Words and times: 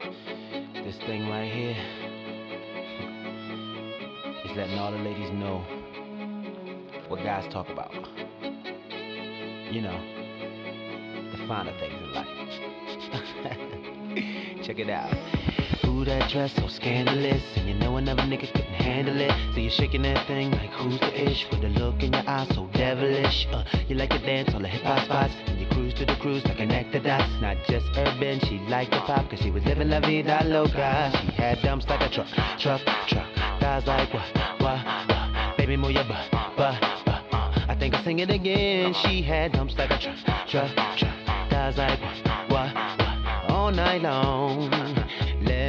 This 0.00 0.96
thing 1.06 1.28
right 1.28 1.52
here 1.52 1.76
is 4.44 4.56
letting 4.56 4.78
all 4.78 4.90
the 4.92 4.98
ladies 4.98 5.30
know 5.30 5.58
what 7.08 7.22
guys 7.22 7.44
talk 7.52 7.68
about. 7.68 7.92
You 9.70 9.82
know, 9.82 10.00
the 11.32 11.46
finer 11.46 11.72
things 11.78 12.00
in 12.02 12.14
life. 12.14 12.26
Check 14.66 14.78
it 14.78 14.88
out. 14.88 15.14
Ooh, 15.90 16.04
that 16.04 16.30
dress 16.30 16.54
so 16.54 16.68
scandalous, 16.68 17.42
and 17.56 17.68
you 17.68 17.74
know 17.74 17.96
another 17.96 18.22
nigga 18.22 18.46
couldn't 18.52 18.74
handle 18.74 19.20
it. 19.20 19.32
So 19.52 19.60
you're 19.60 19.72
shaking 19.72 20.02
that 20.02 20.24
thing 20.28 20.52
like 20.52 20.70
who's 20.70 21.00
the 21.00 21.30
ish 21.30 21.44
with 21.50 21.62
the 21.62 21.68
look 21.68 22.00
in 22.04 22.12
your 22.12 22.22
eyes 22.28 22.46
so 22.54 22.68
devilish. 22.72 23.48
Uh, 23.50 23.64
you 23.88 23.96
like 23.96 24.10
to 24.10 24.20
dance 24.20 24.54
on 24.54 24.62
the 24.62 24.68
hip 24.68 24.82
hop 24.82 25.04
spots, 25.04 25.34
and 25.46 25.58
you 25.58 25.66
cruise 25.66 25.92
to 25.94 26.06
the 26.06 26.14
cruise 26.20 26.44
like 26.44 26.60
an 26.60 26.70
actor 26.70 27.00
dots. 27.00 27.28
Not 27.40 27.56
just 27.66 27.86
urban, 27.96 28.38
she 28.40 28.58
liked 28.70 28.92
the 28.92 29.00
pop, 29.00 29.28
cause 29.30 29.40
she 29.40 29.50
was 29.50 29.64
living 29.64 29.90
la 29.90 29.98
vida 30.00 30.40
loca. 30.44 31.10
She 31.20 31.32
had 31.32 31.60
dumps 31.62 31.88
like 31.88 32.02
a 32.02 32.08
truck, 32.08 32.28
truck, 32.60 32.82
truck. 33.08 33.26
Guys 33.60 33.84
like 33.86 34.14
what, 34.14 34.22
what, 34.60 34.78
what? 35.08 35.56
Baby, 35.56 35.76
move 35.76 35.90
your 35.90 36.04
butt, 36.04 36.30
butt, 36.56 36.80
butt. 37.04 37.24
I 37.68 37.76
think 37.78 37.94
I'll 37.94 38.04
sing 38.04 38.20
it 38.20 38.30
again. 38.30 38.94
She 38.94 39.22
had 39.22 39.52
dumps 39.52 39.74
like 39.76 39.90
a 39.90 39.98
truck, 39.98 40.16
truck, 40.46 40.70
truck. 40.96 41.50
Guys 41.50 41.76
like 41.76 42.00
what, 42.00 42.48
what, 42.48 42.74
what? 42.74 43.50
All 43.50 43.72
night 43.72 44.02
long. 44.02 44.99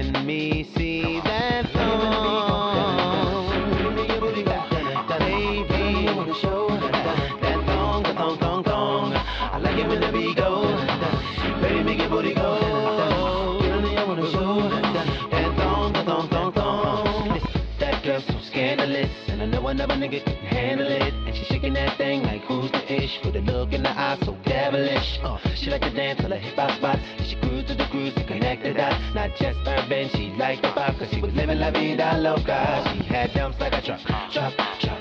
Let 0.01 0.25
me 0.25 0.67
see 0.75 1.21
that 1.23 1.69
thong. 1.73 3.51
Baby, 5.19 6.33
show 6.41 6.69
that 6.69 7.65
thong, 7.67 8.01
that 8.03 8.15
thong, 8.15 8.37
thong, 8.39 8.63
thong. 8.63 9.13
I 9.13 9.59
like 9.59 9.77
it 9.77 9.87
when 9.87 10.01
the 10.01 10.11
beat. 10.11 10.37
Baby, 11.61 11.83
make 11.83 11.99
your 11.99 12.33
go. 12.33 12.57
Scandalous, 18.47 19.11
and 19.29 19.41
I 19.41 19.45
know 19.45 19.61
handle 19.67 20.87
it. 20.87 21.13
And 21.13 21.35
she 21.35 21.43
shaking 21.45 21.73
that 21.73 21.97
thing 21.97 22.23
like 22.23 22.41
who's 22.41 22.71
the 22.71 22.91
ish 22.91 23.19
with 23.23 23.35
a 23.35 23.41
look 23.41 23.71
in 23.71 23.83
the 23.83 23.91
eye 23.91 24.17
so 24.25 24.35
devilish. 24.45 25.19
Uh, 25.23 25.37
she 25.55 25.69
like 25.69 25.81
to 25.81 25.91
dance 25.91 26.19
till 26.19 26.31
her 26.31 26.37
hip 26.37 26.55
hop 26.55 26.71
spots. 26.71 27.01
She 27.23 27.35
Not 29.21 29.37
just 29.37 29.59
urban, 29.67 30.09
she 30.09 30.33
liked 30.35 30.63
the 30.63 30.71
pop 30.71 30.97
cause 30.97 31.07
she 31.11 31.21
was 31.21 31.31
living 31.35 31.59
la 31.59 31.69
vida 31.69 32.17
loca. 32.17 32.83
She 32.91 33.03
had 33.03 33.31
dumps 33.35 33.59
like 33.59 33.71
a 33.71 33.79
truck, 33.79 34.01
truck, 34.31 34.53
truck. 34.79 35.00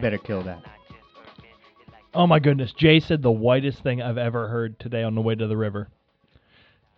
You 0.00 0.10
better 0.10 0.18
kill 0.18 0.42
that. 0.42 0.62
Not 0.62 0.78
just 0.88 1.00
urban, 1.20 1.44
you 1.78 1.92
like 1.92 2.02
Oh 2.14 2.26
my 2.26 2.38
goodness, 2.38 2.72
Jay 2.72 3.00
said 3.00 3.22
the 3.22 3.30
whitest 3.30 3.82
thing 3.82 4.00
I've 4.00 4.18
ever 4.18 4.48
heard 4.48 4.78
today 4.80 5.02
on 5.02 5.14
the 5.14 5.20
way 5.20 5.34
to 5.34 5.46
the 5.46 5.56
river. 5.56 5.88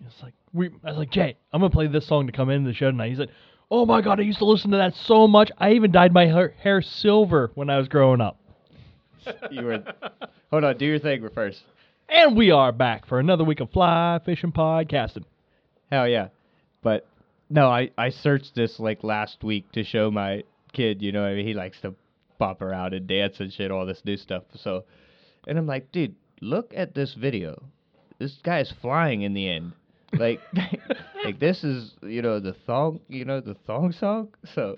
It's 0.07 0.23
like 0.23 0.35
we. 0.53 0.71
I 0.85 0.91
was 0.91 0.99
like, 0.99 1.11
Jay, 1.11 1.37
I'm 1.53 1.61
gonna 1.61 1.71
play 1.71 1.87
this 1.87 2.07
song 2.07 2.27
to 2.27 2.33
come 2.33 2.51
into 2.51 2.69
the 2.69 2.75
show 2.75 2.91
tonight. 2.91 3.11
He 3.11 3.17
said, 3.17 3.31
Oh 3.71 3.87
my 3.87 4.01
God, 4.03 4.21
I 4.21 4.25
used 4.25 4.39
to 4.39 4.45
listen 4.45 4.71
to 4.73 4.77
that 4.77 4.95
so 4.95 5.27
much. 5.27 5.51
I 5.59 5.73
even 5.73 5.93
dyed 5.93 6.13
my 6.13 6.27
hair, 6.27 6.55
hair 6.59 6.83
silver 6.83 7.51
when 7.55 7.71
I 7.71 7.79
was 7.79 7.89
growing 7.89 8.21
up. 8.21 8.39
You 9.51 9.65
were 9.65 9.85
Hold 10.51 10.65
on, 10.65 10.77
do 10.79 10.85
your 10.85 10.99
thing 10.99 11.29
first. 11.33 11.63
And 12.09 12.37
we 12.37 12.51
are 12.51 12.73
back 12.73 13.07
for 13.07 13.21
another 13.21 13.45
week 13.45 13.61
of 13.61 13.71
fly 13.71 14.21
fishing 14.25 14.53
podcasting. 14.53 15.25
Hell 15.91 16.09
yeah. 16.09 16.29
But 16.83 17.07
no, 17.49 17.69
I 17.69 17.91
I 17.97 18.11
searched 18.11 18.55
this 18.55 18.81
like 18.81 19.05
last 19.05 19.45
week 19.45 19.71
to 19.73 19.85
show 19.85 20.11
my 20.11 20.43
kid, 20.73 21.03
you 21.03 21.13
know, 21.13 21.25
I 21.25 21.35
mean, 21.35 21.47
he 21.47 21.55
likes 21.55 21.81
to 21.83 21.95
pop 22.43 22.61
around 22.61 22.93
and 22.93 23.07
dance 23.07 23.39
and 23.39 23.53
shit, 23.53 23.71
all 23.71 23.87
this 23.87 24.03
new 24.05 24.17
stuff. 24.17 24.43
So, 24.57 24.85
and 25.47 25.57
I'm 25.57 25.67
like, 25.67 25.93
dude, 25.93 26.17
look 26.41 26.73
at 26.75 26.95
this 26.95 27.15
video. 27.15 27.63
This 28.19 28.39
guy 28.43 28.61
is 28.61 28.73
flying 28.83 29.23
in 29.23 29.33
the 29.33 29.49
end. 29.49 29.73
Like, 30.13 30.41
like 31.25 31.39
this 31.39 31.63
is, 31.63 31.95
you 32.03 32.21
know, 32.21 32.41
the 32.41 32.55
thong, 32.67 33.01
you 33.09 33.25
know, 33.25 33.41
the 33.41 33.55
thong 33.67 33.93
song. 33.93 34.29
So, 34.55 34.77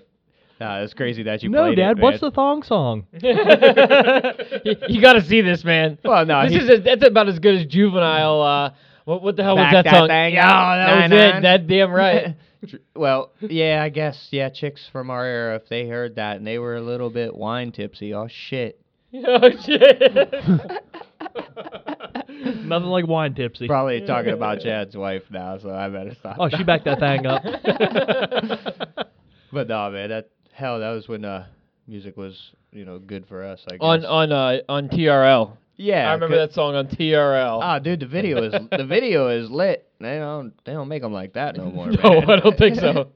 nah, 0.59 0.81
it's 0.81 0.93
crazy 0.93 1.23
that 1.23 1.41
you 1.41 1.49
no, 1.49 1.63
played 1.63 1.77
Dad, 1.77 1.97
it, 1.97 2.01
what's 2.01 2.21
the 2.21 2.31
thong 2.31 2.61
song? 2.61 3.07
you, 3.21 4.75
you 4.87 5.01
got 5.01 5.13
to 5.13 5.23
see 5.23 5.41
this, 5.41 5.63
man. 5.63 5.97
Well, 6.03 6.23
no, 6.25 6.43
this 6.43 6.53
he- 6.53 6.59
is 6.59 6.69
a, 6.69 6.81
that's 6.81 7.05
about 7.05 7.27
as 7.27 7.39
good 7.39 7.55
as 7.55 7.65
juvenile. 7.65 8.41
Uh, 8.41 8.69
what 9.05 9.21
what 9.21 9.35
the 9.35 9.43
hell 9.43 9.55
Back 9.55 9.73
was 9.73 9.83
that, 9.83 9.91
that 9.91 9.99
song? 9.99 10.07
thing 10.07 10.33
yeah, 10.35 10.49
up, 10.49 10.87
that 10.87 11.01
was 11.01 11.09
nine-nine. 11.09 11.37
it. 11.37 11.41
That 11.41 11.67
damn 11.67 11.91
right. 11.91 12.35
Tr- 12.67 12.75
Well, 12.95 13.31
yeah, 13.41 13.81
I 13.83 13.89
guess 13.89 14.27
yeah, 14.31 14.49
chicks 14.49 14.87
from 14.91 15.09
our 15.09 15.25
era, 15.25 15.55
if 15.55 15.67
they 15.69 15.87
heard 15.87 16.15
that 16.15 16.37
and 16.37 16.45
they 16.45 16.59
were 16.59 16.75
a 16.75 16.81
little 16.81 17.09
bit 17.09 17.35
wine 17.35 17.71
tipsy, 17.71 18.13
oh 18.13 18.27
shit. 18.27 18.79
oh 19.27 19.49
shit. 19.65 20.01
Nothing 22.65 22.89
like 22.89 23.07
wine 23.07 23.33
tipsy. 23.33 23.67
Probably 23.67 24.05
talking 24.05 24.33
about 24.33 24.59
Chad's 24.59 24.95
wife 24.95 25.23
now, 25.29 25.57
so 25.57 25.71
I 25.71 25.89
better 25.89 26.13
stop. 26.15 26.37
Oh, 26.39 26.49
she 26.49 26.63
backed 26.63 26.85
that 26.85 26.99
thing 26.99 27.25
up. 27.25 27.43
but 29.51 29.67
no, 29.67 29.91
man, 29.91 30.09
that 30.09 30.29
hell, 30.53 30.79
that 30.79 30.91
was 30.91 31.07
when 31.07 31.25
uh, 31.25 31.47
music 31.87 32.17
was 32.17 32.51
you 32.71 32.85
know 32.85 32.99
good 32.99 33.27
for 33.27 33.43
us. 33.43 33.61
I 33.67 33.71
guess. 33.71 33.79
on 33.81 34.05
on 34.05 34.31
uh 34.31 34.57
on 34.67 34.89
TRL. 34.89 35.57
Yeah, 35.77 36.09
I 36.09 36.13
remember 36.13 36.37
that 36.37 36.53
song 36.53 36.75
on 36.75 36.87
TRL. 36.87 37.59
Ah, 37.61 37.79
dude, 37.79 37.99
the 37.99 38.05
video 38.05 38.43
is 38.43 38.53
the 38.71 38.85
video 38.85 39.29
is 39.29 39.49
lit. 39.49 39.87
They 39.99 40.17
don't 40.17 40.53
they 40.65 40.73
don't 40.73 40.87
make 40.87 41.01
them 41.01 41.13
like 41.13 41.33
that 41.33 41.55
no 41.57 41.65
more. 41.71 41.87
no, 42.03 42.21
man. 42.21 42.29
I 42.29 42.39
don't 42.39 42.57
think 42.57 42.75
so. 42.75 43.09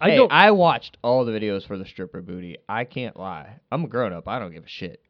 I 0.00 0.10
hey, 0.10 0.16
don't. 0.16 0.32
I 0.32 0.50
watched 0.52 0.96
all 1.02 1.24
the 1.24 1.32
videos 1.32 1.66
for 1.66 1.76
the 1.76 1.84
stripper 1.84 2.22
booty. 2.22 2.56
I 2.68 2.84
can't 2.84 3.16
lie. 3.18 3.60
I'm 3.70 3.84
a 3.84 3.88
grown 3.88 4.12
up. 4.12 4.26
I 4.28 4.38
don't 4.38 4.52
give 4.52 4.64
a 4.64 4.68
shit. 4.68 5.00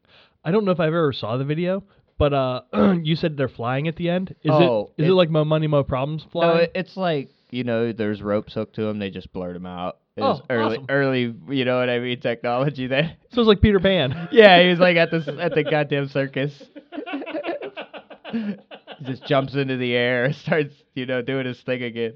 I 0.43 0.51
don't 0.51 0.65
know 0.65 0.71
if 0.71 0.79
I've 0.79 0.87
ever 0.87 1.13
saw 1.13 1.37
the 1.37 1.45
video, 1.45 1.83
but 2.17 2.33
uh, 2.33 2.61
you 3.03 3.15
said 3.15 3.37
they're 3.37 3.47
flying 3.47 3.87
at 3.87 3.95
the 3.95 4.09
end. 4.09 4.35
Is 4.43 4.51
Oh, 4.53 4.91
it 4.97 5.03
is 5.03 5.07
it, 5.07 5.11
it- 5.11 5.15
like 5.15 5.29
Mo 5.29 5.45
Money 5.45 5.67
Mo 5.67 5.83
Problems 5.83 6.23
No, 6.25 6.29
flying? 6.31 6.59
it, 6.63 6.71
it's 6.75 6.97
like 6.97 7.29
you 7.53 7.63
know, 7.63 7.91
there's 7.93 8.21
ropes 8.21 8.53
hooked 8.53 8.75
to 8.75 8.81
them. 8.81 8.97
They 8.99 9.11
just 9.11 9.31
blurt 9.31 9.53
them 9.53 9.67
out. 9.67 9.99
It 10.15 10.21
oh, 10.21 10.29
was 10.31 10.41
Oh, 10.41 10.45
early, 10.49 10.77
awesome. 10.77 10.85
early. 10.89 11.35
You 11.49 11.65
know 11.65 11.79
what 11.79 11.89
I 11.89 11.99
mean? 11.99 12.19
Technology 12.19 12.87
there. 12.87 13.15
so 13.31 13.41
it's 13.41 13.47
like 13.47 13.61
Peter 13.61 13.79
Pan. 13.79 14.29
yeah, 14.31 14.61
he 14.61 14.69
was 14.69 14.79
like 14.79 14.97
at 14.97 15.11
the 15.11 15.37
at 15.39 15.53
the 15.53 15.63
goddamn 15.63 16.09
circus. 16.09 16.63
he 18.31 18.55
just 19.03 19.25
jumps 19.25 19.55
into 19.55 19.77
the 19.77 19.93
air, 19.93 20.25
and 20.25 20.35
starts 20.35 20.73
you 20.95 21.05
know 21.05 21.21
doing 21.21 21.45
his 21.45 21.61
thing 21.61 21.83
again. 21.83 22.13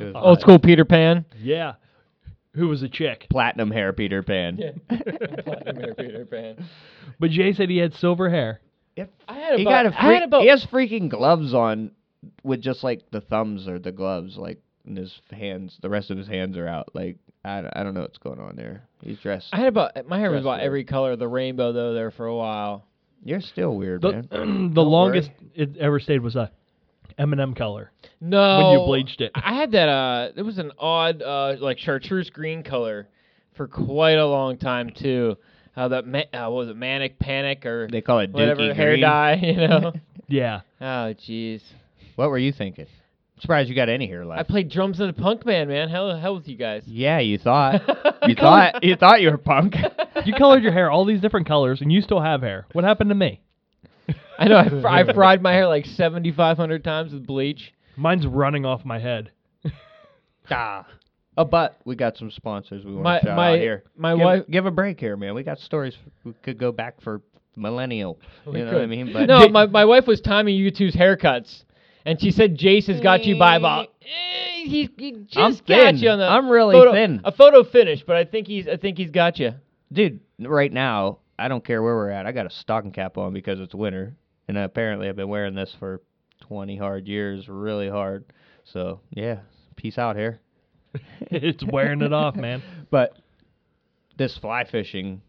Old 0.00 0.14
hot. 0.14 0.40
school 0.40 0.58
Peter 0.58 0.84
Pan. 0.84 1.24
yeah. 1.38 1.74
Who 2.54 2.68
was 2.68 2.84
a 2.84 2.88
chick? 2.88 3.26
platinum 3.30 3.72
hair 3.72 3.92
Peter 3.92 4.22
Pan. 4.22 4.58
Yeah. 4.58 4.98
Platinum 5.42 5.76
hair 5.76 5.94
Peter 5.94 6.24
Pan. 6.24 6.64
But 7.18 7.30
Jay 7.30 7.52
said 7.52 7.68
he 7.68 7.78
had 7.78 7.94
silver 7.94 8.30
hair. 8.30 8.60
If- 8.94 9.08
I 9.26 9.34
had 9.34 9.58
he 9.58 9.62
about, 9.62 9.84
got 9.84 9.86
a 9.86 10.04
I 10.04 10.12
had 10.12 10.22
about 10.22 10.42
he 10.42 10.48
has 10.48 10.64
freaking 10.64 11.08
gloves 11.10 11.52
on 11.52 11.90
with 12.44 12.60
just 12.60 12.84
like 12.84 13.10
the 13.10 13.20
thumbs 13.20 13.66
or 13.66 13.80
the 13.80 13.90
gloves 13.90 14.36
like 14.36 14.60
and 14.86 14.96
his 14.96 15.20
hands 15.30 15.78
the 15.82 15.88
rest 15.88 16.10
of 16.10 16.18
his 16.18 16.26
hands 16.28 16.56
are 16.56 16.66
out 16.68 16.88
like 16.94 17.16
I, 17.44 17.60
don't- 17.62 17.76
I 17.76 17.82
don't 17.82 17.94
know 17.94 18.02
what's 18.02 18.18
going 18.18 18.40
on 18.40 18.56
there 18.56 18.82
he's 19.02 19.18
dressed 19.18 19.48
I 19.52 19.58
had 19.58 19.68
about 19.68 20.06
my 20.08 20.18
hair 20.18 20.30
was 20.30 20.42
about 20.42 20.58
weird. 20.58 20.66
every 20.66 20.84
color 20.84 21.12
of 21.12 21.18
the 21.18 21.28
rainbow 21.28 21.72
though 21.72 21.94
there 21.94 22.10
for 22.10 22.26
a 22.26 22.34
while. 22.36 22.84
you're 23.24 23.40
still 23.40 23.76
weird 23.76 24.02
The, 24.02 24.12
man 24.12 24.28
the 24.30 24.36
Don't 24.82 24.90
longest 24.90 25.30
worry. 25.40 25.50
it 25.54 25.76
ever 25.78 26.00
stayed 26.00 26.20
was 26.20 26.36
a 26.36 26.50
M&M 27.16 27.54
color. 27.54 27.92
No, 28.20 28.58
When 28.70 28.80
you 28.80 28.86
bleached 28.86 29.20
it. 29.20 29.30
I 29.36 29.54
had 29.54 29.70
that. 29.72 29.88
Uh, 29.88 30.30
it 30.34 30.42
was 30.42 30.58
an 30.58 30.72
odd, 30.80 31.22
uh, 31.22 31.54
like 31.60 31.78
chartreuse 31.78 32.28
green 32.28 32.64
color 32.64 33.06
for 33.56 33.68
quite 33.68 34.18
a 34.18 34.26
long 34.26 34.56
time 34.58 34.90
too. 34.90 35.36
Uh, 35.76 35.86
that 35.88 36.08
ma- 36.08 36.18
uh, 36.32 36.50
what 36.50 36.52
was 36.52 36.68
it 36.70 36.76
manic 36.76 37.20
panic 37.20 37.66
or 37.66 37.86
they 37.88 38.00
call 38.00 38.18
it 38.18 38.30
whatever 38.32 38.62
dookie 38.62 38.74
hair 38.74 38.90
green. 38.92 39.02
dye, 39.02 39.34
you 39.42 39.54
know? 39.68 39.92
Yeah. 40.26 40.62
oh, 40.80 41.14
jeez. 41.14 41.60
what 42.16 42.30
were 42.30 42.38
you 42.38 42.50
thinking 42.52 42.86
Surprised 43.40 43.68
you 43.68 43.74
got 43.74 43.88
any 43.88 44.06
hair 44.06 44.24
left. 44.24 44.40
I 44.40 44.42
played 44.44 44.70
drums 44.70 45.00
in 45.00 45.08
a 45.08 45.12
punk 45.12 45.44
band, 45.44 45.68
man. 45.68 45.88
Hell, 45.88 46.16
hell 46.16 46.36
with 46.36 46.46
you 46.48 46.56
guys. 46.56 46.82
yeah, 46.86 47.18
you 47.18 47.36
thought. 47.36 47.82
you 48.22 48.28
You 48.28 48.34
thought 48.36 48.84
you 48.84 48.96
thought 48.96 49.20
you 49.20 49.30
were 49.30 49.38
punk. 49.38 49.74
You 50.24 50.32
colored 50.32 50.62
your 50.62 50.72
hair 50.72 50.90
all 50.90 51.04
these 51.04 51.20
different 51.20 51.46
colors, 51.46 51.80
and 51.82 51.92
you 51.92 52.00
still 52.00 52.20
have 52.20 52.40
hair. 52.40 52.66
What 52.72 52.84
happened 52.84 53.10
to 53.10 53.14
me? 53.14 53.40
I 54.38 54.46
know. 54.48 54.56
I, 54.56 54.68
fr- 54.70 54.86
I 54.88 55.12
fried 55.14 55.42
my 55.42 55.52
hair 55.52 55.66
like 55.66 55.84
7,500 55.84 56.82
times 56.84 57.12
with 57.12 57.26
bleach. 57.26 57.74
Mine's 57.96 58.26
running 58.26 58.64
off 58.64 58.84
my 58.86 58.98
head. 59.00 59.32
ah. 60.50 60.86
Oh, 61.36 61.44
but 61.44 61.78
we 61.84 61.96
got 61.96 62.16
some 62.16 62.30
sponsors 62.30 62.84
we 62.84 62.92
want 62.92 63.02
My 63.04 63.18
to 63.18 63.26
shout 63.26 63.36
my 63.36 63.50
out 63.54 63.58
here. 63.58 63.82
my 63.96 64.14
give, 64.14 64.24
wife. 64.24 64.42
give 64.48 64.66
a 64.66 64.70
break 64.70 65.00
here, 65.00 65.16
man. 65.16 65.34
We 65.34 65.42
got 65.42 65.58
stories 65.58 65.96
we 66.24 66.32
could 66.44 66.58
go 66.58 66.70
back 66.70 67.00
for 67.02 67.20
millennial. 67.56 68.20
We 68.46 68.60
you 68.60 68.64
know 68.64 68.72
what 68.72 68.76
I 68.78 68.80
could. 68.82 68.90
mean? 68.90 69.12
But 69.12 69.26
No, 69.26 69.48
my 69.48 69.66
my 69.66 69.84
wife 69.84 70.06
was 70.06 70.20
timing 70.20 70.54
you 70.54 70.70
two's 70.70 70.94
haircuts, 70.94 71.64
and 72.04 72.20
she 72.20 72.30
said 72.30 72.58
Jace 72.58 72.86
has 72.86 73.00
got 73.00 73.24
you 73.24 73.38
by 73.38 73.56
about. 73.56 73.88
Eh, 74.02 74.64
he, 74.64 74.90
he 74.96 75.12
just 75.26 75.36
I'm 75.36 75.52
got 75.52 75.66
thin. 75.66 75.96
you 75.98 76.10
on 76.10 76.18
the. 76.18 76.26
I'm 76.26 76.48
really 76.48 76.74
photo, 76.74 76.92
thin. 76.92 77.20
A 77.24 77.32
photo 77.32 77.64
finish, 77.64 78.02
but 78.02 78.16
I 78.16 78.24
think 78.24 78.46
he's 78.46 78.66
I 78.68 78.76
think 78.76 78.98
he's 78.98 79.10
got 79.10 79.38
you. 79.38 79.54
dude, 79.92 80.20
right 80.40 80.72
now, 80.72 81.18
I 81.38 81.48
don't 81.48 81.64
care 81.64 81.82
where 81.82 81.94
we're 81.94 82.10
at. 82.10 82.26
I 82.26 82.32
got 82.32 82.46
a 82.46 82.50
stocking 82.50 82.92
cap 82.92 83.18
on 83.18 83.32
because 83.32 83.60
it's 83.60 83.74
winter, 83.74 84.16
and 84.48 84.56
apparently 84.58 85.08
I've 85.08 85.16
been 85.16 85.28
wearing 85.28 85.54
this 85.54 85.74
for 85.78 86.00
20 86.42 86.76
hard 86.76 87.08
years, 87.08 87.48
really 87.48 87.88
hard. 87.88 88.24
So 88.64 89.00
yeah, 89.10 89.40
peace 89.76 89.98
out 89.98 90.16
here. 90.16 90.40
it's 91.30 91.64
wearing 91.64 92.02
it 92.02 92.12
off, 92.12 92.36
man. 92.36 92.62
But 92.90 93.18
this 94.16 94.38
fly 94.38 94.64
fishing 94.64 95.20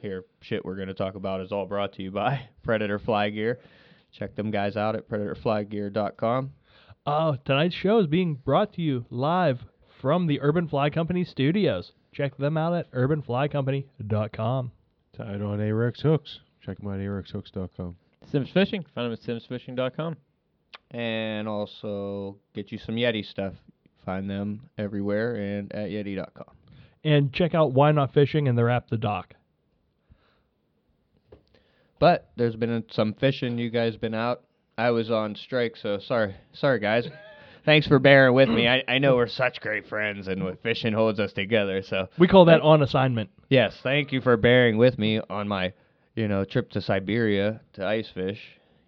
here 0.00 0.24
shit 0.40 0.64
we're 0.64 0.76
gonna 0.76 0.94
talk 0.94 1.14
about 1.14 1.40
is 1.40 1.52
all 1.52 1.66
brought 1.66 1.92
to 1.94 2.02
you 2.02 2.10
by 2.10 2.48
Predator 2.64 2.98
Fly 2.98 3.30
Gear. 3.30 3.60
Check 4.16 4.34
them 4.34 4.50
guys 4.50 4.76
out 4.76 4.96
at 4.96 5.08
predatorflygear.com. 5.08 6.50
Oh, 7.06 7.12
uh, 7.12 7.36
tonight's 7.44 7.74
show 7.74 7.98
is 7.98 8.06
being 8.06 8.34
brought 8.34 8.72
to 8.74 8.82
you 8.82 9.04
live 9.10 9.60
from 10.00 10.26
the 10.26 10.40
Urban 10.40 10.68
Fly 10.68 10.90
Company 10.90 11.24
studios. 11.24 11.92
Check 12.12 12.36
them 12.36 12.56
out 12.56 12.74
at 12.74 12.90
urbanflycompany.com. 12.92 14.72
Tied 15.16 15.42
on 15.42 15.58
Ahrex 15.58 16.00
hooks. 16.00 16.40
Check 16.64 16.78
them 16.78 16.88
out 16.88 16.94
at 16.94 17.00
ahrexhooks.com. 17.00 17.96
Simms 18.30 18.50
Fishing. 18.52 18.84
Find 18.94 19.06
them 19.06 19.12
at 19.12 19.20
simmsfishing.com. 19.20 20.16
And 20.90 21.46
also 21.46 22.38
get 22.54 22.72
you 22.72 22.78
some 22.78 22.96
Yeti 22.96 23.24
stuff. 23.24 23.54
Find 24.04 24.28
them 24.28 24.68
everywhere 24.78 25.34
and 25.34 25.72
at 25.72 25.90
yeti.com. 25.90 26.54
And 27.04 27.32
check 27.32 27.54
out 27.54 27.72
Why 27.72 27.92
Not 27.92 28.14
Fishing 28.14 28.48
and 28.48 28.56
their 28.56 28.70
app, 28.70 28.88
The 28.88 28.96
Dock. 28.96 29.34
But 31.98 32.28
there's 32.36 32.56
been 32.56 32.84
some 32.90 33.14
fishing. 33.14 33.58
You 33.58 33.70
guys 33.70 33.96
been 33.96 34.14
out. 34.14 34.42
I 34.78 34.90
was 34.90 35.10
on 35.10 35.34
strike, 35.36 35.76
so 35.76 35.98
sorry, 35.98 36.34
sorry 36.52 36.80
guys. 36.80 37.08
Thanks 37.64 37.86
for 37.88 37.98
bearing 37.98 38.34
with 38.34 38.48
me. 38.48 38.68
I, 38.68 38.84
I 38.86 38.98
know 38.98 39.16
we're 39.16 39.26
such 39.26 39.60
great 39.60 39.88
friends, 39.88 40.28
and 40.28 40.44
what 40.44 40.62
fishing 40.62 40.92
holds 40.92 41.18
us 41.18 41.32
together. 41.32 41.82
So 41.82 42.08
We 42.18 42.28
call 42.28 42.44
that 42.44 42.60
on 42.60 42.82
assignment. 42.82 43.30
yes, 43.48 43.76
thank 43.82 44.12
you 44.12 44.20
for 44.20 44.36
bearing 44.36 44.76
with 44.76 44.98
me 44.98 45.20
on 45.30 45.48
my, 45.48 45.72
you 46.14 46.28
know, 46.28 46.44
trip 46.44 46.70
to 46.72 46.80
Siberia 46.82 47.60
to 47.72 47.86
ice 47.86 48.08
fish. 48.14 48.38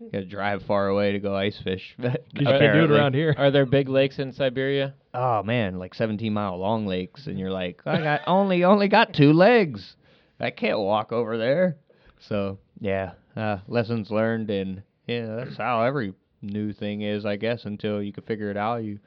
You 0.00 0.10
gotta 0.12 0.26
drive 0.26 0.62
far 0.62 0.86
away 0.88 1.10
to 1.12 1.18
go 1.18 1.34
ice 1.34 1.58
fish. 1.64 1.96
You 1.98 2.10
can 2.46 2.60
do 2.60 2.84
it 2.84 2.90
around 2.90 3.14
here. 3.14 3.34
Are 3.36 3.50
there 3.50 3.66
big 3.66 3.88
lakes 3.88 4.18
in 4.20 4.32
Siberia? 4.32 4.94
Oh 5.12 5.42
man, 5.42 5.78
like 5.78 5.94
17 5.94 6.32
mile 6.32 6.56
long 6.58 6.86
lakes, 6.86 7.26
and 7.26 7.36
you're 7.38 7.50
like, 7.50 7.80
I 7.84 8.00
got 8.00 8.20
only 8.28 8.62
only 8.62 8.86
got 8.88 9.12
two 9.14 9.32
legs. 9.32 9.96
I 10.38 10.50
can't 10.50 10.78
walk 10.78 11.10
over 11.10 11.36
there. 11.36 11.78
So 12.20 12.58
yeah, 12.80 13.12
uh, 13.36 13.58
lessons 13.68 14.10
learned, 14.10 14.50
and 14.50 14.82
yeah, 15.06 15.36
that's 15.36 15.56
how 15.56 15.82
every 15.82 16.14
new 16.42 16.72
thing 16.72 17.02
is, 17.02 17.24
I 17.24 17.36
guess. 17.36 17.64
Until 17.64 18.02
you 18.02 18.12
can 18.12 18.24
figure 18.24 18.50
it 18.50 18.56
out, 18.56 18.82
you, 18.84 18.98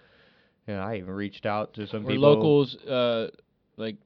you 0.67 0.73
know, 0.75 0.81
I 0.81 0.95
even 0.97 1.11
reached 1.13 1.45
out 1.45 1.73
to 1.75 1.87
some 1.87 2.05
Were 2.05 2.11
people. 2.11 2.29
locals 2.35 2.75
uh 2.85 3.29
like 3.77 3.97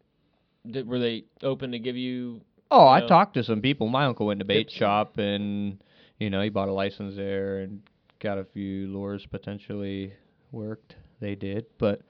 did, 0.69 0.88
were 0.88 1.00
they 1.00 1.25
open 1.44 1.71
to 1.71 1.79
give 1.79 1.95
you 1.97 2.41
Oh, 2.71 2.88
I 2.88 3.00
know? 3.00 3.07
talked 3.07 3.33
to 3.35 3.44
some 3.44 3.62
people. 3.62 3.88
My 3.88 4.06
uncle 4.06 4.25
went 4.27 4.39
to 4.39 4.45
bait 4.45 4.71
shop, 4.71 5.17
and 5.17 5.77
you 6.19 6.29
know, 6.29 6.41
he 6.41 6.50
bought 6.50 6.69
a 6.69 6.73
license 6.73 7.15
there 7.15 7.59
and 7.59 7.81
got 8.19 8.38
a 8.38 8.44
few 8.45 8.88
lures 8.88 9.25
potentially 9.25 10.13
worked. 10.51 10.95
They 11.19 11.35
did, 11.35 11.65
but 11.77 12.01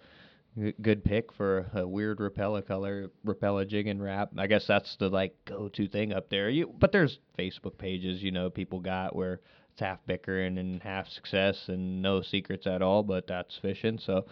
good 0.82 1.04
pick 1.04 1.34
for 1.34 1.70
a 1.74 1.88
weird 1.88 2.20
Rapala 2.20 2.66
color, 2.66 3.10
Rapala 3.26 3.68
jig 3.68 3.88
and 3.88 4.02
wrap. 4.02 4.32
I 4.38 4.48
guess 4.48 4.66
that's 4.68 4.96
the 4.98 5.10
like 5.10 5.36
go-to 5.46 5.88
thing 5.88 6.14
up 6.14 6.30
there. 6.30 6.50
You, 6.50 6.74
but 6.80 6.92
there's 6.92 7.20
Facebook 7.38 7.78
pages, 7.78 8.22
you 8.24 8.32
know, 8.32 8.50
people 8.50 8.80
got 8.80 9.16
where 9.16 9.42
it's 9.72 9.82
half 9.82 10.00
bickering 10.06 10.58
and 10.58 10.82
half 10.82 11.08
success 11.10 11.66
and 11.68 12.02
no 12.02 12.22
secrets 12.22 12.68
at 12.68 12.82
all. 12.82 13.04
But 13.04 13.28
that's 13.28 13.58
fishing, 13.62 14.00
so 14.00 14.26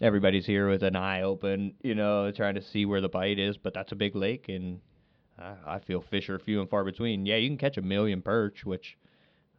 everybody's 0.00 0.46
here 0.46 0.68
with 0.68 0.82
an 0.82 0.96
eye 0.96 1.22
open, 1.22 1.74
you 1.82 1.94
know, 1.94 2.30
trying 2.32 2.54
to 2.54 2.62
see 2.62 2.86
where 2.86 3.00
the 3.00 3.08
bite 3.08 3.38
is. 3.38 3.56
But 3.56 3.74
that's 3.74 3.92
a 3.92 3.96
big 3.96 4.16
lake 4.16 4.48
and. 4.48 4.80
I, 5.38 5.54
I 5.66 5.78
feel 5.80 6.00
fish 6.00 6.30
are 6.30 6.38
few 6.38 6.62
and 6.62 6.70
far 6.70 6.82
between. 6.82 7.26
Yeah, 7.26 7.36
you 7.36 7.50
can 7.50 7.58
catch 7.58 7.76
a 7.76 7.82
million 7.82 8.22
perch, 8.22 8.64
which, 8.64 8.96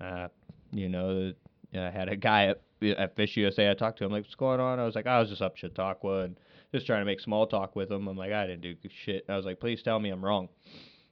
uh, 0.01 0.27
you 0.71 0.89
know, 0.89 1.33
I 1.75 1.91
had 1.91 2.09
a 2.09 2.15
guy 2.15 2.47
at, 2.47 2.61
at 2.81 3.15
Fish 3.15 3.37
USA. 3.37 3.69
I 3.69 3.73
talked 3.73 3.97
to 3.99 4.05
him 4.05 4.11
like, 4.11 4.23
"What's 4.23 4.35
going 4.35 4.59
on?" 4.59 4.79
I 4.79 4.85
was 4.85 4.95
like, 4.95 5.07
"I 5.07 5.19
was 5.19 5.29
just 5.29 5.41
up 5.41 5.57
Chautauqua 5.57 6.23
and 6.23 6.39
just 6.73 6.85
trying 6.85 7.01
to 7.01 7.05
make 7.05 7.19
small 7.19 7.47
talk 7.47 7.75
with 7.75 7.91
him." 7.91 8.07
I'm 8.07 8.17
like, 8.17 8.31
"I 8.31 8.47
didn't 8.47 8.61
do 8.61 8.75
shit." 8.89 9.25
I 9.29 9.35
was 9.35 9.45
like, 9.45 9.59
"Please 9.59 9.81
tell 9.83 9.99
me 9.99 10.09
I'm 10.09 10.23
wrong." 10.23 10.49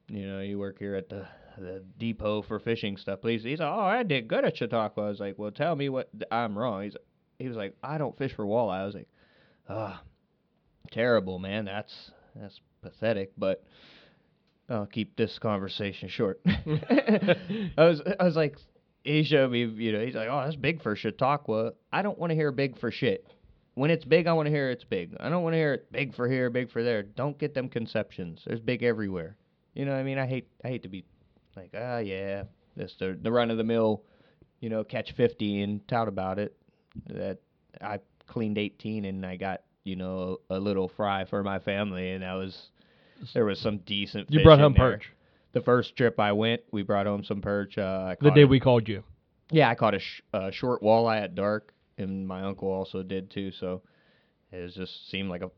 You 0.07 0.27
know, 0.27 0.41
you 0.41 0.59
work 0.59 0.79
here 0.79 0.95
at 0.95 1.09
the 1.09 1.27
the 1.57 1.83
depot 1.97 2.41
for 2.41 2.59
fishing 2.59 2.97
stuff. 2.97 3.21
Please. 3.21 3.43
He's 3.43 3.59
like, 3.59 3.71
"Oh, 3.71 3.79
I 3.79 4.03
did 4.03 4.27
good 4.27 4.45
at 4.45 4.57
Chautauqua." 4.57 5.05
I 5.05 5.09
was 5.09 5.19
like, 5.19 5.37
"Well, 5.37 5.51
tell 5.51 5.75
me 5.75 5.89
what 5.89 6.09
I'm 6.31 6.57
wrong." 6.57 6.83
He's 6.83 6.95
he 7.39 7.47
was 7.47 7.57
like, 7.57 7.75
"I 7.83 7.97
don't 7.97 8.17
fish 8.17 8.33
for 8.33 8.45
walleye." 8.45 8.81
I 8.81 8.85
was 8.85 8.95
like, 8.95 9.09
"Ah, 9.69 10.01
terrible, 10.91 11.39
man. 11.39 11.65
That's 11.65 12.11
that's 12.35 12.59
pathetic." 12.81 13.31
But 13.37 13.63
I'll 14.69 14.85
keep 14.85 15.15
this 15.15 15.39
conversation 15.39 16.09
short. 16.09 16.41
I 16.47 17.35
was 17.77 18.01
I 18.19 18.23
was 18.23 18.35
like, 18.35 18.57
he 19.05 19.23
showed 19.23 19.51
me, 19.51 19.65
you 19.65 19.91
know, 19.91 20.03
he's 20.03 20.15
like, 20.15 20.27
oh, 20.29 20.41
that's 20.43 20.55
big 20.55 20.81
for 20.81 20.95
Chautauqua. 20.95 21.73
I 21.93 22.01
don't 22.01 22.17
want 22.17 22.31
to 22.31 22.35
hear 22.35 22.51
big 22.51 22.79
for 22.79 22.91
shit. 22.91 23.25
When 23.75 23.91
it's 23.91 24.03
big, 24.03 24.25
I 24.25 24.33
want 24.33 24.47
to 24.47 24.51
hear 24.51 24.71
it's 24.71 24.83
big. 24.83 25.15
I 25.19 25.29
don't 25.29 25.43
want 25.43 25.53
to 25.53 25.57
hear 25.57 25.73
it 25.75 25.91
big 25.91 26.15
for 26.15 26.27
here, 26.27 26.49
big 26.49 26.71
for 26.71 26.83
there. 26.83 27.03
Don't 27.03 27.37
get 27.37 27.53
them 27.53 27.69
conceptions. 27.69 28.41
There's 28.45 28.59
big 28.59 28.83
everywhere. 28.83 29.37
You 29.73 29.85
know 29.85 29.91
what 29.91 29.99
I 29.99 30.03
mean? 30.03 30.17
I 30.17 30.25
hate 30.25 30.47
I 30.63 30.69
hate 30.69 30.83
to 30.83 30.89
be 30.89 31.05
like, 31.55 31.71
ah, 31.77 31.99
yeah, 31.99 32.43
this 32.75 32.95
the 32.99 33.17
the 33.21 33.31
run 33.31 33.51
of 33.51 33.57
the 33.57 33.63
mill, 33.63 34.03
you 34.59 34.69
know, 34.69 34.83
catch 34.83 35.11
50 35.11 35.61
and 35.61 35.87
tout 35.87 36.07
about 36.07 36.39
it. 36.39 36.55
That 37.07 37.39
I 37.81 37.99
cleaned 38.27 38.57
18 38.57 39.05
and 39.05 39.25
I 39.25 39.35
got 39.35 39.61
you 39.83 39.97
know 39.97 40.37
a 40.49 40.57
little 40.57 40.87
fry 40.87 41.25
for 41.25 41.43
my 41.43 41.59
family, 41.59 42.11
and 42.11 42.23
that 42.23 42.33
was 42.33 42.69
there 43.33 43.45
was 43.45 43.59
some 43.59 43.79
decent. 43.79 44.31
You 44.31 44.41
brought 44.41 44.59
home 44.59 44.73
perch 44.73 45.11
The 45.55 45.61
first 45.61 45.95
trip 45.95 46.19
I 46.19 46.33
went, 46.33 46.61
we 46.71 46.83
brought 46.83 47.05
home 47.05 47.23
some 47.23 47.39
perch. 47.41 47.77
Uh, 47.77 48.15
the 48.19 48.29
day 48.31 48.41
a- 48.41 48.47
we 48.47 48.59
called 48.59 48.89
you. 48.89 49.03
yeah, 49.51 49.69
I 49.69 49.75
caught 49.75 49.95
a 49.95 49.99
sh- 49.99 50.21
uh, 50.33 50.51
short 50.51 50.81
walleye 50.83 51.21
at 51.23 51.33
dark, 51.33 51.73
and 51.97 52.27
my 52.27 52.41
uncle 52.43 52.69
also 52.69 53.01
did 53.03 53.29
too. 53.31 53.51
So 53.51 53.81
it 54.51 54.61
was 54.61 54.75
just 54.75 55.09
seemed 55.09 55.29
like 55.29 55.41
a 55.43 55.49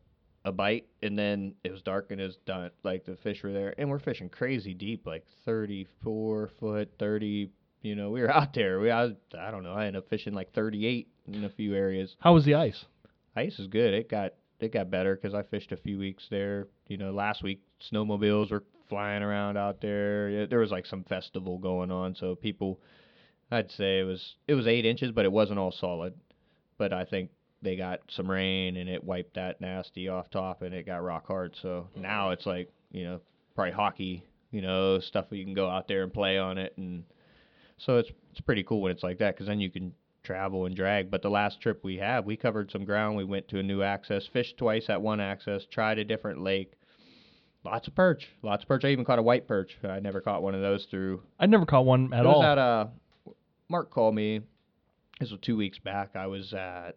a 0.44 0.52
bite, 0.52 0.86
and 1.02 1.18
then 1.18 1.52
it 1.64 1.72
was 1.72 1.82
dark 1.82 2.12
and 2.12 2.20
it 2.20 2.24
was 2.26 2.36
done. 2.46 2.70
Like 2.84 3.04
the 3.04 3.16
fish 3.16 3.42
were 3.42 3.52
there, 3.52 3.74
and 3.76 3.90
we're 3.90 3.98
fishing 3.98 4.28
crazy 4.28 4.72
deep, 4.72 5.04
like 5.04 5.26
thirty 5.44 5.86
four 6.04 6.48
foot, 6.60 6.90
thirty. 7.00 7.50
You 7.82 7.96
know, 7.96 8.10
we 8.10 8.20
were 8.20 8.30
out 8.34 8.54
there. 8.54 8.78
We 8.78 8.92
I, 8.92 9.06
I 9.36 9.50
don't 9.50 9.64
know. 9.64 9.74
I 9.74 9.86
ended 9.86 10.02
up 10.04 10.08
fishing 10.08 10.32
like 10.32 10.52
thirty 10.52 10.86
eight 10.86 11.08
in 11.26 11.42
a 11.42 11.50
few 11.50 11.74
areas. 11.74 12.14
How 12.20 12.34
was 12.34 12.44
the 12.44 12.54
ice? 12.54 12.84
Ice 13.34 13.58
is 13.58 13.66
good. 13.66 13.94
It 13.94 14.08
got 14.08 14.34
it 14.60 14.72
got 14.72 14.90
better 14.92 15.16
because 15.16 15.34
I 15.34 15.42
fished 15.42 15.72
a 15.72 15.76
few 15.76 15.98
weeks 15.98 16.24
there. 16.30 16.68
You 16.86 16.98
know, 16.98 17.10
last 17.10 17.42
week 17.42 17.60
snowmobiles 17.92 18.52
were 18.52 18.62
flying 18.88 19.22
around 19.22 19.56
out 19.56 19.80
there. 19.80 20.30
Yeah, 20.30 20.46
there 20.46 20.58
was 20.58 20.70
like 20.70 20.86
some 20.86 21.04
festival 21.04 21.58
going 21.58 21.90
on, 21.90 22.14
so 22.14 22.34
people. 22.34 22.80
I'd 23.50 23.70
say 23.70 24.00
it 24.00 24.04
was 24.04 24.34
it 24.46 24.54
was 24.54 24.66
eight 24.66 24.84
inches, 24.84 25.10
but 25.10 25.24
it 25.24 25.32
wasn't 25.32 25.58
all 25.58 25.72
solid. 25.72 26.14
But 26.76 26.92
I 26.92 27.04
think 27.04 27.30
they 27.62 27.76
got 27.76 28.00
some 28.08 28.30
rain 28.30 28.76
and 28.76 28.88
it 28.88 29.02
wiped 29.02 29.34
that 29.34 29.60
nasty 29.60 30.08
off 30.08 30.30
top, 30.30 30.62
and 30.62 30.74
it 30.74 30.86
got 30.86 31.02
rock 31.02 31.26
hard. 31.26 31.56
So 31.60 31.88
mm-hmm. 31.90 32.02
now 32.02 32.30
it's 32.30 32.46
like 32.46 32.70
you 32.90 33.04
know 33.04 33.20
probably 33.54 33.72
hockey, 33.72 34.24
you 34.50 34.60
know 34.60 35.00
stuff 35.00 35.26
where 35.30 35.38
you 35.38 35.44
can 35.44 35.54
go 35.54 35.68
out 35.68 35.88
there 35.88 36.02
and 36.02 36.12
play 36.12 36.38
on 36.38 36.58
it, 36.58 36.74
and 36.76 37.04
so 37.78 37.96
it's 37.96 38.10
it's 38.32 38.40
pretty 38.40 38.62
cool 38.62 38.82
when 38.82 38.92
it's 38.92 39.02
like 39.02 39.18
that 39.18 39.34
because 39.34 39.46
then 39.46 39.60
you 39.60 39.70
can 39.70 39.92
travel 40.22 40.66
and 40.66 40.76
drag. 40.76 41.10
But 41.10 41.22
the 41.22 41.30
last 41.30 41.60
trip 41.60 41.82
we 41.82 41.96
had, 41.96 42.26
we 42.26 42.36
covered 42.36 42.70
some 42.70 42.84
ground. 42.84 43.16
We 43.16 43.24
went 43.24 43.48
to 43.48 43.58
a 43.58 43.62
new 43.62 43.82
access, 43.82 44.26
fished 44.26 44.58
twice 44.58 44.90
at 44.90 45.00
one 45.00 45.20
access, 45.20 45.64
tried 45.64 45.98
a 45.98 46.04
different 46.04 46.42
lake. 46.42 46.74
Lots 47.64 47.88
of 47.88 47.94
perch, 47.94 48.28
lots 48.42 48.62
of 48.62 48.68
perch. 48.68 48.84
I 48.84 48.88
even 48.88 49.04
caught 49.04 49.18
a 49.18 49.22
white 49.22 49.46
perch. 49.48 49.76
I 49.84 50.00
never 50.00 50.20
caught 50.20 50.42
one 50.42 50.54
of 50.54 50.60
those 50.60 50.86
through. 50.90 51.22
I 51.38 51.46
never 51.46 51.66
caught 51.66 51.84
one 51.84 52.12
at 52.12 52.24
it 52.24 52.26
was 52.26 52.36
all. 52.36 52.42
at 52.42 52.58
uh, 52.58 52.86
Mark 53.68 53.90
called 53.90 54.14
me. 54.14 54.40
This 55.20 55.30
was 55.30 55.40
two 55.40 55.56
weeks 55.56 55.78
back. 55.78 56.14
I 56.14 56.28
was 56.28 56.52
at 56.54 56.96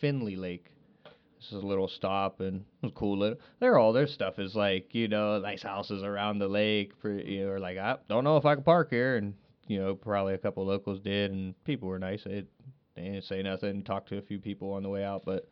Findley 0.00 0.36
Lake. 0.36 0.66
This 1.04 1.48
is 1.52 1.64
a 1.64 1.66
little 1.66 1.88
stop 1.88 2.38
and 2.38 2.60
it 2.60 2.86
was 2.86 2.92
cool. 2.94 3.18
Little, 3.18 3.38
they're 3.58 3.76
all 3.76 3.92
their 3.92 4.06
stuff 4.06 4.38
is 4.38 4.54
like 4.54 4.94
you 4.94 5.08
know 5.08 5.40
nice 5.40 5.62
houses 5.62 6.04
around 6.04 6.38
the 6.38 6.46
lake. 6.48 6.98
Pretty, 7.00 7.32
you 7.32 7.44
know, 7.44 7.52
or 7.52 7.58
like 7.58 7.78
I 7.78 7.96
don't 8.08 8.22
know 8.22 8.36
if 8.36 8.46
I 8.46 8.54
can 8.54 8.62
park 8.62 8.90
here, 8.90 9.16
and 9.16 9.34
you 9.66 9.80
know 9.80 9.96
probably 9.96 10.34
a 10.34 10.38
couple 10.38 10.64
locals 10.64 11.00
did, 11.00 11.32
and 11.32 11.54
people 11.64 11.88
were 11.88 11.98
nice. 11.98 12.22
It 12.26 12.46
they 12.94 13.02
didn't 13.02 13.24
say 13.24 13.42
nothing. 13.42 13.82
Talked 13.82 14.10
to 14.10 14.18
a 14.18 14.22
few 14.22 14.38
people 14.38 14.72
on 14.72 14.84
the 14.84 14.88
way 14.88 15.02
out, 15.02 15.22
but 15.26 15.48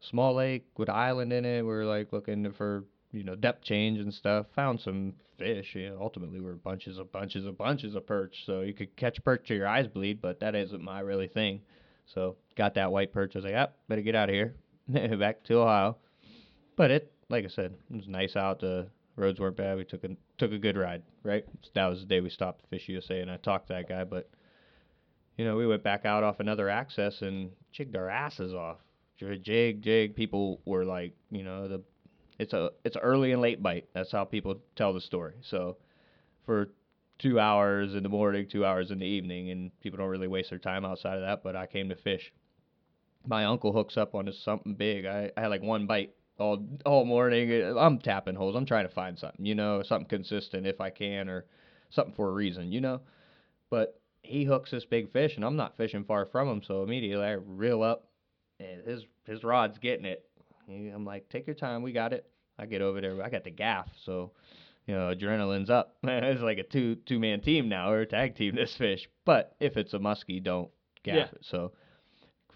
small 0.00 0.34
lake 0.34 0.66
with 0.76 0.88
island 0.88 1.32
in 1.32 1.44
it. 1.44 1.62
We're 1.62 1.84
like 1.84 2.12
looking 2.12 2.52
for 2.52 2.84
you 3.12 3.24
know 3.24 3.34
depth 3.34 3.64
change 3.64 3.98
and 3.98 4.12
stuff. 4.12 4.46
Found 4.54 4.80
some 4.80 5.14
fish. 5.38 5.74
You 5.74 5.90
know, 5.90 5.98
ultimately 6.00 6.40
were 6.40 6.54
bunches 6.54 6.98
of 6.98 7.10
bunches 7.12 7.46
of 7.46 7.56
bunches 7.56 7.94
of 7.94 8.06
perch. 8.06 8.44
So 8.46 8.62
you 8.62 8.74
could 8.74 8.94
catch 8.96 9.22
perch 9.24 9.46
till 9.46 9.56
your 9.56 9.68
eyes 9.68 9.86
bleed, 9.86 10.20
but 10.20 10.40
that 10.40 10.54
isn't 10.54 10.82
my 10.82 11.00
really 11.00 11.28
thing. 11.28 11.60
So 12.06 12.36
got 12.56 12.74
that 12.74 12.92
white 12.92 13.12
perch. 13.12 13.34
I 13.34 13.38
was 13.38 13.44
like, 13.44 13.52
yep, 13.52 13.76
better 13.88 14.02
get 14.02 14.14
out 14.14 14.28
of 14.28 14.34
here. 14.34 14.54
Back 15.18 15.44
to 15.44 15.60
Ohio. 15.60 15.96
But 16.76 16.90
it, 16.90 17.12
like 17.28 17.44
I 17.44 17.48
said, 17.48 17.74
it 17.90 17.96
was 17.96 18.08
nice 18.08 18.36
out. 18.36 18.60
The 18.60 18.88
roads 19.16 19.40
weren't 19.40 19.56
bad. 19.56 19.76
We 19.76 19.84
took 19.84 20.04
a 20.04 20.10
took 20.38 20.52
a 20.52 20.58
good 20.58 20.76
ride. 20.76 21.02
Right. 21.22 21.44
That 21.74 21.86
was 21.86 22.00
the 22.00 22.06
day 22.06 22.20
we 22.20 22.30
stopped 22.30 22.64
Fish 22.70 22.88
USA, 22.88 23.20
and 23.20 23.30
I 23.30 23.36
talked 23.36 23.68
to 23.68 23.74
that 23.74 23.88
guy. 23.88 24.04
But 24.04 24.30
you 25.36 25.44
know, 25.44 25.56
we 25.56 25.66
went 25.66 25.82
back 25.82 26.04
out 26.04 26.24
off 26.24 26.40
another 26.40 26.68
access 26.68 27.22
and 27.22 27.50
jigged 27.72 27.96
our 27.96 28.08
asses 28.08 28.54
off. 28.54 28.78
Jig, 29.18 29.82
jig. 29.82 30.14
People 30.14 30.60
were 30.64 30.84
like, 30.84 31.12
you 31.30 31.42
know, 31.42 31.66
the 31.66 31.82
it's 32.38 32.52
a 32.52 32.70
it's 32.84 32.96
early 32.96 33.32
and 33.32 33.42
late 33.42 33.62
bite. 33.62 33.88
That's 33.94 34.12
how 34.12 34.24
people 34.24 34.60
tell 34.76 34.92
the 34.92 35.00
story. 35.00 35.34
So 35.42 35.76
for 36.46 36.70
two 37.18 37.40
hours 37.40 37.94
in 37.94 38.02
the 38.02 38.08
morning, 38.08 38.46
two 38.48 38.64
hours 38.64 38.90
in 38.90 38.98
the 39.00 39.06
evening, 39.06 39.50
and 39.50 39.70
people 39.80 39.98
don't 39.98 40.08
really 40.08 40.28
waste 40.28 40.50
their 40.50 40.58
time 40.58 40.84
outside 40.84 41.16
of 41.16 41.22
that. 41.22 41.42
But 41.42 41.56
I 41.56 41.66
came 41.66 41.88
to 41.88 41.96
fish. 41.96 42.32
My 43.26 43.44
uncle 43.44 43.72
hooks 43.72 43.96
up 43.96 44.14
on 44.14 44.26
this 44.26 44.42
something 44.42 44.74
big. 44.74 45.04
I, 45.04 45.30
I 45.36 45.40
had 45.42 45.48
like 45.48 45.62
one 45.62 45.86
bite 45.86 46.14
all 46.38 46.64
all 46.86 47.04
morning. 47.04 47.76
I'm 47.76 47.98
tapping 47.98 48.36
holes. 48.36 48.56
I'm 48.56 48.66
trying 48.66 48.88
to 48.88 48.94
find 48.94 49.18
something, 49.18 49.44
you 49.44 49.54
know, 49.54 49.82
something 49.82 50.08
consistent 50.08 50.66
if 50.66 50.80
I 50.80 50.90
can, 50.90 51.28
or 51.28 51.44
something 51.90 52.14
for 52.14 52.28
a 52.28 52.32
reason, 52.32 52.70
you 52.72 52.80
know. 52.80 53.00
But 53.70 54.00
he 54.22 54.44
hooks 54.44 54.70
this 54.70 54.84
big 54.84 55.12
fish, 55.12 55.36
and 55.36 55.44
I'm 55.44 55.56
not 55.56 55.76
fishing 55.76 56.04
far 56.04 56.26
from 56.26 56.48
him, 56.48 56.62
so 56.62 56.82
immediately 56.82 57.24
I 57.24 57.32
reel 57.32 57.82
up, 57.82 58.08
and 58.60 58.84
his 58.86 59.04
his 59.26 59.42
rod's 59.42 59.78
getting 59.78 60.04
it. 60.06 60.27
I'm 60.68 61.04
like, 61.04 61.28
take 61.28 61.46
your 61.46 61.56
time, 61.56 61.82
we 61.82 61.92
got 61.92 62.12
it. 62.12 62.28
I 62.58 62.66
get 62.66 62.82
over 62.82 63.00
there, 63.00 63.22
I 63.22 63.30
got 63.30 63.44
the 63.44 63.50
gaff, 63.50 63.88
so 64.04 64.32
you 64.86 64.94
know, 64.94 65.14
adrenaline's 65.14 65.70
up. 65.70 65.96
it's 66.02 66.40
like 66.42 66.58
a 66.58 66.62
two 66.62 66.96
two 67.06 67.18
man 67.18 67.40
team 67.40 67.68
now 67.68 67.90
or 67.90 68.00
a 68.00 68.06
tag 68.06 68.36
team 68.36 68.54
this 68.56 68.74
fish. 68.76 69.08
But 69.24 69.54
if 69.60 69.76
it's 69.76 69.94
a 69.94 69.98
muskie, 69.98 70.42
don't 70.42 70.70
gaff 71.04 71.16
Yeah. 71.16 71.24
it. 71.24 71.38
So 71.42 71.72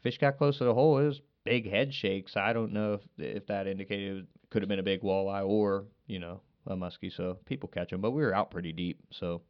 fish 0.02 0.18
got 0.18 0.38
close 0.38 0.58
to 0.58 0.64
the 0.64 0.74
hole. 0.74 0.98
It 0.98 1.06
was 1.06 1.20
big 1.44 1.70
head 1.70 1.92
shakes. 1.92 2.36
I 2.36 2.52
don't 2.52 2.72
know 2.72 2.94
if 2.94 3.00
if 3.18 3.46
that 3.48 3.66
indicated 3.66 4.18
it 4.18 4.26
could 4.50 4.62
have 4.62 4.68
been 4.68 4.78
a 4.78 4.82
big 4.82 5.02
walleye 5.02 5.46
or 5.46 5.84
you 6.06 6.18
know 6.18 6.40
a 6.66 6.74
muskie. 6.74 7.14
So 7.14 7.38
people 7.44 7.68
catch 7.68 7.90
them, 7.90 8.00
but 8.00 8.12
we 8.12 8.22
were 8.22 8.34
out 8.34 8.50
pretty 8.50 8.72
deep. 8.72 9.00
So 9.10 9.42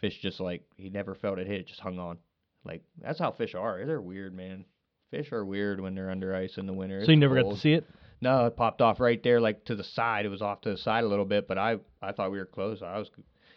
fish 0.00 0.18
just 0.20 0.40
like 0.40 0.62
he 0.76 0.88
never 0.90 1.14
felt 1.14 1.38
it 1.38 1.46
hit. 1.46 1.60
It 1.60 1.66
just 1.68 1.80
hung 1.80 1.98
on. 1.98 2.18
Like 2.64 2.82
that's 3.00 3.18
how 3.18 3.30
fish 3.30 3.54
are. 3.54 3.84
They're 3.84 4.00
weird, 4.00 4.34
man. 4.34 4.64
Fish 5.10 5.32
are 5.32 5.44
weird 5.44 5.80
when 5.80 5.94
they're 5.94 6.10
under 6.10 6.34
ice 6.34 6.56
in 6.58 6.66
the 6.66 6.72
winter. 6.72 7.04
So 7.04 7.10
you 7.10 7.16
It's 7.16 7.20
never 7.20 7.42
got 7.42 7.50
to 7.50 7.56
see 7.58 7.72
it. 7.72 7.84
No, 8.20 8.46
it 8.46 8.56
popped 8.56 8.80
off 8.82 9.00
right 9.00 9.22
there, 9.22 9.40
like 9.40 9.64
to 9.64 9.74
the 9.74 9.82
side. 9.84 10.26
It 10.26 10.28
was 10.28 10.42
off 10.42 10.60
to 10.62 10.70
the 10.70 10.76
side 10.76 11.04
a 11.04 11.08
little 11.08 11.24
bit, 11.24 11.48
but 11.48 11.58
I 11.58 11.76
I 12.02 12.12
thought 12.12 12.30
we 12.30 12.38
were 12.38 12.44
close. 12.46 12.82
I 12.82 12.98
was 12.98 13.10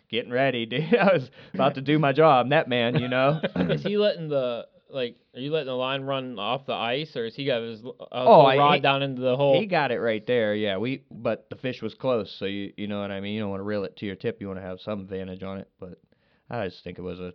getting 0.10 0.32
ready, 0.32 0.66
dude. 0.68 0.96
I 0.96 1.14
was 1.14 1.30
about 1.54 1.76
to 1.76 1.82
do 1.82 2.00
my 2.00 2.14
job, 2.14 2.48
net 2.48 2.68
man, 2.68 2.96
you 3.00 3.08
know. 3.10 3.40
is 3.56 3.84
he 3.84 3.98
letting 3.98 4.30
the 4.30 4.68
like? 4.90 5.18
Are 5.36 5.40
you 5.42 5.52
letting 5.52 5.68
the 5.68 5.74
line 5.76 6.04
run 6.04 6.40
off 6.40 6.66
the 6.66 6.74
ice, 6.74 7.16
or 7.18 7.26
is 7.26 7.36
he 7.36 7.46
got 7.46 7.62
his 7.62 7.84
uh, 7.84 7.92
Oh, 8.12 8.42
I- 8.42 8.58
rod 8.58 8.74
he- 8.76 8.80
down 8.80 9.04
into 9.04 9.22
the 9.22 9.36
hole? 9.36 9.60
he 9.60 9.66
got 9.66 9.92
it 9.92 10.00
right 10.00 10.26
there, 10.26 10.56
yeah. 10.56 10.78
We 10.78 11.04
but 11.12 11.48
the 11.50 11.58
fish 11.58 11.82
was 11.82 11.94
close, 11.94 12.34
so 12.40 12.46
you 12.46 12.72
you 12.78 12.88
know 12.88 13.02
what 13.02 13.12
I 13.12 13.20
mean. 13.20 13.34
You 13.36 13.42
don't 13.42 13.50
want 13.50 13.60
to 13.60 13.66
reel 13.66 13.84
it 13.84 13.98
to 13.98 14.06
your 14.06 14.16
tip. 14.16 14.40
You 14.40 14.48
want 14.48 14.60
to 14.60 14.66
have 14.66 14.80
some 14.80 15.02
advantage 15.02 15.44
on 15.44 15.58
it, 15.58 15.68
but 15.80 16.00
I 16.50 16.68
just 16.70 16.84
think 16.86 16.98
it 17.00 17.04
was 17.04 17.20
a 17.20 17.34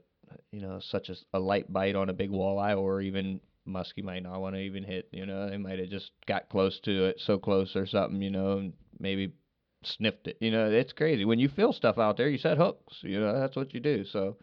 you 0.51 0.63
know 0.63 0.81
such 0.81 1.11
a, 1.11 1.15
a 1.35 1.39
light 1.39 1.71
bite 1.71 1.95
on 1.95 2.09
a 2.09 2.15
big 2.15 2.31
walleye, 2.31 2.75
or 2.79 3.03
even 3.03 3.41
muskie 3.69 4.03
might 4.03 4.23
not 4.23 4.41
want 4.41 4.55
to 4.57 4.61
even 4.61 4.83
hit. 4.83 5.09
You 5.13 5.27
know, 5.27 5.49
they 5.51 5.57
might 5.59 5.79
have 5.79 5.89
just 5.91 6.11
got 6.27 6.49
close 6.49 6.81
to 6.85 7.05
it, 7.07 7.21
so 7.25 7.39
close 7.39 7.77
or 7.77 7.87
something. 7.87 8.23
You 8.23 8.31
know, 8.31 8.59
and 8.59 8.73
maybe 8.99 9.33
sniffed 9.85 10.27
it. 10.27 10.39
You 10.41 10.51
know, 10.51 10.71
it's 10.71 10.93
crazy 10.93 11.25
when 11.25 11.39
you 11.39 11.49
feel 11.49 11.73
stuff 11.73 11.99
out 11.99 12.17
there. 12.17 12.29
You 12.29 12.39
set 12.39 12.57
hooks. 12.59 12.99
You 13.03 13.21
know, 13.21 13.39
that's 13.39 13.55
what 13.57 13.73
you 13.75 13.81
do. 13.81 14.05
So 14.05 14.37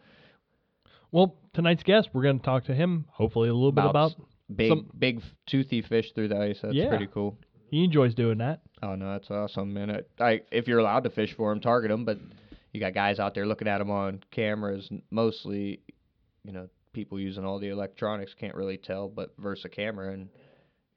Well, 1.12 1.36
tonight's 1.54 1.82
guest, 1.82 2.10
we're 2.12 2.22
going 2.22 2.38
to 2.40 2.44
talk 2.44 2.64
to 2.64 2.74
him. 2.74 3.06
Hopefully, 3.12 3.48
a 3.48 3.54
little 3.54 3.72
bit 3.72 3.84
about. 3.84 4.12
big 4.54 4.68
some- 4.70 4.90
big 4.98 5.22
toothy 5.46 5.82
fish 5.82 6.12
through 6.12 6.28
the 6.28 6.38
ice. 6.40 6.60
That's 6.62 6.74
Yeah. 6.74 6.88
pretty 6.88 7.06
cool. 7.08 7.38
He 7.70 7.84
enjoys 7.84 8.14
doing 8.14 8.38
that. 8.38 8.60
Oh 8.82 8.94
no, 8.94 9.12
that's 9.12 9.30
awesome, 9.30 9.72
man. 9.74 9.90
I, 9.90 10.24
I 10.24 10.40
if 10.52 10.68
you're 10.68 10.78
allowed 10.78 11.02
to 11.04 11.10
fish 11.10 11.34
for 11.34 11.50
them, 11.52 11.60
target 11.60 11.90
them. 11.90 12.04
But 12.04 12.18
you 12.72 12.78
got 12.80 12.94
guys 12.94 13.18
out 13.18 13.34
there 13.34 13.44
looking 13.46 13.66
at 13.66 13.78
them 13.78 13.90
on 13.90 14.22
cameras. 14.30 14.88
Mostly, 15.10 15.80
you 16.44 16.52
know, 16.52 16.68
people 16.96 17.20
using 17.20 17.44
all 17.44 17.58
the 17.58 17.68
electronics 17.68 18.32
can't 18.32 18.54
really 18.54 18.78
tell, 18.78 19.06
but 19.06 19.34
versus 19.36 19.66
a 19.66 19.68
camera, 19.68 20.14
and 20.14 20.30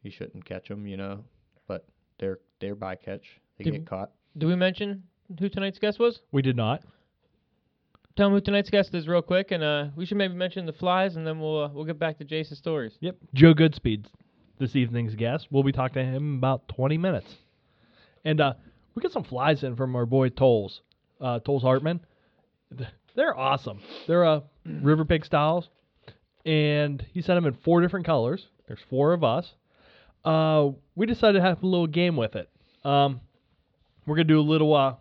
you 0.02 0.10
shouldn't 0.10 0.46
catch 0.46 0.70
them, 0.70 0.88
you 0.88 0.96
know. 0.96 1.26
But 1.68 1.86
they're 2.20 2.40
they're 2.62 2.76
bycatch. 2.76 3.26
They 3.58 3.66
Did- 3.66 3.74
get 3.74 3.86
caught. 3.86 4.12
Do 4.38 4.48
we 4.48 4.56
mention 4.56 5.04
who 5.38 5.50
tonight's 5.50 5.78
guest 5.78 6.00
was? 6.00 6.22
We 6.32 6.42
did 6.42 6.56
not. 6.56 6.84
Tell 8.16 8.28
him 8.28 8.34
who 8.34 8.40
tonight's 8.40 8.70
guest 8.70 8.96
is 8.96 9.10
real 9.10 9.22
quick, 9.22 9.52
and 9.52 9.62
uh, 9.62 9.88
we 9.98 10.06
should 10.06 10.18
maybe 10.18 10.36
mention 10.36 10.66
the 10.66 10.74
flies, 10.74 11.18
and 11.18 11.28
then 11.28 11.38
we'll 11.42 11.66
uh, 11.66 11.70
we'll 11.74 11.84
get 11.86 12.00
back 12.00 12.18
to 12.20 12.24
Jason's 12.24 12.60
stories. 12.60 12.94
Yep. 13.02 13.18
Joe 13.34 13.54
Goodspeed's 13.54 14.10
this 14.58 14.78
evening's 14.78 15.16
guest. 15.16 15.48
We'll 15.52 15.64
be 15.64 15.74
talking 15.74 15.96
to 15.96 16.04
him 16.06 16.34
in 16.34 16.38
about 16.38 16.70
20 16.70 16.98
minutes. 16.98 17.28
And 18.24 18.40
uh, 18.40 18.54
we 18.96 19.02
got 19.02 19.12
some 19.12 19.24
flies 19.24 19.64
in 19.64 19.76
from 19.76 19.96
our 19.96 20.06
boy 20.06 20.30
Tolls, 20.30 20.82
uh, 21.20 21.40
Tolls 21.40 21.64
Hartman. 21.64 22.02
They're 23.16 23.38
awesome. 23.38 23.82
They're 24.08 24.26
uh, 24.26 24.42
river 24.66 25.06
pig 25.06 25.26
styles. 25.26 25.70
And 26.50 27.06
he 27.14 27.22
sent 27.22 27.38
them 27.38 27.46
in 27.46 27.54
four 27.54 27.82
different 27.82 28.06
colors. 28.06 28.48
There's 28.68 28.80
four 28.90 29.14
of 29.14 29.24
us. 29.24 29.54
Uh, 30.26 30.70
we 30.96 31.06
decided 31.06 31.40
to 31.40 31.46
have 31.46 31.62
a 31.62 31.66
little 31.66 31.88
game 31.88 32.16
with 32.16 32.36
it. 32.36 32.50
Um, 32.84 33.22
we're 34.06 34.16
to 34.16 34.24
do 34.24 34.40
a 34.40 34.42
little 34.42 34.74
uh, 34.76 34.96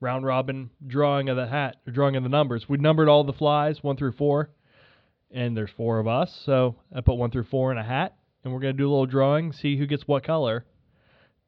round 0.00 0.24
robin 0.24 0.70
drawing 0.86 1.28
of 1.28 1.36
the 1.36 1.46
hat, 1.46 1.76
drawing 1.90 2.16
of 2.16 2.22
the 2.22 2.28
numbers. 2.28 2.68
We 2.68 2.78
numbered 2.78 3.08
all 3.08 3.24
the 3.24 3.32
flies, 3.32 3.82
one 3.82 3.96
through 3.96 4.12
four 4.12 4.50
and 5.34 5.56
there's 5.56 5.70
four 5.76 5.98
of 5.98 6.06
us. 6.06 6.32
So 6.46 6.76
I 6.94 7.00
put 7.00 7.16
one 7.16 7.30
through 7.30 7.44
four 7.44 7.72
in 7.72 7.76
a 7.76 7.82
hat, 7.82 8.16
and 8.42 8.52
we're 8.52 8.60
gonna 8.60 8.72
do 8.72 8.88
a 8.88 8.90
little 8.90 9.06
drawing, 9.06 9.52
see 9.52 9.76
who 9.76 9.86
gets 9.86 10.06
what 10.06 10.22
color. 10.22 10.64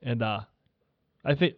And 0.03 0.23
uh, 0.23 0.41
I 1.25 1.35
think 1.37 1.55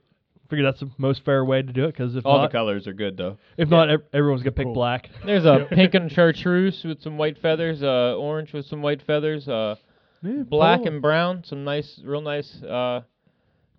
figure 0.48 0.64
that's 0.64 0.80
the 0.80 0.90
most 0.98 1.24
fair 1.24 1.44
way 1.44 1.62
to 1.62 1.72
do 1.72 1.84
it 1.84 1.92
because 1.92 2.16
if 2.16 2.24
All 2.26 2.38
not, 2.38 2.50
the 2.50 2.56
colors 2.58 2.86
are 2.86 2.92
good 2.92 3.16
though. 3.16 3.36
if 3.56 3.68
not, 3.68 3.90
ev- 3.90 4.02
everyone's 4.12 4.42
gonna 4.42 4.52
pick 4.52 4.66
Cool. 4.66 4.74
black. 4.74 5.10
There's 5.26 5.44
a 5.44 5.66
pink 5.70 5.94
and 5.94 6.10
chartreuse 6.10 6.82
with 6.84 7.00
some 7.02 7.18
white 7.18 7.38
feathers, 7.38 7.82
uh, 7.82 8.16
orange 8.16 8.52
with 8.52 8.66
some 8.66 8.80
white 8.82 9.02
feathers, 9.02 9.46
uh, 9.48 9.76
black 10.22 10.84
and 10.86 11.00
brown, 11.02 11.44
some 11.44 11.64
nice, 11.64 12.00
real 12.04 12.20
nice 12.22 12.62
uh, 12.62 13.02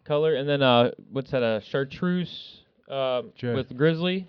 color, 0.06 0.36
and 0.36 0.48
then 0.48 0.62
uh, 0.62 0.92
what's 1.12 1.32
that? 1.32 1.44
A 1.44 1.62
chartreuse 1.70 2.62
uh, 2.90 3.24
Jay. 3.36 3.54
with 3.54 3.76
grizzly 3.76 4.28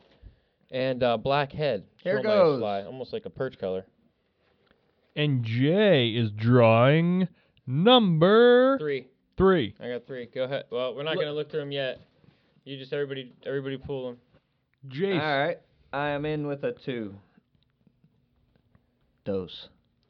and 0.70 1.02
uh, 1.02 1.16
black 1.16 1.52
head. 1.52 1.84
It's 1.94 2.02
Here 2.04 2.14
real 2.14 2.22
nice 2.24 2.32
goes. 2.32 2.60
fly, 2.60 2.82
almost 2.84 3.12
like 3.12 3.26
a 3.26 3.30
perch 3.30 3.58
color. 3.58 3.84
And 5.16 5.42
Jay 5.44 6.10
is 6.10 6.30
drawing 6.30 7.28
number 7.66 8.78
Three. 8.78 9.06
three. 9.36 9.74
I 9.80 9.88
got 9.88 10.06
three. 10.06 10.26
Go 10.32 10.44
ahead. 10.44 10.64
Well, 10.70 10.94
we're 10.94 11.02
not 11.02 11.16
Look- 11.16 11.24
gonna 11.24 11.34
look 11.34 11.50
through 11.50 11.60
them 11.60 11.72
yet. 11.72 12.00
You 12.70 12.78
just 12.78 12.92
everybody, 12.92 13.32
everybody 13.44 13.76
pull 13.78 14.06
them. 14.06 14.18
Jace. 14.88 15.20
All 15.20 15.44
right, 15.44 15.58
I 15.92 16.10
am 16.10 16.24
in 16.24 16.46
with 16.46 16.62
a 16.62 16.70
two. 16.70 17.16
Dose. 19.24 19.66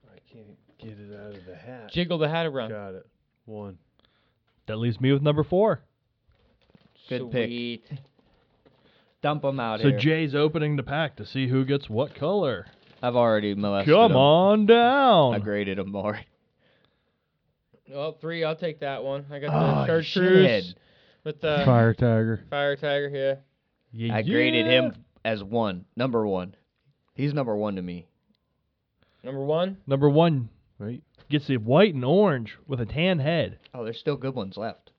I 0.07 0.19
can't 0.31 0.59
get 0.79 0.91
it 1.01 1.19
out 1.19 1.35
of 1.39 1.47
the 1.47 1.55
hat. 1.55 1.91
Jiggle 1.91 2.19
the 2.19 2.29
hat 2.29 2.45
around. 2.45 2.69
Got 2.69 2.97
it. 2.97 3.07
One. 3.47 3.79
That 4.67 4.77
leaves 4.77 5.01
me 5.01 5.11
with 5.11 5.23
number 5.23 5.43
four. 5.43 5.81
Good 7.09 7.31
pick. 7.31 7.81
Dump 9.23 9.41
them 9.41 9.59
out 9.59 9.81
So 9.81 9.89
here. 9.89 9.99
Jay's 9.99 10.35
opening 10.35 10.77
the 10.77 10.83
pack 10.83 11.17
to 11.17 11.25
see 11.25 11.49
who 11.49 11.65
gets 11.65 11.89
what 11.89 12.15
color. 12.15 12.67
I've 13.03 13.17
already 13.17 13.55
molested 13.55 13.95
Come 13.95 14.13
'em. 14.13 14.17
on 14.19 14.67
down. 14.67 15.35
I 15.35 15.39
graded 15.39 15.79
them 15.79 15.97
already. 15.97 16.27
Well, 17.89 18.13
three. 18.21 18.45
I'll 18.45 18.55
take 18.55 18.81
that 18.81 19.03
one. 19.03 19.25
I 19.33 19.39
got 19.39 19.49
Oh, 19.49 19.59
the 19.59 19.65
ah, 19.65 19.87
chartreuse 19.87 20.65
shit. 20.67 20.75
With 21.25 21.41
the 21.41 21.63
Fire 21.65 21.95
tiger. 21.95 22.45
fire 22.51 22.77
tiger 22.77 23.09
here. 23.11 23.39
Yeah, 23.93 24.15
I 24.15 24.23
graded 24.23 24.67
him 24.67 24.95
as 25.25 25.43
one, 25.43 25.85
number 25.97 26.27
one. 26.27 26.55
He's 27.15 27.35
number 27.35 27.57
one 27.57 27.77
to 27.77 27.83
me. 27.83 28.07
Number 29.23 29.45
one. 29.45 29.77
Number 29.87 30.09
one 30.09 30.49
Right. 30.79 31.03
gets 31.29 31.47
the 31.47 31.59
white 31.59 31.95
and 31.95 32.05
orange 32.05 32.57
with 32.67 32.81
a 32.81 32.87
tan 32.87 33.19
head. 33.19 33.59
Oh, 33.75 33.85
there's 33.85 33.99
still 33.99 34.17
good 34.17 34.35
ones 34.35 34.57
left. 34.57 34.93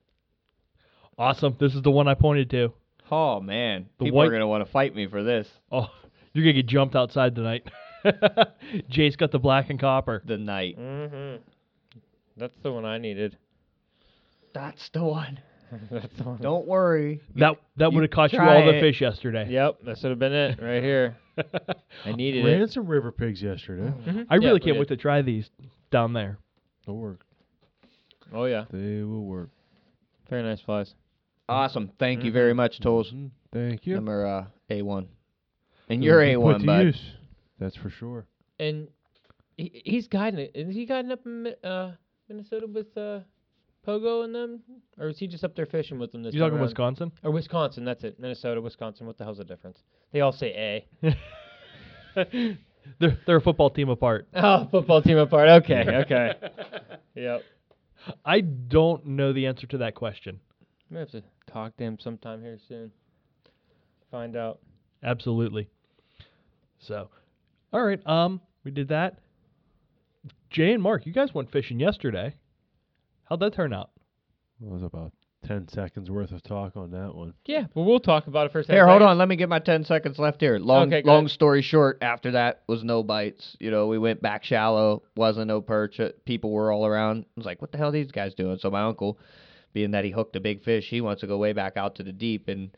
Awesome. 1.18 1.56
This 1.60 1.74
is 1.76 1.82
the 1.82 1.92
one 1.92 2.08
I 2.08 2.14
pointed 2.14 2.50
to. 2.52 2.74
Oh 3.10 3.40
man, 3.42 3.88
The 3.98 4.06
people 4.06 4.18
white- 4.20 4.28
are 4.28 4.32
gonna 4.32 4.48
want 4.48 4.66
to 4.66 4.72
fight 4.72 4.96
me 4.96 5.08
for 5.08 5.24
this. 5.24 5.48
Oh, 5.72 5.90
you're 6.34 6.44
gonna 6.46 6.54
get 6.54 6.68
jumped 6.68 6.96
outside 6.96 7.36
tonight. 7.36 7.68
Jace 8.90 9.18
got 9.18 9.32
the 9.32 9.40
black 9.40 9.70
and 9.70 9.80
copper. 9.80 10.22
The 10.26 10.38
night. 10.38 10.78
Mm-hmm. 10.80 11.42
That's 12.38 12.56
the 12.64 12.72
one 12.72 12.86
I 12.86 12.98
needed. 12.98 13.38
That's 14.54 14.90
the 14.90 15.04
one. 15.04 15.40
That's 15.92 16.08
the 16.18 16.24
one. 16.24 16.38
Don't 16.42 16.68
worry. 16.68 17.22
That 17.36 17.56
that 17.78 17.90
you 17.92 17.96
would 17.96 18.04
have 18.04 18.12
cost 18.12 18.34
you 18.34 18.40
try 18.40 18.60
all 18.62 18.66
the 18.66 18.78
it. 18.78 18.82
fish 18.82 19.02
yesterday. 19.02 19.48
Yep, 19.50 19.80
that 19.86 19.98
should 19.98 20.10
have 20.10 20.20
been 20.20 20.34
it 20.34 20.60
right 20.62 20.84
here. 20.84 21.18
I 22.06 22.12
needed 22.12 22.40
it. 22.42 22.44
We 22.44 22.52
Ran 22.52 22.62
it. 22.64 22.72
some 22.72 22.86
river 22.88 23.12
pigs 23.12 23.42
yesterday. 23.42 23.94
Mhm. 24.06 24.26
I 24.30 24.36
Yeah, 24.36 24.40
really 24.48 24.54
we 24.56 24.60
can't 24.60 24.78
wait 24.80 24.88
to 24.90 24.98
try 24.98 25.22
these 25.22 25.50
down 25.92 26.14
there. 26.14 26.38
They'll 26.86 26.98
work. 26.98 27.22
Oh 28.34 28.46
yeah, 28.46 28.66
They 28.72 29.04
will 29.04 29.26
work. 29.26 29.50
very 30.30 30.44
nice 30.44 30.62
flies. 30.62 30.94
Awesome. 31.50 31.92
Thank 32.00 32.24
you 32.24 32.32
very 32.32 32.54
much, 32.54 32.80
Tolls. 32.80 33.12
Mhm. 33.12 33.32
Thank 33.54 33.86
you. 33.86 33.96
Number 33.96 34.26
uh, 34.26 34.46
A1. 34.70 35.08
And 35.90 36.02
They'll 36.02 36.04
you're 36.04 36.26
be 36.26 36.36
put 36.36 36.56
A1, 36.56 36.60
to 36.62 36.66
bud. 36.66 36.80
use. 36.86 37.02
That's 37.60 37.76
for 37.76 37.90
sure. 37.90 38.26
And 38.60 38.88
he, 39.58 39.82
he's 39.84 40.08
guiding 40.08 40.40
it. 40.40 40.52
Is 40.56 40.74
he 40.74 40.86
guiding 40.86 41.12
up 41.12 41.26
in 41.26 41.44
Mi- 41.44 41.56
uh, 41.64 41.92
Minnesota 42.30 42.68
with 42.68 42.96
uh, 42.98 43.20
Pogo 43.86 44.24
and 44.24 44.34
them, 44.36 44.62
or 45.00 45.10
is 45.10 45.18
he 45.18 45.28
just 45.28 45.44
up 45.44 45.56
there 45.56 45.66
fishing 45.66 45.98
with 45.98 46.12
them 46.12 46.22
this 46.22 46.34
You 46.34 46.40
talking 46.40 46.54
around? 46.54 46.66
Wisconsin? 46.66 47.12
Or 47.24 47.32
Wisconsin? 47.32 47.84
That's 47.84 48.04
it. 48.04 48.20
Minnesota, 48.20 48.62
Wisconsin. 48.62 49.08
What 49.08 49.18
the 49.18 49.24
hell's 49.24 49.40
the 49.40 49.44
difference? 49.44 49.80
They 50.12 50.22
all 50.22 50.32
say 50.32 50.86
A. 51.04 51.14
they're 53.00 53.18
they're 53.26 53.38
a 53.38 53.42
football 53.42 53.70
team 53.70 53.90
apart. 53.90 54.28
Oh, 54.36 54.68
football 54.70 55.02
team 55.02 55.18
apart. 55.18 55.50
Okay, 55.64 55.84
okay. 56.06 56.34
yep. 57.16 57.44
I 58.26 58.42
don't 58.42 59.06
know 59.06 59.34
the 59.34 59.48
answer 59.48 59.68
to 59.68 59.78
that 59.80 59.96
question. 59.96 60.40
We 60.90 60.98
have 60.98 61.12
to 61.12 61.24
talk 61.48 61.78
to 61.78 61.84
him 61.84 61.98
sometime 62.00 62.42
here 62.42 62.58
soon. 62.68 62.92
Find 64.10 64.36
out. 64.36 64.60
Absolutely. 65.04 65.70
So, 66.80 67.10
all 67.72 67.84
right. 67.84 68.06
Um, 68.06 68.42
we 68.64 68.72
did 68.72 68.90
that. 68.90 69.20
Jay 70.50 70.74
and 70.74 70.84
Mark, 70.84 71.06
you 71.06 71.14
guys 71.14 71.34
went 71.34 71.52
fishing 71.52 71.80
yesterday. 71.80 72.36
How'd 73.32 73.40
that 73.40 73.54
turn 73.54 73.72
out? 73.72 73.92
It 74.62 74.68
was 74.70 74.84
about 74.84 75.14
10 75.48 75.70
seconds 75.70 76.12
worth 76.12 76.34
of 76.34 76.44
talk 76.44 76.76
on 76.76 76.92
that 76.92 77.16
one. 77.16 77.34
Yeah, 77.46 77.64
but 77.74 77.84
we'll 77.84 78.02
talk 78.02 78.28
about 78.28 78.48
it 78.48 78.52
for 78.52 78.60
a 78.60 78.64
second. 78.66 78.76
Here, 78.76 78.86
hold 78.86 79.02
on. 79.02 79.18
Let 79.18 79.30
me 79.30 79.38
get 79.38 79.48
my 79.48 79.60
10 79.60 79.86
seconds 79.86 80.20
left 80.20 80.42
here. 80.42 80.60
Long, 80.60 80.90
Okay, 80.90 81.02
go 81.02 81.12
long 81.14 81.24
ahead. 81.24 81.32
story 81.32 81.62
short, 81.62 82.00
after 82.02 82.32
that 82.32 82.64
was 82.68 82.84
no 82.84 83.04
bites. 83.04 83.56
You 83.62 83.72
know, 83.72 83.88
we 83.88 83.98
went 83.98 84.22
back 84.22 84.44
shallow, 84.44 85.04
wasn't 85.16 85.48
no 85.48 85.62
perch. 85.62 85.98
uh, 86.02 86.10
People 86.26 86.52
were 86.52 86.74
all 86.74 86.86
around. 86.86 87.22
I 87.24 87.28
was 87.38 87.46
like, 87.46 87.62
what 87.62 87.72
the 87.72 87.78
hell 87.78 87.88
are 87.88 87.92
these 87.94 88.12
guys 88.12 88.34
doing? 88.34 88.58
So 88.60 88.70
my 88.70 88.82
uncle, 88.82 89.18
being 89.72 89.92
that 89.92 90.04
he 90.04 90.12
hooked 90.12 90.36
a 90.36 90.42
big 90.42 90.62
fish, 90.62 90.90
he 90.90 91.00
wants 91.00 91.22
to 91.22 91.28
go 91.28 91.38
way 91.38 91.54
back 91.54 91.78
out 91.78 91.96
to 91.96 92.04
the 92.04 92.12
deep. 92.12 92.50
And 92.50 92.72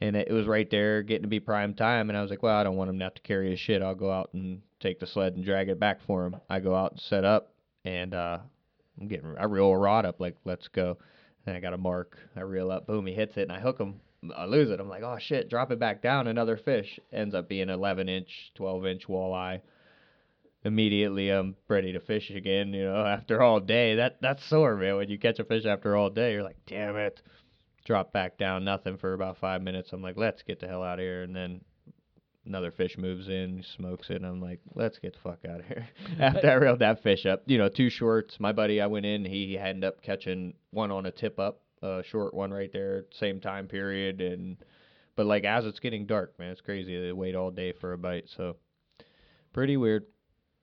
and 0.00 0.16
it 0.16 0.32
was 0.32 0.46
right 0.46 0.70
there 0.70 1.02
getting 1.02 1.24
to 1.24 1.28
be 1.28 1.40
prime 1.40 1.74
time. 1.74 2.08
And 2.08 2.16
I 2.16 2.22
was 2.22 2.30
like, 2.30 2.42
well, 2.42 2.56
I 2.56 2.64
don't 2.64 2.76
want 2.76 2.88
him 2.88 2.98
to 3.00 3.04
have 3.04 3.14
to 3.16 3.22
carry 3.22 3.50
his 3.50 3.60
shit. 3.60 3.82
I'll 3.82 3.94
go 3.94 4.10
out 4.10 4.30
and 4.32 4.62
take 4.80 4.98
the 4.98 5.06
sled 5.06 5.36
and 5.36 5.44
drag 5.44 5.68
it 5.68 5.78
back 5.78 6.00
for 6.06 6.24
him. 6.24 6.36
I 6.48 6.60
go 6.60 6.74
out 6.74 6.92
and 6.92 7.00
set 7.00 7.22
up, 7.26 7.52
and 7.84 8.14
uh, 8.14 8.38
I'm 9.00 9.08
getting, 9.08 9.34
I 9.38 9.44
reel 9.44 9.70
a 9.70 9.78
rod 9.78 10.04
up, 10.04 10.20
like, 10.20 10.36
let's 10.44 10.68
go. 10.68 10.98
And 11.46 11.56
I 11.56 11.60
got 11.60 11.72
a 11.72 11.78
mark. 11.78 12.18
I 12.36 12.42
reel 12.42 12.70
up, 12.70 12.86
boom, 12.86 13.06
he 13.06 13.14
hits 13.14 13.36
it, 13.36 13.42
and 13.42 13.52
I 13.52 13.60
hook 13.60 13.78
him. 13.78 14.00
I 14.36 14.44
lose 14.44 14.70
it. 14.70 14.80
I'm 14.80 14.88
like, 14.88 15.02
oh 15.02 15.16
shit, 15.18 15.48
drop 15.48 15.70
it 15.70 15.78
back 15.78 16.02
down. 16.02 16.26
Another 16.26 16.58
fish 16.58 17.00
ends 17.10 17.34
up 17.34 17.48
being 17.48 17.70
11 17.70 18.08
inch, 18.08 18.52
12 18.54 18.86
inch 18.86 19.08
walleye. 19.08 19.62
Immediately, 20.62 21.30
I'm 21.30 21.56
ready 21.68 21.94
to 21.94 22.00
fish 22.00 22.28
again. 22.28 22.74
You 22.74 22.84
know, 22.84 23.06
after 23.06 23.40
all 23.40 23.60
day, 23.60 23.94
that 23.94 24.18
that's 24.20 24.44
sore, 24.44 24.76
man. 24.76 24.96
When 24.96 25.08
you 25.08 25.18
catch 25.18 25.38
a 25.38 25.44
fish 25.44 25.64
after 25.64 25.96
all 25.96 26.10
day, 26.10 26.32
you're 26.32 26.42
like, 26.42 26.58
damn 26.66 26.96
it. 26.96 27.22
Drop 27.86 28.12
back 28.12 28.36
down, 28.36 28.62
nothing 28.62 28.98
for 28.98 29.14
about 29.14 29.38
five 29.38 29.62
minutes. 29.62 29.88
I'm 29.94 30.02
like, 30.02 30.18
let's 30.18 30.42
get 30.42 30.60
the 30.60 30.68
hell 30.68 30.82
out 30.82 30.98
of 30.98 31.02
here. 31.02 31.22
And 31.22 31.34
then 31.34 31.62
another 32.46 32.70
fish 32.70 32.96
moves 32.98 33.28
in, 33.28 33.64
smokes 33.76 34.10
it, 34.10 34.16
and 34.16 34.26
I'm 34.26 34.40
like, 34.40 34.60
let's 34.74 34.98
get 34.98 35.14
the 35.14 35.20
fuck 35.20 35.40
out 35.48 35.60
of 35.60 35.66
here. 35.66 35.88
After 36.20 36.50
I 36.50 36.54
reeled 36.54 36.80
that 36.80 37.02
fish 37.02 37.26
up, 37.26 37.42
you 37.46 37.58
know, 37.58 37.68
two 37.68 37.90
shorts. 37.90 38.36
My 38.38 38.52
buddy, 38.52 38.80
I 38.80 38.86
went 38.86 39.06
in, 39.06 39.24
he 39.24 39.58
ended 39.58 39.84
up 39.84 40.02
catching 40.02 40.54
one 40.70 40.90
on 40.90 41.06
a 41.06 41.10
tip 41.10 41.38
up, 41.38 41.60
a 41.82 42.02
short 42.10 42.34
one 42.34 42.52
right 42.52 42.72
there, 42.72 43.04
same 43.18 43.40
time 43.40 43.66
period, 43.66 44.20
and 44.20 44.56
but 45.16 45.26
like 45.26 45.44
as 45.44 45.66
it's 45.66 45.80
getting 45.80 46.06
dark, 46.06 46.38
man, 46.38 46.50
it's 46.50 46.60
crazy. 46.60 46.98
They 46.98 47.12
wait 47.12 47.34
all 47.34 47.50
day 47.50 47.72
for 47.72 47.92
a 47.92 47.98
bite, 47.98 48.24
so 48.36 48.56
pretty 49.52 49.76
weird. 49.76 50.06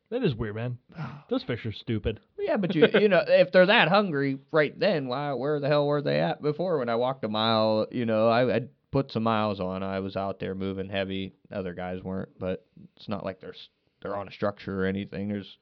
That 0.10 0.24
is 0.24 0.34
weird, 0.36 0.56
man. 0.56 0.78
Those 1.30 1.44
fish 1.44 1.66
are 1.66 1.74
stupid. 1.74 2.20
Yeah, 2.40 2.58
but 2.58 2.76
you 2.76 2.88
you 2.94 3.10
know 3.10 3.22
if 3.28 3.52
they're 3.52 3.66
that 3.66 3.90
hungry 3.90 4.40
right 4.52 4.78
then, 4.80 5.08
why 5.08 5.34
where 5.34 5.60
the 5.60 5.68
hell 5.68 5.86
were 5.86 6.02
they 6.02 6.20
at 6.20 6.42
before? 6.42 6.80
When 6.80 6.90
I 6.90 6.96
walked 6.96 7.26
a 7.26 7.28
mile, 7.28 7.88
you 7.92 8.06
know, 8.06 8.30
I 8.30 8.56
I 8.56 8.62
put 8.92 9.12
some 9.12 9.24
miles 9.24 9.60
on. 9.60 9.84
I 9.84 10.00
was 10.00 10.16
out 10.16 10.40
there 10.40 10.56
moving 10.56 10.90
heavy. 10.90 11.34
Other 11.52 11.74
guys 11.74 12.02
weren't, 12.04 12.30
but 12.40 12.66
it's 12.96 13.10
not 13.10 13.26
like 13.26 13.40
they're 13.40 13.56
they're 14.02 14.16
on 14.16 14.28
a 14.28 14.32
structure 14.32 14.84
or 14.84 14.86
anything. 14.86 15.30
There's 15.30 15.58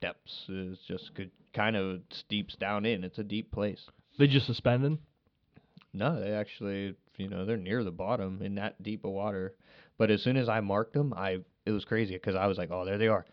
depths. 0.00 0.44
It's 0.48 0.80
just 0.86 1.14
good, 1.14 1.30
kind 1.54 1.76
of 1.76 2.00
steeps 2.10 2.54
down 2.56 2.86
in. 2.86 3.04
It's 3.04 3.18
a 3.18 3.24
deep 3.24 3.52
place. 3.52 3.80
They 4.18 4.26
just 4.26 4.46
suspended. 4.46 4.98
No, 5.92 6.20
they 6.20 6.32
actually, 6.32 6.94
you 7.16 7.28
know, 7.28 7.44
they're 7.44 7.56
near 7.56 7.84
the 7.84 7.90
bottom 7.90 8.40
in 8.42 8.54
that 8.56 8.82
deep 8.82 9.04
of 9.04 9.12
water. 9.12 9.54
But 9.98 10.10
as 10.10 10.22
soon 10.22 10.36
as 10.36 10.48
I 10.48 10.60
marked 10.60 10.94
them, 10.94 11.12
I 11.14 11.38
it 11.66 11.70
was 11.70 11.84
crazy 11.84 12.14
because 12.14 12.34
I 12.34 12.46
was 12.46 12.58
like, 12.58 12.70
oh, 12.70 12.84
there 12.84 12.98
they 12.98 13.08
are, 13.08 13.26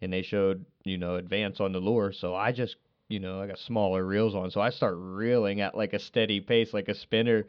and 0.00 0.12
they 0.12 0.22
showed, 0.22 0.64
you 0.84 0.98
know, 0.98 1.16
advance 1.16 1.60
on 1.60 1.72
the 1.72 1.78
lure. 1.78 2.12
So 2.12 2.34
I 2.34 2.52
just, 2.52 2.76
you 3.08 3.20
know, 3.20 3.40
I 3.40 3.46
got 3.46 3.58
smaller 3.58 4.04
reels 4.04 4.34
on, 4.34 4.50
so 4.50 4.60
I 4.60 4.70
start 4.70 4.94
reeling 4.96 5.60
at 5.60 5.76
like 5.76 5.92
a 5.92 5.98
steady 5.98 6.40
pace, 6.40 6.72
like 6.72 6.88
a 6.88 6.94
spinner, 6.94 7.46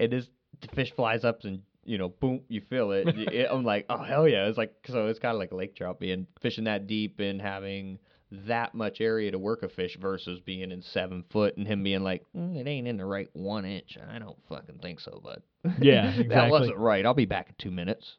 and 0.00 0.12
this 0.12 0.26
the 0.60 0.68
fish 0.68 0.92
flies 0.94 1.24
up 1.24 1.44
and. 1.44 1.62
You 1.84 1.96
know, 1.96 2.10
boom! 2.10 2.42
You 2.48 2.60
feel 2.68 2.90
it. 2.90 3.08
It- 3.16 3.48
I'm 3.50 3.64
like, 3.64 3.86
oh 3.88 4.02
hell 4.02 4.28
yeah! 4.28 4.44
It's 4.46 4.58
like 4.58 4.74
so. 4.86 5.06
It's 5.06 5.18
kind 5.18 5.32
of 5.32 5.38
like 5.38 5.54
lake 5.54 5.74
trout 5.74 5.98
being 5.98 6.26
fishing 6.42 6.64
that 6.64 6.86
deep 6.86 7.18
and 7.18 7.40
having 7.40 7.98
that 8.30 8.74
much 8.74 9.00
area 9.00 9.30
to 9.30 9.38
work 9.38 9.62
a 9.62 9.70
fish 9.70 9.96
versus 9.98 10.38
being 10.40 10.70
in 10.70 10.82
seven 10.82 11.24
foot 11.30 11.56
and 11.56 11.66
him 11.66 11.82
being 11.82 12.02
like, 12.04 12.26
mm, 12.36 12.54
it 12.56 12.66
ain't 12.66 12.86
in 12.86 12.98
the 12.98 13.06
right 13.06 13.28
one 13.32 13.64
inch. 13.64 13.96
I 14.12 14.18
don't 14.18 14.36
fucking 14.50 14.80
think 14.82 15.00
so, 15.00 15.18
bud. 15.24 15.42
Yeah, 15.80 16.08
exactly. 16.08 16.28
that 16.34 16.50
wasn't 16.50 16.76
right. 16.76 17.06
I'll 17.06 17.14
be 17.14 17.24
back 17.24 17.48
in 17.48 17.54
two 17.56 17.70
minutes. 17.70 18.16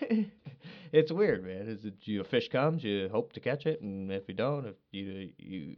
it's 0.92 1.12
weird, 1.12 1.44
man. 1.44 1.68
Is 1.68 1.84
it 1.84 1.94
you 2.04 2.22
a 2.22 2.24
fish 2.24 2.48
comes, 2.48 2.82
you 2.82 3.10
hope 3.12 3.34
to 3.34 3.40
catch 3.40 3.66
it, 3.66 3.82
and 3.82 4.10
if 4.10 4.22
you 4.26 4.34
don't, 4.34 4.64
if 4.66 4.74
you 4.90 5.30
you 5.36 5.76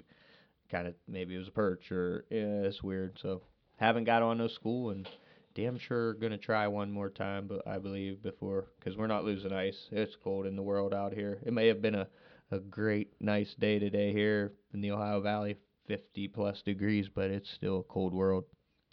kind 0.71 0.87
of 0.87 0.95
maybe 1.09 1.35
it 1.35 1.39
was 1.39 1.49
a 1.49 1.53
perch 1.53 1.91
or 1.91 2.27
yeah, 2.31 2.63
it's 2.63 2.81
weird. 2.81 3.19
So 3.21 3.43
haven't 3.77 4.05
got 4.05 4.23
on 4.23 4.39
no 4.39 4.47
school 4.47 4.91
and 4.91 5.09
damn 5.55 5.79
sure 5.79 6.15
gonna 6.15 6.39
try 6.39 6.67
one 6.67 6.91
more 6.91 7.11
time, 7.11 7.47
but 7.47 7.67
I 7.67 7.79
believe 7.79 8.23
before 8.23 8.67
because 8.79 8.97
we're 8.97 9.07
not 9.07 9.25
losing 9.25 9.53
ice. 9.53 9.89
It's 9.93 10.17
cold 10.23 10.47
in 10.47 10.57
the 10.57 10.63
world 10.63 10.93
out 10.93 11.13
here. 11.13 11.39
It 11.45 11.53
may 11.53 11.69
have 11.69 11.81
been 11.81 11.95
a 11.95 12.09
a 12.51 12.59
great 12.59 13.13
nice 13.21 13.55
day 13.59 13.79
today 13.79 14.13
here 14.13 14.53
in 14.73 14.81
the 14.81 14.91
Ohio 14.91 15.21
Valley, 15.21 15.57
50 15.87 16.29
plus 16.29 16.63
degrees, 16.63 17.09
but 17.13 17.31
it's 17.31 17.51
still 17.51 17.81
a 17.81 17.93
cold 17.93 18.13
world. 18.13 18.45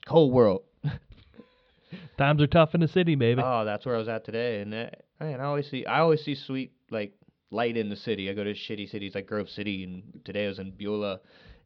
Cold 0.08 0.34
world. 0.34 0.64
Times 2.18 2.42
are 2.42 2.48
tough 2.48 2.74
in 2.74 2.82
the 2.82 2.88
city, 2.88 3.16
baby. 3.16 3.42
Oh, 3.44 3.66
that's 3.66 3.86
where 3.86 3.96
I 3.96 4.00
was 4.00 4.08
at 4.08 4.26
today, 4.26 4.62
and 4.62 4.72
that, 4.74 5.04
man, 5.20 5.40
I 5.42 5.44
always 5.44 5.70
see, 5.70 5.86
I 5.86 6.00
always 6.00 6.24
see 6.24 6.36
sweet 6.36 6.72
like 6.90 7.14
light 7.52 7.76
in 7.76 7.90
the 7.90 7.96
city. 7.96 8.30
I 8.30 8.34
go 8.34 8.44
to 8.44 8.54
shitty 8.54 8.90
cities 8.90 9.14
like 9.16 9.28
Grove 9.28 9.50
City, 9.50 9.84
and 9.84 10.22
today 10.24 10.46
I 10.46 10.48
was 10.48 10.60
in 10.60 10.72
Beulah. 10.72 11.20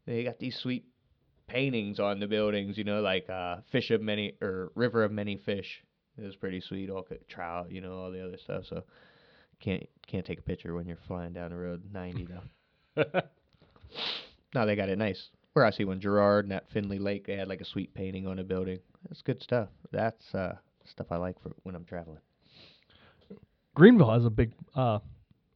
They 0.06 0.24
got 0.24 0.40
these 0.40 0.58
sweet 0.58 0.86
paintings 1.48 2.00
on 2.00 2.20
the 2.20 2.28
buildings, 2.28 2.78
you 2.78 2.84
know, 2.84 3.02
like 3.02 3.30
uh, 3.30 3.58
fish 3.72 3.92
of 3.92 4.02
many 4.02 4.34
or 4.42 4.72
river 4.76 5.04
of 5.04 5.12
many 5.12 5.38
fish. 5.38 5.84
It 6.18 6.24
was 6.24 6.36
pretty 6.36 6.62
sweet, 6.62 6.90
all 6.90 7.06
trout, 7.30 7.72
you 7.72 7.82
know, 7.82 7.94
all 7.94 8.12
the 8.12 8.26
other 8.26 8.38
stuff. 8.38 8.64
So 8.70 8.84
can't 9.60 9.88
can't 10.08 10.26
take 10.26 10.40
a 10.40 10.44
picture 10.44 10.74
when 10.74 10.88
you're 10.88 10.98
flying 11.08 11.34
down 11.34 11.52
the 11.52 11.58
road 11.58 11.84
90 11.92 12.28
though. 12.28 13.04
no, 14.56 14.66
they 14.66 14.76
got 14.76 14.90
it 14.90 14.98
nice. 14.98 15.30
Where 15.54 15.66
I 15.66 15.72
see 15.72 15.86
one 15.86 16.02
Girard 16.02 16.46
and 16.46 16.52
that 16.52 16.70
Findley 16.74 17.00
Lake, 17.00 17.28
they 17.28 17.36
had 17.36 17.48
like 17.48 17.62
a 17.62 17.66
sweet 17.66 17.94
painting 17.94 18.28
on 18.28 18.40
a 18.40 18.44
building. 18.44 18.80
That's 19.08 19.22
good 19.22 19.42
stuff. 19.42 19.70
That's 19.92 20.34
uh, 20.34 20.56
stuff 20.86 21.08
I 21.12 21.18
like 21.18 21.42
for 21.42 21.52
when 21.64 21.76
I'm 21.76 21.86
traveling. 21.86 22.20
Greenville 23.74 24.12
has 24.12 24.26
a 24.26 24.30
big 24.30 24.54
uh, 24.76 25.00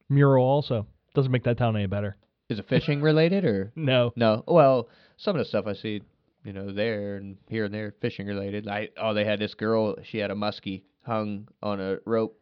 mural 0.08 0.44
also. 0.44 0.86
Doesn't 1.14 1.32
make 1.32 1.44
that 1.44 1.58
town 1.58 1.76
any 1.76 1.86
better. 1.86 2.16
Is 2.50 2.58
it 2.58 2.68
fishing 2.68 3.00
related 3.00 3.44
or 3.44 3.72
No. 3.76 4.12
no? 4.16 4.44
Well, 4.46 4.88
some 5.16 5.36
of 5.36 5.38
the 5.38 5.44
stuff 5.44 5.66
I 5.66 5.72
see, 5.72 6.02
you 6.44 6.52
know, 6.52 6.72
there 6.72 7.16
and 7.16 7.36
here 7.48 7.64
and 7.64 7.72
there, 7.72 7.94
fishing 8.00 8.26
related. 8.26 8.68
I 8.68 8.88
oh, 9.00 9.14
they 9.14 9.24
had 9.24 9.38
this 9.38 9.54
girl. 9.54 9.94
She 10.02 10.18
had 10.18 10.30
a 10.30 10.34
muskie 10.34 10.82
hung 11.02 11.48
on 11.62 11.80
a 11.80 11.98
rope 12.04 12.38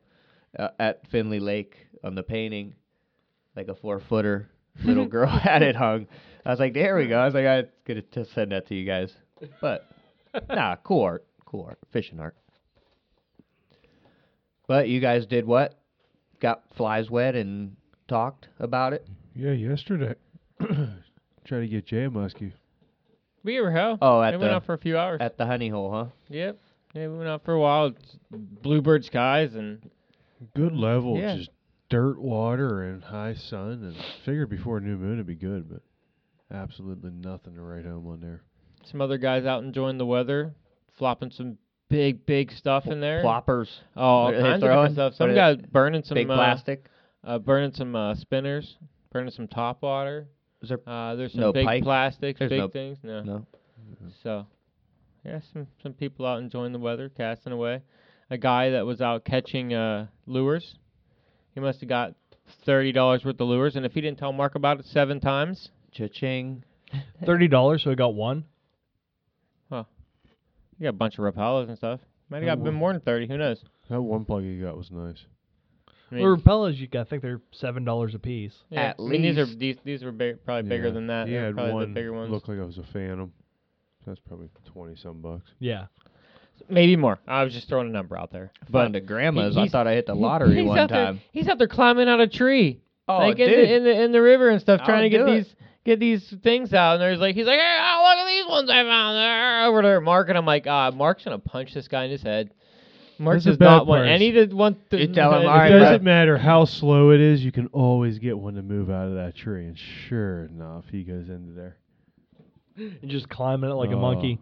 uh, 0.59 0.68
at 0.81 1.07
Findley 1.11 1.40
Lake 1.40 1.77
on 2.03 2.14
the 2.14 2.23
painting, 2.23 2.75
like 3.55 3.68
a 3.68 3.75
four 3.75 4.01
footer. 4.01 4.49
Little 4.85 5.07
girl 5.07 5.29
had 5.42 5.62
it 5.62 5.77
hung. 5.77 6.07
I 6.47 6.51
was 6.51 6.61
like, 6.61 6.73
there 6.73 6.97
we 6.97 7.07
go. 7.07 7.18
I 7.18 7.27
was 7.27 7.35
like, 7.35 7.47
I 7.47 7.64
gonna 7.87 8.03
t- 8.03 8.25
send 8.35 8.53
that 8.53 8.66
to 8.68 8.75
you 8.75 8.87
guys. 8.87 9.12
But 9.61 9.85
nah, 10.49 10.77
cool 10.77 11.03
art, 11.03 11.27
cool 11.44 11.64
art, 11.64 11.79
fishing 11.92 12.18
art. 12.18 12.37
But 14.66 14.88
you 14.88 15.01
guys 15.01 15.27
did 15.27 15.47
what? 15.47 15.79
Got 16.40 16.62
flies 16.77 17.11
wet 17.11 17.35
and 17.35 17.77
talked 18.07 18.49
about 18.59 18.92
it. 18.92 19.07
Yeah, 19.38 19.53
yesterday. 19.53 20.14
Try 21.44 21.61
to 21.61 21.68
get 21.68 21.87
Jay 21.87 22.05
a 22.05 22.11
muskie. 22.11 22.53
We 23.44 23.61
were 23.61 23.70
hell. 23.70 23.96
Oh, 24.03 24.20
at 24.20 24.33
we 24.33 24.38
went 24.38 24.51
the- 24.51 24.57
out 24.57 24.66
for 24.66 24.74
a 24.74 24.79
few 24.79 24.98
hours. 24.98 25.18
At 25.20 25.38
the 25.38 25.46
honey 25.46 25.68
hole, 25.68 25.92
huh? 25.92 26.07
yep. 26.29 26.59
Yeah, 26.94 27.07
we 27.09 27.18
went 27.18 27.29
out 27.29 27.44
for 27.44 27.53
a 27.55 27.61
while. 27.61 27.87
It's 27.87 28.16
bluebird 28.31 29.05
skies 29.05 29.55
and 29.55 29.79
Good 30.55 30.72
level, 30.74 31.18
Yeah. 31.18 31.37
just 31.37 31.51
dirt 31.88 32.20
water 32.20 32.83
and 32.85 33.03
high 33.03 33.35
sun, 33.35 33.83
and 33.85 33.96
figured 34.24 34.48
before 34.51 34.79
new 34.81 34.96
moon 34.96 35.14
it'd 35.14 35.27
be 35.27 35.35
good, 35.35 35.68
but 35.68 35.83
absolutely 36.57 37.11
nothing 37.11 37.55
to 37.57 37.61
write 37.62 37.85
home 37.85 38.07
on 38.07 38.20
there. 38.20 38.42
some 38.85 39.01
other 39.01 39.18
guys 39.18 39.44
out 39.44 39.62
enjoying 39.64 39.98
the 39.98 40.07
weather. 40.07 40.55
flopping 40.94 41.31
some 41.31 41.59
big 41.88 42.24
big 42.27 42.51
stuff 42.53 42.87
in 42.87 43.01
there. 43.01 43.22
Floppers, 43.22 43.68
Oh, 43.96 44.03
all 44.03 44.24
What 44.27 44.35
are 44.35 44.37
they 44.37 44.42
kinds 44.42 44.62
of 44.62 44.68
throwing? 44.68 44.88
different 44.90 44.94
stuff. 44.94 45.12
What 45.12 45.16
Some 45.16 45.31
are 45.31 45.35
guy 45.57 45.62
burning 45.70 46.03
some 46.05 46.14
big 46.16 46.29
uh, 46.31 46.35
plastic. 46.35 46.87
uh, 47.24 47.38
burning 47.38 47.72
some 47.72 47.94
uh, 47.96 48.14
spinners, 48.16 48.77
burning 49.11 49.31
some 49.31 49.49
top 49.49 49.83
water. 49.83 50.29
Is 50.62 50.68
there 50.71 50.81
Uh, 50.87 51.14
there's 51.14 51.33
some 51.33 51.40
No 51.40 51.53
big 51.53 51.66
pike? 51.66 51.83
plastics, 51.83 52.38
There's 52.38 52.51
big 52.51 52.59
no- 52.61 52.68
things. 52.68 52.99
No. 53.03 53.23
no? 53.23 53.47
So, 54.23 54.47
yeah, 55.25 55.40
some 55.53 55.66
some 55.83 55.92
people 55.92 56.27
out 56.27 56.38
enjoying 56.40 56.73
the 56.73 56.79
weather, 56.79 57.09
casting 57.09 57.53
away. 57.53 57.83
A 58.31 58.37
guy 58.38 58.71
that 58.71 58.85
was 58.85 59.01
out 59.01 59.25
catching 59.25 59.73
uh, 59.73 60.09
lures. 60.27 60.79
He 61.55 61.61
must 61.61 61.81
have 61.81 61.88
got 61.88 62.14
thirty 62.64 62.92
dollars 62.92 63.25
worth 63.25 63.40
of 63.40 63.49
lures, 63.49 63.77
and 63.77 63.87
if 63.87 63.92
he 63.94 64.01
didn't 64.01 64.18
tell 64.18 64.33
Mark 64.33 64.55
about 64.55 64.81
it 64.81 64.87
seven 64.87 65.21
times, 65.21 65.71
Cha-ching. 65.92 66.64
Thirty 67.25 67.49
dollars, 67.49 67.83
so 67.83 67.90
he 67.90 67.97
got 67.97 68.14
one. 68.14 68.44
Huh. 69.71 69.85
He 70.79 70.85
got 70.85 70.90
a 70.90 70.92
bunch 70.92 71.18
of 71.18 71.25
Rapalas 71.25 71.68
and 71.68 71.77
stuff. 71.77 72.01
Might 72.31 72.42
have 72.42 72.59
got 72.59 72.64
been 72.64 72.75
more 72.75 72.92
than 72.92 73.01
thirty. 73.03 73.27
Who 73.27 73.37
knows? 73.38 73.62
That 73.90 74.01
one 74.03 74.25
plug 74.25 74.42
he 74.42 74.59
got 74.61 74.77
was 74.77 74.90
nice. 74.90 75.25
I 76.11 76.14
mean, 76.14 76.25
Well, 76.25 76.37
Rapalas, 76.37 76.77
you 76.77 76.87
got, 76.87 77.03
I 77.07 77.11
think 77.11 77.23
they're 77.23 77.40
seven 77.53 77.85
dollars 77.85 78.14
a 78.14 78.18
piece. 78.18 78.55
yeah, 78.71 78.81
at 78.90 78.97
I 78.99 79.03
mean, 79.03 79.23
these 79.23 79.37
are 79.38 79.44
least- 79.44 79.59
these 79.59 79.77
these 79.85 80.03
were 80.05 80.12
big, 80.12 80.44
probably 80.44 80.68
bigger 80.68 80.87
Yeah. 80.88 80.92
than 80.94 81.07
that. 81.09 81.27
He 81.29 81.35
They're 81.35 81.47
had 81.47 81.55
probably 81.55 81.73
one 81.75 81.88
the 81.88 81.94
bigger 81.94 82.12
ones. 82.12 82.31
looked 82.31 82.49
like 82.49 82.59
it 82.59 82.64
was 82.64 82.79
a 82.79 82.83
Phantom. 82.83 83.33
That's 84.07 84.21
probably 84.21 84.49
twenty 84.64 84.97
some 84.97 85.21
bucks. 85.21 85.51
Yeah. 85.59 85.87
Maybe 86.68 86.97
more. 86.97 87.18
I 87.29 87.44
was 87.44 87.53
just 87.53 87.68
throwing 87.68 87.88
a 87.88 87.92
number 87.92 88.18
out 88.18 88.33
there. 88.33 88.53
But 88.71 88.87
But 88.87 88.92
to 88.94 89.01
grandma's, 89.01 89.57
I 89.57 89.61
he's- 89.61 89.73
thought 89.73 89.87
I 89.87 89.94
hit 89.94 90.07
the 90.07 90.14
lottery 90.14 90.57
he's 90.57 90.66
one 90.66 90.79
out 90.79 90.88
time. 90.88 91.14
There, 91.16 91.23
he's 91.33 91.49
out 91.49 91.59
there 91.59 91.68
climbing 91.68 92.09
out 92.09 92.21
a 92.21 92.27
tree. 92.27 92.81
Oh, 93.07 93.18
like 93.18 93.38
in 93.38 93.49
dude. 93.49 93.59
the, 93.68 93.75
in 93.77 93.85
the 93.85 94.03
in 94.05 94.12
the 94.12 94.21
river 94.23 94.49
and 94.51 94.61
stuff, 94.61 94.81
I'll 94.81 94.87
trying 94.87 95.03
to 95.05 95.09
get 95.11 95.25
do 95.25 95.33
it. 95.33 95.37
these 95.44 95.57
get 95.85 95.99
these 96.01 96.29
things 96.42 96.75
out. 96.75 96.94
And 96.94 97.03
there's 97.03 97.21
like 97.21 97.35
he's 97.35 97.47
like, 97.47 97.59
hey, 97.59 97.79
oh, 97.81 98.03
look 98.11 98.18
at 98.18 98.27
these 98.27 98.47
ones 98.51 98.71
I 98.71 98.83
found 98.83 99.16
there 99.16 99.66
over 99.66 99.83
there, 99.83 100.01
Mark. 100.01 100.29
And 100.31 100.37
I'm 100.37 100.44
like, 100.47 100.66
ah, 100.66 100.90
Mark's 100.90 101.25
gonna 101.25 101.38
punch 101.38 101.73
this 101.75 101.87
guy 101.88 102.05
in 102.05 102.11
his 102.11 102.23
head. 102.23 102.51
Mark 103.18 103.35
That's 103.37 103.44
the 103.46 103.50
does 103.52 103.61
not 103.61 103.81
bad 103.81 103.87
want 103.88 103.98
part. 104.00 104.09
any 104.09 104.33
to 104.33 104.46
want 104.46 104.90
to. 104.90 104.98
You 105.00 105.12
tell 105.12 105.33
him, 105.35 105.48
"All 105.48 105.57
right, 105.57 105.72
it 105.72 105.78
doesn't 105.78 106.04
matter 106.04 106.38
how 106.38 106.64
slow 106.64 107.11
it 107.11 107.20
is, 107.20 107.44
you 107.44 107.50
can 107.52 107.66
always 107.68 108.18
get 108.18 108.38
one 108.38 108.54
to 108.54 108.62
move 108.62 108.90
out 108.90 109.09
of 109.09 109.14
that 109.14 109.35
tree. 109.37 109.66
And 109.66 109.76
sure 109.78 110.44
enough, 110.44 110.85
he 110.90 111.02
goes 111.02 111.28
into 111.28 111.52
there. 111.52 111.76
And 113.02 113.11
just 113.11 113.28
climbing 113.28 113.70
it 113.70 113.74
like 113.74 113.90
a 113.90 113.94
Oh. 113.94 114.00
monkey. 114.00 114.38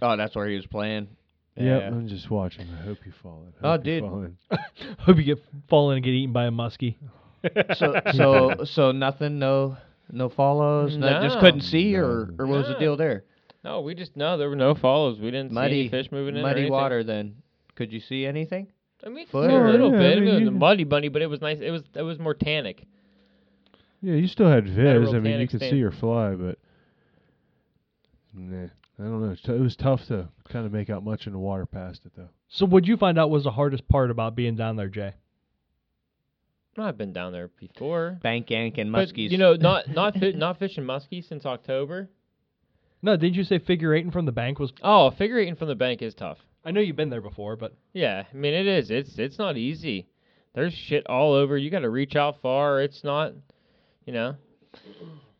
Oh, 0.00 0.16
that's 0.16 0.34
where 0.34 0.48
he 0.48 0.56
was 0.56 0.66
playing. 0.66 1.08
Yep, 1.56 1.82
Yeah. 1.82 1.86
I'm 1.88 2.08
just 2.08 2.30
watching. 2.30 2.66
I 2.72 2.82
hope 2.84 2.98
you 3.04 3.12
fall 3.22 3.44
in. 3.46 3.52
Oh, 3.62 3.72
Hope 3.72 3.86
you 3.86 4.00
dude. 4.00 4.10
fall 4.10 4.22
in. 4.22 4.36
Hope 5.00 5.16
you 5.18 5.22
get 5.24 5.38
fall 5.68 5.90
in 5.90 5.98
and 5.98 6.04
get 6.04 6.12
eaten 6.12 6.32
by 6.32 6.46
a 6.46 6.50
muskie. 6.50 6.96
so 7.74 8.00
so 8.14 8.64
so 8.64 8.92
nothing, 8.92 9.38
no 9.38 9.76
no 10.10 10.30
follows, 10.30 10.96
no, 10.96 11.22
just 11.22 11.34
No. 11.36 11.40
couldn't 11.42 11.60
see, 11.60 11.94
or 11.96 12.30
No. 12.30 12.34
or 12.38 12.46
what 12.46 12.58
was 12.60 12.66
the 12.68 12.72
No. 12.74 12.78
deal 12.78 12.96
there? 12.96 13.24
No, 13.62 13.82
we 13.82 13.94
just 13.94 14.16
no. 14.16 14.36
There 14.38 14.48
were 14.48 14.56
no 14.56 14.74
follows. 14.74 15.18
We 15.20 15.30
didn't 15.30 15.50
see 15.50 15.54
Muddy 15.54 15.80
any 15.80 15.88
fish 15.90 16.10
moving 16.10 16.34
in. 16.36 16.40
or 16.40 16.44
muddy 16.44 16.60
anything. 16.62 16.72
water. 16.72 17.04
Then 17.04 17.36
could 17.74 17.92
you 17.92 18.00
see 18.00 18.24
anything? 18.26 18.68
I 19.04 19.08
mean, 19.10 19.26
Foot 19.26 19.50
a 19.50 19.54
or- 19.54 19.70
little 19.70 19.90
Yeah, 19.90 19.96
I 19.96 20.00
bit. 20.00 20.12
I 20.12 20.20
mean, 20.20 20.24
mean, 20.24 20.28
it 20.28 20.34
was 20.34 20.42
you- 20.42 20.48
a 20.48 20.52
muddy 20.52 20.84
bunny, 20.84 21.08
but 21.08 21.22
it 21.22 21.26
was 21.26 21.40
nice. 21.40 21.58
It 21.60 21.70
was 21.70 21.82
it 21.94 22.02
was 22.02 22.18
more 22.18 22.34
tannic. 22.34 22.86
Yeah, 24.00 24.14
you 24.14 24.26
still 24.26 24.48
had 24.48 24.66
a 24.66 24.70
viz. 24.70 24.76
I 25.10 25.12
mean, 25.14 25.24
you 25.24 25.30
panic 25.32 25.50
could 25.50 25.60
stand. 25.60 25.72
see 25.72 25.80
her 25.80 25.90
fly, 25.90 26.34
but 26.34 26.58
nah, 28.34 28.64
I 28.98 29.02
don't 29.02 29.20
know. 29.22 29.30
It's 29.32 29.42
t- 29.42 29.52
It 29.52 29.60
was 29.60 29.76
tough 29.76 30.06
to 30.08 30.28
kind 30.48 30.66
of 30.66 30.72
make 30.72 30.90
out 30.90 31.04
much 31.04 31.26
in 31.26 31.32
the 31.32 31.38
water 31.38 31.66
past 31.66 32.04
it, 32.06 32.12
though. 32.16 32.28
So 32.48 32.66
what'd 32.66 32.86
you 32.88 32.96
find 32.96 33.18
out 33.18 33.30
was 33.30 33.44
the 33.44 33.50
hardest 33.50 33.88
part 33.88 34.10
about 34.10 34.34
being 34.36 34.56
down 34.56 34.76
there, 34.76 34.88
Jay? 34.88 35.14
No, 36.76 36.84
I've 36.84 36.98
been 36.98 37.12
down 37.12 37.32
there 37.32 37.48
before. 37.48 38.18
Bank 38.22 38.50
yank 38.50 38.78
and 38.78 38.90
But 38.92 39.08
muskies. 39.08 39.30
you 39.30 39.38
know, 39.38 39.54
not 39.54 39.88
not 39.94 40.14
fi- 40.14 40.32
not 40.32 40.58
fishing 40.58 40.84
muskies 40.84 41.24
since 41.28 41.46
October. 41.46 42.08
No, 43.02 43.16
didn't 43.16 43.36
you 43.36 43.44
say 43.44 43.58
figure 43.58 43.94
eighting 43.94 44.10
from 44.10 44.24
the 44.26 44.32
bank 44.32 44.58
was? 44.58 44.72
Oh, 44.82 45.10
figure 45.10 45.38
eighting 45.38 45.56
from 45.56 45.68
the 45.68 45.74
bank 45.74 46.02
is 46.02 46.14
tough. 46.14 46.38
I 46.64 46.70
know 46.70 46.80
you've 46.80 46.96
been 46.96 47.10
there 47.10 47.20
before, 47.20 47.56
but 47.56 47.74
Yeah, 47.92 48.24
I 48.32 48.36
mean 48.36 48.54
it 48.54 48.66
is. 48.66 48.90
It's 48.90 49.18
it's 49.18 49.38
not 49.38 49.56
easy. 49.56 50.06
There's 50.54 50.72
shit 50.72 51.06
all 51.08 51.32
over. 51.34 51.58
You 51.58 51.70
got 51.70 51.80
to 51.80 51.90
reach 51.90 52.14
out 52.16 52.40
far. 52.40 52.80
It's 52.80 53.02
not, 53.02 53.32
you 54.06 54.12
know. 54.12 54.36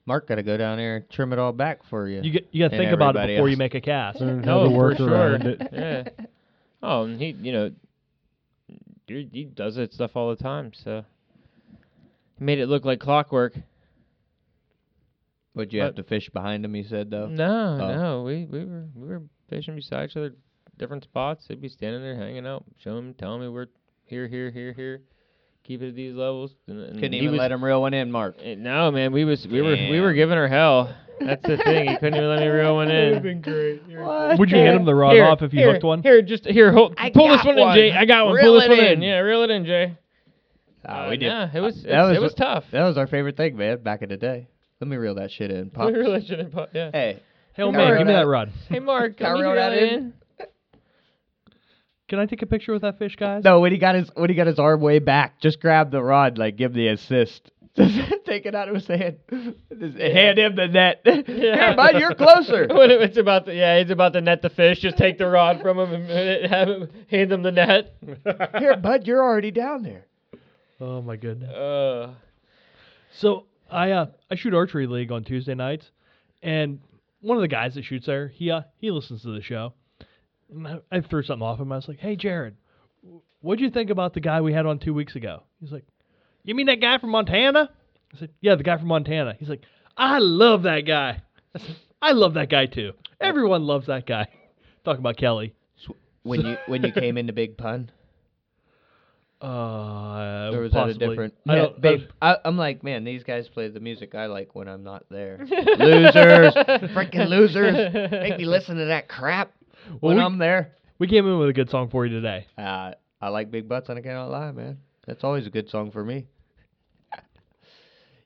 Mark 0.07 0.27
got 0.29 0.35
to 0.35 0.43
go 0.43 0.57
down 0.57 0.77
there 0.77 0.97
and 0.97 1.11
trim 1.11 1.33
it 1.33 1.39
all 1.39 1.53
back 1.53 1.81
for 1.89 2.09
you. 2.09 2.21
you 2.23 2.31
get 2.33 2.49
you 2.51 2.65
got 2.65 2.73
to 2.73 2.77
think 2.77 2.93
about 2.93 3.15
it 3.17 3.21
everybody 3.21 3.35
before 3.37 3.49
you 3.49 3.57
make 3.57 3.75
a 3.75 3.81
cast. 3.81 4.19
Mm-hmm. 4.19 4.27
Learn 4.27 4.43
how 4.45 4.65
No, 4.65 4.69
to 4.69 4.75
for 4.75 4.97
sure. 4.97 5.39
Yeah. 5.73 6.09
Oh, 6.83 7.05
and 7.05 7.19
he, 7.19 7.29
you 7.31 7.53
know, 7.53 7.71
he, 9.07 9.29
he 9.33 9.45
does 9.45 9.77
that 9.77 9.95
stuff 9.95 10.11
all 10.17 10.29
the 10.35 10.43
time. 10.43 10.73
So 10.75 11.05
he 12.39 12.45
made 12.45 12.59
it 12.59 12.67
look 12.67 12.85
like 12.85 13.01
clockwork. 13.01 13.55
Would 15.55 15.73
you 15.73 15.81
have 15.83 15.95
to 15.95 16.03
fish 16.03 16.29
behind 16.31 16.65
him? 16.65 16.75
He 16.75 16.83
said 16.83 17.11
though. 17.11 17.27
No, 17.29 17.79
Oh. 17.81 17.97
no, 17.97 18.23
we 18.25 18.45
we 18.45 18.65
were 18.65 18.85
we 18.95 19.09
were 19.09 19.23
fishing 19.49 19.77
beside 19.77 20.11
each 20.11 20.17
other, 20.17 20.35
different 20.79 21.05
spots. 21.05 21.47
They'd 21.49 21.61
be 21.61 21.69
standing 21.69 22.03
there 22.03 22.17
hanging 22.17 22.47
out, 22.47 22.65
showing 22.83 23.09
me, 23.09 23.13
telling 23.15 23.41
me 23.41 23.49
we're 23.49 23.67
here, 24.05 24.27
here, 24.29 24.51
here, 24.51 24.73
here. 24.73 25.03
Keep 25.65 25.83
it 25.83 25.89
at 25.91 25.95
these 25.95 26.15
levels. 26.15 26.55
And, 26.69 26.79
and 26.81 26.95
Couldn't 26.97 27.15
even 27.15 27.33
was, 27.33 27.39
let 27.39 27.51
him 27.53 27.65
reel 27.65 27.81
one 27.81 27.95
in, 27.95 28.11
Mark. 28.11 28.37
No, 28.45 28.91
man, 28.91 29.13
we 29.13 29.25
was 29.25 29.47
we 29.51 29.63
were 29.63 29.77
we 29.91 30.01
were 30.01 30.13
giving 30.13 30.37
her 30.37 30.49
hell. 30.49 30.95
That's 31.21 31.43
the 31.43 31.57
thing. 31.57 31.89
He 31.89 31.95
couldn't 31.97 32.17
even 32.17 32.29
let 32.29 32.41
me 32.41 32.49
reel 32.49 32.75
one 32.75 32.91
in. 32.91 33.23
been 33.23 33.41
great. 33.41 33.83
Would 34.39 34.51
you 34.51 34.57
hand 34.59 34.77
him 34.77 34.85
the 34.85 34.95
rod 34.95 35.13
Here, 35.13 35.25
off 35.25 35.41
if 35.43 35.53
you 35.55 35.61
here, 35.61 35.73
hooked 35.73 35.85
one? 35.85 36.03
Here, 36.03 36.21
just 36.23 36.45
here. 36.45 36.71
Hold, 36.73 36.95
I 36.99 37.11
pull 37.11 37.29
this 37.29 37.43
got 37.43 37.57
one, 37.57 37.79
in. 37.79 37.91
Jay. 37.93 37.93
I 37.97 38.05
got 38.05 38.27
one. 38.27 38.35
Reel 38.35 38.45
pull 38.53 38.61
this 38.61 38.69
one 38.69 38.79
in. 38.81 38.93
in. 38.95 39.03
Yeah, 39.03 39.19
reel 39.21 39.43
it 39.45 39.51
in, 39.51 39.65
Jay. 39.65 39.97
Ah, 40.85 41.07
Uh, 41.07 41.11
we 41.11 41.17
did. 41.17 41.27
Yeah, 41.27 41.49
it 41.55 41.61
was. 41.61 41.83
that 41.85 42.03
was 42.03 42.17
it 42.17 42.21
was 42.21 42.35
tough. 42.35 42.65
That 42.73 42.85
was 42.85 42.99
our 42.99 43.07
favorite 43.07 43.37
thing, 43.39 43.57
man. 43.57 43.79
Back 43.83 44.03
in 44.03 44.09
the 44.11 44.17
day. 44.19 44.49
Let 44.81 44.89
me 44.89 44.97
reel 44.97 45.15
that 45.15 45.31
shit 45.31 45.51
in. 45.51 45.71
Pop. 45.71 45.87
Reel 45.93 46.13
that 46.13 46.27
shit 46.27 46.41
in, 46.41 46.51
pu- 46.51 46.67
yeah. 46.75 46.91
Hey, 46.93 47.23
Hail 47.55 47.71
Can 47.71 47.81
I 47.81 47.85
man, 47.85 47.99
give 47.99 48.07
me 48.09 48.13
that- 48.13 48.19
that 48.21 48.27
rod. 48.27 48.53
Hey, 48.69 48.81
Mark, 48.81 49.17
Can 49.17 49.27
I 49.27 49.31
reel 49.31 49.41
reel 49.43 49.55
that 49.55 49.71
that 49.71 49.83
in? 49.83 50.13
In? 52.09 52.11
Can 52.11 52.19
I 52.19 52.27
take 52.27 52.43
a 52.43 52.47
picture 52.47 52.73
with 52.73 52.83
that 52.83 52.99
fish, 52.99 53.17
guys? 53.17 53.43
no. 53.45 53.61
When 53.61 53.73
he 53.73 53.79
got 53.79 53.95
his 53.95 54.11
when 54.14 54.31
he 54.31 54.37
got 54.37 54.47
his 54.47 54.59
arm 54.59 54.81
way 54.81 54.99
back, 54.99 55.40
just 55.40 55.61
grab 55.61 55.90
the 55.90 56.03
rod, 56.03 56.38
like 56.38 56.57
give 56.57 56.73
the 56.73 56.88
assist. 56.88 57.51
Take 57.77 58.47
it 58.47 58.55
out 58.55 58.69
of 58.69 58.77
his 58.77 58.87
hand. 58.87 59.17
Just 59.29 59.99
hand 59.99 60.38
him 60.38 60.55
the 60.55 60.69
net. 60.69 61.01
Here, 61.27 61.75
bud, 61.77 61.99
you're 61.99 62.14
closer. 62.14 62.69
when 62.71 62.88
it's 62.93 63.17
about 63.17 63.47
the 63.47 63.55
yeah, 63.57 63.81
he's 63.83 63.90
about 63.90 64.12
to 64.12 64.21
net 64.21 64.43
the 64.43 64.49
fish. 64.51 64.79
Just 64.79 64.97
take 64.97 65.19
the 65.19 65.27
rod 65.27 65.61
from 65.61 65.81
him 65.81 65.93
and 65.93 66.47
have 66.53 66.69
him 66.69 66.88
hand 67.11 67.33
him 67.33 67.43
the 67.43 67.51
net. 67.51 67.97
Here, 68.61 68.77
bud, 68.77 69.09
you're 69.09 69.21
already 69.25 69.51
down 69.51 69.83
there. 69.83 70.07
Oh 70.81 71.03
my 71.03 71.17
goodness. 71.17 71.51
Uh, 71.53 72.14
So 73.19 73.47
I 73.69 73.90
uh 73.90 74.07
I 74.31 74.37
shoot 74.37 74.55
archery 74.55 74.87
league 74.87 75.11
on 75.11 75.25
Tuesday 75.25 75.55
nights, 75.57 75.90
and 76.45 76.79
one 77.23 77.37
of 77.37 77.43
the 77.43 77.49
guys 77.49 77.75
that 77.75 77.85
shoots 77.85 78.07
there, 78.07 78.29
he 78.29 78.53
uh 78.53 78.62
he 78.79 78.93
listens 78.93 79.23
to 79.23 79.33
the 79.35 79.43
show, 79.43 79.75
and 80.55 80.67
I, 80.67 80.79
I 80.90 81.01
threw 81.01 81.23
something 81.23 81.47
off 81.47 81.59
him. 81.61 81.73
I 81.73 81.77
was 81.77 81.88
like, 81.88 81.99
"Hey, 81.99 82.17
Jared, 82.17 82.57
what'd 83.40 83.61
you 83.62 83.71
think 83.71 83.90
about 83.90 84.14
the 84.14 84.21
guy 84.21 84.40
we 84.40 84.53
had 84.53 84.67
on 84.67 84.79
two 84.79 84.95
weeks 84.95 85.17
ago?" 85.17 85.43
He's 85.61 85.73
like, 85.73 85.85
"You 86.45 86.55
mean 86.55 86.67
that 86.67 86.81
guy 86.81 86.99
from 86.99 87.11
Montana?" 87.11 87.71
I 88.14 88.19
said, 88.19 88.31
"Yeah, 88.40 88.55
the 88.55 88.62
guy 88.62 88.77
from 88.79 88.88
Montana." 88.88 89.37
He's 89.38 89.49
like, 89.49 89.62
"I 89.97 90.19
love 90.19 90.62
that 90.62 90.81
guy." 90.83 91.23
I 91.55 91.59
said, 91.59 91.77
"I 92.01 92.12
love 92.12 92.35
that 92.35 92.49
guy 92.51 92.67
too. 92.67 92.93
Everyone 93.21 93.64
loves 93.67 93.87
that 93.88 94.07
guy." 94.07 94.29
Talking 94.85 95.01
about 95.01 95.17
Kelly. 95.17 95.55
When 96.23 96.40
you 96.45 96.57
when 96.67 96.83
you 96.83 96.90
came 96.93 97.19
into 97.19 97.33
Big 97.35 97.57
Pun, 97.59 97.90
Uh, 99.43 100.51
or 100.55 100.61
was 100.61 100.73
that 100.73 100.79
a 100.79 100.85
possibly. 100.87 101.09
different? 101.09 101.35
I 101.47 101.57
Yeah, 101.57 101.62
don't. 101.62 101.81
babe, 101.81 102.01
I, 102.23 102.37
I'm 102.45 102.57
like, 102.57 102.83
man, 102.83 103.05
these 103.05 103.23
guys 103.25 103.47
play 103.49 103.69
the 103.69 103.81
music 103.81 104.14
I 104.14 104.27
like 104.27 104.55
when 104.55 104.69
I'm 104.69 104.83
not 104.85 105.05
there. 105.11 105.38
losers, 105.79 106.55
freaking 106.95 107.29
losers, 107.29 107.93
make 108.11 108.38
me 108.38 108.47
listen 108.47 108.77
to 108.79 108.87
that 108.87 109.09
crap 109.09 109.53
when 110.01 110.16
we- 110.16 110.23
I'm 110.23 110.38
there. 110.38 110.73
we 110.99 111.07
came 111.07 111.27
in 111.27 111.38
with 111.38 111.49
a 111.49 111.53
good 111.53 111.70
song 111.70 111.88
for 111.88 112.07
you 112.07 112.12
today. 112.14 112.47
Uh, 112.57 112.92
I 113.20 113.29
like 113.29 113.51
big 113.51 113.68
butts, 113.68 113.88
and 113.88 113.99
I 113.99 114.03
cannot 114.03 114.31
lie, 114.31 114.53
man. 114.53 114.79
That's 115.07 115.25
always 115.25 115.47
a 115.47 115.51
good 115.51 115.68
song 115.68 115.90
for 115.90 116.05
me. 116.05 116.27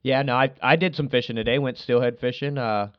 yeah, 0.02 0.22
no, 0.22 0.36
I 0.36 0.50
I 0.62 0.76
did 0.76 0.94
some 0.94 1.08
fishing 1.08 1.36
today. 1.36 1.58
Went 1.58 1.78
steelhead 1.78 2.18
fishing. 2.18 2.56
Uh, 2.58 2.90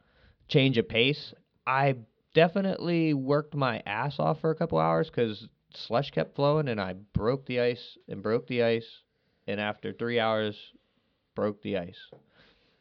change 0.47 0.77
of 0.77 0.87
pace. 0.89 1.33
I 1.65 1.95
definitely 2.33 3.13
worked 3.13 3.55
my 3.55 3.81
ass 3.85 4.19
off 4.19 4.39
for 4.41 4.49
a 4.51 4.55
couple 4.55 4.79
hours 4.79 5.09
because 5.09 5.47
slush 5.73 6.11
kept 6.11 6.35
flowing, 6.35 6.67
and 6.67 6.79
I 6.81 6.93
broke 7.13 7.45
the 7.45 7.59
ice 7.61 7.97
and 8.07 8.21
broke 8.21 8.47
the 8.47 8.63
ice, 8.63 8.87
and 9.47 9.59
after 9.59 9.93
three 9.93 10.19
hours, 10.19 10.55
broke 11.35 11.61
the 11.61 11.77
ice. 11.77 11.99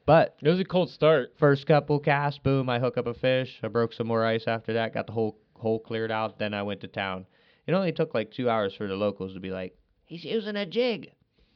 But 0.06 0.36
it 0.42 0.48
was 0.48 0.58
a 0.58 0.64
cold 0.64 0.88
start. 0.90 1.34
first 1.38 1.66
couple 1.66 1.98
casts, 1.98 2.38
boom, 2.38 2.70
I 2.70 2.78
hook 2.78 2.96
up 2.96 3.06
a 3.06 3.12
fish. 3.14 3.58
I 3.62 3.68
broke 3.68 3.92
some 3.92 4.06
more 4.06 4.24
ice 4.24 4.44
after 4.46 4.72
that, 4.72 4.94
got 4.94 5.06
the 5.06 5.12
whole 5.12 5.38
hole 5.58 5.78
cleared 5.80 6.10
out. 6.10 6.38
Then 6.38 6.54
I 6.54 6.62
went 6.62 6.80
to 6.82 6.88
town. 6.88 7.26
It 7.66 7.72
only 7.72 7.92
took 7.92 8.14
like 8.14 8.30
two 8.32 8.48
hours 8.48 8.74
for 8.74 8.86
the 8.86 8.94
locals 8.94 9.34
to 9.34 9.40
be 9.40 9.50
like, 9.50 9.76
he's 10.06 10.24
using 10.24 10.56
a 10.56 10.64
jig. 10.66 11.10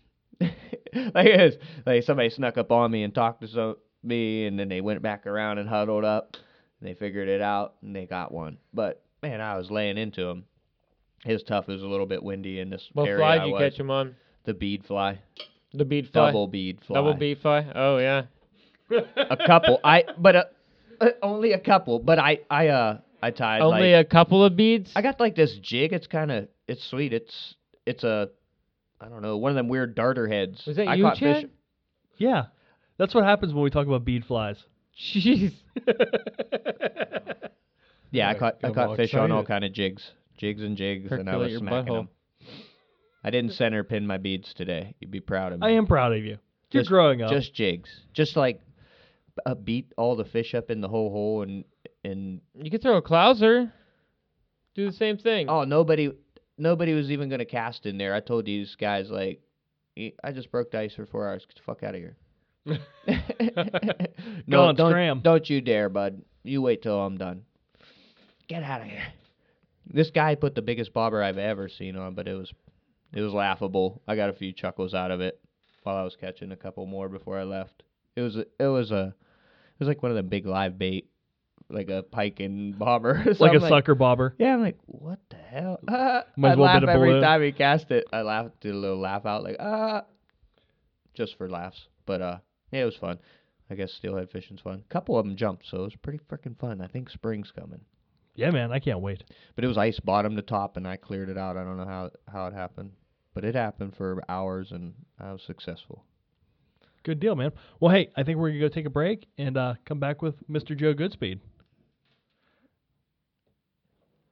like 0.41 1.27
it 1.27 1.41
was, 1.41 1.55
like 1.87 2.03
somebody 2.03 2.31
snuck 2.31 2.59
up 2.59 2.71
on 2.71 2.91
me 2.91 3.03
and 3.03 3.15
talked 3.15 3.41
to 3.43 3.49
some, 3.49 3.77
me, 4.03 4.47
and 4.47 4.59
then 4.59 4.69
they 4.69 4.81
went 4.81 5.01
back 5.03 5.27
around 5.27 5.59
and 5.59 5.69
huddled 5.69 6.05
up. 6.05 6.37
And 6.81 6.89
they 6.89 6.95
figured 6.95 7.29
it 7.29 7.41
out 7.41 7.75
and 7.83 7.95
they 7.95 8.07
got 8.07 8.33
one. 8.33 8.59
But 8.75 9.03
man, 9.23 9.41
I 9.41 9.57
was 9.57 9.71
laying 9.71 9.97
into 9.99 10.23
him. 10.27 10.45
His 11.25 11.43
tough. 11.45 11.69
Was 11.69 11.83
a 11.83 11.87
little 11.87 12.07
bit 12.07 12.23
windy 12.23 12.59
in 12.59 12.69
this 12.69 12.89
What 12.93 13.07
area. 13.07 13.19
fly 13.19 13.35
I 13.35 13.39
did 13.39 13.47
you 13.47 13.53
was. 13.53 13.61
catch 13.61 13.79
him 13.79 13.91
on? 13.91 14.17
The 14.45 14.55
bead 14.55 14.85
fly, 14.85 15.21
The 15.73 15.85
bead 15.85 16.09
fly. 16.11 16.27
double 16.27 16.49
bead 16.49 16.81
fly. 16.85 16.95
Double 16.95 17.15
bead 17.15 17.39
fly. 17.41 17.71
Oh 17.77 17.99
yeah. 17.99 18.23
a 19.17 19.37
couple. 19.47 19.79
I 19.85 20.03
but 20.19 20.35
uh, 20.37 20.45
uh, 21.01 21.11
only 21.23 21.53
a 21.53 21.61
couple. 21.61 22.01
But 22.01 22.19
I 22.19 22.41
I 22.51 22.69
uh 22.69 22.99
I 23.23 23.31
tied 23.31 23.61
Only 23.63 23.93
like 23.93 24.07
a 24.07 24.09
couple 24.09 24.45
of 24.45 24.57
beads. 24.57 24.91
I 24.97 25.03
got 25.03 25.21
like 25.21 25.37
this 25.37 25.57
jig. 25.63 25.93
It's 25.93 26.07
kind 26.07 26.31
of 26.33 26.49
it's 26.67 26.85
sweet. 26.91 27.13
It's 27.13 27.55
it's 27.87 28.03
a 28.05 28.29
I 29.01 29.09
don't 29.09 29.23
know 29.23 29.37
one 29.39 29.51
of 29.51 29.57
them 29.57 29.69
weird 29.69 29.95
darter 29.95 30.27
heads. 30.29 30.63
Was 30.67 30.77
that 30.77 30.89
I 30.89 30.95
you, 30.97 31.05
caught 31.05 31.17
Chad? 31.19 31.43
fish. 31.43 31.51
Yeah, 32.19 32.45
that's 32.99 33.15
what 33.15 33.25
happens 33.25 33.55
when 33.55 33.63
we 33.63 33.71
talk 33.71 33.87
about 33.87 34.05
bead 34.05 34.25
flies. 34.25 34.57
Jeez. 35.15 35.53
Yeah, 38.11 38.29
I 38.29 38.35
caught 38.35 38.57
I 38.63 38.71
caught 38.71 38.89
all 38.91 38.97
fish 38.97 39.15
on 39.15 39.33
all 39.33 39.43
kind 39.43 39.65
of 39.65 39.73
jigs, 39.73 40.03
jigs 40.37 40.61
and 40.63 40.77
jigs, 40.77 41.11
and 41.11 41.31
I 41.31 41.37
was 41.37 41.57
smacking 41.57 41.95
butthole. 41.95 41.97
them. 41.97 42.09
I 43.25 43.31
didn't 43.31 43.53
center 43.53 43.85
pin 43.85 44.07
my 44.07 44.19
beads 44.19 44.53
today. 44.53 44.95
You'd 45.01 45.11
be 45.11 45.21
proud 45.21 45.55
of 45.55 45.61
me. 45.61 45.67
I 45.67 45.71
am 45.71 45.87
proud 45.87 46.13
of 46.13 46.19
you. 46.19 46.37
You're 46.73 46.83
Just- 46.83 46.91
growing 46.91 47.23
up. 47.23 47.31
just 47.31 47.55
jigs, 47.55 47.89
just 48.13 48.37
like 48.37 48.61
uh, 49.47 49.55
beat 49.55 49.93
all 49.97 50.15
the 50.15 50.27
fish 50.27 50.55
up 50.55 50.71
in 50.71 50.83
the 50.83 50.89
whole 50.89 51.09
hole 51.11 51.41
and 51.41 51.65
and 52.05 52.41
You 52.55 52.71
could 52.71 52.83
throw 52.83 52.97
a 52.97 53.03
clouser. 53.03 53.73
Do 54.75 54.87
the 54.87 54.97
same 54.97 55.19
thing. 55.19 55.49
oh 55.49 55.65
nobody 55.65 56.11
nobody 56.59 56.95
was 56.95 57.11
even 57.11 57.29
gonna 57.29 57.45
cast 57.45 57.87
in 57.87 57.99
there. 57.99 58.15
I 58.15 58.21
told 58.21 58.45
these 58.47 58.75
guys 58.77 59.11
like 59.11 59.41
"E- 59.97 60.13
I 60.25 60.33
just 60.33 60.51
broke 60.51 60.71
the 60.71 60.79
ice 60.81 60.95
for 60.95 61.07
four 61.07 61.29
hours. 61.29 61.45
Get 61.47 61.57
the 61.57 61.63
fuck 61.63 61.83
out 61.83 61.95
of 61.95 62.01
here. 62.01 62.17
no, 64.47 64.63
on, 64.65 64.75
don't, 64.75 64.91
scram. 64.91 65.21
don't 65.23 65.49
you 65.49 65.61
dare, 65.61 65.89
bud. 65.89 66.23
You 66.45 66.63
wait 66.63 66.83
till 66.83 66.99
I'm 67.01 67.19
done. 67.19 67.43
Get 68.49 68.63
out 68.63 68.81
of 68.81 68.87
here. 68.87 69.03
This 69.87 70.11
guy 70.11 70.35
put 70.35 70.55
the 70.55 70.63
biggest 70.63 70.93
bobber 70.93 71.23
I've 71.23 71.39
ever 71.39 71.69
seen 71.69 71.97
on, 71.97 72.15
but 72.15 72.29
it 72.29 72.35
was 72.35 72.53
it 73.13 73.21
was 73.21 73.33
laughable. 73.33 74.01
I 74.09 74.17
got 74.17 74.31
a 74.31 74.35
few 74.35 74.53
chuckles 74.53 74.95
out 74.95 75.11
of 75.11 75.21
it 75.21 75.39
while 75.83 75.97
I 75.97 76.03
was 76.05 76.17
catching 76.17 76.53
a 76.53 76.57
couple 76.57 76.87
more 76.87 77.09
before 77.09 77.39
I 77.39 77.43
left. 77.45 77.83
It 78.17 78.23
was 78.23 78.37
a- 78.37 78.47
it 78.59 78.67
was 78.69 78.91
a 78.91 79.15
it 79.75 79.79
was 79.81 79.89
like 79.89 80.03
one 80.03 80.13
of 80.13 80.17
the 80.17 80.23
big 80.23 80.47
live 80.47 80.79
bait, 80.79 81.09
like 81.73 81.89
a 81.89 82.03
pike 82.03 82.41
and 82.41 82.79
bobber. 82.79 83.23
So 83.35 83.45
like 83.45 83.55
a 83.55 83.69
sucker 83.69 83.95
bobber. 83.95 84.35
Yeah, 84.39 84.55
I'm 84.55 84.63
like, 84.63 84.79
what 84.87 85.19
the 85.31 85.37
hell? 85.37 85.79
Ah. 85.89 86.25
Might 86.37 86.53
as 86.53 86.57
I 86.57 86.61
well 86.61 86.67
laugh 86.67 86.83
every 86.89 87.21
time 87.21 87.43
he 87.43 87.53
cast 87.53 87.91
it. 87.91 88.05
I 88.13 88.23
laugh, 88.23 88.51
did 88.61 88.75
a 88.75 88.79
little 88.79 89.01
laugh 89.01 89.27
out, 89.27 89.43
like 89.43 89.57
ah, 89.59 90.05
just 91.15 91.37
for 91.39 91.49
laughs. 91.49 91.89
But 92.07 92.23
uh, 92.23 92.39
yeah, 92.71 92.83
it 92.83 92.87
was 92.87 92.97
fun. 92.97 93.19
I 93.71 93.75
guess 93.75 93.93
steelhead 93.93 94.31
fishing's 94.31 94.61
fun. 94.61 94.83
A 94.85 94.93
couple 94.93 95.19
of 95.19 95.25
them 95.25 95.37
jumped, 95.37 95.67
so 95.67 95.79
it 95.79 95.83
was 95.83 95.97
pretty 95.97 96.21
freaking 96.31 96.59
fun. 96.59 96.81
I 96.81 96.89
think 96.89 97.09
spring's 97.09 97.51
coming. 97.51 97.81
Yeah, 98.35 98.51
man, 98.51 98.73
I 98.73 98.79
can't 98.79 99.01
wait. 99.01 99.25
But 99.55 99.65
it 99.65 99.69
was 99.69 99.79
ice 99.79 100.01
bottom 100.01 100.37
to 100.37 100.43
top, 100.43 100.77
and 100.77 100.87
I 100.87 100.97
cleared 100.97 101.29
it 101.29 101.39
out. 101.39 101.57
I 101.57 101.65
don't 101.65 101.77
know 101.77 101.87
how 101.87 102.11
how 102.31 102.47
it 102.47 102.55
happened, 102.55 102.93
but 103.35 103.45
it 103.45 103.55
happened 103.55 103.95
for 103.97 104.23
hours, 104.29 104.73
and 104.73 104.95
I 105.19 105.33
was 105.33 105.43
successful. 105.43 106.05
Good 107.03 107.19
deal, 107.19 107.35
man. 107.35 107.53
Well, 107.81 107.93
hey, 107.93 108.11
I 108.17 108.23
think 108.23 108.39
we're 108.39 108.51
gonna 108.51 108.61
go 108.61 108.69
take 108.69 108.87
a 108.87 108.91
break 108.91 109.27
and 109.37 109.57
uh, 109.57 109.75
come 109.85 109.99
back 109.99 110.23
with 110.23 110.37
Mr. 110.49 110.77
Joe 110.77 110.95
Goodspeed. 110.95 111.41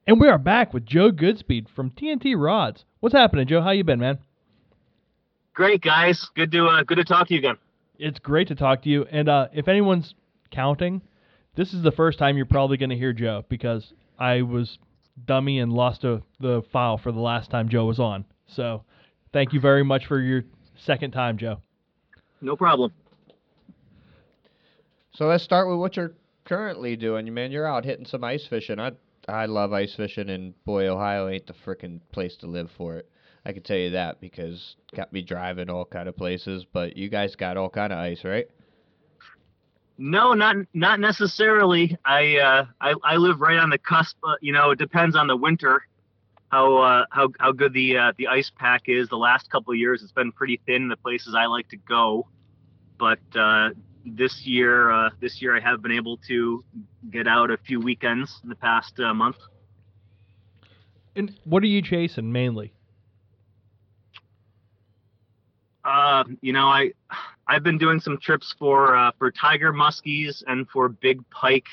And 0.06 0.20
we 0.20 0.28
are 0.28 0.38
back 0.38 0.72
with 0.72 0.86
Joe 0.86 1.10
Goodspeed 1.12 1.68
from 1.68 1.90
TNT 1.90 2.34
Rods. 2.36 2.84
What's 3.00 3.14
happening, 3.14 3.46
Joe? 3.46 3.60
How 3.60 3.70
you 3.70 3.84
been, 3.84 4.00
man? 4.00 4.18
Great 5.54 5.82
guys, 5.82 6.30
good 6.34 6.50
to 6.52 6.66
uh, 6.66 6.82
good 6.84 6.96
to 6.96 7.04
talk 7.04 7.28
to 7.28 7.34
you 7.34 7.38
again. 7.38 7.56
It's 7.98 8.18
great 8.18 8.48
to 8.48 8.54
talk 8.54 8.82
to 8.82 8.88
you. 8.88 9.04
And 9.10 9.28
uh, 9.28 9.48
if 9.52 9.68
anyone's 9.68 10.14
counting, 10.50 11.02
this 11.54 11.74
is 11.74 11.82
the 11.82 11.92
first 11.92 12.18
time 12.18 12.36
you're 12.36 12.46
probably 12.46 12.78
going 12.78 12.90
to 12.90 12.96
hear 12.96 13.12
Joe 13.12 13.44
because 13.48 13.92
I 14.18 14.42
was 14.42 14.78
dummy 15.26 15.58
and 15.58 15.72
lost 15.72 16.04
a, 16.04 16.22
the 16.38 16.62
file 16.72 16.96
for 16.96 17.12
the 17.12 17.20
last 17.20 17.50
time 17.50 17.68
Joe 17.68 17.84
was 17.84 18.00
on. 18.00 18.24
So 18.46 18.84
thank 19.32 19.52
you 19.52 19.60
very 19.60 19.84
much 19.84 20.06
for 20.06 20.18
your 20.18 20.44
second 20.76 21.10
time, 21.10 21.36
Joe. 21.36 21.60
No 22.40 22.56
problem. 22.56 22.92
So 25.12 25.26
let's 25.26 25.44
start 25.44 25.68
with 25.68 25.78
what 25.78 25.96
you're 25.96 26.14
currently 26.46 26.96
doing. 26.96 27.26
You 27.26 27.32
man, 27.32 27.50
you're 27.50 27.66
out 27.66 27.84
hitting 27.84 28.06
some 28.06 28.24
ice 28.24 28.46
fishing. 28.46 28.80
I 28.80 28.92
I 29.30 29.46
love 29.46 29.72
ice 29.72 29.94
fishing, 29.94 30.30
and 30.30 30.54
boy, 30.64 30.88
Ohio 30.88 31.28
ain't 31.28 31.46
the 31.46 31.54
frickin' 31.64 32.00
place 32.12 32.36
to 32.38 32.46
live 32.46 32.70
for 32.76 32.96
it. 32.96 33.08
I 33.44 33.52
can 33.52 33.62
tell 33.62 33.76
you 33.76 33.90
that 33.90 34.20
because 34.20 34.76
got 34.94 35.12
me 35.12 35.22
driving 35.22 35.70
all 35.70 35.84
kind 35.84 36.08
of 36.08 36.16
places. 36.16 36.66
But 36.70 36.96
you 36.96 37.08
guys 37.08 37.36
got 37.36 37.56
all 37.56 37.70
kind 37.70 37.92
of 37.92 37.98
ice, 37.98 38.24
right? 38.24 38.46
No, 39.96 40.34
not 40.34 40.56
not 40.74 41.00
necessarily. 41.00 41.96
I 42.04 42.36
uh, 42.38 42.66
I, 42.80 42.94
I 43.02 43.16
live 43.16 43.40
right 43.40 43.58
on 43.58 43.70
the 43.70 43.78
cusp. 43.78 44.16
Uh, 44.24 44.34
you 44.40 44.52
know, 44.52 44.70
it 44.70 44.78
depends 44.78 45.16
on 45.16 45.26
the 45.26 45.36
winter, 45.36 45.82
how 46.50 46.78
uh, 46.78 47.04
how 47.10 47.28
how 47.38 47.52
good 47.52 47.72
the 47.72 47.96
uh, 47.96 48.12
the 48.16 48.28
ice 48.28 48.50
pack 48.58 48.82
is. 48.86 49.08
The 49.08 49.18
last 49.18 49.50
couple 49.50 49.72
of 49.72 49.78
years, 49.78 50.02
it's 50.02 50.12
been 50.12 50.32
pretty 50.32 50.60
thin 50.66 50.82
in 50.82 50.88
the 50.88 50.96
places 50.96 51.34
I 51.34 51.46
like 51.46 51.68
to 51.68 51.76
go, 51.76 52.26
but 52.98 53.20
uh, 53.34 53.70
this 54.04 54.42
year 54.44 54.90
uh, 54.90 55.10
this 55.20 55.40
year 55.40 55.56
I 55.56 55.60
have 55.60 55.82
been 55.82 55.92
able 55.92 56.18
to 56.28 56.64
get 57.10 57.26
out 57.26 57.50
a 57.50 57.56
few 57.56 57.80
weekends 57.80 58.40
in 58.42 58.48
the 58.48 58.54
past 58.54 58.98
uh, 59.00 59.12
month. 59.14 59.36
And 61.16 61.38
what 61.44 61.62
are 61.62 61.66
you 61.66 61.82
chasing 61.82 62.32
mainly? 62.32 62.72
Uh, 65.84 66.24
you 66.40 66.52
know, 66.52 66.66
I 66.66 66.92
I've 67.46 67.62
been 67.62 67.78
doing 67.78 68.00
some 68.00 68.18
trips 68.18 68.54
for 68.58 68.94
uh, 68.94 69.12
for 69.18 69.30
tiger 69.30 69.72
muskies 69.72 70.42
and 70.46 70.68
for 70.68 70.88
big 70.88 71.28
pike. 71.30 71.66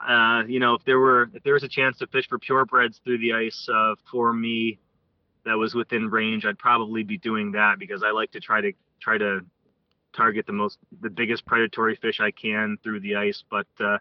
Uh, 0.00 0.42
you 0.48 0.58
know, 0.58 0.74
if 0.74 0.84
there 0.84 0.98
were 0.98 1.30
if 1.34 1.42
there 1.42 1.54
was 1.54 1.62
a 1.62 1.68
chance 1.68 1.98
to 1.98 2.06
fish 2.06 2.26
for 2.28 2.38
purebreds 2.38 3.00
through 3.04 3.18
the 3.18 3.32
ice 3.32 3.68
uh, 3.72 3.94
for 4.10 4.32
me, 4.32 4.78
that 5.44 5.54
was 5.54 5.74
within 5.74 6.08
range, 6.08 6.44
I'd 6.44 6.58
probably 6.58 7.02
be 7.02 7.18
doing 7.18 7.52
that 7.52 7.78
because 7.78 8.02
I 8.02 8.10
like 8.10 8.32
to 8.32 8.40
try 8.40 8.60
to 8.62 8.72
try 9.00 9.18
to 9.18 9.40
target 10.14 10.46
the 10.46 10.52
most 10.52 10.78
the 11.00 11.10
biggest 11.10 11.46
predatory 11.46 11.96
fish 11.96 12.20
I 12.20 12.30
can 12.30 12.78
through 12.82 13.00
the 13.00 13.16
ice. 13.16 13.42
But 13.50 13.66
uh, 13.78 13.98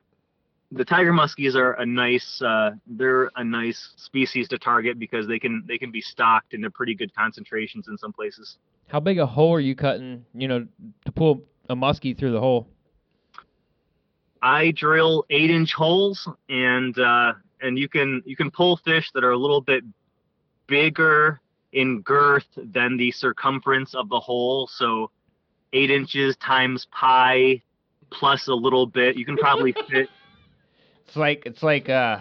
the 0.71 0.85
tiger 0.85 1.11
muskies 1.11 1.55
are 1.55 1.73
a 1.73 1.85
nice 1.85 2.41
uh, 2.41 2.71
they're 2.87 3.29
a 3.35 3.43
nice 3.43 3.93
species 3.97 4.47
to 4.49 4.57
target 4.57 4.99
because 4.99 5.27
they 5.27 5.39
can 5.39 5.63
they 5.67 5.77
can 5.77 5.91
be 5.91 6.01
stocked 6.01 6.53
into 6.53 6.69
pretty 6.69 6.95
good 6.95 7.13
concentrations 7.15 7.87
in 7.87 7.97
some 7.97 8.13
places. 8.13 8.57
How 8.87 8.99
big 8.99 9.19
a 9.19 9.25
hole 9.25 9.53
are 9.53 9.59
you 9.59 9.75
cutting? 9.75 10.25
You 10.33 10.47
know, 10.47 10.67
to 11.05 11.11
pull 11.11 11.43
a 11.69 11.75
muskie 11.75 12.17
through 12.17 12.31
the 12.31 12.39
hole. 12.39 12.67
I 14.41 14.71
drill 14.71 15.25
eight 15.29 15.49
inch 15.49 15.73
holes 15.73 16.27
and 16.47 16.97
uh, 16.97 17.33
and 17.61 17.77
you 17.77 17.89
can 17.89 18.21
you 18.25 18.35
can 18.35 18.51
pull 18.51 18.77
fish 18.77 19.11
that 19.13 19.23
are 19.23 19.31
a 19.31 19.37
little 19.37 19.61
bit 19.61 19.83
bigger 20.67 21.41
in 21.73 22.01
girth 22.01 22.47
than 22.55 22.97
the 22.97 23.11
circumference 23.11 23.93
of 23.93 24.09
the 24.09 24.19
hole. 24.19 24.67
So 24.67 25.11
eight 25.73 25.91
inches 25.91 26.35
times 26.37 26.87
pi 26.91 27.61
plus 28.11 28.47
a 28.47 28.53
little 28.53 28.85
bit. 28.85 29.15
You 29.17 29.25
can 29.25 29.37
probably 29.37 29.71
fit 29.89 30.09
It's 31.07 31.15
like 31.15 31.43
it's 31.45 31.63
like 31.63 31.89
uh, 31.89 32.19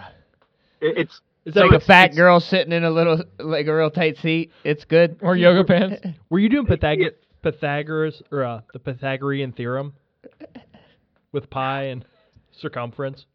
it- 0.81 0.97
it's 0.97 1.21
it's 1.45 1.55
So 1.55 1.61
like 1.61 1.71
a 1.71 1.75
it's- 1.75 1.87
fat 1.87 2.03
it's- 2.05 2.17
girl 2.17 2.39
sitting 2.39 2.73
in 2.73 2.83
a 2.83 2.91
little 2.91 3.23
like 3.39 3.67
a 3.67 3.75
real 3.75 3.89
tight 3.91 4.17
seat. 4.17 4.51
It's 4.63 4.85
good. 4.85 5.17
Or 5.21 5.35
yoga 5.35 5.63
pants. 5.63 6.05
Were 6.29 6.39
you 6.39 6.49
doing 6.49 6.65
Pythag- 6.67 7.13
Pythagoras 7.41 8.21
or 8.31 8.43
uh, 8.43 8.61
the 8.73 8.79
Pythagorean 8.79 9.53
theorem 9.53 9.93
with 11.31 11.49
pi 11.49 11.83
and 11.83 12.05
circumference? 12.51 13.25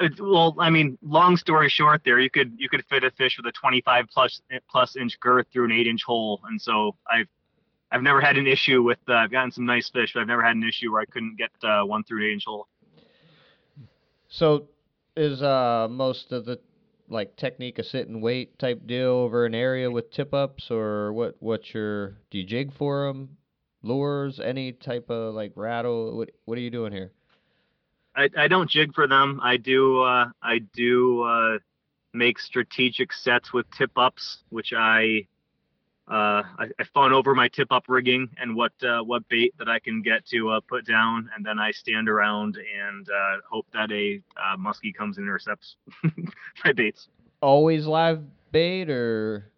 it's 0.00 0.20
well 0.20 0.56
I 0.58 0.70
mean 0.70 0.98
long 1.02 1.36
story 1.36 1.68
short 1.68 2.02
there 2.04 2.18
you 2.18 2.28
could 2.28 2.52
you 2.58 2.68
could 2.68 2.84
fit 2.90 3.04
a 3.04 3.12
fish 3.12 3.36
with 3.36 3.46
a 3.46 3.52
25 3.52 4.06
plus 4.12 4.40
plus 4.68 4.96
inch 4.96 5.20
girth 5.20 5.46
through 5.52 5.66
an 5.66 5.70
eight 5.70 5.86
inch 5.86 6.02
hole 6.02 6.40
and 6.48 6.60
so 6.60 6.96
I've 7.08 7.28
I've 7.94 8.02
never 8.02 8.20
had 8.20 8.36
an 8.36 8.48
issue 8.48 8.82
with 8.82 8.98
uh, 9.08 9.12
I've 9.12 9.30
gotten 9.30 9.52
some 9.52 9.66
nice 9.66 9.88
fish 9.88 10.14
but 10.14 10.20
I've 10.20 10.26
never 10.26 10.42
had 10.42 10.56
an 10.56 10.64
issue 10.64 10.90
where 10.90 11.00
I 11.00 11.04
couldn't 11.04 11.36
get 11.38 11.52
uh, 11.62 11.84
one 11.84 12.02
through 12.02 12.22
an 12.22 12.30
eight 12.30 12.32
inch 12.32 12.44
hole. 12.44 12.66
So, 14.28 14.66
is 15.16 15.40
uh 15.42 15.86
most 15.88 16.32
of 16.32 16.44
the 16.44 16.58
like 17.08 17.36
technique 17.36 17.78
a 17.78 17.84
sit 17.84 18.08
and 18.08 18.20
wait 18.20 18.58
type 18.58 18.84
deal 18.84 19.10
over 19.10 19.46
an 19.46 19.54
area 19.54 19.88
with 19.88 20.10
tip 20.10 20.34
ups, 20.34 20.72
or 20.72 21.12
what? 21.12 21.36
What's 21.38 21.72
your 21.72 22.16
do 22.30 22.38
you 22.38 22.44
jig 22.44 22.72
for 22.76 23.06
them? 23.06 23.36
Lures, 23.82 24.40
any 24.40 24.72
type 24.72 25.08
of 25.08 25.34
like 25.34 25.52
rattle? 25.54 26.16
What 26.16 26.30
What 26.46 26.58
are 26.58 26.62
you 26.62 26.70
doing 26.70 26.92
here? 26.92 27.12
I, 28.16 28.28
I 28.36 28.48
don't 28.48 28.68
jig 28.68 28.92
for 28.92 29.06
them. 29.06 29.38
I 29.40 29.56
do 29.56 30.02
uh, 30.02 30.30
I 30.42 30.58
do 30.72 31.22
uh, 31.22 31.58
make 32.12 32.40
strategic 32.40 33.12
sets 33.12 33.52
with 33.52 33.66
tip 33.70 33.92
ups, 33.96 34.38
which 34.48 34.72
I 34.76 35.28
uh, 36.08 36.42
I, 36.58 36.66
I 36.78 36.84
fawn 36.92 37.12
over 37.12 37.34
my 37.34 37.48
tip 37.48 37.72
up 37.72 37.84
rigging 37.88 38.28
and 38.38 38.54
what 38.54 38.72
uh, 38.82 39.02
what 39.02 39.26
bait 39.28 39.54
that 39.58 39.68
I 39.68 39.78
can 39.78 40.02
get 40.02 40.26
to 40.26 40.50
uh, 40.50 40.60
put 40.60 40.86
down, 40.86 41.30
and 41.34 41.44
then 41.44 41.58
I 41.58 41.70
stand 41.70 42.08
around 42.08 42.58
and 42.58 43.08
uh, 43.08 43.38
hope 43.48 43.66
that 43.72 43.90
a 43.90 44.20
uh, 44.36 44.56
muskie 44.56 44.94
comes 44.94 45.16
and 45.16 45.24
intercepts 45.24 45.76
my 46.64 46.72
baits. 46.72 47.08
Always 47.40 47.86
live 47.86 48.22
bait, 48.52 48.90
or 48.90 49.50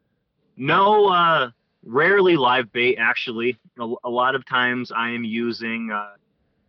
No, 0.57 1.09
uh, 1.09 1.51
rarely 1.85 2.37
live 2.37 2.73
bait 2.73 2.97
actually. 2.97 3.59
A, 3.81 3.95
a 4.05 4.11
lot 4.11 4.37
of 4.37 4.47
times 4.47 4.93
I 4.95 5.11
am 5.11 5.25
using 5.25 5.91
uh, 5.93 6.15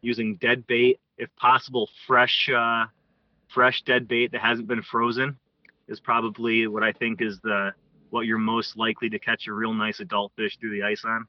using 0.01 0.37
dead 0.37 0.65
bait, 0.65 0.99
if 1.19 1.29
possible, 1.35 1.87
fresh 2.07 2.49
uh, 2.49 2.85
fresh 3.47 3.83
dead 3.83 4.07
bait 4.07 4.31
that 4.31 4.41
hasn't 4.41 4.67
been 4.67 4.81
frozen 4.81 5.37
is 5.87 5.99
probably 5.99 6.67
what 6.67 6.83
I 6.83 6.91
think 6.91 7.21
is 7.21 7.39
the 7.41 7.73
what 8.09 8.25
you're 8.25 8.37
most 8.37 8.77
likely 8.77 9.09
to 9.09 9.19
catch 9.19 9.47
a 9.47 9.53
real 9.53 9.73
nice 9.73 9.99
adult 9.99 10.31
fish 10.35 10.57
through 10.59 10.71
the 10.71 10.83
ice 10.83 11.03
on. 11.05 11.27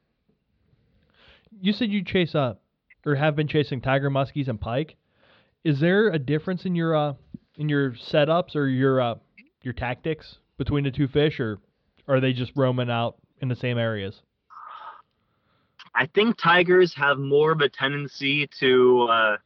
You 1.61 1.73
said 1.73 1.91
you 1.91 2.05
chase 2.05 2.35
uh, 2.35 2.55
or 3.07 3.15
have 3.15 3.37
been 3.37 3.49
chasing 3.49 3.81
tiger 3.81 4.11
muskies 4.11 4.49
and 4.49 4.61
pike. 4.61 4.97
Is 5.65 5.81
there 5.81 6.09
a 6.09 6.19
difference 6.19 6.65
in 6.65 6.75
your 6.75 6.95
uh, 6.95 7.15
in 7.57 7.69
your 7.69 7.93
setups 7.93 8.55
or 8.55 8.69
your 8.69 9.01
uh, 9.01 9.15
your 9.63 9.75
tactics 9.75 10.39
between 10.57 10.85
the 10.85 10.91
two 10.91 11.09
fish, 11.09 11.41
or 11.41 11.59
are 12.07 12.21
they 12.21 12.33
just 12.33 12.53
roaming 12.55 12.91
out 12.91 13.17
in 13.41 13.49
the 13.49 13.57
same 13.57 13.79
areas? 13.79 14.23
I 15.95 16.07
think 16.07 16.37
tigers 16.37 16.95
have 16.95 17.19
more 17.19 17.53
of 17.53 17.61
a 17.61 17.69
tendency 17.69 18.49
to 18.61 19.09
uh, 19.11 19.37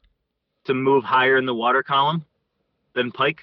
to 0.64 0.74
move 0.74 1.04
higher 1.04 1.36
in 1.36 1.46
the 1.46 1.54
water 1.54 1.82
column 1.82 2.24
than 2.94 3.10
pike. 3.10 3.40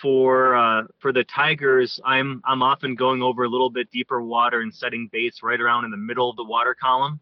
For 0.00 0.54
uh, 0.54 0.82
for 0.98 1.12
the 1.12 1.24
tigers, 1.24 2.00
I'm 2.04 2.40
I'm 2.44 2.62
often 2.62 2.94
going 2.94 3.22
over 3.22 3.44
a 3.44 3.48
little 3.48 3.70
bit 3.70 3.90
deeper 3.90 4.22
water 4.22 4.60
and 4.60 4.74
setting 4.74 5.08
baits 5.12 5.42
right 5.42 5.60
around 5.60 5.84
in 5.84 5.90
the 5.90 5.96
middle 5.96 6.30
of 6.30 6.36
the 6.36 6.44
water 6.44 6.74
column. 6.80 7.20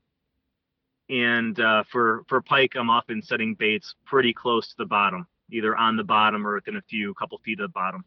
And 1.11 1.59
uh, 1.59 1.85
for 1.91 2.25
for 2.29 2.41
pike, 2.41 2.73
I'm 2.77 2.91
often 2.91 3.23
setting 3.23 3.55
baits 3.55 3.95
pretty 4.05 4.33
close 4.33 4.69
to 4.69 4.75
the 4.79 4.87
bottom, 4.87 5.27
either 5.51 5.77
on 5.77 5.97
the 5.97 6.05
bottom 6.05 6.47
or 6.47 6.55
within 6.55 6.77
a 6.77 6.83
few 6.83 7.15
couple 7.15 7.39
feet 7.39 7.59
of 7.61 7.65
the 7.65 7.73
bottom. 7.73 8.05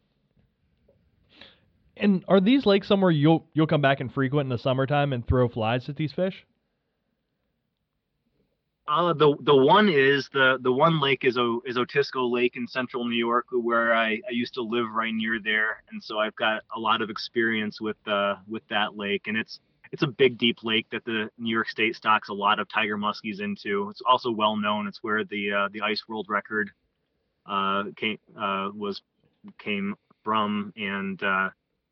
And 1.98 2.24
are 2.28 2.40
these 2.40 2.66
lakes 2.66 2.88
somewhere 2.88 3.12
you'll 3.12 3.46
you'll 3.54 3.68
come 3.68 3.82
back 3.82 4.00
and 4.00 4.14
frequent 4.14 4.46
in 4.46 4.50
the 4.50 4.58
summertime 4.58 5.12
and 5.14 5.28
throw 5.28 5.50
flies 5.50 5.90
at 5.90 5.98
these 5.98 6.14
fish? 6.14 6.46
Uh, 8.92 9.14
the 9.14 9.34
the 9.44 9.56
one 9.56 9.88
is 9.88 10.28
the 10.34 10.58
the 10.64 10.72
one 10.72 11.00
lake 11.00 11.24
is 11.24 11.38
o, 11.38 11.62
is 11.66 11.78
Otisco 11.78 12.30
Lake 12.30 12.58
in 12.58 12.68
central 12.68 13.06
New 13.06 13.16
York, 13.16 13.46
where 13.52 13.96
I, 13.96 14.16
I 14.28 14.32
used 14.32 14.54
to 14.56 14.62
live 14.62 14.92
right 14.92 15.14
near 15.14 15.40
there, 15.42 15.82
and 15.92 16.04
so 16.04 16.20
I've 16.20 16.36
got 16.36 16.64
a 16.76 16.80
lot 16.80 17.02
of 17.02 17.10
experience 17.10 17.80
with 17.80 17.96
uh 18.06 18.36
with 18.50 18.68
that 18.68 18.98
lake, 18.98 19.28
and 19.28 19.38
it's 19.38 19.62
it's 19.94 20.04
a 20.04 20.08
big 20.08 20.38
deep 20.38 20.58
lake 20.64 20.88
that 20.92 21.06
the 21.06 21.30
New 21.38 21.54
York 21.54 21.70
State 21.70 21.96
stocks 21.96 22.28
a 22.28 22.34
lot 22.34 22.60
of 22.60 22.68
tiger 22.68 22.98
muskies 22.98 23.40
into. 23.40 23.88
It's 23.90 24.02
also 24.06 24.30
well 24.30 24.58
known. 24.58 24.88
It's 24.88 25.02
where 25.02 25.24
the 25.24 25.54
uh, 25.54 25.70
the 25.72 25.82
ice 25.82 26.04
world 26.10 26.26
record 26.28 26.70
uh 27.46 27.86
came 27.96 28.20
uh 28.38 28.72
was 28.76 29.02
came 29.58 29.96
from, 30.26 30.74
and 30.76 31.24
uh, 31.24 31.50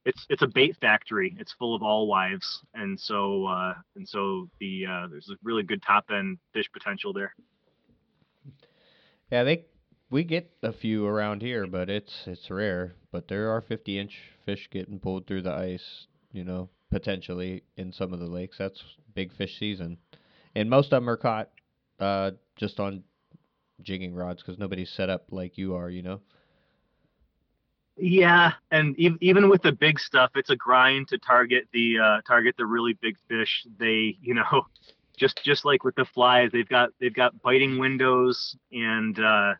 it's 0.09 0.25
it's 0.27 0.41
a 0.41 0.47
bait 0.47 0.75
factory. 0.81 1.35
It's 1.39 1.53
full 1.53 1.75
of 1.75 1.83
alewives, 1.83 2.61
and 2.73 2.99
so 2.99 3.45
uh, 3.45 3.75
and 3.95 4.09
so 4.09 4.49
the 4.59 4.85
uh, 4.89 5.07
there's 5.07 5.29
a 5.29 5.35
really 5.43 5.63
good 5.63 5.83
top 5.83 6.05
end 6.11 6.39
fish 6.51 6.65
potential 6.73 7.13
there. 7.13 7.33
Yeah, 9.31 9.43
they 9.43 9.65
we 10.09 10.23
get 10.23 10.51
a 10.63 10.73
few 10.73 11.05
around 11.05 11.43
here, 11.43 11.67
but 11.67 11.89
it's 11.89 12.23
it's 12.25 12.49
rare. 12.49 12.95
But 13.11 13.27
there 13.27 13.51
are 13.51 13.61
50 13.61 13.99
inch 13.99 14.19
fish 14.45 14.67
getting 14.71 14.99
pulled 14.99 15.27
through 15.27 15.43
the 15.43 15.53
ice, 15.53 16.07
you 16.31 16.43
know, 16.43 16.69
potentially 16.89 17.63
in 17.77 17.91
some 17.91 18.11
of 18.11 18.19
the 18.19 18.27
lakes. 18.27 18.57
That's 18.57 18.83
big 19.13 19.31
fish 19.33 19.59
season, 19.59 19.97
and 20.55 20.69
most 20.69 20.87
of 20.87 21.01
them 21.01 21.09
are 21.09 21.17
caught 21.17 21.51
uh, 21.99 22.31
just 22.55 22.79
on 22.79 23.03
jigging 23.83 24.15
rods 24.15 24.41
because 24.41 24.57
nobody's 24.57 24.89
set 24.89 25.09
up 25.09 25.27
like 25.29 25.57
you 25.57 25.75
are, 25.75 25.89
you 25.89 26.01
know. 26.01 26.19
Yeah, 28.01 28.53
and 28.71 28.95
ev- 28.99 29.17
even 29.19 29.49
with 29.49 29.61
the 29.61 29.73
big 29.73 29.99
stuff, 29.99 30.31
it's 30.35 30.49
a 30.49 30.55
grind 30.55 31.09
to 31.09 31.17
target 31.17 31.67
the 31.73 31.99
uh, 31.99 32.21
target 32.25 32.55
the 32.57 32.65
really 32.65 32.93
big 32.93 33.17
fish. 33.27 33.65
They, 33.77 34.17
you 34.21 34.33
know, 34.33 34.67
just 35.17 35.43
just 35.43 35.65
like 35.65 35.83
with 35.83 35.95
the 35.95 36.05
flies, 36.05 36.49
they've 36.53 36.67
got 36.67 36.91
they've 36.99 37.13
got 37.13 37.41
biting 37.41 37.77
windows, 37.77 38.55
and 38.71 39.19
uh, 39.19 39.53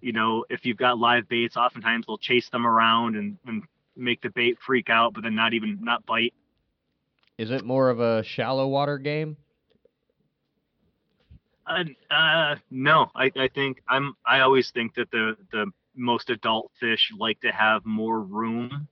you 0.00 0.12
know, 0.12 0.44
if 0.48 0.64
you've 0.64 0.76
got 0.76 0.98
live 0.98 1.28
baits, 1.28 1.56
oftentimes 1.56 2.06
they'll 2.06 2.18
chase 2.18 2.48
them 2.50 2.64
around 2.66 3.16
and, 3.16 3.38
and 3.46 3.64
make 3.96 4.22
the 4.22 4.30
bait 4.30 4.58
freak 4.64 4.88
out, 4.88 5.12
but 5.12 5.24
then 5.24 5.34
not 5.34 5.52
even 5.52 5.78
not 5.82 6.06
bite. 6.06 6.34
Is 7.38 7.50
it 7.50 7.64
more 7.64 7.90
of 7.90 7.98
a 7.98 8.22
shallow 8.22 8.68
water 8.68 8.98
game? 8.98 9.36
Uh, 11.66 11.84
uh, 12.10 12.56
no, 12.70 13.10
I, 13.14 13.30
I 13.36 13.48
think 13.48 13.82
I'm 13.88 14.14
I 14.24 14.40
always 14.40 14.70
think 14.70 14.94
that 14.94 15.10
the 15.10 15.36
the 15.50 15.72
most 15.98 16.30
adult 16.30 16.70
fish 16.80 17.10
like 17.18 17.40
to 17.40 17.52
have 17.52 17.84
more 17.84 18.20
room 18.20 18.88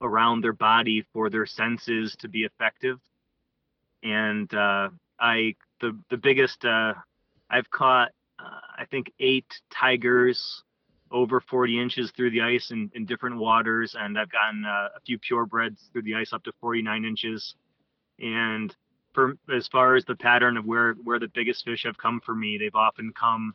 around 0.00 0.42
their 0.42 0.52
body 0.52 1.04
for 1.12 1.30
their 1.30 1.46
senses 1.46 2.14
to 2.20 2.28
be 2.28 2.44
effective. 2.44 2.98
And 4.02 4.52
uh, 4.54 4.90
I 5.18 5.54
the 5.80 5.98
the 6.10 6.18
biggest 6.18 6.64
uh, 6.64 6.94
I've 7.50 7.70
caught 7.70 8.10
uh, 8.38 8.60
I 8.78 8.84
think 8.86 9.12
eight 9.18 9.46
tigers 9.72 10.62
over 11.10 11.40
40 11.40 11.80
inches 11.80 12.10
through 12.10 12.30
the 12.30 12.42
ice 12.42 12.70
in, 12.72 12.90
in 12.94 13.06
different 13.06 13.36
waters, 13.36 13.94
and 13.98 14.18
I've 14.18 14.32
gotten 14.32 14.64
uh, 14.64 14.88
a 14.96 15.00
few 15.06 15.18
purebreds 15.18 15.78
through 15.92 16.02
the 16.02 16.16
ice 16.16 16.32
up 16.32 16.42
to 16.44 16.52
49 16.60 17.04
inches. 17.04 17.54
And 18.18 18.74
for 19.12 19.34
as 19.54 19.68
far 19.68 19.94
as 19.94 20.04
the 20.04 20.16
pattern 20.16 20.56
of 20.56 20.64
where 20.64 20.94
where 20.94 21.18
the 21.18 21.28
biggest 21.28 21.64
fish 21.64 21.84
have 21.84 21.96
come 21.96 22.20
for 22.24 22.34
me, 22.34 22.58
they've 22.58 22.74
often 22.74 23.12
come 23.18 23.54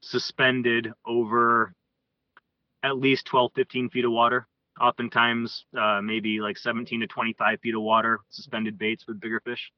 suspended 0.00 0.92
over 1.06 1.74
at 2.82 2.98
least 2.98 3.26
12, 3.26 3.52
15 3.54 3.90
feet 3.90 4.04
of 4.04 4.12
water. 4.12 4.46
Oftentimes, 4.80 5.64
uh, 5.76 6.00
maybe 6.02 6.40
like 6.40 6.56
17 6.56 7.00
to 7.00 7.06
25 7.06 7.60
feet 7.60 7.74
of 7.74 7.82
water, 7.82 8.20
suspended 8.30 8.78
baits 8.78 9.06
with 9.08 9.20
bigger 9.20 9.40
fish. 9.40 9.72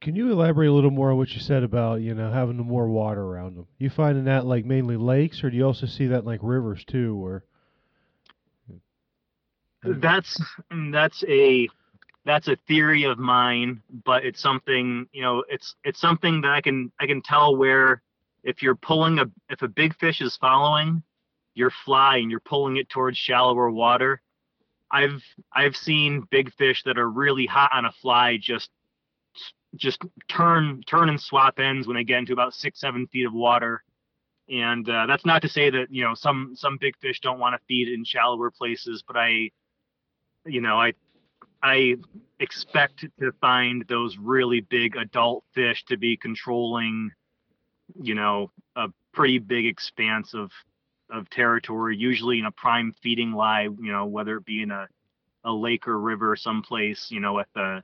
Can 0.00 0.14
you 0.14 0.30
elaborate 0.30 0.68
a 0.68 0.72
little 0.72 0.90
more 0.90 1.10
on 1.10 1.18
what 1.18 1.30
you 1.30 1.40
said 1.40 1.62
about 1.62 2.00
you 2.00 2.14
know 2.14 2.30
having 2.30 2.56
more 2.56 2.88
water 2.88 3.22
around 3.22 3.56
them? 3.56 3.66
You 3.78 3.90
finding 3.90 4.24
that 4.24 4.46
like 4.46 4.64
mainly 4.64 4.96
lakes, 4.96 5.42
or 5.42 5.50
do 5.50 5.56
you 5.56 5.66
also 5.66 5.86
see 5.86 6.06
that 6.08 6.20
in, 6.20 6.24
like 6.24 6.40
rivers 6.42 6.84
too? 6.84 7.22
Or 7.22 7.44
That's 9.82 10.40
that's 10.92 11.24
a 11.28 11.68
that's 12.24 12.48
a 12.48 12.56
theory 12.68 13.04
of 13.04 13.18
mine, 13.18 13.82
but 14.04 14.24
it's 14.24 14.40
something 14.40 15.08
you 15.12 15.22
know 15.22 15.44
it's 15.48 15.74
it's 15.84 16.00
something 16.00 16.40
that 16.42 16.50
I 16.50 16.60
can 16.60 16.92
I 17.00 17.06
can 17.06 17.22
tell 17.22 17.56
where 17.56 18.02
if 18.46 18.62
you're 18.62 18.76
pulling 18.76 19.18
a 19.18 19.26
if 19.50 19.60
a 19.60 19.68
big 19.68 19.94
fish 19.96 20.22
is 20.22 20.36
following 20.36 21.02
your 21.54 21.70
fly 21.84 22.18
and 22.18 22.30
you're 22.30 22.40
pulling 22.40 22.76
it 22.76 22.88
towards 22.88 23.18
shallower 23.18 23.70
water, 23.70 24.22
I've 24.90 25.22
I've 25.52 25.76
seen 25.76 26.26
big 26.30 26.54
fish 26.54 26.82
that 26.84 26.96
are 26.96 27.10
really 27.10 27.44
hot 27.44 27.72
on 27.74 27.84
a 27.84 27.92
fly 27.92 28.38
just 28.40 28.70
just 29.74 30.00
turn 30.28 30.82
turn 30.86 31.08
and 31.08 31.20
swap 31.20 31.58
ends 31.58 31.86
when 31.86 31.96
they 31.96 32.04
get 32.04 32.18
into 32.20 32.32
about 32.32 32.54
six 32.54 32.80
seven 32.80 33.08
feet 33.08 33.26
of 33.26 33.34
water. 33.34 33.82
And 34.48 34.88
uh, 34.88 35.06
that's 35.06 35.26
not 35.26 35.42
to 35.42 35.48
say 35.48 35.68
that 35.70 35.88
you 35.90 36.04
know 36.04 36.14
some 36.14 36.52
some 36.54 36.78
big 36.80 36.96
fish 36.98 37.20
don't 37.20 37.40
want 37.40 37.54
to 37.54 37.66
feed 37.66 37.88
in 37.88 38.04
shallower 38.04 38.52
places 38.52 39.02
but 39.04 39.16
i 39.16 39.50
you 40.46 40.60
know 40.60 40.76
i 40.76 40.92
i 41.64 41.96
expect 42.38 43.04
to 43.18 43.32
find 43.40 43.84
those 43.88 44.16
really 44.18 44.60
big 44.60 44.94
adult 44.94 45.42
fish 45.52 45.84
to 45.86 45.96
be 45.96 46.16
controlling 46.16 47.10
you 48.00 48.14
know 48.14 48.50
a 48.76 48.88
pretty 49.12 49.38
big 49.38 49.66
expanse 49.66 50.34
of 50.34 50.50
of 51.10 51.28
territory 51.30 51.96
usually 51.96 52.38
in 52.38 52.46
a 52.46 52.50
prime 52.50 52.92
feeding 53.02 53.32
lie 53.32 53.62
you 53.62 53.92
know 53.92 54.06
whether 54.06 54.36
it 54.36 54.44
be 54.44 54.62
in 54.62 54.70
a 54.70 54.86
a 55.44 55.52
lake 55.52 55.86
or 55.86 55.98
river 56.00 56.34
someplace 56.34 57.08
you 57.10 57.20
know 57.20 57.38
at 57.38 57.46
the 57.54 57.82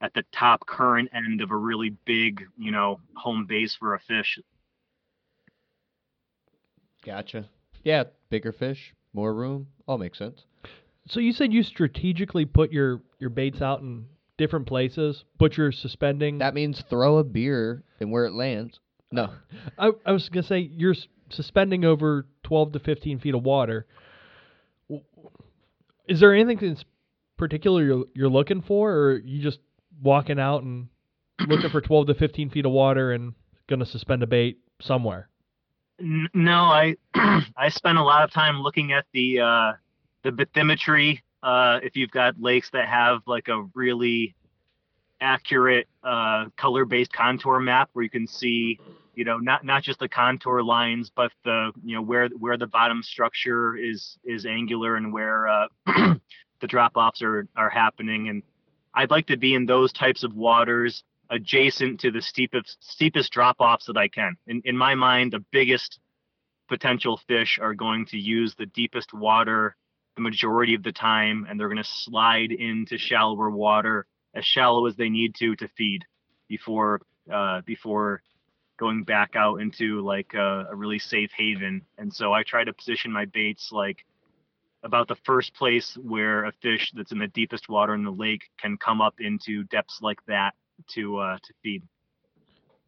at 0.00 0.12
the 0.14 0.24
top 0.32 0.66
current 0.66 1.08
end 1.14 1.40
of 1.40 1.50
a 1.50 1.56
really 1.56 1.90
big, 2.04 2.44
you 2.58 2.70
know, 2.70 3.00
home 3.16 3.46
base 3.46 3.74
for 3.74 3.94
a 3.94 4.00
fish. 4.00 4.38
Gotcha. 7.04 7.48
Yeah, 7.84 8.04
bigger 8.30 8.52
fish, 8.52 8.94
more 9.12 9.32
room, 9.34 9.68
all 9.86 9.98
makes 9.98 10.18
sense. 10.18 10.44
So 11.08 11.20
you 11.20 11.32
said 11.32 11.52
you 11.52 11.62
strategically 11.62 12.44
put 12.44 12.72
your 12.72 13.02
your 13.20 13.30
baits 13.30 13.62
out 13.62 13.80
in 13.80 14.06
different 14.36 14.66
places, 14.66 15.24
but 15.38 15.56
you're 15.56 15.72
suspending. 15.72 16.38
That 16.38 16.54
means 16.54 16.82
throw 16.90 17.18
a 17.18 17.24
beer 17.24 17.84
and 18.00 18.10
where 18.10 18.26
it 18.26 18.32
lands. 18.32 18.80
No. 19.12 19.30
I, 19.78 19.90
I 20.04 20.12
was 20.12 20.28
gonna 20.28 20.46
say 20.46 20.58
you're 20.58 20.92
s- 20.94 21.06
suspending 21.30 21.84
over 21.84 22.26
12 22.44 22.72
to 22.72 22.78
15 22.78 23.18
feet 23.18 23.34
of 23.34 23.42
water. 23.42 23.86
Is 26.08 26.20
there 26.20 26.34
anything 26.34 26.68
that's 26.68 26.84
particular 27.36 27.82
you're, 27.82 28.04
you're 28.14 28.28
looking 28.28 28.62
for, 28.62 28.92
or 28.92 29.06
are 29.12 29.18
you 29.18 29.42
just 29.42 29.58
walking 30.00 30.38
out 30.38 30.62
and 30.62 30.88
looking 31.48 31.70
for 31.70 31.80
12 31.80 32.06
to 32.08 32.14
15 32.14 32.50
feet 32.50 32.64
of 32.66 32.72
water 32.72 33.12
and 33.12 33.34
gonna 33.68 33.86
suspend 33.86 34.22
a 34.22 34.26
bait 34.26 34.58
somewhere? 34.80 35.28
N- 36.00 36.28
No, 36.34 36.54
I 36.62 36.96
I 37.56 37.68
spend 37.70 37.98
a 37.98 38.02
lot 38.02 38.22
of 38.22 38.30
time 38.30 38.60
looking 38.60 38.92
at 38.92 39.06
the 39.12 39.40
uh, 39.40 39.72
the 40.22 40.30
bathymetry. 40.30 41.20
Uh, 41.42 41.80
if 41.82 41.96
you've 41.96 42.10
got 42.10 42.40
lakes 42.40 42.70
that 42.70 42.86
have 42.88 43.22
like 43.26 43.48
a 43.48 43.62
really 43.74 44.35
accurate 45.20 45.88
uh, 46.02 46.46
color-based 46.56 47.12
contour 47.12 47.60
map 47.60 47.90
where 47.92 48.02
you 48.02 48.10
can 48.10 48.26
see, 48.26 48.78
you 49.14 49.24
know, 49.24 49.38
not 49.38 49.64
not 49.64 49.82
just 49.82 49.98
the 49.98 50.08
contour 50.08 50.62
lines, 50.62 51.10
but 51.14 51.32
the 51.44 51.72
you 51.84 51.94
know 51.94 52.02
where 52.02 52.28
where 52.38 52.56
the 52.56 52.66
bottom 52.66 53.02
structure 53.02 53.76
is 53.76 54.18
is 54.24 54.46
angular 54.46 54.96
and 54.96 55.12
where 55.12 55.48
uh, 55.48 55.66
the 55.86 56.66
drop-offs 56.66 57.22
are 57.22 57.46
are 57.56 57.70
happening. 57.70 58.28
And 58.28 58.42
I'd 58.94 59.10
like 59.10 59.26
to 59.28 59.36
be 59.36 59.54
in 59.54 59.66
those 59.66 59.92
types 59.92 60.24
of 60.24 60.34
waters 60.34 61.02
adjacent 61.30 62.00
to 62.00 62.10
the 62.10 62.22
steepest 62.22 62.76
steepest 62.80 63.32
drop-offs 63.32 63.86
that 63.86 63.96
I 63.96 64.08
can. 64.08 64.36
In 64.46 64.62
in 64.64 64.76
my 64.76 64.94
mind, 64.94 65.32
the 65.32 65.44
biggest 65.50 65.98
potential 66.68 67.20
fish 67.28 67.58
are 67.60 67.74
going 67.74 68.06
to 68.06 68.18
use 68.18 68.54
the 68.54 68.66
deepest 68.66 69.14
water 69.14 69.76
the 70.16 70.22
majority 70.22 70.74
of 70.74 70.82
the 70.82 70.92
time, 70.92 71.46
and 71.48 71.60
they're 71.60 71.68
going 71.68 71.76
to 71.76 71.84
slide 71.84 72.50
into 72.50 72.98
shallower 72.98 73.50
water 73.50 74.06
as 74.36 74.44
shallow 74.44 74.86
as 74.86 74.94
they 74.96 75.08
need 75.08 75.34
to 75.36 75.56
to 75.56 75.68
feed 75.76 76.04
before 76.48 77.00
uh, 77.32 77.62
before 77.66 78.22
going 78.78 79.02
back 79.02 79.34
out 79.34 79.56
into 79.60 80.02
like 80.02 80.34
a, 80.34 80.66
a 80.70 80.76
really 80.76 80.98
safe 80.98 81.30
haven. 81.36 81.82
And 81.98 82.12
so 82.12 82.32
I 82.32 82.42
try 82.42 82.62
to 82.62 82.72
position 82.72 83.10
my 83.10 83.24
baits 83.24 83.70
like 83.72 84.04
about 84.84 85.08
the 85.08 85.16
first 85.24 85.54
place 85.54 85.96
where 86.00 86.44
a 86.44 86.52
fish 86.62 86.92
that's 86.94 87.10
in 87.10 87.18
the 87.18 87.26
deepest 87.28 87.68
water 87.68 87.94
in 87.94 88.04
the 88.04 88.10
lake 88.10 88.42
can 88.60 88.76
come 88.76 89.00
up 89.00 89.14
into 89.18 89.64
depths 89.64 90.00
like 90.02 90.24
that 90.26 90.52
to 90.88 91.16
uh, 91.18 91.38
to 91.42 91.54
feed. 91.62 91.82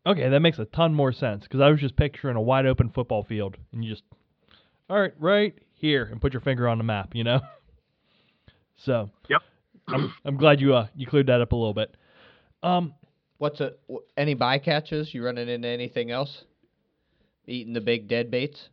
Okay, 0.06 0.28
that 0.28 0.40
makes 0.40 0.58
a 0.58 0.64
ton 0.66 0.94
more 0.94 1.12
sense 1.12 1.42
because 1.44 1.60
I 1.60 1.70
was 1.70 1.80
just 1.80 1.96
picturing 1.96 2.36
a 2.36 2.40
wide 2.40 2.66
open 2.66 2.90
football 2.90 3.24
field 3.24 3.56
and 3.72 3.84
you 3.84 3.90
just, 3.90 4.04
all 4.88 5.00
right, 5.00 5.12
right 5.18 5.54
here, 5.74 6.04
and 6.04 6.20
put 6.20 6.32
your 6.32 6.40
finger 6.40 6.68
on 6.68 6.78
the 6.78 6.84
map, 6.84 7.14
you 7.14 7.24
know. 7.24 7.40
So. 8.80 9.10
Yep. 9.28 9.42
I'm 9.88 10.14
I'm 10.24 10.36
glad 10.36 10.60
you 10.60 10.74
uh 10.74 10.86
you 10.94 11.06
cleared 11.06 11.26
that 11.26 11.40
up 11.40 11.52
a 11.52 11.56
little 11.56 11.74
bit. 11.74 11.96
Um, 12.62 12.94
What's 13.38 13.60
a 13.60 13.72
any 14.16 14.34
bycatches? 14.34 15.14
You 15.14 15.24
running 15.24 15.48
into 15.48 15.68
anything 15.68 16.10
else? 16.10 16.42
Eating 17.46 17.72
the 17.72 17.80
big 17.80 18.08
dead 18.08 18.30
baits? 18.32 18.68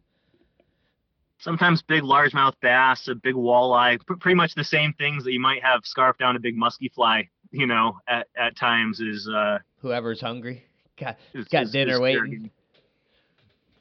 Sometimes 1.37 1.83
big 1.83 2.01
largemouth 2.01 2.53
bass, 2.61 3.07
a 3.07 3.13
big 3.13 3.35
walleye, 3.35 4.03
pr- 4.05 4.15
pretty 4.15 4.35
much 4.35 4.55
the 4.55 4.63
same 4.63 4.93
things 4.93 5.23
that 5.23 5.33
you 5.33 5.39
might 5.39 5.61
have 5.63 5.81
scarfed 5.83 6.19
down 6.19 6.35
a 6.35 6.39
big 6.39 6.57
musky 6.57 6.89
fly. 6.89 7.29
You 7.51 7.67
know, 7.67 7.99
at 8.07 8.27
at 8.35 8.57
times 8.57 8.99
is 8.99 9.29
uh 9.29 9.59
Whoever's 9.79 10.19
hungry. 10.19 10.63
Got 10.99 11.17
is, 11.33 11.47
got 11.47 11.63
is- 11.63 11.71
dinner 11.71 11.93
is 11.93 11.99
waiting. 11.99 12.49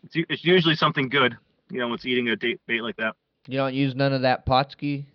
It's, 0.04 0.26
it's 0.28 0.44
usually 0.44 0.76
something 0.76 1.08
good. 1.08 1.34
You 1.70 1.78
know, 1.78 1.94
it's 1.94 2.04
eating 2.04 2.28
a 2.28 2.36
date, 2.36 2.60
bait 2.66 2.82
like 2.82 2.96
that. 2.96 3.16
You 3.48 3.56
don't 3.56 3.72
use 3.74 3.94
none 3.94 4.12
of 4.12 4.20
that 4.22 4.44
Pautzke 4.44 5.06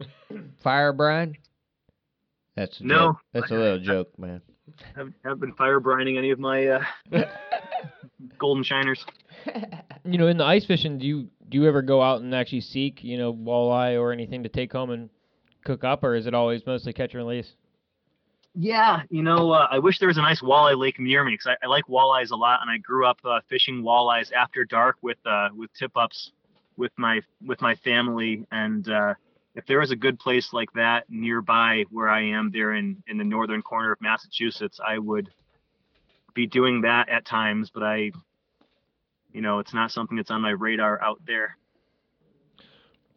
fire 0.62 0.92
brine? 0.92 1.36
That's 2.56 2.80
a 2.80 2.84
No. 2.84 2.98
joke. 2.98 3.16
That's 3.32 3.50
a 3.50 3.54
little 3.54 3.78
joke, 3.78 4.18
man. 4.18 4.40
Haven't, 4.94 5.14
haven't 5.22 5.40
been 5.40 5.52
fire 5.52 5.80
brining 5.80 6.18
any 6.18 6.30
of 6.30 6.38
my 6.38 6.66
uh, 6.66 6.82
golden 8.38 8.64
shiners. 8.64 9.04
You 10.04 10.18
know, 10.18 10.28
in 10.28 10.36
the 10.36 10.44
ice 10.44 10.64
fishing, 10.64 10.98
do 10.98 11.06
you 11.06 11.26
do 11.48 11.58
you 11.58 11.66
ever 11.66 11.82
go 11.82 12.00
out 12.00 12.20
and 12.20 12.32
actually 12.32 12.60
seek, 12.60 13.02
you 13.02 13.18
know, 13.18 13.34
walleye 13.34 14.00
or 14.00 14.12
anything 14.12 14.44
to 14.44 14.48
take 14.48 14.70
home 14.72 14.90
and 14.90 15.10
cook 15.64 15.82
up, 15.82 16.04
or 16.04 16.14
is 16.14 16.28
it 16.28 16.34
always 16.34 16.64
mostly 16.64 16.92
catch 16.92 17.12
and 17.14 17.26
release? 17.26 17.54
Yeah, 18.54 19.02
you 19.10 19.22
know, 19.24 19.50
uh, 19.50 19.66
I 19.68 19.80
wish 19.80 19.98
there 19.98 20.06
was 20.06 20.16
a 20.16 20.22
nice 20.22 20.40
walleye 20.40 20.78
lake 20.78 21.00
near 21.00 21.24
me 21.24 21.32
because 21.32 21.56
I, 21.60 21.66
I 21.66 21.68
like 21.68 21.86
walleyes 21.88 22.30
a 22.30 22.36
lot, 22.36 22.60
and 22.62 22.70
I 22.70 22.78
grew 22.78 23.04
up 23.04 23.18
uh, 23.24 23.40
fishing 23.48 23.82
walleyes 23.82 24.32
after 24.32 24.64
dark 24.64 24.96
with 25.02 25.18
uh, 25.26 25.48
with 25.56 25.72
tip 25.74 25.96
ups 25.96 26.30
with 26.76 26.92
my 26.96 27.20
with 27.44 27.60
my 27.60 27.74
family. 27.74 28.46
And 28.52 28.88
uh, 28.88 29.14
if 29.56 29.64
there 29.66 29.80
was 29.80 29.90
a 29.90 29.96
good 29.96 30.18
place 30.18 30.52
like 30.52 30.70
that 30.74 31.04
nearby 31.08 31.84
where 31.90 32.08
I 32.08 32.28
am, 32.28 32.50
there 32.52 32.74
in 32.74 33.02
in 33.08 33.16
the 33.16 33.24
northern 33.24 33.62
corner 33.62 33.90
of 33.90 34.00
Massachusetts, 34.00 34.78
I 34.86 34.98
would 34.98 35.30
be 36.34 36.46
doing 36.46 36.82
that 36.82 37.08
at 37.08 37.24
times. 37.24 37.70
But 37.72 37.82
I, 37.82 38.12
you 39.32 39.40
know, 39.40 39.58
it's 39.58 39.72
not 39.72 39.90
something 39.90 40.18
that's 40.18 40.30
on 40.30 40.42
my 40.42 40.50
radar 40.50 41.02
out 41.02 41.22
there. 41.26 41.56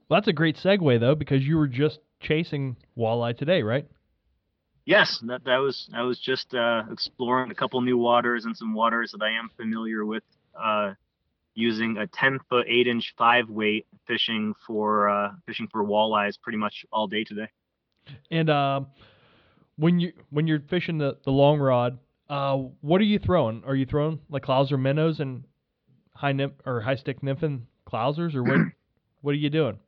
well, 0.07 0.19
that's 0.19 0.29
a 0.29 0.33
great 0.33 0.55
segue 0.55 0.99
though 0.99 1.15
because 1.15 1.45
you 1.45 1.57
were 1.57 1.67
just 1.67 1.99
chasing 2.21 2.77
walleye 2.97 3.37
today, 3.37 3.61
right? 3.61 3.85
Yes, 4.85 5.19
that 5.27 5.43
that 5.43 5.57
was 5.57 5.89
I 5.93 6.03
was 6.03 6.19
just 6.19 6.53
uh, 6.53 6.83
exploring 6.89 7.51
a 7.51 7.55
couple 7.55 7.81
new 7.81 7.97
waters 7.97 8.45
and 8.45 8.55
some 8.55 8.73
waters 8.73 9.11
that 9.11 9.21
I 9.21 9.37
am 9.37 9.49
familiar 9.57 10.05
with. 10.05 10.23
Uh, 10.57 10.93
using 11.59 11.97
a 11.97 12.07
10 12.07 12.39
foot 12.49 12.65
8 12.67 12.87
inch 12.87 13.13
5 13.17 13.49
weight 13.49 13.85
fishing 14.07 14.53
for 14.65 15.09
uh, 15.09 15.31
fishing 15.45 15.67
for 15.71 15.83
walleyes 15.83 16.39
pretty 16.41 16.57
much 16.57 16.85
all 16.91 17.07
day 17.07 17.23
today. 17.23 17.49
And 18.31 18.49
um, 18.49 18.87
when 19.75 19.99
you 19.99 20.13
when 20.29 20.47
you're 20.47 20.61
fishing 20.61 20.97
the, 20.97 21.17
the 21.23 21.31
long 21.31 21.59
rod, 21.59 21.99
uh, 22.29 22.57
what 22.81 23.01
are 23.01 23.05
you 23.05 23.19
throwing? 23.19 23.63
Are 23.65 23.75
you 23.75 23.85
throwing 23.85 24.19
like 24.29 24.43
clouser 24.43 24.79
minnows 24.79 25.19
and 25.19 25.43
high 26.13 26.31
nymph 26.31 26.53
or 26.65 26.81
high 26.81 26.95
stick 26.95 27.21
nymphin 27.21 27.61
clousers, 27.87 28.35
or 28.35 28.43
what? 28.43 28.59
what 29.21 29.31
are 29.31 29.37
you 29.37 29.49
doing? 29.49 29.79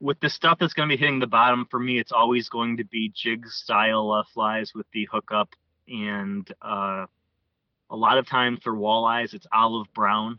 With 0.00 0.20
the 0.20 0.30
stuff 0.30 0.58
that's 0.60 0.74
going 0.74 0.88
to 0.88 0.96
be 0.96 1.00
hitting 1.00 1.18
the 1.18 1.26
bottom 1.26 1.66
for 1.70 1.80
me, 1.80 1.98
it's 1.98 2.12
always 2.12 2.48
going 2.48 2.76
to 2.76 2.84
be 2.84 3.12
jig 3.14 3.48
style 3.48 4.12
uh, 4.12 4.22
flies 4.32 4.72
with 4.74 4.86
the 4.92 5.08
hookup, 5.10 5.50
and 5.88 6.48
uh, 6.62 7.06
a 7.90 7.96
lot 7.96 8.18
of 8.18 8.26
times 8.26 8.58
for 8.62 8.74
walleyes, 8.74 9.34
it's 9.34 9.46
olive 9.52 9.86
brown 9.94 10.38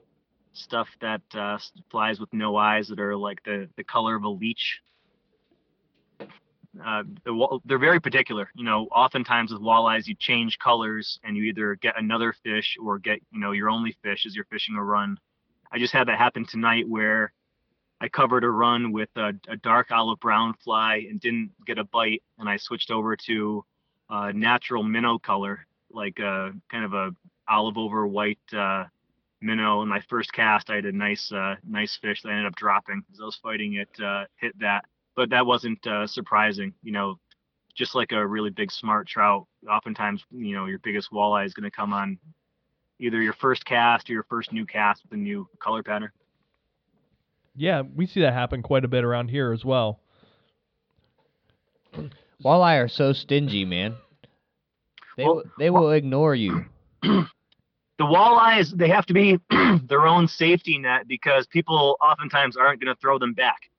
stuff 0.54 0.88
that 1.02 1.22
uh, 1.34 1.58
flies 1.90 2.20
with 2.20 2.32
no 2.34 2.56
eyes 2.58 2.88
that 2.88 3.00
are 3.00 3.16
like 3.16 3.42
the 3.44 3.70
the 3.78 3.84
color 3.84 4.16
of 4.16 4.24
a 4.24 4.30
leech. 4.30 4.82
Uh, 6.86 7.04
the, 7.26 7.60
they're 7.66 7.80
very 7.80 8.00
particular. 8.00 8.50
You 8.56 8.64
know, 8.64 8.84
oftentimes 8.92 9.52
with 9.52 9.62
walleyes, 9.62 10.08
you 10.08 10.16
change 10.16 10.60
colors 10.60 11.20
and 11.24 11.36
you 11.36 11.44
either 11.44 11.76
get 11.76 11.98
another 11.98 12.34
fish 12.44 12.78
or 12.82 13.00
get 13.00 13.20
you 13.32 13.40
know 13.40 13.52
your 13.52 13.70
only 13.70 13.96
fish 14.04 14.26
as 14.26 14.36
you're 14.36 14.46
fishing 14.46 14.76
a 14.76 14.84
run. 14.84 15.18
I 15.72 15.80
just 15.80 15.94
had 15.94 16.08
that 16.08 16.18
happen 16.18 16.46
tonight 16.46 16.88
where 16.88 17.32
I 18.02 18.10
covered 18.10 18.44
a 18.44 18.50
run 18.50 18.92
with 18.92 19.10
a, 19.16 19.34
a 19.48 19.58
dark 19.58 19.92
olive 19.92 20.20
brown 20.20 20.54
fly 20.64 21.06
and 21.10 21.20
didn't 21.20 21.52
get 21.66 21.78
a 21.78 21.84
bite, 21.84 22.24
and 22.38 22.48
I 22.50 22.58
switched 22.58 22.92
over 22.92 23.16
to 23.28 23.64
natural 24.34 24.84
minnow 24.84 25.20
color, 25.20 25.66
like 25.92 26.20
a 26.20 26.52
kind 26.72 26.86
of 26.86 26.94
a 26.94 27.12
olive 27.50 27.78
over 27.78 28.08
white 28.08 28.40
uh, 28.56 28.86
minnow. 29.42 29.82
In 29.82 29.88
my 29.88 30.02
first 30.10 30.32
cast, 30.34 30.70
I 30.70 30.76
had 30.76 30.86
a 30.86 30.92
nice 30.92 31.32
uh, 31.32 31.56
nice 31.68 31.98
fish 32.02 32.22
that 32.22 32.30
I 32.30 32.34
ended 32.34 32.48
up 32.48 32.56
dropping 32.56 33.04
as 33.12 33.20
I 33.20 33.26
was 33.26 33.40
fighting 33.42 33.76
it, 33.76 33.90
uh, 34.04 34.26
hit 34.38 34.58
that, 34.60 34.86
but 35.16 35.30
that 35.32 35.46
wasn't 35.46 35.86
uh, 35.88 36.08
surprising. 36.08 36.74
You 36.84 36.92
know, 36.92 37.20
just 37.76 37.96
like 37.96 38.12
a 38.12 38.26
really 38.26 38.50
big 38.50 38.72
smart 38.72 39.08
trout, 39.08 39.48
oftentimes 39.70 40.24
you 40.32 40.56
know 40.56 40.66
your 40.66 40.80
biggest 40.80 41.12
walleye 41.12 41.46
is 41.46 41.54
going 41.54 41.70
to 41.70 41.76
come 41.76 41.94
on 41.94 42.18
either 43.00 43.22
your 43.22 43.34
first 43.34 43.66
cast 43.66 44.10
or 44.10 44.14
your 44.14 44.26
first 44.30 44.52
new 44.52 44.66
cast 44.66 45.04
with 45.04 45.14
a 45.14 45.22
new 45.22 45.48
color 45.60 45.82
pattern. 45.84 46.12
Yeah, 47.56 47.82
we 47.82 48.06
see 48.06 48.22
that 48.22 48.34
happen 48.34 48.62
quite 48.62 48.86
a 48.86 48.88
bit 48.88 49.04
around 49.04 49.30
here 49.30 49.52
as 49.52 49.66
well. 49.66 50.00
Walleye 52.44 52.84
are 52.84 52.88
so 52.88 53.14
stingy, 53.14 53.66
man. 53.66 53.96
They 55.18 55.26
Well, 55.26 55.44
they 55.58 55.70
will 55.70 55.92
ignore 55.92 56.36
you. 56.36 56.66
the 58.00 58.06
walleyes 58.06 58.76
they 58.76 58.88
have 58.88 59.06
to 59.06 59.14
be 59.14 59.38
their 59.88 60.08
own 60.08 60.28
safety 60.28 60.80
net 60.80 61.08
because 61.08 61.46
people 61.46 61.98
oftentimes 62.02 62.56
aren't 62.56 62.82
going 62.82 62.94
to 62.94 63.00
throw 63.00 63.20
them 63.20 63.34
back. 63.34 63.70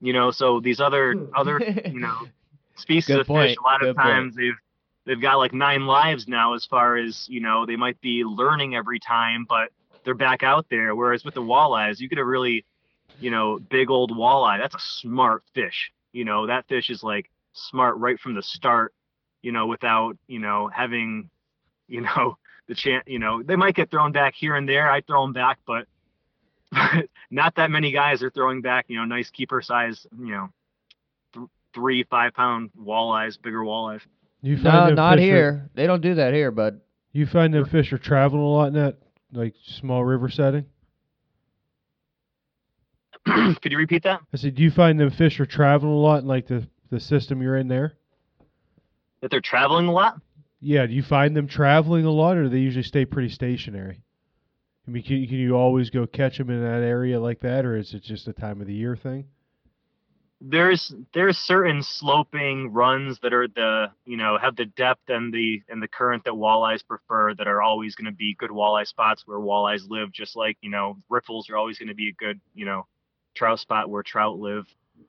You 0.00 0.12
know 0.12 0.30
so 0.30 0.58
these 0.58 0.80
other 0.80 1.12
hmm. 1.12 1.26
other 1.36 1.60
you 1.84 2.00
know 2.00 2.22
species 2.76 3.06
Good 3.06 3.20
of 3.20 3.26
point, 3.26 3.50
fish 3.50 3.56
a 3.58 3.68
lot 3.68 3.80
good 3.80 3.90
of 3.90 3.96
point. 3.96 4.08
times 4.08 4.34
they've 4.36 4.56
they've 5.04 5.20
got 5.20 5.36
like 5.36 5.52
nine 5.52 5.86
lives 5.86 6.26
now 6.26 6.54
as 6.54 6.64
far 6.64 6.96
as 6.96 7.28
you 7.28 7.40
know 7.40 7.66
they 7.66 7.76
might 7.76 8.00
be 8.00 8.24
learning 8.24 8.74
every 8.74 8.98
time 8.98 9.44
but 9.48 9.68
they're 10.04 10.14
back 10.14 10.42
out 10.42 10.66
there. 10.70 10.94
Whereas 10.96 11.24
with 11.24 11.34
the 11.34 11.42
walleyes 11.42 12.00
you 12.00 12.08
get 12.08 12.18
a 12.18 12.24
really 12.24 12.64
you 13.20 13.30
know 13.30 13.58
big 13.58 13.90
old 13.90 14.12
walleye. 14.12 14.58
That's 14.58 14.76
a 14.76 14.80
smart 14.80 15.42
fish. 15.52 15.92
You 16.12 16.24
know 16.24 16.46
that 16.46 16.66
fish 16.68 16.88
is 16.88 17.02
like 17.02 17.30
smart 17.52 17.98
right 17.98 18.18
from 18.18 18.34
the 18.34 18.42
start 18.42 18.94
you 19.42 19.52
know 19.52 19.66
without 19.66 20.16
you 20.26 20.38
know 20.38 20.68
having 20.68 21.28
you 21.88 22.00
know 22.00 22.38
the 22.68 22.74
chance 22.74 23.02
you 23.06 23.18
know 23.18 23.42
they 23.42 23.56
might 23.56 23.74
get 23.74 23.90
thrown 23.90 24.12
back 24.12 24.34
here 24.34 24.54
and 24.54 24.68
there 24.68 24.90
i 24.90 25.00
throw 25.00 25.22
them 25.22 25.32
back 25.32 25.58
but 25.66 25.86
not 27.30 27.54
that 27.56 27.70
many 27.70 27.90
guys 27.90 28.22
are 28.22 28.30
throwing 28.30 28.60
back 28.60 28.84
you 28.88 28.96
know 28.98 29.04
nice 29.04 29.30
keeper 29.30 29.60
size 29.62 30.06
you 30.18 30.32
know 30.32 30.48
th- 31.34 31.46
three 31.74 32.04
five 32.04 32.34
pound 32.34 32.70
walleyes 32.78 33.40
bigger 33.40 33.60
walleyes 33.60 34.02
You 34.42 34.56
find 34.56 34.90
No, 34.90 34.94
not 34.94 35.16
fish 35.16 35.22
are- 35.22 35.32
here. 35.34 35.70
They 35.74 35.86
don't 35.86 36.02
do 36.02 36.14
that 36.16 36.32
here, 36.34 36.50
bud. 36.50 36.80
you 37.12 37.26
find 37.26 37.52
them 37.54 37.64
fish 37.64 37.92
are 37.92 37.98
traveling 37.98 38.42
a 38.42 38.46
lot 38.48 38.66
in 38.68 38.74
that 38.74 38.98
like 39.32 39.54
small 39.64 40.04
river 40.04 40.28
setting. 40.28 40.66
could 43.60 43.72
you 43.72 43.78
repeat 43.78 44.02
that 44.04 44.20
I 44.32 44.36
said, 44.36 44.54
do 44.54 44.62
you 44.62 44.70
find 44.70 44.98
them 44.98 45.10
fish 45.10 45.40
are 45.40 45.46
traveling 45.46 45.92
a 45.92 45.96
lot 45.96 46.20
in 46.22 46.26
like 46.28 46.46
the 46.46 46.66
the 46.90 47.00
system 47.00 47.42
you're 47.42 47.56
in 47.56 47.68
there? 47.68 47.94
that 49.20 49.30
they're 49.32 49.40
traveling 49.40 49.86
a 49.88 49.92
lot 49.92 50.20
Yeah, 50.60 50.86
do 50.86 50.92
you 50.92 51.02
find 51.02 51.36
them 51.36 51.46
traveling 51.46 52.04
a 52.04 52.10
lot, 52.10 52.36
or 52.36 52.44
do 52.44 52.48
they 52.48 52.58
usually 52.58 52.82
stay 52.82 53.04
pretty 53.04 53.28
stationary? 53.28 54.02
I 54.86 54.90
mean, 54.90 55.02
can, 55.02 55.26
can 55.26 55.36
you 55.36 55.54
always 55.54 55.90
go 55.90 56.06
catch 56.06 56.38
them 56.38 56.50
in 56.50 56.62
that 56.62 56.82
area 56.82 57.20
like 57.20 57.40
that, 57.40 57.64
or 57.64 57.76
is 57.76 57.94
it 57.94 58.02
just 58.02 58.26
a 58.26 58.32
time 58.32 58.60
of 58.60 58.66
the 58.66 58.74
year 58.74 58.96
thing? 58.96 59.26
there's 60.40 60.94
there's 61.14 61.36
certain 61.36 61.82
sloping 61.82 62.72
runs 62.72 63.18
that 63.20 63.32
are 63.32 63.48
the 63.48 63.86
you 64.04 64.16
know 64.16 64.38
have 64.38 64.54
the 64.54 64.66
depth 64.66 65.08
and 65.08 65.32
the 65.34 65.60
and 65.68 65.82
the 65.82 65.88
current 65.88 66.22
that 66.24 66.32
walleyes 66.32 66.86
prefer 66.86 67.34
that 67.34 67.48
are 67.48 67.60
always 67.60 67.96
going 67.96 68.10
to 68.10 68.16
be 68.16 68.36
good 68.38 68.50
walleye 68.50 68.86
spots 68.86 69.24
where 69.26 69.38
walleyes 69.38 69.88
live 69.88 70.12
just 70.12 70.36
like 70.36 70.56
you 70.60 70.70
know 70.70 70.96
riffles 71.08 71.50
are 71.50 71.56
always 71.56 71.78
going 71.78 71.88
to 71.88 71.94
be 71.94 72.08
a 72.08 72.12
good 72.12 72.40
you 72.54 72.64
know 72.64 72.86
trout 73.34 73.58
spot 73.58 73.90
where 73.90 74.02
trout 74.02 74.38
live 74.38 74.64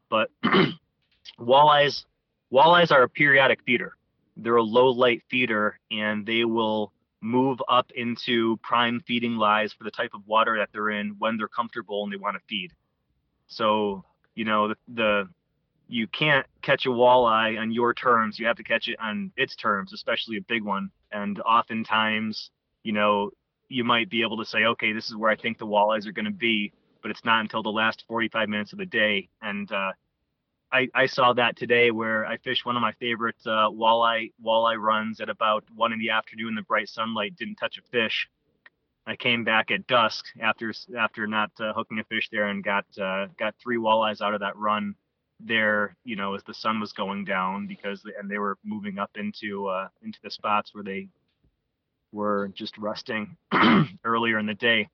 but 0.09 0.31
walleyes 1.39 2.05
walleyes 2.51 2.91
are 2.91 3.03
a 3.03 3.09
periodic 3.09 3.61
feeder 3.63 3.95
they're 4.43 4.55
a 4.55 4.63
low 4.63 4.89
light 4.89 5.23
feeder 5.29 5.79
and 5.91 6.25
they 6.25 6.45
will 6.45 6.91
move 7.21 7.59
up 7.67 7.91
into 7.95 8.57
prime 8.63 9.01
feeding 9.05 9.35
lies 9.35 9.73
for 9.73 9.83
the 9.83 9.91
type 9.91 10.11
of 10.13 10.25
water 10.25 10.57
that 10.57 10.69
they're 10.71 10.89
in 10.89 11.15
when 11.19 11.37
they're 11.37 11.49
comfortable 11.49 12.03
and 12.03 12.13
they 12.13 12.17
want 12.17 12.35
to 12.35 12.41
feed 12.47 12.71
so 13.47 14.03
you 14.35 14.45
know 14.45 14.69
the, 14.69 14.75
the 14.93 15.29
you 15.89 16.07
can't 16.07 16.45
catch 16.61 16.85
a 16.85 16.89
walleye 16.89 17.59
on 17.59 17.71
your 17.71 17.93
terms 17.93 18.39
you 18.39 18.45
have 18.45 18.55
to 18.55 18.63
catch 18.63 18.87
it 18.87 18.97
on 18.99 19.31
its 19.35 19.55
terms 19.55 19.91
especially 19.91 20.37
a 20.37 20.41
big 20.41 20.63
one 20.63 20.89
and 21.11 21.39
oftentimes 21.41 22.51
you 22.83 22.93
know, 22.93 23.31
you 23.67 23.83
might 23.83 24.09
be 24.09 24.21
able 24.21 24.37
to 24.37 24.45
say, 24.45 24.63
okay, 24.65 24.93
this 24.93 25.09
is 25.09 25.15
where 25.15 25.29
I 25.29 25.35
think 25.35 25.57
the 25.57 25.67
walleyes 25.67 26.07
are 26.07 26.11
going 26.11 26.25
to 26.25 26.31
be, 26.31 26.71
but 27.01 27.11
it's 27.11 27.23
not 27.23 27.41
until 27.41 27.61
the 27.61 27.69
last 27.69 28.03
45 28.07 28.49
minutes 28.49 28.73
of 28.73 28.79
the 28.79 28.85
day. 28.85 29.29
And 29.41 29.71
uh, 29.71 29.91
I, 30.71 30.87
I 30.93 31.05
saw 31.07 31.33
that 31.33 31.57
today 31.57 31.91
where 31.91 32.25
I 32.25 32.37
fished 32.37 32.65
one 32.65 32.75
of 32.75 32.81
my 32.81 32.91
favorite 32.93 33.35
uh, 33.45 33.69
walleye 33.69 34.31
walleye 34.43 34.79
runs 34.79 35.19
at 35.19 35.29
about 35.29 35.63
one 35.75 35.93
in 35.93 35.99
the 35.99 36.11
afternoon. 36.11 36.55
The 36.55 36.61
bright 36.61 36.89
sunlight 36.89 37.35
didn't 37.35 37.55
touch 37.55 37.77
a 37.77 37.81
fish. 37.91 38.27
I 39.07 39.15
came 39.15 39.43
back 39.43 39.71
at 39.71 39.87
dusk 39.87 40.25
after 40.39 40.71
after 40.97 41.25
not 41.25 41.51
uh, 41.59 41.73
hooking 41.73 41.99
a 41.99 42.03
fish 42.03 42.29
there 42.31 42.47
and 42.47 42.63
got 42.63 42.85
uh, 43.01 43.27
got 43.37 43.55
three 43.61 43.77
walleyes 43.77 44.21
out 44.21 44.35
of 44.35 44.41
that 44.41 44.55
run 44.57 44.93
there. 45.39 45.95
You 46.03 46.15
know, 46.15 46.35
as 46.35 46.43
the 46.43 46.53
sun 46.53 46.79
was 46.79 46.93
going 46.93 47.25
down 47.25 47.65
because 47.65 48.03
and 48.19 48.29
they 48.29 48.37
were 48.37 48.57
moving 48.63 48.99
up 48.99 49.11
into 49.15 49.67
uh, 49.67 49.87
into 50.03 50.19
the 50.23 50.29
spots 50.29 50.75
where 50.75 50.83
they 50.83 51.07
were 52.11 52.51
just 52.53 52.77
resting 52.77 53.35
earlier 54.03 54.37
in 54.37 54.45
the 54.45 54.53
day. 54.53 54.87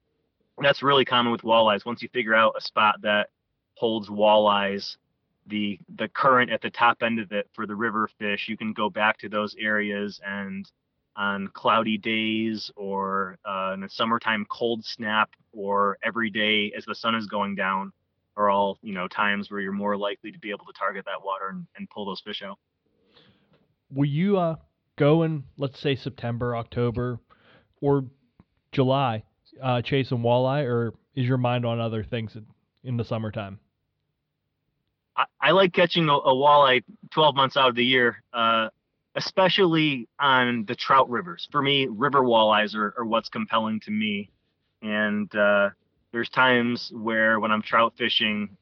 That's 0.62 0.84
really 0.84 1.04
common 1.04 1.34
with 1.34 1.42
walleyes. 1.42 1.86
Once 1.86 2.02
you 2.02 2.08
figure 2.14 2.34
out 2.34 2.56
a 2.58 2.62
spot 2.62 3.02
that 3.02 3.30
holds 3.76 4.08
walleyes, 4.08 4.96
the 5.48 5.80
the 5.96 6.08
current 6.08 6.52
at 6.52 6.62
the 6.62 6.70
top 6.70 7.04
end 7.04 7.20
of 7.20 7.32
it 7.32 7.50
for 7.54 7.66
the 7.66 7.76
river 7.76 8.10
fish, 8.20 8.48
you 8.48 8.58
can 8.58 8.74
go 8.74 8.90
back 8.90 9.18
to 9.20 9.30
those 9.30 9.56
areas 9.60 10.20
and 10.26 10.70
on 11.16 11.48
cloudy 11.54 11.98
days 11.98 12.70
or 12.76 13.38
uh, 13.46 13.72
in 13.74 13.84
a 13.84 13.90
summertime 13.90 14.46
cold 14.50 14.84
snap 14.84 15.30
or 15.54 15.98
every 16.04 16.30
day 16.30 16.74
as 16.76 16.84
the 16.86 16.96
sun 16.96 17.16
is 17.16 17.26
going 17.28 17.56
down 17.56 17.92
are 18.38 18.50
all 18.50 18.78
you 18.82 18.94
know 18.94 19.08
times 19.08 19.50
where 19.50 19.62
you're 19.62 19.72
more 19.72 19.96
likely 19.96 20.32
to 20.32 20.40
be 20.40 20.50
able 20.50 20.66
to 20.66 20.74
target 20.78 21.06
that 21.06 21.24
water 21.24 21.50
and, 21.50 21.66
and 21.78 21.90
pull 21.90 22.06
those 22.06 22.22
fish 22.22 22.42
out. 22.44 22.60
Will 23.90 24.10
you 24.10 24.38
uh, 24.38 24.56
go 24.98 25.24
in, 25.24 25.44
let's 25.58 25.80
say 25.80 25.96
September, 25.96 26.56
October, 26.56 27.20
or 27.82 28.06
July, 28.72 29.24
uh, 29.62 29.82
chasing 29.82 30.20
walleye, 30.20 30.66
or 30.66 30.94
is 31.14 31.26
your 31.26 31.38
mind 31.38 31.66
on 31.66 31.80
other 31.80 32.04
things 32.04 32.36
in, 32.36 32.46
in 32.84 32.98
the 32.98 33.06
summertime? 33.06 33.60
I, 35.46 35.52
like 35.52 35.74
catching 35.74 36.10
a, 36.10 36.14
a 36.14 36.34
walleye 36.34 36.84
12 37.12 37.36
months 37.36 37.58
out 37.58 37.70
of 37.70 37.76
the 37.76 37.86
year, 37.86 38.24
uh, 38.34 38.70
especially 39.16 40.08
on 40.20 40.66
the 40.66 40.76
trout 40.76 41.10
rivers. 41.10 41.48
For 41.52 41.62
me, 41.62 41.88
river 41.88 42.22
walleyes 42.22 42.76
are, 42.76 42.94
are 42.98 43.06
what's 43.06 43.30
compelling 43.30 43.80
to 43.82 43.92
me. 43.92 44.32
And 44.82 45.34
uh, 45.36 45.70
there's 46.12 46.30
times 46.30 46.92
where 46.94 47.40
when 47.40 47.52
I'm 47.52 47.62
trout 47.62 47.94
fishing 47.98 48.58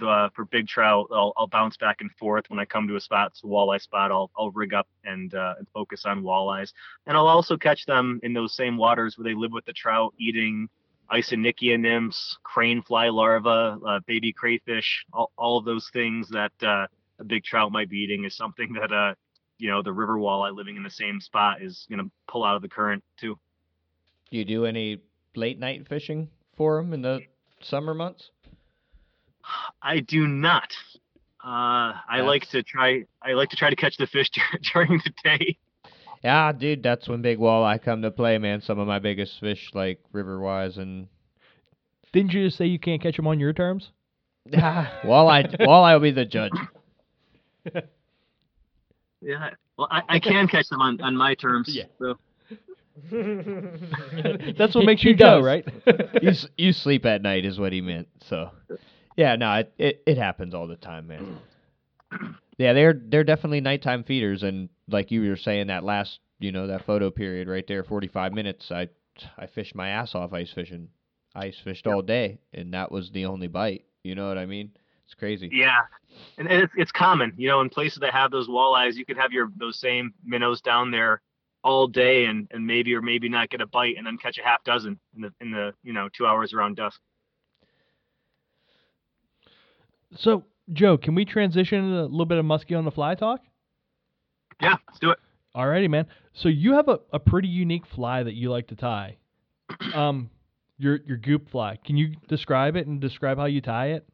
uh, 0.00 0.28
for 0.34 0.44
big 0.44 0.68
trout, 0.68 1.08
I'll, 1.12 1.32
I'll, 1.36 1.46
bounce 1.46 1.76
back 1.76 2.00
and 2.00 2.10
forth. 2.12 2.44
When 2.48 2.58
I 2.58 2.64
come 2.64 2.86
to 2.88 2.96
a 2.96 3.00
spot, 3.00 3.32
it's 3.32 3.42
a 3.42 3.46
walleye 3.46 3.80
spot, 3.80 4.12
I'll, 4.12 4.30
I'll 4.36 4.50
rig 4.50 4.74
up 4.74 4.86
and, 5.04 5.34
uh, 5.34 5.54
and 5.58 5.66
focus 5.74 6.04
on 6.04 6.22
walleyes. 6.22 6.72
And 7.06 7.16
I'll 7.16 7.28
also 7.28 7.56
catch 7.56 7.86
them 7.86 8.20
in 8.22 8.32
those 8.32 8.54
same 8.54 8.76
waters 8.76 9.16
where 9.16 9.24
they 9.24 9.34
live 9.34 9.52
with 9.52 9.64
the 9.64 9.72
trout, 9.72 10.14
eating 10.18 10.68
Isonychia 11.12 11.78
nymphs, 11.78 12.38
crane 12.42 12.82
fly 12.82 13.08
larvae, 13.08 13.78
uh, 13.86 14.00
baby 14.06 14.32
crayfish, 14.32 15.04
all, 15.12 15.30
all 15.36 15.58
of 15.58 15.64
those 15.64 15.90
things 15.92 16.28
that 16.30 16.52
uh, 16.62 16.86
a 17.18 17.24
big 17.24 17.44
trout 17.44 17.70
might 17.70 17.90
be 17.90 17.98
eating 17.98 18.24
is 18.24 18.36
something 18.36 18.72
that 18.74 18.92
uh, 18.92 19.14
you 19.58 19.68
know 19.70 19.82
the 19.82 19.92
river 19.92 20.16
walleye 20.16 20.54
living 20.54 20.76
in 20.76 20.82
the 20.82 20.90
same 20.90 21.20
spot 21.20 21.60
is 21.60 21.86
going 21.90 21.98
to 21.98 22.10
pull 22.28 22.44
out 22.44 22.56
of 22.56 22.62
the 22.62 22.68
current 22.68 23.04
too. 23.18 23.38
Do 24.30 24.38
you 24.38 24.44
do 24.44 24.64
any 24.64 25.00
late 25.36 25.58
night 25.58 25.86
fishing 25.86 26.28
for 26.56 26.76
them 26.76 26.94
in 26.94 27.02
the 27.02 27.20
summer 27.60 27.92
months? 27.92 28.30
I 29.82 30.00
do 30.00 30.26
not. 30.26 30.72
Uh, 31.44 31.98
I 31.98 32.02
That's- 32.18 32.26
like 32.28 32.48
to 32.50 32.62
try. 32.62 33.04
I 33.22 33.32
like 33.32 33.50
to 33.50 33.56
try 33.56 33.68
to 33.68 33.76
catch 33.76 33.96
the 33.98 34.06
fish 34.06 34.30
during 34.72 35.00
the 35.04 35.12
day. 35.22 35.58
Yeah, 36.22 36.52
dude, 36.52 36.82
that's 36.82 37.08
when 37.08 37.20
big 37.22 37.38
walleye 37.38 37.82
come 37.82 38.02
to 38.02 38.10
play, 38.10 38.38
man. 38.38 38.60
Some 38.60 38.78
of 38.78 38.86
my 38.86 38.98
biggest 38.98 39.40
fish, 39.40 39.70
like 39.74 40.00
river 40.12 40.38
wise 40.40 40.78
and 40.78 41.08
Didn't 42.12 42.32
you 42.32 42.44
just 42.46 42.56
say 42.58 42.66
you 42.66 42.78
can't 42.78 43.02
catch 43.02 43.16
them 43.16 43.26
on 43.26 43.40
your 43.40 43.52
terms? 43.52 43.90
Yeah, 44.46 44.86
walleye, 45.04 45.58
walleye 45.60 45.94
will 45.94 46.00
be 46.00 46.10
the 46.12 46.24
judge. 46.24 46.52
Yeah. 49.20 49.50
Well, 49.78 49.88
I, 49.90 50.02
I 50.08 50.18
can 50.18 50.48
catch 50.48 50.68
them 50.68 50.80
on, 50.80 51.00
on 51.00 51.16
my 51.16 51.34
terms. 51.34 51.68
Yeah. 51.72 51.84
So 51.98 52.16
That's 54.58 54.74
what 54.74 54.84
makes 54.84 55.02
He 55.02 55.10
you 55.10 55.16
Joe, 55.16 55.40
does. 55.40 55.44
right? 55.44 55.64
you 56.20 56.30
s- 56.30 56.48
you 56.56 56.72
sleep 56.72 57.06
at 57.06 57.22
night 57.22 57.44
is 57.44 57.58
what 57.58 57.72
he 57.72 57.80
meant. 57.80 58.08
So, 58.28 58.50
yeah, 59.16 59.36
no, 59.36 59.52
it, 59.54 59.72
it 59.78 60.02
it 60.06 60.18
happens 60.18 60.54
all 60.54 60.66
the 60.66 60.76
time, 60.76 61.06
man. 61.06 61.38
Yeah, 62.58 62.74
they're 62.74 62.92
they're 62.94 63.24
definitely 63.24 63.60
nighttime 63.62 64.04
feeders, 64.04 64.42
and 64.42 64.68
like 64.92 65.10
you 65.10 65.28
were 65.28 65.36
saying, 65.36 65.68
that 65.68 65.84
last 65.84 66.20
you 66.38 66.52
know 66.52 66.66
that 66.66 66.84
photo 66.84 67.10
period 67.10 67.48
right 67.48 67.66
there, 67.66 67.84
forty 67.84 68.08
five 68.08 68.32
minutes, 68.32 68.70
I 68.70 68.88
I 69.36 69.46
fished 69.46 69.74
my 69.74 69.88
ass 69.88 70.14
off 70.14 70.32
ice 70.32 70.52
fishing, 70.52 70.88
ice 71.34 71.58
fished 71.62 71.86
all 71.86 72.02
day, 72.02 72.38
and 72.52 72.72
that 72.74 72.90
was 72.90 73.10
the 73.10 73.26
only 73.26 73.48
bite. 73.48 73.84
You 74.04 74.14
know 74.14 74.28
what 74.28 74.38
I 74.38 74.46
mean? 74.46 74.70
It's 75.04 75.14
crazy. 75.14 75.50
yeah, 75.52 75.80
and 76.38 76.50
it's 76.50 76.72
it's 76.76 76.92
common. 76.92 77.32
You 77.36 77.48
know, 77.48 77.60
in 77.60 77.68
places 77.68 77.98
that 78.00 78.12
have 78.12 78.30
those 78.30 78.48
walleyes, 78.48 78.94
you 78.94 79.04
could 79.04 79.18
have 79.18 79.32
your 79.32 79.50
those 79.56 79.78
same 79.78 80.14
minnows 80.24 80.60
down 80.60 80.90
there 80.90 81.20
all 81.64 81.86
day 81.86 82.24
and, 82.24 82.48
and 82.50 82.66
maybe 82.66 82.94
or 82.94 83.02
maybe 83.02 83.28
not 83.28 83.48
get 83.48 83.60
a 83.60 83.66
bite 83.66 83.96
and 83.96 84.06
then 84.06 84.18
catch 84.18 84.38
a 84.38 84.42
half 84.42 84.64
dozen 84.64 84.98
in 85.14 85.22
the 85.22 85.32
in 85.40 85.50
the 85.50 85.72
you 85.82 85.92
know 85.92 86.08
two 86.12 86.26
hours 86.26 86.52
around 86.52 86.76
dusk. 86.76 87.00
so, 90.16 90.44
Joe, 90.72 90.98
can 90.98 91.14
we 91.14 91.24
transition 91.24 91.90
to 91.90 92.00
a 92.00 92.02
little 92.02 92.26
bit 92.26 92.38
of 92.38 92.44
muskie 92.44 92.76
on 92.76 92.84
the 92.84 92.90
fly 92.90 93.14
talk? 93.14 93.40
Yeah, 94.62 94.76
let's 94.86 95.00
do 95.00 95.10
it. 95.10 95.18
Alrighty, 95.54 95.90
man. 95.90 96.06
So 96.32 96.48
you 96.48 96.72
have 96.74 96.88
a, 96.88 97.00
a 97.12 97.18
pretty 97.18 97.48
unique 97.48 97.86
fly 97.86 98.22
that 98.22 98.34
you 98.34 98.50
like 98.50 98.68
to 98.68 98.76
tie. 98.76 99.16
Um, 99.94 100.30
your 100.78 101.00
your 101.06 101.16
goop 101.16 101.50
fly. 101.50 101.78
Can 101.84 101.96
you 101.96 102.14
describe 102.28 102.76
it 102.76 102.86
and 102.86 103.00
describe 103.00 103.38
how 103.38 103.44
you 103.44 103.60
tie 103.60 103.88
it? 103.88 104.06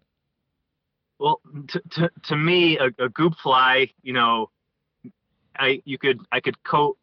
Well, 1.18 1.40
to 1.68 1.80
to, 1.92 2.11
to 2.24 2.36
me, 2.36 2.78
a, 2.78 2.86
a 3.03 3.09
goop 3.09 3.34
fly, 3.42 3.90
you 4.03 4.12
know, 4.12 4.51
I 5.57 5.82
you 5.84 5.99
could 5.99 6.20
I 6.30 6.40
could 6.40 6.62
coat. 6.64 6.96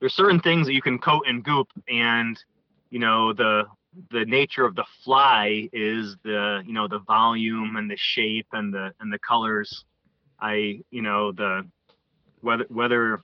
There's 0.00 0.14
certain 0.14 0.40
things 0.40 0.66
that 0.66 0.74
you 0.74 0.82
can 0.82 0.98
coat 0.98 1.26
in 1.26 1.42
goop, 1.42 1.68
and 1.88 2.38
you 2.90 2.98
know 2.98 3.32
the 3.32 3.64
the 4.10 4.24
nature 4.24 4.64
of 4.64 4.74
the 4.74 4.84
fly 5.04 5.68
is 5.72 6.16
the 6.24 6.62
you 6.66 6.72
know 6.72 6.88
the 6.88 7.00
volume 7.00 7.76
and 7.76 7.90
the 7.90 7.96
shape 7.96 8.48
and 8.52 8.72
the 8.72 8.92
and 9.00 9.12
the 9.12 9.18
colors. 9.18 9.84
I 10.40 10.80
you 10.90 11.02
know 11.02 11.32
the 11.32 11.66
whether 12.46 12.64
whether 12.68 13.20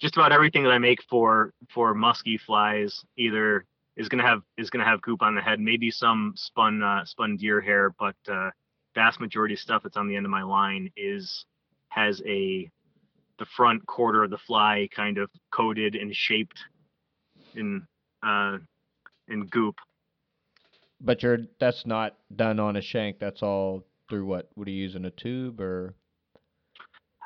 just 0.00 0.16
about 0.16 0.32
everything 0.32 0.64
that 0.64 0.70
I 0.70 0.78
make 0.78 1.02
for 1.08 1.52
for 1.72 1.94
musky 1.94 2.38
flies 2.38 3.04
either 3.16 3.66
is 3.96 4.08
gonna 4.08 4.24
have 4.24 4.40
is 4.56 4.70
gonna 4.70 4.84
have 4.84 5.02
goop 5.02 5.22
on 5.22 5.34
the 5.34 5.42
head, 5.42 5.60
maybe 5.60 5.90
some 5.90 6.32
spun 6.34 6.82
uh, 6.82 7.04
spun 7.04 7.36
deer 7.36 7.60
hair, 7.60 7.94
but 7.98 8.16
uh, 8.26 8.50
vast 8.94 9.20
majority 9.20 9.54
of 9.54 9.60
stuff 9.60 9.82
that's 9.82 9.98
on 9.98 10.08
the 10.08 10.16
end 10.16 10.24
of 10.24 10.30
my 10.30 10.42
line 10.42 10.90
is 10.96 11.44
has 11.88 12.22
a 12.26 12.68
the 13.38 13.46
front 13.56 13.84
quarter 13.86 14.24
of 14.24 14.30
the 14.30 14.38
fly 14.38 14.88
kind 14.96 15.18
of 15.18 15.28
coated 15.50 15.94
and 15.94 16.14
shaped 16.14 16.58
in 17.54 17.86
uh 18.22 18.56
in 19.28 19.46
goop. 19.46 19.76
But 21.00 21.22
you're 21.22 21.38
that's 21.60 21.84
not 21.84 22.16
done 22.34 22.58
on 22.58 22.76
a 22.76 22.80
shank. 22.80 23.18
That's 23.18 23.42
all 23.42 23.84
through 24.08 24.24
what? 24.24 24.48
What 24.54 24.66
are 24.66 24.70
you 24.70 24.82
using 24.82 25.04
a 25.04 25.10
tube 25.10 25.60
or? 25.60 25.94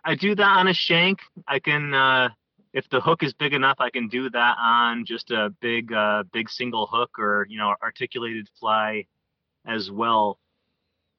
I 0.04 0.14
do 0.14 0.34
that 0.34 0.56
on 0.58 0.68
a 0.68 0.74
shank. 0.74 1.20
I 1.46 1.58
can 1.58 1.94
uh 1.94 2.30
if 2.72 2.88
the 2.90 3.00
hook 3.00 3.22
is 3.22 3.32
big 3.32 3.54
enough, 3.54 3.76
I 3.80 3.90
can 3.90 4.08
do 4.08 4.28
that 4.30 4.56
on 4.58 5.04
just 5.04 5.30
a 5.30 5.50
big 5.60 5.92
uh 5.92 6.24
big 6.32 6.48
single 6.50 6.86
hook 6.86 7.18
or 7.18 7.46
you 7.48 7.58
know 7.58 7.74
articulated 7.82 8.48
fly 8.58 9.06
as 9.66 9.90
well. 9.90 10.38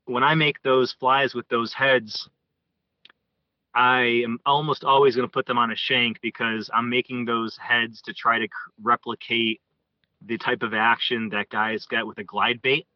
When 0.05 0.23
I 0.23 0.36
make 0.36 0.61
those 0.63 0.93
flies 0.93 1.36
with 1.36 1.47
those 1.49 1.73
heads, 1.73 2.30
I 3.75 4.21
am 4.23 4.39
almost 4.45 4.84
always 4.84 5.15
going 5.15 5.27
to 5.27 5.32
put 5.32 5.45
them 5.45 5.57
on 5.57 5.71
a 5.71 5.75
shank 5.75 6.19
because 6.21 6.69
I'm 6.73 6.89
making 6.89 7.25
those 7.25 7.55
heads 7.57 8.01
to 8.03 8.13
try 8.13 8.39
to 8.39 8.47
replicate 8.82 9.61
the 10.25 10.38
type 10.38 10.63
of 10.63 10.73
action 10.73 11.30
that 11.30 11.49
guys 11.49 11.86
get 11.86 12.05
with 12.05 12.17
a 12.17 12.23
glide 12.23 12.61
bait, 12.61 12.88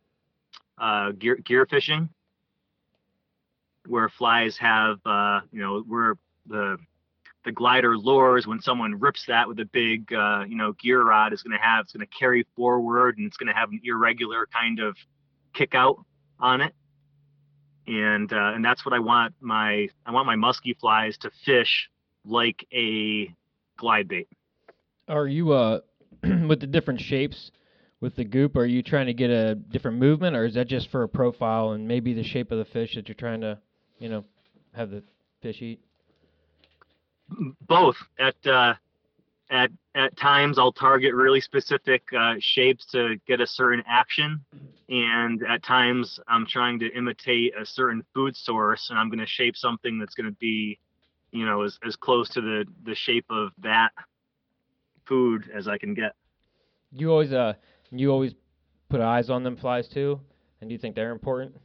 uh, 0.80 1.12
gear 1.12 1.36
gear 1.36 1.66
fishing, 1.66 2.10
where 3.88 4.10
flies 4.10 4.58
have, 4.58 4.98
uh, 5.06 5.42
you 5.52 5.62
know, 5.62 5.82
where 5.88 6.16
the 6.48 6.78
the 7.46 7.52
glider 7.52 7.98
lures 7.98 8.48
when 8.48 8.62
someone 8.62 8.98
rips 8.98 9.26
that 9.28 9.50
with 9.50 9.60
a 9.60 9.66
big, 9.66 10.14
uh, 10.14 10.46
you 10.48 10.56
know, 10.56 10.72
gear 10.82 11.04
rod 11.04 11.34
is 11.34 11.44
going 11.44 11.52
to 11.52 11.62
have, 11.62 11.84
it's 11.84 11.92
going 11.92 12.06
to 12.06 12.18
carry 12.18 12.48
forward 12.56 13.18
and 13.18 13.28
it's 13.28 13.36
going 13.36 13.48
to 13.48 13.54
have 13.54 13.70
an 13.70 13.82
irregular 13.84 14.48
kind 14.48 14.80
of 14.80 14.96
kick 15.54 15.76
out 15.76 15.98
on 16.40 16.62
it 16.62 16.74
and 17.88 18.32
uh, 18.32 18.54
and 18.56 18.64
that's 18.64 18.86
what 18.86 18.94
I 18.94 19.00
want 19.00 19.36
my 19.40 19.88
I 20.06 20.12
want 20.12 20.26
my 20.26 20.36
musky 20.36 20.74
flies 20.74 21.18
to 21.20 21.32
fish 21.46 21.90
like 22.26 22.66
a 22.74 23.34
glide 23.78 24.08
bait. 24.08 24.28
Are 25.08 25.28
you 25.28 25.52
uh 25.52 25.82
with 26.48 26.62
the 26.62 26.68
different 26.68 27.02
shapes 27.02 27.52
with 28.00 28.16
the 28.16 28.24
goop? 28.24 28.56
Are 28.56 28.66
you 28.66 28.84
trying 28.84 29.08
to 29.08 29.14
get 29.14 29.30
a 29.30 29.56
different 29.56 29.98
movement, 29.98 30.36
or 30.36 30.46
is 30.46 30.54
that 30.54 30.68
just 30.68 30.90
for 30.92 31.04
a 31.04 31.10
profile 31.10 31.72
and 31.72 31.88
maybe 31.88 32.14
the 32.14 32.24
shape 32.24 32.52
of 32.52 32.58
the 32.58 32.66
fish 32.66 32.96
that 32.96 33.08
you're 33.08 33.16
trying 33.16 33.42
to, 33.42 33.60
you 34.00 34.10
know, 34.10 34.24
have 34.74 34.90
the 34.90 35.04
fish 35.42 35.62
eat? 35.62 35.80
Both 37.68 37.96
at 38.20 38.36
uh, 38.46 38.74
at 39.50 39.72
at 39.96 40.18
times 40.18 40.58
I'll 40.58 40.72
target 40.72 41.14
really 41.14 41.42
specific 41.42 42.04
uh, 42.18 42.36
shapes 42.40 42.86
to 42.88 43.16
get 43.28 43.40
a 43.40 43.48
certain 43.48 43.84
action, 43.88 44.44
and 44.90 45.42
at 45.44 45.64
times 45.64 46.20
I'm 46.28 46.46
trying 46.46 46.80
to 46.80 46.88
imitate 46.96 47.54
a 47.60 47.66
certain 47.66 48.04
food 48.14 48.36
source, 48.36 48.90
and 48.90 49.00
I'm 49.00 49.10
going 49.10 49.20
to 49.20 49.28
shape 49.28 49.56
something 49.56 50.00
that's 50.00 50.16
going 50.16 50.30
to 50.30 50.38
be, 50.40 50.80
you 51.32 51.46
know, 51.46 51.64
as 51.64 51.78
as 51.86 51.96
close 51.96 52.30
to 52.30 52.42
the 52.42 52.66
the 52.86 52.96
shape 52.96 53.26
of 53.30 53.52
that 53.60 53.92
food 55.06 55.50
as 55.54 55.68
I 55.68 55.78
can 55.78 55.94
get. 55.94 56.14
You 56.92 57.12
always 57.12 57.34
uh 57.34 57.54
you 57.92 58.12
always 58.12 58.34
put 58.90 59.02
eyes 59.02 59.30
on 59.30 59.44
them 59.44 59.56
flies 59.56 59.88
too, 59.88 60.20
and 60.62 60.70
do 60.70 60.74
you 60.74 60.80
think 60.80 60.96
they're 60.96 61.12
important? 61.12 61.56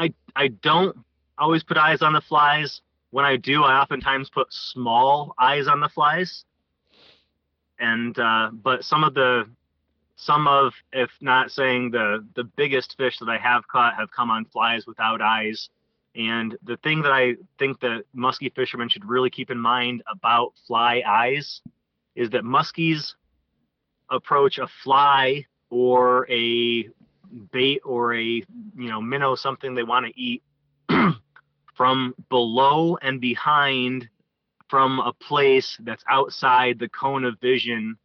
I 0.00 0.14
I 0.34 0.48
don't 0.48 0.96
always 1.38 1.62
put 1.62 1.76
eyes 1.76 2.02
on 2.02 2.14
the 2.14 2.22
flies. 2.22 2.80
When 3.10 3.24
I 3.24 3.36
do, 3.36 3.64
I 3.64 3.80
oftentimes 3.80 4.30
put 4.30 4.52
small 4.52 5.34
eyes 5.38 5.68
on 5.68 5.80
the 5.80 5.88
flies. 5.88 6.44
And 7.78 8.18
uh, 8.18 8.50
but 8.52 8.84
some 8.84 9.04
of 9.04 9.14
the 9.14 9.48
some 10.16 10.48
of 10.48 10.72
if 10.92 11.10
not 11.20 11.50
saying 11.50 11.90
the 11.90 12.26
the 12.34 12.44
biggest 12.44 12.96
fish 12.96 13.18
that 13.18 13.28
I 13.28 13.38
have 13.38 13.68
caught 13.68 13.94
have 13.96 14.10
come 14.10 14.30
on 14.30 14.46
flies 14.46 14.86
without 14.86 15.20
eyes. 15.20 15.68
And 16.16 16.56
the 16.64 16.76
thing 16.78 17.02
that 17.02 17.12
I 17.12 17.36
think 17.58 17.80
that 17.80 18.04
muskie 18.16 18.52
fishermen 18.54 18.88
should 18.88 19.04
really 19.04 19.30
keep 19.30 19.50
in 19.50 19.58
mind 19.58 20.02
about 20.10 20.54
fly 20.66 21.02
eyes 21.06 21.60
is 22.16 22.30
that 22.30 22.42
muskies 22.42 23.14
approach 24.10 24.58
a 24.58 24.66
fly 24.82 25.44
or 25.68 26.28
a 26.30 26.88
bait 27.52 27.80
or 27.84 28.14
a 28.14 28.24
you 28.24 28.44
know 28.76 29.00
minnow 29.00 29.34
something 29.34 29.74
they 29.74 29.82
want 29.82 30.06
to 30.06 30.20
eat 30.20 30.42
from 31.74 32.14
below 32.28 32.96
and 33.02 33.20
behind 33.20 34.08
from 34.68 35.00
a 35.00 35.12
place 35.12 35.76
that's 35.80 36.04
outside 36.08 36.78
the 36.78 36.88
cone 36.88 37.24
of 37.24 37.40
vision 37.40 37.96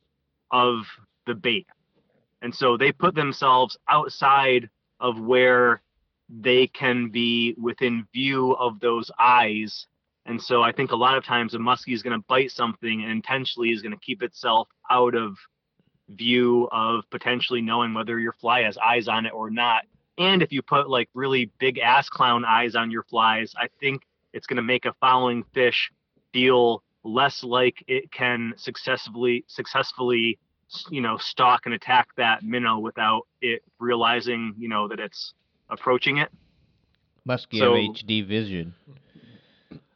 of 0.51 0.85
the 1.27 1.35
bait. 1.35 1.67
And 2.41 2.53
so 2.53 2.75
they 2.75 2.91
put 2.91 3.13
themselves 3.13 3.77
outside 3.87 4.69
of 4.99 5.19
where 5.19 5.81
they 6.27 6.67
can 6.67 7.09
be 7.09 7.55
within 7.61 8.07
view 8.13 8.53
of 8.53 8.79
those 8.79 9.11
eyes. 9.19 9.85
And 10.25 10.41
so 10.41 10.63
i 10.63 10.71
think 10.71 10.91
a 10.91 10.95
lot 10.95 11.17
of 11.17 11.23
times 11.23 11.53
a 11.53 11.59
muskie 11.59 11.93
is 11.93 12.01
going 12.01 12.19
to 12.19 12.25
bite 12.27 12.51
something 12.51 13.03
and 13.03 13.11
intentionally 13.11 13.69
is 13.69 13.81
going 13.81 13.91
to 13.91 13.99
keep 13.99 14.23
itself 14.23 14.67
out 14.89 15.13
of 15.13 15.37
view 16.09 16.67
of 16.71 17.03
potentially 17.09 17.61
knowing 17.61 17.93
whether 17.93 18.19
your 18.19 18.33
fly 18.33 18.61
has 18.61 18.77
eyes 18.77 19.07
on 19.07 19.25
it 19.25 19.33
or 19.33 19.49
not. 19.49 19.83
And 20.17 20.41
if 20.41 20.51
you 20.51 20.61
put 20.61 20.89
like 20.89 21.09
really 21.13 21.51
big 21.59 21.77
ass 21.79 22.09
clown 22.09 22.45
eyes 22.45 22.75
on 22.75 22.91
your 22.91 23.03
flies, 23.03 23.53
I 23.57 23.67
think 23.79 24.03
it's 24.33 24.47
going 24.47 24.57
to 24.57 24.63
make 24.63 24.85
a 24.85 24.93
following 24.99 25.43
fish 25.53 25.91
feel 26.31 26.83
less 27.03 27.43
like 27.43 27.83
it 27.87 28.11
can 28.11 28.53
successfully 28.57 29.45
successfully 29.47 30.39
you 30.89 30.99
know 30.99 31.17
stalk 31.17 31.61
and 31.65 31.73
attack 31.73 32.07
that 32.17 32.43
minnow 32.43 32.79
without 32.79 33.27
it 33.41 33.61
realizing 33.79 34.53
you 34.57 34.67
know 34.67 34.87
that 34.87 34.99
it's 34.99 35.33
approaching 35.69 36.17
it. 36.17 36.29
Muskie 37.27 37.59
So- 37.59 37.75
have 37.75 37.95
HD 37.95 38.27
vision. 38.27 38.73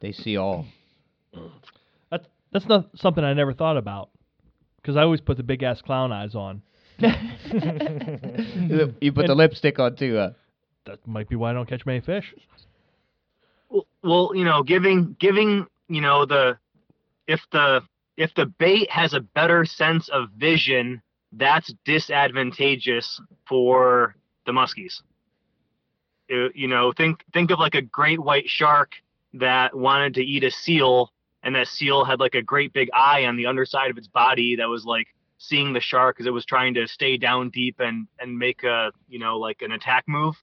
They 0.00 0.12
see 0.12 0.36
all. 0.36 0.66
That's 2.10 2.26
that's 2.52 2.66
not 2.66 2.88
something 2.96 3.22
I 3.22 3.34
never 3.34 3.52
thought 3.52 3.76
about. 3.76 4.10
Because 4.80 4.96
I 4.96 5.02
always 5.02 5.20
put 5.20 5.36
the 5.36 5.42
big 5.42 5.62
ass 5.62 5.82
clown 5.82 6.12
eyes 6.12 6.34
on. 6.34 6.62
you 6.98 7.12
put 9.12 9.26
the 9.26 9.34
lipstick 9.34 9.78
on 9.78 9.96
too. 9.96 10.18
Uh, 10.18 10.32
That 10.84 11.06
might 11.06 11.28
be 11.28 11.36
why 11.36 11.50
I 11.50 11.52
don't 11.54 11.68
catch 11.68 11.86
many 11.86 12.00
fish. 12.00 12.34
Well, 13.68 13.86
well, 14.02 14.32
you 14.34 14.44
know, 14.44 14.62
giving 14.62 15.16
giving 15.18 15.66
you 15.88 16.00
know 16.00 16.24
the 16.26 16.58
if 17.26 17.40
the 17.52 17.82
if 18.16 18.34
the 18.34 18.46
bait 18.46 18.90
has 18.90 19.14
a 19.14 19.20
better 19.20 19.64
sense 19.64 20.08
of 20.08 20.30
vision, 20.36 21.00
that's 21.32 21.72
disadvantageous 21.84 23.20
for 23.46 24.14
the 24.46 24.52
muskies. 24.52 25.00
Uh, 26.30 26.48
You 26.54 26.68
know, 26.68 26.92
think 26.92 27.24
think 27.32 27.50
of 27.50 27.58
like 27.58 27.74
a 27.74 27.82
great 27.82 28.20
white 28.20 28.48
shark 28.48 28.92
that 29.34 29.74
wanted 29.76 30.14
to 30.14 30.22
eat 30.22 30.42
a 30.44 30.50
seal, 30.50 31.12
and 31.42 31.54
that 31.54 31.68
seal 31.68 32.04
had 32.04 32.20
like 32.20 32.34
a 32.34 32.42
great 32.42 32.72
big 32.72 32.88
eye 32.92 33.24
on 33.24 33.36
the 33.36 33.46
underside 33.46 33.90
of 33.90 33.98
its 33.98 34.08
body 34.08 34.56
that 34.56 34.68
was 34.68 34.84
like 34.84 35.06
seeing 35.38 35.72
the 35.72 35.80
shark 35.80 36.20
as 36.20 36.26
it 36.26 36.32
was 36.32 36.44
trying 36.44 36.74
to 36.74 36.86
stay 36.86 37.16
down 37.16 37.50
deep 37.50 37.76
and 37.80 38.06
and 38.18 38.38
make 38.38 38.62
a 38.62 38.92
you 39.08 39.18
know 39.18 39.38
like 39.38 39.62
an 39.62 39.72
attack 39.72 40.04
move. 40.06 40.34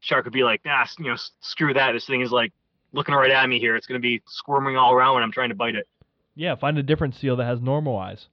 Shark 0.00 0.24
would 0.24 0.32
be 0.32 0.44
like, 0.44 0.60
ah, 0.66 0.86
you 0.98 1.06
know, 1.06 1.16
screw 1.40 1.74
that. 1.74 1.92
This 1.92 2.06
thing 2.06 2.20
is 2.20 2.30
like 2.30 2.52
looking 2.92 3.14
right 3.14 3.30
at 3.30 3.48
me 3.48 3.58
here. 3.58 3.76
It's 3.76 3.86
gonna 3.86 4.00
be 4.00 4.22
squirming 4.26 4.76
all 4.76 4.92
around 4.92 5.14
when 5.14 5.22
I'm 5.22 5.32
trying 5.32 5.48
to 5.48 5.54
bite 5.54 5.74
it. 5.74 5.88
Yeah, 6.34 6.54
find 6.54 6.78
a 6.78 6.82
different 6.82 7.14
seal 7.14 7.36
that 7.36 7.46
has 7.46 7.60
normal 7.60 7.96
eyes. 7.96 8.28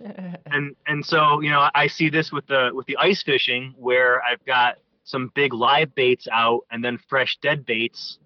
and 0.46 0.74
and 0.86 1.04
so 1.04 1.40
you 1.40 1.50
know 1.50 1.68
I 1.74 1.86
see 1.86 2.08
this 2.08 2.32
with 2.32 2.46
the 2.46 2.70
with 2.72 2.86
the 2.86 2.96
ice 2.96 3.22
fishing 3.22 3.74
where 3.76 4.22
I've 4.22 4.44
got 4.46 4.76
some 5.04 5.30
big 5.34 5.52
live 5.52 5.94
baits 5.94 6.28
out 6.32 6.60
and 6.70 6.84
then 6.84 6.98
fresh 7.08 7.36
dead 7.42 7.66
baits, 7.66 8.18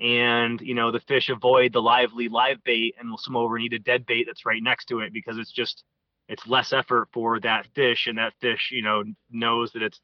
and 0.00 0.60
you 0.60 0.74
know 0.74 0.92
the 0.92 1.00
fish 1.00 1.28
avoid 1.28 1.72
the 1.72 1.82
lively 1.82 2.28
live 2.28 2.62
bait 2.64 2.94
and 2.98 3.10
will 3.10 3.18
swim 3.18 3.36
over 3.36 3.56
and 3.56 3.64
eat 3.64 3.72
a 3.72 3.78
dead 3.78 4.06
bait 4.06 4.24
that's 4.26 4.46
right 4.46 4.62
next 4.62 4.86
to 4.86 5.00
it 5.00 5.12
because 5.12 5.38
it's 5.38 5.52
just 5.52 5.84
it's 6.28 6.46
less 6.46 6.72
effort 6.72 7.08
for 7.12 7.40
that 7.40 7.66
fish 7.74 8.06
and 8.06 8.18
that 8.18 8.32
fish 8.40 8.68
you 8.70 8.82
know 8.82 9.02
knows 9.30 9.72
that 9.72 9.82
it's 9.82 10.00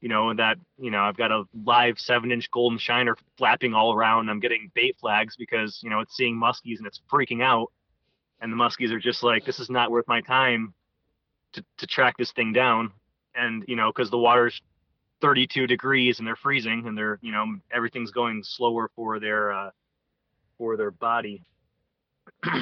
you 0.00 0.08
know 0.08 0.32
that 0.34 0.56
you 0.78 0.90
know 0.90 1.00
I've 1.00 1.16
got 1.16 1.32
a 1.32 1.44
live 1.64 1.98
seven 1.98 2.30
inch 2.30 2.50
golden 2.50 2.78
shiner 2.78 3.16
flapping 3.36 3.74
all 3.74 3.92
around. 3.92 4.28
I'm 4.28 4.40
getting 4.40 4.70
bait 4.74 4.96
flags 5.00 5.34
because 5.36 5.80
you 5.82 5.90
know 5.90 6.00
it's 6.00 6.16
seeing 6.16 6.36
muskies 6.36 6.78
and 6.78 6.86
it's 6.86 7.00
freaking 7.12 7.42
out 7.42 7.72
and 8.40 8.52
the 8.52 8.56
muskies 8.56 8.92
are 8.92 9.00
just 9.00 9.22
like 9.22 9.44
this 9.44 9.58
is 9.58 9.70
not 9.70 9.90
worth 9.90 10.06
my 10.06 10.20
time 10.20 10.74
to, 11.52 11.64
to 11.78 11.86
track 11.86 12.16
this 12.18 12.32
thing 12.32 12.52
down 12.52 12.92
and 13.34 13.64
you 13.66 13.76
know 13.76 13.90
because 13.90 14.10
the 14.10 14.18
water's 14.18 14.60
32 15.20 15.66
degrees 15.66 16.18
and 16.18 16.26
they're 16.26 16.36
freezing 16.36 16.86
and 16.86 16.96
they're 16.96 17.18
you 17.22 17.32
know 17.32 17.46
everything's 17.72 18.10
going 18.10 18.42
slower 18.42 18.90
for 18.94 19.18
their 19.18 19.52
uh 19.52 19.70
for 20.56 20.76
their 20.76 20.90
body 20.90 21.42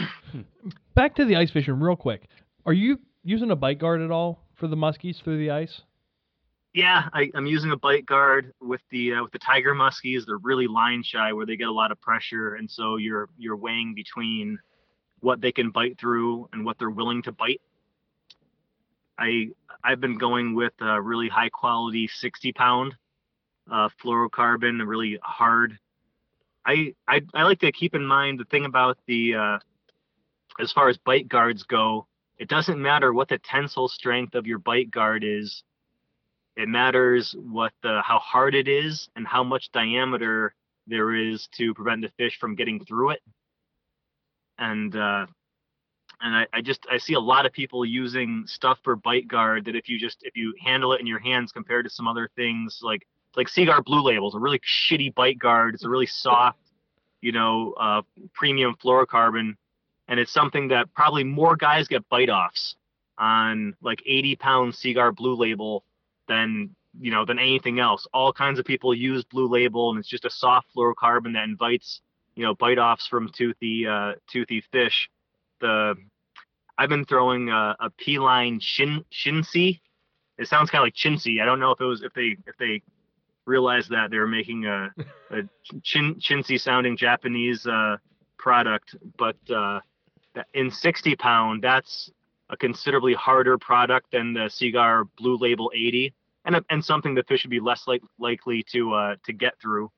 Back 0.94 1.14
to 1.16 1.24
the 1.24 1.36
ice 1.36 1.50
fishing 1.50 1.78
real 1.78 1.96
quick. 1.96 2.28
Are 2.64 2.72
you 2.72 2.98
using 3.22 3.50
a 3.50 3.57
bite 3.57 3.78
guard 3.78 4.00
at 4.00 4.11
all 4.11 4.42
for 4.54 4.68
the 4.68 4.76
muskies 4.76 5.22
through 5.22 5.38
the 5.38 5.50
ice? 5.50 5.82
yeah 6.76 7.09
I, 7.12 7.30
i'm 7.34 7.46
using 7.46 7.72
a 7.72 7.76
bite 7.76 8.07
guard 8.07 8.52
with 8.61 8.82
the 8.90 9.14
uh, 9.14 9.22
with 9.22 9.32
the 9.32 9.38
tiger 9.38 9.74
muskies 9.74 10.26
they're 10.26 10.36
really 10.36 10.68
line 10.68 11.02
shy 11.02 11.32
where 11.32 11.46
they 11.46 11.57
get 11.57 11.68
a 11.68 11.72
lot 11.72 11.90
of 11.90 12.00
pressure 12.00 12.54
and 12.54 12.70
so 12.70 12.96
you're 12.96 13.28
you're 13.38 13.57
weighing 13.57 13.94
between 13.94 14.59
what 15.20 15.40
they 15.40 15.50
can 15.50 15.70
bite 15.70 15.98
through 15.98 16.48
and 16.52 16.64
what 16.64 16.78
they're 16.78 16.90
willing 16.90 17.22
to 17.22 17.32
bite 17.32 17.62
i 19.18 19.48
i've 19.84 20.00
been 20.00 20.18
going 20.18 20.54
with 20.54 20.72
a 20.80 21.00
really 21.00 21.28
high 21.28 21.48
quality 21.48 22.08
60 22.08 22.52
pound 22.52 22.94
uh, 23.70 23.88
fluorocarbon 24.02 24.86
really 24.86 25.18
hard 25.22 25.78
I, 26.64 26.94
I 27.08 27.22
i 27.34 27.42
like 27.42 27.60
to 27.60 27.72
keep 27.72 27.94
in 27.94 28.06
mind 28.06 28.40
the 28.40 28.44
thing 28.44 28.64
about 28.64 28.98
the 29.06 29.34
uh, 29.34 29.58
as 30.60 30.72
far 30.72 30.88
as 30.88 30.96
bite 30.98 31.28
guards 31.28 31.62
go 31.64 32.06
it 32.38 32.48
doesn't 32.48 32.80
matter 32.80 33.12
what 33.12 33.28
the 33.28 33.38
tensile 33.38 33.88
strength 33.88 34.34
of 34.34 34.46
your 34.46 34.58
bite 34.58 34.90
guard 34.90 35.24
is 35.24 35.62
it 36.56 36.68
matters 36.68 37.34
what 37.38 37.72
the 37.82 38.00
how 38.02 38.18
hard 38.18 38.54
it 38.54 38.66
is 38.66 39.08
and 39.14 39.26
how 39.26 39.44
much 39.44 39.70
diameter 39.72 40.54
there 40.86 41.14
is 41.14 41.48
to 41.52 41.74
prevent 41.74 42.02
the 42.02 42.10
fish 42.16 42.38
from 42.38 42.54
getting 42.54 42.82
through 42.84 43.10
it. 43.10 43.20
And 44.58 44.96
uh, 44.96 45.26
and 46.20 46.34
I, 46.34 46.46
I 46.52 46.60
just 46.62 46.86
I 46.90 46.98
see 46.98 47.14
a 47.14 47.20
lot 47.20 47.46
of 47.46 47.52
people 47.52 47.84
using 47.84 48.44
stuff 48.46 48.78
for 48.82 48.96
bite 48.96 49.28
guard 49.28 49.64
that 49.66 49.76
if 49.76 49.88
you 49.88 49.98
just 49.98 50.18
if 50.22 50.36
you 50.36 50.54
handle 50.62 50.92
it 50.92 51.00
in 51.00 51.06
your 51.06 51.18
hands 51.18 51.52
compared 51.52 51.84
to 51.84 51.90
some 51.90 52.08
other 52.08 52.30
things 52.36 52.80
like 52.82 53.06
like 53.36 53.48
Seaguar 53.48 53.82
Blue 53.82 54.02
Label 54.02 54.28
is 54.28 54.34
a 54.34 54.38
really 54.38 54.60
shitty 54.60 55.14
bite 55.14 55.38
guard. 55.38 55.74
It's 55.74 55.84
a 55.84 55.88
really 55.88 56.06
soft, 56.06 56.58
you 57.20 57.32
know, 57.32 57.74
uh, 57.78 58.02
premium 58.32 58.74
fluorocarbon, 58.82 59.56
and 60.08 60.18
it's 60.18 60.32
something 60.32 60.68
that 60.68 60.92
probably 60.94 61.22
more 61.22 61.54
guys 61.54 61.86
get 61.86 62.08
bite 62.08 62.30
offs 62.30 62.76
on 63.18 63.74
like 63.82 64.02
80 64.06 64.36
pound 64.36 64.74
Seaguar 64.74 65.12
Blue 65.12 65.34
Label 65.34 65.84
than 66.28 66.74
you 66.98 67.10
know 67.10 67.24
than 67.24 67.38
anything 67.38 67.78
else. 67.78 68.06
All 68.12 68.32
kinds 68.32 68.58
of 68.58 68.64
people 68.64 68.94
use 68.94 69.24
Blue 69.24 69.48
Label, 69.48 69.90
and 69.90 69.98
it's 69.98 70.08
just 70.08 70.24
a 70.24 70.30
soft 70.30 70.68
fluorocarbon 70.74 71.34
that 71.34 71.44
invites 71.44 72.00
you 72.34 72.44
know 72.44 72.54
bite 72.54 72.78
offs 72.78 73.06
from 73.06 73.28
toothy 73.28 73.86
uh, 73.86 74.14
toothy 74.30 74.62
fish. 74.72 75.10
The 75.61 75.94
I've 76.78 76.88
been 76.88 77.04
throwing 77.04 77.48
a, 77.48 77.76
a 77.80 77.90
P 77.90 78.18
line 78.18 78.61
shin 78.61 79.04
shinsi. 79.12 79.80
It 80.38 80.48
sounds 80.48 80.70
kind 80.70 80.82
of 80.82 80.86
like 80.86 80.94
chintzy. 80.94 81.40
I 81.40 81.46
don't 81.46 81.61
know 81.61 81.70
if 81.70 81.80
it 81.80 81.84
was 81.84 82.02
if 82.02 82.12
they 82.12 82.36
if 82.46 82.57
they 82.59 82.82
realized 83.46 83.90
that 83.90 84.11
they 84.11 84.18
were 84.18 84.26
making 84.26 84.66
a, 84.66 84.90
a 85.30 85.42
chin 85.82 86.16
chintzy 86.16 86.61
sounding 86.61 86.96
Japanese 86.96 87.66
uh, 87.66 87.96
product, 88.38 88.96
but 89.16 89.36
uh, 89.50 89.80
in 90.52 90.70
60 90.70 91.16
pound, 91.16 91.62
that's 91.62 92.11
a 92.50 92.57
considerably 92.57 93.14
harder 93.14 93.57
product 93.57 94.12
than 94.12 94.34
the 94.34 94.48
Seaguar 94.48 95.04
Blue 95.16 95.36
Label 95.36 95.72
80, 95.74 96.12
and 96.44 96.61
and 96.70 96.84
something 96.84 97.14
the 97.14 97.24
fish 97.24 97.44
would 97.44 97.50
be 97.50 97.61
less 97.61 97.84
like 97.86 98.02
likely 98.18 98.62
to 98.72 98.92
uh, 98.92 99.16
to 99.24 99.32
get 99.32 99.59
through. 99.61 99.90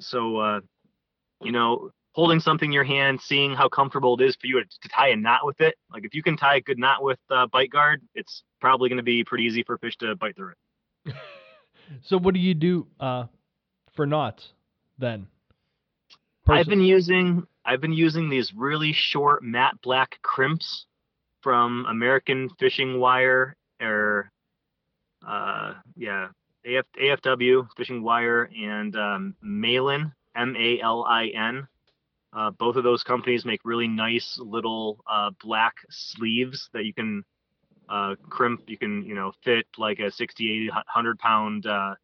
So, 0.00 0.38
uh, 0.38 0.60
you 1.42 1.52
know, 1.52 1.90
holding 2.12 2.40
something 2.40 2.68
in 2.68 2.72
your 2.72 2.84
hand, 2.84 3.20
seeing 3.20 3.54
how 3.54 3.68
comfortable 3.68 4.20
it 4.20 4.24
is 4.24 4.36
for 4.36 4.46
you 4.46 4.60
to, 4.60 4.66
to 4.80 4.88
tie 4.88 5.08
a 5.08 5.16
knot 5.16 5.44
with 5.44 5.60
it. 5.60 5.76
Like 5.92 6.04
if 6.04 6.14
you 6.14 6.22
can 6.22 6.36
tie 6.36 6.56
a 6.56 6.60
good 6.60 6.78
knot 6.78 7.02
with 7.02 7.18
uh, 7.30 7.46
bite 7.46 7.70
guard, 7.70 8.02
it's 8.14 8.42
probably 8.60 8.88
going 8.88 8.98
to 8.98 9.02
be 9.02 9.24
pretty 9.24 9.44
easy 9.44 9.62
for 9.62 9.78
fish 9.78 9.96
to 9.98 10.16
bite 10.16 10.36
through 10.36 10.52
it. 11.06 11.14
So 12.02 12.18
what 12.18 12.34
do 12.34 12.40
you 12.40 12.54
do 12.54 12.86
uh, 12.98 13.24
for 13.94 14.06
knots 14.06 14.52
then? 14.98 15.26
I've 16.48 16.66
been 16.66 16.80
using 16.80 17.46
I've 17.64 17.80
been 17.80 17.92
using 17.92 18.28
these 18.28 18.52
really 18.54 18.92
short 18.92 19.42
matte 19.42 19.80
black 19.82 20.18
crimps 20.22 20.86
from 21.42 21.86
American 21.88 22.50
Fishing 22.58 22.98
Wire 22.98 23.56
or 23.80 24.30
uh 25.26 25.74
yeah 25.96 26.28
AF, 26.64 26.84
AFW 27.00 27.68
Fishing 27.76 28.02
Wire 28.02 28.50
and 28.56 28.96
um, 28.96 29.34
Malin 29.40 30.12
M 30.36 30.56
A 30.56 30.80
L 30.80 31.04
I 31.04 31.28
N. 31.28 31.68
Uh, 32.32 32.50
both 32.50 32.76
of 32.76 32.84
those 32.84 33.02
companies 33.02 33.44
make 33.44 33.60
really 33.64 33.88
nice 33.88 34.38
little 34.40 35.02
uh, 35.10 35.30
black 35.42 35.74
sleeves 35.90 36.68
that 36.72 36.84
you 36.84 36.94
can 36.94 37.24
uh, 37.88 38.14
crimp. 38.28 38.62
You 38.68 38.78
can 38.78 39.04
you 39.04 39.14
know 39.14 39.32
fit 39.42 39.66
like 39.78 39.98
a 39.98 40.10
60, 40.10 40.52
80, 40.52 40.68
100 40.68 41.18
pound 41.18 41.66
uh, 41.66 41.94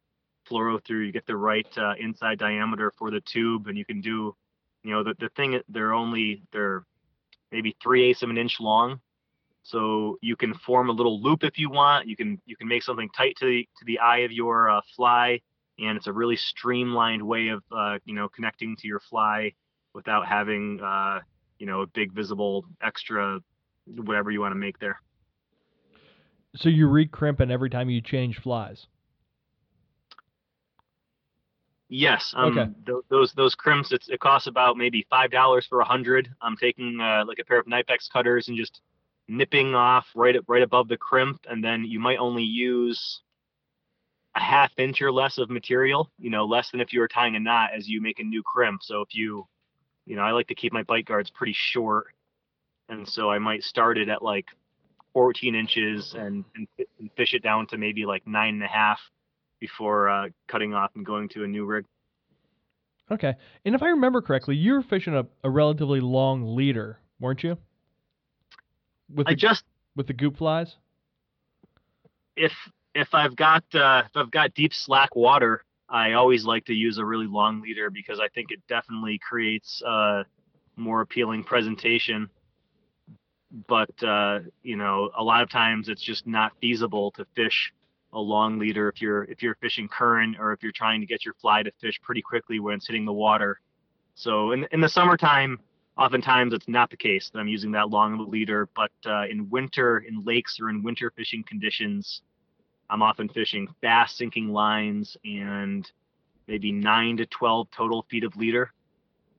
fluoro 0.48 0.84
through. 0.84 1.02
You 1.02 1.12
get 1.12 1.26
the 1.26 1.36
right 1.36 1.66
uh, 1.76 1.94
inside 1.98 2.38
diameter 2.38 2.92
for 2.98 3.10
the 3.10 3.20
tube, 3.20 3.68
and 3.68 3.78
you 3.78 3.84
can 3.84 4.00
do 4.00 4.34
you 4.82 4.92
know 4.92 5.04
the, 5.04 5.14
the 5.18 5.28
thing 5.30 5.60
they're 5.68 5.92
only 5.92 6.42
they're 6.52 6.84
maybe 7.52 7.76
three 7.82 8.08
eighths 8.08 8.22
of 8.22 8.30
an 8.30 8.38
inch 8.38 8.58
long 8.60 9.00
so 9.62 10.16
you 10.22 10.36
can 10.36 10.54
form 10.54 10.90
a 10.90 10.92
little 10.92 11.20
loop 11.20 11.42
if 11.42 11.58
you 11.58 11.68
want 11.68 12.06
you 12.06 12.16
can 12.16 12.40
you 12.46 12.56
can 12.56 12.68
make 12.68 12.84
something 12.84 13.08
tight 13.16 13.34
to 13.36 13.46
the 13.46 13.68
to 13.78 13.84
the 13.84 13.98
eye 13.98 14.18
of 14.18 14.30
your 14.30 14.70
uh, 14.70 14.80
fly 14.94 15.40
and 15.80 15.96
it's 15.96 16.06
a 16.06 16.12
really 16.12 16.36
streamlined 16.36 17.20
way 17.22 17.48
of 17.48 17.62
you 18.04 18.14
know 18.14 18.28
connecting 18.28 18.76
to 18.76 18.86
your 18.86 19.00
fly 19.00 19.52
without 19.96 20.26
having 20.26 20.80
uh, 20.80 21.18
you 21.58 21.66
know 21.66 21.80
a 21.80 21.86
big 21.88 22.12
visible 22.12 22.64
extra 22.82 23.40
whatever 23.86 24.30
you 24.30 24.40
want 24.40 24.52
to 24.52 24.58
make 24.58 24.78
there 24.78 25.00
so 26.56 26.68
you 26.68 26.88
recrimping 26.88 27.50
every 27.50 27.70
time 27.70 27.90
you 27.90 28.00
change 28.00 28.38
flies. 28.40 28.86
Yes. 31.88 32.32
Um, 32.36 32.58
Okay. 32.58 32.70
th- 32.86 33.04
those 33.08 33.32
those 33.34 33.54
crimps, 33.54 33.92
it's, 33.92 34.08
it 34.08 34.18
costs 34.18 34.48
about 34.48 34.76
maybe 34.76 35.06
five 35.08 35.30
dollars 35.30 35.66
for 35.68 35.80
a 35.80 35.84
hundred. 35.84 36.28
I'm 36.40 36.56
taking 36.56 36.98
uh, 37.00 37.24
like 37.26 37.38
a 37.38 37.44
pair 37.44 37.60
of 37.60 37.66
Knipex 37.66 38.10
cutters 38.12 38.48
and 38.48 38.56
just 38.56 38.80
nipping 39.28 39.74
off 39.74 40.06
right 40.14 40.36
right 40.48 40.62
above 40.62 40.88
the 40.88 40.96
crimp, 40.96 41.40
and 41.48 41.62
then 41.62 41.84
you 41.84 42.00
might 42.00 42.18
only 42.18 42.42
use 42.42 43.20
a 44.34 44.40
half 44.40 44.72
inch 44.78 45.00
or 45.00 45.12
less 45.12 45.38
of 45.38 45.48
material. 45.48 46.10
You 46.18 46.30
know, 46.30 46.44
less 46.44 46.70
than 46.70 46.80
if 46.80 46.92
you 46.92 47.00
were 47.00 47.08
tying 47.08 47.36
a 47.36 47.40
knot 47.40 47.70
as 47.76 47.86
you 47.86 48.00
make 48.00 48.18
a 48.18 48.24
new 48.24 48.42
crimp. 48.42 48.82
So 48.82 49.02
if 49.02 49.14
you, 49.14 49.46
you 50.06 50.16
know, 50.16 50.22
I 50.22 50.30
like 50.30 50.48
to 50.48 50.54
keep 50.54 50.72
my 50.72 50.82
bite 50.82 51.04
guards 51.04 51.30
pretty 51.30 51.54
short, 51.54 52.06
and 52.88 53.08
so 53.08 53.30
I 53.30 53.38
might 53.38 53.62
start 53.62 53.98
it 53.98 54.08
at 54.08 54.22
like 54.22 54.46
14 55.12 55.54
inches 55.54 56.14
and 56.14 56.44
and, 56.54 56.68
and 56.98 57.10
fish 57.16 57.34
it 57.34 57.42
down 57.42 57.66
to 57.68 57.78
maybe 57.78 58.06
like 58.06 58.26
nine 58.26 58.54
and 58.54 58.62
a 58.62 58.68
half 58.68 59.00
before 59.60 60.08
uh, 60.08 60.28
cutting 60.48 60.74
off 60.74 60.90
and 60.94 61.04
going 61.04 61.28
to 61.30 61.44
a 61.44 61.46
new 61.46 61.64
rig. 61.64 61.84
Okay. 63.10 63.34
And 63.64 63.74
if 63.74 63.82
I 63.82 63.88
remember 63.88 64.20
correctly, 64.20 64.56
you 64.56 64.72
were 64.74 64.82
fishing 64.82 65.14
a, 65.14 65.26
a 65.44 65.50
relatively 65.50 66.00
long 66.00 66.56
leader, 66.56 66.98
weren't 67.20 67.42
you? 67.42 67.56
With 69.14 69.28
I 69.28 69.32
the, 69.32 69.36
just 69.36 69.64
with 69.94 70.08
the 70.08 70.12
goop 70.12 70.36
flies? 70.36 70.76
if 72.36 72.52
if 72.94 73.14
I've 73.14 73.34
got 73.34 73.64
uh, 73.74 74.04
if 74.06 74.16
I've 74.16 74.30
got 74.30 74.54
deep 74.54 74.72
slack 74.72 75.16
water, 75.16 75.62
I 75.88 76.12
always 76.12 76.44
like 76.44 76.64
to 76.66 76.74
use 76.74 76.98
a 76.98 77.04
really 77.04 77.26
long 77.26 77.60
leader 77.60 77.90
because 77.90 78.18
I 78.20 78.28
think 78.28 78.50
it 78.50 78.60
definitely 78.68 79.18
creates 79.18 79.82
a 79.86 80.24
more 80.76 81.00
appealing 81.00 81.44
presentation. 81.44 82.28
But 83.68 84.02
uh, 84.02 84.40
you 84.62 84.76
know, 84.76 85.10
a 85.16 85.22
lot 85.22 85.42
of 85.42 85.50
times 85.50 85.88
it's 85.88 86.02
just 86.02 86.26
not 86.26 86.52
feasible 86.60 87.12
to 87.12 87.24
fish 87.36 87.72
a 88.12 88.20
long 88.20 88.58
leader 88.58 88.88
if 88.88 89.00
you're 89.00 89.24
if 89.24 89.42
you're 89.42 89.56
fishing 89.56 89.88
current 89.88 90.36
or 90.38 90.52
if 90.52 90.62
you're 90.62 90.72
trying 90.72 91.00
to 91.00 91.06
get 91.06 91.24
your 91.24 91.34
fly 91.34 91.62
to 91.62 91.70
fish 91.80 92.00
pretty 92.02 92.22
quickly 92.22 92.58
when 92.60 92.74
it's 92.74 92.86
hitting 92.86 93.04
the 93.04 93.12
water. 93.12 93.60
So 94.14 94.52
in 94.52 94.66
in 94.72 94.80
the 94.80 94.88
summertime, 94.88 95.60
oftentimes 95.96 96.52
it's 96.52 96.68
not 96.68 96.90
the 96.90 96.96
case 96.96 97.30
that 97.30 97.38
I'm 97.38 97.48
using 97.48 97.70
that 97.72 97.90
long 97.90 98.14
of 98.14 98.20
a 98.20 98.30
leader, 98.30 98.68
but 98.74 98.90
uh, 99.06 99.26
in 99.30 99.48
winter, 99.48 99.98
in 99.98 100.24
lakes 100.24 100.58
or 100.60 100.68
in 100.68 100.82
winter 100.82 101.12
fishing 101.16 101.44
conditions, 101.46 102.22
I'm 102.88 103.02
often 103.02 103.28
fishing 103.28 103.68
fast 103.80 104.16
sinking 104.16 104.52
lines 104.52 105.16
and 105.24 105.90
maybe 106.46 106.72
nine 106.72 107.16
to 107.16 107.26
12 107.26 107.68
total 107.70 108.06
feet 108.10 108.24
of 108.24 108.36
leader, 108.36 108.72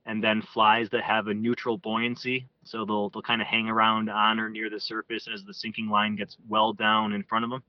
and 0.06 0.22
then 0.22 0.42
flies 0.42 0.88
that 0.90 1.02
have 1.02 1.28
a 1.28 1.34
neutral 1.34 1.78
buoyancy. 1.78 2.46
So 2.64 2.84
they'll 2.84 3.10
they'll 3.10 3.22
kind 3.22 3.40
of 3.40 3.46
hang 3.46 3.68
around 3.68 4.10
on 4.10 4.38
or 4.38 4.50
near 4.50 4.68
the 4.68 4.80
surface 4.80 5.28
as 5.32 5.44
the 5.44 5.54
sinking 5.54 5.88
line 5.88 6.16
gets 6.16 6.36
well 6.48 6.72
down 6.72 7.12
in 7.12 7.22
front 7.22 7.44
of 7.44 7.50
them. 7.50 7.62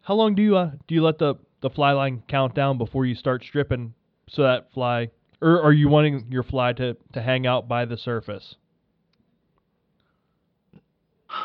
How 0.00 0.14
long 0.14 0.34
do 0.34 0.42
you 0.42 0.56
uh 0.56 0.72
do 0.86 0.94
you 0.94 1.02
let 1.02 1.18
the 1.18 1.34
the 1.60 1.70
fly 1.70 1.92
line 1.92 2.22
count 2.28 2.54
down 2.54 2.78
before 2.78 3.04
you 3.04 3.14
start 3.14 3.44
stripping 3.44 3.94
so 4.28 4.42
that 4.42 4.72
fly 4.72 5.10
or 5.40 5.62
are 5.62 5.72
you 5.72 5.88
wanting 5.88 6.26
your 6.30 6.42
fly 6.42 6.72
to 6.72 6.96
to 7.12 7.22
hang 7.22 7.46
out 7.46 7.68
by 7.68 7.84
the 7.84 7.96
surface? 7.96 8.56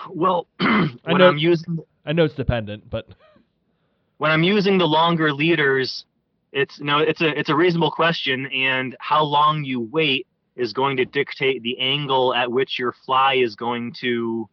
Well, 0.10 0.48
when 0.60 0.90
know- 1.06 1.28
I'm 1.28 1.38
using 1.38 1.80
I 2.06 2.14
know 2.14 2.26
it's 2.26 2.36
dependent, 2.36 2.90
but 2.90 3.08
when 4.18 4.32
I'm 4.32 4.44
using 4.44 4.78
the 4.78 4.88
longer 4.88 5.34
leaders, 5.34 6.06
it's 6.52 6.80
no, 6.80 7.00
it's 7.00 7.22
a 7.22 7.38
it's 7.38 7.50
a 7.50 7.56
reasonable 7.56 7.92
question, 7.92 8.48
and 8.48 8.96
how 9.00 9.24
long 9.24 9.64
you 9.64 9.82
wait 9.82 10.28
is 10.56 10.74
going 10.74 10.98
to 10.98 11.06
dictate 11.06 11.64
the 11.64 11.80
angle 11.80 12.34
at 12.34 12.52
which 12.52 12.78
your 12.78 12.94
fly 13.06 13.36
is 13.36 13.56
going 13.56 13.94
to 14.02 14.48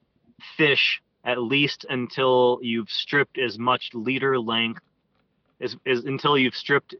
fish 0.56 1.02
at 1.24 1.42
least 1.42 1.84
until 1.90 2.58
you've 2.62 2.88
stripped 2.88 3.38
as 3.38 3.58
much 3.58 3.90
leader 3.92 4.38
length 4.38 4.80
as, 5.60 5.76
as 5.86 6.04
until 6.04 6.38
you've 6.38 6.54
stripped 6.54 6.94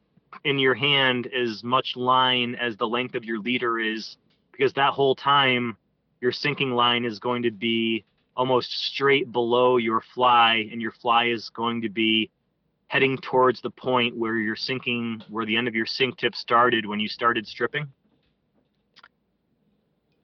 in 0.45 0.59
your 0.59 0.75
hand 0.75 1.27
as 1.29 1.65
much 1.65 1.97
line 1.97 2.55
as 2.55 2.77
the 2.77 2.87
length 2.87 3.15
of 3.15 3.25
your 3.25 3.39
leader 3.41 3.79
is 3.79 4.19
because 4.53 4.73
that 4.75 4.93
whole 4.93 5.15
time 5.15 5.77
your 6.21 6.33
sinking 6.33 6.73
line 6.73 7.07
is 7.07 7.19
going 7.19 7.43
to 7.43 7.51
be 7.51 8.05
almost 8.37 8.71
straight 8.71 9.31
below 9.33 9.77
your 9.77 10.01
fly 10.15 10.69
and 10.71 10.81
your 10.81 10.93
fly 10.93 11.27
is 11.27 11.51
going 11.51 11.83
to 11.83 11.89
be 11.89 12.31
heading 12.89 13.17
towards 13.19 13.61
the 13.61 13.71
point 13.71 14.17
where 14.17 14.37
you're 14.37 14.57
sinking 14.57 15.23
where 15.29 15.47
the 15.47 15.57
end 15.57 15.69
of 15.69 15.75
your 15.75 15.87
sink 15.87 16.17
tip 16.19 16.35
started 16.35 16.87
when 16.87 16.99
you 16.99 17.09
started 17.09 17.47
stripping? 17.47 17.87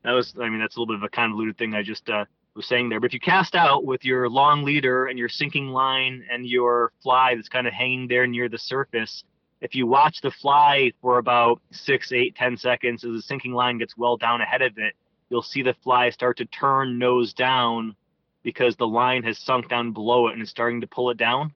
That 0.03 0.13
was 0.13 0.35
i 0.41 0.49
mean 0.49 0.61
that's 0.61 0.77
a 0.77 0.81
little 0.81 0.95
bit 0.95 1.03
of 1.03 1.03
a 1.03 1.09
convoluted 1.09 1.59
thing 1.59 1.75
i 1.75 1.83
just 1.83 2.09
uh, 2.09 2.25
was 2.55 2.67
saying 2.67 2.89
there 2.89 3.01
but 3.01 3.07
if 3.07 3.13
you 3.13 3.19
cast 3.19 3.57
out 3.57 3.85
with 3.85 4.05
your 4.05 4.29
long 4.29 4.63
leader 4.63 5.07
and 5.07 5.19
your 5.19 5.29
sinking 5.29 5.69
line 5.69 6.25
and 6.31 6.47
your 6.47 6.93
fly 7.03 7.35
that's 7.35 7.49
kind 7.49 7.67
of 7.67 7.73
hanging 7.73 8.07
there 8.07 8.27
near 8.27 8.49
the 8.49 8.59
surface 8.59 9.25
if 9.61 9.75
you 9.75 9.85
watch 9.87 10.21
the 10.21 10.31
fly 10.31 10.93
for 11.03 11.19
about 11.19 11.61
six 11.73 12.13
eight 12.13 12.37
ten 12.37 12.57
seconds 12.57 13.05
as 13.05 13.13
the 13.13 13.23
sinking 13.23 13.53
line 13.53 13.79
gets 13.79 13.97
well 13.97 14.17
down 14.17 14.41
ahead 14.41 14.63
of 14.63 14.79
it 14.79 14.95
you'll 15.31 15.43
see 15.43 15.63
the 15.63 15.75
fly 15.83 16.11
start 16.11 16.37
to 16.39 16.45
turn 16.47 16.99
nose 16.99 17.33
down 17.33 17.95
because 18.43 18.77
the 18.77 18.87
line 18.87 19.23
has 19.23 19.39
sunk 19.39 19.69
down 19.69 19.93
below 19.93 20.29
it 20.29 20.35
and 20.35 20.43
is 20.43 20.51
starting 20.51 20.81
to 20.81 20.87
pull 20.87 21.11
it 21.11 21.17
down 21.17 21.53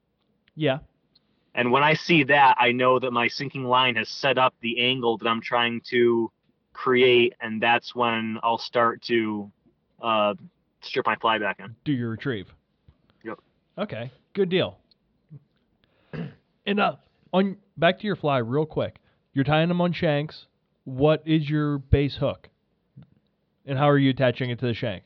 yeah. 0.57 0.79
and 1.55 1.73
when 1.73 1.83
I 1.83 1.95
see 1.95 2.25
that, 2.25 2.57
I 2.59 2.73
know 2.73 2.99
that 2.99 3.13
my 3.13 3.29
sinking 3.29 3.65
line 3.65 3.97
has 3.97 4.09
set 4.09 4.37
up 4.37 4.55
the 4.61 4.81
angle 4.81 5.17
that 5.19 5.27
I'm 5.27 5.41
trying 5.41 5.81
to 5.91 6.31
create, 6.75 7.35
and 7.41 7.63
that's 7.63 7.95
when 7.95 8.39
I'll 8.43 8.59
start 8.59 9.01
to 9.03 9.51
uh, 10.03 10.35
strip 10.83 11.07
my 11.07 11.17
fly 11.17 11.39
back 11.39 11.61
in. 11.61 11.75
Do 11.85 11.93
your 11.93 12.11
retrieve. 12.11 12.49
Yep. 13.25 13.39
Okay. 13.79 14.11
Good 14.35 14.49
deal. 14.49 14.79
And 16.67 16.79
uh 16.79 16.97
on 17.33 17.57
back 17.79 17.99
to 18.01 18.07
your 18.07 18.17
fly 18.17 18.39
real 18.39 18.67
quick. 18.67 19.01
You're 19.33 19.45
tying 19.45 19.69
them 19.69 19.81
on 19.81 19.93
shanks. 19.95 20.47
What 20.85 21.23
is 21.25 21.49
your 21.49 21.79
base 21.79 22.17
hook? 22.17 22.50
And 23.67 23.79
how 23.79 23.89
are 23.89 23.99
you 23.99 24.11
attaching 24.11 24.51
it 24.51 24.59
to 24.61 24.67
the 24.67 24.75
shank? 24.75 25.05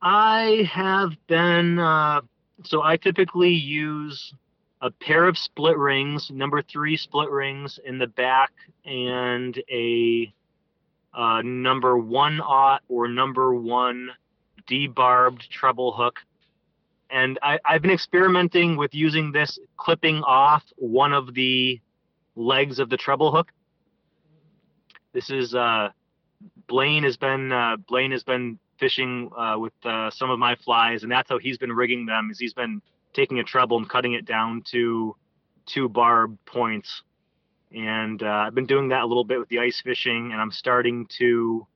I 0.00 0.68
have 0.72 1.12
been 1.28 1.78
uh, 1.78 2.22
so 2.64 2.82
I 2.82 2.96
typically 2.96 3.52
use 3.52 4.34
a 4.80 4.90
pair 4.90 5.26
of 5.26 5.38
split 5.38 5.78
rings, 5.78 6.30
number 6.30 6.62
three 6.62 6.96
split 6.96 7.30
rings 7.30 7.78
in 7.84 7.98
the 7.98 8.06
back, 8.06 8.50
and 8.84 9.56
a 9.70 10.32
uh, 11.14 11.42
number 11.42 11.96
one 11.98 12.40
aught 12.40 12.82
or 12.88 13.06
number 13.06 13.54
one 13.54 14.10
debarbed 14.68 15.48
treble 15.48 15.92
hook. 15.92 16.16
And 17.10 17.38
I, 17.42 17.58
I've 17.64 17.82
been 17.82 17.90
experimenting 17.90 18.76
with 18.76 18.94
using 18.94 19.32
this 19.32 19.58
clipping 19.76 20.22
off 20.22 20.64
one 20.76 21.12
of 21.12 21.34
the 21.34 21.80
legs 22.34 22.78
of 22.78 22.88
the 22.88 22.96
treble 22.96 23.30
hook. 23.30 23.52
This 25.12 25.28
is 25.28 25.54
uh, 25.54 25.90
Blaine 26.72 27.02
has 27.02 27.18
been 27.18 27.52
uh, 27.52 27.76
Blaine 27.86 28.12
has 28.12 28.22
been 28.24 28.58
fishing 28.80 29.30
uh, 29.36 29.56
with 29.58 29.74
uh, 29.84 30.10
some 30.10 30.30
of 30.30 30.38
my 30.38 30.56
flies, 30.64 31.02
and 31.02 31.12
that's 31.12 31.28
how 31.28 31.36
he's 31.36 31.58
been 31.58 31.70
rigging 31.70 32.06
them. 32.06 32.30
Is 32.30 32.38
he's 32.38 32.54
been 32.54 32.80
taking 33.12 33.40
a 33.40 33.44
treble 33.44 33.76
and 33.76 33.86
cutting 33.86 34.14
it 34.14 34.24
down 34.24 34.62
to 34.70 35.14
two 35.66 35.90
barb 35.90 36.38
points, 36.46 37.02
and 37.76 38.22
uh, 38.22 38.26
I've 38.46 38.54
been 38.54 38.64
doing 38.64 38.88
that 38.88 39.02
a 39.02 39.06
little 39.06 39.22
bit 39.22 39.38
with 39.38 39.50
the 39.50 39.58
ice 39.58 39.82
fishing, 39.84 40.32
and 40.32 40.40
I'm 40.40 40.50
starting 40.50 41.06
to 41.18 41.66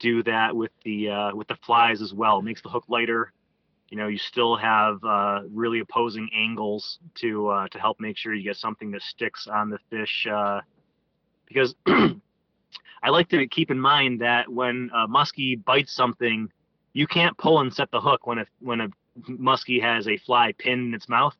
do 0.00 0.24
that 0.24 0.56
with 0.56 0.72
the 0.84 1.08
uh, 1.08 1.36
with 1.36 1.46
the 1.46 1.56
flies 1.64 2.02
as 2.02 2.12
well. 2.12 2.40
It 2.40 2.42
makes 2.42 2.62
the 2.62 2.68
hook 2.68 2.86
lighter. 2.88 3.32
You 3.90 3.96
know, 3.96 4.08
you 4.08 4.18
still 4.18 4.56
have 4.56 5.04
uh, 5.04 5.42
really 5.52 5.78
opposing 5.78 6.28
angles 6.34 6.98
to 7.20 7.68
to 7.70 7.78
help 7.78 8.00
make 8.00 8.16
sure 8.16 8.34
you 8.34 8.42
get 8.42 8.56
something 8.56 8.90
that 8.90 9.02
sticks 9.02 9.46
on 9.46 9.70
the 9.70 9.78
fish. 9.88 10.26
Because 11.46 11.76
I 13.02 13.10
like 13.10 13.28
to 13.30 13.46
keep 13.48 13.70
in 13.70 13.80
mind 13.80 14.20
that 14.20 14.48
when 14.48 14.90
a 14.94 15.08
muskie 15.08 15.62
bites 15.64 15.92
something, 15.92 16.50
you 16.92 17.06
can't 17.06 17.36
pull 17.36 17.60
and 17.60 17.72
set 17.72 17.90
the 17.90 18.00
hook 18.00 18.26
when 18.26 18.38
a 18.38 18.46
when 18.60 18.80
a 18.80 18.88
muskie 19.28 19.82
has 19.82 20.06
a 20.06 20.16
fly 20.18 20.52
pinned 20.58 20.88
in 20.88 20.94
its 20.94 21.08
mouth. 21.08 21.34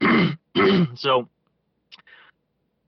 so 0.94 1.28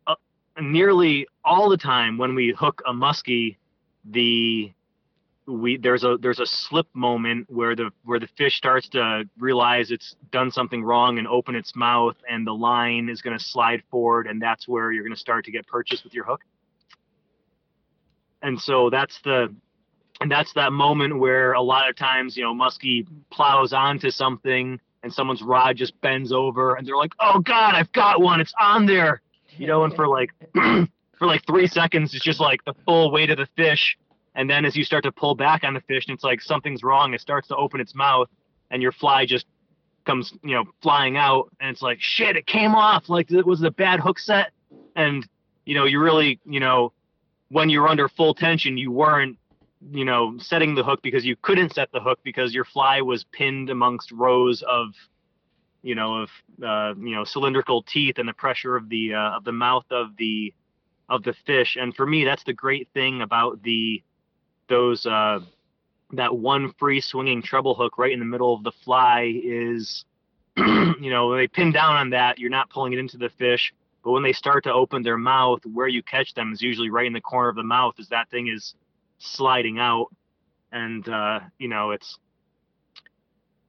uh, 0.07 0.15
nearly 0.61 1.27
all 1.45 1.69
the 1.69 1.77
time 1.77 2.19
when 2.19 2.35
we 2.35 2.55
hook 2.59 2.83
a 2.87 2.93
muskie, 2.93 3.57
the 4.05 4.73
we 5.47 5.77
there's 5.77 6.05
a 6.05 6.17
there's 6.21 6.41
a 6.41 6.47
slip 6.47 6.87
moment 6.95 7.49
where 7.51 7.75
the 7.75 7.91
where 8.05 8.19
the 8.19 8.29
fish 8.37 8.57
starts 8.57 8.89
to 8.89 9.25
realize 9.39 9.91
it's 9.91 10.17
done 10.31 10.51
something 10.51 10.83
wrong 10.83 11.19
and 11.19 11.27
open 11.27 11.55
its 11.55 11.75
mouth 11.75 12.17
and 12.29 12.47
the 12.47 12.55
line 12.55 13.09
is 13.09 13.21
going 13.21 13.37
to 13.37 13.45
slide 13.45 13.83
forward 13.91 14.27
and 14.27 14.41
that's 14.41 14.69
where 14.69 14.93
you're 14.93 15.03
going 15.03 15.15
to 15.15 15.21
start 15.21 15.45
to 15.45 15.51
get 15.51 15.67
purchased 15.67 16.05
with 16.05 16.15
your 16.15 16.25
hook 16.25 16.43
and 18.43 18.61
so 18.61 18.91
that's 18.91 19.21
the 19.23 19.55
and 20.21 20.31
that's 20.31 20.53
that 20.53 20.73
moment 20.73 21.19
where 21.19 21.53
a 21.53 21.63
lot 21.63 21.89
of 21.89 21.97
times 21.97 22.37
you 22.37 22.43
know 22.43 22.55
muskie 22.55 23.07
plows 23.31 23.73
onto 23.73 24.11
something 24.11 24.79
and 25.03 25.13
someone's 25.13 25.43
rod 25.43 25.77
just 25.77 25.99
bends 26.01 26.33
over 26.33 26.75
and 26.75 26.87
they're 26.87 26.97
like 26.97 27.13
oh 27.21 27.41
god 27.41 27.75
i've 27.75 27.93
got 27.93 28.21
one. 28.21 28.41
It's 28.41 28.55
on 28.61 28.87
there. 28.87 29.23
You 29.57 29.67
know 29.67 29.85
and 29.85 29.95
for 29.95 30.07
like 30.07 30.31
for 30.55 31.27
like 31.27 31.45
three 31.47 31.67
seconds 31.67 32.15
it's 32.15 32.25
just 32.25 32.41
like 32.41 32.65
the 32.65 32.75
full 32.85 33.11
weight 33.11 33.31
of 33.31 33.39
the 33.39 33.49
fish. 33.57 33.97
And 34.35 34.49
then 34.49 34.65
as 34.65 34.77
you 34.77 34.85
start 34.85 35.03
to 35.05 35.13
pull 35.13 35.35
back 35.35 35.65
on 35.65 35.75
the 35.75 35.81
fish 35.81 36.07
and 36.07 36.15
it's 36.15 36.23
like 36.23 36.41
something's 36.41 36.83
wrong. 36.85 37.15
It 37.15 37.21
starts 37.21 37.49
to 37.49 37.57
open 37.57 37.81
its 37.81 37.95
mouth 37.95 38.29
and 38.71 38.81
your 38.81 38.93
fly 38.93 39.27
just 39.27 39.47
comes 40.07 40.33
you 40.43 40.55
know 40.55 40.65
flying 40.83 41.17
out. 41.17 41.51
And 41.61 41.71
it's 41.71 41.83
like 41.83 42.01
shit 42.01 42.37
it 42.37 42.47
came 42.47 42.75
off 42.75 43.09
like 43.09 43.31
it 43.31 43.47
was 43.47 43.63
a 43.63 43.71
bad 43.71 44.01
hook 44.01 44.19
set. 44.19 44.53
And 44.97 45.27
you 45.65 45.75
know 45.75 45.85
you 45.85 46.01
really 46.01 46.39
you 46.45 46.61
know 46.61 46.93
when 47.51 47.69
you're 47.69 47.89
under 47.89 48.09
full 48.09 48.35
tension 48.35 48.77
you 48.77 48.91
weren't 48.91 49.37
you 49.91 50.05
know 50.05 50.37
setting 50.39 50.75
the 50.75 50.83
hook 50.83 51.01
because 51.03 51.25
you 51.25 51.37
couldn't 51.37 51.73
set 51.73 51.91
the 51.93 52.01
hook 52.01 52.19
because 52.23 52.55
your 52.55 52.65
fly 52.65 53.01
was 53.01 53.25
pinned 53.33 53.71
amongst 53.71 54.13
rows 54.13 54.63
of 54.69 54.89
you 55.83 55.95
know 55.95 56.23
of 56.23 56.29
uh, 56.65 56.95
you 56.99 57.15
know 57.15 57.25
cylindrical 57.25 57.83
teeth 57.83 58.19
and 58.19 58.29
the 58.29 58.33
pressure 58.33 58.77
of 58.77 58.89
the 58.89 59.15
uh, 59.15 59.37
of 59.37 59.45
the 59.45 59.53
mouth 59.53 59.87
of 59.91 60.17
the 60.17 60.53
of 61.09 61.25
the 61.25 61.35
fish. 61.45 61.77
And 61.81 61.95
for 61.95 62.07
me 62.07 62.25
that's 62.25 62.45
the 62.45 62.53
great 62.53 62.89
thing 62.95 63.23
about 63.23 63.63
the 63.63 64.03
those 64.69 65.07
uh, 65.07 65.41
that 66.13 66.37
one 66.37 66.73
free 66.79 67.01
swinging 67.01 67.43
treble 67.43 67.75
hook 67.75 67.99
right 67.99 68.13
in 68.13 68.19
the 68.19 68.25
middle 68.25 68.55
of 68.55 68.63
the 68.63 68.73
fly 68.85 69.33
is 69.43 70.05
you 70.57 71.11
know 71.11 71.29
when 71.29 71.39
they 71.39 71.49
pin 71.49 71.73
down 71.73 71.97
on 71.97 72.11
that 72.11 72.39
you're 72.39 72.51
not 72.51 72.71
pulling 72.71 72.93
it 72.93 72.99
into 72.99 73.17
the 73.17 73.31
fish 73.31 73.73
but 74.03 74.13
when 74.13 74.23
they 74.23 74.33
start 74.33 74.65
to 74.65 74.73
open 74.73 75.03
their 75.03 75.19
mouth 75.19 75.61
where 75.73 75.89
you 75.89 76.03
catch 76.03 76.35
them 76.35 76.53
is 76.53 76.63
usually 76.63 76.91
right 76.91 77.07
in 77.07 77.13
the 77.13 77.21
corner 77.21 77.49
of 77.49 77.57
the 77.57 77.63
mouth 77.63 77.95
as 77.99 78.09
that 78.09 78.31
thing 78.31 78.49
is 78.49 78.75
sliding 79.19 79.79
out. 79.79 80.07
And 80.73 81.07
uh, 81.09 81.41
you 81.59 81.69
know 81.69 81.91
it's 81.91 82.19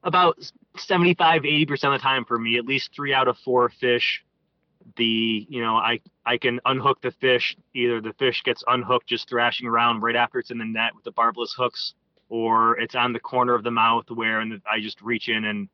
about 0.04 0.38
75 0.78 1.44
80% 1.44 1.72
of 1.72 1.92
the 1.94 1.98
time 2.00 2.26
for 2.26 2.38
me 2.38 2.58
at 2.58 2.66
least 2.66 2.92
three 2.96 3.14
out 3.14 3.28
of 3.28 3.38
four 3.40 3.70
fish 3.70 4.24
the 4.98 5.46
you 5.48 5.62
know 5.62 5.76
i 5.76 6.00
i 6.26 6.38
can 6.38 6.60
unhook 6.66 7.02
the 7.02 7.12
fish. 7.12 7.56
Either 7.74 8.02
the 8.02 8.14
fish 8.14 8.42
gets 8.44 8.64
unhooked 8.68 9.08
just 9.08 9.30
thrashing 9.30 9.68
around 9.68 10.02
right 10.02 10.16
after 10.16 10.40
it's 10.40 10.52
in 10.52 10.58
the 10.58 10.66
net 10.66 10.96
with 10.96 11.04
the 11.04 11.12
barbless 11.12 11.54
hooks 11.58 11.94
or 12.30 12.80
it's 12.80 12.96
on 12.96 13.14
the 13.14 13.20
corner 13.20 13.54
of 13.54 13.64
the 13.64 13.72
mouth 13.72 14.06
where 14.10 14.40
and 14.40 14.62
i 14.72 14.80
just 14.80 15.02
reach 15.02 15.28
in 15.30 15.46
and 15.46 15.70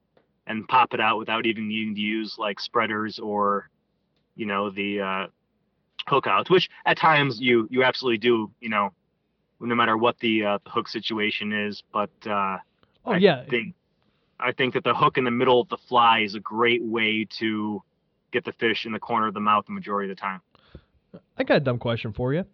and 0.48 0.68
pop 0.68 0.94
it 0.94 1.00
out 1.00 1.18
without 1.18 1.46
even 1.46 1.68
needing 1.68 1.94
to 1.94 2.02
use 2.02 2.36
like 2.38 2.60
spreaders 2.60 3.20
or 3.20 3.70
you 4.38 4.46
know 4.48 4.70
the 4.72 5.02
uh 5.02 5.28
hook 6.08 6.28
outs 6.28 6.50
which 6.50 6.70
at 6.86 6.98
times 6.98 7.40
you 7.42 7.68
you 7.72 7.84
absolutely 7.84 8.18
do 8.18 8.52
you 8.62 8.70
know 8.70 8.90
no 9.60 9.76
matter 9.76 9.98
what 9.98 10.18
the 10.20 10.44
uh, 10.46 10.60
the 10.66 10.72
hook 10.72 10.88
situation 10.88 11.52
is 11.54 11.84
but 11.94 12.12
uh 12.28 12.58
Oh 13.06 13.14
I 13.14 13.18
yeah, 13.18 13.46
think 13.50 13.76
I 14.40 14.52
think 14.52 14.74
that 14.76 14.84
the 14.84 14.94
hook 14.96 15.18
in 15.18 15.26
the 15.26 15.32
middle 15.32 15.62
of 15.62 15.70
the 15.70 15.78
fly 15.78 16.20
is 16.20 16.36
a 16.36 16.40
great 16.40 16.84
way 16.84 17.26
to 17.40 17.82
get 18.32 18.46
the 18.46 18.54
fish 18.54 18.86
in 18.86 18.94
the 18.94 19.00
corner 19.00 19.28
of 19.28 19.34
the 19.34 19.40
mouth 19.42 19.66
the 19.68 19.74
majority 19.74 20.10
of 20.12 20.18
the 20.18 20.22
time. 20.22 20.42
I 21.38 21.44
got 21.44 21.58
a 21.58 21.62
dumb 21.62 21.80
question 21.80 22.14
for 22.14 22.34
you. 22.34 22.46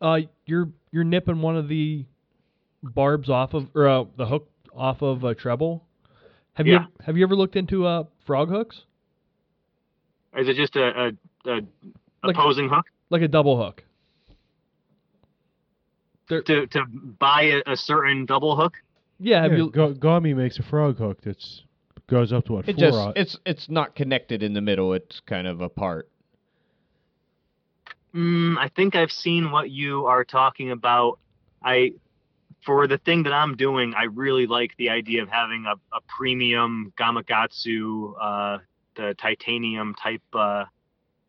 Uh, 0.00 0.20
you're 0.46 0.70
you're 0.90 1.04
nipping 1.04 1.40
one 1.42 1.56
of 1.56 1.68
the 1.68 2.06
barbs 2.82 3.28
off 3.28 3.54
of 3.54 3.68
or 3.74 3.88
uh, 3.88 4.04
the 4.16 4.26
hook 4.26 4.48
off 4.74 5.02
of 5.02 5.24
a 5.24 5.34
treble. 5.34 5.84
Have 6.54 6.66
Yeah. 6.66 6.84
you 6.84 6.86
have 7.04 7.16
you 7.16 7.24
ever 7.24 7.36
looked 7.36 7.56
into 7.56 7.86
uh 7.86 8.04
frog 8.26 8.48
hooks 8.50 8.84
Is 10.38 10.48
it 10.48 10.54
just 10.56 10.76
a, 10.76 10.82
a, 10.84 11.50
a 11.50 11.60
Like- 12.22 12.36
opposing 12.36 12.68
hook 12.68 12.86
like 13.10 13.22
a 13.22 13.28
double 13.28 13.62
hook? 13.62 13.82
They're, 16.28 16.42
to 16.42 16.66
to 16.68 16.84
buy 17.18 17.42
a, 17.66 17.72
a 17.72 17.76
certain 17.76 18.26
double 18.26 18.54
hook? 18.56 18.74
yeah, 19.18 19.42
have 19.42 19.52
yeah, 19.52 19.58
you? 19.58 19.70
Ga- 19.70 19.94
Gami 19.94 20.36
makes 20.36 20.58
a 20.58 20.62
frog 20.62 20.98
hook 20.98 21.20
that's 21.22 21.62
goes 22.06 22.32
up 22.32 22.44
to 22.46 22.52
what 22.54 22.68
It 22.68 22.76
four 22.76 22.90
just 22.90 22.98
it's 23.16 23.38
it's 23.46 23.68
not 23.70 23.94
connected 23.94 24.42
in 24.42 24.52
the 24.52 24.60
middle. 24.60 24.92
It's 24.92 25.20
kind 25.20 25.46
of 25.46 25.60
apart. 25.60 26.08
Mm, 28.14 28.56
I 28.58 28.68
think 28.68 28.94
I've 28.94 29.10
seen 29.12 29.50
what 29.50 29.70
you 29.70 30.06
are 30.06 30.24
talking 30.24 30.70
about. 30.70 31.18
I 31.62 31.92
for 32.64 32.86
the 32.86 32.98
thing 32.98 33.22
that 33.22 33.32
I'm 33.32 33.56
doing, 33.56 33.94
I 33.94 34.04
really 34.04 34.46
like 34.46 34.76
the 34.76 34.90
idea 34.90 35.22
of 35.22 35.28
having 35.28 35.64
a, 35.66 35.74
a 35.96 36.00
premium 36.08 36.92
Gamakatsu, 36.98 38.14
uh, 38.20 38.58
the 38.98 39.14
titanium 39.14 39.94
type 39.94 40.20
uh, 40.34 40.64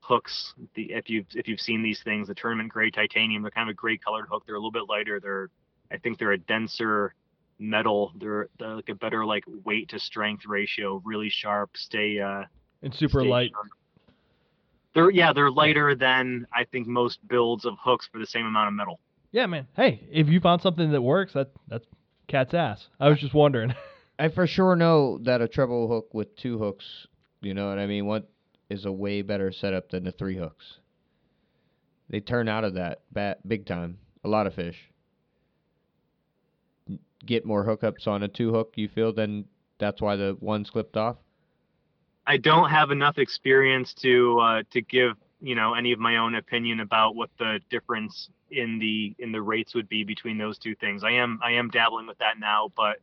hooks. 0.01 0.53
The 0.75 0.91
if 0.91 1.09
you've 1.09 1.27
if 1.33 1.47
you've 1.47 1.61
seen 1.61 1.81
these 1.81 2.01
things, 2.03 2.27
the 2.27 2.35
tournament 2.35 2.69
grade 2.69 2.93
titanium, 2.93 3.41
they're 3.43 3.51
kind 3.51 3.69
of 3.69 3.73
a 3.73 3.75
gray 3.75 3.97
colored 3.97 4.25
hook. 4.29 4.43
They're 4.45 4.55
a 4.55 4.59
little 4.59 4.71
bit 4.71 4.89
lighter. 4.89 5.21
They're 5.21 5.49
I 5.91 5.97
think 5.97 6.17
they're 6.19 6.33
a 6.33 6.37
denser 6.37 7.13
metal. 7.59 8.11
They're, 8.19 8.47
they're 8.57 8.75
like 8.75 8.89
a 8.89 8.95
better 8.95 9.25
like 9.25 9.43
weight 9.65 9.89
to 9.89 9.99
strength 9.99 10.43
ratio. 10.45 11.01
Really 11.05 11.29
sharp. 11.29 11.71
Stay 11.75 12.19
uh, 12.19 12.43
And 12.83 12.93
super 12.93 13.21
stay 13.21 13.29
light. 13.29 13.51
sharp. 13.51 13.67
They're 14.95 15.11
yeah, 15.11 15.33
they're 15.33 15.51
lighter 15.51 15.93
than 15.95 16.47
I 16.53 16.65
think 16.65 16.87
most 16.87 17.19
builds 17.27 17.65
of 17.65 17.75
hooks 17.79 18.07
for 18.11 18.17
the 18.19 18.25
same 18.25 18.45
amount 18.45 18.67
of 18.69 18.73
metal. 18.73 18.99
Yeah, 19.31 19.45
man. 19.45 19.67
Hey, 19.75 20.07
if 20.11 20.27
you 20.27 20.39
found 20.39 20.61
something 20.61 20.91
that 20.91 21.01
works, 21.01 21.33
that 21.33 21.51
that's 21.67 21.85
cat's 22.27 22.53
ass. 22.53 22.87
I 22.99 23.09
was 23.09 23.19
just 23.19 23.33
wondering. 23.33 23.73
I 24.19 24.27
for 24.29 24.47
sure 24.47 24.75
know 24.75 25.17
that 25.19 25.41
a 25.41 25.47
treble 25.47 25.87
hook 25.87 26.13
with 26.13 26.35
two 26.35 26.57
hooks, 26.57 27.07
you 27.41 27.53
know 27.53 27.69
what 27.69 27.79
I 27.79 27.85
mean, 27.85 28.05
what 28.05 28.29
is 28.69 28.85
a 28.85 28.91
way 28.91 29.21
better 29.21 29.51
setup 29.51 29.89
than 29.89 30.03
the 30.03 30.11
three 30.11 30.37
hooks. 30.37 30.77
They 32.09 32.19
turn 32.19 32.47
out 32.47 32.63
of 32.63 32.75
that 32.75 33.01
bat 33.11 33.47
big 33.47 33.65
time. 33.65 33.99
A 34.23 34.27
lot 34.27 34.47
of 34.47 34.53
fish 34.53 34.89
get 37.25 37.45
more 37.45 37.65
hookups 37.65 38.07
on 38.07 38.23
a 38.23 38.27
two 38.27 38.51
hook. 38.51 38.73
You 38.75 38.87
feel 38.87 39.13
then 39.13 39.45
that's 39.77 40.01
why 40.01 40.15
the 40.15 40.35
one 40.39 40.65
slipped 40.65 40.97
off. 40.97 41.17
I 42.27 42.37
don't 42.37 42.69
have 42.69 42.91
enough 42.91 43.17
experience 43.17 43.93
to 44.01 44.39
uh, 44.39 44.63
to 44.71 44.81
give 44.81 45.13
you 45.41 45.55
know 45.55 45.73
any 45.73 45.91
of 45.91 45.99
my 45.99 46.17
own 46.17 46.35
opinion 46.35 46.79
about 46.79 47.15
what 47.15 47.29
the 47.39 47.59
difference 47.69 48.29
in 48.51 48.79
the 48.79 49.15
in 49.19 49.31
the 49.31 49.41
rates 49.41 49.73
would 49.75 49.89
be 49.89 50.03
between 50.03 50.37
those 50.37 50.57
two 50.57 50.75
things. 50.75 51.03
I 51.03 51.11
am 51.11 51.39
I 51.43 51.53
am 51.53 51.69
dabbling 51.69 52.07
with 52.07 52.17
that 52.19 52.39
now, 52.39 52.71
but 52.75 52.97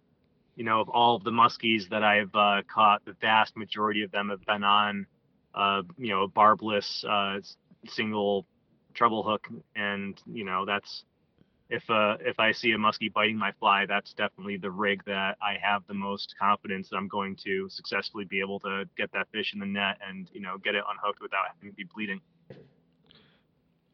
you 0.57 0.65
know 0.65 0.81
of 0.81 0.89
all 0.89 1.17
of 1.17 1.25
the 1.25 1.31
muskies 1.31 1.89
that 1.91 2.03
I've 2.03 2.35
uh, 2.35 2.63
caught, 2.73 3.05
the 3.05 3.15
vast 3.21 3.57
majority 3.57 4.03
of 4.03 4.11
them 4.11 4.31
have 4.31 4.45
been 4.45 4.65
on 4.65 5.07
uh, 5.55 5.83
you 5.99 6.09
know 6.09 6.23
a 6.23 6.29
barbless 6.29 7.05
uh, 7.09 7.39
single 7.87 8.47
treble 8.95 9.23
hook, 9.23 9.49
and 9.75 10.21
you 10.27 10.45
know 10.45 10.65
that's 10.67 11.05
if 11.69 11.83
uh 11.91 12.17
if 12.21 12.39
I 12.39 12.53
see 12.53 12.73
a 12.73 12.79
muskie 12.79 13.13
biting 13.13 13.37
my 13.37 13.53
fly, 13.59 13.87
that's 13.87 14.13
definitely 14.15 14.57
the 14.57 14.71
rig 14.71 15.05
that 15.07 15.37
I 15.43 15.57
have 15.61 15.83
the 15.89 15.95
most 15.95 16.35
confidence 16.41 16.89
that 16.91 16.97
I'm 16.97 17.09
going 17.09 17.37
to 17.45 17.69
successfully 17.69 18.25
be 18.25 18.41
able 18.41 18.61
to 18.61 18.85
get 18.97 19.11
that 19.13 19.29
fish 19.33 19.53
in 19.53 19.61
the 19.61 19.67
net 19.67 19.99
and 20.07 20.31
you 20.33 20.41
know 20.41 20.59
get 20.59 20.75
it 20.75 20.85
unhooked 20.89 21.21
without 21.21 21.43
having 21.53 21.71
to 21.71 21.77
be 21.77 21.85
bleeding. 21.95 22.21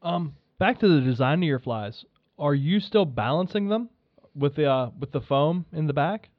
um, 0.03 0.35
back 0.59 0.79
to 0.79 0.87
the 0.87 1.01
design 1.01 1.41
of 1.41 1.47
your 1.47 1.59
flies. 1.59 2.05
Are 2.37 2.53
you 2.53 2.79
still 2.79 3.05
balancing 3.05 3.69
them 3.69 3.89
with 4.35 4.55
the 4.55 4.69
uh, 4.69 4.89
with 4.99 5.11
the 5.11 5.21
foam 5.21 5.65
in 5.73 5.87
the 5.87 5.93
back? 5.93 6.29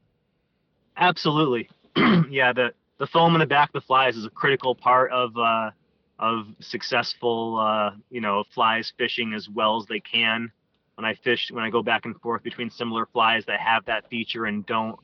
Absolutely, 0.97 1.69
yeah. 2.31 2.53
The 2.53 2.73
the 2.99 3.07
foam 3.07 3.35
in 3.35 3.41
the 3.41 3.47
back 3.47 3.71
of 3.71 3.73
the 3.75 3.81
flies 3.87 4.17
is 4.17 4.25
a 4.27 4.31
critical 4.31 4.75
part 4.75 5.11
of 5.13 5.37
uh 5.37 5.71
of 6.19 6.47
successful 6.61 7.59
uh 7.59 7.91
you 8.11 8.21
know 8.21 8.45
flies 8.55 8.93
fishing 8.97 9.35
as 9.35 9.49
well 9.49 9.79
as 9.81 9.87
they 9.87 10.01
can. 10.01 10.51
When 10.97 11.05
I 11.05 11.15
fish, 11.15 11.51
when 11.51 11.65
I 11.65 11.71
go 11.71 11.83
back 11.83 12.05
and 12.05 12.21
forth 12.21 12.45
between 12.45 12.71
similar 12.71 13.07
flies 13.07 13.45
that 13.47 13.59
have 13.59 13.85
that 13.87 14.09
feature 14.11 14.45
and 14.47 14.65
don't, 14.65 14.97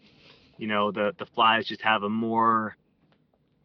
you 0.58 0.68
know, 0.68 0.92
the 0.92 1.14
the 1.18 1.26
flies 1.26 1.66
just 1.66 1.82
have 1.82 2.04
a 2.04 2.08
more 2.08 2.76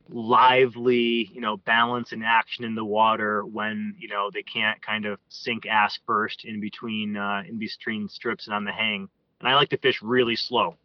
lively, 0.10 1.30
you 1.34 1.42
know, 1.42 1.58
balance 1.58 2.12
and 2.12 2.24
action 2.24 2.64
in 2.66 2.76
the 2.76 2.86
water 2.86 3.46
when 3.46 3.96
you 4.00 4.08
know 4.08 4.30
they 4.34 4.44
can't 4.44 4.82
kind 4.82 5.06
of 5.06 5.20
sink 5.30 5.66
ass 5.68 6.00
first 6.06 6.46
in 6.46 6.60
between 6.62 7.18
uh, 7.18 7.44
in 7.48 7.60
between 7.60 8.08
strips 8.10 8.48
and 8.48 8.56
on 8.56 8.66
the 8.66 8.72
hang. 8.72 9.10
And 9.40 9.50
I 9.50 9.56
like 9.56 9.70
to 9.70 9.78
fish 9.78 10.02
really 10.02 10.36
slow, 10.36 10.76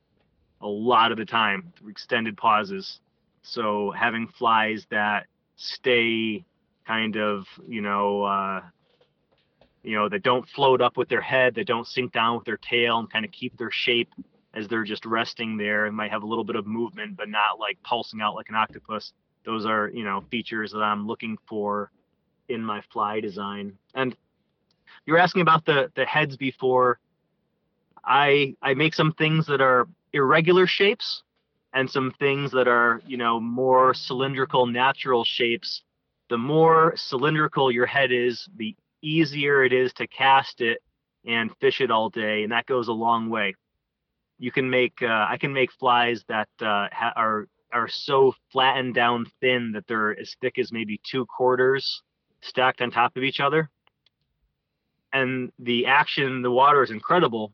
a 0.61 0.69
lot 0.69 1.13
of 1.13 1.19
the 1.19 1.25
time, 1.25 1.73
through 1.77 1.91
extended 1.91 2.37
pauses. 2.37 3.01
So 3.43 3.91
having 3.91 4.29
flies 4.29 4.87
that 4.91 5.27
stay 5.57 6.45
kind 6.87 7.17
of, 7.17 7.47
you 7.67 7.81
know, 7.81 8.25
uh, 8.25 8.61
you 9.83 9.97
know, 9.97 10.09
that 10.09 10.23
don't 10.23 10.47
float 10.49 10.81
up 10.81 10.97
with 10.97 11.09
their 11.09 11.21
head, 11.23 11.55
that 11.55 11.67
don't 11.67 11.87
sink 11.87 12.13
down 12.13 12.37
with 12.37 12.45
their 12.45 12.59
tail, 12.59 12.99
and 12.99 13.11
kind 13.11 13.25
of 13.25 13.31
keep 13.33 13.57
their 13.57 13.71
shape 13.71 14.13
as 14.53 14.69
they're 14.69 14.85
just 14.85 15.07
resting 15.07 15.57
there 15.57 15.87
and 15.87 15.97
might 15.97 16.11
have 16.11 16.23
a 16.23 16.27
little 16.27 16.45
bit 16.45 16.57
of 16.57 16.67
movement, 16.67 17.17
but 17.17 17.29
not 17.29 17.59
like 17.59 17.79
pulsing 17.83 18.21
out 18.21 18.35
like 18.35 18.49
an 18.49 18.57
octopus. 18.57 19.13
Those 19.45 19.65
are, 19.65 19.89
you 19.89 20.05
know, 20.05 20.25
features 20.31 20.73
that 20.73 20.83
I'm 20.83 21.07
looking 21.07 21.39
for 21.49 21.91
in 22.49 22.63
my 22.63 22.83
fly 22.93 23.21
design. 23.21 23.79
And 23.95 24.15
you 25.07 25.15
were 25.15 25.19
asking 25.19 25.43
about 25.43 25.65
the 25.65 25.91
the 25.95 26.05
heads 26.05 26.37
before. 26.37 26.99
I 28.05 28.57
I 28.61 28.75
make 28.75 28.95
some 28.95 29.13
things 29.13 29.47
that 29.47 29.61
are 29.61 29.89
irregular 30.13 30.67
shapes 30.67 31.23
and 31.73 31.89
some 31.89 32.13
things 32.19 32.51
that 32.53 32.69
are, 32.69 33.01
you 33.07 33.17
know, 33.17 33.41
more 33.41 33.95
cylindrical 33.95 34.67
natural 34.67 35.25
shapes. 35.25 35.83
The 36.29 36.39
more 36.39 36.95
cylindrical 36.97 37.71
your 37.71 37.87
head 37.87 38.13
is, 38.13 38.49
the 38.57 38.75
easier 39.03 39.65
it 39.65 39.73
is 39.73 39.93
to 39.95 40.07
cast 40.07 40.61
it 40.61 40.79
and 41.27 41.51
fish 41.61 41.81
it 41.81 41.91
all 41.91 42.09
day, 42.09 42.43
and 42.43 42.53
that 42.53 42.67
goes 42.67 42.89
a 42.89 42.93
long 42.93 43.31
way. 43.31 43.55
You 44.39 44.51
can 44.51 44.71
make 44.71 45.03
uh, 45.03 45.27
I 45.29 45.37
can 45.39 45.53
make 45.53 45.71
flies 45.73 46.25
that 46.29 46.49
uh, 46.61 46.89
ha- 46.93 47.13
are 47.17 47.47
are 47.73 47.89
so 47.89 48.35
flattened 48.51 48.95
down 48.95 49.27
thin 49.41 49.73
that 49.73 49.87
they're 49.87 50.19
as 50.19 50.35
thick 50.41 50.59
as 50.59 50.73
maybe 50.73 51.01
two 51.05 51.27
quarters 51.27 52.03
stacked 52.41 52.81
on 52.81 52.91
top 52.91 53.17
of 53.17 53.23
each 53.23 53.41
other. 53.41 53.69
And 55.13 55.53
the 55.59 55.87
action 55.87 56.25
in 56.25 56.43
the 56.43 56.51
water 56.51 56.83
is 56.83 56.91
incredible, 56.91 57.53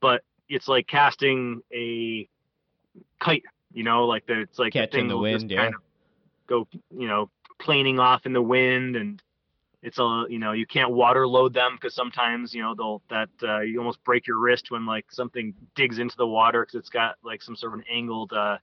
but 0.00 0.22
it's 0.48 0.68
like 0.68 0.86
casting 0.86 1.62
a 1.72 2.28
kite, 3.20 3.44
you 3.72 3.84
know, 3.84 4.06
like 4.06 4.26
the 4.26 4.40
it's 4.42 4.58
like 4.58 4.72
Catching 4.72 4.90
thing 4.90 5.08
the 5.08 5.18
wind, 5.18 5.50
yeah. 5.50 5.62
kind 5.62 5.74
of 5.74 5.80
go, 6.46 6.68
you 6.96 7.08
know, 7.08 7.30
planing 7.58 7.98
off 7.98 8.26
in 8.26 8.32
the 8.32 8.42
wind 8.42 8.96
and 8.96 9.22
it's 9.82 9.98
a 9.98 10.24
you 10.28 10.38
know 10.38 10.52
you 10.52 10.66
can't 10.66 10.92
water 10.92 11.26
load 11.26 11.52
them 11.52 11.72
because 11.74 11.94
sometimes 11.94 12.54
you 12.54 12.62
know 12.62 12.74
they'll 12.74 13.02
that 13.10 13.28
uh, 13.42 13.60
you 13.60 13.78
almost 13.78 14.02
break 14.04 14.26
your 14.26 14.38
wrist 14.38 14.70
when 14.70 14.86
like 14.86 15.06
something 15.10 15.52
digs 15.74 15.98
into 15.98 16.16
the 16.16 16.26
water 16.26 16.62
because 16.62 16.76
it's 16.76 16.88
got 16.88 17.16
like 17.24 17.42
some 17.42 17.56
sort 17.56 17.72
of 17.72 17.80
an 17.80 17.84
angled 17.90 18.32
uh, 18.32 18.56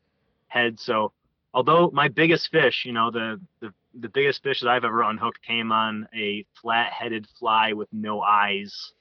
head 0.48 0.80
so 0.80 1.12
although 1.54 1.90
my 1.94 2.08
biggest 2.08 2.50
fish 2.52 2.84
you 2.86 2.94
know 2.94 3.12
the, 3.12 3.40
the 3.60 3.74
the 4.00 4.10
biggest 4.10 4.42
fish 4.44 4.62
that 4.62 4.70
i've 4.70 4.86
ever 4.86 5.04
unhooked 5.04 5.42
came 5.42 5.72
on 5.72 6.08
a 6.16 6.46
flat 6.62 6.92
headed 6.94 7.28
fly 7.38 7.74
with 7.74 7.90
no 7.92 8.22
eyes 8.22 8.94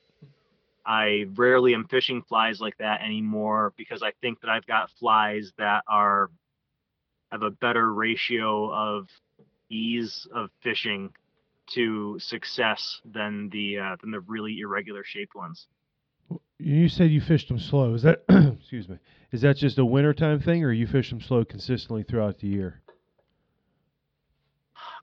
i 0.86 1.24
rarely 1.34 1.74
am 1.74 1.86
fishing 1.88 2.22
flies 2.22 2.60
like 2.60 2.76
that 2.78 3.02
anymore 3.02 3.72
because 3.76 4.02
i 4.02 4.12
think 4.20 4.40
that 4.40 4.50
i've 4.50 4.66
got 4.66 4.90
flies 4.98 5.52
that 5.58 5.82
are 5.88 6.30
have 7.30 7.42
a 7.42 7.50
better 7.50 7.92
ratio 7.92 8.72
of 8.72 9.08
ease 9.70 10.26
of 10.34 10.50
fishing 10.62 11.10
to 11.74 12.18
success 12.18 13.00
than 13.04 13.50
the 13.50 13.78
uh, 13.78 13.96
than 14.00 14.10
the 14.10 14.20
really 14.20 14.60
irregular 14.60 15.04
shaped 15.04 15.34
ones. 15.34 15.66
You 16.58 16.88
said 16.88 17.10
you 17.10 17.20
fished 17.20 17.48
them 17.48 17.58
slow. 17.58 17.94
Is 17.94 18.02
that 18.02 18.24
excuse 18.58 18.88
me? 18.88 18.98
Is 19.32 19.42
that 19.42 19.56
just 19.56 19.78
a 19.78 19.84
wintertime 19.84 20.40
thing, 20.40 20.64
or 20.64 20.72
you 20.72 20.86
fish 20.86 21.10
them 21.10 21.20
slow 21.20 21.44
consistently 21.44 22.02
throughout 22.02 22.38
the 22.38 22.48
year? 22.48 22.82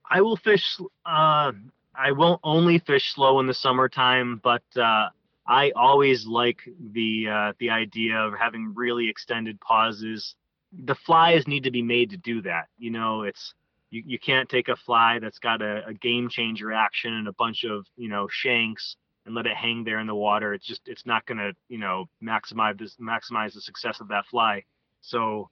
I 0.10 0.22
will 0.22 0.38
fish. 0.38 0.80
Uh, 1.06 1.52
I 1.98 2.12
won't 2.12 2.42
only 2.44 2.80
fish 2.80 3.14
slow 3.14 3.40
in 3.40 3.48
the 3.48 3.54
summertime, 3.54 4.42
but 4.44 4.64
uh, 4.76 5.10
I 5.48 5.72
always 5.76 6.26
like 6.26 6.62
the 6.94 7.28
uh, 7.30 7.54
the 7.60 7.70
idea 7.70 8.18
of 8.18 8.34
having 8.34 8.74
really 8.74 9.10
extended 9.10 9.60
pauses. 9.62 10.36
The 10.74 10.96
flies 10.96 11.48
need 11.48 11.64
to 11.64 11.72
be 11.72 11.84
made 11.84 12.10
to 12.12 12.18
do 12.18 12.42
that. 12.42 12.68
You 12.78 12.92
know, 12.92 13.24
it's 13.24 13.54
you, 13.92 14.04
you 14.06 14.20
can't 14.20 14.50
take 14.50 14.68
a 14.70 14.76
fly 14.76 15.20
that's 15.20 15.40
got 15.40 15.62
a, 15.62 15.86
a 15.88 15.94
game 15.94 16.30
changer 16.30 16.72
action 16.74 17.14
and 17.14 17.28
a 17.28 17.34
bunch 17.34 17.64
of 17.64 17.86
you 17.96 18.10
know 18.10 18.28
shanks 18.30 18.96
and 19.26 19.36
let 19.36 19.46
it 19.46 19.56
hang 19.56 19.84
there 19.84 20.00
in 20.00 20.08
the 20.08 20.16
water. 20.16 20.54
It's 20.54 20.66
just 20.66 20.82
it's 20.88 21.06
not 21.06 21.26
gonna 21.26 21.52
you 21.70 21.78
know 21.78 22.06
maximize 22.24 22.80
this 22.80 22.96
maximize 23.00 23.54
the 23.54 23.62
success 23.62 24.00
of 24.02 24.08
that 24.08 24.26
fly. 24.26 24.64
So 25.02 25.50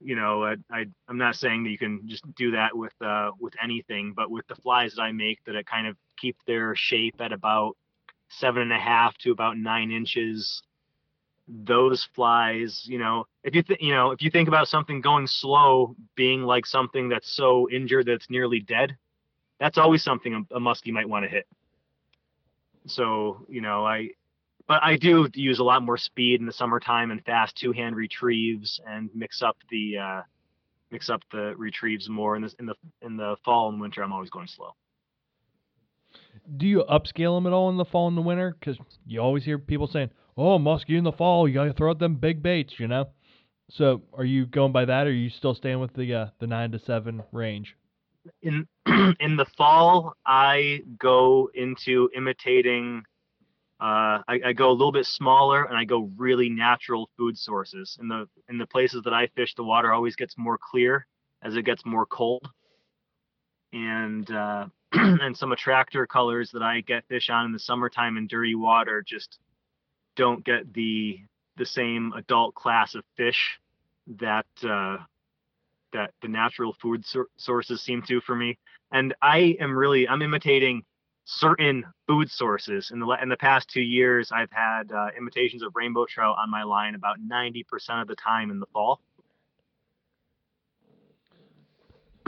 you 0.00 0.14
know 0.14 0.44
I, 0.44 0.54
I 0.70 0.86
I'm 1.08 1.18
not 1.18 1.34
saying 1.34 1.64
that 1.64 1.70
you 1.70 1.78
can 1.78 2.08
just 2.08 2.24
do 2.36 2.52
that 2.52 2.76
with 2.76 2.94
uh 3.00 3.32
with 3.40 3.54
anything, 3.62 4.12
but 4.14 4.30
with 4.30 4.46
the 4.46 4.56
flies 4.56 4.94
that 4.94 5.02
I 5.02 5.10
make 5.10 5.44
that 5.44 5.56
it 5.56 5.66
kind 5.66 5.88
of 5.88 5.96
keep 6.16 6.36
their 6.46 6.76
shape 6.76 7.16
at 7.20 7.32
about 7.32 7.76
seven 8.38 8.62
and 8.62 8.72
a 8.72 8.78
half 8.78 9.16
to 9.18 9.30
about 9.30 9.56
nine 9.56 9.90
inches 9.90 10.62
those 11.48 12.08
flies, 12.14 12.82
you 12.86 12.98
know, 12.98 13.26
if 13.44 13.54
you 13.54 13.62
th- 13.62 13.80
you 13.80 13.92
know, 13.92 14.12
if 14.12 14.22
you 14.22 14.30
think 14.30 14.48
about 14.48 14.68
something 14.68 15.00
going 15.00 15.26
slow 15.26 15.96
being 16.14 16.42
like 16.42 16.66
something 16.66 17.08
that's 17.08 17.34
so 17.34 17.68
injured 17.70 18.06
that 18.06 18.12
it's 18.12 18.30
nearly 18.30 18.60
dead, 18.60 18.96
that's 19.58 19.78
always 19.78 20.02
something 20.02 20.34
a, 20.34 20.56
a 20.56 20.60
muskie 20.60 20.92
might 20.92 21.08
want 21.08 21.24
to 21.24 21.28
hit. 21.28 21.46
So, 22.86 23.44
you 23.48 23.60
know, 23.60 23.84
I 23.84 24.10
but 24.66 24.82
I 24.82 24.96
do 24.96 25.28
use 25.34 25.58
a 25.58 25.64
lot 25.64 25.82
more 25.82 25.96
speed 25.96 26.40
in 26.40 26.46
the 26.46 26.52
summertime 26.52 27.10
and 27.10 27.24
fast 27.24 27.56
two-hand 27.56 27.96
retrieves 27.96 28.80
and 28.86 29.10
mix 29.14 29.42
up 29.42 29.56
the 29.70 29.98
uh 29.98 30.22
mix 30.90 31.10
up 31.10 31.22
the 31.32 31.54
retrieves 31.56 32.08
more 32.08 32.36
in 32.36 32.48
in 32.58 32.66
the 32.66 32.74
in 33.02 33.16
the 33.16 33.36
fall 33.44 33.68
and 33.68 33.80
winter 33.80 34.02
I'm 34.02 34.12
always 34.12 34.30
going 34.30 34.46
slow. 34.46 34.74
Do 36.56 36.66
you 36.66 36.84
upscale 36.90 37.36
them 37.36 37.46
at 37.46 37.52
all 37.52 37.68
in 37.70 37.76
the 37.76 37.84
fall 37.84 38.08
and 38.08 38.16
the 38.16 38.22
winter? 38.22 38.56
Because 38.58 38.78
you 39.06 39.20
always 39.20 39.44
hear 39.44 39.58
people 39.58 39.86
saying, 39.86 40.10
"Oh, 40.36 40.58
muskie 40.58 40.96
in 40.96 41.04
the 41.04 41.12
fall, 41.12 41.46
you 41.46 41.54
gotta 41.54 41.72
throw 41.72 41.90
out 41.90 41.98
them 41.98 42.16
big 42.16 42.42
baits," 42.42 42.78
you 42.78 42.88
know. 42.88 43.08
So, 43.70 44.02
are 44.14 44.24
you 44.24 44.46
going 44.46 44.72
by 44.72 44.84
that, 44.84 45.06
or 45.06 45.10
are 45.10 45.12
you 45.12 45.30
still 45.30 45.54
staying 45.54 45.80
with 45.80 45.94
the 45.94 46.14
uh, 46.14 46.26
the 46.38 46.46
nine 46.46 46.72
to 46.72 46.78
seven 46.78 47.22
range? 47.32 47.76
in 48.42 48.66
in 49.20 49.36
the 49.36 49.46
fall 49.56 50.14
i 50.26 50.80
go 50.98 51.50
into 51.54 52.08
imitating 52.14 53.02
uh, 53.80 54.22
I, 54.28 54.40
I 54.46 54.52
go 54.52 54.70
a 54.70 54.72
little 54.72 54.92
bit 54.92 55.06
smaller 55.06 55.64
and 55.64 55.76
i 55.76 55.84
go 55.84 56.10
really 56.16 56.48
natural 56.48 57.10
food 57.16 57.36
sources 57.36 57.98
in 58.00 58.08
the 58.08 58.28
in 58.48 58.58
the 58.58 58.66
places 58.66 59.02
that 59.04 59.12
i 59.12 59.26
fish 59.28 59.54
the 59.54 59.64
water 59.64 59.92
always 59.92 60.16
gets 60.16 60.34
more 60.38 60.58
clear 60.58 61.06
as 61.42 61.56
it 61.56 61.64
gets 61.64 61.84
more 61.84 62.06
cold 62.06 62.48
and 63.72 64.30
uh, 64.30 64.66
and 65.20 65.36
some 65.36 65.52
attractor 65.52 66.06
colors 66.06 66.50
that 66.52 66.62
i 66.62 66.80
get 66.80 67.06
fish 67.08 67.30
on 67.30 67.46
in 67.46 67.52
the 67.52 67.58
summertime 67.58 68.16
in 68.16 68.26
dirty 68.26 68.54
water 68.54 69.02
just 69.06 69.38
don't 70.16 70.44
get 70.44 70.72
the 70.74 71.18
the 71.56 71.66
same 71.66 72.12
adult 72.16 72.54
class 72.54 72.94
of 72.94 73.04
fish 73.16 73.58
that 74.06 74.46
uh, 74.64 74.98
that 75.92 76.12
the 76.22 76.28
natural 76.28 76.74
food 76.80 77.04
sources 77.36 77.82
seem 77.82 78.02
to 78.02 78.20
for 78.22 78.34
me. 78.34 78.58
And 78.90 79.14
I 79.22 79.56
am 79.60 79.76
really 79.76 80.08
I'm 80.08 80.22
imitating 80.22 80.84
certain 81.24 81.84
food 82.06 82.30
sources. 82.30 82.90
In 82.90 83.00
the 83.00 83.18
in 83.22 83.28
the 83.28 83.36
past 83.36 83.68
two 83.70 83.82
years, 83.82 84.30
I've 84.32 84.50
had 84.50 84.90
uh, 84.92 85.08
imitations 85.16 85.62
of 85.62 85.72
rainbow 85.74 86.06
trout 86.06 86.36
on 86.40 86.50
my 86.50 86.62
line 86.62 86.94
about 86.94 87.18
90% 87.20 87.64
of 88.02 88.08
the 88.08 88.16
time 88.16 88.50
in 88.50 88.60
the 88.60 88.66
fall. 88.72 89.00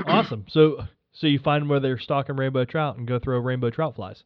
Awesome. 0.06 0.44
So, 0.48 0.84
so 1.14 1.26
you 1.26 1.38
find 1.38 1.68
where 1.68 1.80
they're 1.80 1.98
stalking 1.98 2.36
rainbow 2.36 2.64
trout 2.64 2.96
and 2.98 3.08
go 3.08 3.18
throw 3.18 3.38
rainbow 3.38 3.70
trout 3.70 3.96
flies. 3.96 4.22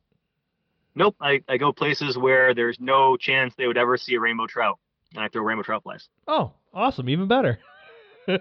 Nope, 0.95 1.15
I, 1.21 1.43
I 1.49 1.59
go 1.59 1.73
places 1.73 2.19
where 2.19 2.55
there's 2.55 2.79
no 2.81 3.17
chance 3.17 3.55
they 3.57 3.69
would 3.69 3.79
ever 3.79 3.97
see 3.97 4.17
a 4.17 4.21
rainbow 4.21 4.47
trout, 4.47 4.79
and 5.15 5.23
I 5.23 5.29
throw 5.29 5.43
rainbow 5.43 5.63
trout 5.63 5.85
flies. 5.85 6.09
Oh, 6.27 6.53
awesome! 6.75 7.09
Even 7.09 7.29
better. 7.29 7.59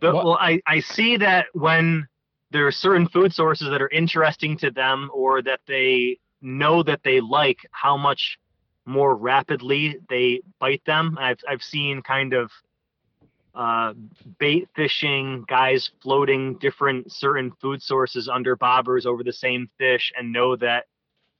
But 0.00 0.14
well, 0.14 0.38
I, 0.40 0.60
I 0.66 0.80
see 0.80 1.16
that 1.16 1.46
when 1.54 2.06
there 2.50 2.66
are 2.66 2.72
certain 2.72 3.08
food 3.08 3.32
sources 3.32 3.68
that 3.70 3.82
are 3.82 3.90
interesting 3.90 4.56
to 4.58 4.70
them 4.70 5.10
or 5.12 5.42
that 5.42 5.60
they 5.66 6.18
know 6.40 6.82
that 6.82 7.00
they 7.02 7.20
like, 7.20 7.58
how 7.72 7.96
much 7.96 8.38
more 8.86 9.14
rapidly 9.16 9.98
they 10.08 10.40
bite 10.58 10.82
them. 10.86 11.18
I've 11.20 11.38
I've 11.48 11.62
seen 11.62 12.00
kind 12.02 12.32
of 12.32 12.50
uh, 13.58 13.92
bait 14.38 14.68
fishing 14.76 15.44
guys 15.48 15.90
floating 16.00 16.56
different 16.58 17.10
certain 17.12 17.50
food 17.60 17.82
sources 17.82 18.28
under 18.28 18.56
bobbers 18.56 19.04
over 19.04 19.24
the 19.24 19.32
same 19.32 19.68
fish 19.78 20.12
and 20.16 20.32
know 20.32 20.54
that 20.54 20.84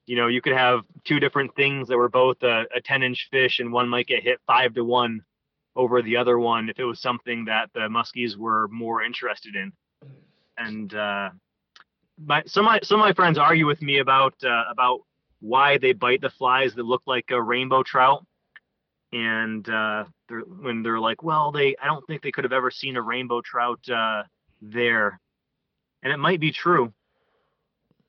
you 0.06 0.16
know 0.16 0.26
you 0.26 0.42
could 0.42 0.52
have 0.52 0.80
two 1.04 1.20
different 1.20 1.54
things 1.54 1.86
that 1.86 1.96
were 1.96 2.08
both 2.08 2.42
a, 2.42 2.64
a 2.74 2.80
10 2.80 3.04
inch 3.04 3.28
fish 3.30 3.60
and 3.60 3.72
one 3.72 3.88
might 3.88 4.08
get 4.08 4.22
hit 4.22 4.40
five 4.48 4.74
to 4.74 4.84
one 4.84 5.22
over 5.76 6.02
the 6.02 6.16
other 6.16 6.38
one 6.40 6.68
if 6.68 6.78
it 6.80 6.84
was 6.84 7.00
something 7.00 7.44
that 7.44 7.70
the 7.72 7.88
muskies 7.88 8.36
were 8.36 8.66
more 8.68 9.02
interested 9.02 9.54
in. 9.54 9.72
And 10.58 10.92
uh, 10.92 11.30
my 12.22 12.42
some 12.46 12.66
of 12.66 12.72
my 12.72 12.80
some 12.82 13.00
of 13.00 13.06
my 13.06 13.12
friends 13.12 13.38
argue 13.38 13.66
with 13.66 13.80
me 13.80 13.98
about 13.98 14.34
uh, 14.44 14.64
about 14.70 15.02
why 15.40 15.78
they 15.78 15.92
bite 15.92 16.20
the 16.20 16.30
flies 16.30 16.74
that 16.74 16.82
look 16.82 17.02
like 17.06 17.26
a 17.30 17.40
rainbow 17.40 17.84
trout. 17.84 18.26
And 19.12 19.68
uh, 19.68 20.04
they're, 20.28 20.40
when 20.40 20.82
they're 20.82 21.00
like, 21.00 21.22
well, 21.22 21.50
they 21.52 21.76
I 21.82 21.86
don't 21.86 22.06
think 22.06 22.22
they 22.22 22.32
could 22.32 22.44
have 22.44 22.52
ever 22.52 22.70
seen 22.70 22.96
a 22.96 23.02
rainbow 23.02 23.40
trout 23.40 23.80
uh, 23.88 24.24
there, 24.60 25.20
and 26.02 26.12
it 26.12 26.18
might 26.18 26.40
be 26.40 26.52
true. 26.52 26.92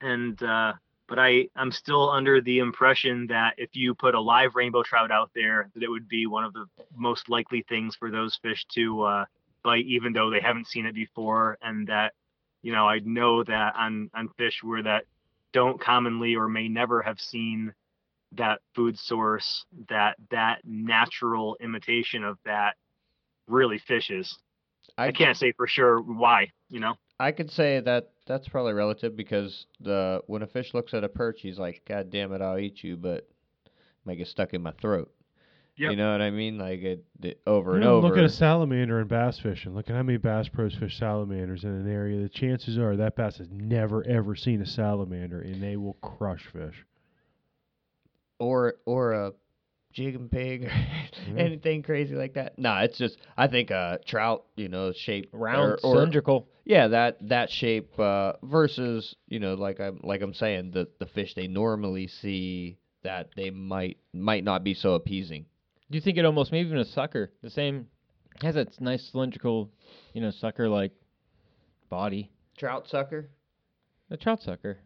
And 0.01 0.41
uh, 0.41 0.73
but 1.07 1.19
I 1.19 1.49
I'm 1.55 1.71
still 1.71 2.09
under 2.09 2.41
the 2.41 2.59
impression 2.59 3.27
that 3.27 3.55
if 3.57 3.69
you 3.73 3.95
put 3.95 4.15
a 4.15 4.19
live 4.19 4.55
rainbow 4.55 4.83
trout 4.83 5.11
out 5.11 5.31
there, 5.33 5.69
that 5.73 5.83
it 5.83 5.89
would 5.89 6.07
be 6.07 6.27
one 6.27 6.43
of 6.43 6.53
the 6.53 6.65
most 6.95 7.29
likely 7.29 7.63
things 7.67 7.95
for 7.95 8.11
those 8.11 8.37
fish 8.41 8.65
to 8.75 9.03
uh, 9.03 9.25
bite, 9.63 9.85
even 9.85 10.13
though 10.13 10.29
they 10.29 10.41
haven't 10.41 10.67
seen 10.67 10.85
it 10.85 10.95
before, 10.95 11.57
and 11.61 11.87
that 11.87 12.13
you 12.61 12.73
know 12.73 12.87
I 12.87 12.99
know 12.99 13.43
that 13.43 13.75
on 13.75 14.09
on 14.13 14.29
fish 14.37 14.61
where 14.63 14.83
that 14.83 15.05
don't 15.51 15.81
commonly 15.81 16.35
or 16.35 16.47
may 16.47 16.67
never 16.67 17.01
have 17.01 17.19
seen 17.19 17.73
that 18.33 18.59
food 18.75 18.97
source 18.97 19.65
that 19.89 20.15
that 20.31 20.59
natural 20.63 21.57
imitation 21.61 22.23
of 22.23 22.37
that 22.45 22.75
really 23.47 23.79
fishes 23.79 24.37
I, 24.97 25.11
can't 25.11 25.37
say 25.37 25.51
for 25.51 25.67
sure 25.67 25.99
why 26.01 26.51
you 26.69 26.79
know 26.79 26.95
I 27.19 27.33
could 27.33 27.51
say 27.51 27.81
that 27.81 28.11
that's 28.25 28.47
probably 28.47 28.73
relative 28.73 29.15
because 29.15 29.65
the 29.81 30.21
when 30.27 30.41
a 30.41 30.47
fish 30.47 30.73
looks 30.73 30.93
at 30.93 31.03
a 31.03 31.09
perch, 31.09 31.41
he's 31.41 31.59
like, 31.59 31.81
"God 31.85 32.09
damn 32.09 32.31
it, 32.31 32.41
I'll 32.41 32.57
eat 32.57 32.81
you," 32.81 32.95
but 32.95 33.27
it 33.65 33.71
might 34.05 34.15
get 34.15 34.27
stuck 34.27 34.53
in 34.53 34.63
my 34.63 34.71
throat. 34.71 35.11
Yep. 35.75 35.91
You 35.91 35.97
know 35.97 36.11
what 36.11 36.21
I 36.21 36.29
mean? 36.29 36.57
Like 36.57 36.81
it, 36.81 37.05
it 37.21 37.41
over 37.45 37.75
and 37.75 37.83
You 37.83 37.89
know, 37.89 37.95
over. 37.97 38.07
Look 38.07 38.17
at 38.17 38.23
a 38.23 38.29
salamander 38.29 39.01
in 39.01 39.07
bass 39.07 39.39
fishing. 39.39 39.73
Look 39.73 39.89
at 39.89 39.95
how 39.95 40.03
many 40.03 40.17
Bass 40.17 40.49
Pros 40.49 40.75
fish 40.75 40.97
salamanders 40.97 41.63
in 41.63 41.69
an 41.69 41.89
area. 41.91 42.21
The 42.21 42.29
chances 42.29 42.77
are 42.77 42.95
that 42.97 43.15
bass 43.15 43.37
has 43.37 43.47
never 43.49 44.05
ever 44.05 44.35
seen 44.35 44.61
a 44.61 44.65
salamander, 44.65 45.41
and 45.41 45.61
they 45.61 45.75
will 45.75 45.97
crush 46.01 46.45
fish. 46.51 46.85
Or 48.39 48.75
or 48.85 49.13
a 49.13 49.33
jig 49.91 50.15
and 50.15 50.31
pig 50.31 50.65
or 50.65 51.37
anything 51.37 51.83
crazy 51.83 52.15
like 52.15 52.33
that. 52.35 52.57
No, 52.57 52.77
it's 52.77 52.97
just 52.97 53.17
I 53.37 53.47
think 53.47 53.71
uh 53.71 53.97
trout, 54.05 54.45
you 54.55 54.69
know, 54.69 54.91
shape 54.95 55.29
Round, 55.33 55.59
or, 55.59 55.73
or 55.83 55.95
cylindrical. 55.95 56.47
yeah, 56.65 56.87
that 56.89 57.17
that 57.29 57.49
shape 57.49 57.99
uh 57.99 58.33
versus, 58.43 59.15
you 59.27 59.39
know, 59.39 59.55
like 59.55 59.79
I'm 59.79 59.99
like 60.03 60.21
I'm 60.21 60.33
saying 60.33 60.71
the 60.71 60.87
the 60.99 61.07
fish 61.07 61.33
they 61.35 61.47
normally 61.47 62.07
see 62.07 62.77
that 63.03 63.29
they 63.35 63.49
might 63.49 63.97
might 64.13 64.43
not 64.43 64.63
be 64.63 64.73
so 64.73 64.93
appeasing. 64.93 65.45
Do 65.89 65.97
you 65.97 66.01
think 66.01 66.17
it 66.17 66.25
almost 66.25 66.51
maybe 66.51 66.67
even 66.67 66.79
a 66.79 66.85
sucker? 66.85 67.31
The 67.41 67.49
same 67.49 67.87
has 68.41 68.55
that 68.55 68.79
nice 68.79 69.09
cylindrical, 69.11 69.71
you 70.13 70.21
know, 70.21 70.31
sucker 70.31 70.69
like 70.69 70.91
body. 71.89 72.31
Trout 72.57 72.87
sucker? 72.87 73.29
A 74.11 74.17
trout 74.17 74.41
sucker. 74.41 74.77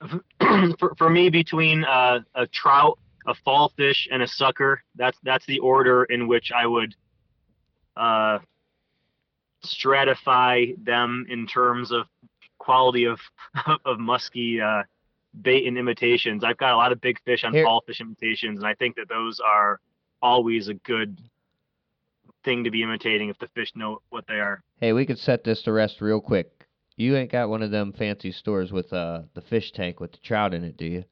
for, 0.78 0.94
for 0.96 1.10
me 1.10 1.28
between 1.28 1.84
uh, 1.84 2.20
a 2.34 2.46
trout 2.46 2.98
a 3.26 3.34
fall 3.34 3.70
fish 3.76 4.08
and 4.10 4.22
a 4.22 4.26
sucker 4.26 4.82
that's 4.94 5.18
that's 5.22 5.44
the 5.46 5.58
order 5.58 6.04
in 6.04 6.26
which 6.26 6.50
i 6.52 6.66
would 6.66 6.94
uh, 7.96 8.38
stratify 9.64 10.74
them 10.84 11.26
in 11.28 11.46
terms 11.46 11.92
of 11.92 12.06
quality 12.58 13.04
of 13.04 13.20
of 13.84 13.98
musky 13.98 14.60
uh, 14.60 14.82
bait 15.42 15.66
and 15.66 15.76
imitations 15.76 16.42
i've 16.44 16.56
got 16.56 16.72
a 16.72 16.76
lot 16.76 16.92
of 16.92 17.00
big 17.00 17.20
fish 17.24 17.44
on 17.44 17.52
Here- 17.52 17.64
fall 17.64 17.82
fish 17.86 18.00
imitations 18.00 18.58
and 18.58 18.66
i 18.66 18.74
think 18.74 18.96
that 18.96 19.08
those 19.08 19.38
are 19.38 19.80
always 20.22 20.68
a 20.68 20.74
good 20.74 21.18
thing 22.42 22.64
to 22.64 22.70
be 22.70 22.82
imitating 22.82 23.28
if 23.28 23.38
the 23.38 23.48
fish 23.48 23.70
know 23.74 24.00
what 24.08 24.26
they 24.26 24.40
are 24.40 24.62
Hey, 24.80 24.94
we 24.94 25.04
could 25.04 25.18
set 25.18 25.44
this 25.44 25.60
to 25.64 25.72
rest 25.72 26.00
real 26.00 26.22
quick. 26.22 26.59
You 27.00 27.16
ain't 27.16 27.32
got 27.32 27.48
one 27.48 27.62
of 27.62 27.70
them 27.70 27.94
fancy 27.94 28.30
stores 28.30 28.72
with 28.72 28.92
uh 28.92 29.22
the 29.32 29.40
fish 29.40 29.72
tank 29.72 30.00
with 30.00 30.12
the 30.12 30.18
trout 30.18 30.52
in 30.52 30.64
it, 30.64 30.76
do 30.76 30.84
you? 30.84 31.04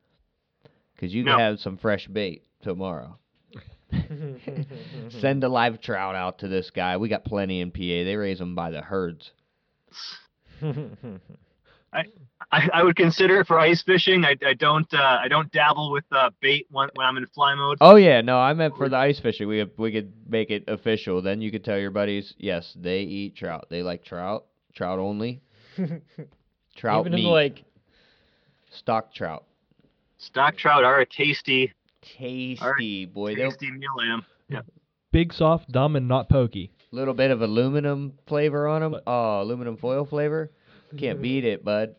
'Cause 0.98 1.14
you 1.14 1.24
No. 1.24 1.32
can 1.32 1.40
have 1.40 1.60
some 1.60 1.78
fresh 1.78 2.06
bait 2.08 2.42
tomorrow. 2.60 3.18
Send 5.08 5.44
a 5.44 5.48
live 5.48 5.80
trout 5.80 6.14
out 6.14 6.40
to 6.40 6.48
this 6.48 6.70
guy. 6.70 6.98
We 6.98 7.08
got 7.08 7.24
plenty 7.24 7.60
in 7.62 7.70
PA. 7.70 7.78
They 8.04 8.16
raise 8.16 8.38
them 8.38 8.54
by 8.54 8.70
the 8.70 8.82
herds. 8.82 9.32
I, 11.90 12.04
I 12.52 12.82
would 12.82 12.96
consider 12.96 13.40
it 13.40 13.46
for 13.46 13.58
ice 13.58 13.82
fishing. 13.82 14.26
I, 14.26 14.36
I 14.44 14.52
don't 14.52 14.92
uh, 14.92 15.18
I 15.22 15.28
don't 15.28 15.50
dabble 15.52 15.90
with 15.90 16.04
uh, 16.12 16.30
bait 16.42 16.66
when, 16.70 16.90
when 16.96 17.06
I'm 17.06 17.16
in 17.16 17.26
fly 17.28 17.54
mode. 17.54 17.78
Oh 17.80 17.96
yeah, 17.96 18.20
no, 18.20 18.38
I 18.38 18.52
meant 18.52 18.76
for 18.76 18.90
the 18.90 18.96
ice 18.96 19.20
fishing. 19.20 19.48
We 19.48 19.64
we 19.78 19.90
could 19.92 20.12
make 20.28 20.50
it 20.50 20.64
official. 20.68 21.22
Then 21.22 21.40
you 21.40 21.50
could 21.50 21.64
tell 21.64 21.78
your 21.78 21.90
buddies, 21.90 22.34
yes, 22.36 22.74
they 22.78 23.00
eat 23.00 23.36
trout. 23.36 23.68
They 23.70 23.82
like 23.82 24.04
trout, 24.04 24.44
trout 24.74 24.98
only, 24.98 25.40
trout 26.76 27.00
even 27.06 27.12
meat, 27.12 27.18
in 27.20 27.24
the 27.24 27.30
lake. 27.30 27.64
stock 28.70 29.12
trout. 29.14 29.44
Stock 30.18 30.56
trout 30.56 30.84
are 30.84 31.00
a 31.00 31.06
tasty 31.06 31.72
Tasty, 32.00 33.06
boy. 33.06 33.34
They'll 33.34 33.50
tasty 33.50 33.70
meal 33.70 33.90
lamb. 33.96 34.24
Big, 35.10 35.32
soft, 35.32 35.70
dumb, 35.72 35.96
and 35.96 36.06
not 36.06 36.28
pokey. 36.28 36.70
little 36.90 37.14
bit 37.14 37.30
of 37.30 37.40
aluminum 37.42 38.12
flavor 38.26 38.68
on 38.68 38.82
them. 38.82 38.92
But- 38.92 39.04
Oh, 39.06 39.40
aluminum 39.42 39.76
foil 39.76 40.04
flavor. 40.04 40.50
Can't 40.96 41.20
beat 41.20 41.44
it, 41.44 41.64
bud. 41.64 41.96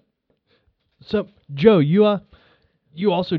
So, 1.02 1.28
Joe, 1.54 1.80
you 1.80 2.06
uh, 2.06 2.20
you 2.94 3.12
also 3.12 3.38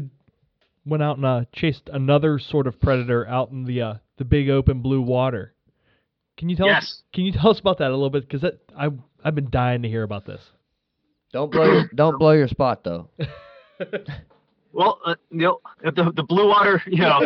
went 0.86 1.03
out 1.03 1.16
and 1.16 1.26
uh, 1.26 1.45
chased 1.53 1.88
another 1.93 2.38
sort 2.38 2.66
of 2.66 2.80
predator 2.80 3.26
out 3.26 3.51
in 3.51 3.64
the 3.64 3.82
uh, 3.82 3.95
the 4.16 4.24
big 4.24 4.49
open 4.49 4.80
blue 4.80 5.03
water. 5.03 5.55
Can 6.36 6.49
you 6.49 6.57
tell 6.57 6.68
us? 6.68 6.74
Yes. 6.82 7.03
Can 7.12 7.24
you 7.24 7.32
tell 7.32 7.51
us 7.51 7.59
about 7.61 7.78
that 7.78 7.88
a 7.88 7.95
little 7.95 8.11
bit? 8.11 8.26
Because 8.26 8.43
that 8.43 8.61
I 8.78 8.88
I've 9.24 9.34
been 9.34 9.50
dying 9.50 9.82
to 9.82 9.88
hear 9.88 10.02
about 10.02 10.26
this. 10.26 10.42
Don't 11.32 11.50
blow 11.50 11.64
your, 11.64 11.90
don't 11.94 12.18
blow 12.18 12.32
your 12.32 12.48
spot 12.48 12.84
though. 12.84 13.08
Well, 14.72 15.00
uh, 15.04 15.14
you 15.30 15.38
know, 15.38 15.60
the 15.82 16.12
the 16.14 16.22
blue 16.22 16.48
water, 16.48 16.82
you 16.86 17.02
know, 17.02 17.20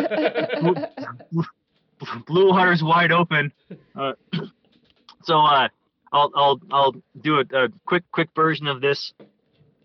blue, 1.31 1.43
blue 2.27 2.49
water's 2.49 2.83
wide 2.83 3.11
open. 3.11 3.51
Uh, 3.95 4.13
so 5.23 5.39
uh, 5.39 5.67
I'll 6.11 6.31
I'll 6.35 6.61
I'll 6.71 6.95
do 7.21 7.37
a, 7.37 7.65
a 7.65 7.69
quick 7.85 8.03
quick 8.11 8.29
version 8.35 8.67
of 8.67 8.81
this. 8.81 9.13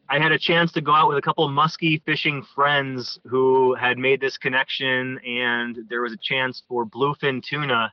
I 0.08 0.18
had 0.18 0.32
a 0.32 0.38
chance 0.38 0.72
to 0.72 0.80
go 0.80 0.92
out 0.92 1.08
with 1.08 1.18
a 1.18 1.22
couple 1.22 1.44
of 1.44 1.52
musky 1.52 2.02
fishing 2.04 2.44
friends 2.54 3.20
who 3.26 3.74
had 3.74 3.96
made 3.96 4.20
this 4.20 4.38
connection, 4.38 5.20
and 5.24 5.78
there 5.88 6.02
was 6.02 6.12
a 6.12 6.18
chance 6.20 6.62
for 6.68 6.84
bluefin 6.84 7.42
tuna. 7.42 7.92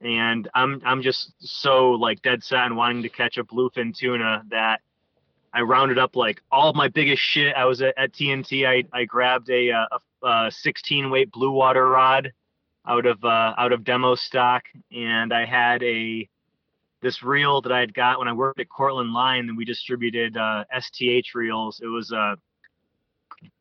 And 0.00 0.48
I'm 0.54 0.82
I'm 0.84 1.02
just 1.02 1.32
so 1.38 1.92
like 1.92 2.22
dead 2.22 2.42
set 2.42 2.58
on 2.60 2.76
wanting 2.76 3.02
to 3.02 3.08
catch 3.08 3.38
a 3.38 3.44
bluefin 3.44 3.96
tuna 3.96 4.42
that 4.50 4.80
I 5.54 5.60
rounded 5.60 5.98
up 5.98 6.16
like 6.16 6.42
all 6.50 6.72
my 6.72 6.88
biggest 6.88 7.22
shit. 7.22 7.54
I 7.54 7.64
was 7.64 7.80
at, 7.80 7.96
at 7.96 8.12
TNT. 8.12 8.66
I, 8.66 8.84
I 8.92 9.04
grabbed 9.04 9.48
a, 9.50 9.70
uh, 9.70 9.86
a, 10.22 10.26
a 10.26 10.50
16 10.50 11.10
weight 11.10 11.30
blue 11.30 11.52
water 11.52 11.88
rod 11.88 12.32
out 12.86 13.06
of 13.06 13.24
uh, 13.24 13.54
out 13.56 13.72
of 13.72 13.84
demo 13.84 14.16
stock, 14.16 14.64
and 14.92 15.32
I 15.32 15.44
had 15.44 15.82
a 15.84 16.28
this 17.02 17.22
reel 17.22 17.60
that 17.60 17.70
I 17.70 17.80
had 17.80 17.94
got 17.94 18.18
when 18.18 18.28
I 18.28 18.32
worked 18.32 18.58
at 18.60 18.68
Cortland 18.68 19.12
Line. 19.12 19.48
And 19.48 19.56
we 19.56 19.64
distributed 19.64 20.36
uh, 20.36 20.64
STH 20.76 21.34
reels. 21.34 21.80
It 21.82 21.86
was 21.86 22.10
a 22.10 22.36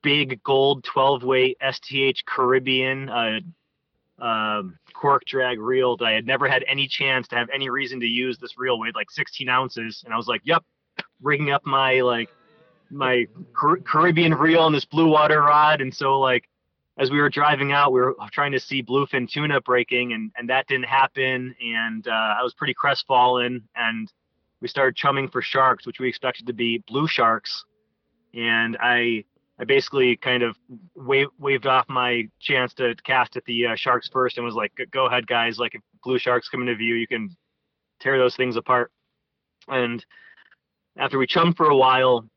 big 0.01 0.41
gold 0.43 0.84
12 0.86 1.23
weight 1.23 1.57
STH 1.61 2.25
Caribbean 2.25 3.09
uh, 3.09 3.39
um, 4.20 4.78
cork 4.93 5.24
drag 5.26 5.59
reel 5.59 5.97
that 5.97 6.05
I 6.05 6.11
had 6.11 6.26
never 6.26 6.47
had 6.47 6.64
any 6.68 6.88
chance 6.88 7.28
to 7.30 7.36
have 7.36 7.49
any 7.53 7.70
reason 7.70 7.99
to 7.99 8.05
use. 8.05 8.38
This 8.38 8.57
reel 8.57 8.80
weighed 8.80 8.95
like 8.95 9.11
16 9.11 9.49
ounces, 9.49 10.03
and 10.06 10.14
I 10.14 10.18
was 10.18 10.27
like, 10.27 10.41
"Yep, 10.44 10.64
rigging 11.22 11.52
up 11.52 11.65
my 11.65 12.02
like 12.02 12.30
my 12.90 13.27
Car- 13.53 13.80
Caribbean 13.85 14.34
reel 14.34 14.61
on 14.61 14.72
this 14.72 14.85
blue 14.85 15.07
water 15.07 15.41
rod, 15.41 15.81
and 15.81 15.94
so 15.94 16.19
like 16.19 16.48
as 16.98 17.10
we 17.10 17.19
were 17.19 17.30
driving 17.30 17.72
out, 17.72 17.91
we 17.91 18.02
were 18.02 18.15
trying 18.31 18.52
to 18.52 18.60
see 18.60 18.84
bluefin 18.84 19.30
tuna 19.30 19.60
breaking, 19.61 20.14
and 20.14 20.31
and 20.38 20.49
that 20.49 20.68
didn't 20.68 20.85
happen, 20.85 21.56
and 21.61 22.07
uh, 22.07 22.35
I 22.40 22.44
was 22.44 22.53
pretty 22.53 22.73
crestfallen, 22.73 23.68
and 23.76 24.11
we 24.61 24.68
started 24.68 24.95
chumming 24.95 25.27
for 25.27 25.41
sharks, 25.41 25.85
which 25.85 25.99
we 25.99 26.07
expected 26.07 26.48
to 26.48 26.53
be 26.53 26.84
blue 26.88 27.07
sharks, 27.07 27.65
and 28.34 28.77
I 28.80 29.26
I 29.64 29.65
basically 29.65 30.18
kind 30.18 30.44
of 30.44 30.57
wave, 30.94 31.27
waved 31.40 31.68
off 31.68 31.85
my 31.88 32.27
chance 32.41 32.73
to 32.73 32.95
cast 33.06 33.38
at 33.38 33.45
the 33.45 33.68
uh, 33.68 33.76
sharks 33.77 34.10
first, 34.11 34.35
and 34.35 34.45
was 34.45 34.56
like, 34.56 34.73
"Go 34.91 35.06
ahead, 35.06 35.26
guys! 35.26 35.57
Like 35.57 35.73
if 35.73 35.81
blue 36.03 36.19
sharks 36.19 36.49
come 36.49 36.60
into 36.60 36.76
view, 36.76 36.95
you 36.95 37.07
can 37.07 37.34
tear 38.02 38.18
those 38.18 38.35
things 38.35 38.57
apart." 38.57 38.91
And 39.69 40.06
after 40.98 41.18
we 41.18 41.27
chummed 41.27 41.56
for 41.56 41.69
a 41.69 41.77
while, 41.77 42.27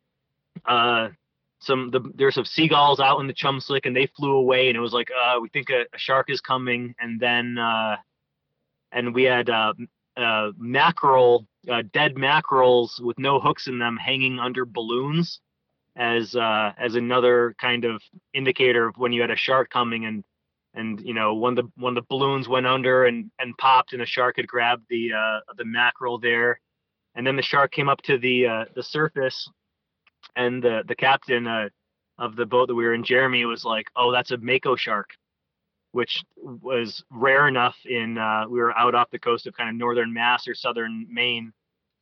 uh, 0.67 1.09
some 1.59 1.91
the 1.91 2.01
there's 2.15 2.37
some 2.37 2.45
seagulls 2.45 3.01
out 3.01 3.19
in 3.19 3.27
the 3.27 3.35
chum 3.35 3.59
slick, 3.59 3.87
and 3.87 3.97
they 3.97 4.07
flew 4.17 4.35
away, 4.35 4.69
and 4.69 4.77
it 4.77 4.81
was 4.81 4.93
like, 4.93 5.09
uh, 5.11 5.41
we 5.41 5.49
think 5.49 5.69
a, 5.71 5.81
a 5.93 5.99
shark 5.99 6.31
is 6.31 6.41
coming, 6.41 6.95
and 7.01 7.19
then 7.19 7.59
uh, 7.59 7.97
and 8.93 9.13
we 9.13 9.25
had 9.25 9.51
uh, 9.51 9.75
uh, 10.17 10.53
mackerel, 10.59 11.45
dead 11.93 12.17
mackerels 12.17 13.01
with 13.03 13.19
no 13.19 13.41
hooks 13.41 13.67
in 13.67 13.81
them, 13.81 13.97
hanging 13.97 14.39
under 14.39 14.65
balloons, 14.65 15.41
as 15.97 16.37
uh, 16.37 16.73
as 16.79 16.95
another 16.95 17.55
kind 17.61 17.85
of 17.85 18.03
indicator 18.35 18.89
of 18.89 18.97
when 18.97 19.13
you 19.13 19.21
had 19.23 19.31
a 19.31 19.37
shark 19.37 19.71
coming, 19.71 20.05
and 20.05 20.25
and 20.75 21.01
you 21.01 21.15
know 21.15 21.35
when 21.35 21.55
the 21.55 21.65
when 21.77 21.95
the 21.95 22.03
balloons 22.09 22.49
went 22.49 22.67
under 22.67 23.07
and 23.07 23.31
and 23.39 23.57
popped, 23.59 23.93
and 23.93 24.03
a 24.03 24.07
shark 24.07 24.37
had 24.37 24.47
grabbed 24.47 24.85
the 24.89 25.13
uh, 25.13 25.41
the 25.57 25.65
mackerel 25.65 26.19
there, 26.19 26.61
and 27.15 27.27
then 27.27 27.37
the 27.37 27.43
shark 27.43 27.73
came 27.73 27.89
up 27.89 28.03
to 28.03 28.19
the 28.19 28.47
uh, 28.47 28.65
the 28.75 28.83
surface, 28.83 29.51
and 30.37 30.63
the 30.63 30.83
the 30.87 30.95
captain 30.95 31.47
uh, 31.47 31.69
of 32.19 32.37
the 32.37 32.47
boat 32.47 32.69
that 32.69 32.75
we 32.75 32.85
were 32.85 32.95
in, 32.95 33.05
Jeremy, 33.05 33.45
was 33.47 33.65
like, 33.65 33.87
"Oh, 33.97 34.13
that's 34.13 34.31
a 34.31 34.39
mako 34.39 34.77
shark," 34.77 35.11
which 35.93 36.23
was 36.37 37.03
rare 37.11 37.49
enough 37.49 37.77
in 37.87 38.19
uh, 38.19 38.45
we 38.49 38.59
were 38.59 38.77
out 38.77 38.95
off 38.95 39.11
the 39.11 39.19
coast 39.19 39.47
of 39.47 39.57
kind 39.57 39.71
of 39.71 39.77
northern 39.77 40.13
Mass 40.13 40.47
or 40.47 40.55
southern 40.55 41.07
Maine 41.11 41.53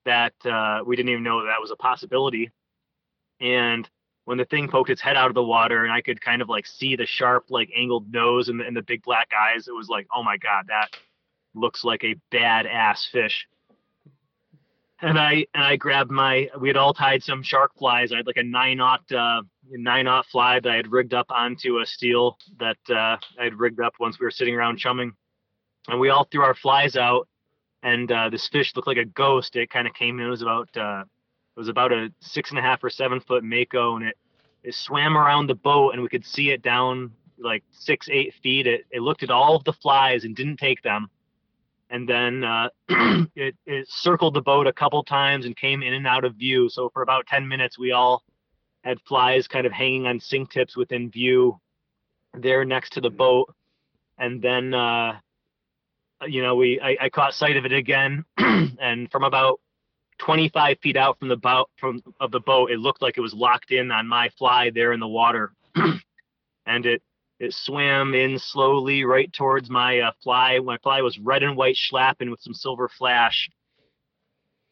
that 0.05 0.35
uh, 0.45 0.81
we 0.85 0.97
didn't 0.97 1.11
even 1.11 1.23
know 1.23 1.41
that, 1.41 1.47
that 1.47 1.61
was 1.61 1.71
a 1.71 1.77
possibility. 1.77 2.51
And 3.41 3.89
when 4.25 4.39
the 4.39 4.45
thing 4.45 4.69
poked 4.69 4.91
its 4.91 5.01
head 5.01 5.17
out 5.17 5.29
of 5.29 5.35
the 5.35 5.43
water 5.43 5.85
and 5.85 5.93
I 5.93 6.01
could 6.01 6.21
kind 6.21 6.41
of 6.41 6.49
like 6.49 6.67
see 6.67 6.97
the 6.97 7.07
sharp 7.07 7.47
like 7.51 7.71
angled 7.77 8.11
nose 8.13 8.49
and 8.49 8.59
the, 8.59 8.65
and 8.65 8.77
the 8.77 8.83
big 8.83 9.03
black 9.03 9.31
eyes, 9.39 9.69
it 9.69 9.75
was 9.75 9.89
like, 9.89 10.07
oh 10.15 10.23
my 10.23 10.37
god, 10.37 10.67
that 10.69 10.97
looks 11.55 11.85
like 11.85 12.05
a 12.05 12.17
badass 12.33 13.11
fish. 13.11 13.47
And 15.03 15.19
I 15.19 15.45
and 15.53 15.63
I 15.63 15.77
grabbed 15.77 16.11
my 16.11 16.49
we 16.59 16.69
had 16.69 16.77
all 16.77 16.95
tied 16.95 17.23
some 17.23 17.43
shark 17.43 17.73
flies. 17.77 18.13
I 18.13 18.19
had 18.19 18.27
like 18.27 18.39
a 18.39 18.43
nine 18.43 18.81
aught 18.81 19.11
uh, 19.13 19.43
nine 19.71 20.07
aught 20.07 20.25
fly 20.27 20.61
that 20.61 20.71
I 20.71 20.77
had 20.77 20.91
rigged 20.91 21.13
up 21.13 21.27
onto 21.31 21.81
a 21.81 21.87
steel 21.87 22.39
that 22.59 22.79
uh, 22.89 23.19
I 23.39 23.45
had 23.45 23.59
rigged 23.59 23.81
up 23.81 23.95
once 24.01 24.19
we 24.19 24.25
were 24.25 24.31
sitting 24.31 24.55
around 24.55 24.79
chumming. 24.79 25.13
And 25.89 26.01
we 26.01 26.09
all 26.09 26.27
threw 26.31 26.43
our 26.43 26.55
flies 26.55 26.97
out 26.97 27.29
and 27.85 28.11
uh, 28.11 28.31
this 28.31 28.49
fish 28.49 28.73
looked 28.75 28.89
like 28.89 28.97
a 28.97 29.05
ghost. 29.05 29.55
It 29.57 29.69
kind 29.69 29.87
of 29.87 29.93
came 29.93 30.19
in. 30.19 30.27
It 30.27 30.31
was 30.31 30.41
about 30.41 30.75
uh, 30.75 31.05
it 31.57 31.61
was 31.61 31.69
about 31.69 31.93
a 31.93 32.13
six 32.21 32.51
and 32.51 32.59
a 32.59 32.63
half 32.63 32.83
or 32.83 32.91
seven 32.91 33.21
foot 33.21 33.45
mako, 33.45 33.97
and 33.97 34.07
it 34.07 34.17
it 34.65 34.75
swam 34.75 35.17
around 35.17 35.47
the 35.47 35.55
boat, 35.55 35.93
and 35.93 36.03
we 36.03 36.09
could 36.09 36.25
see 36.25 36.51
it 36.51 36.63
down 36.63 37.13
like 37.39 37.63
six 37.71 38.09
eight 38.11 38.35
feet. 38.43 38.67
It 38.67 38.87
it 38.91 39.03
looked 39.03 39.23
at 39.23 39.31
all 39.31 39.55
of 39.55 39.65
the 39.65 39.73
flies 39.73 40.25
and 40.25 40.35
didn't 40.35 40.57
take 40.57 40.83
them, 40.83 41.09
and 41.91 42.09
then 42.09 42.43
uh, 42.43 42.69
it 43.37 43.57
it 43.67 43.89
circled 43.89 44.35
the 44.35 44.43
boat 44.43 44.67
a 44.67 44.73
couple 44.73 45.05
times 45.05 45.47
and 45.47 45.57
came 45.57 45.83
in 45.83 45.95
and 45.95 46.07
out 46.09 46.25
of 46.25 46.35
view. 46.35 46.69
So 46.69 46.89
for 46.89 47.03
about 47.03 47.27
ten 47.29 47.47
minutes, 47.47 47.79
we 47.79 47.93
all 47.93 48.25
had 48.83 49.01
flies 49.03 49.47
kind 49.47 49.65
of 49.65 49.73
hanging 49.73 50.07
on 50.07 50.19
sink 50.19 50.51
tips 50.51 50.77
within 50.77 51.09
view 51.09 51.61
there 52.35 52.65
next 52.65 52.95
to 52.95 53.01
the 53.01 53.11
boat, 53.11 53.55
and 54.19 54.43
then. 54.43 54.75
Uh, 54.75 55.19
you 56.27 56.41
know, 56.41 56.55
we 56.55 56.81
I, 56.81 56.97
I 57.03 57.09
caught 57.11 57.35
sight 57.35 57.59
of 57.59 57.67
it 57.67 57.73
again, 57.73 58.25
and 58.39 59.11
from 59.11 59.25
about 59.25 59.61
25 60.19 60.79
feet 60.81 60.97
out 60.97 61.19
from 61.19 61.29
the 61.29 61.37
boat 61.37 61.69
from 61.77 62.01
of 62.21 62.31
the 62.31 62.41
boat, 62.41 62.71
it 62.71 62.79
looked 62.79 63.03
like 63.03 63.19
it 63.19 63.23
was 63.23 63.35
locked 63.35 63.71
in 63.71 63.91
on 63.91 64.07
my 64.07 64.31
fly 64.39 64.71
there 64.71 64.93
in 64.93 65.01
the 65.01 65.09
water, 65.09 65.53
and 66.67 66.87
it 66.87 67.03
it 67.41 67.53
swam 67.53 68.15
in 68.15 68.39
slowly 68.39 69.05
right 69.05 69.33
towards 69.33 69.69
my 69.69 70.01
uh, 70.01 70.13
fly. 70.23 70.59
My 70.61 70.79
fly 70.79 71.03
was 71.03 71.19
red 71.19 71.43
and 71.43 71.57
white 71.57 71.77
schlappen 71.77 72.31
with 72.31 72.41
some 72.41 72.55
silver 72.55 72.89
flash, 72.89 73.51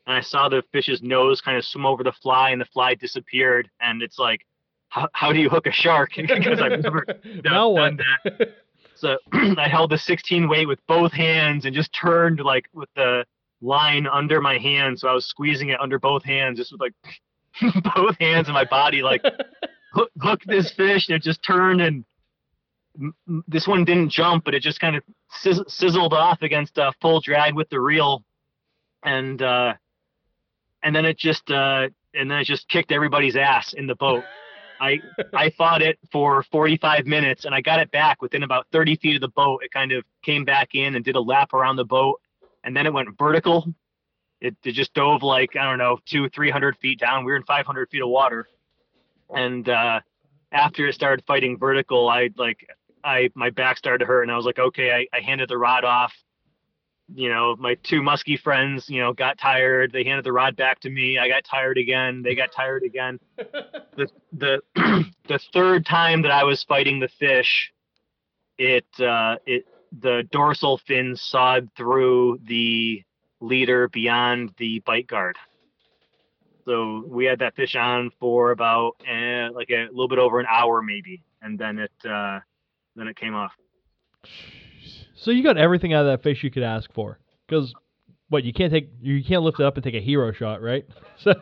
and 0.06 0.16
I 0.16 0.20
saw 0.20 0.48
the 0.48 0.62
fish's 0.72 1.02
nose 1.02 1.40
kind 1.40 1.56
of 1.56 1.64
swim 1.64 1.86
over 1.86 2.02
the 2.02 2.12
fly, 2.12 2.50
and 2.50 2.60
the 2.60 2.66
fly 2.66 2.94
disappeared. 2.94 3.70
And 3.80 4.02
it's 4.02 4.18
like, 4.18 4.46
how, 4.88 5.08
how 5.12 5.32
do 5.32 5.40
you 5.40 5.48
hook 5.48 5.66
a 5.66 5.72
shark? 5.72 6.12
because 6.16 6.60
I've 6.60 6.80
never 6.80 7.04
done, 7.24 7.40
Now 7.44 7.74
done 7.74 7.98
that. 7.98 8.54
So 8.94 9.18
I 9.32 9.68
held 9.68 9.90
the 9.90 9.98
16 9.98 10.48
weight 10.48 10.66
with 10.66 10.78
both 10.86 11.12
hands 11.12 11.64
and 11.64 11.74
just 11.74 11.92
turned 11.92 12.40
like 12.40 12.66
with 12.72 12.88
the 12.94 13.24
line 13.62 14.06
under 14.06 14.40
my 14.40 14.58
hand. 14.58 14.98
So 14.98 15.08
I 15.08 15.14
was 15.14 15.26
squeezing 15.26 15.70
it 15.70 15.80
under 15.80 15.98
both 15.98 16.24
hands, 16.24 16.58
just 16.58 16.72
with 16.72 16.80
like 16.80 16.94
both 17.96 18.16
hands 18.18 18.48
and 18.48 18.54
my 18.54 18.64
body, 18.64 19.02
like 19.02 19.22
hook, 19.92 20.10
hook 20.20 20.40
this 20.46 20.72
fish. 20.72 21.08
And 21.08 21.16
it 21.16 21.22
just 21.22 21.42
turned 21.42 21.80
and 21.80 22.04
m- 23.00 23.44
this 23.48 23.66
one 23.66 23.84
didn't 23.84 24.10
jump, 24.10 24.44
but 24.44 24.54
it 24.54 24.62
just 24.62 24.80
kind 24.80 24.96
of 24.96 25.02
sizz- 25.30 25.64
sizzled 25.68 26.12
off 26.12 26.42
against 26.42 26.78
uh, 26.78 26.92
full 27.00 27.20
drag 27.20 27.54
with 27.54 27.70
the 27.70 27.80
reel. 27.80 28.24
And, 29.04 29.40
uh, 29.40 29.74
and 30.82 30.94
then 30.94 31.04
it 31.04 31.18
just, 31.18 31.50
uh, 31.50 31.88
and 32.14 32.30
then 32.30 32.38
it 32.38 32.44
just 32.44 32.68
kicked 32.68 32.92
everybody's 32.92 33.36
ass 33.36 33.72
in 33.72 33.86
the 33.86 33.94
boat. 33.94 34.24
I 34.80 34.98
I 35.32 35.50
fought 35.50 35.80
it 35.80 35.96
for 36.10 36.42
45 36.50 37.06
minutes 37.06 37.44
and 37.44 37.54
I 37.54 37.60
got 37.60 37.78
it 37.78 37.92
back 37.92 38.20
within 38.20 38.42
about 38.42 38.66
30 38.72 38.96
feet 38.96 39.14
of 39.14 39.20
the 39.20 39.28
boat. 39.28 39.62
It 39.62 39.70
kind 39.70 39.92
of 39.92 40.04
came 40.22 40.44
back 40.44 40.74
in 40.74 40.96
and 40.96 41.04
did 41.04 41.14
a 41.14 41.20
lap 41.20 41.52
around 41.52 41.76
the 41.76 41.84
boat 41.84 42.20
and 42.64 42.76
then 42.76 42.86
it 42.86 42.92
went 42.92 43.08
vertical. 43.18 43.72
It, 44.40 44.56
it 44.64 44.72
just 44.72 44.92
dove 44.94 45.22
like, 45.22 45.56
I 45.56 45.64
don't 45.64 45.78
know, 45.78 45.98
two, 46.04 46.28
300 46.28 46.76
feet 46.78 46.98
down. 46.98 47.24
We 47.24 47.32
were 47.32 47.36
in 47.36 47.44
500 47.44 47.88
feet 47.90 48.02
of 48.02 48.08
water. 48.08 48.48
And 49.34 49.68
uh, 49.68 50.00
after 50.50 50.86
it 50.86 50.94
started 50.94 51.24
fighting 51.26 51.58
vertical, 51.58 52.08
I 52.08 52.30
like, 52.36 52.66
I, 53.04 53.30
my 53.34 53.50
back 53.50 53.78
started 53.78 53.98
to 53.98 54.06
hurt 54.06 54.22
and 54.22 54.32
I 54.32 54.36
was 54.36 54.44
like, 54.46 54.58
okay, 54.58 54.90
I, 54.92 55.16
I 55.16 55.20
handed 55.20 55.48
the 55.48 55.58
rod 55.58 55.84
off. 55.84 56.12
You 57.14 57.28
know, 57.28 57.56
my 57.56 57.74
two 57.82 58.00
muskie 58.00 58.40
friends, 58.40 58.88
you 58.88 59.00
know, 59.00 59.12
got 59.12 59.38
tired. 59.38 59.92
They 59.92 60.04
handed 60.04 60.24
the 60.24 60.32
rod 60.32 60.56
back 60.56 60.80
to 60.80 60.90
me. 60.90 61.18
I 61.18 61.28
got 61.28 61.44
tired 61.44 61.76
again. 61.76 62.22
They 62.22 62.34
got 62.34 62.52
tired 62.52 62.84
again 62.84 63.18
the 63.96 64.08
the 64.32 64.62
the 65.28 65.38
third 65.52 65.86
time 65.86 66.22
that 66.22 66.30
I 66.30 66.44
was 66.44 66.62
fighting 66.64 67.00
the 67.00 67.08
fish, 67.08 67.72
it 68.58 68.86
uh, 69.00 69.36
it 69.46 69.66
the 70.00 70.26
dorsal 70.30 70.78
fin 70.78 71.16
sawed 71.16 71.68
through 71.76 72.40
the 72.44 73.02
leader 73.40 73.88
beyond 73.88 74.52
the 74.58 74.80
bite 74.80 75.06
guard. 75.06 75.36
So 76.64 77.04
we 77.06 77.24
had 77.24 77.40
that 77.40 77.56
fish 77.56 77.74
on 77.74 78.10
for 78.20 78.52
about 78.52 78.92
eh, 79.06 79.48
like 79.52 79.70
a 79.70 79.88
little 79.90 80.08
bit 80.08 80.18
over 80.18 80.38
an 80.38 80.46
hour 80.48 80.80
maybe, 80.80 81.22
and 81.40 81.58
then 81.58 81.78
it 81.78 81.90
uh, 82.08 82.38
then 82.94 83.08
it 83.08 83.16
came 83.16 83.34
off. 83.34 83.52
So 85.16 85.30
you 85.30 85.42
got 85.42 85.58
everything 85.58 85.92
out 85.92 86.06
of 86.06 86.12
that 86.12 86.22
fish 86.22 86.42
you 86.42 86.50
could 86.50 86.62
ask 86.62 86.92
for. 86.92 87.18
Because 87.46 87.74
what 88.28 88.44
you 88.44 88.52
can't 88.52 88.72
take, 88.72 88.90
you 89.00 89.22
can't 89.24 89.42
lift 89.42 89.60
it 89.60 89.66
up 89.66 89.76
and 89.76 89.84
take 89.84 89.94
a 89.94 90.00
hero 90.00 90.32
shot, 90.32 90.62
right? 90.62 90.86
So 91.18 91.34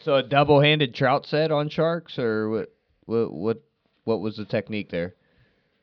So 0.00 0.14
a 0.14 0.22
double-handed 0.22 0.94
trout 0.94 1.26
set 1.26 1.50
on 1.50 1.68
sharks, 1.68 2.18
or 2.18 2.48
what? 2.48 2.72
What? 3.06 3.32
What? 3.32 3.62
What 4.04 4.20
was 4.20 4.36
the 4.36 4.44
technique 4.44 4.90
there? 4.90 5.14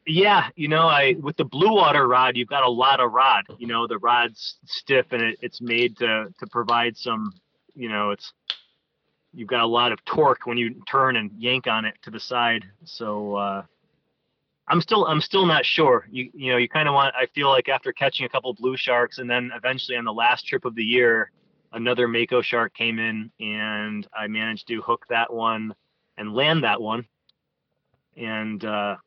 Yeah, 0.08 0.50
you 0.56 0.68
know, 0.68 0.84
I 0.88 1.16
with 1.20 1.36
the 1.38 1.46
blue 1.46 1.74
water 1.74 2.08
rod, 2.08 2.38
you've 2.38 2.48
got 2.48 2.64
a 2.64 2.70
lot 2.70 3.00
of 3.00 3.12
rod. 3.12 3.46
You 3.58 3.68
know, 3.68 3.88
the 3.88 3.98
rod's 3.98 4.58
stiff 4.66 5.08
and 5.12 5.22
it, 5.22 5.40
it's 5.42 5.62
made 5.62 5.98
to 5.98 6.28
to 6.40 6.48
provide 6.48 6.96
some, 6.96 7.34
you 7.74 7.90
know, 7.90 8.12
it's 8.12 8.32
you've 9.34 9.48
got 9.48 9.62
a 9.62 9.68
lot 9.68 9.92
of 9.92 10.04
torque 10.06 10.46
when 10.46 10.58
you 10.58 10.76
turn 10.90 11.16
and 11.16 11.32
yank 11.38 11.66
on 11.68 11.86
it 11.86 11.96
to 12.04 12.12
the 12.12 12.20
side. 12.20 12.66
So 12.84 13.36
uh 13.36 13.64
I'm 14.68 14.80
still 14.82 15.06
I'm 15.08 15.22
still 15.22 15.46
not 15.48 15.66
sure. 15.66 16.08
You 16.12 16.30
you 16.36 16.52
know, 16.52 16.58
you 16.58 16.70
kind 16.70 16.88
of 16.88 16.94
want 16.94 17.16
I 17.16 17.26
feel 17.34 17.50
like 17.50 17.68
after 17.68 17.92
catching 17.92 18.28
a 18.28 18.30
couple 18.30 18.54
blue 18.54 18.78
sharks 18.78 19.18
and 19.18 19.30
then 19.30 19.52
eventually 19.56 19.98
on 19.98 20.06
the 20.06 20.14
last 20.14 20.46
trip 20.46 20.66
of 20.66 20.76
the 20.76 20.84
year, 20.84 21.32
another 21.74 22.08
mako 22.08 22.44
shark 22.44 22.76
came 22.76 23.00
in 23.00 23.32
and 23.40 24.08
I 24.16 24.28
managed 24.28 24.68
to 24.68 24.84
hook 24.84 25.06
that 25.10 25.34
one 25.34 25.74
and 26.18 26.36
land 26.36 26.64
that 26.64 26.80
one. 26.80 27.08
And 28.16 28.64
uh 28.64 28.98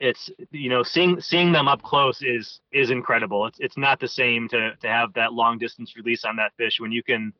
it's 0.00 0.30
you 0.50 0.70
know 0.70 0.82
seeing 0.82 1.20
seeing 1.20 1.52
them 1.52 1.68
up 1.68 1.82
close 1.82 2.22
is 2.22 2.60
is 2.72 2.90
incredible. 2.90 3.46
It's 3.46 3.60
it's 3.60 3.76
not 3.76 4.00
the 4.00 4.08
same 4.08 4.48
to 4.48 4.74
to 4.76 4.88
have 4.88 5.12
that 5.12 5.34
long 5.34 5.58
distance 5.58 5.94
release 5.94 6.24
on 6.24 6.36
that 6.36 6.52
fish 6.56 6.80
when 6.80 6.90
you 6.90 7.02
can 7.02 7.32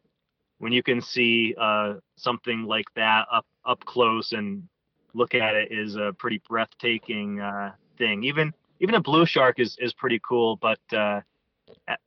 when 0.59 0.73
you 0.73 0.83
can 0.83 1.01
see 1.01 1.55
uh, 1.59 1.95
something 2.17 2.65
like 2.65 2.87
that 2.95 3.27
up 3.33 3.47
up 3.65 3.83
close 3.87 4.33
and 4.33 4.63
look 5.15 5.35
at 5.35 5.55
it 5.55 5.73
is 5.73 5.97
a 5.97 6.15
pretty 6.19 6.41
breathtaking 6.49 7.41
uh, 7.41 7.73
thing. 7.97 8.23
Even 8.25 8.53
even 8.79 8.95
a 8.95 9.01
blue 9.01 9.25
shark 9.25 9.59
is 9.59 9.77
is 9.81 9.95
pretty 9.95 10.21
cool, 10.27 10.57
but 10.57 10.81
uh, 10.93 11.21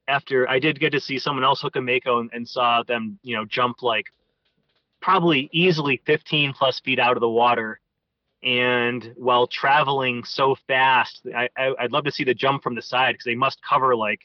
after 0.07 0.47
I 0.47 0.59
did 0.59 0.79
get 0.79 0.91
to 0.91 0.99
see 0.99 1.17
someone 1.17 1.43
else 1.43 1.61
hook 1.61 1.75
a 1.77 1.81
mako 1.81 2.19
and, 2.19 2.29
and 2.31 2.47
saw 2.47 2.83
them 2.83 3.17
you 3.23 3.35
know 3.35 3.43
jump 3.45 3.81
like 3.81 4.05
probably 5.01 5.49
easily 5.51 6.01
15 6.05 6.53
plus 6.53 6.79
feet 6.79 6.99
out 6.99 7.17
of 7.17 7.21
the 7.21 7.29
water 7.29 7.79
and 8.43 9.13
while 9.15 9.47
traveling 9.47 10.23
so 10.23 10.55
fast 10.67 11.21
I, 11.35 11.49
I 11.57 11.73
i'd 11.79 11.91
love 11.91 12.03
to 12.05 12.11
see 12.11 12.23
the 12.23 12.33
jump 12.33 12.63
from 12.63 12.75
the 12.75 12.81
side 12.81 13.13
because 13.13 13.25
they 13.25 13.35
must 13.35 13.59
cover 13.67 13.95
like 13.95 14.21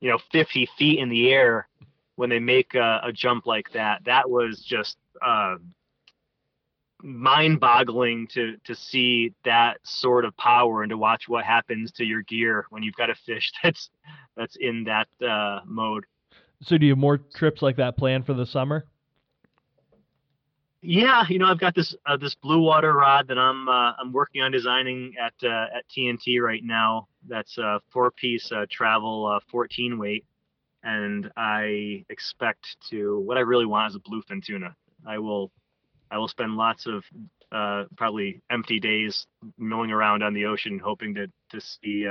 you 0.00 0.10
know 0.10 0.18
50 0.32 0.68
feet 0.78 0.98
in 0.98 1.08
the 1.08 1.30
air 1.30 1.68
when 2.16 2.30
they 2.30 2.40
make 2.40 2.74
a, 2.74 3.00
a 3.04 3.12
jump 3.12 3.46
like 3.46 3.72
that 3.72 4.04
that 4.04 4.28
was 4.28 4.64
just 4.66 4.96
uh, 5.24 5.56
mind 7.02 7.60
boggling 7.60 8.26
to 8.28 8.56
to 8.64 8.74
see 8.74 9.32
that 9.44 9.78
sort 9.82 10.24
of 10.24 10.36
power 10.36 10.82
and 10.82 10.90
to 10.90 10.98
watch 10.98 11.28
what 11.28 11.44
happens 11.44 11.92
to 11.92 12.04
your 12.04 12.22
gear 12.22 12.66
when 12.70 12.82
you've 12.82 12.96
got 12.96 13.10
a 13.10 13.14
fish 13.14 13.50
that's 13.62 13.90
that's 14.36 14.56
in 14.56 14.84
that 14.84 15.08
uh, 15.26 15.60
mode 15.64 16.04
so 16.62 16.76
do 16.76 16.86
you 16.86 16.92
have 16.92 16.98
more 16.98 17.18
trips 17.18 17.62
like 17.62 17.76
that 17.76 17.96
planned 17.96 18.26
for 18.26 18.34
the 18.34 18.46
summer? 18.46 18.84
Yeah, 20.80 21.24
you 21.28 21.38
know, 21.40 21.46
I've 21.46 21.58
got 21.58 21.74
this 21.74 21.96
uh, 22.06 22.16
this 22.16 22.36
blue 22.36 22.60
water 22.60 22.92
rod 22.92 23.26
that 23.28 23.38
I'm 23.38 23.68
uh, 23.68 23.92
I'm 23.98 24.12
working 24.12 24.42
on 24.42 24.52
designing 24.52 25.14
at 25.20 25.34
uh, 25.42 25.66
at 25.76 25.84
TNT 25.90 26.40
right 26.40 26.62
now. 26.62 27.08
That's 27.26 27.58
a 27.58 27.80
four 27.92 28.12
piece 28.12 28.52
uh, 28.52 28.64
travel 28.70 29.26
uh, 29.26 29.40
14 29.50 29.98
weight, 29.98 30.24
and 30.84 31.30
I 31.36 32.04
expect 32.10 32.76
to. 32.90 33.18
What 33.20 33.36
I 33.36 33.40
really 33.40 33.66
want 33.66 33.90
is 33.90 33.96
a 33.96 34.00
bluefin 34.00 34.44
tuna. 34.44 34.76
I 35.04 35.18
will 35.18 35.50
I 36.12 36.18
will 36.18 36.28
spend 36.28 36.54
lots 36.56 36.86
of 36.86 37.04
uh, 37.50 37.84
probably 37.96 38.40
empty 38.48 38.78
days 38.78 39.26
milling 39.58 39.90
around 39.90 40.22
on 40.22 40.32
the 40.32 40.44
ocean, 40.44 40.78
hoping 40.78 41.12
to 41.16 41.26
to 41.50 41.60
see 41.60 42.06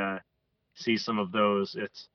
see 0.76 0.98
some 0.98 1.20
of 1.20 1.32
those. 1.32 1.76
It's 1.80 2.10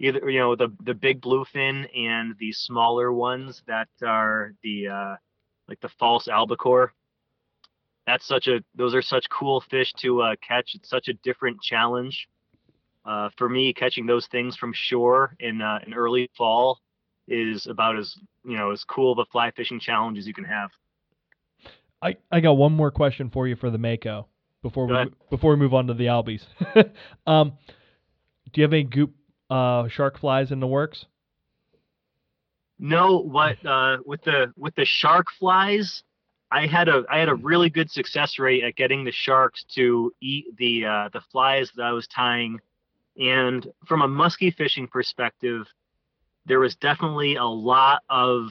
either 0.00 0.28
you 0.28 0.40
know 0.40 0.56
the 0.56 0.68
the 0.82 0.94
big 0.94 1.20
bluefin 1.20 1.86
and 1.96 2.34
the 2.40 2.50
smaller 2.52 3.12
ones 3.12 3.62
that 3.68 3.88
are 4.04 4.52
the 4.64 4.88
uh, 4.88 5.16
like 5.68 5.80
the 5.80 5.88
false 5.98 6.28
albacore. 6.28 6.92
that's 8.06 8.26
such 8.26 8.46
a 8.46 8.60
those 8.74 8.94
are 8.94 9.02
such 9.02 9.26
cool 9.30 9.62
fish 9.70 9.92
to 9.94 10.22
uh, 10.22 10.36
catch. 10.46 10.74
It's 10.74 10.88
such 10.88 11.08
a 11.08 11.14
different 11.14 11.60
challenge. 11.60 12.28
Uh, 13.04 13.28
for 13.36 13.48
me, 13.48 13.72
catching 13.72 14.06
those 14.06 14.26
things 14.28 14.56
from 14.56 14.72
shore 14.74 15.36
in 15.40 15.60
uh, 15.62 15.78
in 15.86 15.94
early 15.94 16.30
fall 16.36 16.80
is 17.28 17.66
about 17.66 17.98
as 17.98 18.14
you 18.44 18.56
know 18.56 18.70
as 18.70 18.84
cool 18.84 19.12
of 19.12 19.18
a 19.18 19.24
fly 19.26 19.50
fishing 19.52 19.80
challenge 19.80 20.18
as 20.18 20.26
you 20.26 20.34
can 20.34 20.44
have. 20.44 20.70
I, 22.02 22.16
I 22.30 22.40
got 22.40 22.52
one 22.52 22.72
more 22.72 22.90
question 22.90 23.30
for 23.30 23.48
you 23.48 23.56
for 23.56 23.70
the 23.70 23.78
Mako 23.78 24.26
before 24.62 24.86
Go 24.86 24.92
we 24.92 25.00
ahead. 25.00 25.12
before 25.30 25.50
we 25.52 25.56
move 25.56 25.74
on 25.74 25.86
to 25.88 25.94
the 25.94 26.06
Albies. 26.06 26.42
um, 27.26 27.52
do 28.52 28.60
you 28.60 28.62
have 28.62 28.72
any 28.72 28.84
goop 28.84 29.12
uh, 29.50 29.88
shark 29.88 30.18
flies 30.20 30.52
in 30.52 30.60
the 30.60 30.66
works? 30.66 31.06
No, 32.78 33.18
what 33.18 33.64
uh, 33.64 33.98
with 34.04 34.22
the 34.22 34.52
with 34.56 34.74
the 34.74 34.84
shark 34.84 35.28
flies, 35.38 36.02
I 36.50 36.66
had 36.66 36.88
a 36.88 37.04
I 37.10 37.18
had 37.18 37.28
a 37.28 37.34
really 37.34 37.70
good 37.70 37.90
success 37.90 38.38
rate 38.38 38.62
at 38.64 38.76
getting 38.76 39.04
the 39.04 39.12
sharks 39.12 39.64
to 39.74 40.12
eat 40.20 40.56
the 40.58 40.84
uh, 40.84 41.08
the 41.12 41.22
flies 41.32 41.70
that 41.76 41.82
I 41.82 41.92
was 41.92 42.06
tying, 42.06 42.60
and 43.18 43.66
from 43.86 44.02
a 44.02 44.08
musky 44.08 44.50
fishing 44.50 44.88
perspective, 44.88 45.66
there 46.44 46.60
was 46.60 46.76
definitely 46.76 47.36
a 47.36 47.44
lot 47.44 48.02
of 48.10 48.48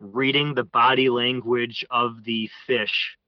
reading 0.00 0.54
the 0.54 0.64
body 0.64 1.10
language 1.10 1.84
of 1.90 2.24
the 2.24 2.48
fish, 2.66 3.18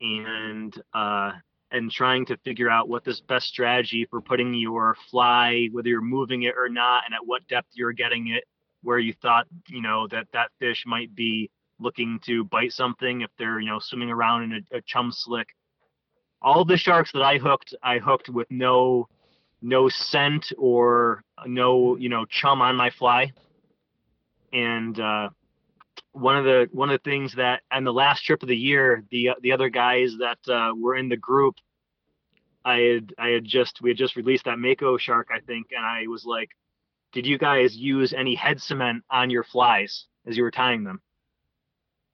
and 0.00 0.74
uh, 0.92 1.32
and 1.70 1.88
trying 1.88 2.26
to 2.26 2.36
figure 2.38 2.68
out 2.68 2.88
what 2.88 3.04
this 3.04 3.20
best 3.20 3.46
strategy 3.46 4.06
for 4.10 4.20
putting 4.20 4.54
your 4.54 4.96
fly, 5.08 5.68
whether 5.70 5.88
you're 5.88 6.00
moving 6.00 6.42
it 6.42 6.54
or 6.56 6.68
not, 6.68 7.04
and 7.06 7.14
at 7.14 7.24
what 7.24 7.46
depth 7.46 7.68
you're 7.74 7.92
getting 7.92 8.26
it 8.26 8.42
where 8.82 8.98
you 8.98 9.14
thought 9.22 9.46
you 9.68 9.82
know 9.82 10.06
that 10.08 10.26
that 10.32 10.50
fish 10.58 10.84
might 10.86 11.14
be 11.14 11.50
looking 11.78 12.20
to 12.24 12.44
bite 12.44 12.72
something 12.72 13.22
if 13.22 13.30
they're 13.38 13.60
you 13.60 13.68
know 13.68 13.78
swimming 13.78 14.10
around 14.10 14.44
in 14.44 14.64
a, 14.72 14.78
a 14.78 14.80
chum 14.82 15.10
slick. 15.12 15.48
All 16.40 16.64
the 16.64 16.76
sharks 16.76 17.12
that 17.12 17.22
i 17.22 17.38
hooked 17.38 17.74
i 17.82 17.98
hooked 17.98 18.28
with 18.28 18.50
no 18.50 19.08
no 19.60 19.88
scent 19.88 20.52
or 20.58 21.22
no 21.46 21.96
you 21.96 22.08
know 22.08 22.24
chum 22.26 22.60
on 22.62 22.76
my 22.76 22.90
fly. 22.90 23.32
And 24.52 24.98
uh 24.98 25.30
one 26.12 26.36
of 26.36 26.44
the 26.44 26.68
one 26.72 26.90
of 26.90 27.00
the 27.02 27.10
things 27.10 27.34
that 27.34 27.62
on 27.70 27.84
the 27.84 27.92
last 27.92 28.24
trip 28.24 28.42
of 28.42 28.48
the 28.48 28.56
year 28.56 29.02
the 29.10 29.30
the 29.40 29.52
other 29.52 29.68
guys 29.68 30.14
that 30.18 30.38
uh, 30.52 30.72
were 30.78 30.94
in 30.94 31.08
the 31.08 31.16
group 31.16 31.54
i 32.64 32.76
had 32.78 33.14
i 33.18 33.28
had 33.28 33.44
just 33.44 33.80
we 33.80 33.90
had 33.90 33.96
just 33.96 34.14
released 34.14 34.44
that 34.44 34.58
mako 34.58 34.98
shark 34.98 35.28
i 35.34 35.40
think 35.40 35.68
and 35.74 35.84
i 35.84 36.06
was 36.06 36.24
like 36.24 36.50
did 37.12 37.26
you 37.26 37.38
guys 37.38 37.76
use 37.76 38.12
any 38.12 38.34
head 38.34 38.60
cement 38.60 39.04
on 39.10 39.30
your 39.30 39.44
flies 39.44 40.06
as 40.26 40.36
you 40.36 40.42
were 40.42 40.50
tying 40.50 40.84
them? 40.84 41.00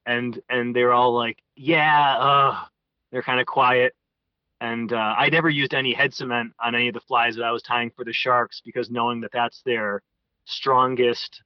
And 0.05 0.39
and 0.49 0.75
they're 0.75 0.93
all 0.93 1.13
like, 1.13 1.41
yeah, 1.55 2.17
uh, 2.17 2.65
they're 3.11 3.23
kind 3.23 3.39
of 3.39 3.45
quiet. 3.45 3.93
And 4.61 4.91
uh, 4.91 5.15
I 5.17 5.29
never 5.29 5.49
used 5.49 5.73
any 5.73 5.93
head 5.93 6.13
cement 6.13 6.53
on 6.61 6.75
any 6.75 6.89
of 6.89 6.93
the 6.93 6.99
flies 6.99 7.35
that 7.35 7.43
I 7.43 7.51
was 7.51 7.63
tying 7.63 7.91
for 7.95 8.03
the 8.03 8.11
sharks 8.11 8.61
because 8.63 8.89
knowing 8.89 9.21
that 9.21 9.31
that's 9.31 9.61
their 9.63 10.01
strongest, 10.45 11.41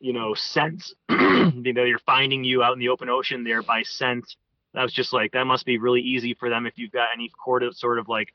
you 0.00 0.14
know, 0.14 0.32
sense. 0.32 0.94
you 1.10 1.72
know, 1.74 1.84
you're 1.84 1.98
finding 2.00 2.44
you 2.44 2.62
out 2.62 2.72
in 2.72 2.78
the 2.78 2.88
open 2.88 3.10
ocean 3.10 3.44
there 3.44 3.62
by 3.62 3.82
scent. 3.82 4.24
That 4.72 4.82
was 4.82 4.92
just 4.92 5.12
like 5.12 5.32
that 5.32 5.44
must 5.44 5.66
be 5.66 5.78
really 5.78 6.00
easy 6.00 6.34
for 6.34 6.48
them 6.48 6.66
if 6.66 6.78
you've 6.78 6.92
got 6.92 7.08
any 7.12 7.30
of 7.62 7.76
sort 7.76 7.98
of 7.98 8.08
like 8.08 8.32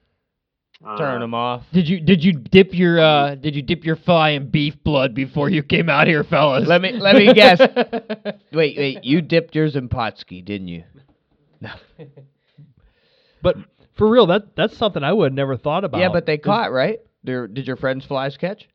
Turn 0.98 1.22
them 1.22 1.34
off. 1.34 1.64
Did 1.72 1.88
you 1.88 2.02
did 2.02 2.24
you 2.24 2.34
dip 2.34 2.74
your 2.74 3.00
uh 3.00 3.36
did 3.36 3.56
you 3.56 3.62
dip 3.62 3.86
your 3.86 3.96
fly 3.96 4.32
in 4.32 4.50
beef 4.50 4.76
blood 4.84 5.16
before 5.16 5.50
you 5.50 5.64
came 5.64 5.90
out 5.90 6.08
here, 6.08 6.26
fellas? 6.26 6.68
Let 6.68 6.82
me 6.82 6.92
let 6.92 7.16
me 7.16 7.34
guess. 7.34 7.60
wait, 8.52 8.78
wait. 8.78 9.04
You 9.04 9.22
dipped 9.22 9.56
yours 9.56 9.78
in 9.78 9.88
Pautzke, 9.88 10.44
didn't 10.44 10.68
you? 10.68 10.84
No. 11.62 11.72
but 13.42 13.56
for 13.94 14.10
real, 14.10 14.28
that 14.28 14.56
that's 14.58 14.78
something 14.78 15.04
I 15.04 15.14
would 15.14 15.32
have 15.32 15.34
never 15.34 15.56
thought 15.56 15.86
about. 15.86 16.02
Yeah, 16.02 16.10
but 16.10 16.26
they 16.26 16.38
caught 16.38 16.72
right. 16.74 17.00
There, 17.24 17.48
did 17.48 17.66
your 17.66 17.78
friends' 17.78 18.06
flies 18.06 18.36
catch? 18.36 18.68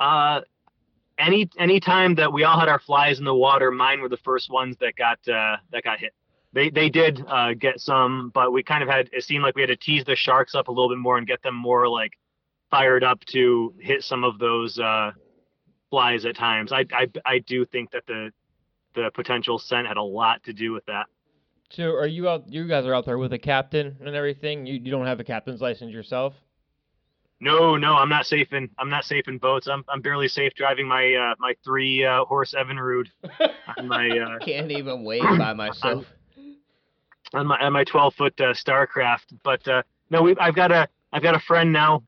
Uh, 0.00 0.40
any 1.18 1.48
any 1.58 1.78
time 1.78 2.16
that 2.16 2.32
we 2.32 2.42
all 2.42 2.58
had 2.58 2.68
our 2.68 2.80
flies 2.80 3.20
in 3.20 3.24
the 3.24 3.34
water, 3.34 3.70
mine 3.70 4.00
were 4.00 4.08
the 4.08 4.16
first 4.16 4.50
ones 4.50 4.76
that 4.80 4.96
got 4.96 5.18
uh, 5.28 5.58
that 5.70 5.84
got 5.84 6.00
hit. 6.00 6.12
They 6.52 6.70
they 6.70 6.88
did 6.88 7.24
uh, 7.28 7.54
get 7.54 7.80
some, 7.80 8.30
but 8.34 8.52
we 8.52 8.62
kind 8.62 8.82
of 8.82 8.88
had 8.88 9.08
it 9.12 9.24
seemed 9.24 9.44
like 9.44 9.54
we 9.54 9.62
had 9.62 9.68
to 9.68 9.76
tease 9.76 10.04
the 10.04 10.16
sharks 10.16 10.54
up 10.54 10.68
a 10.68 10.72
little 10.72 10.88
bit 10.88 10.98
more 10.98 11.16
and 11.16 11.26
get 11.26 11.42
them 11.42 11.54
more 11.54 11.88
like 11.88 12.12
fired 12.70 13.04
up 13.04 13.24
to 13.26 13.74
hit 13.80 14.02
some 14.02 14.24
of 14.24 14.38
those 14.38 14.78
uh, 14.78 15.12
flies 15.90 16.24
at 16.24 16.36
times. 16.36 16.72
I, 16.72 16.86
I 16.92 17.06
I 17.24 17.38
do 17.38 17.64
think 17.64 17.92
that 17.92 18.04
the 18.06 18.32
the 18.94 19.10
potential 19.14 19.58
scent 19.58 19.86
had 19.86 19.96
a 19.96 20.02
lot 20.02 20.42
to 20.44 20.52
do 20.52 20.72
with 20.72 20.84
that. 20.86 21.06
So 21.70 21.84
are 21.84 22.06
you 22.06 22.28
out? 22.28 22.52
You 22.52 22.66
guys 22.66 22.84
are 22.84 22.94
out 22.94 23.06
there 23.06 23.18
with 23.18 23.32
a 23.32 23.38
captain 23.38 23.96
and 24.00 24.14
everything. 24.16 24.66
You 24.66 24.74
you 24.74 24.90
don't 24.90 25.06
have 25.06 25.20
a 25.20 25.24
captain's 25.24 25.60
license 25.60 25.92
yourself. 25.92 26.34
No, 27.42 27.76
no, 27.76 27.94
I'm 27.94 28.10
not 28.10 28.26
safe 28.26 28.52
in 28.52 28.68
I'm 28.78 28.90
not 28.90 29.04
safe 29.04 29.28
in 29.28 29.38
boats. 29.38 29.68
I'm 29.68 29.84
I'm 29.88 30.00
barely 30.00 30.28
safe 30.28 30.52
driving 30.54 30.86
my 30.86 31.14
uh, 31.14 31.34
my 31.38 31.54
three 31.64 32.04
uh, 32.04 32.24
horse 32.24 32.54
Evinrude 32.58 33.06
on 33.78 33.86
my 33.86 34.10
uh, 34.10 34.36
I 34.40 34.44
Can't 34.44 34.70
even 34.72 35.04
wave 35.04 35.22
by 35.22 35.52
myself. 35.54 36.04
On 37.34 37.46
my 37.46 37.58
on 37.58 37.72
my 37.72 37.84
12 37.84 38.14
foot 38.14 38.40
uh, 38.40 38.52
Starcraft. 38.52 39.38
But 39.42 39.66
uh, 39.68 39.82
no, 40.10 40.22
we 40.22 40.36
I've 40.36 40.54
got 40.54 40.72
a 40.72 40.88
I've 41.12 41.22
got 41.22 41.34
a 41.34 41.40
friend 41.40 41.72
now 41.72 42.02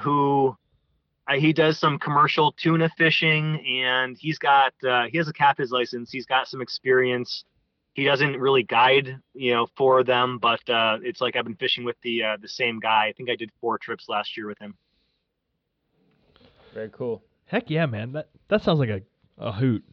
who 0.00 0.56
uh, 1.28 1.34
he 1.34 1.52
does 1.52 1.78
some 1.78 1.98
commercial 1.98 2.52
tuna 2.52 2.90
fishing, 2.96 3.64
and 3.66 4.16
he's 4.18 4.38
got 4.38 4.72
uh, 4.88 5.04
he 5.10 5.18
has 5.18 5.28
a 5.28 5.32
captain's 5.32 5.70
license. 5.70 6.10
He's 6.10 6.26
got 6.26 6.48
some 6.48 6.60
experience. 6.60 7.44
He 7.94 8.04
doesn't 8.04 8.38
really 8.38 8.62
guide, 8.62 9.18
you 9.34 9.52
know, 9.52 9.66
for 9.76 10.02
them, 10.02 10.38
but 10.38 10.66
uh, 10.70 10.98
it's 11.02 11.20
like 11.20 11.36
I've 11.36 11.44
been 11.44 11.56
fishing 11.56 11.84
with 11.84 11.96
the 12.02 12.22
uh, 12.22 12.36
the 12.40 12.48
same 12.48 12.80
guy. 12.80 13.06
I 13.06 13.12
think 13.12 13.28
I 13.28 13.36
did 13.36 13.50
four 13.60 13.78
trips 13.78 14.08
last 14.08 14.36
year 14.36 14.46
with 14.46 14.58
him. 14.58 14.74
Very 16.72 16.88
cool. 16.90 17.22
Heck 17.44 17.68
yeah, 17.68 17.86
man. 17.86 18.12
That 18.12 18.28
that 18.48 18.62
sounds 18.62 18.78
like 18.78 18.88
a, 18.88 19.02
a 19.36 19.52
hoot. 19.52 19.84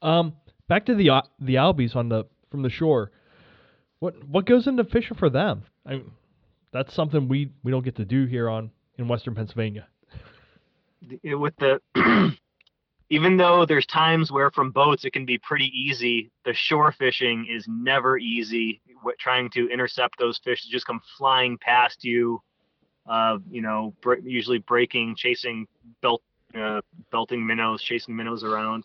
Um, 0.00 0.34
back 0.68 0.86
to 0.86 0.94
the 0.94 1.24
the 1.40 1.56
albies 1.56 1.96
on 1.96 2.08
the 2.08 2.24
from 2.50 2.62
the 2.62 2.70
shore. 2.70 3.10
What 4.04 4.22
what 4.28 4.44
goes 4.44 4.66
into 4.66 4.84
fishing 4.84 5.16
for 5.16 5.30
them? 5.30 5.62
I 5.86 5.92
mean, 5.92 6.10
that's 6.74 6.92
something 6.92 7.26
we 7.26 7.50
we 7.62 7.72
don't 7.72 7.82
get 7.82 7.96
to 7.96 8.04
do 8.04 8.26
here 8.26 8.50
on 8.50 8.70
in 8.98 9.08
Western 9.08 9.34
Pennsylvania. 9.34 9.86
with 11.22 11.54
the 11.56 11.80
even 13.08 13.38
though 13.38 13.64
there's 13.64 13.86
times 13.86 14.30
where 14.30 14.50
from 14.50 14.72
boats 14.72 15.06
it 15.06 15.14
can 15.14 15.24
be 15.24 15.38
pretty 15.38 15.72
easy 15.74 16.30
the 16.44 16.52
shore 16.52 16.92
fishing 16.92 17.46
is 17.50 17.64
never 17.66 18.18
easy 18.18 18.82
trying 19.18 19.48
to 19.52 19.70
intercept 19.70 20.18
those 20.18 20.38
fish 20.44 20.62
that 20.62 20.70
just 20.70 20.86
come 20.86 21.00
flying 21.16 21.56
past 21.56 22.04
you 22.04 22.42
uh, 23.08 23.38
you 23.50 23.62
know 23.62 23.94
br- 24.02 24.20
usually 24.22 24.58
breaking 24.58 25.16
chasing 25.16 25.66
belt 26.02 26.22
uh, 26.54 26.82
belting 27.10 27.46
minnows 27.46 27.82
chasing 27.82 28.14
minnows 28.14 28.44
around 28.44 28.84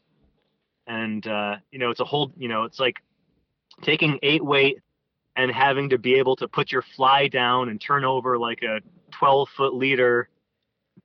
and 0.87 1.27
uh, 1.27 1.57
you 1.71 1.79
know 1.79 1.89
it's 1.89 1.99
a 1.99 2.05
whole 2.05 2.31
you 2.37 2.47
know 2.47 2.63
it's 2.63 2.79
like 2.79 2.95
taking 3.81 4.17
eight 4.23 4.43
weight 4.43 4.79
and 5.39 5.51
having 5.51 5.87
to 5.89 5.97
be 5.97 6.15
able 6.15 6.35
to 6.35 6.49
put 6.49 6.69
your 6.69 6.81
fly 6.81 7.29
down 7.29 7.69
and 7.69 7.79
turn 7.79 8.03
over 8.03 8.37
like 8.37 8.61
a 8.61 8.81
12 9.11 9.47
foot 9.55 9.73
leader 9.73 10.27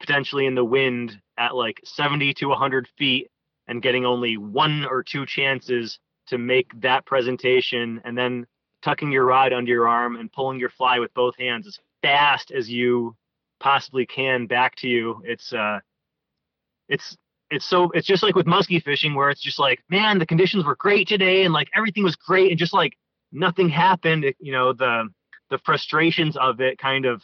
potentially 0.01 0.47
in 0.47 0.57
the 0.57 0.65
wind 0.65 1.21
at 1.39 1.55
like 1.55 1.81
70 1.85 2.35
to 2.35 2.47
100 2.47 2.89
feet 2.99 3.31
and 3.69 3.81
getting 3.81 4.05
only 4.05 4.37
one 4.37 4.85
or 4.87 5.05
two 5.05 5.25
chances 5.25 6.01
to 6.27 6.37
make 6.37 6.69
that 6.81 7.07
presentation 7.07 8.01
and 8.05 8.19
then 8.19 8.45
tucking 8.83 9.13
your 9.13 9.25
rod 9.25 9.53
under 9.53 9.71
your 9.71 9.87
arm 9.87 10.17
and 10.17 10.33
pulling 10.33 10.59
your 10.59 10.71
fly 10.71 10.99
with 10.99 11.15
both 11.15 11.37
hands 11.39 11.69
as 11.69 11.79
fast 12.03 12.51
as 12.51 12.69
you 12.69 13.15
possibly 13.61 14.05
can 14.05 14.49
back 14.49 14.75
to 14.75 14.89
you. 14.89 15.23
It's 15.25 15.53
uh 15.53 15.79
it's 16.89 17.17
it's 17.53 17.65
so 17.65 17.93
it's 17.93 18.07
just 18.07 18.25
like 18.25 18.35
with 18.35 18.47
muskie 18.47 18.83
fishing 18.83 19.15
where 19.15 19.31
it's 19.31 19.41
just 19.41 19.61
like 19.61 19.81
man 19.89 20.19
the 20.19 20.27
conditions 20.27 20.65
were 20.65 20.75
great 20.75 21.07
today 21.07 21.45
and 21.45 21.55
like 21.55 21.69
everything 21.77 22.03
was 22.03 22.17
great 22.17 22.51
and 22.51 22.59
just 22.59 22.75
like 22.75 22.99
nothing 23.35 23.69
happened 23.69 24.25
you 24.39 24.53
know 24.53 24.73
the 24.73 25.09
the 25.51 25.59
frustrations 25.59 26.37
of 26.37 26.61
it 26.61 26.79
kind 26.79 27.05
of 27.05 27.23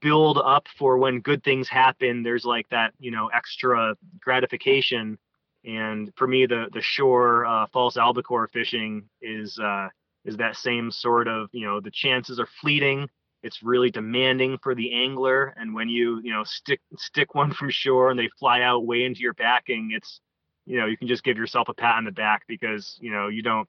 build 0.00 0.38
up 0.38 0.66
for 0.78 0.98
when 0.98 1.20
good 1.20 1.42
things 1.42 1.68
happen. 1.68 2.22
There's 2.22 2.44
like 2.44 2.68
that 2.70 2.92
you 2.98 3.10
know 3.10 3.28
extra 3.28 3.96
gratification. 4.20 5.18
And 5.64 6.12
for 6.16 6.26
me 6.26 6.46
the 6.46 6.66
the 6.72 6.82
shore 6.82 7.46
uh, 7.46 7.66
false 7.72 7.96
albacore 7.96 8.48
fishing 8.52 9.08
is 9.22 9.58
uh 9.58 9.88
is 10.24 10.36
that 10.36 10.56
same 10.56 10.90
sort 10.90 11.28
of 11.28 11.48
you 11.52 11.66
know 11.66 11.80
the 11.80 11.90
chances 11.90 12.38
are 12.38 12.48
fleeting. 12.60 13.08
It's 13.42 13.62
really 13.62 13.90
demanding 13.90 14.58
for 14.62 14.74
the 14.74 14.92
angler. 14.92 15.54
And 15.56 15.74
when 15.74 15.88
you 15.88 16.20
you 16.22 16.32
know 16.32 16.44
stick 16.44 16.80
stick 16.96 17.34
one 17.34 17.52
from 17.52 17.70
shore 17.70 18.10
and 18.10 18.18
they 18.18 18.28
fly 18.38 18.62
out 18.62 18.86
way 18.86 19.04
into 19.04 19.20
your 19.20 19.34
backing 19.34 19.90
it's 19.92 20.20
you 20.66 20.78
know 20.78 20.86
you 20.86 20.96
can 20.96 21.08
just 21.08 21.24
give 21.24 21.36
yourself 21.36 21.68
a 21.68 21.74
pat 21.74 21.96
on 21.96 22.04
the 22.04 22.12
back 22.12 22.42
because 22.48 22.96
you 23.00 23.10
know 23.10 23.28
you 23.28 23.42
don't 23.42 23.68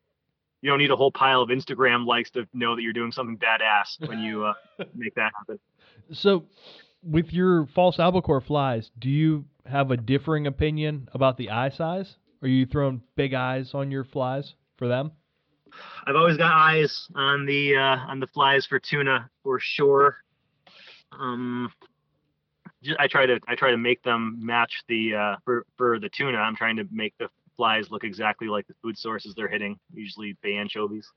you 0.66 0.72
don't 0.72 0.80
need 0.80 0.90
a 0.90 0.96
whole 0.96 1.12
pile 1.12 1.42
of 1.44 1.50
instagram 1.50 2.08
likes 2.08 2.32
to 2.32 2.48
know 2.54 2.76
that 2.76 2.82
you're 2.82 2.92
doing 2.92 3.12
something 3.12 3.38
badass 3.38 4.08
when 4.10 4.20
you 4.20 4.44
uh, 4.44 4.54
make 4.96 5.14
that 5.14 5.32
happen 5.38 5.60
So, 6.12 6.46
with 7.04 7.32
your 7.32 7.68
false 7.76 8.00
albacore 8.00 8.42
flies, 8.42 8.90
do 8.98 9.10
you 9.10 9.46
have 9.68 9.92
a 9.92 9.98
differing 9.98 10.48
opinion 10.48 11.08
about 11.14 11.38
the 11.38 11.52
eye 11.52 11.70
size? 11.70 12.16
Are 12.42 12.48
you 12.48 12.66
throwing 12.66 13.02
big 13.16 13.36
eyes 13.36 13.76
on 13.76 13.92
your 13.92 14.04
flies 14.04 14.56
for 14.78 14.88
them? 14.88 15.12
I've 16.08 16.16
always 16.16 16.38
got 16.38 16.52
eyes 16.52 17.08
on 17.16 17.46
the 17.46 17.76
uh, 17.76 17.98
on 18.10 18.20
the 18.20 18.28
flies 18.28 18.66
for 18.66 18.80
tuna 18.80 19.30
for 19.44 19.60
sure. 19.60 20.18
Um, 21.12 21.72
ju- 22.84 22.96
I 23.00 23.08
try 23.08 23.26
to 23.26 23.40
I 23.48 23.56
try 23.56 23.72
to 23.72 23.78
make 23.78 24.02
them 24.04 24.38
match 24.42 24.84
the 24.88 25.16
uh, 25.16 25.36
for 25.44 25.66
for 25.78 26.00
the 26.00 26.10
tuna. 26.10 26.38
I'm 26.38 26.56
trying 26.56 26.78
to 26.78 26.88
make 26.92 27.14
the 27.20 27.28
flies 27.56 27.90
look 27.92 28.04
exactly 28.04 28.48
like 28.48 28.68
the 28.68 28.74
food 28.82 28.98
sources 28.98 29.34
they're 29.36 29.48
hitting, 29.48 29.78
usually 29.94 30.38
bay 30.42 30.56
anchovies. 30.56 31.08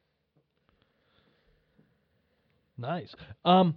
Nice. 2.76 3.14
Um, 3.44 3.74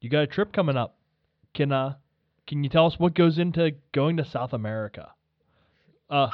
you 0.00 0.08
got 0.08 0.22
a 0.22 0.26
trip 0.26 0.52
coming 0.52 0.76
up. 0.76 0.96
Can 1.54 1.72
uh, 1.72 1.94
can 2.46 2.62
you 2.62 2.70
tell 2.70 2.86
us 2.86 2.98
what 2.98 3.14
goes 3.14 3.38
into 3.38 3.72
going 3.92 4.16
to 4.18 4.24
South 4.24 4.52
America? 4.52 5.10
Uh, 6.08 6.28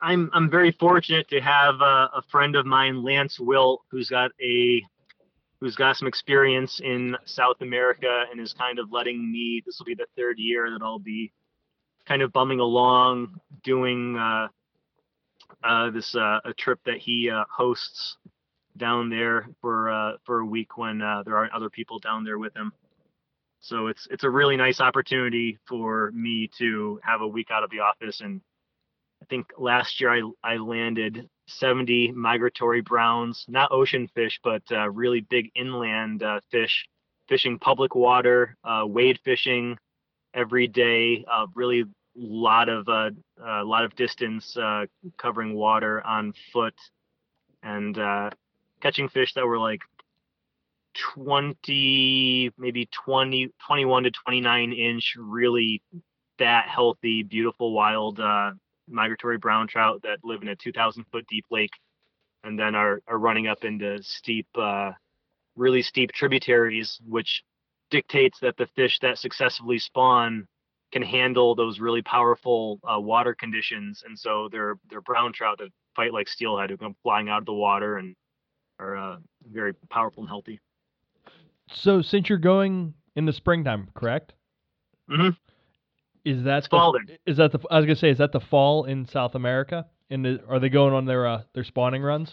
I'm 0.00 0.30
I'm 0.32 0.50
very 0.50 0.72
fortunate 0.72 1.28
to 1.28 1.40
have 1.40 1.80
uh, 1.80 2.08
a 2.14 2.22
friend 2.30 2.56
of 2.56 2.66
mine, 2.66 3.02
Lance 3.02 3.38
Wilt, 3.38 3.82
who's 3.90 4.08
got 4.08 4.30
a 4.42 4.82
who's 5.60 5.76
got 5.76 5.96
some 5.96 6.08
experience 6.08 6.80
in 6.82 7.16
South 7.24 7.56
America 7.60 8.24
and 8.30 8.40
is 8.40 8.52
kind 8.52 8.78
of 8.78 8.92
letting 8.92 9.30
me. 9.30 9.62
This 9.64 9.78
will 9.78 9.86
be 9.86 9.94
the 9.94 10.06
third 10.16 10.38
year 10.38 10.70
that 10.70 10.82
I'll 10.84 10.98
be 10.98 11.32
kind 12.06 12.22
of 12.22 12.32
bumming 12.32 12.60
along 12.60 13.40
doing 13.62 14.16
uh, 14.16 14.48
uh, 15.62 15.90
this 15.90 16.14
uh, 16.14 16.40
a 16.44 16.52
trip 16.52 16.78
that 16.84 16.98
he 16.98 17.30
uh, 17.30 17.44
hosts 17.50 18.16
down 18.76 19.08
there 19.08 19.48
for 19.60 19.90
uh, 19.90 20.12
for 20.24 20.40
a 20.40 20.46
week 20.46 20.76
when 20.76 21.00
uh, 21.00 21.22
there 21.24 21.36
aren't 21.36 21.52
other 21.52 21.70
people 21.70 21.98
down 21.98 22.24
there 22.24 22.38
with 22.38 22.54
him. 22.56 22.72
So 23.60 23.86
it's 23.86 24.06
it's 24.10 24.24
a 24.24 24.30
really 24.30 24.56
nice 24.56 24.80
opportunity 24.80 25.58
for 25.66 26.10
me 26.12 26.50
to 26.58 27.00
have 27.02 27.22
a 27.22 27.28
week 27.28 27.50
out 27.50 27.64
of 27.64 27.70
the 27.70 27.80
office 27.80 28.20
and 28.20 28.40
I 29.22 29.26
think 29.26 29.46
last 29.56 30.02
year 30.02 30.10
I, 30.12 30.52
I 30.52 30.56
landed 30.56 31.30
70 31.46 32.12
migratory 32.12 32.82
browns, 32.82 33.42
not 33.48 33.72
ocean 33.72 34.06
fish, 34.14 34.38
but 34.44 34.62
really 34.90 35.22
big 35.22 35.50
inland 35.54 36.22
fish, 36.50 36.86
fishing 37.26 37.58
public 37.58 37.94
water, 37.94 38.54
wade 38.84 39.18
fishing 39.24 39.78
every 40.34 40.66
day, 40.66 41.24
uh, 41.30 41.46
really 41.54 41.84
lot 42.16 42.68
of 42.68 42.88
uh, 42.88 43.10
a 43.44 43.64
lot 43.64 43.84
of 43.84 43.94
distance 43.96 44.56
uh, 44.56 44.86
covering 45.18 45.54
water 45.54 46.04
on 46.04 46.32
foot, 46.52 46.74
and 47.62 47.98
uh, 47.98 48.30
catching 48.80 49.08
fish 49.08 49.34
that 49.34 49.46
were 49.46 49.58
like 49.58 49.80
20, 51.14 52.50
maybe 52.58 52.88
20, 52.92 53.50
21 53.66 54.02
to 54.04 54.10
29 54.10 54.72
inch, 54.72 55.14
really 55.18 55.82
fat, 56.38 56.66
healthy, 56.68 57.22
beautiful 57.22 57.72
wild 57.72 58.20
uh, 58.20 58.52
migratory 58.88 59.38
brown 59.38 59.66
trout 59.66 60.02
that 60.02 60.18
live 60.22 60.42
in 60.42 60.48
a 60.48 60.56
2,000 60.56 61.04
foot 61.10 61.26
deep 61.28 61.46
lake, 61.50 61.72
and 62.42 62.58
then 62.58 62.74
are 62.74 63.00
are 63.08 63.18
running 63.18 63.46
up 63.46 63.64
into 63.64 64.02
steep, 64.02 64.46
uh, 64.56 64.92
really 65.56 65.82
steep 65.82 66.12
tributaries, 66.12 67.00
which 67.08 67.42
dictates 67.94 68.40
that 68.40 68.56
the 68.56 68.66
fish 68.74 68.98
that 69.02 69.18
successfully 69.18 69.78
spawn 69.78 70.48
can 70.90 71.02
handle 71.02 71.54
those 71.54 71.78
really 71.78 72.02
powerful 72.02 72.80
uh, 72.82 72.98
water 72.98 73.34
conditions, 73.38 74.02
and 74.04 74.18
so 74.18 74.48
they're 74.50 74.74
they're 74.90 75.00
brown 75.00 75.32
trout 75.32 75.58
that 75.58 75.68
fight 75.94 76.12
like 76.12 76.26
steelhead 76.26 76.70
who 76.70 76.76
come 76.76 76.96
flying 77.04 77.28
out 77.28 77.38
of 77.38 77.46
the 77.46 77.52
water 77.52 77.98
and 77.98 78.16
are 78.80 78.96
uh, 78.96 79.16
very 79.48 79.74
powerful 79.90 80.24
and 80.24 80.28
healthy. 80.28 80.58
so 81.72 82.02
since 82.02 82.28
you're 82.28 82.36
going 82.54 82.94
in 83.14 83.26
the 83.26 83.32
springtime, 83.32 83.86
correct? 83.94 84.32
hmm 85.08 85.28
Is 86.24 86.42
that 86.42 86.64
the, 86.64 86.68
fall 86.70 86.92
there. 86.92 87.16
is 87.26 87.36
that 87.36 87.52
the 87.52 87.60
I 87.70 87.76
was 87.76 87.86
gonna 87.86 87.94
say 87.94 88.10
is 88.10 88.18
that 88.18 88.32
the 88.32 88.40
fall 88.40 88.84
in 88.84 89.06
South 89.06 89.36
America? 89.36 89.86
And 90.10 90.40
are 90.48 90.58
they 90.58 90.68
going 90.68 90.94
on 90.94 91.04
their 91.06 91.26
uh, 91.28 91.42
their 91.54 91.64
spawning 91.64 92.02
runs? 92.02 92.32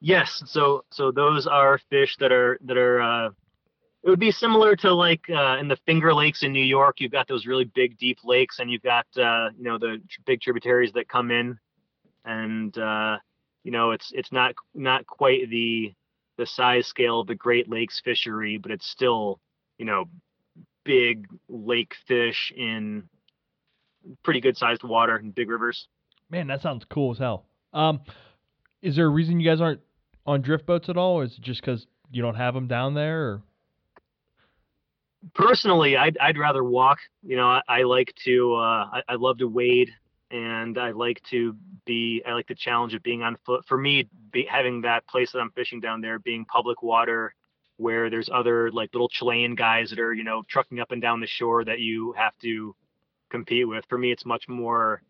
Yes, 0.00 0.42
so 0.46 0.84
so 0.90 1.12
those 1.12 1.46
are 1.46 1.78
fish 1.90 2.16
that 2.18 2.32
are 2.32 2.58
that 2.64 2.76
are 2.76 3.00
uh 3.00 3.28
it 4.04 4.10
would 4.10 4.20
be 4.20 4.32
similar 4.32 4.76
to 4.76 4.92
like 4.92 5.24
uh 5.30 5.56
in 5.58 5.68
the 5.68 5.78
Finger 5.86 6.14
Lakes 6.14 6.42
in 6.42 6.52
New 6.52 6.64
York, 6.64 7.00
you've 7.00 7.12
got 7.12 7.28
those 7.28 7.46
really 7.46 7.64
big 7.64 7.98
deep 7.98 8.18
lakes 8.24 8.58
and 8.58 8.70
you've 8.70 8.82
got 8.82 9.06
uh 9.16 9.50
you 9.56 9.64
know 9.64 9.78
the 9.78 10.00
tr- 10.08 10.20
big 10.26 10.40
tributaries 10.40 10.92
that 10.92 11.08
come 11.08 11.30
in 11.30 11.58
and 12.24 12.76
uh 12.78 13.16
you 13.64 13.70
know 13.70 13.92
it's 13.92 14.10
it's 14.14 14.32
not 14.32 14.54
not 14.74 15.06
quite 15.06 15.48
the 15.50 15.94
the 16.38 16.46
size 16.46 16.86
scale 16.86 17.20
of 17.20 17.26
the 17.26 17.34
Great 17.34 17.70
Lakes 17.70 18.00
fishery, 18.04 18.58
but 18.58 18.70
it's 18.72 18.86
still, 18.86 19.40
you 19.78 19.84
know, 19.84 20.06
big 20.84 21.26
lake 21.48 21.94
fish 22.06 22.52
in 22.56 23.08
pretty 24.24 24.40
good 24.40 24.56
sized 24.56 24.82
water 24.82 25.16
and 25.16 25.34
big 25.34 25.48
rivers. 25.48 25.86
Man, 26.30 26.46
that 26.48 26.62
sounds 26.62 26.84
cool 26.90 27.12
as 27.12 27.18
hell. 27.18 27.44
Um, 27.72 28.00
is 28.80 28.96
there 28.96 29.06
a 29.06 29.10
reason 29.10 29.38
you 29.38 29.48
guys 29.48 29.60
aren't 29.60 29.80
on 30.26 30.42
drift 30.42 30.66
boats 30.66 30.88
at 30.88 30.96
all, 30.96 31.14
or 31.14 31.24
is 31.24 31.34
it 31.34 31.42
just 31.42 31.60
because 31.60 31.86
you 32.10 32.22
don't 32.22 32.34
have 32.34 32.54
them 32.54 32.66
down 32.66 32.94
there? 32.94 33.22
Or? 33.22 33.42
Personally 35.34 35.96
i'd, 35.96 36.18
I'd 36.18 36.38
rather 36.38 36.64
walk. 36.64 36.98
You 37.22 37.36
know 37.36 37.48
i, 37.48 37.62
I 37.68 37.82
like 37.82 38.14
to 38.24 38.54
uh, 38.54 38.88
I, 38.92 39.02
I 39.08 39.14
love 39.14 39.38
to 39.38 39.48
wade 39.48 39.90
and 40.30 40.78
i 40.78 40.90
like 40.90 41.22
to 41.30 41.56
be 41.84 42.22
i 42.26 42.32
like 42.32 42.48
the 42.48 42.54
challenge 42.54 42.94
of 42.94 43.02
being 43.02 43.22
on 43.22 43.36
foot. 43.44 43.64
For 43.66 43.78
me 43.78 44.08
be, 44.32 44.46
having 44.50 44.82
that 44.82 45.06
place 45.06 45.32
that 45.32 45.40
i'm 45.40 45.50
fishing 45.50 45.80
down 45.80 46.00
there 46.00 46.18
being 46.18 46.44
public 46.44 46.82
water 46.82 47.34
where 47.76 48.10
there's 48.10 48.30
other 48.32 48.70
like 48.70 48.90
little 48.94 49.08
chilean 49.08 49.54
guys 49.54 49.90
that 49.90 49.98
are 49.98 50.14
you 50.14 50.24
know 50.24 50.42
trucking 50.48 50.80
up 50.80 50.92
and 50.92 51.02
down 51.02 51.20
the 51.20 51.26
shore 51.26 51.64
that 51.64 51.80
you 51.80 52.12
have 52.12 52.36
to 52.40 52.74
compete 53.30 53.66
with. 53.66 53.84
For 53.88 53.98
me 53.98 54.12
it's 54.12 54.24
much 54.24 54.48
more 54.48 55.02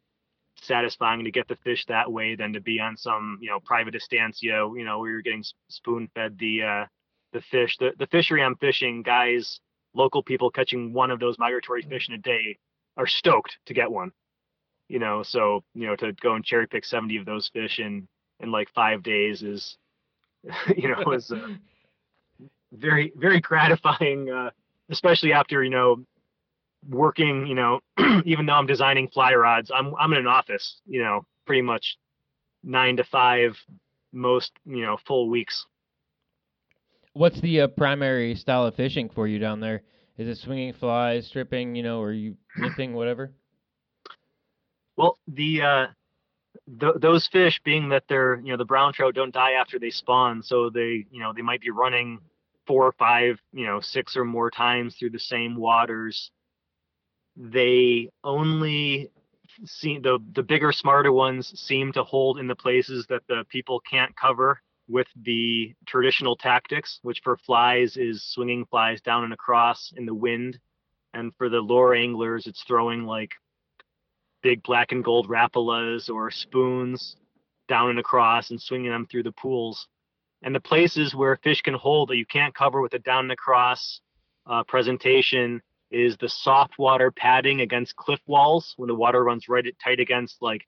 satisfying 0.56 1.24
to 1.24 1.30
get 1.30 1.48
the 1.48 1.56
fish 1.64 1.84
that 1.86 2.10
way 2.10 2.34
than 2.34 2.52
to 2.52 2.60
be 2.60 2.78
on 2.80 2.96
some 2.96 3.38
you 3.40 3.50
know 3.50 3.60
private 3.60 3.94
estancia 3.94 4.68
you 4.74 4.84
know 4.84 4.98
where 4.98 5.10
you're 5.10 5.22
getting 5.22 5.44
spoon 5.68 6.08
fed 6.14 6.38
the 6.38 6.62
uh 6.62 6.86
the 7.32 7.40
fish. 7.50 7.76
The, 7.78 7.92
the 7.98 8.06
fishery 8.06 8.42
i'm 8.42 8.56
fishing 8.56 9.02
guys 9.02 9.60
local 9.94 10.22
people 10.22 10.50
catching 10.50 10.92
one 10.92 11.10
of 11.10 11.20
those 11.20 11.38
migratory 11.38 11.82
fish 11.82 12.08
in 12.08 12.14
a 12.14 12.18
day 12.18 12.58
are 12.96 13.06
stoked 13.06 13.58
to 13.66 13.74
get 13.74 13.90
one. 13.90 14.12
You 14.88 14.98
know, 14.98 15.22
so 15.22 15.64
you 15.74 15.86
know 15.86 15.96
to 15.96 16.12
go 16.12 16.34
and 16.34 16.44
cherry 16.44 16.66
pick 16.66 16.84
70 16.84 17.16
of 17.16 17.24
those 17.24 17.48
fish 17.48 17.78
in 17.78 18.06
in 18.40 18.50
like 18.50 18.68
five 18.74 19.02
days 19.02 19.42
is, 19.42 19.78
you 20.76 20.88
know, 20.88 21.12
is 21.12 21.30
uh, 21.30 21.48
very 22.72 23.12
very 23.16 23.40
gratifying, 23.40 24.30
uh, 24.30 24.50
especially 24.90 25.32
after 25.32 25.62
you 25.62 25.70
know 25.70 26.04
working. 26.88 27.46
You 27.46 27.54
know, 27.54 27.80
even 28.24 28.46
though 28.46 28.54
I'm 28.54 28.66
designing 28.66 29.08
fly 29.08 29.34
rods, 29.34 29.70
I'm 29.74 29.94
I'm 29.98 30.12
in 30.12 30.18
an 30.18 30.26
office. 30.26 30.80
You 30.86 31.02
know, 31.02 31.24
pretty 31.46 31.62
much 31.62 31.96
nine 32.62 32.96
to 32.96 33.04
five 33.04 33.56
most 34.12 34.52
you 34.66 34.84
know 34.84 34.98
full 35.06 35.28
weeks. 35.28 35.64
What's 37.14 37.40
the 37.40 37.62
uh, 37.62 37.68
primary 37.68 38.34
style 38.34 38.66
of 38.66 38.74
fishing 38.74 39.10
for 39.10 39.26
you 39.26 39.38
down 39.38 39.60
there? 39.60 39.82
Is 40.16 40.28
it 40.28 40.40
swinging 40.42 40.72
flies, 40.72 41.26
stripping, 41.26 41.74
you 41.74 41.82
know, 41.82 42.00
or 42.00 42.12
you 42.12 42.36
nipping, 42.56 42.94
whatever? 42.94 43.32
Well, 44.96 45.18
the 45.26 45.62
uh, 45.62 45.86
th- 46.80 46.94
those 47.00 47.26
fish, 47.28 47.60
being 47.64 47.90
that 47.90 48.04
they're 48.08 48.36
you 48.36 48.52
know 48.52 48.56
the 48.56 48.64
brown 48.64 48.92
trout 48.92 49.14
don't 49.14 49.32
die 49.32 49.52
after 49.52 49.78
they 49.78 49.90
spawn, 49.90 50.42
so 50.42 50.70
they 50.70 51.06
you 51.10 51.20
know 51.20 51.32
they 51.32 51.42
might 51.42 51.60
be 51.60 51.70
running 51.70 52.20
four 52.66 52.86
or 52.86 52.92
five, 52.92 53.40
you 53.52 53.66
know, 53.66 53.80
six 53.80 54.16
or 54.16 54.24
more 54.24 54.50
times 54.50 54.96
through 54.96 55.10
the 55.10 55.18
same 55.18 55.56
waters. 55.56 56.30
They 57.36 58.10
only 58.22 59.10
seem 59.64 60.02
the 60.02 60.18
the 60.34 60.42
bigger, 60.42 60.72
smarter 60.72 61.12
ones 61.12 61.58
seem 61.58 61.92
to 61.92 62.04
hold 62.04 62.38
in 62.38 62.46
the 62.46 62.54
places 62.54 63.06
that 63.08 63.22
the 63.28 63.44
people 63.50 63.80
can't 63.80 64.14
cover 64.16 64.60
with 64.92 65.08
the 65.22 65.74
traditional 65.86 66.36
tactics, 66.36 67.00
which 67.02 67.20
for 67.24 67.38
flies 67.38 67.96
is 67.96 68.22
swinging 68.22 68.66
flies 68.66 69.00
down 69.00 69.24
and 69.24 69.32
across 69.32 69.92
in 69.96 70.04
the 70.04 70.14
wind, 70.14 70.58
and 71.14 71.34
for 71.36 71.48
the 71.48 71.60
lure 71.60 71.94
anglers, 71.94 72.46
it's 72.46 72.62
throwing 72.64 73.04
like 73.04 73.32
big 74.42 74.62
black 74.62 74.92
and 74.92 75.02
gold 75.02 75.28
rapalas 75.28 76.10
or 76.10 76.30
spoons 76.30 77.16
down 77.68 77.90
and 77.90 77.98
across 77.98 78.50
and 78.50 78.60
swinging 78.60 78.90
them 78.90 79.06
through 79.06 79.22
the 79.22 79.32
pools. 79.32 79.88
And 80.42 80.54
the 80.54 80.60
places 80.60 81.14
where 81.14 81.36
fish 81.36 81.62
can 81.62 81.74
hold 81.74 82.10
that 82.10 82.16
you 82.16 82.26
can't 82.26 82.54
cover 82.54 82.82
with 82.82 82.92
a 82.94 82.98
down 82.98 83.26
and 83.26 83.32
across 83.32 84.00
uh, 84.46 84.62
presentation 84.64 85.62
is 85.90 86.16
the 86.16 86.28
soft 86.28 86.78
water 86.78 87.10
padding 87.10 87.60
against 87.60 87.96
cliff 87.96 88.20
walls 88.26 88.74
when 88.76 88.88
the 88.88 88.94
water 88.94 89.24
runs 89.24 89.48
right 89.48 89.64
tight 89.82 90.00
against 90.00 90.42
like 90.42 90.66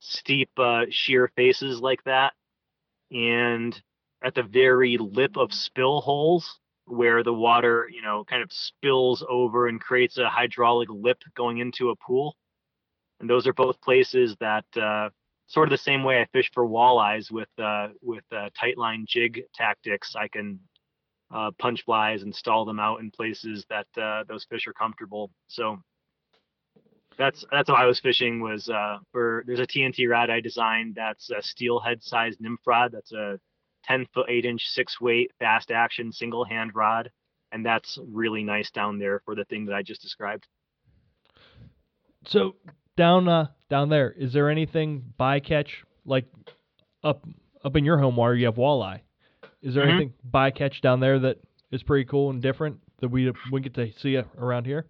steep 0.00 0.50
uh, 0.58 0.84
sheer 0.90 1.30
faces 1.34 1.80
like 1.80 2.04
that. 2.04 2.34
And 3.14 3.80
at 4.24 4.34
the 4.34 4.42
very 4.42 4.98
lip 4.98 5.38
of 5.38 5.54
spill 5.54 6.02
holes 6.02 6.60
where 6.86 7.22
the 7.22 7.32
water, 7.32 7.88
you 7.90 8.02
know, 8.02 8.24
kind 8.24 8.42
of 8.42 8.52
spills 8.52 9.24
over 9.28 9.68
and 9.68 9.80
creates 9.80 10.18
a 10.18 10.28
hydraulic 10.28 10.90
lip 10.90 11.22
going 11.36 11.58
into 11.58 11.90
a 11.90 11.96
pool 11.96 12.36
and 13.20 13.30
those 13.30 13.46
are 13.46 13.54
both 13.54 13.80
places 13.80 14.36
that 14.40 14.66
uh, 14.76 15.08
sort 15.46 15.68
of 15.68 15.70
the 15.70 15.78
same 15.78 16.04
way 16.04 16.20
I 16.20 16.26
fish 16.32 16.50
for 16.52 16.66
walleyes 16.66 17.30
with 17.30 17.48
uh, 17.58 17.88
with 18.02 18.24
uh, 18.32 18.50
tight 18.58 18.78
line 18.78 19.06
jig 19.08 19.42
tactics. 19.54 20.14
I 20.16 20.28
can 20.28 20.60
uh, 21.34 21.50
punch 21.58 21.84
flies 21.84 22.22
and 22.22 22.34
stall 22.34 22.66
them 22.66 22.80
out 22.80 23.00
in 23.00 23.10
places 23.10 23.64
that 23.70 23.86
uh, 24.00 24.24
those 24.28 24.44
fish 24.50 24.66
are 24.66 24.74
comfortable. 24.74 25.30
So 25.48 25.78
that's 27.18 27.44
that's 27.50 27.68
how 27.68 27.74
I 27.76 27.86
was 27.86 28.00
fishing. 28.00 28.40
Was 28.40 28.68
uh, 28.68 28.98
for 29.12 29.44
there's 29.46 29.60
a 29.60 29.66
TNT 29.66 30.08
rod 30.08 30.30
I 30.30 30.40
designed 30.40 30.94
that's 30.96 31.30
a 31.30 31.42
steelhead 31.42 32.02
sized 32.02 32.40
nymph 32.40 32.60
rod. 32.66 32.92
That's 32.92 33.12
a 33.12 33.38
10 33.84 34.06
foot 34.14 34.26
8 34.28 34.44
inch 34.44 34.66
six 34.68 35.00
weight 35.00 35.30
fast 35.38 35.70
action 35.70 36.10
single 36.12 36.44
hand 36.44 36.72
rod, 36.74 37.10
and 37.52 37.64
that's 37.64 37.98
really 38.06 38.42
nice 38.44 38.70
down 38.70 38.98
there 38.98 39.20
for 39.24 39.34
the 39.34 39.44
thing 39.44 39.66
that 39.66 39.74
I 39.74 39.82
just 39.82 40.02
described. 40.02 40.46
So 42.26 42.56
down 42.96 43.28
uh 43.28 43.46
down 43.68 43.88
there, 43.88 44.10
is 44.10 44.32
there 44.32 44.50
anything 44.50 45.12
bycatch 45.18 45.68
like 46.04 46.26
up 47.02 47.26
up 47.64 47.76
in 47.76 47.84
your 47.84 47.98
home 47.98 48.16
water? 48.16 48.34
You 48.34 48.46
have 48.46 48.56
walleye. 48.56 49.00
Is 49.62 49.74
there 49.74 49.84
Mhm. 49.84 49.88
anything 49.90 50.14
bycatch 50.30 50.80
down 50.80 51.00
there 51.00 51.18
that 51.20 51.38
is 51.70 51.82
pretty 51.82 52.04
cool 52.04 52.30
and 52.30 52.40
different 52.42 52.80
that 53.00 53.08
we 53.08 53.32
we 53.50 53.60
get 53.60 53.74
to 53.74 53.92
see 53.92 54.16
around 54.38 54.66
here? 54.66 54.86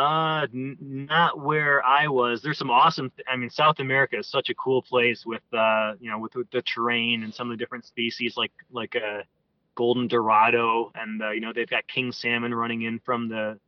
Uh, 0.00 0.46
n- 0.54 0.78
not 0.80 1.38
where 1.38 1.84
I 1.84 2.08
was. 2.08 2.40
There's 2.40 2.56
some 2.56 2.70
awesome. 2.70 3.12
I 3.28 3.36
mean, 3.36 3.50
South 3.50 3.80
America 3.80 4.16
is 4.18 4.30
such 4.30 4.48
a 4.48 4.54
cool 4.54 4.80
place 4.80 5.26
with 5.26 5.42
uh, 5.52 5.92
you 6.00 6.10
know, 6.10 6.18
with, 6.18 6.34
with 6.34 6.50
the 6.50 6.62
terrain 6.62 7.22
and 7.22 7.34
some 7.34 7.50
of 7.50 7.58
the 7.58 7.62
different 7.62 7.84
species 7.84 8.34
like 8.34 8.52
like 8.72 8.94
a 8.94 9.24
golden 9.74 10.08
dorado, 10.08 10.90
and 10.94 11.22
uh, 11.22 11.32
you 11.32 11.40
know 11.40 11.52
they've 11.52 11.68
got 11.68 11.86
king 11.86 12.12
salmon 12.12 12.54
running 12.54 12.80
in 12.80 12.98
from 13.00 13.28
the 13.28 13.58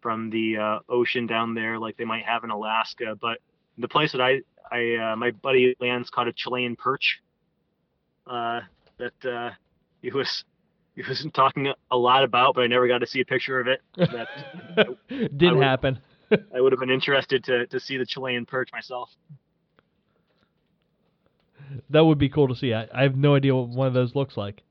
from 0.00 0.30
the 0.30 0.58
uh, 0.58 0.78
ocean 0.88 1.26
down 1.26 1.54
there, 1.54 1.76
like 1.80 1.96
they 1.96 2.04
might 2.04 2.24
have 2.24 2.44
in 2.44 2.50
Alaska. 2.50 3.18
But 3.20 3.38
the 3.76 3.88
place 3.88 4.12
that 4.12 4.20
I 4.20 4.42
I 4.70 4.94
uh, 5.12 5.16
my 5.16 5.32
buddy 5.32 5.74
Lance 5.80 6.08
caught 6.08 6.28
a 6.28 6.32
Chilean 6.32 6.76
perch. 6.76 7.20
Uh, 8.28 8.60
that 8.98 9.28
uh, 9.28 9.50
he 10.02 10.10
was 10.12 10.44
he 11.02 11.02
was 11.02 11.26
talking 11.34 11.72
a 11.90 11.96
lot 11.96 12.24
about, 12.24 12.54
but 12.54 12.62
I 12.62 12.66
never 12.66 12.86
got 12.88 12.98
to 12.98 13.06
see 13.06 13.20
a 13.20 13.24
picture 13.24 13.60
of 13.60 13.66
it. 13.68 13.80
That 13.96 14.28
Didn't 15.08 15.58
would- 15.58 15.64
happen. 15.64 15.98
I 16.54 16.60
would 16.60 16.72
have 16.72 16.80
been 16.80 16.90
interested 16.90 17.44
to 17.44 17.66
to 17.66 17.78
see 17.78 17.96
the 17.96 18.06
Chilean 18.06 18.46
perch 18.46 18.70
myself. 18.72 19.10
That 21.90 22.04
would 22.04 22.18
be 22.18 22.28
cool 22.28 22.48
to 22.48 22.54
see. 22.56 22.72
I, 22.74 22.88
I 22.92 23.02
have 23.02 23.16
no 23.16 23.34
idea 23.34 23.54
what 23.54 23.68
one 23.68 23.86
of 23.86 23.94
those 23.94 24.14
looks 24.14 24.36
like. 24.36 24.62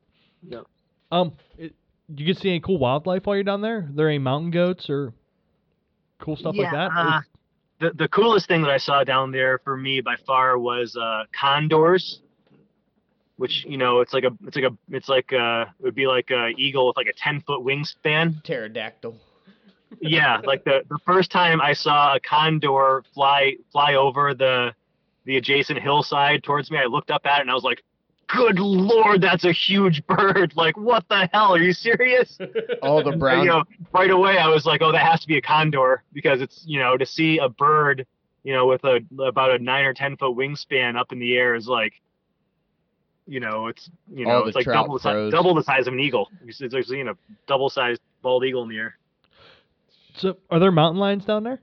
Yep. 0.47 0.65
Um, 1.11 1.33
it, 1.57 1.73
you 2.15 2.25
get 2.25 2.37
see 2.37 2.49
any 2.49 2.59
cool 2.59 2.77
wildlife 2.79 3.25
while 3.25 3.35
you're 3.35 3.43
down 3.43 3.61
there? 3.61 3.77
Are 3.77 3.89
there 3.93 4.09
any 4.09 4.19
mountain 4.19 4.51
goats 4.51 4.89
or 4.89 5.13
cool 6.19 6.35
stuff 6.35 6.55
like 6.57 6.71
that? 6.71 6.91
uh, 6.95 7.21
the 7.79 7.91
the 7.91 8.07
coolest 8.07 8.47
thing 8.47 8.61
that 8.61 8.71
I 8.71 8.77
saw 8.77 9.03
down 9.03 9.31
there 9.31 9.59
for 9.59 9.77
me 9.77 10.01
by 10.01 10.15
far 10.25 10.57
was 10.57 10.95
uh, 10.95 11.23
condors, 11.39 12.19
which 13.37 13.65
you 13.65 13.77
know 13.77 13.99
it's 14.01 14.13
like 14.13 14.23
a 14.23 14.31
it's 14.45 14.55
like 14.55 14.65
a 14.65 14.77
it's 14.89 15.09
like 15.09 15.31
a 15.31 15.73
it 15.79 15.83
would 15.83 15.95
be 15.95 16.07
like 16.07 16.29
a 16.31 16.49
eagle 16.57 16.87
with 16.87 16.97
like 16.97 17.07
a 17.07 17.13
ten 17.13 17.41
foot 17.41 17.61
wingspan. 17.61 18.43
Pterodactyl. 18.43 19.15
yeah, 20.01 20.39
like 20.43 20.63
the 20.63 20.83
the 20.89 20.99
first 21.05 21.31
time 21.31 21.61
I 21.61 21.73
saw 21.73 22.15
a 22.15 22.19
condor 22.19 23.03
fly 23.13 23.55
fly 23.71 23.95
over 23.95 24.33
the 24.33 24.73
the 25.25 25.37
adjacent 25.37 25.79
hillside 25.79 26.43
towards 26.43 26.69
me, 26.69 26.77
I 26.77 26.85
looked 26.85 27.09
up 27.11 27.25
at 27.25 27.37
it 27.39 27.41
and 27.41 27.51
I 27.51 27.53
was 27.53 27.63
like, 27.63 27.81
"Good 28.27 28.59
lord, 28.59 29.21
that's 29.21 29.45
a 29.45 29.51
huge 29.51 30.05
bird! 30.05 30.53
Like, 30.57 30.75
what 30.77 31.07
the 31.09 31.29
hell? 31.33 31.53
Are 31.55 31.59
you 31.59 31.73
serious?" 31.73 32.37
All 32.81 33.03
the 33.03 33.11
And, 33.11 33.19
brown. 33.19 33.39
You 33.43 33.49
know, 33.49 33.63
right 33.93 34.11
away 34.11 34.37
I 34.37 34.47
was 34.47 34.65
like, 34.65 34.81
"Oh, 34.81 34.91
that 34.91 35.05
has 35.05 35.21
to 35.21 35.27
be 35.27 35.37
a 35.37 35.41
condor," 35.41 36.03
because 36.13 36.41
it's 36.41 36.63
you 36.65 36.79
know 36.79 36.97
to 36.97 37.05
see 37.05 37.37
a 37.39 37.49
bird, 37.49 38.05
you 38.43 38.53
know, 38.53 38.67
with 38.67 38.83
a 38.83 38.99
about 39.19 39.51
a 39.51 39.59
nine 39.59 39.85
or 39.85 39.93
ten 39.93 40.17
foot 40.17 40.35
wingspan 40.35 40.97
up 40.97 41.11
in 41.11 41.19
the 41.19 41.35
air 41.37 41.55
is 41.55 41.67
like, 41.67 41.93
you 43.27 43.39
know, 43.39 43.67
it's 43.67 43.89
you 44.13 44.25
know, 44.25 44.39
it's 44.45 44.55
like 44.55 44.65
double 44.65 44.97
the, 44.97 44.99
si- 44.99 45.31
double 45.31 45.53
the 45.55 45.63
size 45.63 45.87
of 45.87 45.93
an 45.93 45.99
eagle. 45.99 46.29
It's 46.45 46.61
it's 46.61 46.73
like 46.73 46.85
seeing 46.85 47.07
a 47.07 47.13
double 47.47 47.69
sized 47.69 48.01
bald 48.21 48.43
eagle 48.45 48.63
in 48.63 48.69
the 48.69 48.77
air. 48.77 48.97
so, 50.15 50.37
are 50.49 50.59
there 50.59 50.71
mountain 50.71 50.99
lions 50.99 51.25
down 51.25 51.43
there? 51.43 51.61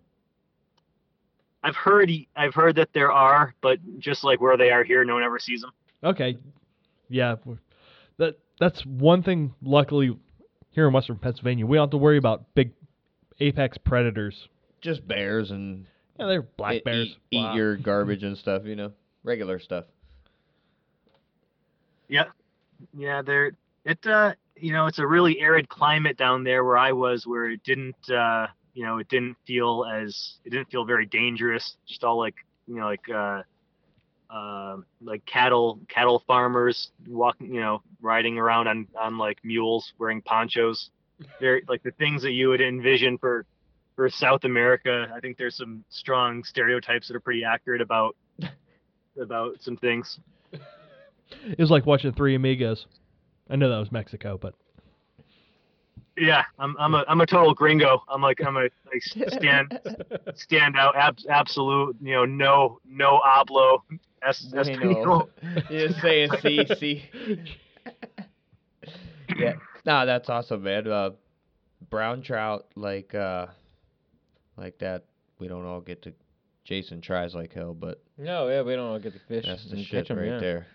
I've 1.62 1.76
heard 1.76 2.10
I've 2.36 2.54
heard 2.54 2.76
that 2.76 2.88
there 2.94 3.12
are, 3.12 3.54
but 3.60 3.78
just 3.98 4.24
like 4.24 4.40
where 4.40 4.56
they 4.56 4.70
are 4.70 4.82
here, 4.84 5.04
no 5.04 5.14
one 5.14 5.22
ever 5.22 5.38
sees 5.38 5.60
them. 5.60 5.72
Okay. 6.02 6.38
Yeah. 7.08 7.36
That 8.16 8.38
that's 8.58 8.84
one 8.86 9.22
thing. 9.22 9.54
Luckily, 9.62 10.16
here 10.70 10.86
in 10.86 10.92
Western 10.94 11.16
Pennsylvania, 11.18 11.66
we 11.66 11.76
don't 11.76 11.84
have 11.84 11.90
to 11.90 11.98
worry 11.98 12.16
about 12.16 12.54
big 12.54 12.72
apex 13.40 13.76
predators. 13.76 14.48
Just 14.80 15.06
bears 15.06 15.50
and 15.50 15.84
Yeah, 16.18 16.26
they're 16.26 16.42
black 16.42 16.82
bears. 16.84 17.08
Eat, 17.08 17.18
eat 17.38 17.42
Wow. 17.42 17.54
your 17.54 17.76
garbage 17.88 18.22
and 18.22 18.38
stuff, 18.38 18.62
you 18.64 18.76
know, 18.76 18.92
regular 19.22 19.58
stuff. 19.58 19.84
Yeah, 22.10 22.24
yeah, 22.96 23.22
they're 23.22 23.52
it. 23.84 24.04
Uh, 24.04 24.34
you 24.56 24.72
know, 24.72 24.86
it's 24.86 24.98
a 24.98 25.06
really 25.06 25.40
arid 25.40 25.68
climate 25.68 26.16
down 26.16 26.44
there 26.44 26.64
where 26.64 26.76
I 26.76 26.92
was, 26.92 27.26
where 27.26 27.48
it 27.48 27.62
didn't, 27.64 28.10
uh, 28.10 28.48
you 28.74 28.84
know, 28.84 28.98
it 28.98 29.08
didn't 29.08 29.36
feel 29.46 29.86
as 29.90 30.38
it 30.44 30.50
didn't 30.50 30.70
feel 30.70 30.84
very 30.84 31.06
dangerous. 31.06 31.76
Just 31.86 32.02
all 32.02 32.18
like 32.18 32.34
you 32.66 32.76
know, 32.76 32.86
like 32.86 33.08
uh, 33.08 33.42
uh, 34.28 34.76
like 35.00 35.24
cattle 35.24 35.78
cattle 35.88 36.22
farmers 36.26 36.90
walking, 37.06 37.54
you 37.54 37.60
know, 37.60 37.80
riding 38.00 38.38
around 38.38 38.66
on 38.66 38.88
on 38.98 39.16
like 39.16 39.38
mules 39.44 39.92
wearing 39.98 40.20
ponchos. 40.20 40.90
They're 41.40 41.60
like 41.68 41.82
the 41.84 41.92
things 41.92 42.22
that 42.22 42.32
you 42.32 42.48
would 42.48 42.60
envision 42.60 43.18
for 43.18 43.46
for 43.94 44.10
South 44.10 44.44
America. 44.44 45.06
I 45.14 45.20
think 45.20 45.36
there's 45.36 45.56
some 45.56 45.84
strong 45.90 46.42
stereotypes 46.42 47.06
that 47.06 47.16
are 47.16 47.20
pretty 47.20 47.44
accurate 47.44 47.82
about 47.82 48.16
about 49.20 49.62
some 49.62 49.76
things. 49.76 50.18
It 51.44 51.58
was 51.58 51.70
like 51.70 51.86
watching 51.86 52.12
Three 52.12 52.34
Amigos. 52.34 52.86
I 53.48 53.56
know 53.56 53.68
that 53.70 53.78
was 53.78 53.90
Mexico, 53.92 54.38
but 54.40 54.54
Yeah, 56.16 56.44
I'm 56.58 56.76
I'm 56.78 56.94
a 56.94 57.04
I'm 57.08 57.20
a 57.20 57.26
total 57.26 57.54
gringo. 57.54 58.02
I'm 58.08 58.20
like 58.22 58.40
I'm 58.44 58.56
a 58.56 58.68
like 58.92 59.02
stand 59.02 59.78
stand 60.34 60.76
out 60.76 60.94
ab- 60.96 61.18
absolute 61.28 61.96
you 62.00 62.12
know 62.14 62.24
no 62.24 62.80
no 62.88 63.20
hablo 63.26 63.82
es, 64.22 64.44
Bueno. 64.52 65.28
you 65.70 65.88
say 66.00 66.24
a 66.24 66.40
C 66.40 66.66
C. 66.78 67.02
yeah. 69.36 69.54
Nah, 69.86 70.04
that's 70.04 70.28
awesome, 70.28 70.62
man. 70.62 70.86
Uh, 70.86 71.10
brown 71.88 72.22
trout 72.22 72.66
like 72.76 73.14
uh, 73.14 73.46
like 74.56 74.78
that. 74.78 75.04
We 75.38 75.48
don't 75.48 75.64
all 75.64 75.80
get 75.80 76.02
to. 76.02 76.12
Jason 76.64 77.00
tries 77.00 77.34
like 77.34 77.52
hell, 77.52 77.74
but 77.74 78.00
No, 78.18 78.46
yeah, 78.48 78.62
we 78.62 78.76
don't 78.76 78.86
all 78.90 78.98
get 79.00 79.14
to 79.14 79.18
fish 79.26 79.44
that's 79.46 79.64
the 79.70 79.76
and 79.76 79.84
shit 79.84 80.06
catch 80.06 80.10
'em, 80.10 80.18
right 80.18 80.26
yeah. 80.28 80.38
there. 80.38 80.66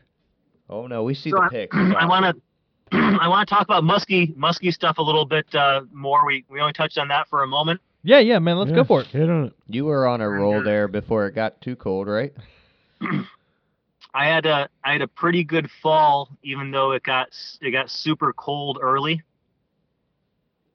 Oh 0.70 0.88
no, 0.88 1.04
we 1.04 1.14
see 1.14 1.30
So 1.32 1.38
the 1.38 1.44
I- 1.44 1.50
pics. 1.50 1.76
I 1.78 2.06
want 2.08 2.26
to 2.92 2.98
I 3.22 3.28
want 3.28 3.48
to 3.48 3.54
talk 3.54 3.64
about 3.64 3.84
musky 3.84 4.34
musky 4.36 4.72
stuff 4.72 4.98
a 4.98 5.02
little 5.02 5.26
bit 5.26 5.54
uh, 5.56 5.82
more. 5.92 6.26
We 6.26 6.46
we 6.50 6.60
only 6.60 6.74
touched 6.74 6.98
on 6.98 7.08
that 7.10 7.28
for 7.28 7.44
a 7.44 7.48
moment. 7.48 7.82
yeah, 8.04 8.20
yeah, 8.20 8.40
man, 8.40 8.58
let's 8.58 8.70
Yeah, 8.70 8.76
go 8.78 8.84
for 8.84 9.02
it. 9.02 9.08
Hit 9.08 9.30
on 9.30 9.46
it. 9.46 9.54
You 9.68 9.86
were 9.86 10.08
on 10.08 10.22
a 10.22 10.30
roll 10.30 10.62
there 10.64 10.88
before 10.88 11.26
it 11.28 11.34
got 11.36 11.60
too 11.62 11.76
cold, 11.76 12.08
right? 12.08 12.34
I 14.14 14.26
had 14.28 14.46
a 14.46 14.70
I 14.84 14.94
had 14.94 15.02
a 15.02 15.08
pretty 15.08 15.44
good 15.44 15.70
fall, 15.82 16.30
even 16.44 16.72
though 16.72 16.92
it 16.92 17.04
got 17.04 17.30
it 17.62 17.72
got 17.72 17.90
super 17.90 18.32
cold 18.34 18.80
early. 18.82 19.22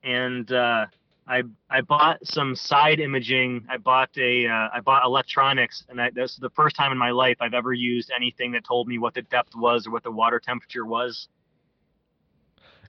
And 0.03 0.51
uh, 0.53 0.87
I 1.31 1.45
I 1.71 1.81
bought 1.83 2.27
some 2.27 2.57
side 2.57 2.99
imaging. 2.99 3.65
I 3.71 3.77
bought 3.77 4.11
a 4.19 4.49
uh, 4.49 4.69
I 4.75 4.81
bought 4.85 5.05
electronics, 5.05 5.85
and 5.89 6.01
I, 6.01 6.11
this 6.11 6.33
is 6.33 6.39
the 6.39 6.51
first 6.51 6.75
time 6.75 6.91
in 6.91 6.99
my 6.99 7.13
life 7.13 7.37
I've 7.41 7.55
ever 7.55 7.73
used 7.73 8.11
anything 8.15 8.51
that 8.53 8.65
told 8.65 8.89
me 8.89 8.99
what 8.99 9.15
the 9.15 9.23
depth 9.23 9.55
was 9.55 9.87
or 9.87 9.93
what 9.93 10.03
the 10.03 10.11
water 10.11 10.41
temperature 10.41 10.85
was. 10.85 11.29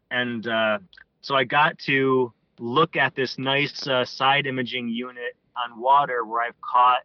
And 0.09 0.47
uh, 0.47 0.79
so 1.21 1.35
I 1.35 1.43
got 1.43 1.77
to 1.85 2.33
look 2.57 2.95
at 2.95 3.13
this 3.13 3.37
nice 3.37 3.87
uh, 3.87 4.05
side 4.05 4.47
imaging 4.47 4.89
unit 4.89 5.37
on 5.55 5.79
water 5.79 6.25
where 6.25 6.41
I've 6.41 6.59
caught 6.61 7.01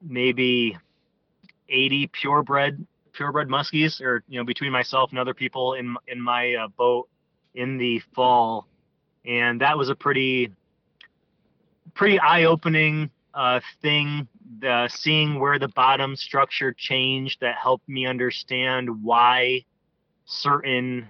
maybe 0.00 0.76
80 1.68 2.06
purebred 2.08 2.86
purebred 3.12 3.48
muskies 3.50 4.00
or 4.00 4.24
you 4.26 4.38
know 4.38 4.44
between 4.44 4.72
myself 4.72 5.10
and 5.10 5.18
other 5.18 5.34
people 5.34 5.74
in 5.74 5.96
in 6.08 6.18
my 6.18 6.54
uh, 6.54 6.68
boat 6.68 7.10
in 7.54 7.76
the 7.76 8.00
fall 8.14 8.66
and 9.24 9.60
that 9.60 9.76
was 9.76 9.88
a 9.88 9.94
pretty 9.94 10.50
pretty 11.94 12.18
eye-opening 12.18 13.10
uh, 13.34 13.60
thing 13.80 14.26
the 14.60 14.88
seeing 14.88 15.38
where 15.38 15.58
the 15.58 15.68
bottom 15.68 16.14
structure 16.16 16.72
changed 16.72 17.40
that 17.40 17.56
helped 17.56 17.88
me 17.88 18.06
understand 18.06 19.02
why 19.02 19.64
certain 20.24 21.06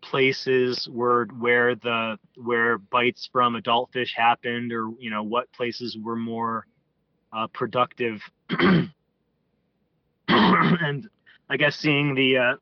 places 0.00 0.88
were 0.90 1.26
where 1.38 1.74
the 1.76 2.18
where 2.36 2.78
bites 2.78 3.28
from 3.32 3.56
adult 3.56 3.90
fish 3.92 4.14
happened 4.16 4.72
or 4.72 4.90
you 4.98 5.10
know 5.10 5.22
what 5.22 5.50
places 5.52 5.96
were 6.02 6.16
more 6.16 6.66
uh, 7.32 7.46
productive. 7.48 8.22
And 10.26 11.08
I 11.48 11.56
guess 11.56 11.76
seeing 11.76 12.14
the 12.14 12.36
uh, 12.38 12.54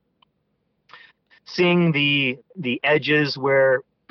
seeing 1.45 1.93
the 1.93 2.39
the 2.57 2.81
edges 2.85 3.39
where 3.39 3.81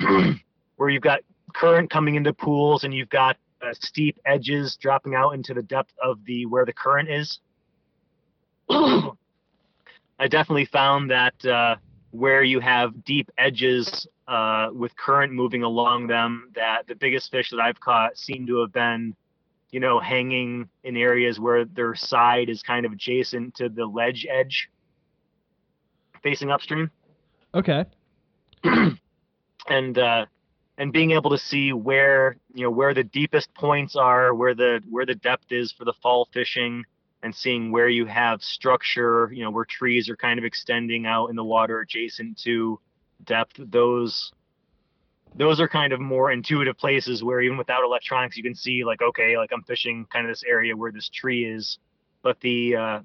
where 0.82 0.90
you've 0.90 1.00
got 1.00 1.20
current 1.54 1.88
coming 1.90 2.16
into 2.16 2.32
pools 2.32 2.82
and 2.82 2.92
you've 2.92 3.08
got 3.08 3.36
uh, 3.62 3.72
steep 3.72 4.18
edges 4.26 4.76
dropping 4.76 5.14
out 5.14 5.30
into 5.30 5.54
the 5.54 5.62
depth 5.62 5.92
of 6.02 6.18
the 6.24 6.44
where 6.46 6.64
the 6.64 6.72
current 6.72 7.08
is. 7.08 7.38
I 8.68 9.12
definitely 10.28 10.64
found 10.64 11.08
that 11.12 11.44
uh, 11.44 11.76
where 12.10 12.42
you 12.42 12.58
have 12.58 13.04
deep 13.04 13.30
edges 13.38 14.08
uh, 14.26 14.70
with 14.72 14.96
current 14.96 15.32
moving 15.32 15.62
along 15.62 16.08
them 16.08 16.50
that 16.56 16.88
the 16.88 16.96
biggest 16.96 17.30
fish 17.30 17.50
that 17.50 17.60
I've 17.60 17.78
caught 17.78 18.18
seem 18.18 18.44
to 18.48 18.62
have 18.62 18.72
been, 18.72 19.14
you 19.70 19.78
know, 19.78 20.00
hanging 20.00 20.68
in 20.82 20.96
areas 20.96 21.38
where 21.38 21.64
their 21.64 21.94
side 21.94 22.48
is 22.48 22.60
kind 22.60 22.84
of 22.84 22.90
adjacent 22.90 23.54
to 23.54 23.68
the 23.68 23.86
ledge 23.86 24.26
edge 24.28 24.68
facing 26.24 26.50
upstream. 26.50 26.90
Okay. 27.54 27.84
and 28.64 29.98
uh, 29.98 30.26
and 30.78 30.92
being 30.92 31.12
able 31.12 31.30
to 31.30 31.38
see 31.38 31.72
where 31.72 32.36
you 32.54 32.64
know 32.64 32.70
where 32.70 32.94
the 32.94 33.04
deepest 33.04 33.52
points 33.54 33.96
are, 33.96 34.34
where 34.34 34.54
the 34.54 34.82
where 34.88 35.06
the 35.06 35.14
depth 35.14 35.50
is 35.50 35.72
for 35.72 35.84
the 35.84 35.94
fall 36.02 36.28
fishing, 36.32 36.84
and 37.22 37.34
seeing 37.34 37.70
where 37.70 37.88
you 37.88 38.06
have 38.06 38.42
structure, 38.42 39.30
you 39.32 39.44
know, 39.44 39.50
where 39.50 39.64
trees 39.64 40.08
are 40.08 40.16
kind 40.16 40.38
of 40.38 40.44
extending 40.44 41.06
out 41.06 41.28
in 41.28 41.36
the 41.36 41.44
water 41.44 41.80
adjacent 41.80 42.38
to 42.38 42.80
depth. 43.24 43.58
Those 43.58 44.32
those 45.34 45.60
are 45.60 45.68
kind 45.68 45.92
of 45.92 46.00
more 46.00 46.30
intuitive 46.30 46.76
places 46.76 47.22
where 47.22 47.40
even 47.40 47.56
without 47.56 47.84
electronics 47.84 48.36
you 48.36 48.42
can 48.42 48.54
see 48.54 48.84
like 48.84 49.00
okay 49.00 49.36
like 49.38 49.50
i'm 49.52 49.62
fishing 49.62 50.06
kind 50.12 50.26
of 50.26 50.30
this 50.30 50.44
area 50.46 50.76
where 50.76 50.92
this 50.92 51.08
tree 51.08 51.44
is 51.44 51.78
but 52.22 52.38
the 52.40 52.76
uh, 52.76 53.00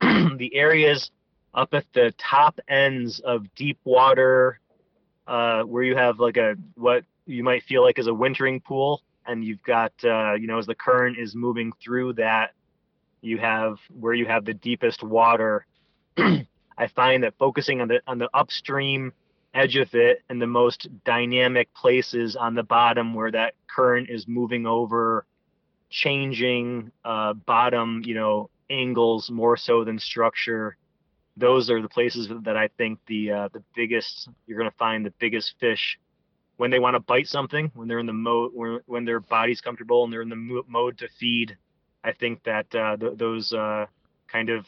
the 0.36 0.50
areas 0.54 1.10
up 1.54 1.72
at 1.72 1.84
the 1.94 2.12
top 2.18 2.58
ends 2.68 3.20
of 3.20 3.52
deep 3.54 3.78
water 3.84 4.60
uh, 5.26 5.62
where 5.62 5.82
you 5.82 5.96
have 5.96 6.18
like 6.18 6.36
a 6.36 6.56
what 6.74 7.04
you 7.26 7.44
might 7.44 7.62
feel 7.64 7.82
like 7.82 7.98
is 7.98 8.06
a 8.06 8.14
wintering 8.14 8.60
pool 8.60 9.02
and 9.26 9.44
you've 9.44 9.62
got 9.62 9.92
uh, 10.04 10.34
you 10.34 10.46
know 10.46 10.58
as 10.58 10.66
the 10.66 10.74
current 10.74 11.18
is 11.18 11.34
moving 11.34 11.72
through 11.82 12.12
that 12.14 12.52
you 13.22 13.38
have 13.38 13.78
where 13.98 14.14
you 14.14 14.26
have 14.26 14.44
the 14.44 14.54
deepest 14.54 15.02
water. 15.02 15.66
I 16.16 16.86
find 16.94 17.24
that 17.24 17.34
focusing 17.38 17.80
on 17.80 17.88
the 17.88 18.00
on 18.06 18.18
the 18.18 18.30
upstream 18.32 19.12
edge 19.52 19.76
of 19.76 19.94
it 19.94 20.22
and 20.28 20.40
the 20.40 20.46
most 20.46 20.88
dynamic 21.04 21.72
places 21.74 22.36
on 22.36 22.54
the 22.54 22.62
bottom 22.62 23.14
where 23.14 23.30
that 23.32 23.54
current 23.66 24.08
is 24.08 24.28
moving 24.28 24.64
over 24.64 25.26
changing 25.90 26.92
uh, 27.04 27.32
bottom 27.32 28.00
you 28.04 28.14
know 28.14 28.48
angles 28.70 29.28
more 29.30 29.56
so 29.56 29.82
than 29.84 29.98
structure 29.98 30.76
those 31.40 31.70
are 31.70 31.82
the 31.82 31.88
places 31.88 32.28
that 32.44 32.56
i 32.56 32.68
think 32.78 32.98
the 33.06 33.30
uh, 33.30 33.48
the 33.52 33.62
biggest 33.74 34.28
you're 34.46 34.58
going 34.58 34.70
to 34.70 34.76
find 34.76 35.04
the 35.04 35.12
biggest 35.18 35.54
fish 35.58 35.98
when 36.60 36.70
they 36.70 36.78
want 36.78 36.94
to 36.94 37.00
bite 37.00 37.26
something 37.26 37.70
when 37.74 37.88
they're 37.88 38.00
in 38.00 38.06
the 38.06 38.12
mode 38.12 38.50
when, 38.52 38.80
when 38.84 39.06
their 39.06 39.18
body's 39.18 39.62
comfortable 39.62 40.04
and 40.04 40.12
they're 40.12 40.20
in 40.20 40.28
the 40.28 40.36
mo- 40.36 40.64
mode 40.68 40.98
to 40.98 41.08
feed. 41.18 41.56
I 42.04 42.12
think 42.12 42.44
that 42.44 42.66
uh, 42.74 42.98
th- 42.98 43.16
those 43.16 43.54
uh, 43.54 43.86
kind 44.30 44.50
of 44.50 44.66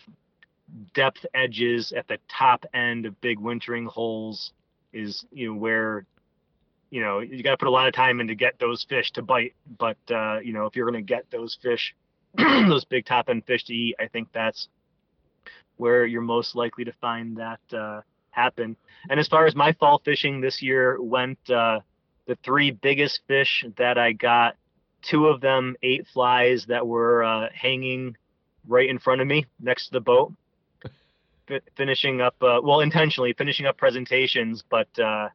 depth 0.94 1.26
edges 1.34 1.92
at 1.92 2.08
the 2.08 2.16
top 2.30 2.64
end 2.72 3.04
of 3.04 3.20
big 3.20 3.38
wintering 3.38 3.84
holes 3.84 4.54
is 4.94 5.26
you 5.32 5.48
know 5.48 5.54
where 5.54 6.06
you 6.88 7.02
know 7.02 7.20
you 7.20 7.42
got 7.42 7.50
to 7.50 7.58
put 7.58 7.68
a 7.68 7.70
lot 7.70 7.86
of 7.86 7.92
time 7.92 8.20
in 8.20 8.28
to 8.28 8.34
get 8.34 8.58
those 8.58 8.86
fish 8.88 9.10
to 9.12 9.20
bite. 9.20 9.54
But 9.78 9.98
uh, 10.10 10.38
you 10.38 10.54
know 10.54 10.64
if 10.64 10.74
you're 10.74 10.90
going 10.90 11.04
to 11.04 11.06
get 11.06 11.30
those 11.30 11.58
fish 11.62 11.94
those 12.38 12.86
big 12.86 13.04
top 13.04 13.28
end 13.28 13.44
fish 13.44 13.64
to 13.64 13.74
eat 13.74 13.94
i 14.00 14.06
think 14.08 14.26
that's 14.32 14.68
where 15.76 16.06
you're 16.06 16.22
most 16.22 16.54
likely 16.54 16.84
to 16.84 16.92
find 17.00 17.36
that 17.36 17.60
uh, 17.76 18.00
happen. 18.30 18.76
And 19.10 19.18
as 19.18 19.28
far 19.28 19.46
as 19.46 19.54
my 19.54 19.72
fall 19.72 20.00
fishing 20.04 20.40
this 20.40 20.62
year 20.62 21.00
went 21.00 21.38
uh, 21.50 21.80
the 22.26 22.36
three 22.44 22.70
biggest 22.70 23.20
fish 23.26 23.64
that 23.76 23.98
i 23.98 24.12
got 24.12 24.56
two 25.02 25.26
of 25.26 25.40
them 25.40 25.76
ate 25.82 26.06
flies 26.08 26.66
that 26.66 26.86
were 26.86 27.24
uh, 27.24 27.48
hanging 27.52 28.16
right 28.68 28.88
in 28.88 28.98
front 28.98 29.20
of 29.20 29.26
me 29.26 29.44
next 29.60 29.86
to 29.86 29.92
the 29.92 30.00
boat 30.00 30.32
fi- 31.48 31.60
finishing 31.76 32.20
up 32.20 32.34
uh, 32.42 32.60
well 32.62 32.80
intentionally 32.80 33.32
finishing 33.32 33.66
up 33.66 33.76
presentations 33.76 34.62
but 34.70 34.88
uh, 34.98 35.28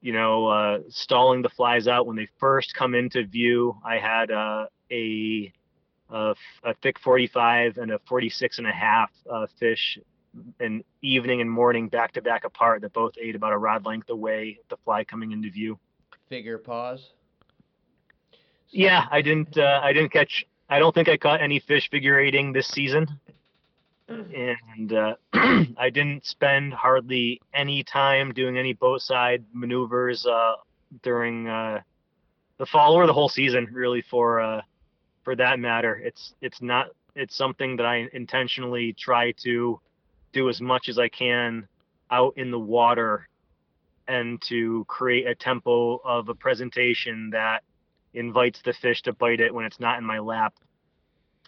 you 0.00 0.12
know 0.12 0.46
uh, 0.48 0.78
stalling 0.88 1.42
the 1.42 1.48
flies 1.48 1.86
out. 1.86 2.06
When 2.06 2.16
they 2.16 2.28
first 2.38 2.74
come 2.74 2.94
into 2.94 3.24
view 3.24 3.76
i 3.84 3.98
had 3.98 4.30
uh, 4.30 4.66
a, 4.90 5.52
a 6.10 6.34
a 6.64 6.74
thick 6.82 6.98
45 6.98 7.78
and 7.78 7.92
a 7.92 7.98
46 8.08 8.58
and 8.58 8.66
a 8.66 8.72
half 8.72 9.10
uh, 9.30 9.46
fish 9.58 9.98
in 10.60 10.84
evening 11.02 11.40
and 11.40 11.50
morning 11.50 11.88
back 11.88 12.12
to 12.12 12.22
back 12.22 12.44
apart 12.44 12.82
that 12.82 12.92
both 12.92 13.12
ate 13.20 13.34
about 13.34 13.52
a 13.52 13.58
rod 13.58 13.84
length 13.84 14.10
away 14.10 14.58
the 14.68 14.76
fly 14.84 15.04
coming 15.04 15.32
into 15.32 15.50
view 15.50 15.78
Figure 16.28 16.58
pause. 16.58 17.10
yeah 18.70 19.06
i 19.10 19.20
didn't 19.20 19.58
uh, 19.58 19.80
i 19.82 19.92
didn't 19.92 20.12
catch 20.12 20.44
i 20.68 20.78
don't 20.78 20.94
think 20.94 21.08
i 21.08 21.16
caught 21.16 21.40
any 21.40 21.58
fish 21.58 21.90
figure 21.90 22.18
eighting 22.20 22.52
this 22.52 22.68
season 22.68 23.06
and 24.10 24.92
uh, 24.92 25.14
I 25.32 25.90
didn't 25.90 26.26
spend 26.26 26.74
hardly 26.74 27.40
any 27.54 27.84
time 27.84 28.32
doing 28.32 28.58
any 28.58 28.72
boat 28.72 29.02
side 29.02 29.44
maneuvers 29.52 30.26
uh, 30.26 30.54
during 31.02 31.46
uh, 31.48 31.80
the 32.58 32.66
fall 32.66 32.94
or 32.94 33.06
the 33.06 33.12
whole 33.12 33.28
season, 33.28 33.68
really. 33.72 34.02
For 34.02 34.40
uh, 34.40 34.62
for 35.22 35.36
that 35.36 35.58
matter, 35.58 35.96
it's 35.96 36.34
it's 36.40 36.60
not 36.62 36.88
it's 37.14 37.36
something 37.36 37.76
that 37.76 37.86
I 37.86 38.08
intentionally 38.12 38.92
try 38.92 39.32
to 39.42 39.80
do 40.32 40.48
as 40.48 40.60
much 40.60 40.88
as 40.88 40.98
I 40.98 41.08
can 41.08 41.66
out 42.10 42.34
in 42.36 42.50
the 42.50 42.58
water 42.58 43.28
and 44.08 44.40
to 44.42 44.84
create 44.88 45.26
a 45.26 45.34
tempo 45.34 46.00
of 46.04 46.28
a 46.28 46.34
presentation 46.34 47.30
that 47.30 47.62
invites 48.14 48.60
the 48.62 48.72
fish 48.72 49.02
to 49.02 49.12
bite 49.12 49.40
it 49.40 49.54
when 49.54 49.64
it's 49.64 49.78
not 49.78 49.98
in 49.98 50.04
my 50.04 50.18
lap, 50.18 50.54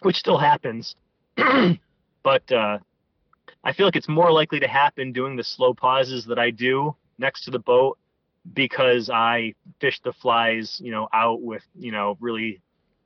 which 0.01 0.15
still 0.15 0.37
happens. 0.37 0.95
but 2.23 2.51
uh, 2.51 2.77
I 3.63 3.73
feel 3.73 3.85
like 3.85 3.95
it's 3.95 4.07
more 4.07 4.31
likely 4.31 4.59
to 4.61 4.67
happen 4.67 5.11
doing 5.11 5.35
the 5.35 5.43
slow 5.43 5.73
pauses 5.73 6.25
that 6.25 6.39
I 6.39 6.51
do 6.51 6.95
next 7.17 7.43
to 7.45 7.51
the 7.51 7.59
boat 7.59 7.97
because 8.53 9.09
I 9.09 9.55
fish 9.79 9.99
the 10.01 10.13
flies, 10.13 10.79
you 10.83 10.91
know, 10.91 11.07
out 11.13 11.41
with, 11.41 11.63
you 11.77 11.91
know, 11.91 12.17
really 12.19 12.61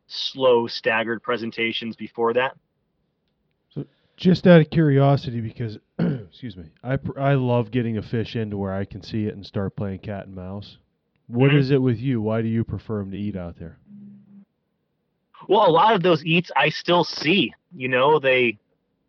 slow 0.07 0.67
staggered 0.67 1.21
presentations 1.21 1.95
before 1.95 2.33
that. 2.33 2.55
So, 3.69 3.85
Just 4.15 4.47
out 4.47 4.61
of 4.61 4.69
curiosity, 4.69 5.41
because 5.41 5.77
excuse 5.99 6.57
me, 6.57 6.65
I 6.83 6.97
I 7.17 7.33
love 7.35 7.71
getting 7.71 7.97
a 7.97 8.01
fish 8.01 8.35
into 8.35 8.57
where 8.57 8.73
I 8.73 8.85
can 8.85 9.01
see 9.01 9.25
it 9.25 9.35
and 9.35 9.45
start 9.45 9.75
playing 9.75 9.99
cat 9.99 10.25
and 10.27 10.35
mouse. 10.35 10.77
What 11.27 11.51
Mhm. 11.51 11.57
is 11.59 11.71
it 11.71 11.81
with 11.81 11.99
you? 11.99 12.21
Why 12.21 12.41
do 12.41 12.47
you 12.47 12.63
prefer 12.63 12.99
them 12.99 13.11
to 13.11 13.17
eat 13.17 13.35
out 13.35 13.57
there? 13.57 13.77
Well, 15.47 15.67
a 15.67 15.71
lot 15.71 15.93
of 15.93 16.01
those 16.01 16.25
eats 16.25 16.51
I 16.55 16.69
still 16.69 17.03
see. 17.03 17.53
You 17.75 17.89
know, 17.89 18.19
they, 18.19 18.57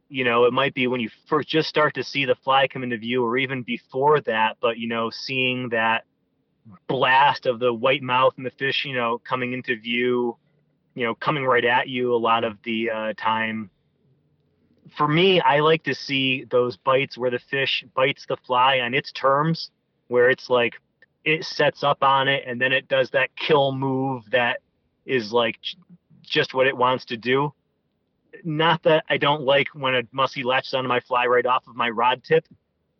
you 0.08 0.24
know, 0.24 0.44
it 0.44 0.52
might 0.52 0.74
be 0.74 0.86
when 0.86 1.00
you 1.00 1.08
first 1.26 1.48
just 1.48 1.68
start 1.68 1.94
to 1.94 2.04
see 2.04 2.24
the 2.24 2.34
fly 2.34 2.68
come 2.68 2.82
into 2.82 2.98
view, 2.98 3.24
or 3.24 3.38
even 3.38 3.62
before 3.62 4.20
that. 4.22 4.56
But 4.60 4.78
you 4.78 4.88
know, 4.88 5.10
seeing 5.10 5.68
that 5.70 6.04
blast 6.86 7.46
of 7.46 7.60
the 7.60 7.72
white 7.72 8.02
mouth 8.02 8.34
and 8.36 8.44
the 8.44 8.50
fish, 8.50 8.84
you 8.84 8.94
know, 8.94 9.18
coming 9.18 9.52
into 9.52 9.76
view, 9.78 10.36
you 10.98 11.04
know, 11.04 11.14
coming 11.14 11.44
right 11.44 11.64
at 11.64 11.88
you 11.88 12.12
a 12.12 12.18
lot 12.18 12.42
of 12.42 12.58
the 12.64 12.90
uh, 12.90 13.12
time. 13.16 13.70
For 14.96 15.06
me, 15.06 15.40
I 15.40 15.60
like 15.60 15.84
to 15.84 15.94
see 15.94 16.44
those 16.50 16.76
bites 16.76 17.16
where 17.16 17.30
the 17.30 17.38
fish 17.38 17.84
bites 17.94 18.26
the 18.26 18.36
fly 18.36 18.80
on 18.80 18.94
its 18.94 19.12
terms, 19.12 19.70
where 20.08 20.28
it's 20.28 20.50
like 20.50 20.74
it 21.24 21.44
sets 21.44 21.84
up 21.84 22.02
on 22.02 22.26
it 22.26 22.42
and 22.46 22.60
then 22.60 22.72
it 22.72 22.88
does 22.88 23.10
that 23.10 23.34
kill 23.36 23.70
move 23.70 24.24
that 24.32 24.60
is 25.06 25.32
like 25.32 25.58
just 26.22 26.52
what 26.52 26.66
it 26.66 26.76
wants 26.76 27.04
to 27.06 27.16
do. 27.16 27.52
Not 28.42 28.82
that 28.82 29.04
I 29.08 29.18
don't 29.18 29.42
like 29.42 29.68
when 29.74 29.94
a 29.94 30.02
muskie 30.04 30.44
latches 30.44 30.74
onto 30.74 30.88
my 30.88 30.98
fly 30.98 31.26
right 31.26 31.46
off 31.46 31.68
of 31.68 31.76
my 31.76 31.90
rod 31.90 32.24
tip, 32.24 32.44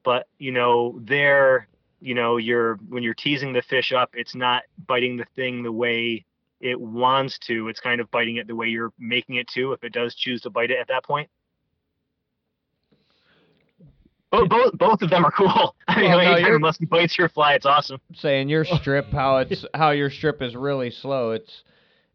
but 0.04 0.28
you 0.38 0.52
know, 0.52 1.00
there, 1.02 1.66
you 2.00 2.14
know, 2.14 2.36
you're 2.36 2.76
when 2.88 3.02
you're 3.02 3.14
teasing 3.14 3.52
the 3.52 3.62
fish 3.62 3.92
up, 3.92 4.10
it's 4.14 4.36
not 4.36 4.62
biting 4.86 5.16
the 5.16 5.26
thing 5.34 5.64
the 5.64 5.72
way 5.72 6.24
it 6.60 6.80
wants 6.80 7.38
to. 7.46 7.68
It's 7.68 7.80
kind 7.80 8.00
of 8.00 8.10
biting 8.10 8.36
it 8.36 8.46
the 8.46 8.54
way 8.56 8.68
you're 8.68 8.92
making 8.98 9.36
it 9.36 9.48
to, 9.54 9.72
if 9.72 9.84
it 9.84 9.92
does 9.92 10.14
choose 10.14 10.42
to 10.42 10.50
bite 10.50 10.70
it 10.70 10.78
at 10.78 10.88
that 10.88 11.04
point. 11.04 11.28
Both, 14.30 14.48
both, 14.50 14.72
both 14.74 15.02
of 15.02 15.10
them 15.10 15.24
are 15.24 15.30
cool. 15.30 15.74
I 15.88 16.00
mean, 16.00 16.10
Well, 16.10 16.24
no, 16.24 16.32
anytime 16.32 16.54
a 16.56 16.58
muskie 16.58 16.88
bites 16.88 17.16
your 17.16 17.30
fly, 17.30 17.54
it's 17.54 17.64
awesome. 17.64 17.98
saying 18.14 18.48
your 18.48 18.64
strip 18.80 19.10
how 19.10 19.38
it's 19.38 19.64
how 19.72 19.90
your 19.90 20.10
strip 20.10 20.42
is 20.42 20.54
really 20.54 20.90
slow 20.90 21.30
it's 21.30 21.62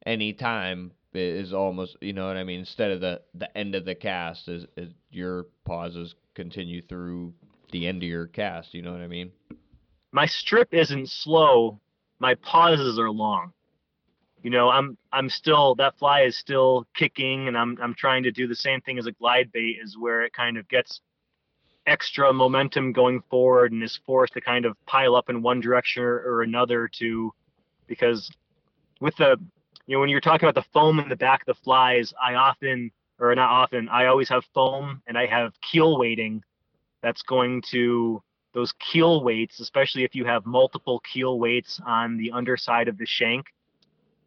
any 0.06 0.34
time 0.34 0.92
is 1.14 1.54
almost 1.54 1.96
you 2.02 2.12
know 2.14 2.28
what 2.28 2.38
i 2.38 2.44
mean 2.44 2.60
instead 2.60 2.92
of 2.92 3.00
the 3.00 3.22
the 3.36 3.56
end 3.58 3.76
of 3.76 3.86
the 3.86 3.96
cast 3.96 4.48
is, 4.48 4.66
is 4.76 4.90
your 5.12 5.46
pauses 5.64 6.16
continue 6.34 6.82
through 6.82 7.32
the 7.72 7.88
end 7.88 8.02
of 8.04 8.10
your 8.10 8.28
cast 8.28 8.74
you 8.74 8.82
know 8.82 8.92
what 8.92 9.02
i 9.02 9.08
mean 9.08 9.32
my 10.12 10.26
strip 10.26 10.74
isn't 10.74 11.08
slow 11.10 11.80
my 12.20 12.34
pauses 12.36 12.98
are 13.00 13.12
long 13.12 13.54
you 14.44 14.50
know 14.50 14.70
i'm 14.70 14.98
i'm 15.12 15.30
still 15.30 15.74
that 15.76 15.98
fly 15.98 16.22
is 16.22 16.38
still 16.38 16.86
kicking 16.96 17.48
and 17.48 17.58
i'm 17.58 17.78
i'm 17.82 17.96
trying 17.96 18.22
to 18.22 18.32
do 18.32 18.48
the 18.48 18.56
same 18.56 18.80
thing 18.82 19.00
as 19.00 19.08
a 19.08 19.12
glide 19.14 19.52
bait 19.52 19.78
is 19.82 19.98
where 19.98 20.24
it 20.24 20.34
kind 20.34 20.58
of 20.58 20.68
gets 20.68 21.02
extra 21.88 22.32
momentum 22.32 22.94
going 22.94 23.22
forward 23.30 23.72
and 23.72 23.82
is 23.84 24.00
forced 24.06 24.34
to 24.34 24.42
kind 24.42 24.66
of 24.66 24.78
pile 24.86 25.16
up 25.16 25.30
in 25.30 25.42
one 25.42 25.60
direction 25.60 26.04
or, 26.04 26.44
another 26.44 26.88
to 26.88 27.34
because 27.88 28.32
with 29.02 29.16
the 29.18 29.38
you 29.88 29.96
know 29.96 30.00
when 30.00 30.10
you're 30.10 30.22
talking 30.22 30.48
about 30.48 30.62
the 30.62 30.70
foam 30.72 31.00
in 31.00 31.10
the 31.10 31.16
back 31.16 31.42
of 31.42 31.48
the 31.48 31.62
flies 31.64 32.14
i 32.22 32.36
often 32.36 32.92
or 33.20 33.34
not 33.36 33.50
often 33.50 33.90
i 33.90 34.06
always 34.06 34.30
have 34.30 34.44
foam 34.54 35.02
and 35.08 35.18
i 35.18 35.26
have 35.26 35.54
keel 35.62 35.98
weighting 35.98 36.42
that's 37.02 37.22
going 37.24 37.62
to 37.70 38.24
those 38.54 38.74
keel 38.80 39.24
weights, 39.24 39.60
especially 39.60 40.04
if 40.04 40.16
you 40.16 40.26
have 40.26 40.46
multiple 40.46 41.02
keel 41.12 41.40
weights 41.40 41.82
on 41.86 42.18
the 42.18 42.32
underside 42.32 42.88
of 42.88 42.98
the 42.98 43.06
shank. 43.06 43.48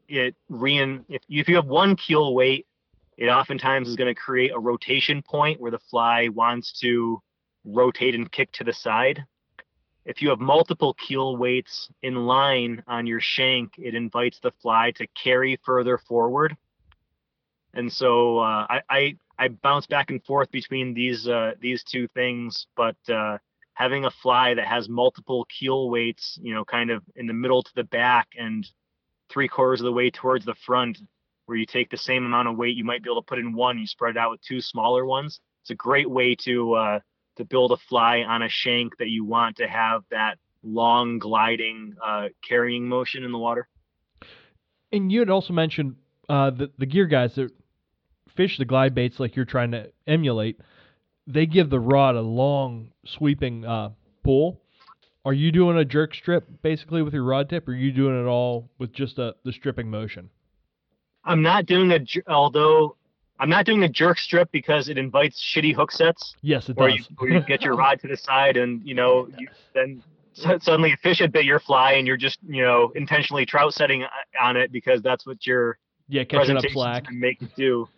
It 0.09 0.35
rein 0.49 1.05
if 1.09 1.23
you, 1.29 1.41
if 1.41 1.49
you 1.49 1.57
have 1.57 1.67
one 1.67 1.97
keel 1.97 2.35
weight, 2.35 2.67
it 3.17 3.29
oftentimes 3.29 3.89
is 3.89 3.97
going 3.97 4.15
to 4.15 4.21
create 4.21 4.53
a 4.53 4.59
rotation 4.59 5.23
point 5.23 5.61
where 5.61 5.71
the 5.71 5.79
fly 5.79 6.29
wants 6.29 6.79
to 6.81 7.21
rotate 7.65 8.15
and 8.15 8.31
kick 8.31 8.53
to 8.53 8.65
the 8.65 8.73
side. 8.73 9.25
If 10.05 10.23
you 10.23 10.29
have 10.29 10.39
multiple 10.39 10.95
keel 10.95 11.37
weights 11.37 11.89
in 12.03 12.15
line 12.27 12.83
on 12.87 13.07
your 13.07 13.21
shank, 13.21 13.73
it 13.79 13.95
invites 13.95 14.39
the 14.39 14.53
fly 14.63 14.93
to 14.93 15.07
carry 15.21 15.59
further 15.65 15.99
forward. 15.99 16.57
And 17.75 17.93
so 17.93 18.39
uh, 18.39 18.67
I, 18.69 18.83
I 18.89 19.17
I 19.39 19.49
bounce 19.49 19.87
back 19.87 20.11
and 20.11 20.25
forth 20.25 20.51
between 20.51 20.95
these 20.95 21.29
uh, 21.29 21.53
these 21.61 21.83
two 21.83 22.09
things, 22.09 22.67
but 22.77 22.97
uh, 23.09 23.39
having 23.75 24.05
a 24.05 24.11
fly 24.11 24.55
that 24.55 24.67
has 24.67 24.89
multiple 24.89 25.47
keel 25.47 25.91
weights, 25.91 26.39
you 26.41 26.55
know, 26.55 26.65
kind 26.65 26.91
of 26.91 27.03
in 27.17 27.27
the 27.27 27.35
middle 27.35 27.63
to 27.63 27.75
the 27.75 27.85
back 27.85 28.29
and 28.39 28.67
three 29.29 29.49
quarters 29.49 29.81
of 29.81 29.85
the 29.85 29.93
way 29.93 30.11
towards 30.11 30.45
the 30.45 30.55
front, 30.67 30.99
where 31.47 31.57
you 31.57 31.67
take 31.67 31.91
the 31.91 31.97
same 31.97 32.25
amount 32.25 32.49
of 32.49 32.57
weight 32.57 32.77
you 32.77 32.85
might 32.85 33.03
be 33.03 33.09
able 33.11 33.23
to 33.23 33.27
put 33.27 33.39
in 33.39 33.53
one, 33.53 33.79
you 33.79 33.87
spread 33.87 34.17
it 34.17 34.19
out 34.19 34.31
with 34.31 34.43
two 34.43 34.61
smaller 34.61 35.05
ones. 35.05 35.41
It's 35.63 35.71
a 35.71 35.75
great 35.75 36.09
way 36.09 36.35
to 36.43 36.75
uh, 36.75 37.01
to 37.37 37.45
build 37.45 37.73
a 37.73 37.77
fly 37.77 38.23
on 38.23 38.43
a 38.43 38.49
shank 38.49 38.97
that 38.99 39.09
you 39.09 39.25
want 39.25 39.57
to 39.57 39.67
have 39.69 40.03
that 40.11 40.39
long 40.63 41.19
gliding 41.19 41.95
uh, 42.05 42.29
carrying 42.47 42.89
motion 42.89 43.25
in 43.25 43.33
the 43.33 43.39
water. 43.39 43.69
And 44.93 45.11
you 45.11 45.21
had 45.21 45.31
also 45.31 45.53
mentioned 45.53 45.97
uh, 46.29 46.51
the 46.51 46.71
the 46.79 46.87
gear 46.87 47.07
guys 47.07 47.35
that 47.37 47.51
fish 48.37 48.59
the 48.59 48.65
glide 48.65 48.95
baits 48.95 49.19
like 49.19 49.37
you're 49.37 49.45
trying 49.45 49.73
to 49.73 49.91
emulate. 50.07 50.61
They 51.27 51.47
give 51.47 51.71
the 51.71 51.81
rod 51.81 52.15
a 52.15 52.21
long 52.21 52.93
sweeping 53.05 53.65
uh, 53.65 53.91
pull. 54.23 54.61
Are 55.27 55.35
you 55.35 55.51
doing 55.51 55.77
a 55.77 55.85
jerk 55.85 56.15
strip 56.15 56.47
basically 56.63 57.03
with 57.03 57.13
your 57.13 57.25
rod 57.25 57.51
tip, 57.51 57.67
or 57.67 57.73
are 57.73 57.75
you 57.75 57.91
doing 57.91 58.15
it 58.19 58.29
all 58.29 58.71
with 58.79 58.93
just 58.93 59.19
a, 59.19 59.35
the 59.45 59.53
stripping 59.53 59.91
motion? 59.91 60.31
I'm 61.25 61.43
not 61.43 61.67
doing 61.67 61.91
a 61.91 61.99
although 62.29 62.95
I'm 63.41 63.51
not 63.51 63.67
doing 63.67 63.83
a 63.83 63.89
jerk 63.89 64.21
strip 64.21 64.53
because 64.53 64.89
it 64.89 64.97
invites 64.97 65.43
shitty 65.43 65.75
hook 65.75 65.91
sets 65.91 66.37
Yes, 66.43 66.69
it 66.69 66.77
where 66.77 66.91
does. 66.91 66.99
you, 67.11 67.17
where 67.19 67.31
you 67.31 67.41
get 67.41 67.63
your 67.63 67.75
rod 67.75 67.99
to 68.03 68.07
the 68.07 68.17
side 68.17 68.57
and 68.57 68.87
you 68.87 68.95
know 68.95 69.29
you 69.37 69.49
then 69.75 70.01
suddenly 70.33 70.93
a 70.93 70.97
fish 70.99 71.19
had 71.19 71.33
bit 71.33 71.45
your 71.45 71.59
fly 71.59 71.95
and 71.95 72.07
you're 72.07 72.17
just 72.17 72.39
you 72.47 72.63
know 72.63 72.93
intentionally 72.95 73.45
trout 73.45 73.75
setting 73.75 74.05
uh, 74.05 74.09
on 74.41 74.57
it 74.57 74.71
because 74.71 75.03
that's 75.03 75.27
what 75.27 75.45
your 75.45 75.77
yeah, 76.09 76.23
catching 76.23 76.57
up 76.57 76.63
slack. 76.73 77.07
gonna 77.07 77.19
make 77.19 77.43
it 77.43 77.51
do. 77.57 77.89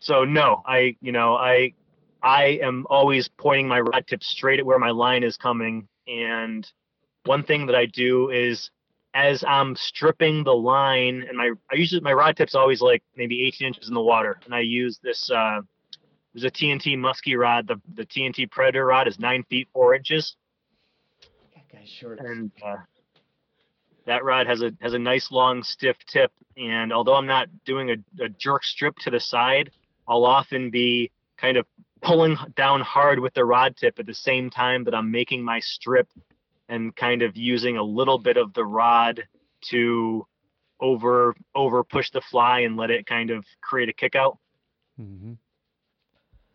So 0.00 0.24
no, 0.24 0.62
I 0.66 0.96
you 1.00 1.12
know 1.12 1.34
I 1.34 1.72
I 2.22 2.58
am 2.62 2.86
always 2.90 3.26
pointing 3.26 3.68
my 3.68 3.80
rod 3.80 4.06
tip 4.06 4.22
straight 4.22 4.58
at 4.58 4.66
where 4.66 4.78
my 4.78 4.90
line 4.90 5.22
is 5.22 5.38
coming. 5.38 5.88
And 6.08 6.70
one 7.24 7.42
thing 7.42 7.66
that 7.66 7.76
I 7.76 7.86
do 7.86 8.30
is 8.30 8.70
as 9.14 9.42
I'm 9.46 9.76
stripping 9.76 10.44
the 10.44 10.54
line, 10.54 11.24
and 11.28 11.36
my 11.36 11.52
I 11.70 11.74
usually 11.74 12.00
my 12.00 12.12
rod 12.12 12.36
tip's 12.36 12.54
always 12.54 12.80
like 12.80 13.02
maybe 13.16 13.46
18 13.46 13.66
inches 13.66 13.88
in 13.88 13.94
the 13.94 14.00
water, 14.00 14.38
and 14.44 14.54
I 14.54 14.60
use 14.60 14.98
this. 15.02 15.30
Uh, 15.30 15.60
there's 16.32 16.44
a 16.44 16.50
TNT 16.50 16.96
musky 16.98 17.36
rod. 17.36 17.66
The 17.66 17.80
the 17.94 18.06
TNT 18.06 18.50
Predator 18.50 18.86
rod 18.86 19.08
is 19.08 19.18
nine 19.18 19.44
feet 19.44 19.68
four 19.72 19.94
inches, 19.94 20.36
and 22.20 22.50
uh, 22.64 22.76
that 24.06 24.24
rod 24.24 24.46
has 24.46 24.62
a 24.62 24.72
has 24.80 24.94
a 24.94 24.98
nice 24.98 25.30
long 25.30 25.62
stiff 25.62 25.96
tip. 26.06 26.32
And 26.56 26.92
although 26.92 27.14
I'm 27.14 27.26
not 27.26 27.48
doing 27.64 27.90
a, 27.90 28.24
a 28.24 28.28
jerk 28.28 28.64
strip 28.64 28.96
to 28.98 29.10
the 29.10 29.20
side, 29.20 29.70
I'll 30.06 30.24
often 30.24 30.70
be 30.70 31.10
kind 31.36 31.56
of 31.56 31.66
pulling 32.02 32.36
down 32.56 32.80
hard 32.80 33.18
with 33.18 33.34
the 33.34 33.44
rod 33.44 33.76
tip 33.76 33.98
at 33.98 34.06
the 34.06 34.14
same 34.14 34.50
time 34.50 34.84
that 34.84 34.94
I'm 34.94 35.10
making 35.10 35.42
my 35.42 35.60
strip 35.60 36.08
and 36.68 36.94
kind 36.94 37.22
of 37.22 37.36
using 37.36 37.76
a 37.76 37.82
little 37.82 38.18
bit 38.18 38.36
of 38.36 38.52
the 38.54 38.64
rod 38.64 39.26
to 39.70 40.26
over 40.80 41.34
over 41.54 41.82
push 41.82 42.10
the 42.10 42.20
fly 42.20 42.60
and 42.60 42.76
let 42.76 42.90
it 42.90 43.06
kind 43.06 43.30
of 43.30 43.44
create 43.60 43.88
a 43.88 43.92
kick 43.92 44.14
out. 44.14 44.38
Mm-hmm. 45.00 45.32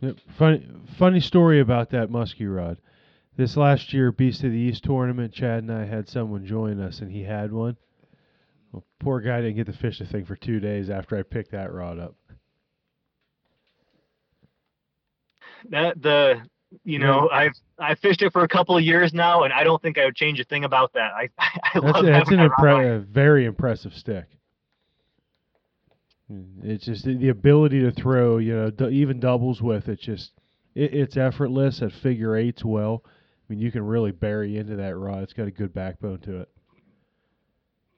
Yep. 0.02 0.18
Funny, 0.38 0.68
funny 0.98 1.20
story 1.20 1.60
about 1.60 1.90
that 1.92 2.10
musky 2.10 2.46
rod. 2.46 2.78
This 3.36 3.58
last 3.58 3.94
year, 3.94 4.12
Beast 4.12 4.44
of 4.44 4.52
the 4.52 4.58
East 4.58 4.84
tournament, 4.84 5.34
Chad 5.34 5.64
and 5.64 5.72
I 5.72 5.86
had 5.86 6.08
someone 6.08 6.46
join 6.46 6.80
us, 6.80 7.00
and 7.00 7.12
he 7.12 7.24
had 7.24 7.52
one. 7.52 7.78
Well, 8.72 8.84
poor 9.00 9.22
guy 9.22 9.42
didn't 9.42 9.56
get 9.56 9.68
to 9.68 9.74
fish 9.74 10.00
the 10.00 10.06
thing 10.06 10.26
for 10.26 10.36
two 10.36 10.60
days 10.60 10.90
after 10.90 11.18
I 11.18 11.24
picked 11.24 11.52
that 11.52 11.74
rod 11.74 12.00
up. 12.00 12.16
That 15.70 16.02
the 16.02 16.42
you 16.84 17.00
know 17.00 17.30
I've 17.32 17.54
I 17.80 17.96
fished 17.96 18.22
it 18.22 18.32
for 18.32 18.44
a 18.44 18.48
couple 18.48 18.78
of 18.78 18.84
years 18.84 19.14
now, 19.14 19.44
and 19.44 19.54
I 19.54 19.64
don't 19.64 19.82
think 19.82 19.98
I 19.98 20.06
would 20.06 20.16
change 20.16 20.40
a 20.40 20.44
thing 20.46 20.64
about 20.64 20.94
that. 20.94 21.12
I 21.14 21.30
I 21.40 21.80
That's, 21.82 21.86
love 21.94 22.06
that's 22.06 22.32
an 22.32 22.38
that 22.38 22.50
impre- 22.52 22.98
a 22.98 23.00
very 23.00 23.46
impressive 23.46 23.94
stick. 23.94 24.26
Mm, 26.32 26.64
It's 26.64 26.86
just 26.86 27.06
the, 27.06 27.16
the 27.16 27.30
ability 27.30 27.82
to 27.82 27.92
throw, 27.92 28.38
you 28.38 28.56
know, 28.56 28.72
d- 28.72 28.90
even 28.90 29.20
doubles 29.20 29.62
with 29.62 29.90
it. 29.90 30.00
Just 30.00 30.34
it, 30.76 30.94
it's 30.94 31.18
effortless 31.18 31.82
at 31.82 31.92
figure 31.92 32.36
eights. 32.36 32.64
Well, 32.66 33.04
I 33.06 33.10
mean, 33.50 33.60
you 33.60 33.72
can 33.72 33.84
really 33.86 34.12
bury 34.12 34.58
into 34.58 34.76
that 34.78 34.96
rod. 34.98 35.24
It's 35.24 35.34
got 35.34 35.48
a 35.48 35.52
good 35.52 35.74
backbone 35.74 36.20
to 36.22 36.42
it. 36.42 36.50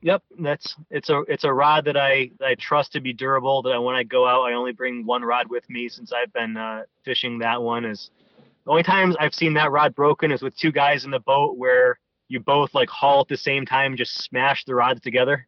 Yep, 0.06 0.22
that's 0.40 0.76
it's 0.92 1.10
a 1.10 1.24
it's 1.28 1.46
a 1.46 1.52
rod 1.52 1.86
that 1.86 1.98
I 1.98 2.30
I 2.40 2.54
trust 2.60 2.92
to 2.92 3.02
be 3.02 3.12
durable. 3.12 3.64
That 3.64 3.72
I, 3.72 3.80
when 3.80 3.96
I 3.96 4.04
go 4.04 4.28
out, 4.28 4.44
I 4.44 4.54
only 4.54 4.72
bring 4.72 5.04
one 5.04 5.24
rod 5.24 5.50
with 5.50 5.68
me 5.68 5.90
since 5.90 6.14
I've 6.14 6.32
been 6.32 6.56
uh, 6.56 6.84
fishing 7.04 7.40
that 7.40 7.64
one. 7.64 7.86
Is 7.86 8.12
the 8.66 8.70
only 8.70 8.84
times 8.84 9.16
I've 9.20 9.34
seen 9.34 9.56
that 9.56 9.72
rod 9.72 9.96
broken 9.96 10.32
is 10.32 10.44
with 10.44 10.56
two 10.56 10.72
guys 10.72 11.06
in 11.06 11.12
the 11.12 11.20
boat 11.20 11.58
where 11.58 11.98
you 12.28 12.40
both 12.40 12.76
like 12.76 12.88
haul 12.88 13.22
at 13.22 13.30
the 13.30 13.36
same 13.36 13.66
time, 13.66 13.98
just 13.98 14.24
smash 14.24 14.64
the 14.66 14.76
rods 14.76 15.02
together. 15.02 15.48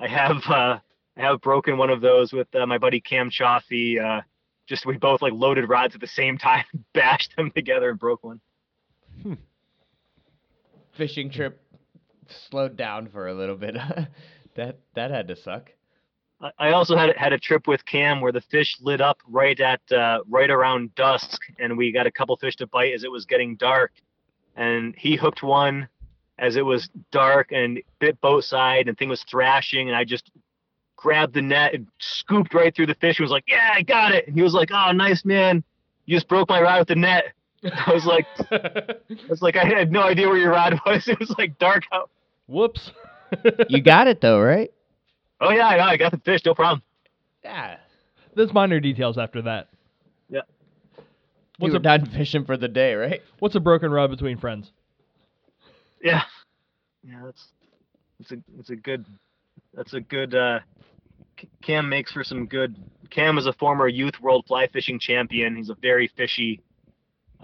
I 0.00 0.08
have 0.08 0.42
uh, 0.48 0.78
I 1.16 1.20
have 1.20 1.40
broken 1.40 1.78
one 1.78 1.90
of 1.90 2.00
those 2.00 2.32
with 2.32 2.52
uh, 2.56 2.66
my 2.66 2.78
buddy 2.78 3.00
Cam 3.00 3.30
Chaffee. 3.30 4.00
Uh, 4.00 4.22
just 4.66 4.84
we 4.84 4.96
both 4.96 5.22
like 5.22 5.32
loaded 5.32 5.68
rods 5.68 5.94
at 5.94 6.00
the 6.00 6.08
same 6.08 6.38
time, 6.50 6.64
bashed 6.92 7.36
them 7.36 7.52
together, 7.52 7.90
and 7.90 8.00
broke 8.00 8.24
one. 8.24 8.40
Fishing 10.96 11.30
trip 11.30 11.63
slowed 12.28 12.76
down 12.76 13.08
for 13.08 13.28
a 13.28 13.34
little 13.34 13.56
bit. 13.56 13.76
that 14.56 14.78
that 14.94 15.10
had 15.10 15.28
to 15.28 15.36
suck. 15.36 15.70
I- 16.58 16.72
also 16.72 16.96
had 16.96 17.16
had 17.16 17.32
a 17.32 17.38
trip 17.38 17.66
with 17.66 17.84
Cam 17.86 18.20
where 18.20 18.32
the 18.32 18.40
fish 18.40 18.76
lit 18.80 19.00
up 19.00 19.18
right 19.26 19.58
at 19.60 19.80
uh, 19.92 20.20
right 20.28 20.50
around 20.50 20.94
dusk, 20.94 21.40
and 21.58 21.76
we 21.78 21.92
got 21.92 22.06
a 22.06 22.10
couple 22.10 22.36
fish 22.36 22.56
to 22.56 22.66
bite 22.66 22.92
as 22.92 23.04
it 23.04 23.10
was 23.10 23.24
getting 23.24 23.56
dark. 23.56 23.92
And 24.56 24.94
he 24.96 25.16
hooked 25.16 25.42
one 25.42 25.88
as 26.38 26.56
it 26.56 26.64
was 26.64 26.88
dark 27.10 27.52
and 27.52 27.80
bit 27.98 28.20
boat 28.20 28.44
side, 28.44 28.88
and 28.88 28.98
thing 28.98 29.08
was 29.08 29.22
thrashing, 29.24 29.88
and 29.88 29.96
I 29.96 30.04
just 30.04 30.30
grabbed 30.96 31.34
the 31.34 31.42
net 31.42 31.74
and 31.74 31.86
scooped 31.98 32.54
right 32.54 32.74
through 32.74 32.86
the 32.86 32.94
fish. 32.96 33.18
and 33.18 33.24
was 33.24 33.30
like, 33.30 33.44
"Yeah, 33.46 33.72
I 33.74 33.82
got 33.82 34.12
it." 34.12 34.26
And 34.26 34.36
he 34.36 34.42
was 34.42 34.54
like, 34.54 34.70
"Oh, 34.72 34.92
nice 34.92 35.24
man, 35.24 35.62
you 36.06 36.16
just 36.16 36.28
broke 36.28 36.48
my 36.48 36.60
rod 36.60 36.80
with 36.80 36.88
the 36.88 36.94
net." 36.96 37.26
I 37.64 37.92
was 37.92 38.04
like, 38.06 38.26
I 38.50 38.96
was 39.28 39.42
like, 39.42 39.56
I 39.56 39.64
had 39.64 39.90
no 39.90 40.02
idea 40.02 40.28
where 40.28 40.38
your 40.38 40.52
rod 40.52 40.78
was. 40.86 41.06
It 41.08 41.18
was 41.18 41.34
like 41.38 41.58
dark 41.58 41.84
out. 41.92 42.10
Whoops. 42.46 42.90
You 43.68 43.82
got 43.82 44.06
it 44.06 44.20
though, 44.20 44.40
right? 44.40 44.70
Oh 45.40 45.50
yeah, 45.50 45.66
I, 45.68 45.90
I 45.92 45.96
got 45.96 46.12
the 46.12 46.18
fish, 46.18 46.42
no 46.44 46.54
problem. 46.54 46.82
Yeah. 47.42 47.76
There's 48.34 48.52
minor 48.52 48.80
details 48.80 49.18
after 49.18 49.42
that. 49.42 49.68
Yeah. 50.28 50.42
You 50.98 51.02
What's 51.58 51.72
were 51.72 51.78
a 51.78 51.82
done 51.82 52.06
fishing 52.06 52.44
for 52.44 52.56
the 52.56 52.68
day, 52.68 52.94
right? 52.94 53.22
what's 53.38 53.54
a 53.54 53.60
broken 53.60 53.90
rod 53.90 54.10
between 54.10 54.38
friends? 54.38 54.72
Yeah, 56.02 56.22
yeah, 57.02 57.20
that's 57.24 57.48
it's 58.20 58.32
a 58.32 58.36
it's 58.58 58.70
a 58.70 58.76
good 58.76 59.06
that's 59.72 59.94
a 59.94 60.00
good 60.00 60.34
uh, 60.34 60.60
Cam 61.62 61.88
makes 61.88 62.12
for 62.12 62.24
some 62.24 62.46
good. 62.46 62.76
Cam 63.10 63.38
is 63.38 63.46
a 63.46 63.52
former 63.54 63.88
youth 63.88 64.20
world 64.20 64.44
fly 64.46 64.66
fishing 64.68 64.98
champion. 64.98 65.56
He's 65.56 65.70
a 65.70 65.76
very 65.80 66.08
fishy 66.16 66.60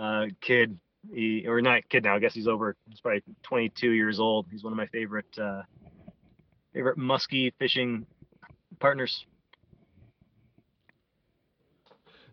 uh, 0.01 0.27
kid. 0.41 0.79
He, 1.15 1.47
or 1.47 1.63
not 1.63 1.89
kid 1.89 2.05
now. 2.05 2.15
I 2.15 2.19
guess 2.19 2.35
he's 2.35 2.47
over. 2.47 2.77
He's 2.89 3.01
probably 3.01 3.23
22 3.43 3.91
years 3.91 4.21
old. 4.21 4.47
He's 4.51 4.63
one 4.63 4.73
of 4.73 4.77
my 4.77 4.87
favorite 4.89 5.39
uh, 5.41 5.63
favorite 6.75 6.99
musky 6.99 7.55
fishing 7.59 8.07
partners. 8.79 9.25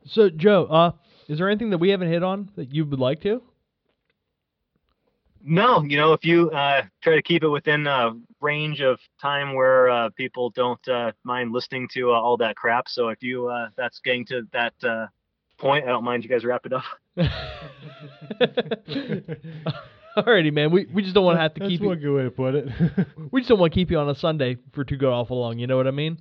So 0.06 0.30
Joe, 0.30 0.65
uh, 0.65 0.91
is 1.27 1.38
there 1.38 1.49
anything 1.49 1.69
that 1.72 1.77
we 1.77 1.89
haven't 1.89 2.10
hit 2.10 2.23
on 2.23 2.49
that 2.56 2.73
you 2.73 2.85
would 2.85 2.99
like 2.99 3.22
to? 3.22 3.41
No, 5.44 5.81
you 5.84 5.98
know, 5.98 6.14
if 6.14 6.26
you 6.26 6.49
uh, 6.52 6.84
try 7.02 7.15
to 7.15 7.22
keep 7.22 7.44
it 7.44 7.48
within 7.48 7.88
a 7.88 8.11
range 8.41 8.81
of 8.81 8.99
time 9.22 9.53
where 9.53 9.89
uh, 9.89 10.10
people 10.10 10.49
don't 10.49 10.85
uh, 10.89 11.11
mind 11.23 11.53
listening 11.53 11.88
to 11.94 12.11
uh, 12.11 12.15
all 12.15 12.38
that 12.38 12.56
crap. 12.57 12.89
So 12.89 13.10
if 13.10 13.23
you 13.23 13.48
uh, 13.48 13.69
that's 13.77 13.99
getting 13.99 14.26
to 14.26 14.41
that 14.52 14.73
uh, 14.84 15.07
point, 15.57 15.85
I 15.85 15.88
don't 15.88 16.03
mind 16.03 16.23
you 16.23 16.30
guys 16.30 16.44
wrap 16.44 16.65
it 16.65 16.73
up. 16.73 16.84
Alrighty, 20.18 20.52
man. 20.52 20.72
We 20.72 20.88
we 20.94 21.02
just 21.03 21.14
don't 21.14 21.26
want 21.26 21.38
to 21.38 21.41
have 21.41 21.53
to 21.56 21.60
That's 21.60 21.69
keep 21.72 21.81
one 21.81 21.99
you. 21.99 22.03
good 22.07 22.15
way 22.15 22.23
to 22.23 22.31
put 22.31 22.56
it. 22.56 22.68
We 23.31 23.41
just 23.41 23.49
don't 23.49 23.60
want 23.60 23.73
to 23.73 23.76
keep 23.80 23.91
you 23.91 23.99
on 23.99 24.10
a 24.10 24.15
Sunday 24.15 24.57
for 24.73 24.84
too 24.84 24.98
good 24.98 25.10
awful 25.11 25.39
long. 25.39 25.60
You 25.60 25.68
know 25.68 25.77
what 25.77 25.88
I 25.88 25.91
mean? 25.91 26.18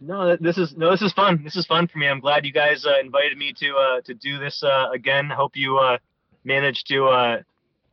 No, 0.00 0.36
this 0.36 0.58
is 0.58 0.74
no, 0.76 0.90
this 0.90 1.02
is 1.02 1.12
fun. 1.12 1.42
This 1.44 1.56
is 1.56 1.66
fun 1.66 1.86
for 1.88 1.98
me. 1.98 2.06
I'm 2.08 2.20
glad 2.20 2.44
you 2.44 2.52
guys 2.52 2.84
uh, 2.84 2.98
invited 3.02 3.38
me 3.38 3.52
to 3.58 3.74
uh, 3.76 4.00
to 4.02 4.14
do 4.14 4.38
this 4.38 4.62
uh, 4.62 4.90
again. 4.92 5.30
Hope 5.30 5.52
you 5.56 5.78
uh, 5.78 5.98
manage 6.44 6.84
to 6.84 7.06
uh, 7.06 7.42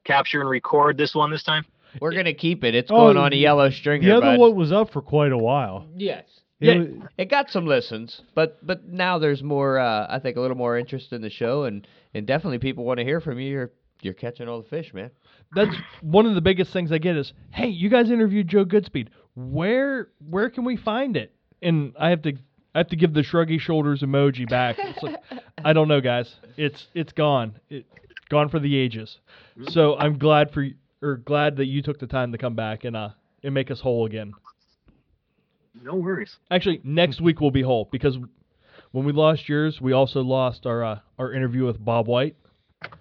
capture 0.04 0.42
and 0.42 0.50
record 0.50 0.98
this 0.98 1.14
one 1.16 1.32
this 1.32 1.44
time? 1.44 1.64
We're 2.02 2.14
gonna 2.14 2.34
keep 2.34 2.64
it. 2.64 2.74
It's 2.76 2.90
Oh, 2.92 2.96
going 2.96 3.18
on 3.18 3.34
a 3.34 3.36
yellow 3.36 3.70
stringer. 3.70 4.08
The 4.08 4.16
other 4.18 4.38
bud. 4.38 4.40
one 4.40 4.56
was 4.56 4.72
up 4.72 4.92
for 4.92 5.02
quite 5.02 5.32
a 5.32 5.38
while. 5.38 5.88
Yes. 5.96 6.24
It 6.62 6.68
Yeah. 6.68 6.84
wa- 6.84 7.08
it 7.18 7.30
got 7.30 7.50
some 7.50 7.66
listens, 7.66 8.22
but 8.36 8.66
but 8.66 8.88
now 8.88 9.18
there's 9.20 9.44
more. 9.44 9.80
Uh, 9.80 10.06
I 10.10 10.20
think 10.20 10.38
a 10.38 10.42
little 10.42 10.58
more 10.58 10.78
interest 10.78 11.12
in 11.14 11.22
the 11.22 11.30
show, 11.30 11.64
and 11.64 11.86
and 12.14 12.26
definitely 12.28 12.60
people 12.60 12.86
want 12.86 13.00
to 13.00 13.04
hear 13.04 13.20
from 13.22 13.40
you. 13.40 13.50
You're 13.52 13.72
you're 14.02 14.14
catching 14.14 14.48
all 14.48 14.62
the 14.62 14.68
fish, 14.70 14.94
man. 14.94 15.12
That's 15.56 15.76
one 16.02 16.26
of 16.26 16.36
the 16.36 16.42
biggest 16.42 16.72
things 16.74 16.92
I 16.92 16.98
get 16.98 17.16
is, 17.16 17.34
hey, 17.52 17.68
you 17.68 17.90
guys 17.90 18.10
interviewed 18.12 18.48
Joe 18.48 18.66
Goodspeed. 18.66 19.08
Where 19.36 20.10
where 20.30 20.50
can 20.50 20.64
we 20.66 20.78
find 20.78 21.16
it? 21.18 21.34
And 21.62 21.94
I 22.00 22.10
have 22.10 22.22
to 22.24 22.34
I 22.76 22.80
have 22.80 22.88
to 22.90 22.96
give 22.96 23.14
the 23.14 23.22
shruggy 23.22 23.60
shoulders 23.60 24.02
emoji 24.02 24.50
back. 24.50 24.78
It's 24.80 25.02
like, 25.04 25.20
I 25.64 25.74
don't 25.74 25.88
know, 25.88 26.02
guys. 26.02 26.36
It's 26.58 26.88
it's 26.94 27.14
gone. 27.14 27.58
It 27.70 27.86
gone 28.30 28.50
for 28.50 28.60
the 28.60 28.76
ages. 28.76 29.20
So 29.70 29.96
I'm 29.98 30.18
glad 30.18 30.52
for 30.52 30.68
or 31.02 31.18
glad 31.18 31.58
that 31.58 31.66
you 31.66 31.82
took 31.82 32.00
the 32.00 32.08
time 32.08 32.32
to 32.32 32.38
come 32.38 32.56
back 32.56 32.84
and 32.84 32.96
uh 32.96 33.10
and 33.44 33.54
make 33.54 33.70
us 33.72 33.80
whole 33.80 34.06
again. 34.06 34.34
No 35.82 35.96
worries. 35.96 36.38
Actually, 36.52 36.82
next 36.84 37.20
week 37.22 37.42
we'll 37.42 37.52
be 37.52 37.62
whole 37.64 37.90
because 37.92 38.18
when 38.92 39.06
we 39.06 39.12
lost 39.12 39.50
yours, 39.50 39.82
we 39.82 39.92
also 39.94 40.22
lost 40.22 40.66
our 40.66 40.84
uh, 40.84 41.00
our 41.18 41.34
interview 41.34 41.66
with 41.66 41.84
Bob 41.84 42.08
White, 42.08 42.36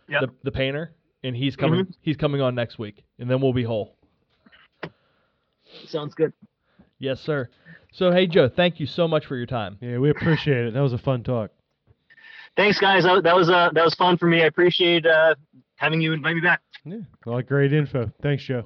Yep. 0.09 0.20
the 0.23 0.28
the 0.44 0.53
painter, 0.53 0.93
and 1.23 1.36
he's 1.36 1.55
coming 1.57 1.86
he's 2.01 2.16
coming 2.16 2.40
on 2.40 2.55
next 2.55 2.78
week, 2.78 3.05
and 3.19 3.31
then 3.31 3.40
we'll 3.40 3.53
be 3.53 3.65
whole. 3.65 3.97
Sounds 5.86 6.15
good. 6.15 6.32
Yes, 6.99 7.20
sir. 7.20 7.49
So 7.93 8.11
hey 8.12 8.27
Joe, 8.27 8.49
thank 8.49 8.81
you 8.81 8.86
so 8.86 9.07
much 9.09 9.27
for 9.27 9.36
your 9.36 9.47
time. 9.47 9.77
yeah, 9.81 9.99
we 9.99 10.11
appreciate 10.11 10.66
it. 10.66 10.74
That 10.74 10.81
was 10.81 10.93
a 10.93 10.99
fun 10.99 11.23
talk. 11.23 11.51
Thanks, 12.57 12.78
guys. 12.78 13.05
That, 13.05 13.23
that 13.24 13.35
was 13.36 13.49
uh, 13.51 13.70
that 13.74 13.85
was 13.85 13.94
fun 13.94 14.16
for 14.19 14.27
me. 14.27 14.43
I 14.43 14.47
appreciate 14.47 15.07
uh, 15.07 15.35
having 15.77 16.01
you 16.01 16.12
invite 16.12 16.35
me 16.35 16.40
back. 16.40 16.61
Yeah, 16.85 16.99
a 17.27 17.31
lot 17.31 17.39
of 17.40 17.47
great 17.47 17.73
info. 17.73 18.11
Thanks, 18.23 18.44
Joe. 18.44 18.65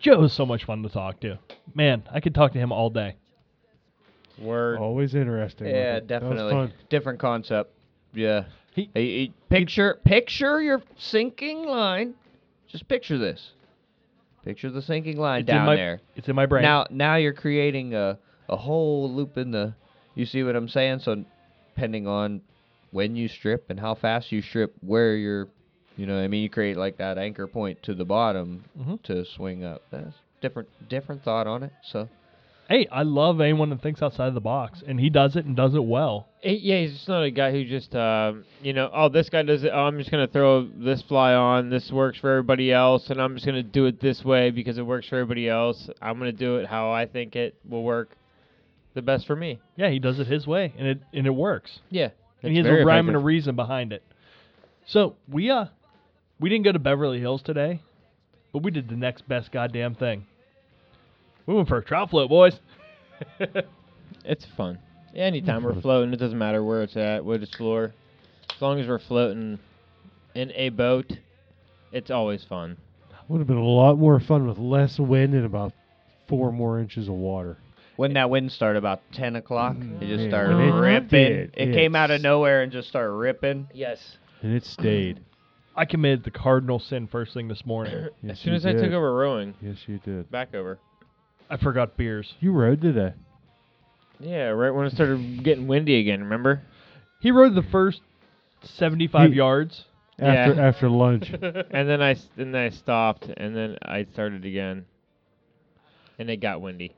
Joe 0.00 0.22
is 0.24 0.32
so 0.32 0.44
much 0.46 0.64
fun 0.64 0.82
to 0.82 0.88
talk 0.88 1.20
to. 1.20 1.38
Man, 1.74 2.02
I 2.10 2.20
could 2.20 2.34
talk 2.34 2.52
to 2.52 2.58
him 2.58 2.72
all 2.72 2.90
day. 2.90 3.16
Word. 4.38 4.78
Always 4.78 5.14
interesting. 5.14 5.66
with 5.66 5.76
Yeah, 5.76 5.96
it. 5.96 6.08
That 6.08 6.22
was 6.22 6.30
definitely 6.30 6.52
fun. 6.52 6.72
different 6.88 7.18
concept. 7.20 7.72
Yeah. 8.14 8.44
He- 8.74 8.90
Hey, 8.94 9.18
hey, 9.26 9.32
picture 9.50 9.98
picture 10.04 10.62
your 10.62 10.82
sinking 10.96 11.66
line. 11.66 12.14
Just 12.68 12.88
picture 12.88 13.18
this. 13.18 13.52
Picture 14.44 14.70
the 14.70 14.80
sinking 14.80 15.18
line 15.18 15.40
It's 15.42 15.50
in 15.50 15.56
down 15.56 15.66
my- 15.66 15.76
there. 15.76 16.00
It's 16.16 16.28
in 16.28 16.34
my 16.36 16.46
brain. 16.46 16.62
Now 16.62 16.86
now 16.90 17.16
you're 17.16 17.34
creating 17.34 17.94
a 17.94 18.18
a 18.48 18.56
whole 18.56 19.10
loop 19.12 19.36
in 19.36 19.50
the. 19.50 19.74
You 20.14 20.24
see 20.24 20.42
what 20.42 20.56
I'm 20.56 20.68
saying? 20.68 21.00
So 21.00 21.24
depending 21.74 22.06
on 22.06 22.40
when 22.92 23.16
you 23.16 23.28
strip 23.28 23.68
and 23.70 23.78
how 23.78 23.94
fast 23.94 24.32
you 24.32 24.40
strip, 24.42 24.74
where 24.80 25.14
you're, 25.14 25.48
you 26.00 26.06
know, 26.06 26.14
what 26.16 26.24
I 26.24 26.28
mean, 26.28 26.42
you 26.42 26.48
create 26.48 26.78
like 26.78 26.96
that 26.96 27.18
anchor 27.18 27.46
point 27.46 27.82
to 27.82 27.92
the 27.94 28.06
bottom 28.06 28.64
Mhm. 28.78 29.02
to 29.02 29.22
swing 29.26 29.64
up. 29.64 29.82
That's 29.90 30.16
different 30.40 30.68
different 30.88 31.22
thought 31.22 31.46
on 31.46 31.62
it. 31.62 31.72
So 31.82 32.08
hey, 32.70 32.86
I 32.90 33.02
love 33.02 33.40
anyone 33.40 33.68
that 33.70 33.82
thinks 33.82 34.00
outside 34.00 34.28
of 34.28 34.34
the 34.34 34.40
box, 34.40 34.82
and 34.86 34.98
he 34.98 35.10
does 35.10 35.36
it 35.36 35.44
and 35.44 35.54
does 35.54 35.74
it 35.74 35.84
well. 35.84 36.28
Yeah, 36.42 36.78
he's 36.80 36.92
just 36.94 37.08
not 37.08 37.22
a 37.24 37.30
guy 37.30 37.50
who 37.50 37.64
just, 37.64 37.94
um, 37.96 38.44
you 38.62 38.72
know, 38.72 38.88
oh, 38.94 39.08
this 39.10 39.28
guy 39.28 39.42
does 39.42 39.62
it. 39.64 39.72
Oh, 39.74 39.80
I'm 39.86 39.98
just 39.98 40.10
gonna 40.10 40.26
throw 40.28 40.62
this 40.62 41.02
fly 41.02 41.34
on. 41.34 41.68
This 41.68 41.92
works 41.92 42.16
for 42.18 42.30
everybody 42.30 42.72
else, 42.72 43.10
and 43.10 43.20
I'm 43.20 43.34
just 43.34 43.44
gonna 43.44 43.62
do 43.62 43.84
it 43.84 44.00
this 44.00 44.24
way 44.24 44.50
because 44.50 44.78
it 44.78 44.86
works 44.86 45.06
for 45.08 45.16
everybody 45.16 45.50
else. 45.50 45.90
I'm 46.00 46.16
gonna 46.18 46.32
do 46.32 46.56
it 46.56 46.66
how 46.66 46.90
I 46.90 47.04
think 47.04 47.36
it 47.36 47.56
will 47.68 47.82
work, 47.82 48.16
the 48.94 49.02
best 49.02 49.26
for 49.26 49.36
me. 49.36 49.58
Yeah, 49.76 49.90
he 49.90 49.98
does 49.98 50.18
it 50.18 50.28
his 50.28 50.46
way, 50.46 50.72
and 50.78 50.86
it 50.88 51.00
and 51.12 51.26
it 51.26 51.34
works. 51.34 51.80
Yeah, 51.90 52.08
and 52.42 52.52
he 52.52 52.58
has 52.58 52.66
a 52.66 52.84
rhyme 52.84 53.08
and 53.08 53.16
a 53.16 53.20
reason 53.20 53.54
behind 53.56 53.92
it. 53.92 54.02
So 54.86 55.16
we 55.28 55.50
uh 55.50 55.66
we 56.40 56.48
didn't 56.48 56.64
go 56.64 56.72
to 56.72 56.78
Beverly 56.78 57.20
Hills 57.20 57.42
today, 57.42 57.80
but 58.52 58.62
we 58.62 58.70
did 58.70 58.88
the 58.88 58.96
next 58.96 59.28
best 59.28 59.52
goddamn 59.52 59.94
thing. 59.94 60.26
We 61.46 61.54
went 61.54 61.68
for 61.68 61.78
a 61.78 61.84
trout 61.84 62.10
float, 62.10 62.28
boys. 62.28 62.58
It's 64.24 64.44
fun. 64.56 64.78
Anytime 65.14 65.62
we're 65.62 65.80
floating, 65.80 66.12
it 66.12 66.18
doesn't 66.18 66.38
matter 66.38 66.62
where 66.62 66.82
it's 66.82 66.96
at, 66.96 67.24
what 67.24 67.42
it's 67.42 67.54
floor. 67.56 67.94
As 68.54 68.60
long 68.60 68.78
as 68.80 68.86
we're 68.86 68.98
floating 68.98 69.58
in 70.34 70.52
a 70.54 70.68
boat, 70.68 71.12
it's 71.92 72.10
always 72.10 72.44
fun. 72.44 72.76
Would 73.28 73.38
have 73.38 73.46
been 73.46 73.56
a 73.56 73.64
lot 73.64 73.96
more 73.98 74.20
fun 74.20 74.46
with 74.46 74.58
less 74.58 74.98
wind 74.98 75.32
and 75.34 75.46
about 75.46 75.72
four 76.28 76.52
more 76.52 76.80
inches 76.80 77.08
of 77.08 77.14
water. 77.14 77.56
when 77.96 78.12
that 78.14 78.28
wind 78.30 78.50
started 78.52 78.78
about 78.78 79.00
ten 79.12 79.36
o'clock, 79.36 79.76
mm, 79.76 80.02
it 80.02 80.06
just 80.06 80.24
Yeah, 80.24 80.28
started 80.30 80.56
it 80.58 80.72
ripping. 80.72 81.08
did. 81.08 81.50
It 81.54 81.72
came 81.72 81.94
out 81.96 82.10
of 82.10 82.16
It's- 82.16 82.22
nowhere 82.22 82.62
and 82.62 82.70
just 82.72 82.88
started 82.88 83.12
ripping. 83.12 83.68
Yes. 83.72 84.16
And 84.42 84.52
it 84.54 84.64
stayed. 84.64 85.20
I 85.76 85.84
committed 85.84 86.24
the 86.24 86.30
cardinal 86.30 86.78
sin 86.78 87.06
first 87.06 87.32
thing 87.34 87.48
this 87.48 87.64
morning. 87.64 88.08
Yes, 88.22 88.32
as 88.32 88.38
soon 88.40 88.52
you 88.52 88.56
as 88.56 88.66
I 88.66 88.72
took 88.72 88.92
over 88.92 89.14
rowing, 89.14 89.54
Yes, 89.62 89.76
you 89.86 89.98
did. 89.98 90.30
back 90.30 90.54
over. 90.54 90.78
I 91.48 91.56
forgot 91.56 91.96
beers. 91.96 92.34
You 92.40 92.52
rode 92.52 92.80
today. 92.80 93.14
Yeah, 94.18 94.48
right 94.48 94.70
when 94.70 94.86
it 94.86 94.92
started 94.92 95.42
getting 95.44 95.66
windy 95.66 95.98
again. 95.98 96.22
Remember? 96.24 96.62
He 97.20 97.30
rode 97.30 97.54
the 97.54 97.62
first 97.62 98.00
seventy-five 98.62 99.30
He- 99.30 99.36
yards. 99.36 99.84
After 100.18 100.54
Yeah. 100.54 100.68
after 100.68 100.88
lunch. 100.90 101.30
and 101.42 101.88
then 101.88 102.02
I 102.02 102.10
s- 102.10 102.28
and 102.36 102.54
then 102.54 102.62
I 102.62 102.68
stopped, 102.68 103.24
and 103.36 103.56
then 103.56 103.78
I 103.80 104.04
started 104.12 104.44
again, 104.44 104.84
and 106.18 106.28
it 106.28 106.36
got 106.38 106.60
windy. 106.60 106.94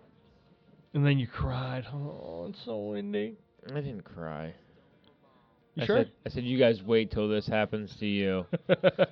And 0.92 1.06
then 1.06 1.18
you 1.20 1.28
cried. 1.28 1.86
Oh, 1.92 2.46
it's 2.50 2.64
so 2.64 2.76
windy. 2.78 3.36
I 3.70 3.74
didn't 3.80 4.02
cry. 4.02 4.54
You 5.74 5.84
I 5.84 5.86
sure? 5.86 5.96
Said, 5.98 6.12
I 6.26 6.28
said, 6.28 6.44
you 6.44 6.58
guys 6.58 6.82
wait 6.82 7.10
till 7.10 7.28
this 7.28 7.46
happens 7.46 7.96
to 7.96 8.06
you, 8.06 8.44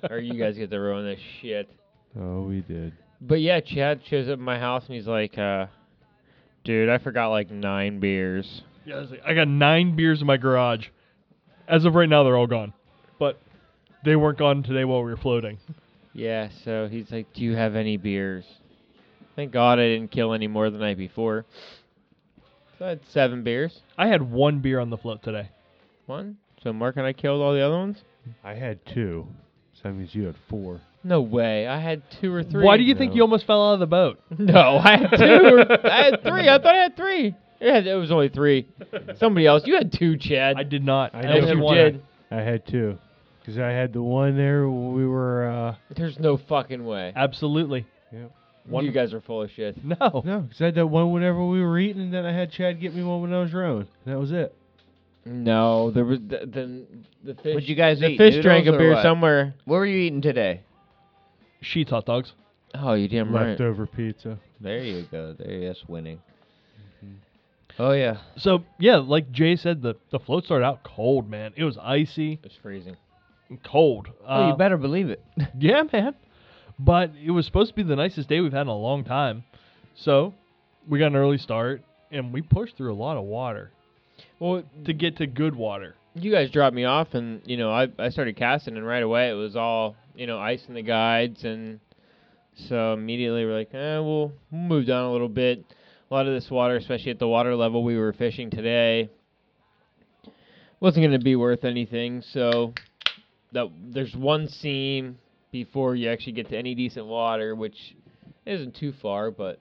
or 0.09 0.19
you 0.19 0.35
guys 0.35 0.57
get 0.57 0.69
to 0.69 0.77
ruin 0.77 1.05
this 1.05 1.19
shit. 1.41 1.69
oh, 2.19 2.43
we 2.43 2.61
did. 2.61 2.93
But 3.19 3.41
yeah, 3.41 3.59
Chad 3.59 4.01
shows 4.05 4.27
up 4.27 4.33
at 4.33 4.39
my 4.39 4.59
house 4.59 4.85
and 4.85 4.95
he's 4.95 5.07
like, 5.07 5.37
uh, 5.37 5.67
"Dude, 6.63 6.89
I 6.89 6.97
forgot 6.97 7.29
like 7.29 7.49
nine 7.51 7.99
beers." 7.99 8.61
Yeah, 8.85 8.95
I, 8.95 8.99
was 8.99 9.11
like, 9.11 9.21
I 9.25 9.33
got 9.33 9.47
nine 9.47 9.95
beers 9.95 10.21
in 10.21 10.27
my 10.27 10.37
garage. 10.37 10.87
As 11.67 11.85
of 11.85 11.95
right 11.95 12.09
now, 12.09 12.23
they're 12.23 12.37
all 12.37 12.47
gone. 12.47 12.73
But 13.19 13.39
they 14.03 14.15
weren't 14.15 14.39
gone 14.39 14.63
today 14.63 14.85
while 14.85 15.03
we 15.03 15.11
were 15.11 15.17
floating. 15.17 15.59
Yeah, 16.13 16.49
so 16.63 16.87
he's 16.87 17.11
like, 17.11 17.31
"Do 17.33 17.43
you 17.43 17.55
have 17.55 17.75
any 17.75 17.97
beers?" 17.97 18.45
Thank 19.35 19.51
God 19.51 19.79
I 19.79 19.83
didn't 19.83 20.11
kill 20.11 20.33
any 20.33 20.47
more 20.47 20.69
the 20.69 20.77
night 20.77 20.97
before. 20.97 21.45
So 22.77 22.85
I 22.85 22.89
had 22.89 22.99
seven 23.09 23.43
beers. 23.43 23.81
I 23.97 24.07
had 24.07 24.21
one 24.21 24.59
beer 24.59 24.79
on 24.79 24.89
the 24.89 24.97
float 24.97 25.23
today. 25.23 25.49
One. 26.07 26.37
So 26.63 26.71
Mark 26.73 26.97
and 26.97 27.05
I 27.05 27.13
killed 27.13 27.41
all 27.41 27.53
the 27.53 27.61
other 27.61 27.77
ones. 27.77 27.97
I 28.43 28.53
had 28.53 28.79
two. 28.93 29.27
So 29.73 29.81
that 29.85 29.93
means 29.93 30.13
you 30.13 30.25
had 30.25 30.35
four. 30.49 30.81
No 31.03 31.21
way. 31.21 31.67
I 31.67 31.79
had 31.79 32.03
two 32.21 32.31
or 32.31 32.43
three. 32.43 32.63
Why 32.63 32.77
do 32.77 32.83
you 32.83 32.93
think 32.93 33.11
No. 33.11 33.15
you 33.15 33.21
almost 33.23 33.47
fell 33.47 33.69
out 33.69 33.73
of 33.73 33.79
the 33.79 33.87
boat? 33.87 34.19
No, 34.37 34.77
I 34.77 34.97
had 34.97 35.09
two. 35.17 35.23
Or, 35.57 35.87
I 35.91 36.03
had 36.05 36.21
three. 36.23 36.47
I 36.47 36.57
thought 36.59 36.75
I 36.75 36.83
had 36.83 36.95
three. 36.97 37.35
Yeah, 37.59 37.77
it 37.79 37.93
was 37.95 38.11
only 38.11 38.29
three. 38.29 38.67
Somebody 39.17 39.45
else. 39.47 39.63
You 39.65 39.75
had 39.75 39.91
two, 39.91 40.17
Chad. 40.17 40.55
I 40.57 40.63
did 40.63 40.83
not. 40.83 41.13
I 41.15 41.19
I 41.19 41.21
know 41.23 41.29
only 41.35 41.47
had 41.47 41.57
you 41.57 41.63
one. 41.63 41.75
did. 41.75 42.03
I 42.31 42.35
had 42.41 42.67
two. 42.67 42.97
Because 43.39 43.57
I 43.57 43.69
had 43.69 43.93
the 43.93 44.01
one 44.03 44.37
there 44.37 44.67
when 44.69 44.93
we 44.93 45.05
were. 45.07 45.47
Uh, 45.49 45.75
There's 45.95 46.19
no 46.19 46.37
fucking 46.37 46.83
way. 46.85 47.11
Absolutely. 47.15 47.85
One- 48.67 48.85
You 48.85 48.91
guys 48.91 49.13
are 49.13 49.21
full 49.21 49.41
of 49.41 49.49
shit. 49.51 49.83
No. 49.83 50.21
no, 50.23 50.39
because 50.41 50.61
I 50.61 50.65
had 50.65 50.75
that 50.75 50.85
one 50.87 51.11
whenever 51.11 51.43
we 51.43 51.61
were 51.63 51.79
eating, 51.79 52.01
and 52.03 52.13
then 52.13 52.25
I 52.25 52.31
had 52.33 52.51
Chad 52.51 52.79
get 52.79 52.93
me 52.95 53.03
one 53.03 53.21
when 53.21 53.33
I 53.33 53.39
was 53.41 53.51
rowing. 53.53 53.87
That 54.05 54.19
was 54.19 54.31
it. 54.31 54.55
No, 55.25 55.91
there 55.91 56.05
was 56.05 56.19
the 56.19 56.39
the, 56.45 56.85
the 57.23 57.35
fish. 57.41 57.53
What'd 57.53 57.69
you 57.69 57.75
guys 57.75 57.99
the 57.99 58.07
eat, 58.09 58.17
fish 58.17 58.41
drank 58.41 58.63
a 58.63 58.71
noodles 58.71 58.75
or 58.75 58.79
beer 58.79 58.93
what? 58.95 59.03
somewhere. 59.03 59.53
What 59.65 59.77
were 59.77 59.85
you 59.85 59.97
eating 59.97 60.21
today? 60.21 60.61
Sheetz 61.63 61.89
hot 61.89 62.05
dogs. 62.05 62.33
Oh, 62.73 62.93
you 62.93 63.07
damn 63.07 63.33
right. 63.33 63.49
Leftover 63.49 63.85
pizza. 63.85 64.39
There 64.59 64.79
you 64.83 65.05
go. 65.11 65.33
There, 65.37 65.51
yes, 65.51 65.77
winning. 65.87 66.19
Oh 67.79 67.91
yeah. 67.91 68.17
So 68.37 68.63
yeah, 68.79 68.97
like 68.97 69.31
Jay 69.31 69.55
said, 69.55 69.81
the 69.81 69.95
the 70.11 70.19
float 70.19 70.45
started 70.45 70.65
out 70.65 70.83
cold, 70.83 71.29
man. 71.29 71.53
It 71.55 71.63
was 71.63 71.77
icy, 71.77 72.39
It's 72.43 72.55
freezing. 72.61 72.97
and 73.49 73.61
cold. 73.63 74.07
Oh, 74.27 74.47
you 74.47 74.53
Uh, 74.53 74.55
better 74.55 74.77
believe 74.77 75.09
it. 75.09 75.23
Yeah, 75.59 75.83
man. 75.91 76.15
But 76.79 77.11
it 77.23 77.31
was 77.31 77.45
supposed 77.45 77.69
to 77.69 77.75
be 77.75 77.83
the 77.83 77.95
nicest 77.95 78.27
day 78.27 78.39
we've 78.41 78.51
had 78.51 78.61
in 78.63 78.67
a 78.67 78.75
long 78.75 79.03
time. 79.03 79.43
So 79.95 80.33
we 80.87 80.97
got 80.99 81.07
an 81.07 81.15
early 81.15 81.37
start, 81.37 81.83
and 82.11 82.33
we 82.33 82.41
pushed 82.41 82.75
through 82.75 82.91
a 82.91 82.95
lot 82.95 83.17
of 83.17 83.23
water 83.23 83.71
Well, 84.41 84.63
to 84.85 84.93
get 84.93 85.17
to 85.17 85.27
good 85.27 85.55
water. 85.55 85.93
you 86.15 86.31
guys 86.31 86.49
dropped 86.49 86.75
me 86.75 86.83
off, 86.83 87.13
and 87.13 87.43
you 87.45 87.57
know 87.57 87.69
I 87.69 87.89
I 87.99 88.09
started 88.09 88.35
casting, 88.35 88.75
and 88.75 88.83
right 88.83 89.03
away 89.03 89.29
it 89.29 89.33
was 89.33 89.55
all 89.55 89.95
you 90.15 90.25
know 90.25 90.39
ice 90.39 90.65
in 90.67 90.73
the 90.73 90.81
guides, 90.81 91.43
and 91.43 91.79
so 92.55 92.93
immediately 92.93 93.45
we're 93.45 93.59
like, 93.59 93.71
eh, 93.75 93.99
we'll 93.99 94.31
we'll 94.51 94.61
move 94.61 94.87
down 94.87 95.05
a 95.05 95.11
little 95.11 95.29
bit. 95.29 95.63
a 96.09 96.13
lot 96.13 96.25
of 96.25 96.33
this 96.33 96.49
water, 96.49 96.75
especially 96.75 97.11
at 97.11 97.19
the 97.19 97.27
water 97.27 97.55
level 97.55 97.83
we 97.83 97.95
were 97.95 98.13
fishing 98.13 98.49
today, 98.49 99.11
wasn't 100.79 101.03
going 101.05 101.19
to 101.19 101.23
be 101.23 101.35
worth 101.35 101.63
anything. 101.63 102.23
So 102.33 102.73
that 103.51 103.67
there's 103.79 104.15
one 104.15 104.47
seam 104.47 105.19
before 105.51 105.93
you 105.93 106.09
actually 106.09 106.33
get 106.33 106.49
to 106.49 106.57
any 106.57 106.73
decent 106.73 107.05
water, 107.05 107.53
which 107.53 107.95
isn't 108.47 108.75
too 108.75 108.91
far, 109.03 109.29
but 109.29 109.59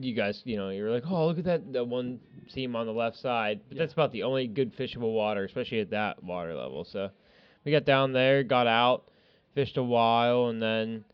you 0.00 0.14
guys, 0.14 0.40
you 0.44 0.56
know, 0.56 0.70
you're 0.70 0.90
like, 0.90 1.04
oh, 1.08 1.26
look 1.26 1.38
at 1.38 1.44
that, 1.44 1.72
that 1.72 1.86
one 1.86 2.20
seam 2.48 2.76
on 2.76 2.86
the 2.86 2.92
left 2.92 3.16
side. 3.18 3.60
But 3.68 3.78
that's 3.78 3.92
about 3.92 4.12
the 4.12 4.22
only 4.24 4.46
good 4.46 4.76
fishable 4.76 5.12
water, 5.14 5.44
especially 5.44 5.80
at 5.80 5.90
that 5.90 6.22
water 6.22 6.54
level. 6.54 6.84
So 6.84 7.10
we 7.64 7.72
got 7.72 7.84
down 7.84 8.12
there, 8.12 8.42
got 8.42 8.66
out, 8.66 9.04
fished 9.54 9.76
a 9.76 9.82
while, 9.82 10.46
and 10.46 10.60
then 10.62 11.04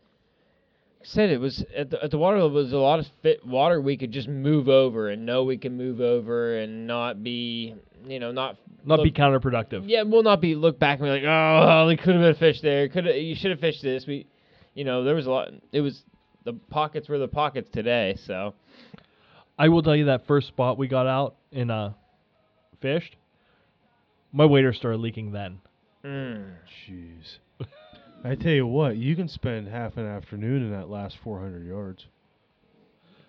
like 0.99 1.07
I 1.07 1.13
said 1.13 1.29
it 1.29 1.39
was 1.39 1.63
at 1.75 1.89
the, 1.89 2.03
at 2.03 2.11
the 2.11 2.17
water 2.17 2.37
level. 2.37 2.51
Was 2.51 2.73
a 2.73 2.77
lot 2.77 2.99
of 2.99 3.05
fit 3.21 3.45
water 3.45 3.81
we 3.81 3.97
could 3.97 4.11
just 4.11 4.27
move 4.27 4.67
over 4.69 5.09
and 5.09 5.25
know 5.25 5.43
we 5.43 5.57
can 5.57 5.77
move 5.77 5.99
over 6.01 6.57
and 6.57 6.85
not 6.87 7.23
be, 7.23 7.75
you 8.05 8.19
know, 8.19 8.31
not 8.31 8.57
Not 8.85 9.03
be 9.03 9.11
counterproductive. 9.11 9.83
yeah, 9.85 10.03
we'll 10.03 10.23
not 10.23 10.41
be 10.41 10.55
look 10.55 10.79
back 10.79 10.99
and 10.99 11.07
be 11.07 11.11
like, 11.11 11.23
oh, 11.25 11.87
there 11.87 11.97
could 11.97 12.15
have 12.15 12.21
been 12.21 12.31
a 12.31 12.35
fish 12.35 12.61
there. 12.61 12.87
Could 12.89 13.05
have 13.05 13.15
you 13.15 13.35
should 13.35 13.51
have 13.51 13.59
fished 13.59 13.81
this. 13.81 14.05
We, 14.05 14.27
you 14.73 14.83
know, 14.85 15.03
there 15.03 15.15
was 15.15 15.25
a 15.25 15.31
lot. 15.31 15.49
It 15.71 15.81
was 15.81 16.01
the 16.43 16.53
pockets 16.53 17.07
were 17.09 17.17
the 17.19 17.27
pockets 17.27 17.69
today. 17.71 18.15
So 18.25 18.53
I 19.57 19.69
will 19.69 19.83
tell 19.83 19.95
you 19.95 20.05
that 20.05 20.25
first 20.27 20.47
spot 20.47 20.77
we 20.77 20.87
got 20.87 21.07
out 21.07 21.35
and 21.51 21.71
uh 21.71 21.91
fished, 22.81 23.15
my 24.31 24.45
waiter 24.45 24.73
started 24.73 24.97
leaking 24.99 25.31
then. 25.31 25.59
mm, 26.03 26.51
Jeez. 26.87 27.37
I 28.23 28.35
tell 28.35 28.51
you 28.51 28.65
what, 28.67 28.97
you 28.97 29.15
can 29.15 29.27
spend 29.27 29.67
half 29.67 29.97
an 29.97 30.05
afternoon 30.05 30.63
in 30.63 30.71
that 30.71 30.89
last 30.89 31.17
400 31.23 31.65
yards. 31.65 32.05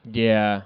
yeah, 0.05 0.63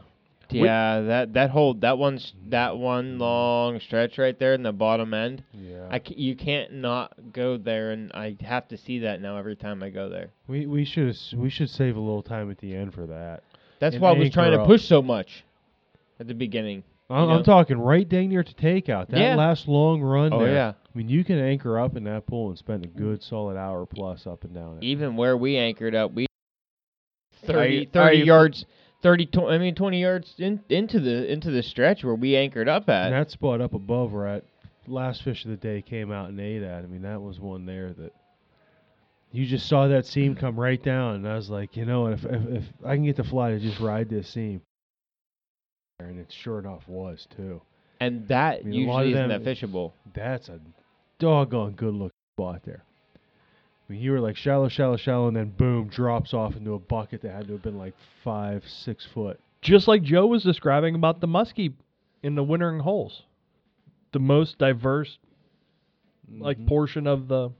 yeah. 0.50 1.00
That 1.00 1.32
that 1.34 1.50
whole 1.50 1.74
that 1.74 1.98
one's 1.98 2.32
that 2.48 2.76
one 2.76 3.12
mm-hmm. 3.12 3.20
long 3.22 3.80
stretch 3.80 4.18
right 4.18 4.38
there 4.38 4.54
in 4.54 4.62
the 4.62 4.72
bottom 4.72 5.12
end. 5.14 5.42
Yeah. 5.52 5.88
I 5.90 5.98
c- 6.00 6.14
you 6.16 6.36
can't 6.36 6.72
not 6.74 7.32
go 7.32 7.56
there, 7.56 7.90
and 7.92 8.10
I 8.12 8.36
have 8.42 8.68
to 8.68 8.76
see 8.76 9.00
that 9.00 9.20
now 9.20 9.36
every 9.36 9.56
time 9.56 9.82
I 9.82 9.90
go 9.90 10.08
there. 10.08 10.30
we 10.48 10.66
we 10.66 10.84
should 10.84 11.16
we 11.36 11.50
should 11.50 11.70
save 11.70 11.96
a 11.96 12.00
little 12.00 12.22
time 12.22 12.50
at 12.50 12.58
the 12.58 12.74
end 12.74 12.94
for 12.94 13.06
that. 13.06 13.42
That's 13.80 13.94
And 13.96 14.02
why 14.02 14.10
I 14.10 14.18
was 14.18 14.30
trying 14.30 14.52
anchor 14.52 14.62
to 14.62 14.66
push 14.68 14.84
so 14.86 15.02
much 15.02 15.44
at 16.18 16.26
the 16.26 16.34
beginning. 16.34 16.82
I'm, 17.10 17.28
You 17.28 17.34
I'm 17.36 17.44
talking 17.44 17.78
right 17.78 18.08
dang 18.08 18.30
near 18.30 18.42
to 18.42 18.54
takeout. 18.54 19.08
That 19.10 19.20
Yeah. 19.20 19.36
last 19.36 19.68
long 19.68 20.00
run 20.00 20.32
Oh 20.32 20.40
there. 20.40 20.52
yeah. 20.52 20.68
I 20.76 20.98
mean, 20.98 21.08
you 21.08 21.22
can 21.24 21.38
anchor 21.38 21.78
up 21.78 21.94
in 21.96 22.04
that 22.04 22.26
pool 22.26 22.48
and 22.48 22.58
spend 22.58 22.84
a 22.84 22.88
good 22.88 23.22
solid 23.22 23.56
hour 23.56 23.84
plus 23.86 24.26
up 24.26 24.42
and 24.44 24.54
down 24.54 24.78
it. 24.78 24.82
even 24.84 25.14
where 25.16 25.36
we 25.36 25.56
anchored 25.56 25.94
up, 25.94 26.12
we 26.14 26.24
Are 27.44 27.46
30, 27.52 27.74
you- 27.74 27.86
30 27.86 27.98
are 27.98 28.12
you- 28.14 28.24
yards, 28.24 28.66
30, 29.02 29.26
tw- 29.26 29.38
I 29.48 29.58
mean, 29.58 29.74
20 29.74 30.00
yards 30.00 30.34
in, 30.38 30.60
into 30.68 31.00
the 31.00 31.30
into 31.30 31.50
the 31.50 31.62
stretch 31.62 32.02
where 32.04 32.14
we 32.14 32.36
anchored 32.36 32.68
up 32.68 32.88
at. 32.88 33.06
And 33.06 33.14
that 33.14 33.30
spot 33.30 33.60
up 33.60 33.74
above 33.74 34.12
where 34.12 34.26
at 34.26 34.44
last 34.86 35.22
fish 35.22 35.44
of 35.44 35.50
the 35.50 35.56
day 35.56 35.82
came 35.82 36.10
out 36.12 36.28
and 36.28 36.40
ate 36.40 36.62
at. 36.62 36.84
I 36.84 36.86
mean, 36.86 37.02
that 37.02 37.20
was 37.20 37.38
one 37.38 37.66
there 37.66 37.92
that 37.94 38.12
you 39.32 39.44
just 39.44 39.68
saw 39.68 39.88
that 39.88 40.06
seam 40.06 40.34
come 40.34 40.58
right 40.58 40.82
down, 40.82 41.16
and 41.16 41.28
I 41.28 41.34
was 41.34 41.50
like, 41.50 41.76
you 41.76 41.84
know, 41.84 42.06
if 42.06 42.24
if, 42.24 42.46
if 42.48 42.64
I 42.84 42.94
can 42.94 43.04
get 43.04 43.16
the 43.16 43.24
fly 43.24 43.50
to 43.50 43.58
just 43.58 43.80
ride 43.80 44.08
this 44.08 44.28
seam, 44.28 44.62
and 45.98 46.18
it 46.18 46.32
sure 46.32 46.58
enough 46.58 46.88
was 46.88 47.26
too. 47.36 47.60
and 48.00 48.26
that 48.28 48.60
I 48.60 48.62
mean, 48.62 48.80
usually 48.80 49.12
isn't 49.12 49.28
them- 49.28 49.42
that 49.44 49.56
fishable. 49.58 49.92
That's 50.14 50.48
a 50.48 50.60
doggone 51.18 51.72
good 51.72 51.94
looking 51.94 52.10
spot 52.36 52.62
there. 52.64 52.82
I 53.88 53.92
mean, 53.92 54.02
you 54.02 54.10
were 54.12 54.20
like 54.20 54.36
shallow, 54.36 54.68
shallow, 54.68 54.96
shallow, 54.96 55.28
and 55.28 55.36
then 55.36 55.50
boom, 55.50 55.88
drops 55.88 56.34
off 56.34 56.56
into 56.56 56.74
a 56.74 56.78
bucket 56.78 57.22
that 57.22 57.32
had 57.32 57.46
to 57.46 57.52
have 57.52 57.62
been 57.62 57.78
like 57.78 57.94
five, 58.24 58.64
six 58.66 59.06
foot. 59.06 59.38
Just 59.62 59.86
like 59.88 60.02
Joe 60.02 60.26
was 60.26 60.42
describing 60.42 60.94
about 60.94 61.20
the 61.20 61.28
muskie 61.28 61.72
in 62.22 62.34
the 62.34 62.42
wintering 62.42 62.80
holes. 62.80 63.22
The 64.12 64.18
most 64.18 64.58
diverse 64.58 65.18
like 66.38 66.58
Mhm. 66.58 66.66
portion 66.66 67.06
of 67.06 67.28
the 67.28 67.50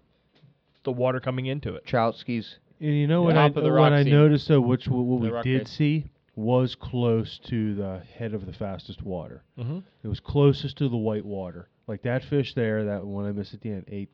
the 0.82 0.92
water 0.92 1.18
coming 1.20 1.46
into 1.46 1.74
it. 1.74 1.84
Troutskis. 1.84 2.58
And 2.80 2.94
you 2.94 3.06
know 3.08 3.22
what 3.22 3.36
I 3.36 3.48
top 3.48 3.62
the 3.62 3.70
what 3.72 3.92
I 3.92 4.02
noticed 4.04 4.48
though, 4.48 4.60
which 4.60 4.86
what, 4.88 5.04
what 5.04 5.20
we 5.20 5.30
did 5.42 5.62
face. 5.66 5.70
see 5.76 6.04
was 6.36 6.74
close 6.74 7.38
to 7.38 7.74
the 7.74 8.00
head 8.16 8.34
of 8.34 8.46
the 8.46 8.52
fastest 8.52 9.02
water. 9.02 9.42
Mm-hmm. 9.58 9.78
It 10.04 10.08
was 10.08 10.20
closest 10.20 10.76
to 10.78 10.88
the 10.88 10.96
white 10.96 11.24
water. 11.24 11.68
Like 11.88 12.02
that 12.02 12.22
fish 12.24 12.54
there, 12.54 12.84
that 12.84 13.04
one 13.04 13.24
I 13.26 13.32
missed 13.32 13.54
at 13.54 13.62
the 13.62 13.70
end, 13.70 13.84
ate 13.88 14.10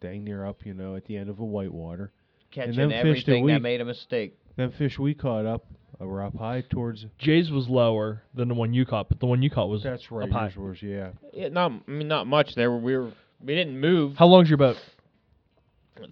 dang 0.00 0.24
near 0.24 0.44
up, 0.46 0.64
you 0.64 0.74
know, 0.74 0.96
at 0.96 1.04
the 1.06 1.16
end 1.16 1.30
of 1.30 1.38
a 1.40 1.44
white 1.44 1.72
water. 1.72 2.12
Catching 2.50 2.74
them 2.76 2.90
fish 2.90 2.96
that 2.96 3.06
everything 3.06 3.44
we- 3.44 3.52
that 3.52 3.62
made 3.62 3.80
a 3.80 3.84
mistake. 3.84 4.36
Them 4.56 4.72
fish 4.72 4.98
we 4.98 5.14
caught 5.14 5.46
up 5.46 5.64
uh, 6.00 6.06
were 6.06 6.22
up 6.22 6.34
high 6.36 6.62
towards. 6.68 7.06
Jay's 7.18 7.50
was 7.50 7.68
lower 7.68 8.22
than 8.34 8.48
the 8.48 8.54
one 8.54 8.74
you 8.74 8.84
caught, 8.84 9.08
but 9.08 9.20
the 9.20 9.26
one 9.26 9.42
you 9.42 9.50
caught 9.50 9.68
was 9.68 9.82
That's 9.82 10.10
right. 10.10 10.28
up 10.28 10.30
high. 10.34 10.52
was, 10.56 10.82
yeah. 10.82 11.10
Yeah, 11.32 11.48
not 11.48 11.72
I 11.86 11.90
mean 11.90 12.08
not 12.08 12.26
much 12.26 12.54
there. 12.56 12.70
We 12.72 12.96
were 12.96 13.12
we 13.40 13.54
didn't 13.54 13.78
move. 13.78 14.16
How 14.16 14.26
long's 14.26 14.48
your 14.48 14.58
boat? 14.58 14.76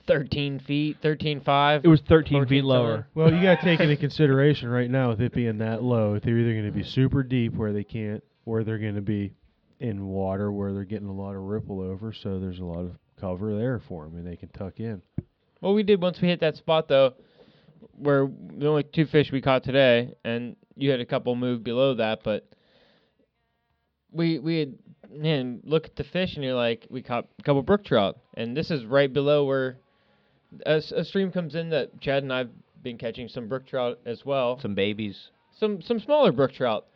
13 0.07 0.61
feet, 0.61 0.99
13.5. 1.03 1.81
It 1.85 1.89
was 1.89 2.01
13 2.09 2.33
14 2.35 2.49
feet 2.49 2.65
lower. 2.65 3.07
Well, 3.15 3.33
you 3.33 3.43
got 3.43 3.61
to 3.61 3.65
take 3.65 3.81
into 3.81 3.97
consideration 3.97 4.69
right 4.69 4.91
now 4.91 5.11
with 5.11 5.21
it 5.21 5.33
being 5.33 5.59
that 5.59 5.83
low, 5.83 6.19
they're 6.19 6.37
either 6.37 6.53
going 6.53 6.67
to 6.67 6.73
be 6.73 6.83
super 6.85 7.23
deep 7.23 7.55
where 7.55 7.73
they 7.73 7.85
can't, 7.85 8.23
or 8.45 8.65
they're 8.65 8.79
going 8.79 8.97
to 8.97 9.01
be 9.01 9.33
in 9.81 10.07
water 10.07 10.53
where 10.53 10.73
they're 10.75 10.85
getting 10.85 11.09
a 11.09 11.13
lot 11.15 11.35
of 11.35 11.43
ripple 11.43 11.81
over. 11.81 12.13
So 12.13 12.39
there's 12.39 12.59
a 12.59 12.65
lot 12.65 12.81
of 12.81 12.97
cover 13.21 13.57
there 13.57 13.79
for 13.81 14.05
them, 14.05 14.17
and 14.17 14.27
they 14.27 14.37
can 14.37 14.49
tuck 14.51 14.81
in. 14.81 15.03
What 15.61 15.75
we 15.75 15.83
did 15.83 16.01
once 16.01 16.21
we 16.21 16.29
hit 16.29 16.41
that 16.41 16.57
spot 16.57 16.89
though, 16.89 17.15
where 17.97 18.29
the 18.57 18.67
only 18.69 18.85
two 18.85 19.07
fish 19.07 19.31
we 19.33 19.41
caught 19.41 19.65
today, 19.65 20.15
and 20.25 20.57
you 20.77 20.91
had 20.91 21.01
a 21.01 21.07
couple 21.07 21.35
move 21.35 21.65
below 21.65 21.95
that, 21.95 22.21
but 22.23 22.49
we 24.13 24.39
we 24.39 24.59
had 24.59 24.75
man 25.11 25.61
look 25.65 25.87
at 25.87 25.97
the 25.97 26.05
fish 26.05 26.35
and 26.35 26.45
you're 26.45 26.55
like 26.55 26.87
we 26.91 27.03
caught 27.03 27.27
a 27.39 27.43
couple 27.43 27.63
brook 27.63 27.85
trout, 27.85 28.19
and 28.35 28.57
this 28.57 28.71
is 28.71 28.85
right 28.85 29.13
below 29.13 29.45
where 29.45 29.79
a 30.65 30.81
stream 30.81 31.31
comes 31.31 31.55
in 31.55 31.71
that 31.71 32.01
Chad 32.01 32.23
and 32.23 32.33
I've 32.33 32.51
been 32.83 32.97
catching 32.97 33.29
some 33.29 33.49
brook 33.49 33.67
trout 33.67 33.99
as 34.07 34.25
well, 34.25 34.59
Some 34.61 34.75
babies. 34.75 35.31
some 35.59 35.83
some 35.83 35.99
smaller 35.99 36.33
brook 36.33 36.53
trout, 36.53 36.87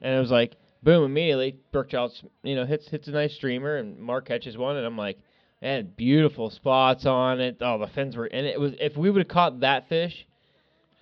and 0.00 0.14
it 0.14 0.18
was 0.18 0.30
like 0.30 0.56
boom 0.82 1.04
immediately 1.04 1.56
brook 1.72 1.90
trout's 1.90 2.22
you 2.42 2.56
know 2.56 2.64
hits 2.64 2.88
hits 2.88 3.06
a 3.06 3.10
nice 3.10 3.34
streamer 3.34 3.76
and 3.76 3.98
Mark 3.98 4.26
catches 4.26 4.56
one 4.56 4.76
and 4.76 4.86
I'm 4.86 4.96
like 4.96 5.18
man 5.62 5.92
beautiful 5.96 6.50
spots 6.50 7.04
on 7.06 7.40
it 7.40 7.58
oh 7.60 7.78
the 7.78 7.86
fins 7.88 8.16
were 8.16 8.24
and 8.26 8.46
it 8.46 8.58
was 8.58 8.72
if 8.80 8.96
we 8.96 9.10
would 9.10 9.20
have 9.20 9.28
caught 9.28 9.60
that 9.60 9.88
fish 9.88 10.26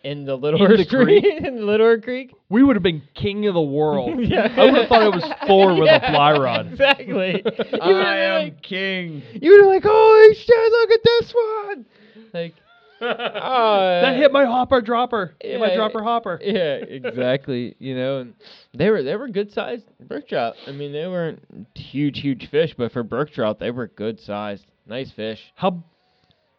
in 0.05 0.25
the 0.25 0.37
Little 0.37 0.65
In 0.65 0.77
the 0.77 0.87
Creek 0.87 1.23
creek? 1.23 1.25
in 1.45 1.57
the 1.57 1.63
Little 1.65 2.01
Creek 2.01 2.33
We 2.49 2.63
would 2.63 2.77
have 2.77 2.85
been 2.85 3.03
king 3.15 3.49
of 3.49 3.55
the 3.55 3.61
world. 3.61 4.19
yeah 4.23 4.47
I 4.57 4.65
would 4.65 4.75
have 4.75 4.89
thought 4.89 5.03
it 5.03 5.13
was 5.15 5.25
four 5.49 5.75
with 5.75 5.89
a 5.91 5.99
fly 6.13 6.39
rod. 6.39 6.69
exactly 6.69 7.33
You 7.35 7.43
would've 7.45 7.55
been 7.81 8.35
like- 8.45 8.63
king. 8.63 9.23
you 9.35 9.51
would 9.51 9.61
have 9.61 9.67
like 9.75 9.83
holy 9.85 10.35
shit 10.35 10.73
look 10.73 10.91
at 10.93 11.01
this 11.05 11.35
one 11.35 11.87
like 12.33 12.55
oh 13.01 14.01
That 14.03 14.17
hit 14.17 14.33
my 14.33 14.45
hopper 14.45 14.81
dropper. 14.81 15.35
Hit 15.41 15.61
my 15.61 15.75
dropper 15.75 16.03
hopper. 16.03 16.41
Yeah, 16.45 16.77
exactly. 16.77 17.75
you 17.79 17.95
know, 17.97 18.19
and 18.21 18.35
they 18.75 18.91
were 18.91 19.03
they 19.03 19.17
were 19.17 19.29
good 19.29 19.53
sized 19.53 19.85
brook 20.01 20.29
trout. 20.29 20.55
I 20.67 20.73
mean, 20.73 20.93
they 20.93 21.07
weren't 21.07 21.43
huge, 21.75 22.21
huge 22.21 22.49
fish, 22.51 22.75
but 22.77 22.93
for 22.93 23.03
brook 23.03 23.31
trout, 23.33 23.59
they 23.59 23.71
were 23.71 23.87
good 23.89 24.21
sized, 24.21 24.65
nice 24.87 25.11
fish. 25.13 25.41
How 25.55 25.85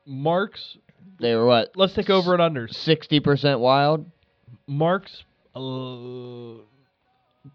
Mark's 0.05 0.77
They 1.19 1.35
were 1.35 1.45
what? 1.45 1.71
let's 1.75 1.93
take 1.93 2.09
over 2.09 2.33
and 2.35 2.41
unders. 2.55 2.73
Sixty 2.73 3.19
percent 3.19 3.59
wild. 3.59 4.05
Mark's 4.67 5.23
uh, 5.55 6.61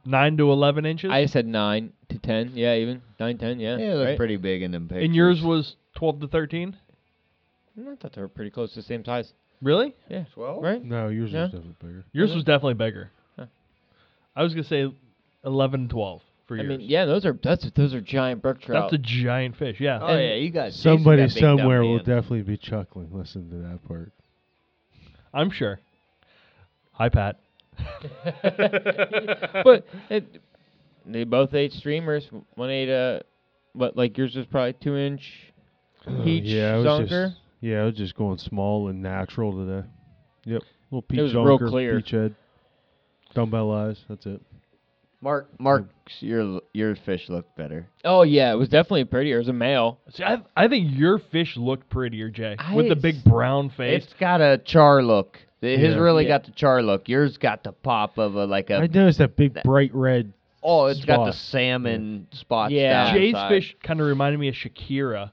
nine 0.04 0.36
to 0.36 0.50
eleven 0.52 0.84
inches. 0.86 1.10
I 1.10 1.26
said 1.26 1.46
nine 1.46 1.92
to 2.08 2.18
ten, 2.18 2.52
yeah, 2.54 2.74
even 2.74 3.02
nine, 3.20 3.38
ten, 3.38 3.60
yeah. 3.60 3.76
Yeah, 3.76 3.94
they're 3.96 4.04
right? 4.08 4.16
pretty 4.16 4.36
big 4.36 4.62
in 4.62 4.72
them 4.72 4.88
pictures. 4.88 5.04
and 5.04 5.14
yours 5.14 5.42
was 5.42 5.76
twelve 5.94 6.20
to 6.20 6.28
thirteen. 6.28 6.76
I 7.78 7.94
thought 7.96 8.12
they 8.14 8.20
were 8.20 8.28
pretty 8.28 8.50
close 8.50 8.70
to 8.70 8.76
the 8.80 8.82
same 8.86 9.04
size. 9.04 9.32
Really? 9.62 9.94
Yeah, 10.08 10.24
twelve. 10.34 10.62
right. 10.62 10.82
No, 10.84 11.08
yours 11.08 11.30
Yeah. 11.32 11.42
was 11.44 11.52
definitely 11.52 11.76
bigger. 11.80 12.04
Yours 12.12 12.34
was 12.34 12.44
definitely 12.44 12.74
bigger. 12.74 13.10
Huh. 13.38 13.46
I 14.36 14.42
was 14.42 14.52
gonna 14.52 14.64
say 14.64 14.92
11, 15.44 15.88
12 15.88 16.22
for 16.46 16.56
you. 16.56 16.62
I 16.62 16.64
yours. 16.66 16.78
mean, 16.78 16.88
yeah, 16.88 17.04
those 17.06 17.24
are 17.24 17.38
that's 17.42 17.68
those 17.74 17.94
are 17.94 18.00
giant 18.00 18.42
brook 18.42 18.60
trout. 18.60 18.90
That's 18.90 18.94
a 18.94 18.98
giant 18.98 19.56
fish. 19.56 19.80
Yeah. 19.80 19.98
Oh 20.02 20.06
And 20.08 20.20
yeah, 20.22 20.34
you 20.34 20.50
got 20.50 20.72
Somebody 20.72 21.22
got 21.22 21.34
big 21.34 21.42
dumb 21.42 21.58
somewhere 21.58 21.82
will 21.82 21.96
hands. 21.96 22.06
definitely 22.06 22.42
be 22.42 22.56
chuckling. 22.56 23.08
Listen 23.12 23.48
to 23.50 23.56
that 23.68 23.86
part. 23.88 24.12
I'm 25.32 25.50
sure. 25.50 25.80
Hi, 26.92 27.08
Pat. 27.08 27.40
but 28.44 29.86
it, 30.10 30.40
they 31.06 31.24
both 31.24 31.52
ate 31.54 31.72
streamers. 31.72 32.28
One 32.54 32.70
ate 32.70 32.88
a, 32.88 33.22
what 33.72 33.96
like 33.96 34.16
yours 34.16 34.34
was 34.36 34.46
probably 34.46 34.74
two 34.74 34.96
inch 34.96 35.52
oh, 36.06 36.22
peach 36.22 36.44
yeah, 36.44 36.74
I 36.74 36.76
was 36.76 36.86
zonker. 36.86 37.34
Just 37.64 37.72
yeah, 37.72 37.82
I 37.82 37.84
was 37.84 37.94
just 37.96 38.14
going 38.14 38.38
small 38.38 38.88
and 38.88 39.02
natural 39.02 39.52
today. 39.66 39.86
Yep, 40.44 40.62
little 40.90 41.02
peach 41.02 41.20
was 41.20 41.34
real 41.34 41.58
zonker, 41.58 41.68
clear. 41.68 41.96
peach 42.00 42.10
head, 42.10 42.34
dumbbell 43.34 43.70
eyes. 43.72 43.98
That's 44.08 44.26
it. 44.26 44.40
Mark, 45.20 45.48
Mark's 45.58 45.88
your 46.20 46.60
your 46.74 46.94
fish 46.96 47.30
looked 47.30 47.56
better. 47.56 47.86
Oh 48.04 48.22
yeah, 48.22 48.52
it 48.52 48.56
was 48.56 48.68
definitely 48.68 49.04
prettier. 49.06 49.36
It 49.36 49.38
was 49.38 49.48
a 49.48 49.54
male. 49.54 49.98
See, 50.10 50.22
I, 50.22 50.42
I 50.54 50.68
think 50.68 50.88
your 50.98 51.18
fish 51.18 51.56
looked 51.56 51.88
prettier, 51.88 52.28
Jay, 52.28 52.56
I- 52.58 52.74
with 52.74 52.88
the 52.90 52.96
big 52.96 53.24
brown 53.24 53.70
face. 53.70 54.04
It's 54.04 54.12
got 54.20 54.42
a 54.42 54.58
char 54.58 55.02
look. 55.02 55.38
The- 55.62 55.78
His 55.78 55.94
Yeah. 55.94 56.00
really 56.00 56.24
Yeah. 56.24 56.28
got 56.38 56.44
the 56.44 56.50
char 56.52 56.82
look. 56.82 57.08
Yours 57.08 57.38
got 57.38 57.64
the 57.64 57.72
pop 57.72 58.18
of 58.18 58.34
a 58.34 58.44
like 58.44 58.68
a. 58.68 58.76
I 58.76 58.86
noticed 58.86 59.18
that 59.18 59.34
big 59.34 59.54
bright 59.62 59.94
red. 59.94 60.34
oh, 60.62 60.86
it's 60.86 61.02
got 61.06 61.24
the 61.24 61.32
spot. 61.32 61.40
salmon 61.52 62.26
spots. 62.32 62.72
Yeah. 62.74 63.06
down 63.06 63.14
Jay's 63.16 63.32
side. 63.32 63.48
fish 63.48 63.76
kind 63.82 64.00
of 64.02 64.06
reminded 64.06 64.38
me 64.38 64.48
of 64.48 64.54
Shakira, 64.54 65.30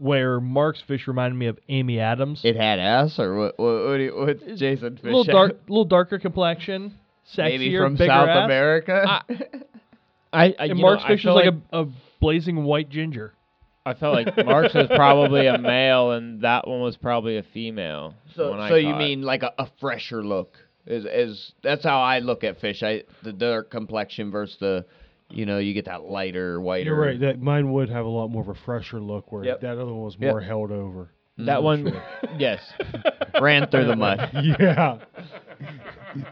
where 0.00 0.40
Mark's 0.40 0.80
fish 0.88 1.06
reminded 1.06 1.36
me 1.36 1.46
of 1.46 1.58
Amy 1.68 2.00
Adams. 2.00 2.40
It 2.42 2.56
had 2.56 2.78
ass, 2.78 3.18
or 3.18 3.36
what? 3.36 3.58
What? 3.58 3.84
what 3.86 3.96
do 3.98 4.02
you, 4.02 4.16
what's 4.16 4.58
Jason 4.58 4.86
a 4.86 4.90
fish? 4.96 5.04
little 5.04 5.24
have? 5.24 5.32
dark, 5.32 5.52
little 5.68 5.84
darker 5.84 6.18
complexion, 6.18 6.94
sexier, 7.36 7.58
Maybe 7.58 7.76
from 7.76 7.96
bigger 7.96 8.08
South 8.08 8.28
ass. 8.28 8.44
America. 8.46 9.04
I, 9.06 9.22
I 10.58 10.66
And 10.66 10.78
Mark's 10.78 11.02
know, 11.02 11.08
fish 11.08 11.26
I 11.26 11.28
was 11.28 11.44
felt 11.44 11.54
like, 11.54 11.54
a, 11.72 11.82
a 11.82 11.88
blazing 12.18 12.64
white 12.64 12.88
ginger. 12.88 13.34
I 13.84 13.94
felt 13.94 14.14
like 14.14 14.46
Mark's 14.46 14.74
was 14.74 14.88
probably 14.88 15.46
a 15.46 15.58
male, 15.58 16.12
and 16.12 16.42
that 16.42 16.66
one 16.66 16.80
was 16.80 16.96
probably 16.96 17.36
a 17.36 17.42
female. 17.42 18.14
So, 18.34 18.56
so 18.68 18.76
you 18.76 18.94
mean 18.94 19.22
like 19.22 19.42
a, 19.42 19.52
a 19.58 19.68
fresher 19.80 20.24
look? 20.24 20.56
Is 20.86 21.04
is 21.04 21.52
that's 21.62 21.84
how 21.84 22.00
I 22.00 22.20
look 22.20 22.42
at 22.42 22.58
fish? 22.58 22.82
I 22.82 23.02
the 23.22 23.34
dark 23.34 23.70
complexion 23.70 24.30
versus 24.30 24.56
the, 24.60 24.86
you 25.30 25.46
know, 25.46 25.58
you 25.58 25.74
get 25.74 25.84
that 25.86 26.02
lighter, 26.04 26.60
whiter. 26.60 26.84
You're 26.90 27.00
right. 27.00 27.20
That 27.20 27.40
mine 27.40 27.72
would 27.72 27.88
have 27.90 28.04
a 28.04 28.08
lot 28.08 28.28
more 28.28 28.42
of 28.42 28.48
a 28.48 28.54
fresher 28.54 29.00
look, 29.00 29.30
where 29.32 29.44
Yep. 29.44 29.60
that 29.62 29.72
other 29.78 29.86
one 29.86 30.02
was 30.02 30.16
Yep. 30.18 30.30
more 30.30 30.40
held 30.40 30.70
over. 30.72 31.10
that 31.38 31.62
one? 31.62 31.92
yes. 32.38 32.60
ran 33.40 33.66
through 33.68 33.86
the 33.86 33.96
mud. 33.96 34.30
yeah. 34.60 34.98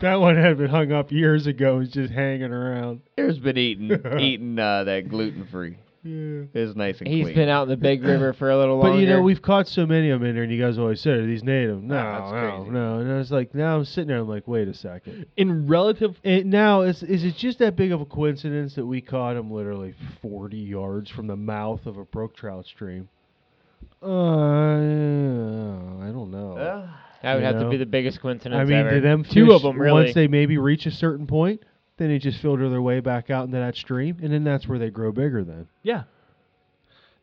that 0.01 0.17
one 0.21 0.37
had 0.37 0.59
been 0.59 0.69
hung 0.69 0.93
up 0.93 1.11
years 1.13 1.47
ago. 1.47 1.81
It's 1.81 1.93
just 1.93 2.13
hanging 2.13 2.53
around. 2.53 3.01
There's 3.17 3.39
been 3.39 3.57
eating 3.57 3.91
eating 4.19 4.59
uh, 4.59 4.85
that 4.85 5.09
gluten 5.09 5.47
free. 5.51 5.77
Yeah. 6.05 6.43
It's 6.55 6.77
nice 6.77 6.99
and 7.01 7.09
He's 7.09 7.25
clean. 7.25 7.35
been 7.35 7.49
out 7.49 7.65
in 7.65 7.69
the 7.71 7.77
big 7.77 8.03
river 8.05 8.33
for 8.33 8.51
a 8.51 8.57
little 8.57 8.77
longer. 8.77 8.93
But 8.93 8.99
you 9.01 9.09
know, 9.09 9.21
we've 9.21 9.43
caught 9.43 9.67
so 9.69 9.85
many 9.85 10.11
of 10.11 10.21
them 10.21 10.29
in 10.29 10.35
there, 10.37 10.45
and 10.45 10.53
you 10.53 10.61
guys 10.63 10.79
always 10.79 11.01
said, 11.01 11.19
"Are 11.19 11.27
these 11.27 11.43
native?" 11.43 11.83
No, 11.83 11.95
that's 11.95 12.33
no, 12.33 12.57
crazy. 12.57 12.71
no. 12.71 12.99
And 13.01 13.13
I 13.13 13.17
was 13.19 13.31
like, 13.33 13.55
now 13.55 13.77
I'm 13.77 13.85
sitting 13.85 14.09
there, 14.09 14.19
I'm 14.19 14.29
like, 14.29 14.47
wait 14.47 14.69
a 14.69 14.75
second. 14.75 15.27
In 15.37 15.67
relative, 15.67 16.17
And 16.25 16.47
now, 16.51 16.83
is 16.83 17.03
is 17.03 17.25
it 17.25 17.37
just 17.37 17.59
that 17.59 17.75
big 17.77 17.91
of 17.93 18.01
a 18.01 18.07
coincidence 18.07 18.75
that 18.77 18.87
we 18.87 19.01
caught 19.01 19.37
him 19.37 19.51
literally 19.51 19.95
40 20.23 20.57
yards 20.57 21.11
from 21.11 21.27
the 21.27 21.37
mouth 21.37 21.85
of 21.87 21.97
a 21.99 22.05
brook 22.05 22.37
trout 22.37 22.67
stream? 22.67 23.09
Uh, 24.03 24.07
I 24.07 26.11
don't 26.13 26.31
know. 26.31 26.57
Uh, 26.57 26.89
that 27.23 27.35
would 27.35 27.41
you 27.41 27.47
have 27.47 27.57
to 27.57 27.63
know? 27.65 27.71
be 27.71 27.77
the 27.77 27.87
biggest 27.87 28.21
coincidence 28.21 28.61
I 28.61 28.65
mean, 28.65 28.79
ever. 28.79 28.91
do 28.91 29.01
them 29.01 29.25
Two 29.25 29.47
fish, 29.47 29.55
of 29.57 29.63
them 29.63 29.81
really. 29.81 30.05
once 30.05 30.15
they 30.15 30.29
maybe 30.29 30.59
reach 30.59 30.87
a 30.87 30.91
certain 30.91 31.27
point, 31.27 31.63
then 31.99 32.09
they 32.09 32.19
just 32.19 32.41
filter 32.41 32.69
their 32.71 32.81
way 32.83 33.01
back 33.01 33.29
out 33.31 33.45
into 33.45 33.59
that 33.59 33.77
stream, 33.77 34.19
and 34.23 34.33
then 34.33 34.45
that's 34.45 34.67
where 34.67 34.79
they 34.79 34.91
grow 34.91 35.13
bigger. 35.13 35.45
Then 35.45 35.69
yeah. 35.83 36.05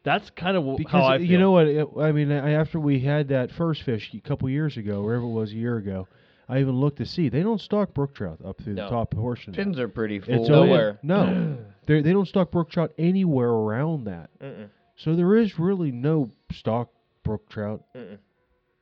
That's 0.04 0.30
kind 0.32 0.56
of 0.56 0.64
wh- 0.64 0.78
because 0.78 0.92
how 0.92 1.04
I 1.04 1.16
uh, 1.16 1.20
you 1.20 1.40
know 1.40 1.52
what? 1.52 1.68
it- 1.68 1.88
I 2.00 2.12
mean, 2.12 2.32
I, 2.32 2.52
after 2.52 2.80
we 2.80 3.00
had 3.00 3.30
that 3.30 3.50
first 3.52 3.82
fish 3.84 4.12
a 4.14 4.20
couple 4.20 4.48
years 4.50 4.78
ago, 4.78 5.02
wherever 5.02 5.24
it 5.24 5.32
was 5.32 5.52
a 5.52 5.56
year 5.56 5.78
ago, 5.78 6.08
I 6.48 6.60
even 6.60 6.76
looked 6.76 6.98
to 7.00 7.08
see 7.08 7.30
they 7.30 7.42
don't 7.42 7.60
stock 7.60 7.94
brook 7.96 8.14
trout 8.14 8.40
up 8.46 8.62
through 8.62 8.74
No. 8.76 8.84
the 8.84 8.90
top 8.92 9.10
portion. 9.12 9.50
of 9.52 9.56
that. 9.56 9.64
fins 9.64 9.80
are 9.80 9.88
pretty 9.88 10.20
full. 10.20 10.36
It's 10.42 10.50
only- 10.50 10.54
only- 10.60 10.70
Nowhere. 10.70 11.00
No, 11.02 11.58
they 11.88 12.02
they 12.02 12.12
don't 12.14 12.28
stock 12.28 12.52
brook 12.52 12.70
trout 12.70 12.92
anywhere 13.00 13.50
around 13.50 14.04
that. 14.06 14.30
Mm-mm, 14.40 14.70
So 14.98 15.16
there 15.16 15.36
is 15.38 15.58
really 15.58 15.92
no 15.92 16.30
stock 16.52 16.90
brook 17.24 17.50
trout 17.50 17.82
mm-mm. 17.96 18.20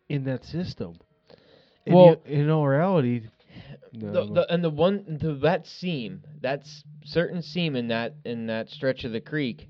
in 0.09 0.25
that 0.25 0.43
system. 0.43 0.95
In, 1.85 1.93
Well- 1.93 2.17
the- 2.25 2.33
in 2.33 2.49
all 2.49 2.67
reality, 2.67 3.21
no. 3.93 4.27
The, 4.27 4.33
the, 4.33 4.53
and 4.53 4.63
the 4.63 4.69
one 4.69 5.17
the, 5.21 5.33
that 5.41 5.67
seam, 5.67 6.23
that's 6.41 6.83
certain 7.05 7.41
seam 7.41 7.75
in 7.75 7.87
that 7.89 8.15
in 8.25 8.47
that 8.47 8.69
stretch 8.69 9.03
of 9.03 9.11
the 9.11 9.21
creek. 9.21 9.67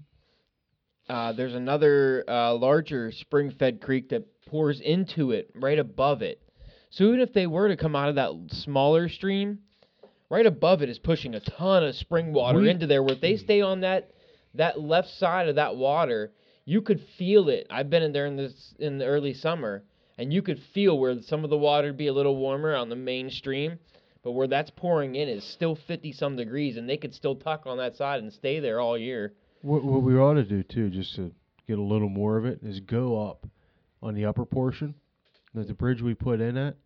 Uh, 1.10 1.34
there's 1.34 1.54
another 1.54 2.24
uh, 2.28 2.54
larger 2.56 3.12
spring-fed 3.12 3.82
creek 3.82 4.10
that 4.10 4.26
pours 4.46 4.80
into 4.80 5.32
it 5.32 5.52
right 5.54 5.78
above 5.78 6.22
it. 6.22 6.42
So 6.92 7.06
even 7.06 7.20
if 7.20 7.34
they 7.34 7.46
were 7.48 7.68
to 7.68 7.76
come 7.76 7.96
out 7.96 8.10
of 8.10 8.16
that 8.16 8.32
smaller 8.52 9.10
stream, 9.10 9.60
right 10.30 10.46
above 10.46 10.82
it 10.82 10.90
is 10.90 11.00
pushing 11.00 11.36
a 11.36 11.40
ton 11.42 11.84
of 11.84 11.96
spring 11.96 12.32
water 12.34 12.60
We- 12.60 12.70
into 12.70 12.88
there. 12.88 13.04
Where 13.04 13.16
if 13.16 13.22
they 13.22 13.38
stay 13.38 13.62
on 13.62 13.82
that 13.82 14.12
that 14.54 14.80
left 14.80 15.10
side 15.10 15.50
of 15.50 15.56
that 15.56 15.76
water, 15.76 16.32
you 16.66 16.82
could 16.82 17.02
feel 17.18 17.50
it. 17.50 17.68
I've 17.70 17.90
been 17.90 18.04
in 18.04 18.14
there 18.14 18.28
in 18.28 18.38
this 18.38 18.74
in 18.80 18.98
the 18.98 19.06
early 19.06 19.34
summer, 19.34 19.84
and 20.18 20.32
you 20.32 20.42
could 20.42 20.60
feel 20.74 20.98
where 20.98 21.22
some 21.24 21.44
of 21.44 21.50
the 21.50 21.58
water 21.58 21.88
would 21.88 21.98
be 21.98 22.08
a 22.08 22.14
little 22.14 22.38
warmer 22.38 22.76
on 22.76 22.90
the 22.90 22.96
main 22.96 23.30
stream, 23.30 23.80
but 24.24 24.32
where 24.32 24.48
that's 24.48 24.72
pouring 24.72 25.16
in 25.16 25.28
is 25.28 25.44
still 25.44 25.76
50 25.76 26.14
some 26.14 26.36
degrees, 26.36 26.78
and 26.78 26.90
they 26.90 26.98
could 26.98 27.14
still 27.14 27.36
tuck 27.36 27.64
on 27.66 27.78
that 27.78 27.96
side 27.96 28.22
and 28.22 28.32
stay 28.32 28.60
there 28.60 28.80
all 28.80 28.98
year. 28.98 29.34
What, 29.62 29.84
what 29.84 30.02
we 30.02 30.18
ought 30.18 30.36
to 30.36 30.44
do 30.44 30.64
too, 30.64 30.90
just 30.90 31.16
to 31.16 31.32
get 31.68 31.78
a 31.78 31.82
little 31.82 32.10
more 32.10 32.38
of 32.38 32.46
it, 32.46 32.60
is 32.64 32.80
go 32.80 33.28
up 33.30 33.46
on 34.02 34.16
the 34.16 34.26
upper 34.26 34.46
portion. 34.46 34.96
That 35.54 35.68
the 35.68 35.74
bridge 35.74 36.02
we 36.02 36.16
put 36.16 36.42
in 36.42 36.58
at, 36.58 36.78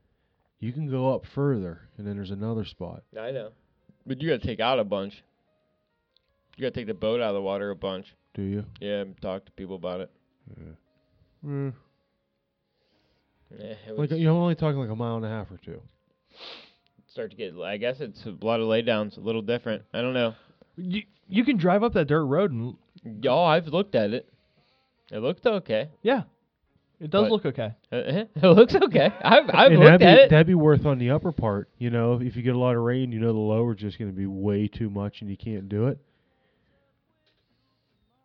you 0.59 0.73
can 0.73 0.89
go 0.89 1.13
up 1.13 1.25
further, 1.33 1.87
and 1.97 2.05
then 2.05 2.17
there's 2.17 2.31
another 2.31 2.65
spot. 2.65 3.03
I 3.17 3.31
know, 3.31 3.51
but 4.05 4.21
you 4.21 4.29
got 4.29 4.41
to 4.41 4.47
take 4.47 4.59
out 4.59 4.77
a 4.77 4.83
bunch. 4.83 5.23
You 6.57 6.63
got 6.63 6.73
to 6.73 6.79
take 6.79 6.87
the 6.87 6.93
boat 6.93 7.21
out 7.21 7.29
of 7.29 7.35
the 7.35 7.41
water 7.41 7.69
a 7.69 7.75
bunch. 7.75 8.13
Do 8.33 8.41
you? 8.41 8.65
Yeah, 8.81 9.01
and 9.01 9.21
talk 9.21 9.45
to 9.45 9.51
people 9.51 9.75
about 9.75 10.01
it. 10.01 10.11
Mm. 11.45 11.73
Yeah, 13.57 13.73
it 13.87 13.97
Like 13.97 14.11
you 14.11 14.25
know, 14.25 14.35
I'm 14.35 14.41
only 14.41 14.55
talking 14.55 14.79
like 14.79 14.89
a 14.89 14.95
mile 14.95 15.15
and 15.15 15.25
a 15.25 15.29
half 15.29 15.49
or 15.49 15.57
two. 15.57 15.81
Start 17.17 17.31
to 17.31 17.35
get. 17.37 17.55
I 17.59 17.77
guess 17.77 17.99
it's 17.99 18.23
a 18.27 18.45
lot 18.45 18.59
of 18.59 18.67
laydowns, 18.67 19.17
a 19.17 19.21
little 19.21 19.41
different. 19.41 19.81
I 19.91 20.01
don't 20.01 20.13
know. 20.13 20.35
You, 20.75 21.01
you 21.27 21.43
can 21.43 21.57
drive 21.57 21.81
up 21.81 21.93
that 21.93 22.05
dirt 22.07 22.25
road 22.25 22.51
and 22.51 22.75
Y'all, 23.23 23.43
I've 23.45 23.65
looked 23.67 23.95
at 23.95 24.11
it. 24.11 24.29
It 25.11 25.17
looked 25.19 25.45
okay. 25.45 25.89
yeah, 26.03 26.23
it 26.99 27.09
does 27.09 27.23
But- 27.23 27.31
look 27.31 27.45
okay. 27.47 27.73
Uh, 27.91 27.95
it 28.35 28.43
looks 28.43 28.75
okay. 28.75 29.09
I've 29.23 29.49
I've 29.51 29.71
and 29.71 29.79
looked 29.79 29.99
that'd 29.99 30.07
at 30.07 30.15
be, 30.17 30.21
it. 30.23 30.29
that'd 30.29 30.47
be 30.47 30.53
worth 30.55 30.85
on 30.85 30.99
the 30.99 31.09
upper 31.11 31.31
part. 31.31 31.69
You 31.79 31.89
know, 31.89 32.19
if 32.21 32.35
you 32.35 32.43
get 32.43 32.53
a 32.55 32.59
lot 32.59 32.75
of 32.75 32.83
rain, 32.83 33.11
you 33.11 33.19
know 33.19 33.33
the 33.33 33.39
lower's 33.39 33.77
just 33.79 33.97
going 33.97 34.11
to 34.11 34.15
be 34.17 34.25
way 34.27 34.67
too 34.67 34.89
much, 34.89 35.21
and 35.21 35.29
you 35.29 35.37
can't 35.37 35.69
do 35.69 35.87
it. 35.87 35.97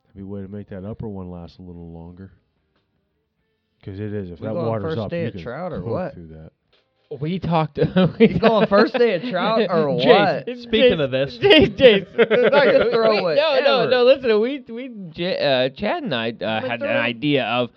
That'd 0.04 0.16
be 0.16 0.22
a 0.22 0.26
way 0.26 0.42
to 0.42 0.48
make 0.48 0.68
that 0.70 0.84
upper 0.84 1.08
one 1.08 1.30
last 1.30 1.58
a 1.58 1.62
little 1.62 1.92
longer. 1.92 2.32
Because 3.80 3.98
it 4.00 4.12
is. 4.12 4.30
If 4.30 4.40
We 4.40 4.48
that 4.48 4.52
going 4.54 4.66
water's 4.66 4.94
first 4.94 4.98
up, 4.98 5.10
day 5.10 5.22
you 5.22 5.26
of 5.28 5.32
can 5.34 5.42
trout 5.42 5.72
or 5.72 5.76
hook 5.80 5.86
what? 5.86 6.14
Through 6.14 6.28
that. 6.28 6.52
We 7.20 7.38
talked. 7.38 7.78
You 8.18 8.38
going 8.38 8.66
first 8.68 8.94
day 8.94 9.14
of 9.16 9.22
trout 9.30 9.66
or 9.70 9.90
what? 9.90 10.02
Jace, 10.46 10.62
Speaking 10.62 10.98
Jace, 10.98 11.04
of 11.04 11.10
this. 11.10 11.38
Jace, 11.38 11.76
Jace, 11.76 12.50
not 12.50 12.64
gonna 12.64 12.90
throw 12.90 13.24
we- 13.26 13.32
it 13.32 13.36
No, 13.36 13.60
no, 13.62 13.80
ever. 13.80 13.90
no. 13.90 14.04
Listen, 14.04 14.40
we 14.40 14.64
we 14.68 14.90
J- 15.10 15.38
uh, 15.38 15.68
Chad 15.78 16.02
and 16.04 16.14
I 16.14 16.30
uh, 16.30 16.60
had 16.66 16.80
an 16.82 16.88
idea 16.96 17.44
of, 17.44 17.70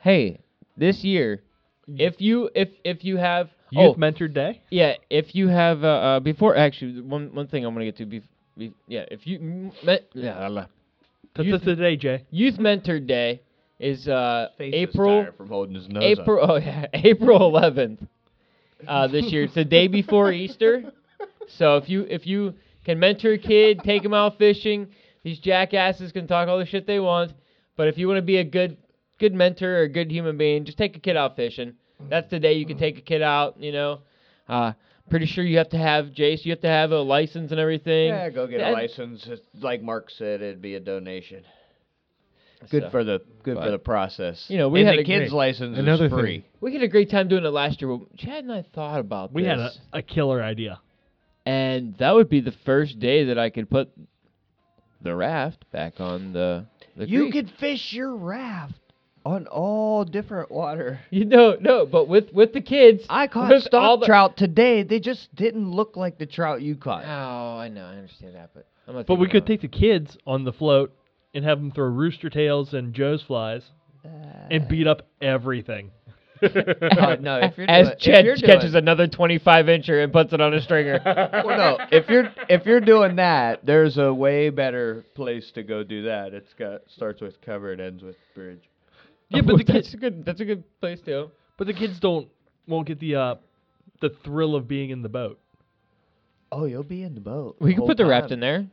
hey, 0.00 0.40
this 0.76 1.02
year, 1.04 1.42
if 1.88 2.20
you 2.20 2.50
if 2.54 2.68
if 2.84 3.04
you 3.04 3.16
have 3.16 3.48
Youth 3.70 3.94
oh 3.96 3.98
Mentor 3.98 4.28
Day. 4.28 4.60
yeah, 4.70 4.94
if 5.10 5.34
you 5.34 5.48
have 5.48 5.82
uh, 5.84 5.88
uh 5.88 6.20
before 6.20 6.56
actually 6.56 7.00
one 7.00 7.34
one 7.34 7.46
thing 7.48 7.64
I'm 7.64 7.74
gonna 7.74 7.84
get 7.86 7.96
to 7.98 8.06
be, 8.06 8.22
be 8.56 8.72
yeah 8.86 9.04
if 9.10 9.26
you 9.26 9.38
m- 9.38 9.72
me, 9.84 9.98
yeah, 10.14 10.38
la- 10.40 10.48
la. 10.48 10.66
That's 11.34 11.48
Youth- 11.48 11.64
the 11.64 11.74
today, 11.74 11.96
Jay. 11.96 12.24
Youth 12.30 12.58
Mentor 12.58 13.00
Day 13.00 13.40
is 13.80 14.06
uh 14.08 14.48
Face 14.58 14.72
is 14.74 14.80
April 14.90 15.22
tired 15.24 15.36
from 15.36 15.48
holding 15.48 15.74
his 15.74 15.88
nose 15.88 16.02
up. 16.18 16.22
April 16.22 16.50
oh 16.50 16.56
yeah 16.56 16.86
April 16.94 17.38
11th 17.52 18.06
uh, 18.88 19.06
this 19.06 19.32
year. 19.32 19.44
It's 19.44 19.54
the 19.54 19.64
day 19.64 19.88
before 19.88 20.32
Easter. 20.32 20.92
So 21.48 21.76
if 21.76 21.88
you 21.88 22.02
if 22.08 22.26
you 22.26 22.54
can 22.84 22.98
mentor 22.98 23.32
a 23.32 23.38
kid, 23.38 23.80
take 23.84 24.04
him 24.04 24.14
out 24.14 24.38
fishing, 24.38 24.88
these 25.22 25.38
jackasses 25.38 26.12
can 26.12 26.26
talk 26.26 26.48
all 26.48 26.58
the 26.58 26.66
shit 26.66 26.86
they 26.86 27.00
want. 27.00 27.32
But 27.76 27.88
if 27.88 27.98
you 27.98 28.08
want 28.08 28.18
to 28.18 28.22
be 28.22 28.38
a 28.38 28.44
good 28.44 28.76
good 29.18 29.34
mentor 29.34 29.78
or 29.78 29.82
a 29.82 29.88
good 29.88 30.10
human 30.10 30.36
being, 30.36 30.64
just 30.64 30.78
take 30.78 30.96
a 30.96 31.00
kid 31.00 31.16
out 31.16 31.36
fishing. 31.36 31.74
That's 32.08 32.30
the 32.30 32.38
day 32.40 32.54
you 32.54 32.66
can 32.66 32.78
take 32.78 32.98
a 32.98 33.02
kid 33.02 33.22
out. 33.22 33.60
You 33.60 33.72
know, 33.72 34.00
uh, 34.48 34.72
pretty 35.10 35.26
sure 35.26 35.44
you 35.44 35.58
have 35.58 35.70
to 35.70 35.78
have 35.78 36.06
Jace. 36.06 36.44
You 36.44 36.52
have 36.52 36.60
to 36.60 36.68
have 36.68 36.92
a 36.92 37.00
license 37.00 37.50
and 37.50 37.60
everything. 37.60 38.08
Yeah, 38.08 38.30
go 38.30 38.46
get 38.46 38.58
That- 38.58 38.70
a 38.70 38.74
license. 38.74 39.26
It's 39.26 39.42
Like 39.60 39.82
Mark 39.82 40.10
said, 40.10 40.42
it'd 40.42 40.62
be 40.62 40.74
a 40.74 40.80
donation. 40.80 41.44
Good 42.70 42.84
So, 42.84 42.90
for 42.90 43.04
the 43.04 43.20
good 43.42 43.56
but, 43.56 43.64
for 43.64 43.70
the 43.70 43.78
process. 43.78 44.44
you 44.48 44.58
know, 44.58 44.68
we 44.68 44.80
and 44.80 44.88
had 44.88 44.98
the 44.98 45.02
a 45.02 45.04
kid's 45.04 45.30
great- 45.30 45.36
license 45.36 45.78
Another 45.78 46.06
is 46.06 46.10
thing. 46.10 46.18
free. 46.20 46.44
We 46.60 46.72
had 46.72 46.82
a 46.82 46.88
great 46.88 47.10
time 47.10 47.28
doing 47.28 47.44
it 47.44 47.48
last 47.50 47.80
year. 47.82 47.98
Chad 48.16 48.44
and 48.44 48.52
I 48.52 48.62
thought 48.74 49.00
about 49.00 49.32
We 49.32 49.42
this. 49.42 49.50
had 49.50 49.58
a, 49.58 49.98
a 49.98 50.02
killer 50.02 50.42
idea. 50.42 50.80
and 51.46 51.94
that 51.98 52.14
would 52.14 52.28
be 52.28 52.40
the 52.40 52.54
first 52.64 52.98
day 52.98 53.24
that 53.24 53.38
I 53.38 53.50
could 53.50 53.68
put 53.70 53.90
the 55.02 55.14
raft 55.14 55.64
back 55.70 56.00
on 56.00 56.32
the, 56.32 56.66
the 56.96 57.06
You 57.08 57.22
creek. 57.30 57.32
could 57.32 57.50
fish 57.60 57.92
your 57.92 58.14
raft 58.16 58.74
on 59.26 59.46
all 59.46 60.04
different 60.04 60.50
water. 60.50 61.00
you 61.10 61.24
know 61.24 61.56
no 61.60 61.86
but 61.86 62.08
with 62.08 62.32
with 62.32 62.52
the 62.52 62.60
kids 62.60 63.04
I 63.08 63.26
caught 63.26 63.50
with 63.50 63.62
stock 63.64 63.82
all 63.82 63.98
the- 63.98 64.06
trout 64.06 64.36
today. 64.36 64.82
They 64.82 65.00
just 65.00 65.34
didn't 65.34 65.70
look 65.70 65.96
like 65.96 66.18
the 66.18 66.26
trout 66.26 66.62
you 66.62 66.76
caught. 66.76 67.04
oh 67.04 67.58
I 67.58 67.68
know 67.68 67.84
I 67.84 67.96
understand 67.96 68.34
that 68.34 68.50
but 68.54 68.66
I'm 68.86 68.94
not 68.96 69.06
But 69.06 69.16
we 69.16 69.28
could 69.28 69.46
take 69.46 69.60
the 69.62 69.68
kids 69.68 70.16
on 70.26 70.44
the 70.44 70.52
float 70.52 70.92
and 71.34 71.44
have 71.44 71.58
them 71.58 71.70
throw 71.70 71.86
rooster 71.86 72.30
tails 72.30 72.74
and 72.74 72.94
Joe's 72.94 73.22
flies 73.22 73.62
and 74.50 74.68
beat 74.68 74.86
up 74.86 75.02
everything. 75.20 75.90
Uh, 76.42 77.16
no, 77.20 77.38
if 77.38 77.56
you're 77.56 77.70
as 77.70 77.86
doing, 77.86 77.98
Chad 77.98 78.18
if 78.20 78.24
you're 78.24 78.36
catches 78.36 78.72
doing, 78.72 78.82
another 78.82 79.06
25 79.06 79.66
incher 79.66 80.02
and 80.02 80.12
puts 80.12 80.32
it 80.32 80.40
on 80.40 80.52
a 80.52 80.60
stringer 80.60 81.00
well, 81.04 81.78
no, 81.78 81.86
if 81.90 82.08
you're 82.08 82.32
if 82.48 82.66
you're 82.66 82.80
doing 82.80 83.16
that, 83.16 83.64
there's 83.64 83.96
a 83.96 84.12
way 84.12 84.50
better 84.50 85.04
place 85.14 85.50
to 85.52 85.62
go 85.62 85.82
do 85.82 86.02
that. 86.02 86.34
It's 86.34 86.52
got 86.54 86.82
starts 86.88 87.20
with 87.20 87.40
cover 87.40 87.72
and 87.72 87.80
ends 87.80 88.02
with 88.02 88.16
bridge. 88.34 88.68
Yeah, 89.30 89.40
but 89.42 89.56
the 89.56 89.64
that's 89.64 89.88
kids, 89.88 89.94
a 89.94 89.96
good 89.96 90.24
that's 90.24 90.40
a 90.40 90.44
good 90.44 90.64
place 90.80 91.00
too 91.00 91.30
but 91.56 91.66
the 91.66 91.72
kids 91.72 91.98
don't 92.00 92.28
won't 92.66 92.86
get 92.86 93.00
the 93.00 93.16
uh, 93.16 93.34
the 94.00 94.10
thrill 94.24 94.54
of 94.54 94.68
being 94.68 94.90
in 94.90 95.02
the 95.02 95.08
boat. 95.08 95.38
Oh, 96.52 96.64
you'll 96.66 96.82
be 96.82 97.02
in 97.02 97.14
the 97.14 97.20
boat. 97.20 97.56
We 97.60 97.74
can 97.74 97.86
put 97.86 97.96
the 97.96 98.06
raft 98.06 98.30
in 98.30 98.40
there. 98.40 98.66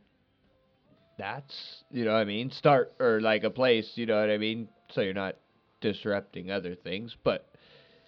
That's 1.21 1.83
you 1.91 2.03
know 2.05 2.13
what 2.13 2.19
I 2.19 2.25
mean. 2.25 2.51
Start 2.51 2.93
or 2.99 3.21
like 3.21 3.43
a 3.43 3.49
place. 3.49 3.91
You 3.95 4.05
know 4.07 4.19
what 4.19 4.29
I 4.29 4.37
mean. 4.37 4.67
So 4.91 5.01
you're 5.01 5.13
not 5.13 5.35
disrupting 5.81 6.51
other 6.51 6.75
things, 6.75 7.15
but 7.23 7.47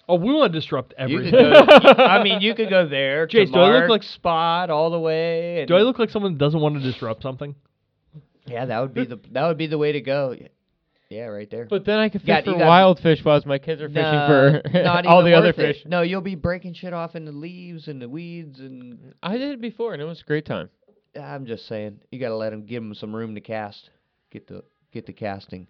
Oh, 0.10 0.16
we 0.16 0.34
want 0.34 0.52
to 0.52 0.60
disrupt 0.60 0.94
you 1.00 1.18
everything. 1.18 1.32
could 1.32 1.98
go. 1.98 2.04
I 2.04 2.22
mean, 2.24 2.42
you 2.42 2.54
could 2.56 2.70
go 2.70 2.86
there. 2.90 3.26
Jace, 3.26 3.54
do 3.54 3.60
I 3.60 3.80
look 3.80 3.90
like- 3.90 4.04
spot 4.04 4.70
all 4.70 4.90
the 4.90 5.00
way? 5.00 5.60
And 5.60 5.68
Do 5.70 5.76
I 5.76 5.82
look 5.82 5.98
like 5.98 6.10
someone 6.10 6.34
that 6.34 6.40
doesn't 6.40 6.60
want 6.60 6.76
to 6.76 6.82
disrupt 6.82 7.24
something? 7.24 7.56
Yeah, 8.46 8.66
that 8.66 8.80
would 8.82 8.94
be 8.94 9.06
the 9.06 9.20
that 9.32 9.48
would 9.48 9.58
be 9.58 9.68
the 9.68 9.78
way 9.78 9.94
to 9.94 10.02
go. 10.02 10.36
Yeah, 11.10 11.26
right 11.28 11.50
there. 11.50 11.66
But 11.70 11.86
then 11.86 12.00
I 12.00 12.10
could 12.10 12.22
fish 12.22 12.28
Got- 12.28 12.44
for 12.46 12.52
you 12.52 12.58
got- 12.58 12.68
wild 12.68 13.00
fish 13.00 13.24
whilst 13.24 13.46
my 13.46 13.60
kids 13.60 13.82
are 13.82 13.88
fishing 13.88 14.02
No, 14.02 14.62
for 14.64 14.88
all 15.08 15.24
the 15.24 15.34
other 15.34 15.50
worth 15.50 15.60
it. 15.60 15.76
fish. 15.76 15.84
No, 15.86 16.02
you'll 16.02 16.22
be 16.22 16.36
breaking 16.36 16.74
shit 16.74 16.92
off 16.92 17.16
in 17.16 17.24
the 17.26 17.32
leaves 17.32 17.88
and 17.88 18.02
the 18.02 18.10
weeds, 18.10 18.60
and 18.60 19.14
I 19.24 19.38
did 19.38 19.52
it 19.52 19.62
before 19.62 19.94
and 19.94 20.02
it 20.02 20.06
was 20.06 20.20
a 20.22 20.24
great 20.26 20.46
time. 20.46 20.70
I'm 21.20 21.46
just 21.46 21.68
saying, 21.68 22.00
you 22.12 22.20
gotta 22.20 22.36
let 22.36 22.52
them 22.52 22.66
give 22.66 22.84
them 22.84 22.94
some 22.94 23.16
room 23.16 23.36
to 23.36 23.42
cast, 23.42 23.90
get 24.32 24.48
the 24.48 24.64
get 24.92 25.06
the 25.06 25.14
casting 25.14 25.68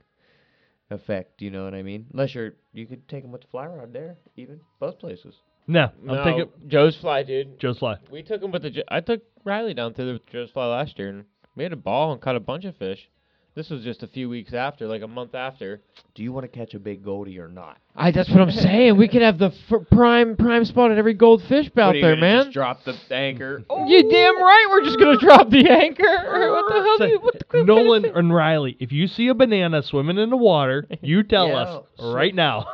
effect. 0.89 1.41
You 1.41 1.51
know 1.51 1.63
what 1.63 1.73
I 1.73 1.83
mean? 1.83 2.07
Unless 2.13 2.35
you're, 2.35 2.53
you 2.73 2.85
could 2.85 3.07
take 3.07 3.23
them 3.23 3.31
with 3.31 3.41
the 3.41 3.47
fly 3.47 3.67
rod 3.67 3.93
there, 3.93 4.17
even 4.35 4.59
both 4.79 4.99
places. 4.99 5.35
No, 5.67 5.91
I'm 6.01 6.15
no, 6.15 6.23
thinking 6.23 6.49
Joe's 6.67 6.95
fly, 6.97 7.23
dude. 7.23 7.59
Joe's 7.59 7.79
fly. 7.79 7.95
We 8.11 8.21
took 8.21 8.41
him 8.41 8.51
with 8.51 8.63
the. 8.63 8.83
I 8.89 8.99
took 8.99 9.21
Riley 9.45 9.73
down 9.73 9.93
to 9.93 10.03
the 10.03 10.19
Joe's 10.31 10.51
fly 10.51 10.65
last 10.65 10.99
year 10.99 11.09
and 11.09 11.25
we 11.55 11.63
had 11.63 11.73
a 11.73 11.77
ball 11.77 12.11
and 12.11 12.21
caught 12.21 12.35
a 12.35 12.41
bunch 12.41 12.65
of 12.65 12.75
fish. 12.75 13.09
This 13.55 13.69
was 13.69 13.84
just 13.84 14.01
a 14.01 14.07
few 14.07 14.30
weeks 14.30 14.51
after, 14.55 14.88
like 14.88 15.03
a 15.03 15.07
month 15.07 15.35
after. 15.35 15.80
Do 16.15 16.23
you 16.23 16.31
want 16.34 16.43
to 16.51 16.57
catch 16.57 16.73
a 16.73 16.80
big 16.80 17.03
goldie 17.03 17.38
or 17.38 17.47
not? 17.47 17.77
I. 17.95 18.09
That's 18.09 18.27
what 18.30 18.41
I'm 18.41 18.49
saying. 18.49 18.97
We 18.97 19.07
could 19.07 19.21
have 19.21 19.38
the 19.38 19.51
f- 19.69 19.88
prime 19.91 20.35
prime 20.35 20.65
spot 20.65 20.91
at 20.91 20.97
every 20.97 21.13
goldfish 21.13 21.69
What, 21.73 21.84
out 21.84 21.93
there, 21.93 22.15
man. 22.15 22.45
Just 22.45 22.53
drop 22.53 22.84
the 22.84 22.97
anchor. 23.11 23.63
You 23.85 24.09
damn 24.09 24.41
right. 24.41 24.65
We're 24.71 24.84
just 24.84 24.97
gonna 24.97 25.19
drop 25.19 25.49
the 25.51 25.69
anchor. 25.69 26.03
what 26.03 26.67
the 26.67 26.81
hell? 26.81 26.97
do 26.97 27.07
you, 27.07 27.19
what 27.19 27.34
the 27.39 27.57
what 27.59 27.65
Nolan 27.67 28.01
fish- 28.03 28.11
and 28.15 28.34
Riley, 28.34 28.75
if 28.80 28.91
you 28.91 29.05
see 29.07 29.27
a 29.27 29.35
banana 29.35 29.84
swimming 29.84 30.17
in 30.17 30.31
the 30.31 30.38
water, 30.38 30.88
you 31.01 31.21
tell 31.21 31.47
Yeah, 31.49 31.57
us 31.57 31.85
oh, 31.99 32.13
right 32.13 32.34
now. 32.34 32.65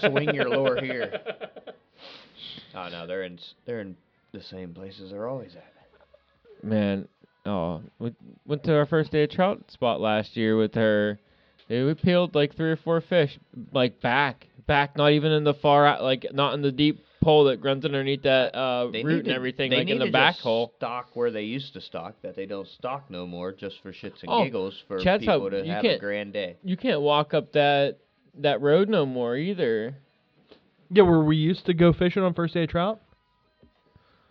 Swing 0.00 0.32
your 0.34 0.48
lure 0.48 0.80
here. 0.80 1.20
Oh 2.72 2.88
no, 2.88 3.04
they're 3.04 3.24
in 3.24 3.34
s- 3.34 3.54
they're 3.66 3.80
in 3.80 3.96
the 4.32 4.40
same 4.40 4.72
places 4.72 5.10
they're 5.10 5.26
always 5.26 5.56
at. 5.56 5.72
Man, 6.62 7.08
oh, 7.46 7.82
we 7.98 8.12
went 8.46 8.64
to 8.64 8.74
our 8.76 8.86
first 8.86 9.10
day 9.12 9.24
of 9.24 9.30
trout 9.30 9.70
spot 9.70 10.00
last 10.00 10.36
year 10.36 10.56
with 10.56 10.74
her. 10.74 11.18
Dude, 11.68 11.86
we 11.86 11.94
peeled 12.02 12.34
like 12.34 12.56
three 12.56 12.70
or 12.70 12.76
four 12.76 13.00
fish, 13.00 13.38
like 13.72 14.00
back, 14.00 14.48
back, 14.66 14.96
not 14.96 15.12
even 15.12 15.30
in 15.32 15.44
the 15.44 15.54
far, 15.54 15.86
out, 15.86 16.02
like 16.02 16.26
not 16.32 16.54
in 16.54 16.62
the 16.62 16.72
deep 16.72 17.04
hole 17.22 17.44
that 17.44 17.62
runs 17.62 17.84
underneath 17.84 18.22
that 18.22 18.56
uh, 18.56 18.88
root 18.92 19.04
and 19.04 19.24
to- 19.26 19.32
everything, 19.34 19.70
like 19.70 19.88
in 19.88 19.98
the 20.00 20.10
back 20.10 20.34
just 20.34 20.42
hole. 20.42 20.72
Stock 20.78 21.10
where 21.14 21.30
they 21.30 21.42
used 21.42 21.72
to 21.74 21.80
stock 21.80 22.14
that 22.22 22.34
they 22.34 22.46
don't 22.46 22.66
stock 22.66 23.04
no 23.08 23.24
more, 23.24 23.52
just 23.52 23.76
for 23.82 23.92
shits 23.92 24.20
and 24.22 24.28
Oh, 24.28 24.42
giggles 24.44 24.82
for 24.88 24.98
Chad's 24.98 25.24
how- 25.24 25.34
people 25.36 25.50
to 25.50 25.64
you 25.64 25.70
have 25.72 25.84
a 25.84 25.88
can't- 25.88 26.00
grand 26.00 26.32
day. 26.32 26.56
You 26.64 26.76
can't 26.76 27.02
walk 27.02 27.34
up 27.34 27.52
that 27.52 27.98
that 28.38 28.60
road 28.60 28.88
no 28.88 29.06
more 29.06 29.36
either. 29.36 29.94
yeah, 30.90 31.02
where 31.04 31.20
we 31.20 31.36
used 31.36 31.66
to 31.66 31.74
go 31.74 31.92
fishing 31.92 32.22
on 32.24 32.34
first 32.34 32.54
day 32.54 32.64
of 32.64 32.70
trout. 32.70 33.00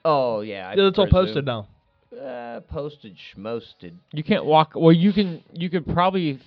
Oh 0.04 0.42
yeah, 0.42 0.68
I 0.70 0.74
yeah, 0.76 0.88
it's 0.88 1.00
all 1.00 1.08
posted 1.08 1.46
now. 1.46 1.68
Uh, 2.12 2.60
posted, 2.62 3.16
schmosted. 3.16 3.94
You 4.14 4.24
can't 4.24 4.46
walk. 4.46 4.72
Well, 4.76 4.92
you 4.92 5.14
can. 5.14 5.44
You 5.54 5.70
could 5.70 5.86
probably 5.86 6.34
f- 6.34 6.40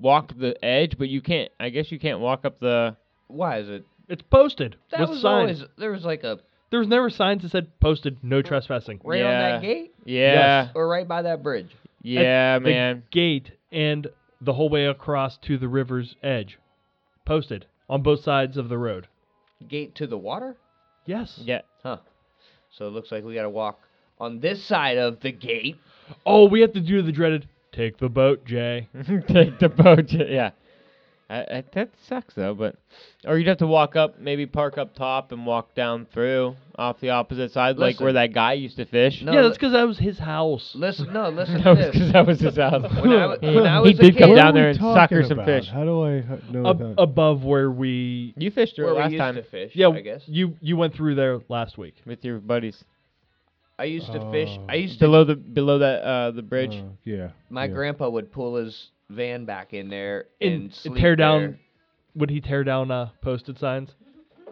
walk 0.00 0.32
the 0.38 0.62
edge, 0.64 0.96
but 0.96 1.08
you 1.08 1.20
can't. 1.20 1.50
I 1.58 1.70
guess 1.70 1.90
you 1.90 1.98
can't 1.98 2.20
walk 2.20 2.44
up 2.44 2.60
the. 2.60 2.96
Why 3.26 3.58
is 3.58 3.68
it? 3.68 3.84
It's 4.08 4.22
posted 4.22 4.76
That 4.92 5.00
with 5.00 5.10
was 5.10 5.20
signs. 5.22 5.60
always 5.60 5.64
there 5.76 5.90
was 5.90 6.04
like 6.04 6.22
a 6.22 6.38
There 6.70 6.78
was 6.78 6.88
never 6.88 7.10
signs 7.10 7.42
that 7.42 7.50
said 7.50 7.78
posted 7.80 8.18
no 8.22 8.42
trespassing. 8.42 9.00
right 9.04 9.20
on 9.22 9.26
Yeah. 9.30 9.50
that 9.52 9.62
gate 9.62 9.94
Yeah. 10.04 10.68
or 10.74 10.86
right 10.88 11.06
by 11.06 11.22
that 11.22 11.42
bridge. 11.42 11.74
Yeah, 12.02 12.58
the 12.60 12.64
man. 12.70 13.02
Gate 13.10 13.50
and 13.72 14.06
the 14.40 14.52
whole 14.52 14.68
way 14.68 14.86
across 14.86 15.36
to 15.38 15.58
the 15.58 15.68
river's 15.68 16.14
edge, 16.22 16.58
posted 17.26 17.66
on 17.90 18.02
both 18.02 18.20
sides 18.22 18.56
of 18.56 18.68
the 18.68 18.78
road. 18.78 19.08
Gate 19.68 19.94
to 19.96 20.06
the 20.06 20.16
water. 20.16 20.56
Yes. 21.06 21.40
Yeah. 21.44 21.62
Huh. 21.82 21.98
So 22.70 22.86
it 22.86 22.90
looks 22.90 23.10
like 23.10 23.24
we 23.24 23.34
got 23.34 23.42
to 23.42 23.50
walk 23.50 23.80
on 24.20 24.40
this 24.40 24.62
side 24.64 24.98
of 24.98 25.20
the 25.20 25.32
gate. 25.32 25.76
Oh, 26.26 26.46
we 26.48 26.60
have 26.62 26.72
to 26.72 26.80
do 26.80 27.02
the 27.02 27.12
dreaded 27.12 27.48
take 27.72 27.98
the 27.98 28.08
boat, 28.08 28.44
Jay. 28.44 28.88
Take 29.28 29.58
the 29.60 29.68
boat. 29.68 30.06
Jay. 30.06 30.28
Yeah. 30.34 30.50
I, 31.30 31.40
I, 31.40 31.64
that 31.74 31.90
sucks 32.08 32.32
though, 32.32 32.54
but 32.54 32.76
or 33.26 33.36
you'd 33.36 33.48
have 33.48 33.58
to 33.58 33.66
walk 33.66 33.96
up, 33.96 34.18
maybe 34.18 34.46
park 34.46 34.78
up 34.78 34.94
top 34.94 35.30
and 35.30 35.44
walk 35.44 35.74
down 35.74 36.06
through 36.06 36.56
off 36.78 37.00
the 37.00 37.10
opposite 37.10 37.52
side, 37.52 37.76
like 37.76 38.00
where 38.00 38.14
that 38.14 38.32
guy 38.32 38.54
used 38.54 38.76
to 38.76 38.86
fish. 38.86 39.20
No, 39.22 39.32
yeah, 39.34 39.42
that's 39.42 39.58
because 39.58 39.74
that 39.74 39.86
was 39.86 39.98
his 39.98 40.18
house. 40.18 40.72
Listen, 40.74 41.12
no, 41.12 41.28
listen 41.28 41.56
that 41.56 41.64
to 41.64 41.68
was 41.68 41.78
this. 41.78 41.90
because 41.92 42.12
that 42.14 42.26
was 42.26 42.40
his 42.40 42.56
house. 42.56 42.82
When 43.02 43.12
I 43.12 43.20
w- 43.28 43.38
he, 43.42 43.54
when 43.56 43.66
I 43.66 43.74
he 43.82 43.88
was 43.90 43.98
a 43.98 44.02
did 44.04 44.16
come 44.16 44.34
down 44.34 44.54
there 44.54 44.70
and 44.70 44.78
we 44.80 44.94
sucker 44.94 45.20
talking 45.22 45.36
some 45.36 45.44
fish. 45.44 45.68
How 45.70 45.84
do 45.84 46.02
I 46.02 46.20
know 46.50 46.70
Ab- 46.70 46.78
that? 46.78 46.94
above 46.96 47.44
where 47.44 47.70
we. 47.70 48.32
You 48.38 48.50
fished 48.50 48.76
through 48.76 48.86
Where 48.86 48.94
we 48.94 49.00
last 49.02 49.12
used 49.12 49.20
time 49.20 49.34
to 49.34 49.42
fish, 49.42 49.72
Yeah, 49.74 49.88
I 49.90 50.00
guess. 50.00 50.22
you 50.26 50.56
you 50.62 50.78
went 50.78 50.94
through 50.94 51.14
there 51.16 51.40
last 51.50 51.76
week. 51.76 51.96
with 52.06 52.24
your 52.24 52.38
buddies 52.38 52.82
I 53.78 53.84
used 53.84 54.06
to 54.12 54.30
fish. 54.32 54.58
I 54.68 54.74
used 54.74 54.98
to. 54.98 55.04
below 55.06 55.24
the 55.24 55.36
below 55.36 55.78
that 55.78 56.02
uh 56.02 56.30
the 56.32 56.42
bridge. 56.42 56.74
Uh, 56.74 56.88
yeah. 57.04 57.28
My 57.50 57.64
yeah. 57.66 57.74
grandpa 57.74 58.08
would 58.08 58.32
pull 58.32 58.56
his 58.56 58.88
van 59.08 59.44
back 59.44 59.72
in 59.72 59.88
there 59.88 60.26
and, 60.40 60.52
And 60.52 60.74
sleep 60.74 60.96
tear 61.00 61.16
down. 61.16 61.40
there. 61.40 61.60
Would 62.16 62.30
he 62.30 62.40
tear 62.40 62.64
down 62.64 62.90
uh, 62.90 63.10
posted 63.22 63.58
signs? 63.58 63.90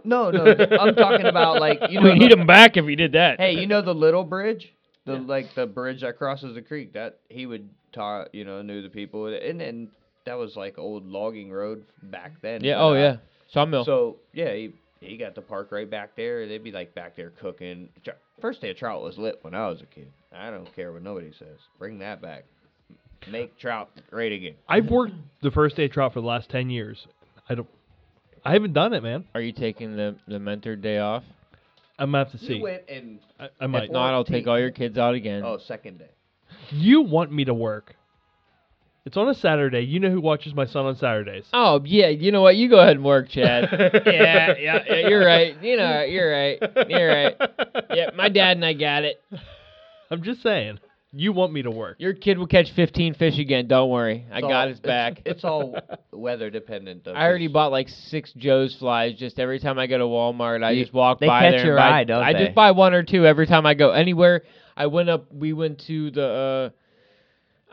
No, 0.04 0.30
no, 0.30 0.44
I'm 0.80 0.94
talking 0.94 1.26
about 1.26 1.60
like 1.60 1.80
you 1.90 2.00
know. 2.00 2.12
we 2.12 2.18
need 2.18 2.30
the- 2.30 2.38
him 2.38 2.46
back 2.46 2.76
if 2.76 2.84
he 2.86 2.94
did 2.94 3.12
that. 3.12 3.40
Hey, 3.40 3.54
you 3.54 3.66
know 3.66 3.82
the 3.82 3.94
little 3.94 4.22
bridge, 4.22 4.72
the 5.04 5.14
like 5.14 5.52
the 5.56 5.66
bridge 5.66 6.02
that 6.02 6.16
crosses 6.16 6.54
the 6.54 6.62
creek. 6.62 6.92
That 6.92 7.18
he 7.28 7.46
would 7.46 7.68
talk, 7.92 8.28
you 8.32 8.44
know, 8.44 8.62
knew 8.62 8.82
the 8.82 8.88
people, 8.88 9.26
and 9.26 9.60
and 9.60 9.88
that 10.24 10.34
was 10.38 10.54
like 10.54 10.78
old 10.78 11.06
logging 11.08 11.50
road 11.50 11.84
back 12.04 12.40
then. 12.40 12.62
yeah. 12.62 12.80
Oh 12.80 12.90
uh, 12.90 12.98
yeah. 12.98 13.16
Sawmill. 13.52 13.84
So 13.84 14.18
yeah, 14.32 14.52
he 14.54 14.72
he 15.00 15.16
got 15.16 15.34
the 15.34 15.42
park 15.42 15.72
right 15.72 15.90
back 15.90 16.14
there. 16.14 16.46
They'd 16.46 16.62
be 16.62 16.70
like 16.72 16.94
back 16.94 17.16
there 17.16 17.30
cooking. 17.30 17.88
Tr- 18.36 18.40
First 18.40 18.60
day 18.60 18.70
of 18.70 18.76
trout 18.76 19.02
was 19.02 19.18
lit 19.18 19.38
when 19.42 19.54
I 19.54 19.68
was 19.68 19.80
a 19.82 19.86
kid. 19.86 20.10
I 20.34 20.50
don't 20.50 20.72
care 20.74 20.92
what 20.92 21.02
nobody 21.02 21.32
says. 21.38 21.58
Bring 21.78 21.98
that 22.00 22.20
back. 22.20 22.44
Make 23.30 23.58
trout 23.58 23.90
great 24.10 24.32
again. 24.32 24.54
I've 24.68 24.90
worked 24.90 25.14
the 25.42 25.50
first 25.50 25.76
day 25.76 25.88
trout 25.88 26.12
for 26.12 26.20
the 26.20 26.26
last 26.26 26.48
ten 26.50 26.70
years. 26.70 27.06
I 27.48 27.54
don't. 27.54 27.68
I 28.44 28.52
haven't 28.52 28.74
done 28.74 28.92
it, 28.92 29.02
man. 29.02 29.24
Are 29.34 29.40
you 29.40 29.52
taking 29.52 29.96
the 29.96 30.16
the 30.28 30.38
mentor 30.38 30.76
day 30.76 30.98
off? 30.98 31.24
I'm 31.98 32.12
gonna 32.12 32.24
have 32.24 32.32
to 32.32 32.38
see. 32.38 32.54
You 32.56 32.62
went 32.62 32.82
and 32.88 33.18
I, 33.40 33.48
I 33.60 33.66
might. 33.66 33.84
If 33.84 33.90
not, 33.90 34.12
I'll 34.12 34.24
take 34.24 34.46
all 34.46 34.58
your 34.60 34.70
kids 34.70 34.98
out 34.98 35.14
again. 35.14 35.42
oh 35.44 35.58
second 35.58 35.98
day. 35.98 36.10
You 36.70 37.00
want 37.00 37.32
me 37.32 37.44
to 37.46 37.54
work? 37.54 37.96
It's 39.06 39.16
on 39.16 39.28
a 39.28 39.34
Saturday. 39.34 39.82
You 39.82 40.00
know 40.00 40.10
who 40.10 40.20
watches 40.20 40.52
my 40.52 40.66
son 40.66 40.84
on 40.86 40.96
Saturdays? 40.96 41.46
Oh 41.52 41.80
yeah, 41.84 42.08
you 42.08 42.32
know 42.32 42.42
what? 42.42 42.56
You 42.56 42.68
go 42.68 42.80
ahead 42.80 42.96
and 42.96 43.04
work, 43.04 43.28
Chad. 43.28 43.68
yeah, 44.04 44.54
yeah, 44.58 44.82
yeah, 44.84 45.08
you're 45.08 45.24
right. 45.24 45.56
You 45.62 45.76
know, 45.76 46.02
you're 46.02 46.30
right. 46.30 46.58
You're 46.88 47.08
right. 47.08 47.36
Yeah, 47.94 48.10
my 48.16 48.28
dad 48.28 48.56
and 48.56 48.64
I 48.64 48.72
got 48.72 49.04
it. 49.04 49.22
I'm 50.10 50.22
just 50.24 50.42
saying. 50.42 50.80
You 51.12 51.32
want 51.32 51.52
me 51.52 51.62
to 51.62 51.70
work? 51.70 51.96
Your 51.98 52.12
kid 52.12 52.36
will 52.36 52.48
catch 52.48 52.72
15 52.74 53.14
fish 53.14 53.38
again. 53.38 53.68
Don't 53.68 53.88
worry, 53.90 54.26
I 54.30 54.38
It's 54.38 54.42
got 54.42 54.52
all- 54.52 54.68
his 54.68 54.80
back. 54.80 55.22
It's, 55.24 55.44
all 55.44 55.76
weather 56.12 56.50
dependent. 56.50 57.04
Though, 57.04 57.12
I 57.14 57.24
already 57.26 57.46
bought 57.46 57.70
like 57.70 57.88
six 57.88 58.32
Joe's 58.36 58.74
flies. 58.74 59.14
Just 59.16 59.38
every 59.38 59.60
time 59.60 59.78
I 59.78 59.86
go 59.86 59.96
to 59.98 60.04
Walmart, 60.04 60.62
I 60.64 60.72
You- 60.72 60.82
just 60.82 60.92
walk 60.92 61.20
they 61.20 61.26
by 61.28 61.42
catch 61.42 61.50
there. 61.52 61.58
and 61.60 61.66
your 61.68 61.76
buy, 61.76 62.00
eye, 62.00 62.04
don't 62.04 62.22
I 62.22 62.32
they? 62.34 62.44
just 62.46 62.54
buy 62.56 62.72
one 62.72 62.92
or 62.92 63.02
two 63.04 63.24
every 63.24 63.46
time 63.46 63.64
I 63.66 63.74
go 63.74 63.92
anywhere. 63.92 64.42
I 64.76 64.86
went 64.86 65.08
up. 65.08 65.32
We 65.32 65.52
went 65.54 65.78
to 65.86 66.10
the 66.10 66.26
uh, 66.28 66.70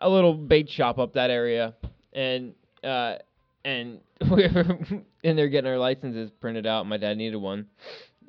a 0.04 0.10
little 0.10 0.34
bait 0.34 0.70
shop 0.70 1.00
up 1.00 1.14
that 1.14 1.30
area, 1.30 1.74
and 2.14 2.54
uh, 2.84 3.16
and 3.66 4.00
we 4.22 4.48
were 4.48 4.78
in 5.24 5.36
there 5.36 5.48
getting 5.50 5.70
our 5.70 5.78
licenses 5.78 6.30
printed 6.40 6.68
out. 6.68 6.86
My 6.86 6.98
dad 6.98 7.18
needed 7.18 7.38
one, 7.38 7.68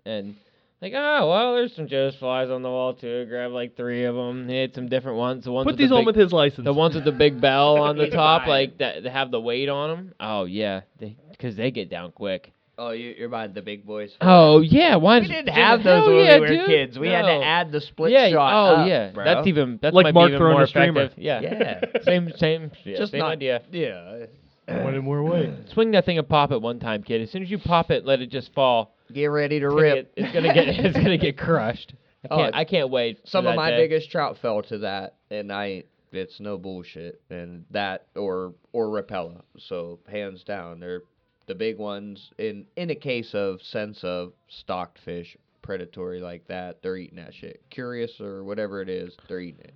and 0.06 0.36
like, 0.80 0.92
oh 0.94 1.28
well, 1.28 1.54
there's 1.54 1.74
some 1.74 1.88
Joe's 1.88 2.14
flies 2.16 2.50
on 2.50 2.62
the 2.62 2.70
wall 2.70 2.94
too. 2.94 3.26
Grab 3.28 3.52
like 3.52 3.76
three 3.76 4.04
of 4.04 4.14
them. 4.14 4.48
He 4.48 4.56
had 4.56 4.74
some 4.74 4.88
different 4.88 5.18
ones. 5.18 5.44
The 5.44 5.52
ones 5.52 5.64
Put 5.64 5.72
with 5.72 5.78
these 5.78 5.90
the 5.90 5.96
on 5.96 6.02
big, 6.02 6.06
with 6.06 6.16
his 6.16 6.32
license. 6.32 6.64
the 6.64 6.72
ones 6.72 6.94
with 6.94 7.04
the 7.04 7.12
big 7.12 7.40
bell 7.40 7.78
on 7.82 7.96
the 7.96 8.04
Need 8.04 8.10
to 8.10 8.16
top, 8.16 8.46
like 8.46 8.78
that, 8.78 9.02
that 9.02 9.12
have 9.12 9.30
the 9.30 9.40
weight 9.40 9.68
on 9.68 9.90
them. 9.90 10.14
Oh 10.20 10.44
yeah, 10.44 10.82
because 11.30 11.56
they 11.56 11.70
get 11.70 11.90
down 11.90 12.12
quick. 12.12 12.52
Oh, 12.76 12.90
you, 12.90 13.14
you're 13.16 13.28
buying 13.28 13.52
the 13.52 13.62
big 13.62 13.86
boys. 13.86 14.10
for 14.18 14.26
Oh 14.28 14.60
yeah, 14.60 14.96
why? 14.96 15.18
We 15.20 15.24
is- 15.26 15.30
didn't 15.30 15.54
have 15.54 15.82
those 15.84 16.06
when 16.08 16.16
yeah, 16.24 16.34
we 16.34 16.40
were 16.40 16.46
dude. 16.48 16.66
kids. 16.66 16.98
We 16.98 17.08
had 17.08 17.22
to 17.22 17.44
add 17.44 17.70
the 17.70 17.80
split 17.80 18.10
yeah, 18.12 18.30
shot. 18.30 18.52
Oh 18.52 18.82
up, 18.82 18.88
yeah, 18.88 19.10
bro. 19.12 19.24
that's 19.24 19.46
even 19.46 19.78
that's 19.80 19.94
Like 19.94 20.04
might 20.04 20.14
Mark 20.14 20.28
be 20.28 20.32
even 20.32 20.40
throwing 20.40 20.54
more 20.54 20.62
a 20.64 20.66
streamer. 20.66 21.02
effective. 21.02 21.22
Yeah, 21.22 21.40
Yeah. 21.40 21.80
same 22.04 22.32
same 22.36 22.70
yeah, 22.84 22.96
Just 22.98 23.12
same 23.12 23.20
not- 23.20 23.30
idea. 23.32 23.62
Yeah. 23.70 24.26
One 24.66 24.94
in 24.94 25.04
more 25.04 25.22
weight. 25.22 25.50
Swing 25.74 25.90
that 25.92 26.04
thing 26.06 26.18
and 26.18 26.28
pop 26.28 26.50
it 26.50 26.60
one 26.62 26.80
time, 26.80 27.02
kid. 27.02 27.20
As 27.20 27.30
soon 27.30 27.42
as 27.42 27.50
you 27.50 27.58
pop 27.58 27.90
it, 27.90 28.06
let 28.06 28.20
it 28.20 28.30
just 28.30 28.52
fall. 28.54 28.94
Get 29.12 29.26
ready 29.26 29.60
to 29.60 29.66
It's 29.66 29.74
gonna 29.74 29.82
rip. 29.82 30.14
get- 30.16 30.24
It's 30.24 30.34
gonna 30.34 30.54
get 30.54 30.68
it's 30.86 30.96
gonna 30.96 31.18
get 31.18 31.38
crushed. 31.38 31.92
I 32.24 32.28
Oh, 32.30 32.36
can't, 32.38 32.54
I 32.54 32.64
can't 32.64 32.88
wait. 32.90 33.20
Some 33.26 33.46
of 33.46 33.54
my 33.54 33.70
day. 33.70 33.76
biggest 33.86 34.10
trout 34.10 34.38
fell 34.40 34.62
to 34.62 34.78
that, 34.78 35.14
and 35.30 35.52
I. 35.52 35.84
It's 36.16 36.38
no 36.38 36.56
bullshit, 36.58 37.20
and 37.28 37.64
that 37.72 38.06
or 38.14 38.54
or 38.72 38.86
Rapala. 38.86 39.42
So 39.58 39.98
hands 40.08 40.44
down, 40.44 40.78
they're 40.78 41.02
the 41.46 41.54
big 41.54 41.78
ones. 41.78 42.30
In 42.38 42.66
in 42.76 42.90
a 42.90 42.94
case 42.94 43.34
of 43.34 43.62
sense 43.62 44.02
of 44.02 44.32
stocked 44.48 44.98
fish, 45.04 45.36
predatory 45.62 46.20
like 46.20 46.46
that, 46.48 46.82
they're 46.82 46.96
eating 46.96 47.16
that 47.16 47.34
shit. 47.34 47.62
Curious 47.70 48.20
or 48.20 48.44
whatever 48.44 48.80
it 48.82 48.88
is, 48.88 49.14
they're 49.28 49.40
eating 49.40 49.60
it. 49.64 49.74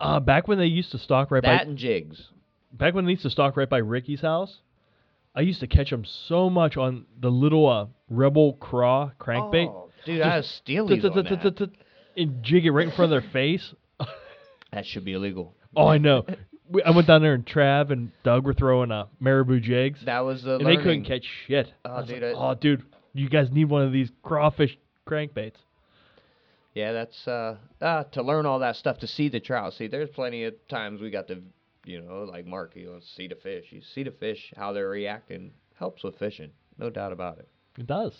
Uh, 0.00 0.20
back 0.20 0.48
when 0.48 0.58
they 0.58 0.66
used 0.66 0.90
to 0.92 0.98
stock 0.98 1.30
right 1.30 1.42
that 1.42 1.64
by 1.64 1.70
and 1.70 1.78
jigs. 1.78 2.28
back 2.72 2.94
when 2.94 3.04
they 3.04 3.12
used 3.12 3.22
to 3.22 3.30
stalk 3.30 3.56
right 3.56 3.68
by 3.70 3.78
Ricky's 3.78 4.20
house, 4.20 4.58
I 5.34 5.40
used 5.40 5.60
to 5.60 5.66
catch 5.66 5.90
them 5.90 6.04
so 6.04 6.50
much 6.50 6.76
on 6.76 7.06
the 7.20 7.30
little 7.30 7.68
uh, 7.68 7.86
Rebel 8.10 8.54
Craw 8.54 9.12
crankbait. 9.20 9.68
Oh, 9.68 9.90
dude, 10.04 10.20
I 10.20 10.38
was 10.38 10.48
stealing 10.48 10.88
And 12.16 12.42
jig 12.42 12.66
it 12.66 12.72
right 12.72 12.86
in 12.86 12.92
front 12.92 13.12
of 13.12 13.22
their 13.22 13.30
face. 13.30 13.74
That 14.72 14.84
should 14.86 15.04
be 15.04 15.12
illegal. 15.12 15.54
Oh, 15.76 15.86
I 15.86 15.98
know. 15.98 16.24
We, 16.70 16.82
I 16.82 16.90
went 16.90 17.06
down 17.06 17.20
there 17.22 17.34
and 17.34 17.44
Trav 17.44 17.90
and 17.90 18.10
Doug 18.22 18.44
were 18.44 18.54
throwing 18.54 18.90
uh, 18.90 19.06
marabou 19.20 19.60
jigs, 19.60 20.00
That 20.06 20.20
was 20.20 20.42
the 20.42 20.56
and 20.56 20.66
they 20.66 20.76
couldn't 20.76 21.04
catch 21.04 21.24
shit. 21.46 21.70
Oh, 21.84 21.90
I 21.90 22.00
was 22.00 22.08
dude, 22.08 22.22
like, 22.22 22.34
I- 22.34 22.38
oh, 22.38 22.54
dude, 22.54 22.82
you 23.12 23.28
guys 23.28 23.50
need 23.50 23.66
one 23.66 23.82
of 23.82 23.92
these 23.92 24.10
crawfish 24.22 24.76
crankbaits. 25.06 25.56
Yeah, 26.74 26.92
that's 26.92 27.28
uh, 27.28 27.56
uh 27.80 28.04
to 28.04 28.22
learn 28.22 28.46
all 28.46 28.58
that 28.60 28.76
stuff 28.76 28.98
to 29.00 29.06
see 29.06 29.28
the 29.28 29.40
trout. 29.40 29.74
See, 29.74 29.86
there's 29.86 30.10
plenty 30.10 30.44
of 30.44 30.54
times 30.68 31.00
we 31.00 31.10
got 31.10 31.28
to, 31.28 31.40
you 31.84 32.00
know, 32.00 32.24
like 32.24 32.46
Mark, 32.46 32.72
you 32.74 32.86
know, 32.86 32.98
see 33.16 33.28
the 33.28 33.36
fish. 33.36 33.66
You 33.70 33.80
see 33.94 34.02
the 34.02 34.10
fish, 34.10 34.52
how 34.56 34.72
they're 34.72 34.88
reacting, 34.88 35.52
helps 35.78 36.02
with 36.02 36.18
fishing, 36.18 36.50
no 36.78 36.90
doubt 36.90 37.12
about 37.12 37.38
it. 37.38 37.48
It 37.78 37.86
does. 37.86 38.14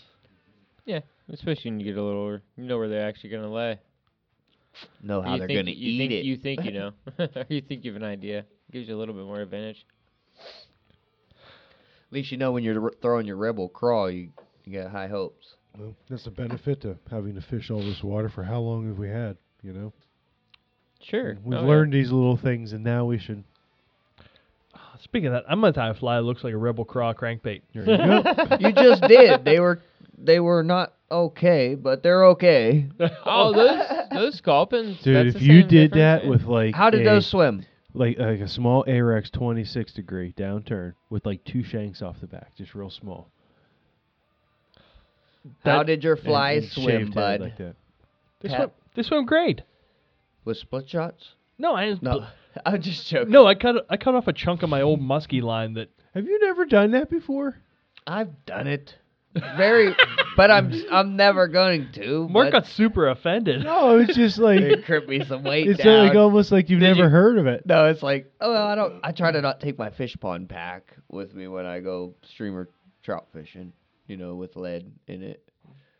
Yeah, 0.85 0.99
especially 1.29 1.71
when 1.71 1.79
you 1.79 1.85
get 1.87 1.97
a 1.99 2.03
little, 2.03 2.21
older, 2.21 2.43
you 2.55 2.63
know 2.65 2.77
where 2.77 2.87
they're 2.87 3.07
actually 3.07 3.31
gonna 3.31 3.51
lay. 3.51 3.79
Know 5.01 5.21
how 5.21 5.33
you 5.33 5.39
they're 5.39 5.47
think, 5.47 5.59
gonna 5.59 5.71
you 5.71 5.87
eat 5.91 5.97
think, 5.97 6.11
it. 6.11 6.25
You 6.25 6.37
think 6.37 6.65
you 6.65 6.71
know, 6.71 6.91
or 7.19 7.45
you 7.49 7.61
think 7.61 7.85
you 7.85 7.93
have 7.93 8.01
an 8.01 8.07
idea. 8.07 8.45
Gives 8.71 8.87
you 8.87 8.95
a 8.95 8.99
little 8.99 9.13
bit 9.15 9.25
more 9.25 9.41
advantage. 9.41 9.85
At 11.31 12.11
least 12.13 12.31
you 12.31 12.37
know 12.37 12.51
when 12.51 12.63
you're 12.63 12.81
r- 12.83 12.91
throwing 13.01 13.25
your 13.25 13.35
rebel 13.37 13.69
crawl, 13.69 14.09
you 14.09 14.29
you 14.65 14.81
got 14.81 14.91
high 14.91 15.07
hopes. 15.07 15.55
Well, 15.77 15.95
that's 16.09 16.25
a 16.27 16.31
benefit 16.31 16.81
to 16.81 16.97
having 17.11 17.35
to 17.35 17.41
fish 17.41 17.69
all 17.69 17.79
this 17.79 18.01
water 18.03 18.29
for 18.29 18.43
how 18.43 18.59
long 18.59 18.87
have 18.87 18.97
we 18.97 19.09
had? 19.09 19.37
You 19.61 19.73
know, 19.73 19.93
Sure. 21.01 21.37
we've 21.43 21.57
Oh, 21.57 21.61
yeah. 21.61 21.67
learned 21.67 21.93
these 21.93 22.11
little 22.11 22.37
things, 22.37 22.71
and 22.71 22.83
now 22.83 23.05
we 23.05 23.17
should. 23.19 23.43
Speaking 25.03 25.27
of 25.27 25.33
that, 25.33 25.43
I'm 25.49 25.59
gonna 25.61 25.73
tie 25.73 25.89
a 25.89 25.93
fly 25.93 26.15
that 26.17 26.23
looks 26.23 26.43
like 26.43 26.53
a 26.53 26.57
Rebel 26.57 26.85
Craw 26.85 27.13
crankbait. 27.13 27.61
There 27.73 27.83
you 27.83 27.97
go. 27.97 28.57
you 28.59 28.71
just 28.73 29.01
did. 29.03 29.43
They 29.45 29.59
were 29.59 29.79
they 30.17 30.39
were 30.39 30.63
not 30.63 30.93
okay, 31.11 31.75
but 31.75 32.03
they're 32.03 32.25
okay. 32.27 32.87
Oh, 33.25 33.53
those 33.53 33.87
those 34.11 34.35
sculpins. 34.35 35.01
Dude, 35.01 35.15
that's 35.15 35.35
if 35.35 35.41
the 35.41 35.45
you 35.47 35.61
same 35.61 35.67
did 35.69 35.91
difference, 35.91 35.93
that 35.95 36.23
yeah. 36.23 36.29
with 36.29 36.43
like 36.45 36.75
How 36.75 36.89
did 36.89 37.01
a, 37.01 37.05
those 37.05 37.27
swim? 37.27 37.65
like 37.93 38.17
like 38.19 38.39
a 38.41 38.47
small 38.47 38.83
Ahrex 38.85 39.31
26 39.31 39.93
degree 39.93 40.33
downturn 40.37 40.93
with 41.09 41.25
like 41.25 41.43
two 41.45 41.63
shanks 41.63 42.01
off 42.01 42.19
the 42.21 42.27
back, 42.27 42.55
just 42.57 42.75
real 42.75 42.89
small. 42.89 43.29
How 45.63 45.79
That- 45.79 45.87
did 45.87 46.03
your 46.03 46.15
and- 46.15 46.23
flies 46.23 46.63
and 46.63 46.71
swim, 46.71 46.85
shaved 46.87 47.05
head 47.09 47.13
bud? 47.15 47.41
Like 47.41 47.57
that. 47.57 47.75
They 48.41 48.49
Pat- 48.49 48.57
swim. 48.57 48.71
They 48.95 49.03
swim 49.03 49.25
great. 49.25 49.61
With 50.43 50.57
split 50.57 50.89
shots? 50.89 51.33
No, 51.57 51.73
I 51.75 51.89
just 51.91 52.01
No, 52.03 52.25
I'm 52.65 52.81
just 52.81 53.07
joking. 53.07 53.31
no. 53.31 53.45
I 53.47 53.55
cut 53.55 53.85
I 53.89 53.97
cut 53.97 54.15
off 54.15 54.27
a 54.27 54.33
chunk 54.33 54.63
of 54.63 54.69
my 54.69 54.81
old 54.81 55.01
musky 55.01 55.41
line 55.41 55.73
that 55.73 55.89
Have 56.13 56.25
you 56.25 56.39
never 56.41 56.65
done 56.65 56.91
that 56.91 57.09
before? 57.09 57.57
I've 58.07 58.45
done 58.45 58.67
it. 58.67 58.95
Very, 59.57 59.93
but 60.35 60.51
I'm 60.51 60.73
I'm 60.91 61.15
never 61.15 61.47
going 61.47 61.91
to. 61.93 62.27
Mark 62.29 62.51
got 62.51 62.65
super 62.67 63.07
offended. 63.07 63.63
No, 63.63 63.97
it's 63.99 64.15
just 64.15 64.37
like 64.37 64.59
it 64.61 64.85
crippled 64.85 65.09
me 65.09 65.23
some 65.25 65.43
weight 65.43 65.67
it's 65.67 65.83
down. 65.83 66.07
like 66.07 66.15
almost 66.17 66.51
like 66.51 66.69
you've 66.69 66.79
Did 66.79 66.87
never 66.95 67.03
you- 67.03 67.09
heard 67.09 67.37
of 67.37 67.47
it. 67.47 67.65
No, 67.65 67.87
it's 67.87 68.03
like, 68.03 68.31
oh, 68.41 68.51
well, 68.51 68.67
I 68.67 68.75
don't. 68.75 68.99
I 69.03 69.11
try 69.11 69.31
to 69.31 69.41
not 69.41 69.59
take 69.59 69.77
my 69.77 69.89
Fishpond 69.89 70.49
pack 70.49 70.95
with 71.09 71.33
me 71.33 71.47
when 71.47 71.65
I 71.65 71.79
go 71.79 72.15
streamer 72.23 72.69
trout 73.03 73.27
fishing. 73.33 73.73
You 74.07 74.17
know, 74.17 74.35
with 74.35 74.55
lead 74.55 74.91
in 75.07 75.23
it. 75.23 75.41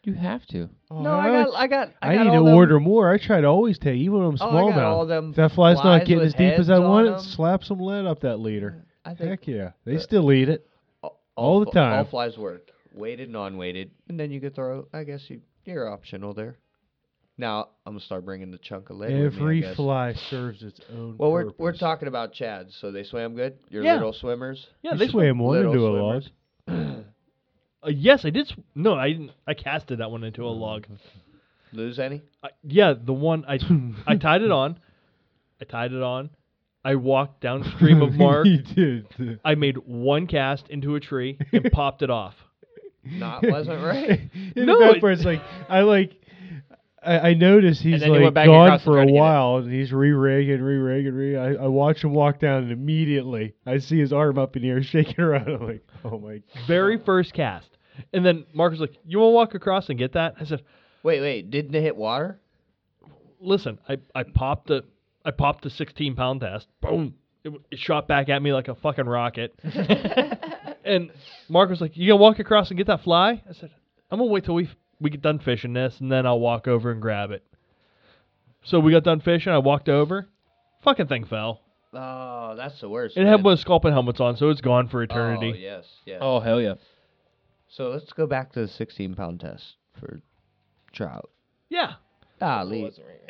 You 0.03 0.14
have 0.14 0.45
to. 0.49 0.70
Oh, 0.91 1.02
no, 1.02 1.16
I 1.16 1.32
got, 1.32 1.56
I 1.56 1.66
got, 1.66 1.91
I, 1.99 2.12
I, 2.12 2.16
got 2.18 2.24
need 2.26 2.30
all 2.30 2.44
to 2.44 2.45
them- 2.45 2.53
order 2.56 2.80
more. 2.80 3.12
I 3.12 3.18
try 3.18 3.41
to 3.41 3.48
always 3.48 3.80
take 3.80 3.95
even 3.95 4.20
when 4.20 4.28
I'm 4.28 4.38
Oh, 4.40 4.68
I 4.68 4.72
got 4.72 4.84
all 4.84 5.06
smallmouth. 5.06 5.07
them 5.07 5.30
If 5.32 5.36
that 5.38 5.52
fly's 5.53 5.78
not 5.78 6.02
getting 6.02 6.18
with 6.18 6.28
as 6.28 6.34
deep 6.36 6.60
as 6.60 6.70
I 6.70 6.76
on 6.76 6.84
want 6.84 7.07
it, 7.07 7.12
them. 7.14 7.20
slap 7.22 7.64
some 7.64 7.80
lead 7.80 8.06
up 8.06 8.20
that 8.20 8.38
leader. 8.38 8.86
I 9.03 9.16
think 9.16 9.30
Heck 9.32 9.48
yeah, 9.48 9.72
they 9.84 9.98
still 9.98 10.32
eat 10.32 10.49
it. 10.49 10.70
all, 11.02 11.20
all 11.36 11.60
the 11.62 11.72
fl- 11.72 11.80
All 11.80 11.86
time. 11.90 12.06
flies 12.06 12.38
work, 12.38 12.70
weighted, 12.96 13.30
non-weighted, 13.30 13.92
and 14.10 14.20
then 14.20 14.32
you 14.32 14.40
could 14.42 14.56
throw. 14.56 14.88
I 14.94 15.04
guess 15.04 15.22
you, 15.30 15.42
you're 15.66 15.90
optional 15.92 16.34
there. 16.34 16.58
Now 17.38 17.70
I'm 17.86 17.94
gonna 17.94 18.00
start 18.06 18.24
bringing 18.26 18.50
the 18.52 18.58
chunk 18.58 18.90
of 18.90 18.96
lead. 18.98 19.12
with 19.12 19.34
me, 19.34 19.40
I 19.40 19.42
Every 19.42 19.62
guess. 19.62 19.76
fly 19.76 20.14
serves 20.30 20.64
its 20.64 20.80
own. 20.94 21.16
Well, 21.18 21.32
we're 21.32 21.52
we're 21.58 21.76
talking 21.78 22.08
about 22.08 22.34
chads, 22.34 22.80
so 22.80 22.92
they 22.92 23.04
swam 23.04 23.36
good. 23.36 23.58
Your 23.70 23.84
Yeah. 23.84 23.96
little 23.96 24.14
swimmers. 24.14 24.66
Yeah, 24.82 24.94
You 24.94 24.98
they 25.00 25.08
swam 25.10 25.40
one 25.40 25.58
little 25.58 25.74
into 25.74 25.88
a 25.88 25.90
log. 25.90 26.24
Uh, 27.84 27.90
yes, 27.90 28.22
I 28.26 28.32
did. 28.32 28.48
Sw- 28.48 28.56
no, 28.74 28.96
I 28.96 29.10
didn't. 29.12 29.32
I 29.46 29.54
casted 29.54 30.00
that 30.00 30.10
one 30.10 30.24
into 30.24 30.44
a 30.44 30.50
log. 30.50 30.88
Lose 31.72 32.00
any? 32.00 32.24
I, 32.44 32.50
yeah, 32.64 32.94
the 33.00 33.14
one 33.14 33.46
I 33.48 33.60
I 34.08 34.16
tied 34.16 34.42
it 34.42 34.50
on. 34.50 34.80
I 35.62 35.66
tied 35.66 35.94
it 35.94 36.02
on. 36.02 36.32
I 36.84 36.96
walked 36.96 37.42
downstream 37.42 38.02
of 38.02 38.14
Mark. 38.18 38.48
you 38.48 38.58
did. 38.64 39.40
I 39.46 39.54
made 39.54 39.78
one 39.78 40.26
cast 40.26 40.68
into 40.70 40.96
a 40.96 41.00
tree 41.00 41.38
and 41.54 41.66
popped 41.72 42.02
it 42.02 42.10
off. 42.10 42.34
Not 43.06 43.44
wasn't 43.48 43.84
right. 43.84 44.19
In 44.56 44.65
No, 44.65 44.80
the 44.80 44.86
best 44.86 44.95
it- 44.98 45.02
part, 45.02 45.14
it's 45.14 45.23
like 45.26 45.41
I 45.69 45.82
like. 45.82 46.19
I, 47.03 47.19
I 47.30 47.34
notice 47.36 47.80
he's 47.80 48.02
like 48.02 48.10
went 48.19 48.34
gone 48.34 48.80
for 48.80 48.99
a 48.99 49.06
to 49.06 49.11
get 49.11 49.15
it. 49.15 49.19
while, 49.19 49.57
and 49.57 49.72
he's 49.72 49.94
re-rigging, 49.94 50.60
re-rigging, 50.60 51.14
re. 51.14 51.38
I, 51.38 51.49
I 51.53 51.68
watch 51.68 52.03
him 52.03 52.15
walk 52.15 52.40
down, 52.40 52.64
and 52.64 52.72
immediately 52.72 53.53
I 53.64 53.77
see 53.77 53.99
his 53.99 54.11
arm 54.11 54.40
up 54.40 54.56
in 54.56 54.64
the 54.64 54.69
air, 54.69 54.82
shaking 54.84 55.19
around. 55.23 55.48
I'm 55.49 55.68
like, 55.68 55.88
oh 56.03 56.18
my. 56.18 56.41
Very 56.65 56.98
first 56.98 57.32
cast. 57.34 57.69
And 58.11 58.26
then 58.26 58.45
Marcus 58.53 58.80
like, 58.80 58.98
"You 59.06 59.19
want 59.19 59.30
to 59.30 59.36
walk 59.36 59.53
across 59.53 59.88
and 59.90 59.99
get 59.99 60.14
that?" 60.14 60.34
I 60.40 60.45
said, 60.45 60.64
Wait, 61.03 61.22
wait. 61.22 61.52
Didn't 61.52 61.76
it 61.76 61.82
hit 61.82 61.95
water? 61.95 62.40
"Listen, 63.40 63.77
I, 63.88 63.98
I 64.15 64.23
popped 64.23 64.68
the 64.68 64.84
I 65.23 65.30
popped 65.30 65.64
the 65.64 65.69
16 65.69 66.15
pound 66.15 66.41
test. 66.41 66.68
Boom! 66.82 67.14
It, 67.44 67.53
it 67.69 67.77
shot 67.77 68.07
back 68.07 68.30
at 68.30 68.41
me 68.41 68.52
like 68.52 68.68
a 68.68 68.73
fucking 68.76 69.06
rocket." 69.06 69.53
and 70.86 71.12
Mark 71.49 71.70
was 71.70 71.82
like, 71.82 71.98
"You 71.98 72.07
gonna 72.07 72.22
walk 72.22 72.40
across 72.40 72.70
and 72.70 72.78
get 72.78 72.88
that 72.88 73.02
fly?" 73.02 73.41
I 73.49 73.53
said, 73.53 73.72
"I'm 74.12 74.20
gonna 74.20 74.32
wait 74.32 74.45
till 74.45 74.56
we 74.56 74.70
we 74.99 75.10
get 75.10 75.22
done 75.22 75.40
fishing 75.40 75.74
this, 75.74 75.99
and 75.99 76.12
then 76.12 76.26
I'll 76.26 76.40
walk 76.40 76.68
over 76.68 76.91
and 76.91 77.02
grab 77.02 77.32
it." 77.32 77.44
So 78.64 78.80
we 78.80 78.91
got 78.91 79.03
done 79.03 79.20
fishing. 79.20 79.52
I 79.52 79.57
walked 79.60 79.90
over. 79.90 80.28
Fucking 80.84 81.07
thing 81.07 81.26
fell. 81.26 81.62
Oh, 81.94 82.56
that's 82.57 82.80
the 82.82 82.90
worst. 82.90 83.16
It 83.18 83.22
had 83.22 83.36
man. 83.36 83.44
one 83.44 83.53
of 83.53 83.60
the 83.60 83.62
sculpin 83.62 83.94
helmets 83.94 84.20
on, 84.20 84.38
so 84.38 84.49
it's 84.49 84.62
gone 84.62 84.88
for 84.88 85.02
eternity. 85.02 85.52
Oh, 85.56 85.57
yes, 85.57 85.86
yes. 86.06 86.20
Oh 86.22 86.40
hell 86.40 86.62
yeah. 86.62 86.76
So 87.68 87.90
let's 87.90 88.12
go 88.14 88.28
back 88.28 88.53
to 88.53 88.62
the 88.62 88.68
16 88.68 89.16
pound 89.16 89.40
test 89.40 89.76
for 89.99 90.22
trout. 90.94 91.30
Yeah, 91.70 91.94
Ah, 92.41 92.64
leave. 92.64 92.94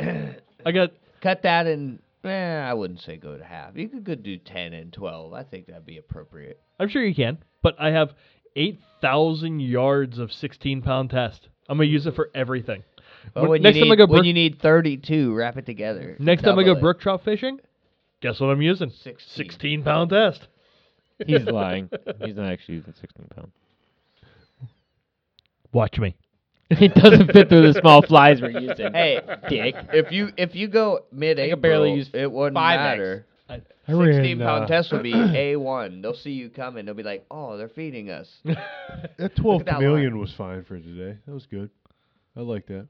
I 0.65 0.71
got 0.71 0.91
Cut 1.21 1.41
that 1.41 1.65
in. 1.65 1.99
Eh, 2.25 2.29
I 2.59 2.73
wouldn't 2.73 3.01
say 3.01 3.17
go 3.17 3.37
to 3.37 3.43
half. 3.43 3.75
You 3.77 3.87
could 3.87 4.03
go 4.03 4.15
do 4.15 4.37
10 4.37 4.73
and 4.73 4.91
12. 4.91 5.33
I 5.33 5.43
think 5.43 5.67
that'd 5.67 5.85
be 5.85 5.97
appropriate. 5.97 6.59
I'm 6.79 6.89
sure 6.89 7.03
you 7.05 7.13
can, 7.13 7.37
but 7.61 7.75
I 7.79 7.91
have 7.91 8.13
8,000 8.55 9.59
yards 9.59 10.17
of 10.17 10.31
16 10.33 10.81
pound 10.81 11.11
test. 11.11 11.47
I'm 11.69 11.77
going 11.77 11.87
to 11.87 11.93
use 11.93 12.07
it 12.07 12.15
for 12.15 12.31
everything. 12.33 12.83
But 13.33 13.41
When- 13.43 13.49
when, 13.51 13.61
next 13.63 13.75
you 13.75 13.81
time 13.83 13.89
need, 13.89 13.93
I 13.93 13.95
go 13.97 14.05
when 14.05 14.17
brook- 14.17 14.25
you 14.25 14.33
need 14.33 14.59
32, 14.59 15.33
wrap 15.33 15.57
it 15.57 15.65
together. 15.65 16.15
Next 16.19 16.41
time 16.43 16.57
I 16.57 16.63
go 16.63 16.71
it. 16.73 16.79
brook 16.81 16.99
trout 16.99 17.23
fishing, 17.23 17.59
guess 18.21 18.39
what 18.39 18.47
I'm 18.49 18.61
using? 18.61 18.89
16. 18.89 19.17
16 19.45 19.83
pound 19.83 20.09
test. 20.09 20.47
He's 21.25 21.43
lying. 21.45 21.89
He's 22.23 22.35
not 22.35 22.51
actually 22.51 22.75
using 22.75 22.93
16 22.99 23.27
pound. 23.35 23.51
Watch 25.71 25.99
me. 25.99 26.15
It 26.69 26.95
doesn't 26.95 27.31
fit 27.31 27.47
through 27.49 27.71
the 27.73 27.79
small 27.79 28.01
flies 28.01 28.41
we're 28.41 28.49
using. 28.59 28.91
Hey, 28.93 29.21
dick. 29.49 29.75
If 29.93 30.11
you 30.11 30.29
if 30.35 30.55
you 30.55 30.67
go 30.67 31.01
mid 31.11 31.39
I 31.39 31.49
could 31.49 31.61
barely 31.61 31.93
use 31.93 32.09
it 32.13 32.31
wouldn't 32.31 32.57
5X. 32.57 32.75
matter. 32.75 33.25
I 33.47 33.61
16 33.87 33.99
ran, 33.99 34.39
pound 34.39 34.63
uh, 34.63 34.67
test 34.67 34.91
would 34.91 35.03
be 35.03 35.13
A1. 35.13 36.01
They'll 36.01 36.15
see 36.15 36.31
you 36.31 36.49
coming. 36.49 36.85
They'll 36.85 36.95
be 36.95 37.03
like, 37.03 37.23
oh, 37.29 37.55
they're 37.57 37.69
feeding 37.69 38.09
us. 38.09 38.27
That 39.17 39.35
12 39.35 39.65
that 39.65 39.75
chameleon 39.75 40.13
line. 40.13 40.19
was 40.19 40.33
fine 40.33 40.63
for 40.63 40.79
today. 40.79 41.19
That 41.27 41.33
was 41.33 41.45
good. 41.45 41.69
I 42.35 42.39
like 42.41 42.65
that. 42.67 42.87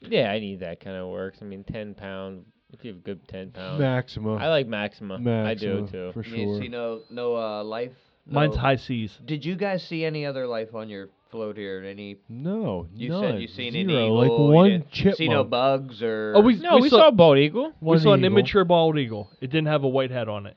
Yeah, 0.00 0.30
I 0.30 0.38
need 0.38 0.60
that 0.60 0.80
kind 0.80 0.96
of 0.96 1.08
works. 1.08 1.38
I 1.40 1.44
mean, 1.44 1.64
10 1.64 1.94
pound. 1.94 2.44
If 2.72 2.84
you 2.84 2.90
have 2.92 3.00
a 3.00 3.04
good 3.04 3.26
10 3.28 3.50
pound. 3.52 3.78
Maxima. 3.80 4.34
I 4.36 4.48
like 4.48 4.66
Maxima. 4.66 5.14
I 5.14 5.54
do 5.54 5.80
Maxima, 5.82 5.90
too. 5.90 6.12
For 6.12 6.24
You 6.28 6.44
sure. 6.46 6.60
see 6.60 6.68
no 6.68 7.00
no 7.10 7.36
uh, 7.36 7.64
life. 7.64 7.92
Mine's 8.26 8.56
high 8.56 8.76
seas. 8.76 9.18
Did 9.24 9.44
you 9.44 9.56
guys 9.56 9.82
see 9.82 10.04
any 10.04 10.26
other 10.26 10.46
life 10.46 10.74
on 10.74 10.88
your 10.88 11.08
float 11.32 11.56
here? 11.56 11.82
Any? 11.84 12.18
No, 12.28 12.86
You 12.94 13.08
none. 13.08 13.22
said 13.22 13.40
you 13.40 13.48
seen 13.48 13.74
an 13.74 13.88
Zero. 13.88 14.04
eagle. 14.04 14.16
Like 14.18 14.28
you 14.30 14.54
one 14.54 14.84
didn't. 14.92 15.16
See 15.16 15.28
no 15.28 15.42
bugs 15.42 16.00
or? 16.02 16.34
Oh, 16.36 16.40
we, 16.40 16.54
No, 16.56 16.78
we, 16.78 16.88
saw, 16.88 16.98
saw 16.98 17.10
bald 17.10 17.38
eagle. 17.38 17.72
we 17.80 17.88
One 17.88 17.98
saw 17.98 18.12
an 18.12 18.20
eagle. 18.20 18.26
immature 18.38 18.64
bald 18.64 18.98
eagle. 18.98 19.30
It 19.40 19.48
didn't 19.50 19.66
have 19.66 19.82
a 19.82 19.88
white 19.88 20.10
head 20.12 20.28
on 20.28 20.46
it. 20.46 20.56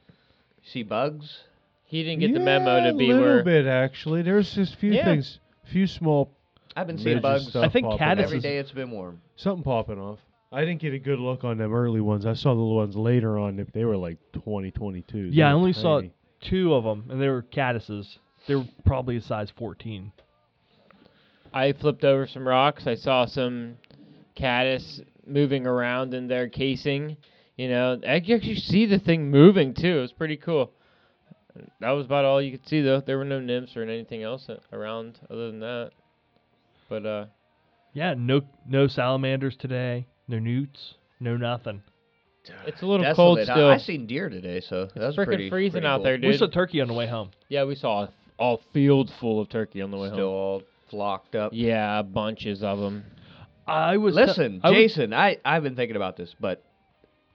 see 0.63 0.83
bugs. 0.83 1.39
He 1.85 2.03
didn't 2.03 2.19
get 2.19 2.33
the 2.33 2.39
memo 2.39 2.77
Yeah, 2.77 2.91
to 2.91 2.97
be 2.97 3.07
where 3.07 3.17
a 3.17 3.19
little 3.19 3.35
where. 3.35 3.43
bit 3.43 3.67
actually. 3.67 4.21
There's 4.23 4.53
just 4.53 4.75
few 4.75 4.91
Yeah. 4.93 5.05
things, 5.05 5.39
few 5.65 5.87
small 5.87 6.31
I've 6.75 6.87
been 6.87 6.97
seeing 6.97 7.07
midget 7.17 7.21
bugs 7.23 7.47
stuff 7.49 7.63
I 7.63 7.69
think 7.69 7.85
popping 7.85 7.99
caddis 7.99 8.23
off. 8.23 8.25
every 8.27 8.37
is- 8.37 8.43
day. 8.43 8.57
It's 8.57 8.71
been 8.71 8.91
warm. 8.91 9.21
Something 9.37 9.63
popping 9.63 9.99
off. 9.99 10.19
I 10.51 10.61
didn't 10.65 10.81
get 10.81 10.93
a 10.93 10.99
good 10.99 11.19
look 11.19 11.43
on 11.43 11.57
them 11.57 11.73
early 11.73 12.01
ones. 12.01 12.25
I 12.25 12.33
saw 12.33 12.53
the 12.53 12.59
little 12.59 12.75
ones 12.75 12.95
later 12.97 13.37
on. 13.37 13.55
They- 13.57 13.63
They 13.73 13.85
were 13.85 13.95
like 13.97 14.17
20, 14.33 14.71
22. 14.71 15.29
They 15.29 15.35
Yeah, 15.37 15.49
I 15.49 15.53
were 15.53 15.59
only 15.59 15.73
saw 15.73 15.99
tiny. 15.99 16.11
two 16.41 16.73
of 16.73 16.83
them, 16.83 17.05
and 17.09 17.21
they 17.21 17.29
were 17.29 17.43
caddises. 17.43 18.17
They 18.47 18.55
were 18.55 18.65
probably 18.85 19.17
a 19.17 19.21
size 19.21 19.49
14. 19.51 20.11
I 21.55 21.73
flipped 21.73 22.03
over 22.03 22.27
some 22.27 22.47
rocks. 22.47 22.85
I 22.85 22.95
saw 22.95 23.25
some 23.25 23.77
caddis 24.35 25.01
moving 25.25 25.65
around 25.65 26.13
in 26.13 26.27
their 26.27 26.49
casing. 26.49 27.17
You 27.57 27.69
know, 27.69 27.99
I 28.07 28.19
could 28.19 28.35
actually 28.35 28.55
see 28.55 28.85
the 28.85 28.99
thing 28.99 29.31
moving 29.31 29.73
too. 29.73 29.97
It 29.99 30.01
was 30.01 30.11
pretty 30.11 30.35
cool. 30.37 30.71
That 31.79 31.91
was 31.91 32.05
about 32.05 32.25
all 32.25 32.41
you 32.41 32.51
could 32.51 32.67
see 32.67 32.81
though. 32.81 32.99
There 33.01 33.17
were 33.17 33.23
no 33.25 33.39
nymphs 33.39 33.77
or 33.77 33.83
anything 33.83 34.21
else 34.23 34.49
around 34.73 35.17
other 35.31 35.47
than 35.49 35.61
that. 35.61 35.91
But 36.89 37.05
uh, 37.05 37.25
Yeah, 37.93 38.13
no 38.17 38.41
no 38.67 38.87
salamanders 38.87 39.55
today. 39.55 40.05
No 40.27 40.37
newts. 40.39 40.95
No 41.21 41.37
nothing. 41.37 41.81
it's 42.67 42.81
a 42.81 42.85
little 42.85 43.05
Desolate, 43.05 43.15
cold 43.15 43.39
huh? 43.39 43.45
still. 43.45 43.69
I 43.69 43.77
seen 43.77 44.05
deer 44.05 44.27
today, 44.27 44.59
so 44.59 44.89
that's 44.93 45.15
freaking 45.15 45.25
pretty 45.25 45.49
freezing 45.49 45.71
pretty 45.81 45.87
out 45.87 45.97
cool. 45.99 46.03
there, 46.03 46.19
We 46.21 46.35
saw 46.37 46.47
turkey 46.47 46.81
on 46.81 46.89
the 46.89 46.93
way 46.93 47.07
home. 47.07 47.31
yeah, 47.47 47.63
we 47.63 47.75
saw 47.75 48.03
a, 48.03 48.09
all 48.37 48.59
field 48.73 49.09
full 49.21 49.39
of 49.39 49.47
turkey 49.47 49.81
on 49.81 49.91
the 49.91 49.97
way 49.97 50.09
Still 50.09 50.17
home. 50.27 50.27
all 50.35 50.61
flocked 50.95 51.35
up. 51.35 51.51
Yeah, 51.53 52.01
bunches 52.01 52.63
of 52.63 52.79
them. 52.79 53.03
I 53.67 53.97
was 53.97 54.15
te- 54.15 54.21
Listen, 54.21 54.61
I 54.63 54.69
was- 54.69 54.77
Jason, 54.77 55.13
I 55.13 55.37
I've 55.43 55.63
been 55.63 55.75
thinking 55.75 55.95
about 55.95 56.15
this, 56.17 56.33
but 56.39 56.63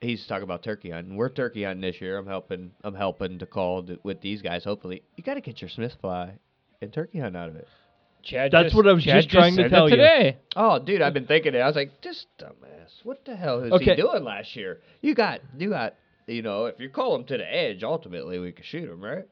he's 0.01 0.25
talking 0.27 0.43
about 0.43 0.63
turkey 0.63 0.89
hunting. 0.89 1.15
We're 1.15 1.29
turkey 1.29 1.63
hunting 1.63 1.81
this 1.81 2.01
year. 2.01 2.17
I'm 2.17 2.25
helping. 2.27 2.71
I'm 2.83 2.95
helping 2.95 3.39
to 3.39 3.45
call 3.45 3.83
th- 3.83 3.99
with 4.03 4.21
these 4.21 4.41
guys. 4.41 4.63
Hopefully, 4.63 5.03
you 5.15 5.23
got 5.23 5.35
to 5.35 5.41
get 5.41 5.61
your 5.61 5.69
Smithfly 5.69 6.31
and 6.81 6.91
turkey 6.93 7.19
hunt 7.19 7.35
out 7.37 7.49
of 7.49 7.55
it. 7.55 7.67
Chad 8.23 8.51
That's 8.51 8.65
just, 8.65 8.75
what 8.75 8.87
I 8.87 8.93
was 8.93 9.03
Chad 9.03 9.23
just 9.23 9.29
trying 9.29 9.55
to 9.57 9.67
tell 9.67 9.85
that 9.85 9.91
you. 9.91 9.97
today. 9.97 10.37
Oh, 10.55 10.77
dude, 10.79 11.01
I've 11.01 11.13
been 11.13 11.25
thinking 11.25 11.55
it. 11.55 11.59
I 11.59 11.65
was 11.67 11.75
like, 11.75 12.01
this 12.01 12.27
dumbass. 12.39 13.03
What 13.03 13.25
the 13.25 13.35
hell 13.35 13.61
is 13.63 13.71
Okay. 13.71 13.95
he 13.95 14.01
doing 14.01 14.23
last 14.23 14.55
year? 14.55 14.79
You 15.01 15.15
got, 15.15 15.41
you 15.57 15.69
got, 15.71 15.95
you 16.27 16.43
know, 16.43 16.65
if 16.65 16.79
you 16.79 16.89
call 16.89 17.15
him 17.15 17.23
to 17.25 17.37
the 17.37 17.51
edge, 17.51 17.83
ultimately 17.83 18.37
we 18.37 18.51
could 18.51 18.63
shoot 18.65 18.87
him, 18.87 19.03
right? 19.03 19.25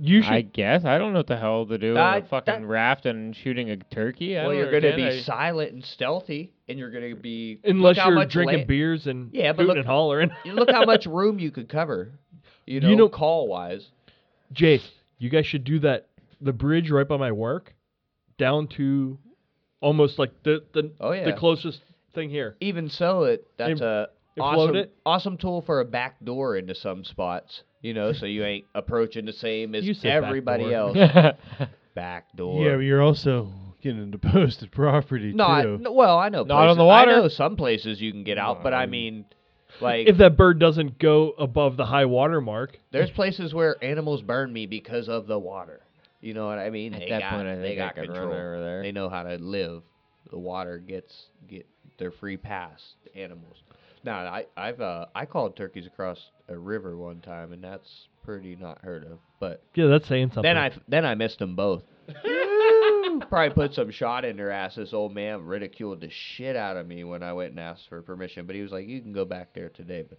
You 0.00 0.22
should 0.22 0.32
I 0.32 0.40
guess 0.42 0.84
I 0.84 0.98
don't 0.98 1.12
know 1.12 1.18
what 1.20 1.26
the 1.26 1.36
hell 1.36 1.66
to 1.66 1.76
do 1.78 1.96
Uh, 1.96 2.00
on 2.00 2.18
a 2.18 2.22
fucking 2.26 2.62
that- 2.62 2.66
raft 2.66 3.06
and 3.06 3.34
shooting 3.36 3.70
a 3.70 3.76
turkey. 3.76 4.38
I 4.38 4.42
well, 4.42 4.50
don't 4.50 4.58
you're 4.58 4.80
gonna 4.80 4.96
be 4.96 5.02
understand. 5.02 5.20
I- 5.38 5.44
silent 5.46 5.72
and 5.72 5.84
stealthy, 5.84 6.52
and 6.68 6.78
you're 6.78 6.90
gonna 6.90 7.14
be 7.14 7.58
unless 7.64 7.96
look 7.96 8.02
how 8.02 8.08
you're 8.08 8.14
much 8.18 8.30
drinking 8.32 8.58
la- 8.60 8.64
beers 8.64 9.06
and 9.06 9.30
Yeah, 9.34 9.52
but 9.52 9.62
hooting 9.62 9.68
look- 9.68 9.76
and 9.78 9.86
hollering. 9.86 10.30
You 10.44 10.52
look 10.54 10.70
how 10.70 10.84
much 10.84 11.06
room 11.06 11.38
you 11.38 11.50
could 11.50 11.68
cover. 11.68 12.12
You 12.66 12.80
know, 12.80 12.88
You 12.88 12.96
know- 12.96 13.08
call 13.08 13.48
wise. 13.48 13.90
Jace, 14.54 14.88
you 15.18 15.28
guys 15.30 15.46
should 15.46 15.64
do 15.64 15.78
that. 15.80 16.08
The 16.40 16.52
bridge 16.52 16.90
right 16.90 17.06
by 17.06 17.16
my 17.16 17.32
work, 17.32 17.74
down 18.38 18.66
to 18.76 19.18
almost 19.80 20.18
like 20.18 20.30
the 20.42 20.64
the, 20.72 20.90
Oh 21.00 21.12
yeah. 21.12 21.24
the 21.24 21.32
closest 21.32 21.80
thing 22.14 22.30
here. 22.30 22.56
Even 22.60 22.88
so, 22.88 23.24
it 23.24 23.46
that's 23.56 23.72
And- 23.72 23.80
a 23.82 24.08
and 24.36 24.42
float 24.54 24.70
awesome, 24.70 24.76
it? 24.76 24.92
awesome 25.04 25.36
tool 25.36 25.60
for 25.62 25.80
a 25.80 25.84
back 25.84 26.16
door 26.24 26.56
into 26.56 26.74
some 26.74 27.04
spots. 27.04 27.62
You 27.82 27.94
know, 27.94 28.12
so 28.12 28.26
you 28.26 28.44
ain't 28.44 28.64
approaching 28.74 29.26
the 29.26 29.32
same 29.32 29.74
as 29.74 29.84
You 29.84 29.92
said 29.94 30.20
back 30.20 30.28
everybody 30.28 30.64
door. 30.70 30.96
else. 30.96 31.36
Back 31.94 32.34
door. 32.36 32.64
Yeah, 32.64 32.76
but 32.76 32.80
you're 32.80 33.02
also 33.02 33.52
getting 33.82 34.02
into 34.02 34.16
posted 34.32 34.72
property 34.72 35.32
no, 35.34 35.44
I, 35.46 35.62
too. 35.62 35.76
no, 35.78 35.92
well, 35.92 36.16
I 36.18 36.30
know. 36.30 36.42
Not 36.44 36.56
on 36.56 36.64
places- 36.68 36.76
the 36.78 36.84
water. 36.84 37.10
I 37.10 37.14
know 37.16 37.28
some 37.28 37.56
places 37.56 38.00
you 38.00 38.12
can 38.12 38.24
get 38.24 38.38
out, 38.38 38.62
but 38.62 38.72
I 38.72 38.86
mean, 38.86 39.26
like, 39.80 40.06
If 40.08 40.16
that 40.18 40.36
bird 40.38 40.58
doesn't 40.58 40.98
go 40.98 41.30
above 41.38 41.76
the 41.76 41.84
high 41.84 42.06
water 42.06 42.40
mark, 42.40 42.78
there's 42.92 43.10
places 43.10 43.52
where 43.52 43.76
animals 43.84 44.22
burn 44.22 44.52
me 44.52 44.64
because 44.66 45.08
of 45.10 45.26
the 45.26 45.38
water. 45.38 45.80
You 46.22 46.32
know 46.34 46.46
what 46.46 46.58
I 46.58 46.70
mean? 46.70 46.94
At 46.94 47.00
they 47.00 47.08
that 47.10 47.20
got, 47.20 47.30
point, 47.32 47.48
I 47.48 47.56
they 47.56 47.62
think 47.68 47.80
I 47.80 47.84
got 47.86 47.94
could 47.96 48.00
run 48.08 48.08
control. 48.16 48.32
over 48.32 48.60
there. 48.62 48.82
They 48.82 48.92
know 48.92 49.08
how 49.10 49.24
to 49.24 49.36
live. 49.36 49.82
The 50.30 50.38
water 50.38 50.78
gets 50.78 51.26
get 51.48 51.66
their 51.98 52.12
free 52.12 52.36
pass. 52.38 52.80
Animals. 53.14 53.56
Now, 54.04 54.18
I 54.26 54.46
I've 54.56 54.80
uh, 54.80 55.06
I 55.14 55.26
called 55.26 55.56
turkeys 55.56 55.86
across 55.86 56.18
a 56.48 56.58
river 56.58 56.96
one 56.96 57.20
time, 57.20 57.52
and 57.52 57.62
that's 57.62 58.08
pretty 58.24 58.56
not 58.56 58.80
heard 58.82 59.04
of. 59.04 59.18
But 59.40 59.62
yeah, 59.74 59.86
that's 59.86 60.08
saying 60.08 60.28
something. 60.28 60.42
then 60.42 60.58
I 60.58 60.70
then 60.88 61.04
I 61.04 61.14
missed 61.14 61.38
them 61.38 61.54
both. 61.56 61.82
Probably 63.28 63.54
put 63.54 63.74
some 63.74 63.90
shot 63.90 64.24
in 64.24 64.36
their 64.36 64.50
ass. 64.50 64.74
This 64.76 64.92
old 64.92 65.14
man 65.14 65.44
ridiculed 65.44 66.00
the 66.00 66.10
shit 66.10 66.56
out 66.56 66.76
of 66.76 66.86
me 66.86 67.04
when 67.04 67.22
I 67.22 67.32
went 67.32 67.50
and 67.50 67.60
asked 67.60 67.88
for 67.88 68.02
permission. 68.02 68.46
But 68.46 68.56
he 68.56 68.62
was 68.62 68.72
like, 68.72 68.88
"You 68.88 69.00
can 69.00 69.12
go 69.12 69.24
back 69.24 69.54
there 69.54 69.68
today, 69.68 70.04
but 70.08 70.18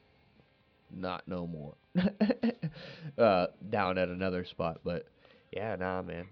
not 0.91 1.27
no 1.27 1.45
more." 1.45 1.76
uh, 3.18 3.47
down 3.69 3.97
at 3.97 4.10
another 4.10 4.45
spot, 4.45 4.81
but 4.84 5.05
yeah, 5.51 5.76
nah, 5.76 6.01
man, 6.01 6.27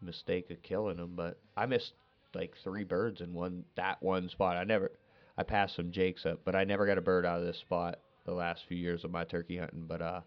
mistake 0.00 0.50
of 0.50 0.62
killing 0.62 0.96
them. 0.96 1.12
But 1.14 1.38
I 1.56 1.66
missed 1.66 1.92
like 2.34 2.54
three 2.62 2.84
birds 2.84 3.20
in 3.20 3.32
one 3.32 3.64
that 3.76 4.02
one 4.02 4.28
spot. 4.28 4.56
I 4.56 4.64
never, 4.64 4.92
I 5.38 5.44
passed 5.44 5.76
some 5.76 5.90
jakes 5.92 6.26
up, 6.26 6.40
but 6.44 6.54
I 6.56 6.64
never 6.64 6.84
got 6.84 6.98
a 6.98 7.00
bird 7.00 7.24
out 7.24 7.38
of 7.40 7.46
this 7.46 7.56
spot 7.58 8.00
the 8.26 8.32
last 8.34 8.62
few 8.68 8.76
years 8.76 9.04
of 9.04 9.10
my 9.12 9.24
turkey 9.24 9.56
hunting. 9.56 9.84
But 9.88 10.02
uh, 10.02 10.20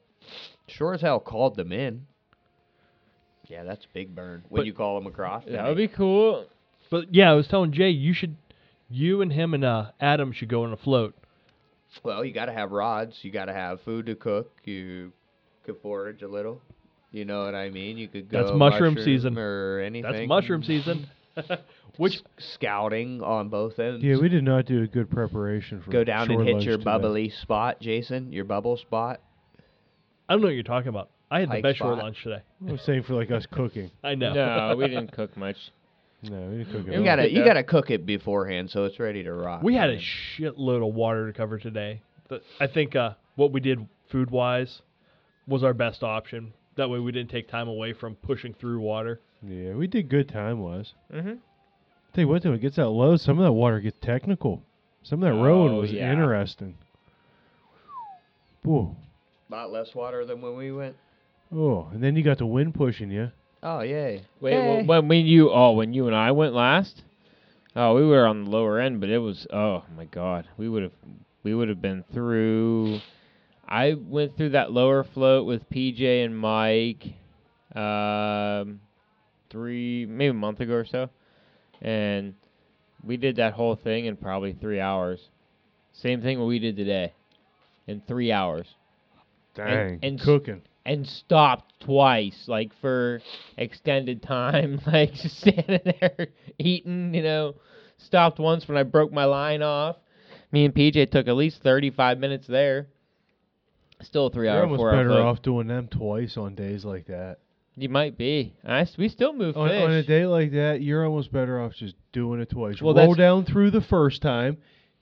sure 0.67 0.93
as 0.93 1.01
hell 1.01 1.19
called 1.19 1.55
them 1.57 1.71
in. 1.73 2.07
Yeah, 3.47 3.63
that's 3.65 3.85
big 3.93 4.15
burn 4.15 4.43
when 4.49 4.61
But- 4.61 4.65
you 4.67 4.73
call 4.73 4.95
them 4.97 5.07
across. 5.07 5.43
that 5.45 5.67
would 5.67 5.75
be 5.77 5.89
cool. 5.89 6.47
but 6.89 7.13
yeah, 7.13 7.29
I 7.29 7.33
was 7.33 7.47
telling 7.47 7.73
Jay, 7.73 7.89
you 7.89 8.13
should, 8.13 8.37
you 8.89 9.21
and 9.21 9.31
him 9.33 9.53
and 9.53 9.65
uh 9.65 9.91
Adam 9.99 10.31
should 10.31 10.47
go 10.49 10.63
on 10.63 10.71
a 10.71 10.77
float. 10.77 11.13
Well, 12.03 12.23
you 12.23 12.33
got 12.33 12.45
to 12.45 12.53
have 12.53 12.71
rods. 12.71 13.15
You 13.21 13.31
got 13.31 13.45
to 13.45 13.53
have 13.53 13.81
food 13.81 14.05
to 14.05 14.15
cook. 14.15 14.49
You 14.63 15.11
could 15.65 15.75
forage 15.81 16.21
a 16.21 16.27
little. 16.29 16.61
You 17.11 17.25
know 17.25 17.43
what 17.43 17.53
I 17.53 17.69
mean? 17.69 17.97
You 17.97 18.07
could 18.07 18.29
go 18.29 18.45
That's 18.45 18.57
mushroom 18.57 18.95
season. 19.03 19.37
or 19.37 19.81
anything. 19.81 20.09
That's 20.09 20.27
mushroom 20.29 20.63
season. 20.63 21.07
Which 21.97 22.21
scouting 22.39 23.21
on 23.21 23.49
both 23.49 23.77
ends. 23.77 24.03
Yeah, 24.03 24.17
we 24.17 24.29
did 24.29 24.43
not 24.43 24.65
do 24.65 24.81
a 24.83 24.87
good 24.87 25.09
preparation 25.09 25.81
for 25.81 25.91
go 25.91 26.03
down 26.03 26.27
shore 26.27 26.39
and 26.39 26.47
hit 26.47 26.53
lunch 26.53 26.65
your 26.65 26.77
today. 26.77 26.83
bubbly 26.85 27.29
spot, 27.29 27.79
Jason. 27.81 28.31
Your 28.31 28.45
bubble 28.45 28.77
spot. 28.77 29.21
I 30.29 30.33
don't 30.33 30.41
know 30.41 30.47
what 30.47 30.53
you're 30.53 30.63
talking 30.63 30.87
about. 30.89 31.09
I 31.29 31.41
had 31.41 31.49
the 31.49 31.53
Hike 31.55 31.63
best 31.63 31.77
short 31.77 31.97
lunch 31.97 32.23
today. 32.23 32.41
I 32.67 32.71
was 32.71 32.81
saying 32.81 33.03
for 33.03 33.13
like 33.13 33.31
us 33.31 33.45
cooking. 33.51 33.91
I 34.03 34.15
know. 34.15 34.33
No, 34.33 34.75
we 34.77 34.87
didn't 34.87 35.11
cook 35.11 35.35
much. 35.37 35.57
No, 36.23 36.37
we 36.49 36.57
didn't 36.63 36.71
cook 36.71 36.87
at 36.87 36.93
You 36.93 37.03
gotta 37.03 37.29
you 37.31 37.43
gotta 37.43 37.63
cook 37.63 37.89
it 37.89 38.05
beforehand 38.05 38.69
so 38.69 38.85
it's 38.85 38.99
ready 38.99 39.23
to 39.23 39.33
rock. 39.33 39.63
We 39.63 39.75
had 39.75 39.89
a 39.89 39.93
man. 39.93 40.01
shitload 40.37 40.87
of 40.87 40.93
water 40.93 41.27
to 41.27 41.33
cover 41.33 41.57
today. 41.59 42.01
The- 42.29 42.41
I 42.59 42.67
think 42.67 42.95
uh, 42.95 43.11
what 43.35 43.51
we 43.51 43.59
did 43.59 43.87
food 44.11 44.29
wise 44.29 44.81
was 45.47 45.63
our 45.63 45.73
best 45.73 46.03
option. 46.03 46.53
That 46.77 46.89
way 46.89 46.99
we 46.99 47.11
didn't 47.11 47.31
take 47.31 47.49
time 47.49 47.67
away 47.67 47.93
from 47.93 48.15
pushing 48.15 48.53
through 48.53 48.79
water. 48.79 49.19
Yeah, 49.45 49.73
we 49.73 49.87
did 49.87 50.09
good 50.09 50.29
time 50.29 50.59
wise. 50.59 50.93
Mm-hmm. 51.13 51.33
Tell 52.13 52.23
you 52.23 52.27
what, 52.27 52.43
though, 52.43 52.53
it 52.53 52.61
gets 52.61 52.75
that 52.75 52.89
low. 52.89 53.15
Some 53.17 53.39
of 53.39 53.45
that 53.45 53.51
water 53.53 53.79
gets 53.79 53.97
technical. 54.01 54.61
Some 55.03 55.23
of 55.23 55.29
that 55.33 55.41
rowing 55.41 55.73
Oh, 55.73 55.79
was 55.81 55.91
yeah. 55.91 56.11
interesting. 56.11 56.75
Whoa. 58.63 58.95
lot 59.49 59.71
less 59.71 59.95
water 59.95 60.25
than 60.25 60.41
when 60.41 60.55
we 60.55 60.71
went. 60.71 60.95
Oh, 61.53 61.89
and 61.91 62.01
then 62.03 62.15
you 62.15 62.23
got 62.23 62.37
the 62.37 62.45
wind 62.45 62.73
pushing 62.75 63.11
you. 63.11 63.31
Oh 63.63 63.81
yay! 63.81 64.23
Wait, 64.39 64.53
Yay. 64.53 64.83
wh- 64.83 64.87
when 64.87 65.07
we 65.07 65.17
you 65.17 65.51
oh 65.51 65.73
when 65.73 65.93
you 65.93 66.07
and 66.07 66.15
I 66.15 66.31
went 66.31 66.53
last, 66.53 67.03
oh 67.75 67.93
we 67.95 68.05
were 68.05 68.25
on 68.25 68.45
the 68.45 68.49
lower 68.49 68.79
end, 68.79 68.99
but 69.01 69.09
it 69.09 69.19
was 69.19 69.45
oh 69.53 69.83
my 69.95 70.05
god, 70.05 70.47
we 70.57 70.67
would 70.69 70.81
have 70.83 70.91
we 71.43 71.53
would 71.53 71.69
have 71.69 71.81
been 71.81 72.03
through. 72.13 73.01
I 73.67 73.93
went 73.93 74.35
through 74.37 74.49
that 74.49 74.71
lower 74.71 75.03
float 75.03 75.45
with 75.45 75.69
PJ 75.69 76.25
and 76.25 76.37
Mike, 76.37 77.05
um, 77.75 78.79
three 79.49 80.05
maybe 80.07 80.29
a 80.29 80.33
month 80.33 80.59
ago 80.59 80.73
or 80.75 80.85
so, 80.85 81.09
and 81.81 82.35
we 83.03 83.17
did 83.17 83.37
that 83.37 83.53
whole 83.53 83.75
thing 83.75 84.05
in 84.05 84.15
probably 84.17 84.53
three 84.53 84.79
hours. 84.79 85.19
Same 85.93 86.21
thing 86.21 86.39
what 86.39 86.45
we 86.47 86.59
did 86.59 86.75
today, 86.77 87.13
in 87.87 88.01
three 88.07 88.31
hours 88.31 88.67
Dang, 89.55 89.99
and 90.01 90.19
s- 90.19 90.25
cooking. 90.25 90.61
and 90.85 91.05
stopped 91.07 91.73
twice, 91.81 92.45
like 92.47 92.71
for 92.79 93.21
extended 93.57 94.21
time, 94.23 94.79
like 94.87 95.13
just 95.13 95.39
standing 95.39 95.93
there 95.99 96.27
eating, 96.57 97.13
you 97.13 97.23
know. 97.23 97.55
Stopped 97.97 98.39
once 98.39 98.67
when 98.67 98.77
I 98.77 98.83
broke 98.83 99.11
my 99.11 99.25
line 99.25 99.61
off. 99.61 99.95
Me 100.51 100.65
and 100.65 100.73
PJ 100.73 101.11
took 101.11 101.27
at 101.27 101.35
least 101.35 101.61
35 101.61 102.17
minutes 102.17 102.47
there. 102.47 102.87
Still 104.01 104.25
a 104.27 104.29
three 104.31 104.47
You're 104.47 104.55
hour, 104.55 104.63
almost 104.63 104.79
four 104.79 104.89
hour 104.89 104.97
better 104.97 105.09
float. 105.09 105.25
off 105.25 105.41
doing 105.43 105.67
them 105.67 105.87
twice 105.87 106.35
on 106.35 106.55
days 106.55 106.83
like 106.83 107.05
that. 107.07 107.37
You 107.77 107.89
might 107.89 108.17
be. 108.17 108.53
I, 108.65 108.81
s- 108.81 108.97
we 108.97 109.07
still 109.09 109.33
move 109.33 109.55
On, 109.57 109.69
fish. 109.69 109.81
on 109.81 109.91
a 109.91 110.03
day 110.03 110.25
like 110.25 110.51
that, 110.51 110.81
you're 110.81 111.05
almost 111.05 111.31
better 111.31 111.61
off 111.61 111.73
just 111.73 111.95
doing 112.11 112.41
it 112.41 112.49
twice. 112.49 112.81
Well, 112.81 112.93
Roll 112.93 113.07
that's- 113.13 113.17
down 113.17 113.45
through 113.45 113.71
the 113.71 113.81
first 113.81 114.21
time, 114.21 114.57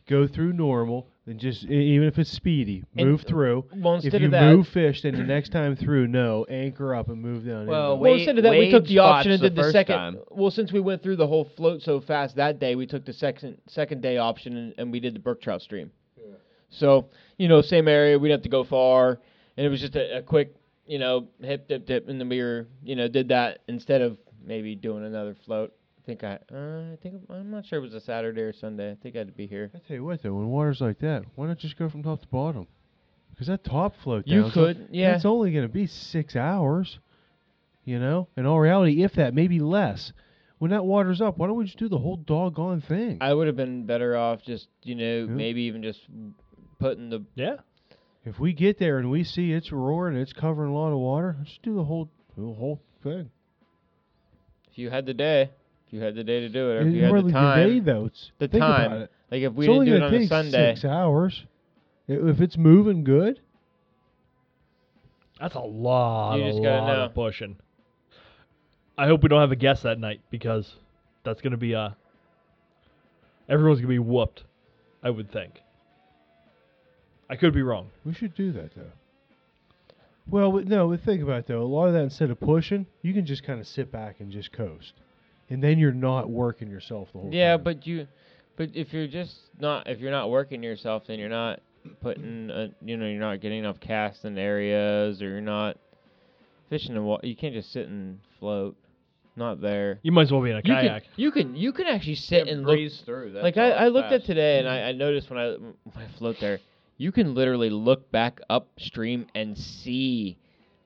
go 0.07 0.27
through 0.27 0.53
normal, 0.53 1.07
and 1.25 1.39
just 1.39 1.63
e- 1.65 1.95
even 1.95 2.07
if 2.07 2.17
it's 2.19 2.29
speedy, 2.29 2.83
And- 2.95 3.09
move 3.09 3.21
through. 3.21 3.65
Uh, 3.71 3.75
well, 3.77 3.95
If 3.95 4.05
instead 4.05 4.21
you 4.21 4.27
of 4.27 4.31
that, 4.31 4.53
move 4.55 4.67
fish, 4.67 5.01
then 5.01 5.15
the 5.15 5.23
next 5.23 5.49
time 5.49 5.75
through, 5.75 6.07
no, 6.07 6.45
anchor 6.45 6.93
up 6.93 7.09
and 7.09 7.19
move 7.21 7.43
down. 7.45 7.65
Well, 7.65 7.65
inland. 7.65 7.69
well, 7.71 7.97
Wade- 7.99 8.19
instead 8.19 8.37
of 8.37 8.43
that, 8.43 8.51
we 8.51 8.59
Wade 8.59 8.71
took 8.71 8.85
the 8.85 8.99
option 8.99 9.31
and 9.31 9.39
spots 9.39 9.49
did 9.49 9.55
the 9.55 9.61
the 9.61 9.61
first 9.63 9.73
second. 9.73 9.95
time. 9.95 10.17
Well, 10.29 10.51
since 10.51 10.71
we 10.71 10.79
went 10.79 11.01
through 11.01 11.15
the 11.17 11.27
whole 11.27 11.45
float 11.45 11.81
so 11.81 11.99
fast 12.01 12.35
that 12.35 12.59
day, 12.59 12.75
we 12.75 12.85
took 12.85 13.03
the 13.03 13.13
second 13.13 13.57
second 13.67 14.01
day 14.03 14.17
option 14.17 14.55
and, 14.55 14.73
and 14.77 14.91
we 14.91 14.99
did 14.99 15.15
the 15.15 15.19
brook 15.19 15.41
trout 15.41 15.61
stream. 15.63 15.91
So 16.69 17.07
you 17.37 17.47
know, 17.47 17.61
same 17.61 17.87
area. 17.87 18.19
We 18.19 18.29
didn't 18.29 18.41
have 18.41 18.43
to 18.43 18.49
go 18.49 18.63
far, 18.63 19.19
and 19.57 19.65
it 19.65 19.69
was 19.69 19.81
just 19.81 19.95
a, 19.95 20.17
a 20.19 20.21
quick, 20.21 20.53
you 20.89 20.97
know, 20.99 21.27
hip 21.41 21.67
dip 21.67 21.85
dip, 21.85 22.09
and 22.09 22.19
then 22.19 22.27
we 22.27 22.41
were, 22.41 22.67
you 22.83 22.95
know, 22.95 23.07
did 23.07 23.29
that 23.29 23.59
instead 23.67 24.01
of 24.01 24.17
maybe 24.43 24.75
doing 24.75 25.05
another 25.05 25.35
float. 25.45 25.71
I 26.01 26.05
think 26.05 26.23
I, 26.23 26.39
uh, 26.51 26.93
I 26.93 26.97
think 27.03 27.21
I'm 27.29 27.51
not 27.51 27.65
sure 27.67 27.77
it 27.77 27.83
was 27.83 27.93
a 27.93 28.01
Saturday 28.01 28.41
or 28.41 28.51
Sunday. 28.53 28.91
I 28.91 28.95
think 28.95 29.15
I'd 29.15 29.37
be 29.37 29.45
here. 29.45 29.69
I 29.75 29.77
tell 29.87 29.95
you 29.95 30.03
what, 30.03 30.23
though, 30.23 30.33
when 30.33 30.47
water's 30.47 30.81
like 30.81 30.97
that, 30.99 31.23
why 31.35 31.45
not 31.47 31.59
just 31.59 31.77
go 31.77 31.87
from 31.89 32.01
top 32.01 32.21
to 32.23 32.27
bottom? 32.29 32.65
Because 33.31 33.47
that 33.47 33.63
top 33.63 33.93
float 34.03 34.27
You 34.27 34.41
down, 34.41 34.51
could, 34.51 34.87
yeah. 34.91 35.15
It's 35.15 35.25
only 35.25 35.51
going 35.51 35.67
to 35.67 35.71
be 35.71 35.85
six 35.87 36.35
hours. 36.35 36.97
You 37.85 37.99
know, 37.99 38.27
in 38.35 38.45
all 38.45 38.59
reality, 38.59 39.03
if 39.03 39.13
that, 39.13 39.33
maybe 39.33 39.59
less. 39.59 40.11
when 40.57 40.71
that 40.71 40.83
water's 40.85 41.21
up, 41.21 41.37
why 41.37 41.47
don't 41.47 41.55
we 41.57 41.65
just 41.65 41.77
do 41.77 41.87
the 41.87 41.97
whole 41.99 42.17
doggone 42.17 42.81
thing? 42.81 43.17
I 43.21 43.33
would 43.33 43.47
have 43.47 43.55
been 43.55 43.85
better 43.85 44.17
off 44.17 44.41
just 44.43 44.67
you 44.83 44.95
know 44.95 45.19
Yeah. 45.25 45.31
maybe 45.31 45.61
even 45.63 45.81
just 45.83 46.01
putting 46.79 47.09
the 47.09 47.23
Yeah. 47.35 47.57
If 48.29 48.39
we 48.39 48.53
get 48.53 48.77
there 48.79 48.99
and 48.99 49.09
we 49.09 49.23
see 49.23 49.51
it's 49.53 49.71
roaring, 49.71 50.15
it's 50.15 50.33
covering 50.33 50.71
a 50.71 50.75
lot 50.75 50.91
of 50.91 50.99
water, 50.99 51.35
let's 51.39 51.57
do 51.63 51.75
the 51.75 51.83
whole 51.83 52.09
the 52.37 52.43
whole 52.53 52.79
thing. 53.03 53.29
if 54.71 54.77
you 54.77 54.89
had 54.89 55.05
the 55.05 55.13
day, 55.13 55.49
if 55.87 55.93
you 55.93 55.99
had 56.01 56.15
the 56.15 56.23
day 56.23 56.39
to 56.41 56.49
do 56.49 56.69
it, 56.71 56.73
or 56.75 56.81
if 56.81 56.87
It's 56.87 56.95
you 56.95 57.01
had 57.03 57.09
hardly 57.11 57.31
the 57.31 57.37
time. 57.39 57.67
day 57.69 57.79
though. 57.79 58.05
It's, 58.05 58.31
the 58.37 58.47
think 58.47 58.61
time. 58.61 58.85
About 58.91 59.01
it. 59.03 59.11
Like 59.31 59.41
if 59.41 59.53
we 59.53 59.65
it's 59.65 59.69
didn't 59.69 59.79
only 59.79 59.85
do 59.87 59.95
it 59.95 59.99
gonna 59.99 60.05
on 60.07 60.13
a 60.13 60.19
take 60.19 60.29
Sunday, 60.29 60.75
six 60.75 60.85
hours. 60.85 61.45
If 62.07 62.41
it's 62.41 62.57
moving 62.57 63.03
good, 63.03 63.39
That's 65.39 65.55
a 65.55 65.59
lot, 65.59 66.35
You 66.37 66.43
a 66.45 66.47
just 66.51 66.61
gotta 66.63 66.81
lot 66.81 66.97
know. 66.97 67.03
of 67.05 67.13
pushing. 67.13 67.57
I 68.97 69.07
hope 69.07 69.23
we 69.23 69.29
don't 69.29 69.39
have 69.41 69.51
a 69.51 69.55
guest 69.55 69.83
that 69.83 69.99
night 69.99 70.21
because 70.29 70.73
that's 71.23 71.41
gonna 71.41 71.57
be 71.57 71.73
uh 71.75 71.91
everyone's 73.47 73.79
gonna 73.79 73.89
be 73.89 73.99
whooped. 73.99 74.43
I 75.01 75.09
would 75.09 75.31
think. 75.31 75.61
I 77.29 77.35
could 77.35 77.53
be 77.53 77.61
wrong. 77.61 77.89
we 78.05 78.13
should 78.13 78.33
do 78.35 78.51
that 78.53 78.73
though. 78.75 78.91
Well, 80.29 80.51
but 80.51 80.67
no, 80.67 80.89
but 80.89 81.01
think 81.01 81.21
about 81.23 81.39
it 81.39 81.47
though. 81.47 81.61
A 81.61 81.63
lot 81.63 81.87
of 81.87 81.93
that 81.93 82.03
instead 82.03 82.29
of 82.29 82.39
pushing, 82.39 82.85
you 83.01 83.13
can 83.13 83.25
just 83.25 83.43
kind 83.43 83.59
of 83.59 83.67
sit 83.67 83.91
back 83.91 84.19
and 84.19 84.31
just 84.31 84.51
coast, 84.51 84.93
and 85.49 85.63
then 85.63 85.79
you're 85.79 85.91
not 85.91 86.29
working 86.29 86.69
yourself 86.69 87.09
the 87.13 87.19
whole 87.19 87.29
time. 87.29 87.33
yeah, 87.33 87.55
time. 87.55 87.63
but 87.63 87.87
you, 87.87 88.07
but 88.55 88.69
if 88.75 88.93
you're 88.93 89.07
just 89.07 89.35
not 89.59 89.87
if 89.89 89.99
you're 89.99 90.11
not 90.11 90.29
working 90.29 90.61
yourself, 90.61 91.03
then 91.07 91.17
you're 91.19 91.29
not 91.29 91.61
putting 92.01 92.49
a, 92.51 92.69
you 92.83 92.95
know 92.97 93.07
you're 93.07 93.19
not 93.19 93.41
getting 93.41 93.59
enough 93.59 93.79
cast 93.79 94.23
in 94.25 94.37
areas, 94.37 95.21
or 95.21 95.29
you're 95.29 95.41
not 95.41 95.77
fishing 96.69 96.93
the 96.93 97.01
water. 97.01 97.25
You 97.25 97.35
can't 97.35 97.53
just 97.53 97.71
sit 97.71 97.87
and 97.87 98.19
float. 98.39 98.75
Not 99.35 99.61
there. 99.61 99.99
You 100.03 100.11
might 100.11 100.23
as 100.23 100.31
well 100.33 100.41
be 100.43 100.49
in 100.49 100.57
a 100.57 100.61
You 100.65 100.73
kayak. 100.73 101.03
can 101.03 101.11
you 101.15 101.31
can 101.31 101.55
you 101.55 101.71
can 101.71 101.87
actually 101.87 102.15
sit 102.15 102.45
Yeah, 102.47 102.53
and 102.53 102.65
look 102.65 102.75
breeze 102.75 103.01
through. 103.05 103.31
That's 103.31 103.43
like 103.43 103.57
I, 103.57 103.69
I 103.71 103.87
looked 103.87 104.11
at 104.11 104.25
today 104.25 104.59
and 104.59 104.67
I, 104.67 104.89
I 104.89 104.91
noticed 104.91 105.29
when 105.29 105.39
I 105.39 105.51
when 105.53 105.73
I 105.95 106.07
float 106.17 106.35
there, 106.41 106.59
you 106.99 107.11
can 107.13 107.33
literally 107.33 107.71
look 107.71 108.11
back 108.11 108.41
upstream 108.49 109.25
and 109.33 109.57
see 109.57 110.37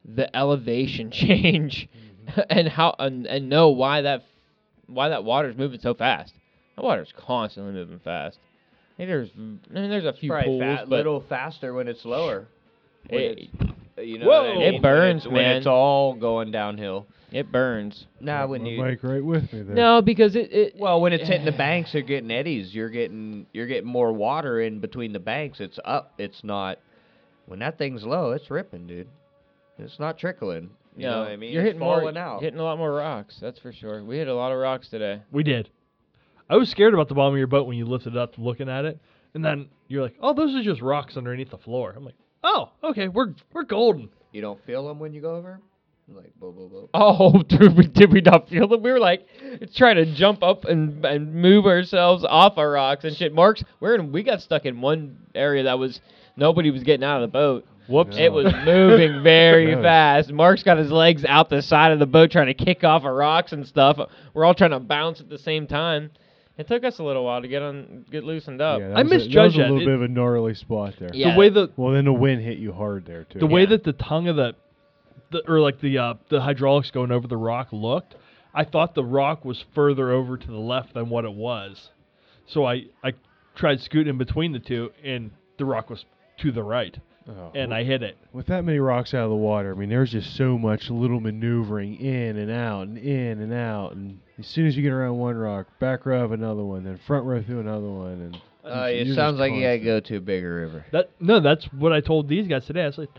the 0.05 0.33
elevation 0.33 1.11
change 1.11 1.89
mm-hmm. 2.27 2.41
and 2.49 2.69
how 2.69 2.95
and, 2.99 3.25
and 3.27 3.49
know 3.49 3.69
why 3.69 4.01
that 4.01 4.23
why 4.87 5.09
that 5.09 5.25
water's 5.25 5.57
moving 5.57 5.81
so 5.81 5.93
fast. 5.93 6.33
That 6.77 6.85
water's 6.85 7.11
constantly 7.17 7.73
moving 7.73 7.99
fast. 7.99 8.37
I 8.93 8.97
think 8.97 9.09
there's 9.09 9.29
I 9.35 9.73
mean 9.73 9.89
there's 9.89 10.05
a 10.05 10.13
few 10.13 10.29
Probably 10.29 10.59
pools, 10.59 10.79
but 10.81 10.89
little 10.89 11.25
faster 11.27 11.73
when 11.73 11.89
it's 11.89 12.05
lower. 12.05 12.47
When 13.09 13.19
it, 13.19 13.39
it's- 13.39 13.73
you 13.97 14.17
know 14.19 14.27
what 14.27 14.45
I 14.45 14.53
mean? 14.55 14.73
It 14.75 14.81
burns, 14.81 15.25
when 15.25 15.35
man. 15.35 15.55
it's 15.57 15.67
all 15.67 16.15
going 16.15 16.51
downhill. 16.51 17.07
it 17.31 17.51
burns. 17.51 18.05
Now 18.19 18.47
when 18.47 18.65
you 18.65 18.81
Mike, 18.81 19.03
right 19.03 19.23
with 19.23 19.51
me 19.53 19.61
there. 19.61 19.75
No, 19.75 20.01
because 20.01 20.35
it, 20.35 20.51
it 20.51 20.73
well 20.77 21.01
when 21.01 21.13
it's 21.13 21.27
hitting 21.27 21.45
the 21.45 21.51
banks, 21.57 21.93
you're 21.93 22.03
getting 22.03 22.31
eddies. 22.31 22.73
You're 22.73 22.89
getting 22.89 23.45
you're 23.53 23.67
getting 23.67 23.89
more 23.89 24.11
water 24.13 24.61
in 24.61 24.79
between 24.79 25.13
the 25.13 25.19
banks. 25.19 25.59
It's 25.59 25.79
up. 25.85 26.13
It's 26.17 26.43
not. 26.43 26.79
When 27.45 27.59
that 27.59 27.77
thing's 27.77 28.03
low, 28.03 28.31
it's 28.31 28.49
ripping, 28.49 28.87
dude. 28.87 29.09
It's 29.77 29.99
not 29.99 30.17
trickling. 30.17 30.69
You 30.95 31.07
know 31.07 31.19
what 31.21 31.29
I 31.29 31.35
mean? 31.37 31.51
You're 31.51 31.63
It's 31.63 31.69
hitting 31.69 31.79
more 31.79 31.99
falling 31.99 32.17
out. 32.17 32.41
hitting 32.43 32.59
a 32.59 32.63
lot 32.63 32.77
more 32.77 32.93
rocks, 32.93 33.35
that's 33.41 33.57
for 33.59 33.73
sure. 33.73 34.03
We 34.03 34.17
hit 34.17 34.27
a 34.27 34.35
lot 34.35 34.51
of 34.51 34.59
rocks 34.59 34.87
today. 34.89 35.21
We 35.31 35.41
did. 35.41 35.69
I 36.49 36.55
was 36.55 36.69
scared 36.69 36.93
about 36.93 37.07
the 37.09 37.15
bottom 37.15 37.33
of 37.33 37.37
your 37.39 37.47
boat 37.47 37.65
when 37.67 37.77
you 37.77 37.85
lifted 37.85 38.13
it 38.15 38.19
up 38.19 38.35
looking 38.37 38.69
at 38.69 38.85
it. 38.85 38.99
And 39.33 39.43
then 39.43 39.69
you're 39.87 40.03
like, 40.03 40.13
"Oh, 40.21 40.33
those 40.35 40.53
are 40.53 40.61
just 40.61 40.81
rocks 40.83 41.17
underneath 41.17 41.49
the 41.49 41.57
floor." 41.57 41.93
I'm 41.97 42.05
like, 42.05 42.13
"Oh, 42.43 42.69
okay, 42.83 43.07
we're 43.07 43.33
we're 43.51 43.63
golden." 43.63 44.09
You 44.31 44.41
don't 44.41 44.63
feel 44.65 44.87
them 44.87 44.99
when 44.99 45.13
you 45.13 45.21
go 45.21 45.35
over. 45.35 45.61
Like 46.07 46.33
blah 46.39 46.51
blah 46.51 46.67
blah. 46.67 46.87
Oh, 46.93 47.43
dude, 47.47 47.77
we, 47.77 47.87
did 47.87 48.11
we 48.11 48.21
not 48.21 48.49
feel 48.49 48.67
them? 48.67 48.81
We 48.83 48.91
were 48.91 48.99
like 48.99 49.25
trying 49.75 49.95
to 49.95 50.05
jump 50.05 50.43
up 50.43 50.65
and 50.65 51.03
and 51.05 51.33
move 51.33 51.65
ourselves 51.65 52.25
off 52.27 52.57
our 52.57 52.71
rocks 52.71 53.05
and 53.05 53.15
shit. 53.15 53.33
Mark's, 53.33 53.63
we're 53.79 53.95
in, 53.95 54.11
we 54.11 54.23
got 54.23 54.41
stuck 54.41 54.65
in 54.65 54.81
one 54.81 55.17
area 55.33 55.63
that 55.63 55.79
was 55.79 56.01
nobody 56.35 56.71
was 56.71 56.83
getting 56.83 57.03
out 57.03 57.23
of 57.23 57.29
the 57.29 57.31
boat. 57.31 57.65
Whoops. 57.87 58.15
It 58.17 58.31
was 58.31 58.53
moving 58.65 59.23
very 59.23 59.75
That 59.75 59.81
fast. 59.81 60.31
Mark's 60.31 60.63
got 60.63 60.77
his 60.77 60.91
legs 60.91 61.25
out 61.25 61.49
the 61.49 61.61
side 61.61 61.91
of 61.91 61.99
the 61.99 62.05
boat 62.05 62.31
trying 62.31 62.47
to 62.47 62.53
kick 62.53 62.83
off 62.83 63.03
of 63.03 63.13
rocks 63.13 63.51
and 63.51 63.67
stuff. 63.67 63.97
We're 64.33 64.45
all 64.45 64.53
trying 64.53 64.71
to 64.71 64.79
bounce 64.79 65.19
at 65.19 65.29
the 65.29 65.37
same 65.37 65.67
time. 65.67 66.11
It 66.57 66.67
took 66.67 66.83
us 66.83 66.99
a 66.99 67.03
little 67.03 67.25
while 67.25 67.41
to 67.41 67.47
get 67.47 67.63
on, 67.63 68.05
get 68.11 68.23
loosened 68.23 68.61
up. 68.61 68.79
Yeah, 68.79 68.89
that 68.89 68.97
I 68.97 69.01
was 69.03 69.11
a- 69.11 69.15
that 69.15 69.15
was 69.17 69.25
misjudged 69.27 69.55
a 69.55 69.57
that. 69.57 69.63
little 69.71 69.81
It- 69.81 69.85
bit 69.85 69.95
of 69.95 70.01
a 70.03 70.07
gnarly 70.07 70.53
spot 70.53 70.95
there. 70.99 71.09
Yeah. 71.13 71.31
The 71.33 71.39
way 71.39 71.49
the 71.49 71.69
Well, 71.77 71.93
then 71.93 72.05
the 72.05 72.13
wind 72.13 72.41
hit 72.43 72.59
you 72.59 72.71
hard 72.73 73.05
there 73.05 73.23
too. 73.23 73.39
the 73.39 73.47
way 73.47 73.61
Yeah. 73.61 73.69
that 73.69 73.83
the 73.83 73.93
tongue 73.93 74.27
of 74.27 74.35
the, 74.35 74.55
the 75.31 75.49
or 75.49 75.59
like 75.59 75.79
the 75.79 75.97
uh, 75.97 76.13
the 76.29 76.41
hydraulics 76.41 76.91
going 76.91 77.11
over 77.11 77.27
the 77.27 77.37
rock 77.37 77.69
looked, 77.71 78.15
I 78.53 78.65
thought 78.65 78.93
the 78.93 79.03
rock 79.03 79.43
was 79.43 79.65
further 79.73 80.11
over 80.11 80.37
to 80.37 80.47
the 80.47 80.59
left 80.59 80.93
than 80.93 81.09
what 81.09 81.25
it 81.25 81.33
was. 81.33 81.89
So 82.45 82.65
I 82.65 82.85
I 83.03 83.13
tried 83.55 83.79
scooting 83.81 84.11
in 84.11 84.17
between 84.19 84.51
the 84.51 84.59
two, 84.59 84.91
and 85.03 85.31
the 85.57 85.65
rock 85.65 85.89
was 85.89 86.05
to 86.37 86.51
the 86.51 86.61
right, 86.63 86.95
Oh, 87.27 87.51
and 87.55 87.73
I 87.73 87.83
hit 87.83 88.03
it. 88.03 88.17
with 88.31 88.45
that 88.47 88.63
many 88.63 88.77
rocks 88.79 89.13
out 89.15 89.23
of 89.23 89.29
the 89.31 89.35
water, 89.35 89.71
I 89.73 89.75
mean, 89.79 89.89
there's 89.89 90.11
just 90.11 90.35
so 90.35 90.57
much 90.57 90.89
little 90.91 91.19
maneuvering 91.19 91.95
in 91.95 92.37
and 92.37 92.51
out 92.51 92.87
and 92.87 92.97
in 92.97 93.39
and 93.41 93.53
out, 93.53 93.93
and 93.95 94.19
as 94.39 94.47
soon 94.47 94.65
as 94.67 94.75
you 94.75 94.83
get 94.83 94.91
around 94.91 95.17
one 95.17 95.35
rock, 95.35 95.67
back 95.79 96.05
row 96.05 96.23
of 96.23 96.31
another 96.31 96.63
one, 96.63 96.83
then 96.83 96.99
front 97.05 97.25
row 97.25 97.41
through 97.41 97.59
another 97.59 97.87
one, 97.89 98.11
and 98.21 98.37
Uh, 98.65 98.87
it 98.89 99.13
sounds 99.13 99.39
like 99.39 99.51
you 99.53 99.61
gotta 99.61 99.77
go 99.79 99.99
to 99.99 100.17
a 100.17 100.21
bigger 100.21 100.55
river. 100.55 100.85
That 100.91 101.09
no, 101.19 101.39
that's 101.39 101.65
what 101.73 101.91
I 101.93 101.99
told 102.01 102.27
these 102.29 102.47
guys 102.47 102.65
today. 102.65 102.83
I 102.83 102.87
was 102.87 102.97
like, 102.97 103.09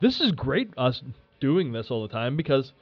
this 0.00 0.20
is 0.20 0.32
great 0.32 0.70
us 0.76 1.02
doing 1.40 1.72
this 1.72 1.90
all 1.90 2.02
the 2.02 2.08
time 2.12 2.36
because 2.36 2.72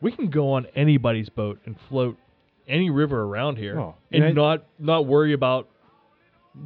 we 0.00 0.10
can 0.10 0.28
go 0.30 0.52
on 0.52 0.66
anybody's 0.74 1.28
boat 1.28 1.58
and 1.66 1.76
float 1.88 2.16
any 2.66 2.88
river 2.88 3.22
around 3.24 3.56
here 3.58 3.78
Oh, 3.78 3.94
and 4.10 4.24
and 4.24 4.32
I- 4.38 4.42
not 4.42 4.64
not 4.78 5.06
worry 5.06 5.34
about 5.34 5.68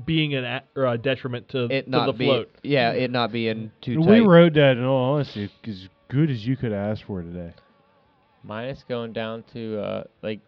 being 0.07 0.35
an 0.35 0.45
a, 0.45 0.63
or 0.77 0.87
a 0.87 0.99
detriment 0.99 1.49
to, 1.49 1.65
It 1.65 1.85
to 1.87 1.91
not 1.91 2.07
the 2.07 2.13
be 2.13 2.27
float. 2.27 2.51
yeah, 2.63 2.93
it 2.93 3.11
not 3.11 3.33
being 3.33 3.71
too 3.81 3.97
tight. 3.97 4.07
we 4.11 4.19
tight. 4.21 4.27
rode 4.29 4.55
that 4.55 4.77
in 4.77 4.85
all 4.85 5.15
honesty 5.15 5.51
as 5.67 5.89
good 6.09 6.31
as 6.31 6.47
you 6.47 6.57
could 6.57 6.73
ask 6.73 7.05
for 7.07 7.23
today. 7.23 7.53
Minus 8.45 8.85
going 8.89 9.13
down 9.13 9.45
to 9.53 9.81
uh, 9.81 10.05
like 10.23 10.41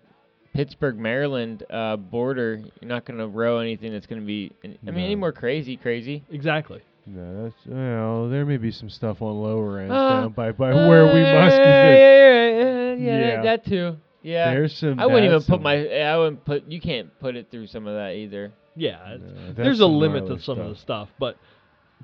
Pittsburgh, 0.54 0.96
Maryland 0.98 1.64
uh, 1.70 1.96
border. 1.96 2.56
You're 2.80 2.88
not 2.88 3.04
gonna 3.04 3.26
row 3.28 3.58
anything 3.58 3.92
that's 3.92 4.06
gonna 4.06 4.20
be. 4.22 4.52
I 4.64 4.90
mean, 4.90 5.04
any 5.04 5.14
more 5.16 5.32
crazy, 5.32 5.76
crazy. 5.76 6.24
Exactly. 6.30 6.82
No, 7.06 7.44
that's 7.44 7.56
well, 7.66 8.28
there 8.28 8.44
may 8.46 8.56
be 8.58 8.70
some 8.70 8.88
stuff 8.90 9.20
on 9.22 9.40
lower 9.42 9.80
ends 9.80 9.92
Uh, 9.92 10.20
down 10.20 10.32
by, 10.32 10.52
by 10.52 10.72
where 10.72 11.06
we 11.06 11.20
must 11.22 11.56
yeah, 11.56 11.90
be. 11.90 11.98
yeah, 11.98 12.48
yeah, 12.48 12.94
yeah, 12.94 13.18
Yeah. 13.36 13.42
that 13.42 13.64
too. 13.64 13.96
Yeah, 14.22 14.50
There's 14.52 14.74
some. 14.76 15.00
I 15.00 15.06
wouldn't 15.06 15.24
even 15.24 15.42
put 15.42 15.62
my. 15.62 15.86
I 15.88 16.16
wouldn't 16.18 16.44
put. 16.44 16.70
You 16.70 16.80
can't 16.80 17.18
put 17.20 17.36
it 17.36 17.50
through 17.50 17.66
some 17.68 17.86
of 17.86 17.94
that 17.94 18.14
either. 18.16 18.52
Yeah, 18.76 19.16
No, 19.18 19.52
there's 19.54 19.80
a 19.80 19.86
limit 19.86 20.26
to 20.28 20.38
some 20.40 20.58
of 20.60 20.68
the 20.68 20.74
stuff. 20.76 21.08
stuff, 21.08 21.08
but 21.18 21.36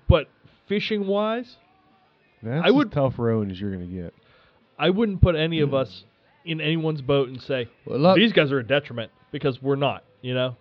but 0.09 0.27
fishing 0.67 1.07
wise, 1.07 1.57
That's 2.43 2.65
I 2.65 2.69
as 2.69 2.75
would- 2.75 2.91
tough 2.93 3.19
rowing 3.19 3.51
as 3.51 3.61
you're 3.61 3.71
gonna 3.73 3.85
get. 3.87 4.15
I 4.79 4.91
wouldn't 4.91 5.21
put 5.23 5.35
any 5.37 5.61
of 5.61 5.75
us 5.75 6.05
in 6.45 6.61
anyone's 6.61 7.01
boat 7.03 7.29
and 7.29 7.41
say 7.43 7.69
Well, 7.87 7.99
look, 7.99 8.17
these 8.17 8.33
guys 8.33 8.53
are 8.53 8.59
a 8.59 8.67
detriment 8.67 9.11
because 9.33 9.61
we're 9.63 9.77
not. 9.77 10.05
You 10.23 10.35
know. 10.35 10.57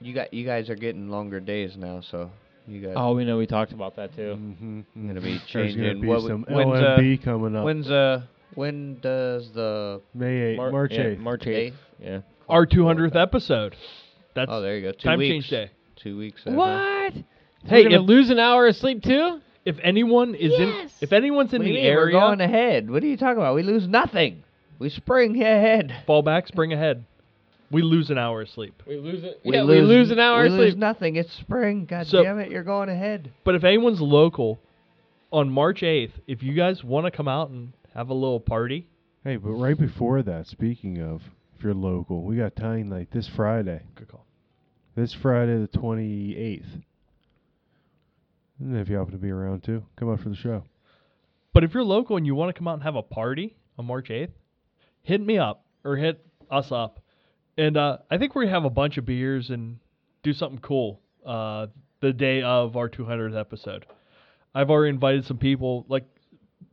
you 0.00 0.14
got 0.14 0.32
you 0.32 0.44
guys 0.46 0.70
are 0.70 0.74
getting 0.76 1.08
longer 1.10 1.40
days 1.40 1.76
now, 1.76 2.00
so 2.10 2.30
you 2.66 2.80
guys 2.80 2.94
Oh, 2.96 3.14
we 3.14 3.24
know 3.24 3.38
we 3.38 3.46
talked 3.46 3.72
about 3.72 3.96
that 3.96 4.14
too. 4.14 4.36
Mm-hmm. 4.38 5.06
gonna 5.08 5.20
be 5.20 5.40
There's 5.52 5.74
gonna 5.74 5.86
changing. 5.86 6.00
be 6.02 6.06
What- 6.06 6.22
some 6.22 6.44
when's, 6.48 6.70
uh, 6.82 6.96
LMB 6.98 7.22
coming 7.24 7.56
up. 7.56 7.64
When's 7.64 7.90
uh 7.90 8.22
when 8.54 8.98
does 9.00 9.50
the 9.54 10.00
May 10.14 10.54
8th, 10.54 10.56
Mar- 10.56 10.70
March 10.72 10.90
yeah, 10.92 11.00
8th. 11.04 11.18
March 11.18 11.46
Eighth? 11.46 11.56
eighth. 11.74 11.74
Yeah. 12.02 12.20
Our 12.48 12.66
200th 12.66 13.14
episode. 13.14 13.76
That's 14.34 14.50
oh 14.50 14.60
there 14.60 14.76
you 14.76 14.82
go 14.82 14.92
two 14.92 15.08
time 15.08 15.18
weeks 15.18 15.32
change 15.32 15.50
day. 15.50 15.70
two 16.02 16.16
weeks 16.18 16.44
ago. 16.46 16.56
What? 16.56 17.12
Hey, 17.12 17.24
We're 17.84 17.90
gonna 17.90 18.02
if- 18.02 18.08
lose 18.08 18.30
an 18.30 18.38
hour 18.38 18.66
of 18.66 18.74
sleep 18.76 19.02
too? 19.02 19.40
If 19.64 19.76
anyone 19.82 20.34
is 20.34 20.52
in, 20.54 20.88
if 21.00 21.12
anyone's 21.12 21.52
in 21.52 21.60
What 21.60 21.66
do 21.66 21.72
the 21.72 21.78
you 21.78 21.84
mean? 21.88 21.96
We're 21.96 22.10
going 22.10 22.40
ahead. 22.40 22.90
What 22.90 23.02
are 23.02 23.06
you 23.06 23.16
talking 23.16 23.36
about? 23.38 23.54
We 23.54 23.62
lose 23.62 23.86
nothing. 23.86 24.42
We 24.78 24.88
spring 24.88 25.40
ahead. 25.42 26.02
fall 26.06 26.22
back, 26.22 26.46
spring 26.48 26.72
ahead. 26.72 27.04
We 27.70 27.82
lose 27.82 28.10
an 28.10 28.18
hour 28.18 28.42
of 28.42 28.48
sleep. 28.48 28.82
We 28.86 28.96
lose 28.96 29.22
it. 29.22 29.40
We 29.44 29.54
yeah, 29.54 29.62
lose, 29.62 29.82
we 29.82 29.94
lose 29.94 30.10
an 30.10 30.18
hour 30.18 30.40
We 30.42 30.46
of 30.48 30.52
lose 30.54 30.70
sleep. 30.72 30.78
nothing. 30.78 31.16
It's 31.16 31.32
spring. 31.34 31.84
God 31.84 32.06
So- 32.06 32.22
damn 32.22 32.38
it! 32.38 32.50
You're 32.50 32.64
going 32.64 32.88
ahead. 32.88 33.30
But 33.44 33.54
if 33.54 33.62
anyone's 33.64 34.00
local, 34.00 34.58
on 35.30 35.50
March 35.50 35.82
8th, 35.82 36.10
if 36.26 36.42
you 36.42 36.54
guys 36.54 36.82
want 36.82 37.04
to 37.06 37.10
come 37.12 37.28
out 37.28 37.50
and 37.50 37.72
have 37.94 38.08
a 38.08 38.14
little 38.14 38.40
party, 38.40 38.86
Hey, 39.22 39.36
but 39.36 39.50
right 39.50 39.78
before 39.78 40.22
that, 40.22 40.46
speaking 40.46 41.00
of, 41.02 41.20
if 41.56 41.62
you're 41.62 41.74
local, 41.74 42.22
we 42.24 42.36
got 42.36 42.56
tying 42.56 42.88
night 42.88 43.08
this 43.12 43.28
Friday. 43.28 43.82
good 43.94 44.08
call. 44.08 44.24
This 44.96 45.12
Friday, 45.12 45.58
the 45.58 45.68
28th. 45.68 46.82
And 48.60 48.76
if 48.76 48.88
you 48.88 48.96
happen 48.96 49.12
to 49.12 49.18
be 49.18 49.30
around 49.30 49.62
too, 49.64 49.84
come 49.96 50.10
out 50.10 50.20
for 50.20 50.28
the 50.28 50.36
show. 50.36 50.62
But 51.52 51.64
if 51.64 51.74
you're 51.74 51.82
local 51.84 52.16
and 52.16 52.26
you 52.26 52.34
want 52.34 52.54
to 52.54 52.58
come 52.58 52.68
out 52.68 52.74
and 52.74 52.82
have 52.82 52.94
a 52.96 53.02
party 53.02 53.56
on 53.78 53.86
March 53.86 54.08
8th, 54.08 54.30
hit 55.02 55.20
me 55.20 55.38
up 55.38 55.64
or 55.84 55.96
hit 55.96 56.24
us 56.50 56.70
up. 56.70 57.00
And 57.56 57.76
uh, 57.76 57.98
I 58.10 58.18
think 58.18 58.34
we're 58.34 58.42
going 58.42 58.50
to 58.50 58.54
have 58.54 58.64
a 58.64 58.70
bunch 58.70 58.98
of 58.98 59.06
beers 59.06 59.50
and 59.50 59.78
do 60.22 60.32
something 60.32 60.60
cool 60.60 61.00
uh, 61.26 61.66
the 62.00 62.12
day 62.12 62.42
of 62.42 62.76
our 62.76 62.88
200th 62.88 63.38
episode. 63.38 63.86
I've 64.54 64.70
already 64.70 64.90
invited 64.90 65.24
some 65.26 65.38
people, 65.38 65.84
like 65.88 66.04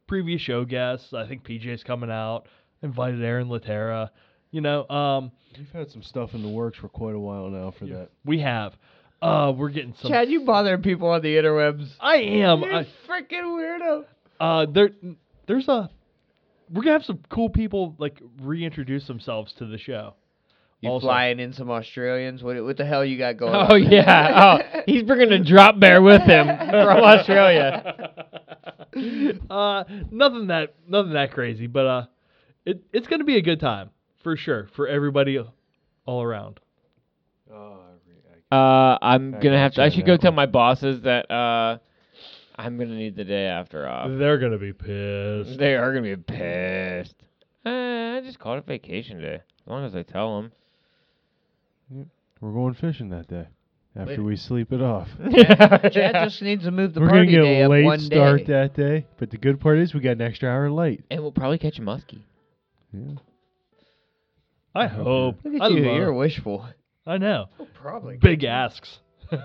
previous 0.08 0.42
show 0.42 0.66
guests. 0.66 1.14
I 1.14 1.28
think 1.28 1.44
PJ's 1.44 1.84
coming 1.84 2.12
out. 2.12 2.48
Invited 2.82 3.24
Aaron 3.24 3.48
Latera. 3.48 4.10
You 4.52 4.62
know, 4.62 4.88
um, 4.90 5.32
We've 5.58 5.72
had 5.72 5.90
some 5.92 6.04
stuff 6.04 6.34
in 6.34 6.44
the 6.44 6.50
works 6.50 6.78
for 6.78 6.88
quite 6.88 7.16
a 7.16 7.20
while 7.20 7.50
now 7.50 7.72
for 7.72 7.86
that. 7.88 8.10
we 8.24 8.40
have. 8.40 8.78
Uh, 9.22 9.52
we're 9.56 9.70
getting 9.70 9.96
some. 10.00 10.12
Chad, 10.12 10.30
you 10.30 10.42
bothering 10.46 10.82
people 10.84 11.10
on 11.10 11.22
the 11.22 11.36
interwebs. 11.36 11.90
I 12.00 12.18
am. 12.18 12.62
You 12.62 12.72
I, 12.72 12.88
freaking 13.08 13.44
weirdo. 13.46 14.06
uh, 14.40 14.66
there, 14.72 14.90
there's 15.48 15.68
a. 15.68 15.90
We're 16.72 16.82
gonna 16.84 16.94
have 16.94 17.06
some 17.06 17.20
cool 17.30 17.50
people 17.50 17.96
like 17.98 18.22
reintroduce 18.42 19.08
themselves 19.08 19.54
to 19.54 19.66
the 19.66 19.78
show. 19.78 20.14
You 20.82 20.90
Also- 20.92 21.08
flying 21.08 21.40
in 21.40 21.54
some 21.54 21.72
Australians? 21.72 22.44
What 22.44 22.62
what 22.64 22.78
the 22.78 22.86
hell 22.86 23.04
you 23.04 23.18
got 23.18 23.38
going? 23.38 23.56
On? 23.56 23.68
Oh 23.72 23.76
on? 23.76 23.92
yeah. 23.92 24.60
Oh, 24.76 24.82
he's 24.86 25.02
bringing 25.04 25.32
a 25.32 25.44
drop 25.44 25.80
bear 25.80 26.02
with 26.02 26.22
him 26.22 26.46
from 26.46 27.04
Australia. 27.04 28.14
uh, 29.50 29.84
nothing 30.12 30.48
that 30.48 30.76
nothing 30.88 31.14
that 31.14 31.32
crazy, 31.34 31.66
but 31.68 31.86
uh, 31.88 32.06
it 32.66 32.84
it's 32.94 33.08
gonna 33.08 33.24
be 33.24 33.38
a 33.38 33.42
good 33.42 33.60
time 33.60 33.90
for 34.22 34.38
sure 34.38 34.68
for 34.76 34.88
everybody 34.88 35.40
all 36.06 36.22
around. 36.22 36.60
Uh, 37.52 37.78
I'm 38.52 39.36
I 39.36 39.40
gonna 39.40 39.58
have 39.58 39.74
to. 39.74 39.84
I 39.84 39.90
should 39.90 40.06
go 40.06 40.14
that 40.14 40.22
tell 40.22 40.32
my 40.32 40.46
bosses 40.46 41.02
that 41.02 41.30
uh, 41.32 41.78
I'm 42.56 42.78
gonna 42.78 42.96
need 42.96 43.16
the 43.16 43.24
day 43.26 43.46
after 43.46 43.88
off. 43.88 44.10
They're 44.18 44.38
gonna 44.38 44.58
be 44.58 44.74
pissed. 44.74 45.58
They 45.60 45.76
are 45.76 45.92
gonna 45.94 46.16
be 46.16 46.16
pissed. 46.16 47.16
Uh, 47.66 47.70
I 48.18 48.22
just 48.24 48.40
called 48.40 48.60
it 48.60 48.66
vacation 48.66 49.20
day. 49.22 49.36
As 49.36 49.68
long 49.68 49.84
as 49.86 49.96
I 49.96 50.04
tell 50.04 50.42
them. 50.42 50.52
We're 52.40 52.52
going 52.54 52.74
fishing 52.76 53.10
that 53.10 53.28
day. 53.28 53.48
After 53.96 54.12
Wait. 54.18 54.20
we 54.20 54.36
sleep 54.36 54.72
it 54.72 54.82
off. 54.82 55.08
Chad 55.32 56.14
just 56.24 56.42
needs 56.44 56.64
to 56.66 56.72
move 56.72 56.94
the 56.94 57.00
We're 57.00 57.08
gonna 57.08 57.20
party 57.22 57.32
get 57.32 57.42
day 57.42 57.62
a 57.62 57.66
up 57.66 57.72
late 57.72 57.84
one 57.86 58.00
start 58.00 58.40
day. 58.46 58.54
that 58.54 58.74
day, 58.76 59.06
but 59.18 59.32
the 59.32 59.38
good 59.38 59.60
part 59.60 59.80
is 59.80 59.94
we 59.94 60.02
got 60.02 60.12
an 60.12 60.22
extra 60.22 60.50
hour 60.50 60.70
late. 60.70 61.04
and 61.10 61.22
we'll 61.22 61.32
probably 61.32 61.58
catch 61.58 61.80
a 61.80 61.82
muskie. 61.82 62.22
Yeah. 62.94 63.16
I 64.76 64.86
hope. 64.86 65.38
Look 65.44 65.56
at 65.56 65.62
I 65.64 65.68
you, 65.70 65.84
love- 65.86 65.96
you're 65.98 66.14
wishful. 66.14 66.66
I 67.08 67.18
know. 67.18 67.48
Probably. 67.74 68.18
Big 68.18 68.44
asks. 68.44 69.00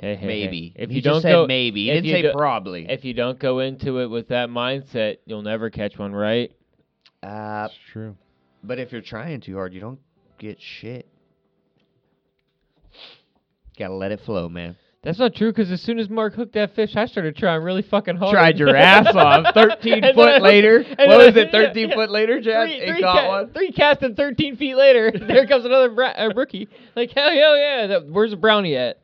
Hey, 0.00 0.14
hey, 0.14 0.20
hey. 0.20 0.26
Maybe. 0.28 0.72
If 0.76 0.90
he 0.90 0.96
you 0.96 1.02
just 1.02 1.12
don't 1.12 1.22
said 1.22 1.32
go, 1.32 1.46
maybe. 1.48 1.86
He 1.86 1.90
if 1.90 1.94
didn't 1.96 2.06
you 2.06 2.12
say 2.12 2.22
do- 2.22 2.32
probably. 2.32 2.86
if 2.88 3.04
you 3.04 3.14
don't 3.14 3.36
go 3.36 3.58
into 3.58 3.98
it 3.98 4.06
with 4.06 4.28
that 4.28 4.48
mindset, 4.48 5.16
you'll 5.26 5.42
never 5.42 5.70
catch 5.70 5.98
one, 5.98 6.12
right? 6.12 6.52
uh, 7.24 7.62
That's 7.62 7.74
true. 7.92 8.14
but 8.62 8.78
if 8.78 8.92
you're 8.92 9.00
trying 9.00 9.40
too 9.40 9.56
hard, 9.56 9.74
you 9.74 9.80
don't 9.80 9.98
get 10.38 10.58
shit. 10.60 11.08
Gotta 13.76 13.94
let 13.94 14.12
it 14.12 14.20
flow, 14.20 14.48
man. 14.48 14.76
That's 15.08 15.18
not 15.18 15.34
true 15.34 15.50
because 15.50 15.70
as 15.70 15.80
soon 15.80 15.98
as 15.98 16.10
Mark 16.10 16.34
hooked 16.34 16.52
that 16.52 16.74
fish, 16.74 16.94
I 16.94 17.06
started 17.06 17.34
trying 17.34 17.62
really 17.62 17.80
fucking 17.80 18.16
hard. 18.16 18.30
Tried 18.34 18.58
your 18.58 18.76
ass 18.76 19.06
off. 19.16 19.54
13 19.54 20.04
And 20.04 20.14
foot 20.14 20.26
then- 20.32 20.42
later. 20.42 20.80
What 20.82 20.96
then- 20.98 21.08
was 21.18 21.34
it? 21.34 21.50
13 21.50 21.88
yeah, 21.88 21.94
foot 21.94 22.10
later, 22.10 22.42
Chad? 22.42 22.68
Three, 22.68 22.74
it 22.76 22.90
three, 22.92 23.00
got 23.00 23.46
ca- 23.46 23.52
three 23.54 23.72
casts 23.72 24.02
and 24.02 24.14
13 24.14 24.56
feet 24.56 24.74
later, 24.74 25.10
there 25.26 25.46
comes 25.46 25.64
another 25.64 25.88
bra- 25.88 26.12
uh, 26.14 26.28
rookie. 26.36 26.68
Like, 26.94 27.10
hell, 27.12 27.30
hell 27.30 27.56
yeah. 27.56 27.86
That, 27.86 28.06
where's 28.06 28.32
the 28.32 28.36
brownie 28.36 28.76
at? 28.76 28.98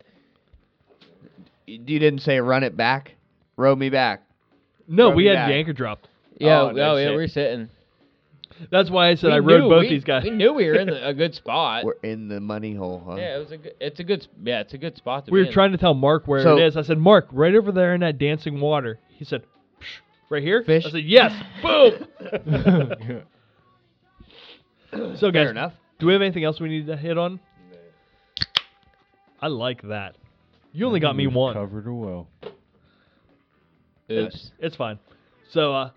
You 1.67 1.79
didn't 1.99 2.19
say 2.21 2.39
run 2.39 2.65
it 2.65 2.77
back. 2.77 3.13
Row 3.57 3.75
me 3.75 3.89
back. 3.89 4.25
No, 4.87 5.09
Throw 5.09 5.17
we 5.17 5.25
had 5.25 5.37
back. 5.37 5.49
the 5.49 5.55
anchor 5.55 5.73
dropped. 5.73 6.09
Yeah, 6.37 6.61
Oh, 6.61 6.69
oh, 6.69 6.73
no 6.73 6.97
yeah, 6.97 7.07
shit. 7.07 7.15
we're 7.17 7.29
sitting. 7.29 7.71
That's 8.71 8.89
why 8.91 9.09
I 9.09 9.15
said 9.17 9.29
We 9.29 9.33
I 9.35 9.39
rode 9.39 9.63
knew- 9.63 9.69
both 9.69 9.81
we- 9.83 9.89
these 9.91 10.05
guys. 10.05 10.23
We 10.25 10.31
knew 10.31 10.53
we 10.55 10.67
were 10.67 10.75
in 10.77 10.87
the, 10.89 11.09
a 11.09 11.13
good 11.13 11.35
spot. 11.35 11.85
We're 11.85 11.95
in 12.03 12.29
the 12.29 12.41
money 12.41 12.75
hole, 12.75 13.03
huh? 13.05 13.17
yeah, 13.17 13.37
it 13.37 13.39
was 13.41 13.51
a 13.53 13.57
good. 13.59 13.75
It's 13.81 13.99
a 14.01 14.05
good. 14.05 14.27
Yeah, 14.45 14.61
it's 14.61 14.75
a 14.75 14.79
good 14.79 14.97
spot 14.97 15.27
to 15.27 15.33
We 15.33 15.41
be 15.41 15.43
were 15.43 15.49
in. 15.49 15.53
trying 15.53 15.73
to 15.73 15.79
tell 15.79 15.95
Mark 15.95 16.27
where 16.27 16.43
So- 16.43 16.57
it 16.59 16.63
is. 16.65 16.77
I 16.77 16.83
said, 16.83 16.99
Mark, 16.99 17.27
right 17.33 17.55
over 17.55 17.73
there 17.73 17.95
in 17.95 18.01
that 18.03 18.19
dancing 18.19 18.61
water. 18.61 18.99
He 19.09 19.25
said, 19.25 19.43
"Psh, 19.81 20.01
right 20.31 20.43
here? 20.43 20.63
Fish? 20.65 20.85
I 20.87 20.91
said, 20.91 21.05
yes. 21.05 21.33
Boom. 21.63 22.07
so, 25.17 25.31
guys, 25.31 25.45
Fair 25.45 25.51
enough. 25.51 25.73
do 25.99 26.07
we 26.07 26.13
have 26.13 26.23
anything 26.23 26.45
else 26.45 26.61
we 26.61 26.69
need 26.69 26.87
to 26.87 26.97
hit 26.97 27.19
on? 27.19 27.41
I 29.41 29.49
like 29.49 29.83
that. 29.83 30.17
You 30.73 30.87
only 30.87 31.01
got 31.01 31.17
me 31.17 31.27
one. 31.27 31.55
Covered 31.55 31.85
her 31.85 31.95
well. 31.95 32.29
Oops. 34.11 34.51
It's 34.59 34.77
fine. 34.77 34.99
So, 35.51 35.75
uh, 35.75 35.91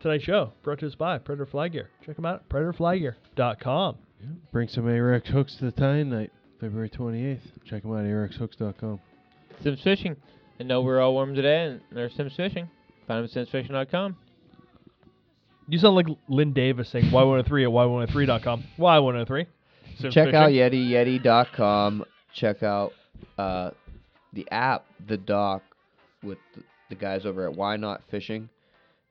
tonight's 0.00 0.24
show 0.24 0.52
brought 0.62 0.80
to 0.80 0.86
us 0.86 0.94
by 0.94 1.18
Predator 1.18 1.46
Fly 1.46 1.68
Gear. 1.68 1.88
Check 2.04 2.16
them 2.16 2.26
out 2.26 2.36
at 2.36 2.48
predatorflygear.com. 2.48 3.96
Bring 4.52 4.68
some 4.68 4.84
Ahrex 4.84 5.26
hooks 5.28 5.56
to 5.56 5.66
the 5.66 5.72
tie 5.72 6.02
night, 6.02 6.32
February 6.60 6.90
28th. 6.90 7.40
Check 7.64 7.82
them 7.82 7.92
out, 7.92 8.04
at 8.04 8.06
ahrexhooks.com. 8.06 9.00
Simms 9.62 9.80
Fishing. 9.82 10.16
I 10.58 10.64
know 10.64 10.82
we're 10.82 11.00
all 11.00 11.12
warm 11.14 11.34
today, 11.34 11.64
and 11.64 11.80
there's 11.92 12.14
Simms 12.14 12.34
Fishing. 12.36 12.68
Find 13.06 13.28
them 13.28 13.42
at 13.44 13.48
simmsfishing.com. 13.48 14.16
You 15.68 15.78
sound 15.78 15.94
like 15.94 16.06
Lynn 16.28 16.52
Davis 16.52 16.90
saying 16.90 17.06
Y103 17.06 17.42
at 17.42 17.70
Y103.com. 17.70 18.64
Y103. 18.78 19.46
Simms 19.98 20.14
Check 20.14 20.34
out 20.34 20.50
Fishing. 20.50 20.60
YetiYeti.com. 20.60 22.04
Check 22.34 22.62
out 22.62 22.92
uh, 23.38 23.70
the 24.32 24.46
app, 24.50 24.84
the 25.08 25.16
doc, 25.16 25.62
with 26.22 26.38
the, 26.54 26.62
the 26.90 26.94
guys 26.94 27.24
over 27.24 27.48
at 27.48 27.54
Why 27.54 27.76
Knot 27.76 28.02
Fishing. 28.10 28.48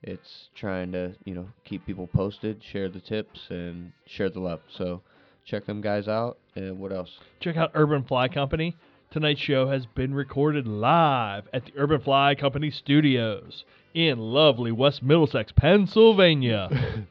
It's 0.02 0.50
trying 0.56 0.92
to, 0.94 1.14
you 1.26 1.34
know, 1.36 1.48
keep 1.66 1.86
people 1.86 2.08
posted, 2.08 2.64
share 2.64 2.90
the 2.90 3.02
tips, 3.02 3.40
and 3.50 3.92
share 4.06 4.30
the 4.30 4.40
love. 4.40 4.62
So 4.76 5.02
check 5.46 5.66
them 5.66 5.82
guys 5.82 6.08
out. 6.08 6.38
And 6.56 6.80
what 6.80 6.94
else? 6.94 7.10
Check 7.40 7.58
out 7.58 7.72
Urban 7.74 8.04
Fly 8.04 8.28
Company. 8.30 8.78
Tonight's 9.12 9.42
show 9.42 9.68
has 9.70 9.86
been 9.88 10.14
recorded 10.14 10.68
live 10.68 11.48
at 11.52 11.66
the 11.66 11.72
Urban 11.76 12.00
Fly 12.02 12.36
Company 12.36 12.70
studios 12.72 13.66
in 13.94 14.20
lovely 14.20 14.72
West 14.72 15.02
Middlesex, 15.02 15.52
Pennsylvania. 15.52 16.70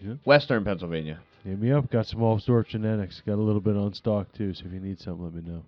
Western 0.24 0.64
Pennsylvania. 0.64 1.20
Hit 1.44 1.60
me 1.60 1.72
up. 1.72 1.90
Got 1.90 2.06
some 2.06 2.20
Allsdorf 2.20 2.68
genetics. 2.68 3.22
Got 3.24 3.36
a 3.36 3.42
little 3.42 3.60
bit 3.60 3.76
on 3.76 3.94
stock 3.94 4.32
too. 4.32 4.54
So 4.54 4.64
if 4.66 4.72
you 4.72 4.80
need 4.80 5.00
something, 5.00 5.24
let 5.24 5.34
me 5.34 5.50
know. 5.50 5.64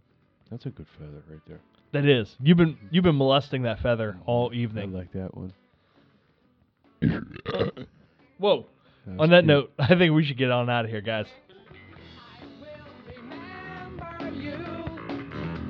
That's 0.50 0.66
a 0.66 0.70
good 0.70 0.86
feather 0.98 1.22
right 1.28 1.40
there. 1.46 1.60
that 1.92 2.04
is. 2.04 2.36
You've 2.40 2.56
been 2.58 2.76
you've 2.90 3.04
been 3.04 3.16
molesting 3.16 3.62
that 3.62 3.80
feather 3.80 4.18
all 4.26 4.52
evening. 4.52 4.78
I 4.78 4.86
evening. 4.86 4.98
like 4.98 5.12
that 5.12 5.36
one. 5.36 5.52
Whoa. 8.38 8.66
That 9.06 9.20
On 9.20 9.30
that 9.30 9.44
cute. 9.44 9.46
note, 9.46 9.72
I 9.78 9.94
think 9.96 10.14
we 10.14 10.24
should 10.24 10.36
get 10.38 10.50
on 10.50 10.68
out 10.70 10.84
of 10.84 10.90
here, 10.90 11.00
guys. 11.00 11.26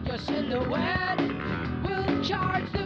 Your 0.06 0.18
silhouette 0.18 1.20
will 1.84 2.24
charge 2.24 2.70
the 2.72 2.79